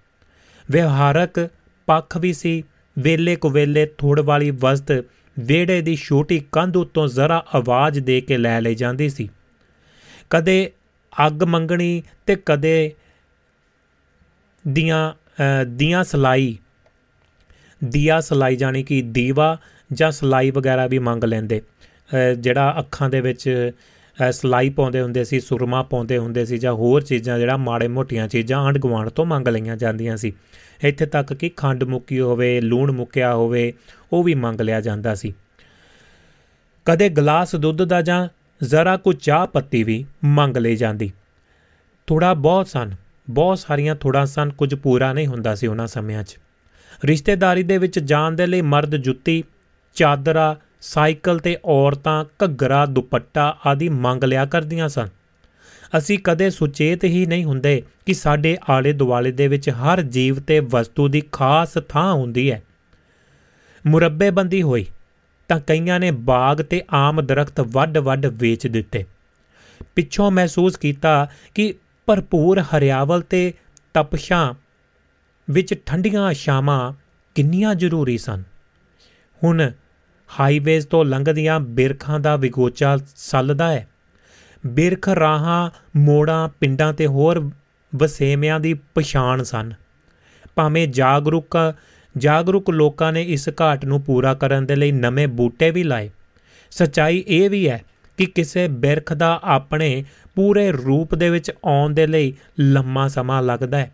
ਵਿਵਹਾਰਕ 0.70 1.48
ਪੱਖ 1.86 2.16
ਵੀ 2.16 2.32
ਸੀ 2.32 2.62
ਵੇਲੇ 2.98 3.36
ਕੁਵੇਲੇ 3.36 3.86
ਥੋੜ 3.98 4.20
ਵਾਲੀ 4.20 4.50
ਵਸਤ 4.50 5.04
ਵਿਹੜੇ 5.38 5.80
ਦੀ 5.80 5.96
ਛੋਟੀ 5.96 6.44
ਕੰਧ 6.52 6.76
ਉੱਤੋਂ 6.76 7.08
ਜ਼ਰਾ 7.08 7.44
ਆਵਾਜ਼ 7.54 8.00
ਦੇ 8.00 8.20
ਕੇ 8.20 8.36
ਲੈ 8.36 8.60
ਲਈ 8.60 8.74
ਜਾਂਦੀ 8.74 9.08
ਸੀ। 9.08 9.28
ਕਦੇ 10.30 10.72
ਅੱਗ 11.26 11.42
ਮੰਗਣੀ 11.44 12.02
ਤੇ 12.26 12.36
ਕਦੇ 12.46 12.94
ਦੀਆਂ 14.68 15.12
ਦੀਆਂ 15.66 16.02
ਸਲਾਈ, 16.04 16.56
ਦੀਆ 17.84 18.20
ਸਲਾਈ 18.20 18.56
ਜਾਨੀ 18.56 18.82
ਕਿ 18.82 19.00
ਦੀਵਾ 19.02 19.56
ਜਾਂ 19.92 20.10
ਸਲਾਈ 20.10 20.50
ਵਗੈਰਾ 20.50 20.86
ਵੀ 20.86 20.98
ਮੰਗ 20.98 21.24
ਲੈਂਦੇ। 21.24 21.60
ਜਿਹੜਾ 22.38 22.74
ਅੱਖਾਂ 22.78 23.08
ਦੇ 23.10 23.20
ਵਿੱਚ 23.20 23.70
ਸਲਾਈ 24.32 24.68
ਪਾਉਂਦੇ 24.70 25.00
ਹੁੰਦੇ 25.00 25.24
ਸੀ, 25.24 25.40
ਸੁਰਮਾ 25.40 25.82
ਪਾਉਂਦੇ 25.82 26.18
ਹੁੰਦੇ 26.18 26.44
ਸੀ 26.44 26.58
ਜਾਂ 26.58 26.72
ਹੋਰ 26.72 27.02
ਚੀਜ਼ਾਂ, 27.02 27.38
ਜਿਹੜਾ 27.38 27.56
ਮਾੜੇ 27.56 27.88
ਮੋਟੀਆਂ 27.88 28.28
ਚੀਜ਼ਾਂ 28.28 28.60
ਆਂਡ 28.60 28.78
ਗਵਾਂਡ 28.78 29.08
ਤੋਂ 29.08 29.26
ਮੰਗ 29.26 29.48
ਲਈਆਂ 29.48 29.76
ਜਾਂਦੀਆਂ 29.76 30.16
ਸੀ। 30.16 30.32
ਇੱਥੇ 30.82 31.06
ਤੱਕ 31.06 31.32
ਕਿ 31.32 31.48
ਖੰਡ 31.48 31.84
ਮੁੱਕੀ 31.84 32.20
ਹੋਵੇ, 32.20 32.60
ਲੂਣ 32.60 32.92
ਮੁੱਕਿਆ 32.92 33.34
ਹੋਵੇ, 33.34 33.72
ਉਹ 34.12 34.24
ਵੀ 34.24 34.34
ਮੰਗ 34.34 34.60
ਲਿਆ 34.60 34.80
ਜਾਂਦਾ 34.80 35.14
ਸੀ। 35.14 35.32
ਕਦੇ 36.86 37.08
ਗਲਾਸ 37.08 37.54
ਦੁੱਧ 37.56 37.82
ਦਾ 37.84 38.00
ਜਾਂ 38.02 38.26
ਜ਼ਰਾ 38.60 38.96
ਕੁ 38.96 39.12
ਚਾਹ 39.12 39.46
ਪੱਤੀ 39.46 39.82
ਵੀ 39.82 40.04
ਮੰਗ 40.24 40.56
ਲਈ 40.56 40.76
ਜਾਂਦੀ। 40.76 41.10
ਥੋੜਾ 42.08 42.34
ਬਹੁਤ 42.34 42.68
ਸਨ। 42.68 42.90
ਬਹੁਤ 43.32 43.58
ਸਾਰੀਆਂ 43.58 43.94
ਥੋੜਾ 43.94 44.24
ਸਨ, 44.24 44.50
ਕੁਝ 44.50 44.74
ਪੂਰਾ 44.74 45.12
ਨਹੀਂ 45.12 45.26
ਹੁੰਦਾ 45.26 45.54
ਸੀ 45.54 45.66
ਉਹਨਾਂ 45.66 45.86
ਸਮਿਆਂ 45.86 46.22
'ਚ। 46.22 46.38
ਰਿਸ਼ਤੇਦਾਰੀ 47.04 47.62
ਦੇ 47.62 47.78
ਵਿੱਚ 47.78 47.98
ਜਾਣ 47.98 48.32
ਦੇ 48.32 48.46
ਲਈ 48.46 48.60
ਮਰਦ 48.60 48.96
ਜੁੱਤੀ, 48.96 49.44
ਚਾਦਰਾ, 49.94 50.56
ਸਾਈਕਲ 50.80 51.38
ਤੇ 51.38 51.56
ਔਰਤਾਂ, 51.64 52.24
ਘੱਗਰਾ, 52.44 52.86
ਦੁਪੱਟਾ 52.86 53.58
ਆਦਿ 53.66 53.88
ਮੰਗ 53.88 54.24
ਲਿਆ 54.24 54.44
ਕਰਦੀਆਂ 54.44 54.88
ਸਨ। 54.88 55.08
ਅਸੀਂ 55.98 56.18
ਕਦੇ 56.24 56.50
ਸੁਚੇਤ 56.50 57.04
ਹੀ 57.04 57.26
ਨਹੀਂ 57.26 57.44
ਹੁੰਦੇ 57.44 57.82
ਕਿ 58.06 58.14
ਸਾਡੇ 58.14 58.58
ਆਲੇ 58.70 58.92
ਦੁਆਲੇ 58.92 59.32
ਦੇ 59.32 59.48
ਵਿੱਚ 59.48 59.70
ਹਰ 59.70 60.02
ਜੀਵ 60.02 60.40
ਤੇ 60.40 60.60
ਵਸਤੂ 60.60 61.08
ਦੀ 61.08 61.22
ਖਾਸ 61.32 61.72
ਥਾਂ 61.88 62.12
ਹੁੰਦੀ 62.12 62.52
ਹੈ। 62.52 62.62
ਮੁਰੱਬੇਬੰਦੀ 63.86 64.62
ਹੋਈ, 64.62 64.86
ਤਾਂ 65.48 65.60
ਕਈਆਂ 65.60 66.00
ਨੇ 66.00 66.10
ਬਾਗ 66.10 66.62
ਤੇ 66.62 66.82
ਆਮ 66.92 67.26
ਦਰਖਤ 67.26 67.60
ਵੱਡ-ਵੱਡ 67.60 68.26
ਵੇਚ 68.26 68.66
ਦਿੱਤੇ। 68.66 69.04
ਪਿੱਛੋਂ 69.96 70.30
ਮਹਿਸੂਸ 70.30 70.76
ਕੀਤਾ 70.76 71.28
ਕਿ 71.54 71.74
ਭਰਪੂਰ 72.12 72.60
ਹਰਿਆਵਲ 72.60 73.20
ਤੇ 73.20 73.54
ਤਪਸ਼ਾਂ 73.94 74.54
ਵਿੱਚ 75.50 75.74
ਠੰਡੀਆਂ 75.86 76.32
ਸ਼ਾਮਾਂ 76.32 76.92
ਕਿੰਨੀਆਂ 77.34 77.74
ਜ਼ਰੂਰੀ 77.74 78.18
ਸਨ। 78.18 78.42
ਹੁਣ 79.44 79.70
ਹਾਈਵੇਜ਼ 80.40 80.86
ਤੋਂ 80.86 81.04
ਲੰਘਦੀਆਂ 81.04 81.60
ਬਿਰਖਾਂ 81.60 82.20
ਦਾ 82.20 82.36
ਵਿਗੋਚਾ 82.36 82.98
ਸੱਲਦਾ 83.16 83.72
ਹੈ। 83.72 83.88
ਬਿਰਖ 84.66 85.08
ਰਾਹਾਂ, 85.08 85.70
ਮੋੜਾਂ, 85.96 86.48
ਪਿੰਡਾਂ 86.48 86.92
ਤੇ 86.92 87.06
ਹੋਰ 87.06 87.50
ਵਸੇਮਿਆਂ 87.96 88.60
ਦੀ 88.60 88.74
ਪਛਾਣ 88.74 89.42
ਸਨ। 89.42 89.72
ਭਾਵੇਂ 90.54 90.88
ਜਾਗਰੂਕ 90.88 91.74
ਜਾਗਰੂਕ 92.16 92.70
ਲੋਕਾਂ 92.70 93.12
ਨੇ 93.12 93.22
ਇਸ 93.22 93.48
ਘਾਟ 93.48 93.84
ਨੂੰ 93.84 94.02
ਪੂਰਾ 94.02 94.34
ਕਰਨ 94.34 94.66
ਦੇ 94.66 94.76
ਲਈ 94.76 94.92
ਨਵੇਂ 94.92 95.28
ਬੂਟੇ 95.28 95.70
ਵੀ 95.70 95.82
ਲਾਏ। 95.82 96.10
ਸਚਾਈ 96.70 97.24
ਇਹ 97.26 97.50
ਵੀ 97.50 97.68
ਹੈ 97.68 97.82
ਕਿ 98.18 98.26
ਕਿਸੇ 98.26 98.68
ਬਿਰਖ 98.68 99.12
ਦਾ 99.12 99.40
ਆਪਣੇ 99.42 100.04
ਪੂਰੇ 100.34 100.72
ਰੂਪ 100.72 101.14
ਦੇ 101.14 101.30
ਵਿੱਚ 101.30 101.50
ਆਉਣ 101.64 101.94
ਦੇ 101.94 102.06
ਲਈ 102.06 102.32
ਲੰਮਾ 102.60 103.08
ਸਮਾਂ 103.08 103.42
ਲੱਗਦਾ 103.42 103.78
ਹੈ। 103.78 103.92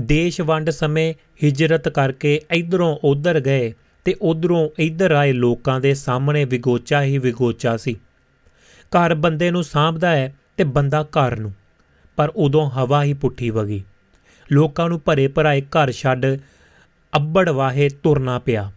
ਦੇਸ਼ 0.00 0.40
ਵੰਡ 0.40 0.70
ਸਮੇਂ 0.70 1.14
ਹਿਜਰਤ 1.44 1.88
ਕਰਕੇ 1.88 2.40
ਇਧਰੋਂ 2.50 2.96
ਉਧਰ 3.04 3.40
ਗਏ 3.40 3.72
ਤੇ 4.04 4.14
ਉਧਰੋਂ 4.22 4.68
ਇੱਧਰ 4.78 5.10
ਆਏ 5.10 5.32
ਲੋਕਾਂ 5.32 5.80
ਦੇ 5.80 5.94
ਸਾਹਮਣੇ 5.94 6.44
ਵਿਗੋਚਾ 6.44 7.02
ਹੀ 7.02 7.18
ਵਿਗੋਚਾ 7.18 7.76
ਸੀ। 7.76 7.94
ਘਰ 8.92 9.14
ਬੰਦੇ 9.14 9.50
ਨੂੰ 9.50 9.64
ਸਾਂਭਦਾ 9.64 10.10
ਹੈ 10.10 10.34
ਤੇ 10.56 10.64
ਬੰਦਾ 10.64 11.02
ਘਰ 11.02 11.38
ਨੂੰ, 11.38 11.52
ਪਰ 12.16 12.32
ਉਦੋਂ 12.36 12.70
ਹਵਾ 12.70 13.04
ਹੀ 13.04 13.12
ਪੁੱਠੀ 13.12 13.50
ਵਗੀ। 13.50 13.82
ਲੋਕਾਂ 14.52 14.88
ਨੂੰ 14.88 15.00
ਭਰੇ 15.00 15.28
ਭਰਾਏ 15.28 15.60
ਘਰ 15.60 15.92
ਛੱਡ 15.92 16.26
ਅੱਬੜ 17.16 17.48
ਵਾਹੇ 17.48 17.88
ਤੁਰਨਾ 18.02 18.38
ਪਿਆ। 18.38 18.70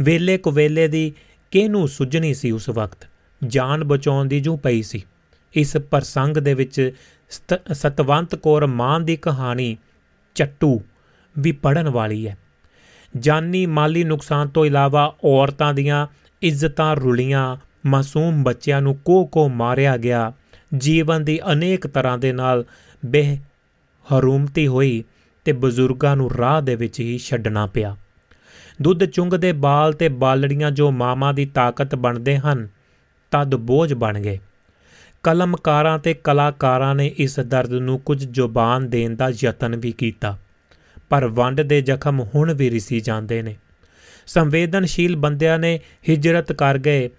ਵੇਲੇ 0.00 0.38
ਕੁਵੇਲੇ 0.38 0.88
ਦੀ 0.88 1.12
ਕਿਹਨੂੰ 1.50 1.88
ਸੁਝਣੀ 1.88 2.34
ਸੀ 2.34 2.50
ਉਸ 2.50 2.68
ਵਕਤ? 2.68 3.08
ਜਾਨ 3.46 3.84
ਬਚਾਉਣ 3.84 4.28
ਦੀ 4.28 4.40
ਜੋ 4.40 4.56
ਪਈ 4.56 4.82
ਸੀ। 4.82 5.02
ਇਸ 5.54 5.76
ਪ੍ਰਸੰਗ 5.76 6.36
ਦੇ 6.36 6.54
ਵਿੱਚ 6.54 6.92
ਸਤਵੰਤ 7.72 8.34
ਕੌਰ 8.34 8.66
ਮਾਨ 8.66 9.04
ਦੀ 9.04 9.16
ਕਹਾਣੀ 9.16 9.76
ਚੱਟੂ 10.34 10.80
ਵੀ 11.38 11.52
ਪੜਨ 11.52 11.88
ਵਾਲੀ 11.88 12.28
ਹੈ। 12.28 12.36
ਜਾਨੀ 13.16 13.66
ਮਾਲੀ 13.66 14.04
ਨੁਕਸਾਨ 14.04 14.48
ਤੋਂ 14.48 14.66
ਇਲਾਵਾ 14.66 15.14
ਔਰਤਾਂ 15.24 15.74
ਦੀਆਂ 15.74 16.06
ਇੱਜ਼ਤਾਂ 16.42 16.96
ਰੁਲੀਆਂ, 16.96 17.56
ਮਾਸੂਮ 17.86 18.42
ਬੱਚਿਆਂ 18.44 18.80
ਨੂੰ 18.82 18.96
ਕੋ 18.96 19.24
ਕੋ 19.26 19.48
ਮਾਰਿਆ 19.48 19.96
ਗਿਆ। 19.96 20.32
ਜੀਵਨ 20.76 21.24
ਦੀ 21.24 21.38
ਅਨੇਕ 21.52 21.86
ਤਰ੍ਹਾਂ 21.86 22.18
ਦੇ 22.18 22.32
ਨਾਲ 22.32 22.64
ਬਹਿ 23.06 23.36
ਹਰੂਮਤੀ 24.06 24.66
ਹੋਈ 24.66 25.04
ਤੇ 25.44 25.52
ਬਜ਼ੁਰਗਾਂ 25.52 26.16
ਨੂੰ 26.16 26.30
ਰਾਹ 26.34 26.62
ਦੇ 26.62 26.74
ਵਿੱਚ 26.74 27.00
ਹੀ 27.00 27.18
ਛੱਡਣਾ 27.18 27.66
ਪਿਆ। 27.66 27.96
ਦੁੱਧ 28.82 29.04
ਚੁੰਗਦੇ 29.04 29.52
ਬਾਲ 29.52 29.92
ਤੇ 29.92 30.08
ਬਾਲੜੀਆਂ 30.08 30.70
ਜੋ 30.70 30.90
ਮਾਮਾ 30.90 31.32
ਦੀ 31.32 31.46
ਤਾਕਤ 31.46 31.94
ਬਣਦੇ 31.94 32.38
ਹਨ 32.38 32.68
ਤਦ 33.32 33.54
ਬੋਝ 33.54 33.92
ਬਣ 33.94 34.20
ਗਏ। 34.20 34.38
ਕਲਮਕਾਰਾਂ 35.22 35.98
ਤੇ 35.98 36.14
ਕਲਾਕਾਰਾਂ 36.14 36.94
ਨੇ 36.94 37.06
ਇਸ 37.16 37.38
ਦਰਦ 37.40 37.72
ਨੂੰ 37.72 37.98
ਕੁਝ 38.00 38.24
ਜ਼ੁਬਾਨ 38.26 38.88
ਦੇਣ 38.90 39.16
ਦਾ 39.16 39.30
ਯਤਨ 39.40 39.76
ਵੀ 39.76 39.92
ਕੀਤਾ, 39.92 40.36
ਪਰ 41.08 41.26
ਵੰਡ 41.26 41.60
ਦੇ 41.60 41.80
ਜ਼ਖਮ 41.82 42.20
ਹੁਣ 42.34 42.54
ਵੀ 42.54 42.70
ਰਿਸੀ 42.70 43.00
ਜਾਂਦੇ 43.00 43.42
ਨੇ। 43.42 43.56
ਸੰਵੇਦਨਸ਼ੀਲ 44.26 45.16
ਬੰਦਿਆਂ 45.16 45.58
ਨੇ 45.58 45.78
ਹਿਜਰਤ 46.08 46.52
ਕਰ 46.52 46.78
ਗਏ, 46.78 47.10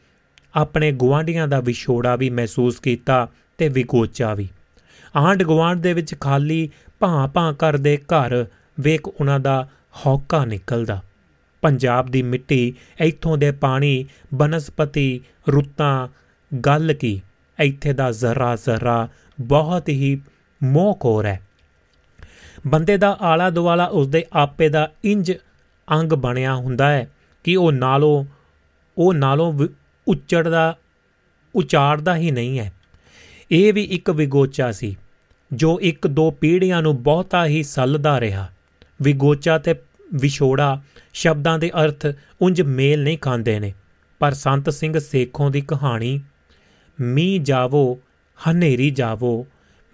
ਆਪਣੇ 0.56 0.92
ਗਵਾਂਡੀਆਂ 0.92 1.48
ਦਾ 1.48 1.60
ਵਿਛੋੜਾ 1.60 2.16
ਵੀ 2.16 2.30
ਮਹਿਸੂਸ 2.30 2.80
ਕੀਤਾ 2.80 3.28
ਤੇ 3.58 3.70
ਵਿਗੋਚਾ 3.70 4.34
ਵੀ। 4.34 4.48
ਆਂਡ 5.18 5.44
ਗਵਾਂਡ 5.44 5.80
ਦੇ 5.80 5.94
ਵਿੱਚ 5.94 6.16
ਖਾਲੀ 6.20 6.70
ਭਾਂ-ਭਾਂ 7.00 7.54
ਕਰਦੇ 7.54 7.98
ਘਰ 7.98 8.46
ਵੇਖ 8.80 9.08
ਉਹਨਾਂ 9.08 9.40
ਦਾ 9.40 9.68
ਹੌਕਾ 10.06 10.46
ਨਿਕਲਦਾ। 10.46 11.02
ਪੰਜਾਬ 11.64 12.06
ਦੀ 12.06 12.22
ਮਿੱਟੀ 12.22 12.74
ਇੱਥੋਂ 13.02 13.38
ਦੇ 13.38 13.52
ਪਾਣੀ 13.52 14.06
ਬਨਸਪਤੀ 14.34 15.22
ਰੁੱਤਾਂ, 15.52 16.08
ਗੱਲ 16.58 16.94
ਕੀ, 16.94 17.22
ਇੱਥੇ 17.60 17.94
ਦਾ 17.94 18.12
ਜ਼ਰਾ 18.12 18.56
ਜ਼ਰਾ 18.56 19.08
ਬਹੁਤ 19.42 19.90
ਹੀ 19.90 20.22
ਮੋਹਕੋਰ 20.64 21.26
ਹੈ। 21.26 21.42
ਬੰਦੇ 22.68 22.98
ਦਾ 22.98 23.18
ਆਲਾ 23.22 23.50
ਦੁਆਲਾ 23.50 23.86
ਉਸਦੇ 23.86 24.26
ਆਪੇ 24.34 24.70
ਦਾ 24.70 24.92
ਇੰਜ 25.04 25.34
ਅੰਗ 25.92 26.14
ਬਣਿਆ 26.14 26.56
ਹੁੰਦਾ 26.56 26.92
ਹੈ 26.92 27.12
ਕਿ 27.44 27.56
ਉਹ 27.56 27.72
ਨਾਲੋਂ 27.72 28.26
ਉਹ 28.98 29.14
ਨਾਲੋਂ 29.14 29.54
ਵਿ- 29.54 29.70
ਉੱਚੜਦਾ 30.08 30.78
ਉਚਾੜਦਾ 31.56 32.16
ਹੀ 32.16 32.32
ਨਹੀਂ 32.32 32.60
ਹੈ। 32.60 32.74
ਇਹ 33.52 33.74
ਵੀ 33.74 33.84
ਇੱਕ 33.84 34.10
ਵਿਗੋਚਾ 34.10 34.72
ਸੀ, 34.72 34.96
ਜੋ 35.54 35.80
ਇੱਕ 35.82 36.08
ਦੋ 36.08 36.32
ਪੀੜ੍ਹੀਆਂ 36.32 36.82
ਨੂੰ 36.82 37.04
ਬਹੁਤਾ 37.04 37.46
ਹੀ 37.46 37.64
ਸੱਲਦਾ 37.64 38.20
ਰਿਹਾ। 38.20 38.50
ਵਿਗੋਚਾ 39.02 39.58
ਤੇ 39.58 39.76
ਵਿਛੋੜਾ 40.14 40.82
ਸ਼ਬਦਾਂ 41.14 41.60
ਦੇ 41.60 41.72
ਅਰਥ 41.84 42.06
ਉਂਝ 42.42 42.62
ਮੇਲ 42.62 43.04
ਨਹੀਂ 43.04 43.18
ਖਾਂਦੇ 43.18 43.60
ਨੇ। 43.60 43.74
ਪਰ 44.24 44.34
ਸੰਤ 44.34 44.70
ਸਿੰਘ 44.70 45.00
ਸੇਖੋਂ 45.00 45.52
ਦੀ 45.52 45.62
ਕਹਾਣੀ, 45.62 46.20
ਮੀਂਹ 47.02 47.42
ਜਾਵੋ, 47.42 48.00
ਹਨੇਰੀ 48.50 48.90
ਜਾਵੋ 48.90 49.48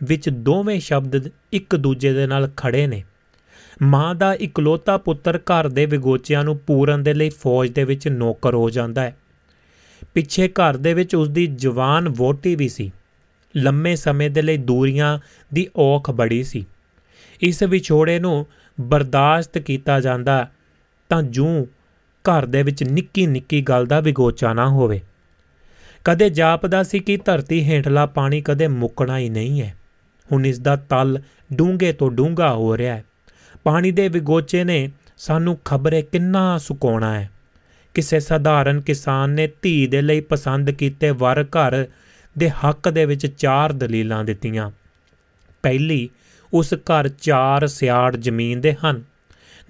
ਵਿੱਚ 0.04 0.30
ਦੋਵੇਂ 0.30 0.80
ਸ਼ਬਦ 0.80 1.30
ਇੱਕ 1.54 1.76
ਦੂਜੇ 1.76 2.14
ਦੇ 2.14 2.28
ਨਾਲ 2.28 2.50
ਖੜੇ 2.58 2.88
ਨੇ। 2.88 3.04
ਮਾਂ 3.82 4.16
ਦਾ 4.16 4.34
ਇਕਲੌਤਾ 4.34 4.98
ਪੁੱਤਰ 4.98 5.38
ਘਰ 5.38 5.68
ਦੇ 5.68 5.86
ਵਿਗੋਚਿਆਂ 5.86 6.44
ਨੂੰ 6.44 6.58
ਪੂਰਨ 6.58 7.04
ਦੇ 7.04 7.14
ਲਈ 7.14 7.30
ਫੌਜ 7.30 7.70
ਦੇ 7.70 7.84
ਵਿੱਚ 7.84 8.08
ਨੌਕਰ 8.08 8.54
ਹੋ 8.54 8.70
ਜਾਂਦਾ 8.70 9.02
ਹੈ। 9.02 9.18
ਪਿੱਛੇ 10.14 10.48
ਘਰ 10.48 10.78
ਦੇ 10.78 10.94
ਵਿੱਚ 10.94 11.16
ਉਸ 11.16 11.30
ਦੀ 11.30 11.48
ਜਵਾਨ 11.48 12.10
ਵੋਟੀ 12.10 12.56
ਵੀ 12.56 12.70
ਸੀ। 12.70 12.92
ਲੰਮੇ 13.58 13.96
ਸਮੇਂ 13.96 14.30
ਦੇ 14.30 14.42
ਲਈ 14.42 14.58
ਦੂਰੀਆਂ 14.58 15.20
ਦੀ 15.54 15.68
ਔਖ 15.76 16.12
ਬੜੀ 16.12 16.44
ਸੀ। 16.44 16.66
ਇਸ 17.42 17.64
ਵਿਛੋੜੇ 17.64 18.20
ਨੂੰ 18.20 18.46
ਬਰਦਾਸ਼ਤ 18.82 19.58
ਕੀਤਾ 19.58 20.00
ਜਾਂਦਾ 20.00 20.52
ਤਾਂ 21.10 21.24
ਜੂੰ 21.24 21.68
ਘਰ 22.24 22.46
ਦੇ 22.46 22.64
ਵਿੱਚ 22.64 22.84
ਨਿੱਕੀ 22.84 23.28
ਨਿੱਕੀ 23.28 23.62
ਗੱਲ 23.62 23.86
ਦਾ 23.86 24.00
ਵਿਗੋਚਾ 24.00 24.54
ਨਾ 24.54 24.70
ਹੋਵੇ। 24.70 25.02
ਕਦੇ 26.04 26.30
ਜਾਪਦਾ 26.30 26.84
ਸੀ 26.84 27.00
ਕਿ 27.00 27.18
ਧਰਤੀ 27.18 27.64
ਹੇਠਲਾ 27.64 28.06
ਪਾਣੀ 28.06 28.42
ਕਦੇ 28.42 28.68
ਮੁੱਕਣਾ 28.68 29.18
ਹੀ 29.18 29.30
ਨਹੀਂ 29.30 29.62
ਹੈ। 29.62 29.76
ਹੁਣ 30.32 30.46
ਇਸ 30.46 30.60
ਦਾ 30.60 30.76
ਤਲ 30.76 31.22
ਡੂੰਘੇ 31.54 31.94
ਤੋਂ 31.94 32.12
ਡੂੰਘਾ 32.12 32.54
ਹੋ 32.54 32.78
ਰਿਹਾ 32.78 32.96
ਹੈ। 32.96 33.06
ਪਾਣੀ 33.64 33.92
ਦੇ 33.92 34.08
ਵਿਗੋਚੇ 34.08 34.64
ਨੇ 34.64 34.92
ਸਾਨੂੰ 35.18 35.58
ਖਬਰੇ 35.66 36.02
ਕਿੰਨਾ 36.02 36.58
ਸੁਕਾਉਣਾ 36.58 37.20
ਹੈ। 37.20 37.30
ਕਿਸੇ 37.94 38.20
ਸਧਾਰਨ 38.20 38.82
ਕਿਸਾਨ 38.82 39.30
ਨੇ 39.30 39.50
ਧੀ 39.62 39.88
ਦੇ 39.88 40.02
ਲਈ 40.02 40.22
ਪਸੰਦ 40.22 40.72
ਕੀਤੇ 40.72 41.10
ਵਰ 41.12 41.44
ਘਰ 41.44 41.88
ਦੇ 42.38 42.50
ਹੱਕ 42.50 42.90
ਦੇ 42.90 43.06
ਵਿੱਚ 43.06 43.28
ਚਾਰ 43.28 43.74
ਦਲੀਲਾਂ 43.74 44.24
ਦਿੱਤੀਆਂ। 44.24 44.72
ਪਹਿਲੀ, 45.64 46.10
ਉਸ 46.54 46.74
ਘਰ 46.74 47.10
ਚਾਰ 47.10 47.68
ਸਿਆੜ 47.68 48.16
ਜ਼ਮੀਨ 48.16 48.62
ਦੇ 48.62 48.74
ਹਨ। 48.74 49.04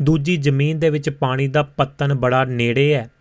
ਦੂਜੀ 0.01 0.37
ਜ਼ਮੀਨ 0.37 0.79
ਦੇ 0.79 0.89
ਵਿੱਚ 0.89 1.09
ਪਾਣੀ 1.09 1.47
ਦਾ 1.47 1.63
ਪੱਤਨ 1.63 2.13
ਬੜਾ 2.13 2.45
ਨੇੜੇ 2.45 2.93
ਹੈ। 2.93 3.11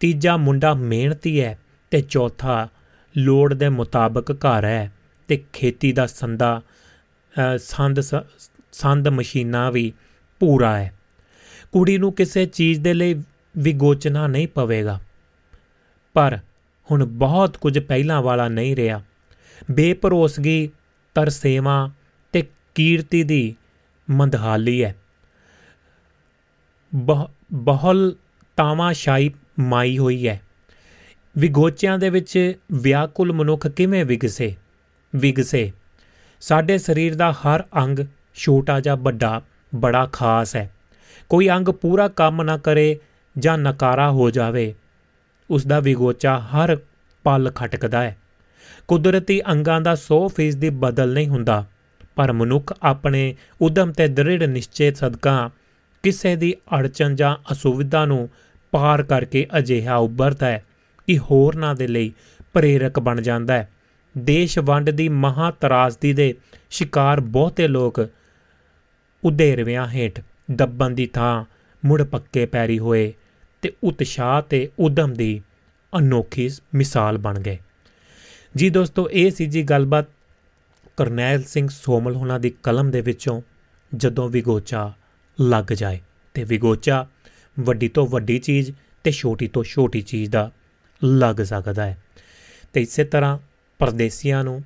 ਤੀਜਾ 0.00 0.36
ਮੁੰਡਾ 0.36 0.74
ਮਿਹਨਤੀ 0.74 1.40
ਹੈ 1.40 1.58
ਤੇ 1.90 2.00
ਚੌਥਾ 2.00 2.68
ਲੋੜ 3.16 3.54
ਦੇ 3.54 3.68
ਮੁਤਾਬਕ 3.68 4.32
ਘਰ 4.32 4.64
ਹੈ 4.64 4.92
ਤੇ 5.28 5.44
ਖੇਤੀ 5.52 5.92
ਦਾ 5.92 6.06
ਸੰਦਾ 6.06 6.62
ਅ, 7.54 7.58
ਸੰਦ 7.58 8.00
ਸ- 8.00 8.14
ਸੰਦ 8.72 9.08
ਮਸ਼ੀਨਾਂ 9.08 9.72
ਵੀ 9.72 9.92
ਪੂਰਾ 10.40 10.78
ਹੈ। 10.78 10.94
ਕੁੜੀ 11.72 11.98
ਨੂੰ 11.98 12.12
ਕਿਸੇ 12.12 12.46
ਚੀਜ਼ 12.46 12.80
ਦੇ 12.80 12.94
ਲਈ 12.94 13.22
ਵਿਗੋਚਣਾ 13.58 14.26
ਨਹੀਂ 14.26 14.48
ਪਵੇਗਾ। 14.48 15.00
ਪਰ 16.14 16.38
ਹੁਣ 16.90 17.04
ਬਹੁਤ 17.04 17.56
ਕੁਝ 17.56 17.78
ਪਹਿਲਾਂ 17.78 18.22
ਵਾਲਾ 18.22 18.48
ਨਹੀਂ 18.48 18.76
ਰਿਹਾ। 18.76 19.02
ਬੇਭਰੋਸਗੀ 19.70 20.70
ਤਰਸੇਵਾ 21.14 21.90
ਤੇ 22.32 22.46
ਕੀਰਤੀ 22.74 23.22
ਦੀ 23.22 23.56
ਮੰਦਹਾਲੀ 24.10 24.84
ਹੈ। 24.84 24.96
ਬਹੁ- 26.94 27.30
ਬਹੁਲ 27.52 28.16
ਤਾਮਾਸ਼ਾਈ 28.56 29.30
ਮਾਈ 29.60 29.98
ਹੋਈ 29.98 30.28
ਹੈ। 30.28 30.40
ਵਿਗੋਚਿਆਂ 31.38 31.98
ਦੇ 31.98 32.10
ਵਿੱਚ 32.10 32.52
ਵਿਆਕੁਲ 32.72 33.32
ਮਨੁੱਖ 33.32 33.68
ਕਿਵੇਂ 33.68 34.04
ਵਿਗਸੇ? 34.04 34.54
ਵਿਗਸੇ। 35.16 35.72
ਸਾਡੇ 36.40 36.78
ਸਰੀਰ 36.78 37.14
ਦਾ 37.14 37.32
ਹਰ 37.32 37.64
ਅੰਗ 37.78 37.98
ਛੋਟਾ 38.34 38.80
ਜਾਂ 38.80 38.96
ਵੱਡਾ, 38.96 39.42
ਬੜਾ 39.74 40.06
ਖਾਸ 40.06 40.56
ਹੈ। 40.56 40.74
ਕੋਈ 41.28 41.48
ਅੰਗ 41.48 41.68
ਪੂਰਾ 41.68 42.08
ਕੰਮ 42.08 42.42
ਨਾ 42.42 42.58
ਕਰੇ 42.58 42.98
ਜਾਂ 43.38 43.58
ਨਕਾਰਾ 43.58 44.10
ਹੋ 44.10 44.30
ਜਾਵੇ 44.30 44.74
ਉਸ 45.50 45.66
ਦਾ 45.66 45.80
ਵਿਗੋਚਾ 45.80 46.38
ਹਰ 46.38 46.76
ਪਲ 47.24 47.52
ਖਟਕਦਾ 47.54 48.02
ਹੈ। 48.02 48.16
ਕੁਦਰਤੀ 48.88 49.40
ਅੰਗਾਂ 49.40 49.80
ਦਾ 49.80 49.94
100% 49.94 50.56
ਦੀ 50.56 50.70
ਬਦਲ 50.70 51.12
ਨਹੀਂ 51.12 51.28
ਹੁੰਦਾ, 51.28 51.64
ਪਰ 52.16 52.32
ਮਨੁੱਖ 52.32 52.74
ਆਪਣੇ 52.82 53.36
ਉਦਮ 53.60 53.92
ਤੇ 53.92 54.08
ਦ੍ਰਿੜ 54.08 54.42
ਨਿਸ਼ਚੇ 54.42 54.94
ਸਦਕਾ 54.94 55.50
ਕਿਸੇ 56.04 56.36
ਦੀ 56.36 56.54
ਅੜਚਨ 56.78 57.16
ਜਾਂ 57.16 57.36
ਅਸੁਵਿਧਾ 57.52 58.04
ਨੂੰ 58.04 58.28
ਪਾਰ 58.70 59.02
ਕਰਕੇ 59.02 59.46
ਅਜਿਹਾ 59.58 59.96
ਉੱਭਰਦਾ 59.96 60.46
ਹੈ 60.46 60.64
ਕਿ 61.06 61.18
ਹੋਰਨਾਂ 61.18 61.74
ਦੇ 61.74 61.86
ਲਈ 61.86 62.12
ਪ੍ਰੇਰਕ 62.52 63.00
ਬਣ 63.00 63.20
ਜਾਂਦਾ 63.20 63.54
ਹੈ। 63.54 63.68
ਦੇਸ਼ 64.18 64.58
ਵੰਡ 64.58 64.90
ਦੀ 64.90 65.08
ਮਹਾ 65.08 65.50
ਤਰਾਸਦੀ 65.50 66.12
ਦੇ 66.12 66.34
ਸ਼ਿਕਾਰ 66.70 67.20
ਬਹੁਤੇ 67.20 67.68
ਲੋਕ 67.68 68.08
ਉਧੇਰਵਿਆਂ 69.24 69.88
ਹੇਠ 69.88 70.20
ਦੱਬਣ 70.50 70.90
ਦੀ 70.90 71.06
ਥਾਂ 71.06 71.44
ਮੁੜ 71.84 72.02
ਪੱਕੇ 72.02 72.46
ਪੈਰੀ 72.46 72.78
ਹੋਏ 72.78 73.12
ਤੇ 73.62 73.72
ਉਤਸ਼ਾਹ 73.84 74.42
ਤੇ 74.42 74.70
ਉਦਮ 74.78 75.14
ਦੀ 75.14 75.42
ਅਨੋਖੀ 75.98 76.50
ਮਿਸਾਲ 76.74 77.18
ਬਣ 77.18 77.40
ਗਏ। 77.40 77.58
ਜੀ 78.56 78.70
ਦੋਸਤੋ, 78.70 79.10
ਇਹ 79.10 79.30
ਸੀ 79.30 79.46
ਜੀ 79.46 79.62
ਗੱਲਬਾਤ 79.62 80.04
ਕਰਨੈਲ 80.96 81.42
ਸਿੰਘ 81.42 81.68
ਸੋਮਲ 81.68 82.16
ਹੋਣਾ 82.16 82.38
ਦੀ 82.38 82.50
ਕਲਮ 82.62 82.90
ਦੇ 82.90 83.00
ਵਿੱਚੋਂ, 83.00 83.42
ਜਦੋਂ 83.96 84.28
ਵਿਗੋਚਾ 84.28 84.92
ਲੱਗ 85.40 85.72
ਜਾਏ 85.72 86.00
ਤੇ 86.34 86.44
ਵਿਗੋਚਾ 86.44 87.06
ਵੱਡੀ 87.60 87.88
ਤੋਂ 87.88 88.06
ਵੱਡੀ 88.06 88.38
ਚੀਜ਼ 88.38 88.70
ਤੇ 89.04 89.10
ਛੋਟੀ 89.10 89.48
ਤੋਂ 89.48 89.64
ਛੋਟੀ 89.64 90.02
ਚੀਜ਼ 90.02 90.30
ਦਾ 90.30 90.50
ਲੱਗ 91.04 91.36
ਸਕਦਾ 91.36 91.86
ਹੈ। 91.86 92.02
ਤੇ 92.72 92.82
ਇਸੇ 92.82 93.04
ਤਰ੍ਹਾਂ 93.04 93.38
ਪਰਦੇਸੀਆਂ 93.78 94.44
ਨੂੰ 94.44 94.64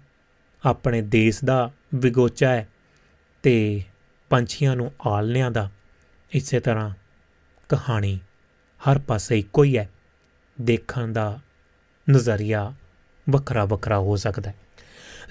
ਆਪਣੇ 0.64 1.02
ਦੇਸ਼ 1.02 1.44
ਦਾ 1.44 1.70
ਵਿਗੋਚਾ 1.94 2.50
ਹੈ 2.50 2.68
ਤੇ 3.42 3.82
ਪੰਛੀਆਂ 4.30 4.76
ਨੂੰ 4.76 4.92
ਆਲਣਿਆਂ 5.06 5.50
ਦਾ 5.50 5.70
ਇਸੇ 6.32 6.60
ਤਰ੍ਹਾਂ 6.60 6.90
ਕਹਾਣੀ 7.68 8.18
ਹਰ 8.90 8.98
ਪਾਸੇ 8.98 9.38
ਇੱਕੋ 9.38 9.64
ਹੀ 9.64 9.78
ਹੈ। 9.78 9.90
ਦੇਖਣ 10.60 11.12
ਦਾ 11.12 11.38
ਨਜ਼ਰੀਆ 12.10 12.74
ਵੱਖਰਾ 13.30 13.64
ਵੱਖਰਾ 13.64 13.98
ਹੋ 13.98 14.16
ਸਕਦਾ 14.16 14.50
ਹੈ। 14.50 14.54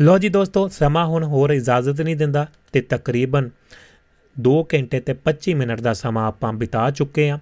ਲੋ 0.01 0.17
ਜੀ 0.17 0.29
ਦੋਸਤੋ, 0.29 0.67
ਸਮਾਂ 0.67 1.05
ਹੁਣ 1.05 1.23
ਹੋਰ 1.23 1.49
ਇਜਾਜ਼ਤ 1.49 2.01
ਨਹੀਂ 2.01 2.15
ਦਿੰਦਾ 2.15 2.47
ਤੇ 2.71 2.81
ਤਕਰੀਬਨ 2.81 3.49
2 4.41 4.65
ਘੰਟੇ 4.73 4.99
ਤੇ 4.99 5.15
25 5.23 5.53
ਮਿੰਟ 5.53 5.81
ਦਾ 5.81 5.93
ਸਮਾਂ 5.93 6.27
ਆਪਾਂ 6.27 6.53
ਬਿਤਾ 6.53 6.91
ਚੁੱਕੇ 6.91 7.29
ਹਾਂ। 7.29 7.39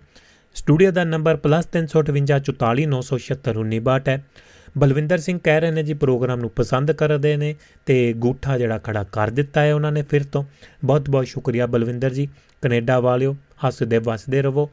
ਸਟੂਡੀਓ 0.55 0.91
ਦਾ 0.91 1.03
ਨੰਬਰ 1.03 1.37
+358 1.37 4.09
ਹੈ। 4.09 4.23
ਬਲਵਿੰਦਰ 4.77 5.17
ਸਿੰਘ 5.17 5.39
ਕਹਿ 5.43 5.61
ਰਹੇ 5.61 5.71
ਨੇ 5.71 5.83
ਜੀ 5.83 5.93
ਪ੍ਰੋਗਰਾਮ 5.93 6.39
ਨੂੰ 6.39 6.49
ਪਸੰਦ 6.49 6.91
ਕਰਦੇ 6.91 7.37
ਨੇ 7.37 7.55
ਤੇ 7.85 8.13
ਗੂਠਾ 8.13 8.57
ਜਿਹੜਾ 8.57 8.77
ਖੜਾ 8.77 9.03
ਕਰ 9.03 9.29
ਦਿੱਤਾ 9.29 9.61
ਹੈ 9.61 9.73
ਉਹਨਾਂ 9.73 9.91
ਨੇ 9.91 10.03
ਫਿਰ 10.03 10.23
ਤੋਂ। 10.23 10.43
ਬਹੁਤ 10.85 11.09
ਬਹੁਤ 11.09 11.27
ਸ਼ੁਕਰੀਆ 11.27 11.65
ਬਲਵਿੰਦਰ 11.65 12.13
ਜੀ। 12.13 12.29
ਕੈਨੇਡਾ 12.61 12.99
ਵਾਲਿਓ, 12.99 13.35
ਹੱਸਦੇ 13.67 13.97
ਵਸਦੇ 13.97 14.41
ਰਹੋ। 14.41 14.69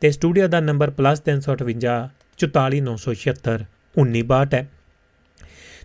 ਤੇ 0.00 0.10
ਸਟੂਡੀਓ 0.10 0.48
ਦਾ 0.48 0.60
ਨੰਬਰ 0.60 0.90
+358 0.90 2.08
44976 2.38 3.64
1962 3.96 4.54
ਹੈ। 4.54 4.68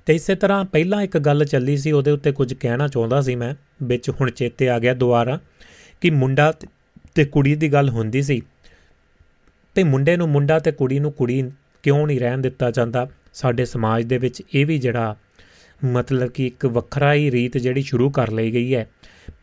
ਤੇ 0.05 0.15
ਇਸੇ 0.15 0.35
ਤਰ੍ਹਾਂ 0.35 0.65
ਪਹਿਲਾਂ 0.65 1.01
ਇੱਕ 1.01 1.17
ਗੱਲ 1.17 1.45
ਚੱਲੀ 1.45 1.77
ਸੀ, 1.77 1.91
ਉਹਦੇ 1.91 2.11
ਉੱਤੇ 2.11 2.31
ਕੁਝ 2.31 2.53
ਕਹਿਣਾ 2.53 2.87
ਚਾਹੁੰਦਾ 2.87 3.21
ਸੀ 3.21 3.35
ਮੈਂ, 3.35 3.55
ਵਿੱਚ 3.83 4.09
ਹੁਣ 4.09 4.29
ਚੇਤੇ 4.29 4.69
ਆ 4.69 4.79
ਗਿਆ 4.79 4.93
ਦੁਬਾਰਾ। 4.93 5.39
ਕਿ 6.01 6.09
ਮੁੰਡਾ 6.09 6.51
ਤੇ- 6.51 6.69
ਤੇ 7.15 7.25
ਕੁੜੀ 7.25 7.55
ਦੀ 7.55 7.73
ਗੱਲ 7.73 7.89
ਹੁੰਦੀ 7.89 8.21
ਸੀ। 8.21 8.41
ਤੇ 9.75 9.83
ਮੁੰਡੇ 9.83 10.17
ਨੂੰ 10.17 10.29
ਮੁੰਡਾ 10.29 10.59
ਤੇ 10.59 10.71
ਕੁੜੀ 10.71 10.99
ਨੂੰ 10.99 11.11
ਕੁੜੀ 11.11 11.51
ਕਿਉਂ 11.83 12.07
ਨਹੀਂ 12.07 12.19
ਰਹਿਣ 12.19 12.37
ਦਿੱਤਾ 12.37 12.71
ਜਾਂਦਾ? 12.71 13.09
ਸਾਡੇ 13.33 13.65
ਸਮਾਜ 13.65 14.03
ਦੇ 14.03 14.17
ਵਿੱਚ 14.17 14.43
ਇਹ 14.53 14.65
ਵੀ 14.65 14.77
ਜਿਹੜਾ 14.77 15.15
ਮਤਲਬ 15.85 16.27
ਕਿ 16.27 16.47
ਇੱਕ 16.47 16.65
ਵੱਖਰਾ 16.65 17.13
ਹੀ 17.13 17.31
ਰੀਤ 17.31 17.57
ਜਿਹੜੀ 17.57 17.81
ਸ਼ੁਰੂ 17.81 18.09
ਕਰ 18.09 18.31
ਲਈ 18.31 18.51
ਗਈ 18.51 18.75
ਹੈ। 18.75 18.89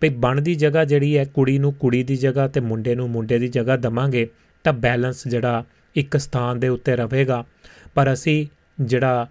ਵੀ 0.02 0.08
ਬਣਦੀ 0.08 0.54
ਜਗ੍ਹਾ 0.54 0.84
ਜਿਹੜੀ 0.84 1.18
ਹੈ, 1.18 1.24
ਕੁੜੀ 1.24 1.58
ਨੂੰ 1.58 1.74
ਕੁੜੀ 1.74 2.02
ਦੀ 2.02 2.16
ਜਗ੍ਹਾ 2.16 2.48
ਤੇ 2.48 2.60
ਮੁੰਡੇ 2.60 2.94
ਨੂੰ 2.94 3.10
ਮੁੰਡੇ 3.10 3.38
ਦੀ 3.38 3.48
ਜਗ੍ਹਾ 3.48 3.76
ਦਵਾਂਗੇ, 3.76 4.28
ਤਾਂ 4.64 4.72
ਬੈਲੈਂਸ 4.72 5.28
ਜਿਹੜਾ 5.28 5.64
ਇੱਕ 5.96 6.16
ਸਥਾਨ 6.16 6.60
ਦੇ 6.60 6.68
ਉੱਤੇ 6.68 6.96
ਰਹੇਗਾ। 6.96 7.44
ਪਰ 7.94 8.12
ਅਸੀਂ 8.12 8.46
ਜਿਹੜਾ 8.80 9.28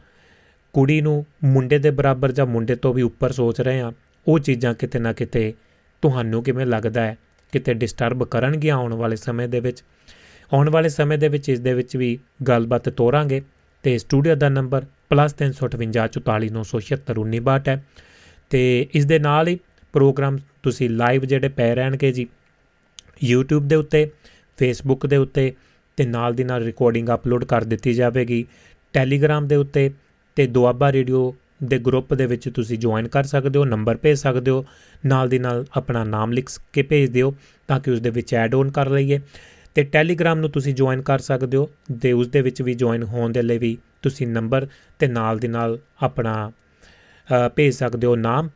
ਕੁੜੀ 0.74 1.02
ਨੂੰ 1.02 1.26
ਮੁੰਡੇ 1.44 1.78
ਦੇ 1.78 1.92
ਬਰਾਬਰ 1.92 2.32
ਜਾਂ 2.32 2.46
ਮੁੰਡੇ 2.46 2.76
ਤੋਂ 2.76 2.94
ਵੀ 2.94 3.02
ਉੱਪਰ 3.02 3.32
ਸੋਚ 3.32 3.62
ਰਹੇ 3.62 3.82
ਹਾਂ, 3.82 3.92
ਉਹ 4.28 4.40
ਚੀਜ਼ਾਂ 4.40 4.74
ਕਿਤੇ 4.74 5.00
ਨਾ 5.00 5.14
ਕਿਤੇ 5.14 5.54
ਤੁਹਾਨੂੰ 6.02 6.44
ਕਿਵੇਂ 6.44 6.66
ਲੱਗਦਾ 6.66 7.02
ਹੈ? 7.02 7.18
ਕਿਤੇ 7.52 7.74
ਡਿਸਟਰਬ 7.74 8.24
ਕਰਨਗੀਆਂ 8.24 8.76
ਆਉਣ 8.76 8.94
ਵਾਲੇ 8.94 9.16
ਸਮੇਂ 9.16 9.50
ਦੇ 9.50 9.60
ਵਿੱਚ? 9.60 9.84
ਆਉਣ 10.54 10.70
ਵਾਲੇ 10.70 10.90
ਸਮੇਂ 10.90 11.18
ਦੇ 11.18 11.28
ਵਿੱਚ 11.28 11.50
ਇਸ 11.50 11.60
ਦੇ 11.60 11.74
ਵਿੱਚ 11.74 11.98
ਵੀ 11.98 12.20
ਗੱਲਬਾਤ 12.48 12.90
ਤੋਰਾਂਗੇ। 12.90 13.42
ਤੇ 13.84 13.98
ਸਟੂਡੀਓ 13.98 14.36
ਦਾ 14.36 14.50
ਨੰਬਰ 14.50 14.86
+358 15.10 17.68
ਹੈ। 17.68 17.86
ਤੇ 18.50 18.88
ਇਸ 18.94 19.06
ਦੇ 19.06 19.20
ਨਾਲ 19.20 19.48
ਹੀ 19.48 19.60
ਪ੍ਰੋਗਰਾਮ 19.94 20.38
ਤੁਸੀਂ 20.64 20.90
ਲਾਈਵ 20.90 21.26
ਜਿਹੜੇ 21.26 21.50
ਪੈ 21.50 21.76
ਰਹਿਣਗੇ 21.76 22.12
ਜੀ, 22.12 22.28
YouTube 23.34 23.60
ਦੇ 23.60 23.76
ਉੱਤੇ, 23.76 24.12
Facebook 24.64 25.08
ਦੇ 25.08 25.18
ਉੱਤੇ 25.18 25.54
ਤੇ 25.98 26.06
ਨਾਲ 26.06 26.34
ਦੀ 26.34 26.44
ਨਾਲ 26.44 26.64
ਰਿਕਾਰਡਿੰਗ 26.64 27.10
ਅਪਲੋਡ 27.14 27.46
ਕਰ 27.46 27.64
ਦਿੱਤੀ 27.64 27.94
ਜਾਵੇਗੀ। 27.94 28.46
ਟੈਲੀਗ੍ਰਾਮ 28.94 29.48
ਦੇ 29.48 29.56
ਉੱਤੇ 29.56 29.92
ਤੇ 30.36 30.48
ਦੁਆਬਾ 30.48 30.92
ਰੇਡੀਓ 30.92 31.36
ਦੇ 31.64 31.78
ਗਰੁੱਪ 31.80 32.14
ਦੇ 32.14 32.26
ਵਿੱਚ 32.26 32.50
ਤੁਸੀਂ 32.50 32.78
ਜੁਆਇਨ 32.78 33.08
ਕਰ 33.08 33.24
ਸਕਦੇ 33.24 33.60
ਹੋ 33.60 33.66
ਨੰਬਰ 33.66 33.98
ਭੇਜ 33.98 34.18
ਸਕਦੇ 34.18 34.52
ਹੋ 34.52 34.66
ਨਾਲ 35.06 35.30
ਦੀ 35.30 35.40
ਨਾਲ 35.40 35.66
ਆਪਣਾ 35.74 36.04
ਨਾਮ 36.04 36.32
ਲਿਖ 36.32 36.50
ਕੇ 36.74 36.82
ਭੇਜ 36.82 37.10
ਦਿਓ 37.10 37.36
ਤਾਂ 37.68 37.80
ਕਿ 37.80 37.92
ਉਸ 37.92 38.02
ਦੇ 38.02 38.10
ਵਿੱਚ 38.10 38.34
ਐਡ 38.34 38.56
ਆਨ 38.56 38.72
ਕਰ 38.72 38.90
ਲਈਏ। 38.90 39.20
ਤੇ 39.76 39.84
ਟੈਲੀਗ੍ਰਾਮ 39.84 40.40
ਨੂੰ 40.40 40.50
ਤੁਸੀਂ 40.50 40.74
ਜੁਆਇਨ 40.74 41.02
ਕਰ 41.02 41.20
ਸਕਦੇ 41.20 41.58
ਹੋ 41.58 41.70
ਤੇ 42.02 42.12
ਉਸ 42.12 42.28
ਦੇ 42.28 42.42
ਵਿੱਚ 42.42 42.62
ਵੀ 42.62 42.74
ਜੁਆਇਨ 42.74 43.04
ਹੋਣ 43.04 43.32
ਦੇ 43.32 43.42
ਲਈ 43.42 43.58
ਵੀ 43.58 43.78
ਤੁਸੀਂ 44.02 44.28
ਨੰਬਰ 44.28 44.68
ਤੇ 45.00 45.08
ਨਾਲ 45.08 45.40
ਦੀ 45.40 45.48
ਨਾਲ 45.48 45.80
ਆਪਣਾ 46.02 46.52
ਅ, 47.48 47.50
ਭੇਜ 47.56 47.74
ਸਕਦੇ 47.74 48.08
ਹੋ 48.08 48.16
ਨਾਮ। 48.16 48.50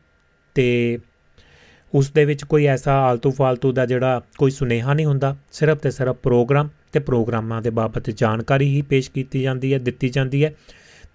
ਤੇ 0.54 0.98
ਉਸ 1.94 2.10
ਦੇ 2.10 2.24
ਵਿੱਚ 2.24 2.44
ਕੋਈ 2.44 2.66
ਐਸਾ 2.66 2.92
ਆਲਤੂ 2.92 3.30
ਫਾਲਤੂ 3.30 3.72
ਦਾ 3.72 3.86
ਜਿਹੜਾ 3.86 4.22
ਕੋਈ 4.38 4.50
ਸੁਨੇਹਾ 4.50 4.94
ਨਹੀਂ 4.94 5.06
ਹੁੰਦਾ 5.06 5.36
ਸਿਰਫ 5.52 5.78
ਤੇ 5.78 5.90
ਸਿਰਫ 5.90 6.16
ਪ੍ਰੋਗਰਾਮ 6.16 6.68
ਤੇ 6.92 7.00
ਪ੍ਰੋਗਰਾਮਾਂ 7.00 7.62
ਦੇ 7.62 7.70
ਬਾਬਤ 7.70 8.10
ਜਾਣਕਾਰੀ 8.10 8.68
ਹੀ 8.76 8.82
ਪੇਸ਼ 8.82 9.10
ਕੀਤੀ 9.10 9.42
ਜਾਂਦੀ 9.42 9.74
ਹੈ 9.74 9.78
ਦਿੱਤੀ 9.78 10.08
ਜਾਂਦੀ 10.08 10.44
ਹੈ। 10.44 10.54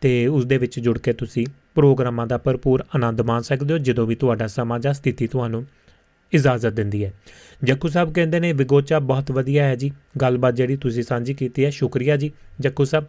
ਤੇ 0.02 0.28
ਉਸ 0.28 0.46
ਦੇ 0.46 0.58
ਵਿੱਚ 0.58 0.80
ਜੁੜ 0.80 1.00
ਕੇ 1.00 1.14
ਤੁਸੀਂ 1.14 1.46
ਪ੍ਰੋਗਰਾਮਾਂ 1.76 2.28
ਦਾ 2.28 2.38
ਭਰਪੂਰ 2.38 2.84
ਆਨੰਦ 2.96 3.22
ਮਾਣ 3.22 3.42
ਸਕਦੇ 3.42 3.74
ਹੋ, 3.74 3.78
ਜਦੋਂ 3.78 4.08
ਵੀ 4.08 4.16
ਤੁਹਾਡਾ 4.16 4.48
ਸਮਾਂ 4.48 4.80
ਜਾਂ 4.80 4.94
ਸਥਿਤੀ 4.94 5.28
ਤੁਹਾਨੂੰ 5.28 5.66
ਇਜਾਜ਼ਤ 6.34 6.74
ਦਿੰਦੀ 6.74 7.06
ਹੈ। 7.06 7.14
ਜੱਕੂ 7.64 7.88
ਸਾਹਿਬ 7.88 8.14
ਕਹਿੰਦੇ 8.14 8.40
ਨੇ, 8.40 8.54
ਵਿਗੋਚਾ 8.54 9.00
ਬਹੁਤ 9.00 9.32
ਵਧੀਆ 9.32 9.66
ਹੈ 9.66 9.76
ਜੀ। 9.76 9.92
ਗੱਲਬਾਤ 10.22 10.56
ਜਿਹੜੀ 10.56 10.78
ਤੁਸੀਂ 10.78 11.04
ਸਾਂਝੀ 11.04 11.34
ਕੀਤੀ 11.34 11.66
ਹੈ, 11.66 11.70
ਸ਼ੁਕਰੀਆ 11.70 12.18
ਜੀ, 12.18 12.32
ਜੱਕੂ 12.60 12.86
ਸਾਹਿਬ। 12.86 13.06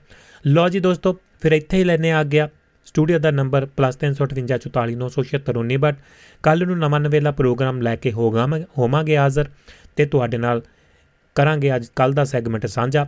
ਲੋ 0.47 0.69
ਜੀ 0.69 0.81
ਦੋਸਤੋ, 0.81 1.17
ਫਿਰ 1.41 1.53
ਇੱਥੇ 1.53 1.77
ਹੀ 1.77 1.85
ਲੈਣੇ 1.85 2.11
ਆ। 2.11 2.25
ਗਿਆ 2.25 2.49
ਸਟੂਡੀਓ 2.87 3.19
ਦਾ 3.19 3.31
ਨੰਬਰ 3.31 3.67
+358 3.77 5.77
ਬਟ 5.77 5.97
ਕੱਲ 6.43 6.67
ਨੂੰ 6.67 6.79
ਨਵਾਂ 6.79 7.01
ਨਵੇਲਾ 7.01 7.31
ਪ੍ਰੋਗਰਾਮ 7.31 7.81
ਲੈ 7.81 7.97
ਕੇ 7.97 8.13
ਹੋਗਾ 8.13 8.47
ਹੋਵਾਂਗੇ 8.79 9.17
ਹਾਜ਼ਰ 9.17 9.49
ਤੇ 9.97 10.07
ਤੁਹਾਡੇ 10.07 10.39
ਨਾਲ 10.39 10.63
ਕਰਾਂਗੇ 11.37 11.77
ਅੱਜ 11.77 11.87
ਕੱਲ 11.97 12.13
ਦਾ 12.13 12.25
ਸੈਗਮੈਂਟ 12.25 12.67
ਸਾਂਝਾ। 12.67 13.07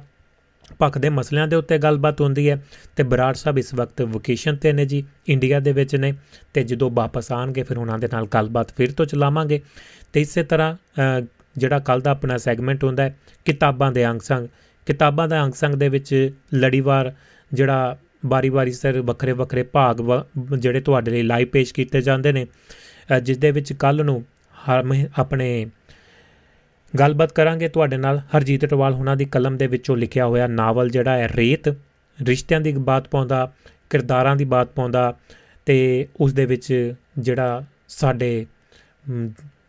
ਪੱਖ 0.79 0.99
ਦੇ 0.99 1.09
ਮਸਲਿਆਂ 1.09 1.47
ਦੇ 1.49 1.57
ਉੱਤੇ 1.57 1.79
ਗੱਲਬਾਤ 1.79 2.21
ਹੁੰਦੀ 2.21 2.49
ਹੈ 2.51 2.59
ਤੇ 2.97 3.03
ਬਰਾੜ 3.03 3.35
ਸਾਹਿਬ 3.35 3.59
ਇਸ 3.59 3.75
ਵਕਤ 3.75 4.03
ਵਕੇਸ਼ਨ 4.03 4.57
ਤੇ 4.57 4.73
ਨੇ 4.73 4.85
ਜੀ 4.87 5.05
ਇੰਡੀਆ 5.29 5.61
ਦੇ 5.61 5.73
ਵਿੱਚ 5.73 5.95
ਨੇ 5.97 6.13
ਤੇ 6.55 6.65
ਜਦੋਂ 6.65 6.91
ਵਾਪਸ 6.91 7.33
ਆਣਗੇ 7.33 7.63
ਫਿਰ 7.63 7.79
ਉਹਨਾਂ 7.79 7.99
ਦੇ 7.99 8.09
ਨਾਲ 8.13 8.27
ਗੱਲਬਾਤ 8.27 8.73
ਫਿਰ 8.77 8.93
ਤੋਂ 8.93 9.07
ਚਲਾਵਾਂਗੇ 9.07 9.61
ਤੇ 10.13 10.21
ਇਸੇ 10.21 10.43
ਤਰ੍ਹਾਂ 10.43 10.77
ਜਿਹੜਾ 11.57 11.79
ਕੱਲ 11.79 12.01
ਦਾ 12.01 12.11
ਆਪਣਾ 12.11 12.37
ਸੈਗਮੈਂਟ 12.39 12.85
ਹੁੰਦਾ 12.85 13.03
ਹੈ, 13.03 13.15
ਕਿਤਾਬਾਂ 13.45 13.91
ਦੇ 13.93 14.07
ਅੰਗ 14.07 14.21
ਸੰਗ, 14.21 14.49
ਕਿਤਾਬਾਂ 14.87 15.29
ਦਾ 15.29 15.45
ਅੰਗ 15.45 15.53
ਸੰਗ 15.53 15.75
ਦੇ 15.75 15.89
ਵਿੱਚ 15.89 16.31
ਲੜੀਵਾਰ 16.55 17.13
ਜਿਹੜਾ 17.53 17.97
ਬਾਰੀ-ਬਾਰੀ 18.27 18.73
ਸਰ 18.73 19.01
ਵੱਖਰੇ 19.01 19.33
ਵੱਖਰੇ 19.33 19.63
ਭਾਗ 19.63 20.01
ਜਿਹੜੇ 20.59 20.81
ਤੁਹਾਡੇ 20.81 21.11
ਲਈ 21.11 21.23
ਲਾਈਵ 21.23 21.49
ਪੇਸ਼ 21.49 21.75
ਕੀਤੇ 21.75 22.01
ਜਾਂਦੇ 22.01 22.33
ਨੇ 22.33 22.47
ਜਿਸ 23.23 23.39
ਦੇ 23.39 23.51
ਵਿੱਚ 23.51 23.73
ਕੱਲ 23.73 24.05
ਨੂੰ 24.05 24.23
ਆਪਣੇ 25.19 25.67
ਗੱਲਬਾਤ 26.93 27.33
ਕਰਾਂਗੇ 27.33 27.69
ਤੁਹਾਡੇ 27.69 27.97
ਨਾਲ 27.97 28.19
ਹਰਜੀਤ 28.37 28.65
ਟਵਾਲ 28.65 28.95
ਹੁਣਾਂ 28.95 29.17
ਦੀ 29.17 29.25
ਕਲਮ 29.25 29.57
ਦੇ 29.57 29.67
ਵਿੱਚੋਂ 29.67 29.97
ਲਿਖਿਆ 29.97 30.27
ਹੋਇਆ 30.27 30.47
ਨਾਵਲ 30.47 30.91
ਜਿਹੜਾ 30.91 31.17
ਹੈ, 31.17 31.29
ਰੇਤ। 31.29 31.69
ਰਿਸ਼ਤਿਆਂ 32.19 32.61
ਦੀ 32.61 32.73
ਬਾਤ 32.73 33.09
ਪਾਉਂਦਾ, 33.09 33.51
ਕਿਰਦਾਰਾਂ 33.91 34.37
ਦੀ 34.37 34.45
ਬਾਤ 34.45 34.69
ਪਾਉਂਦਾ 34.69 35.15
ਤੇ 35.67 36.09
ਉਸ 36.21 36.33
ਦੇ 36.33 36.47
ਵਿੱਚ 36.47 36.95
ਜਿਹੜਾ 37.19 37.63
ਸਾਡੇ 37.89 38.47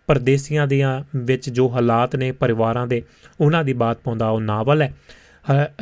ਪਰਦੇਸੀਆਂ 0.08 0.68
ਦੀਆਂ 0.68 1.04
ਵਿੱਚ 1.16 1.50
ਜੋ 1.50 1.70
ਹਾਲਾਤ 1.70 2.16
ਨੇ, 2.16 2.32
ਪਰਿਵਾਰਾਂ 2.32 2.88
ਦੇ, 2.88 3.02
ਉਹਨਾਂ 3.42 3.64
ਦੀ 3.64 3.74
ਬਾਤ 3.74 3.98
ਪਾਉਂਦਾ 4.04 4.30
ਉਹ 4.30 4.42
ਨਾਵਲ 4.42 4.82
ਹੈ। 4.82 4.94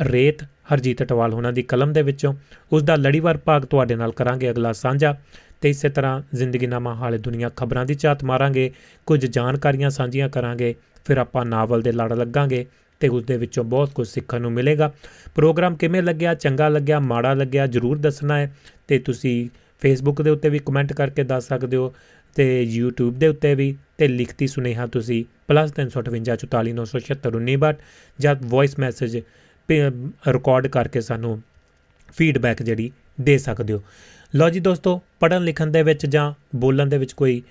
ਰੇਤ, 0.02 0.42
ਹਰਜੀਤ 0.72 1.02
ਟਵਾਲ 1.02 1.32
ਹੁਣਾਂ 1.32 1.52
ਦੀ 1.52 1.62
ਕਲਮ 1.62 1.92
ਦੇ 1.92 2.02
ਵਿੱਚੋਂ। 2.02 2.34
ਉਸ 2.72 2.82
ਦਾ 2.82 2.96
ਲੜੀਵਾਰ 2.96 3.36
ਭਾਗ 3.36 3.64
ਤੁਹਾਡੇ 3.64 3.94
ਨਾਲ 3.94 4.12
ਕਰਾਂਗੇ 4.12 4.50
ਅਗਲਾ 4.50 4.72
ਸਾਂਝਾ 4.72 5.16
ਤੇ 5.60 5.70
ਇਸੇ 5.70 5.88
ਤਰ੍ਹਾਂ 5.88 6.20
ਜ਼ਿੰਦਗੀਨਾਮਾ 6.34 6.94
ਹਾਲੇ 6.94 7.18
ਦੁਨੀਆ 7.18 7.50
ਖਬਰਾਂ 7.56 7.84
ਦੀ 7.86 7.94
ਝਾਤ 7.94 8.24
ਮਾਰਾਂਗੇ, 8.24 8.70
ਕੁਝ 9.06 9.24
ਜਾਣਕਾਰੀਆਂ 9.26 9.90
ਸਾਂਝੀਆਂ 9.90 10.28
ਕਰਾਂਗੇ। 10.28 10.74
ਫਿਰ 11.08 11.16
ਆਪਾਂ 11.16 11.44
ਨਾਵਲ 11.44 11.82
ਦੇ 11.82 11.92
ਲੜ 11.92 12.12
ਲੱਗਾਂਗੇ 12.12 12.66
ਤੇ 13.00 13.08
ਉਸ 13.08 13.24
ਦੇ 13.24 13.36
ਵਿੱਚੋਂ 13.36 13.64
ਬਹੁਤ 13.64 13.90
ਕੁਝ 13.90 14.08
ਸਿੱਖਣ 14.08 14.40
ਨੂੰ 14.40 14.52
ਮਿਲੇਗਾ। 14.52 14.92
ਪ੍ਰੋਗਰਾਮ 15.34 15.76
ਕਿਵੇਂ 15.76 16.02
ਲੱਗਿਆ, 16.02 16.34
ਚੰਗਾ 16.34 16.68
ਲੱਗਿਆ, 16.68 17.00
ਮਾੜਾ 17.00 17.34
ਲੱਗਿਆ, 17.34 17.66
ਜਰੂਰ 17.66 17.98
ਦੱਸਣਾ 17.98 18.38
ਹੈ 18.38 18.56
ਤੇ 18.88 18.98
ਤੁਸੀਂ 18.98 19.48
ਫੇਸਬੁੱਕ 19.80 20.22
ਦੇ 20.22 20.30
ਉੱਤੇ 20.30 20.48
ਵੀ 20.48 20.58
ਕਮੈਂਟ 20.58 20.92
ਕਰਕੇ 20.92 21.24
ਦੱਸ 21.24 21.48
ਸਕਦੇ 21.48 21.76
ਹੋ 21.76 21.94
ਤੇ 22.34 22.68
YouTube 22.78 23.10
ਦੇ 23.10 23.28
ਉੱਤੇ 23.28 23.54
ਵੀ 23.54 23.76
ਤੇ 23.98 24.08
ਲਿਖਤੀ 24.08 24.46
ਸੁਨੇਹਾ 24.46 24.86
ਤੁਸੀਂ 24.86 25.24
+358 25.50 27.74
ਜਾਂ 28.20 28.36
ਵੌਇਸ 28.42 28.78
ਮੈਸੇਜ 28.78 29.20
ਰਿਕਾਰਡ 30.28 30.66
ਕਰਕੇ 30.66 31.00
ਸਾਨੂੰ 31.00 31.42
ਫੀਡਬੈਕ 32.16 32.62
ਜਿਹੜੀ 32.62 32.92
ਦੇ 33.20 33.38
ਸਕਦੇ 33.38 33.74
ਹੋ। 33.74 33.82
ਲੋ 34.34 34.50
ਜੀ 34.50 34.60
ਦੋਸਤੋ 34.60 35.02
ਪੜਨ 35.20 35.44
ਲਿਖਣ 35.44 35.66
ਦੇ 35.66 35.82
ਵਿੱਚ 35.82 36.06
ਜਾਂ 36.06 36.34
ਬੋਲਣ 36.56 36.86
ਦੇ 36.86 36.98
ਵਿੱਚ 36.98 37.12
ਕੋਈ 37.12 37.42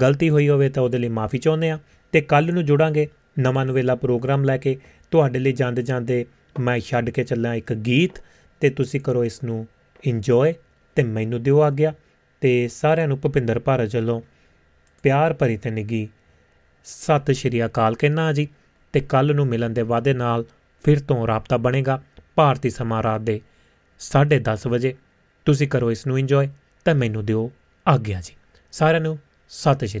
ਗਲਤੀ 0.00 0.30
ਹੋਈ 0.30 0.48
ਹੋਵੇ 0.48 0.68
ਤਾਂ 0.68 0.82
ਉਹਦੇ 0.82 0.98
ਲਈ 0.98 1.08
ਮਾਫੀ 1.08 1.38
ਚਾਹੁੰਦੇ 1.38 1.70
ਆ 1.70 1.78
ਤੇ 2.12 2.20
ਕੱਲ 2.20 2.52
ਨੂੰ 2.54 2.64
ਜੁੜਾਂਗੇ 2.64 3.08
ਨਵਾਂ 3.38 3.66
ਨਵੇਲਾ 3.66 3.94
ਪ੍ਰੋਗਰਾਮ 3.94 4.44
ਲੈ 4.44 4.56
ਕੇ। 4.56 4.76
ਤੁਹਾਡੇ 5.10 5.38
ਲਈ 5.38 5.52
ਜਾਂਦੇ 5.52 5.82
ਜਾਂਦੇ 5.82 6.26
ਮੈਂ 6.60 6.78
ਛੱਡ 6.80 7.10
ਕੇ 7.10 7.24
ਚੱਲਾਂ 7.24 7.54
ਇੱਕ 7.54 7.72
ਗੀਤ 7.72 8.18
ਤੇ 8.60 8.70
ਤੁਸੀਂ 8.70 9.00
ਕਰੋ 9.00 9.24
ਇਸ 9.24 9.42
ਨੂੰ 9.44 9.66
ਇੰਜੋਏ 10.04 10.54
ਤੇ 10.96 11.02
ਮੈਨੂੰ 11.02 11.42
ਦਿਓ 11.42 11.60
ਆਗਿਆ। 11.60 11.92
ਤੇ 12.40 12.68
ਸਾਰਿਆਂ 12.68 13.08
ਨੂੰ 13.08 13.18
ਭੁਪਿੰਦਰ 13.18 13.58
ਭਾਰਤ 13.58 13.96
ਵੱਲੋਂ 13.96 14.20
ਪਿਆਰ 15.02 15.32
ਭਰੀ 15.32 15.56
ਤੇ 15.56 15.70
ਨਿੱਗੀ 15.70 16.08
ਸਤਿ 16.84 17.34
ਸ਼੍ਰੀ 17.34 17.64
ਅਕਾਲ 17.64 17.94
ਕਹਿਣਾ 17.94 18.32
ਜੀ। 18.32 18.48
ਤੇ 18.92 19.00
ਕੱਲ 19.00 19.34
ਨੂੰ 19.34 19.46
ਮਿਲਣ 19.46 19.70
ਦੇ 19.70 19.82
ਵਾਅਦੇ 19.82 20.12
ਨਾਲ 20.12 20.44
ਫਿਰ 20.84 20.98
ਤੋਂ 20.98 21.26
ਰਾਬਤਾ 21.26 21.56
ਬਣੇਗਾ 21.56 22.02
ਭਾਰਤੀ 22.34 22.70
ਸਮਾਂ 22.70 23.02
ਰਾਤ 23.02 23.20
ਦੇ 23.20 23.40
10:30 24.00 24.66
ਵਜੇ। 24.68 24.94
ਤੁਸੀਂ 25.44 25.68
ਕਰੋ 25.68 25.90
ਇਸ 25.90 26.06
ਨੂੰ 26.06 26.18
ਇੰਜੋਏ 26.18 26.48
ਤਾਂ 26.84 26.94
ਮੈਨੂੰ 26.94 27.24
ਦਿਓ 27.24 27.50
ਆਗਿਆ 27.86 28.20
ਜੀ। 28.20 28.34
ਸਾਰਿਆਂ 28.72 29.00
ਨੂੰ 29.00 29.18
ਸਤਿ 29.48 29.86
ਸ਼੍ਰੀ 29.86 29.98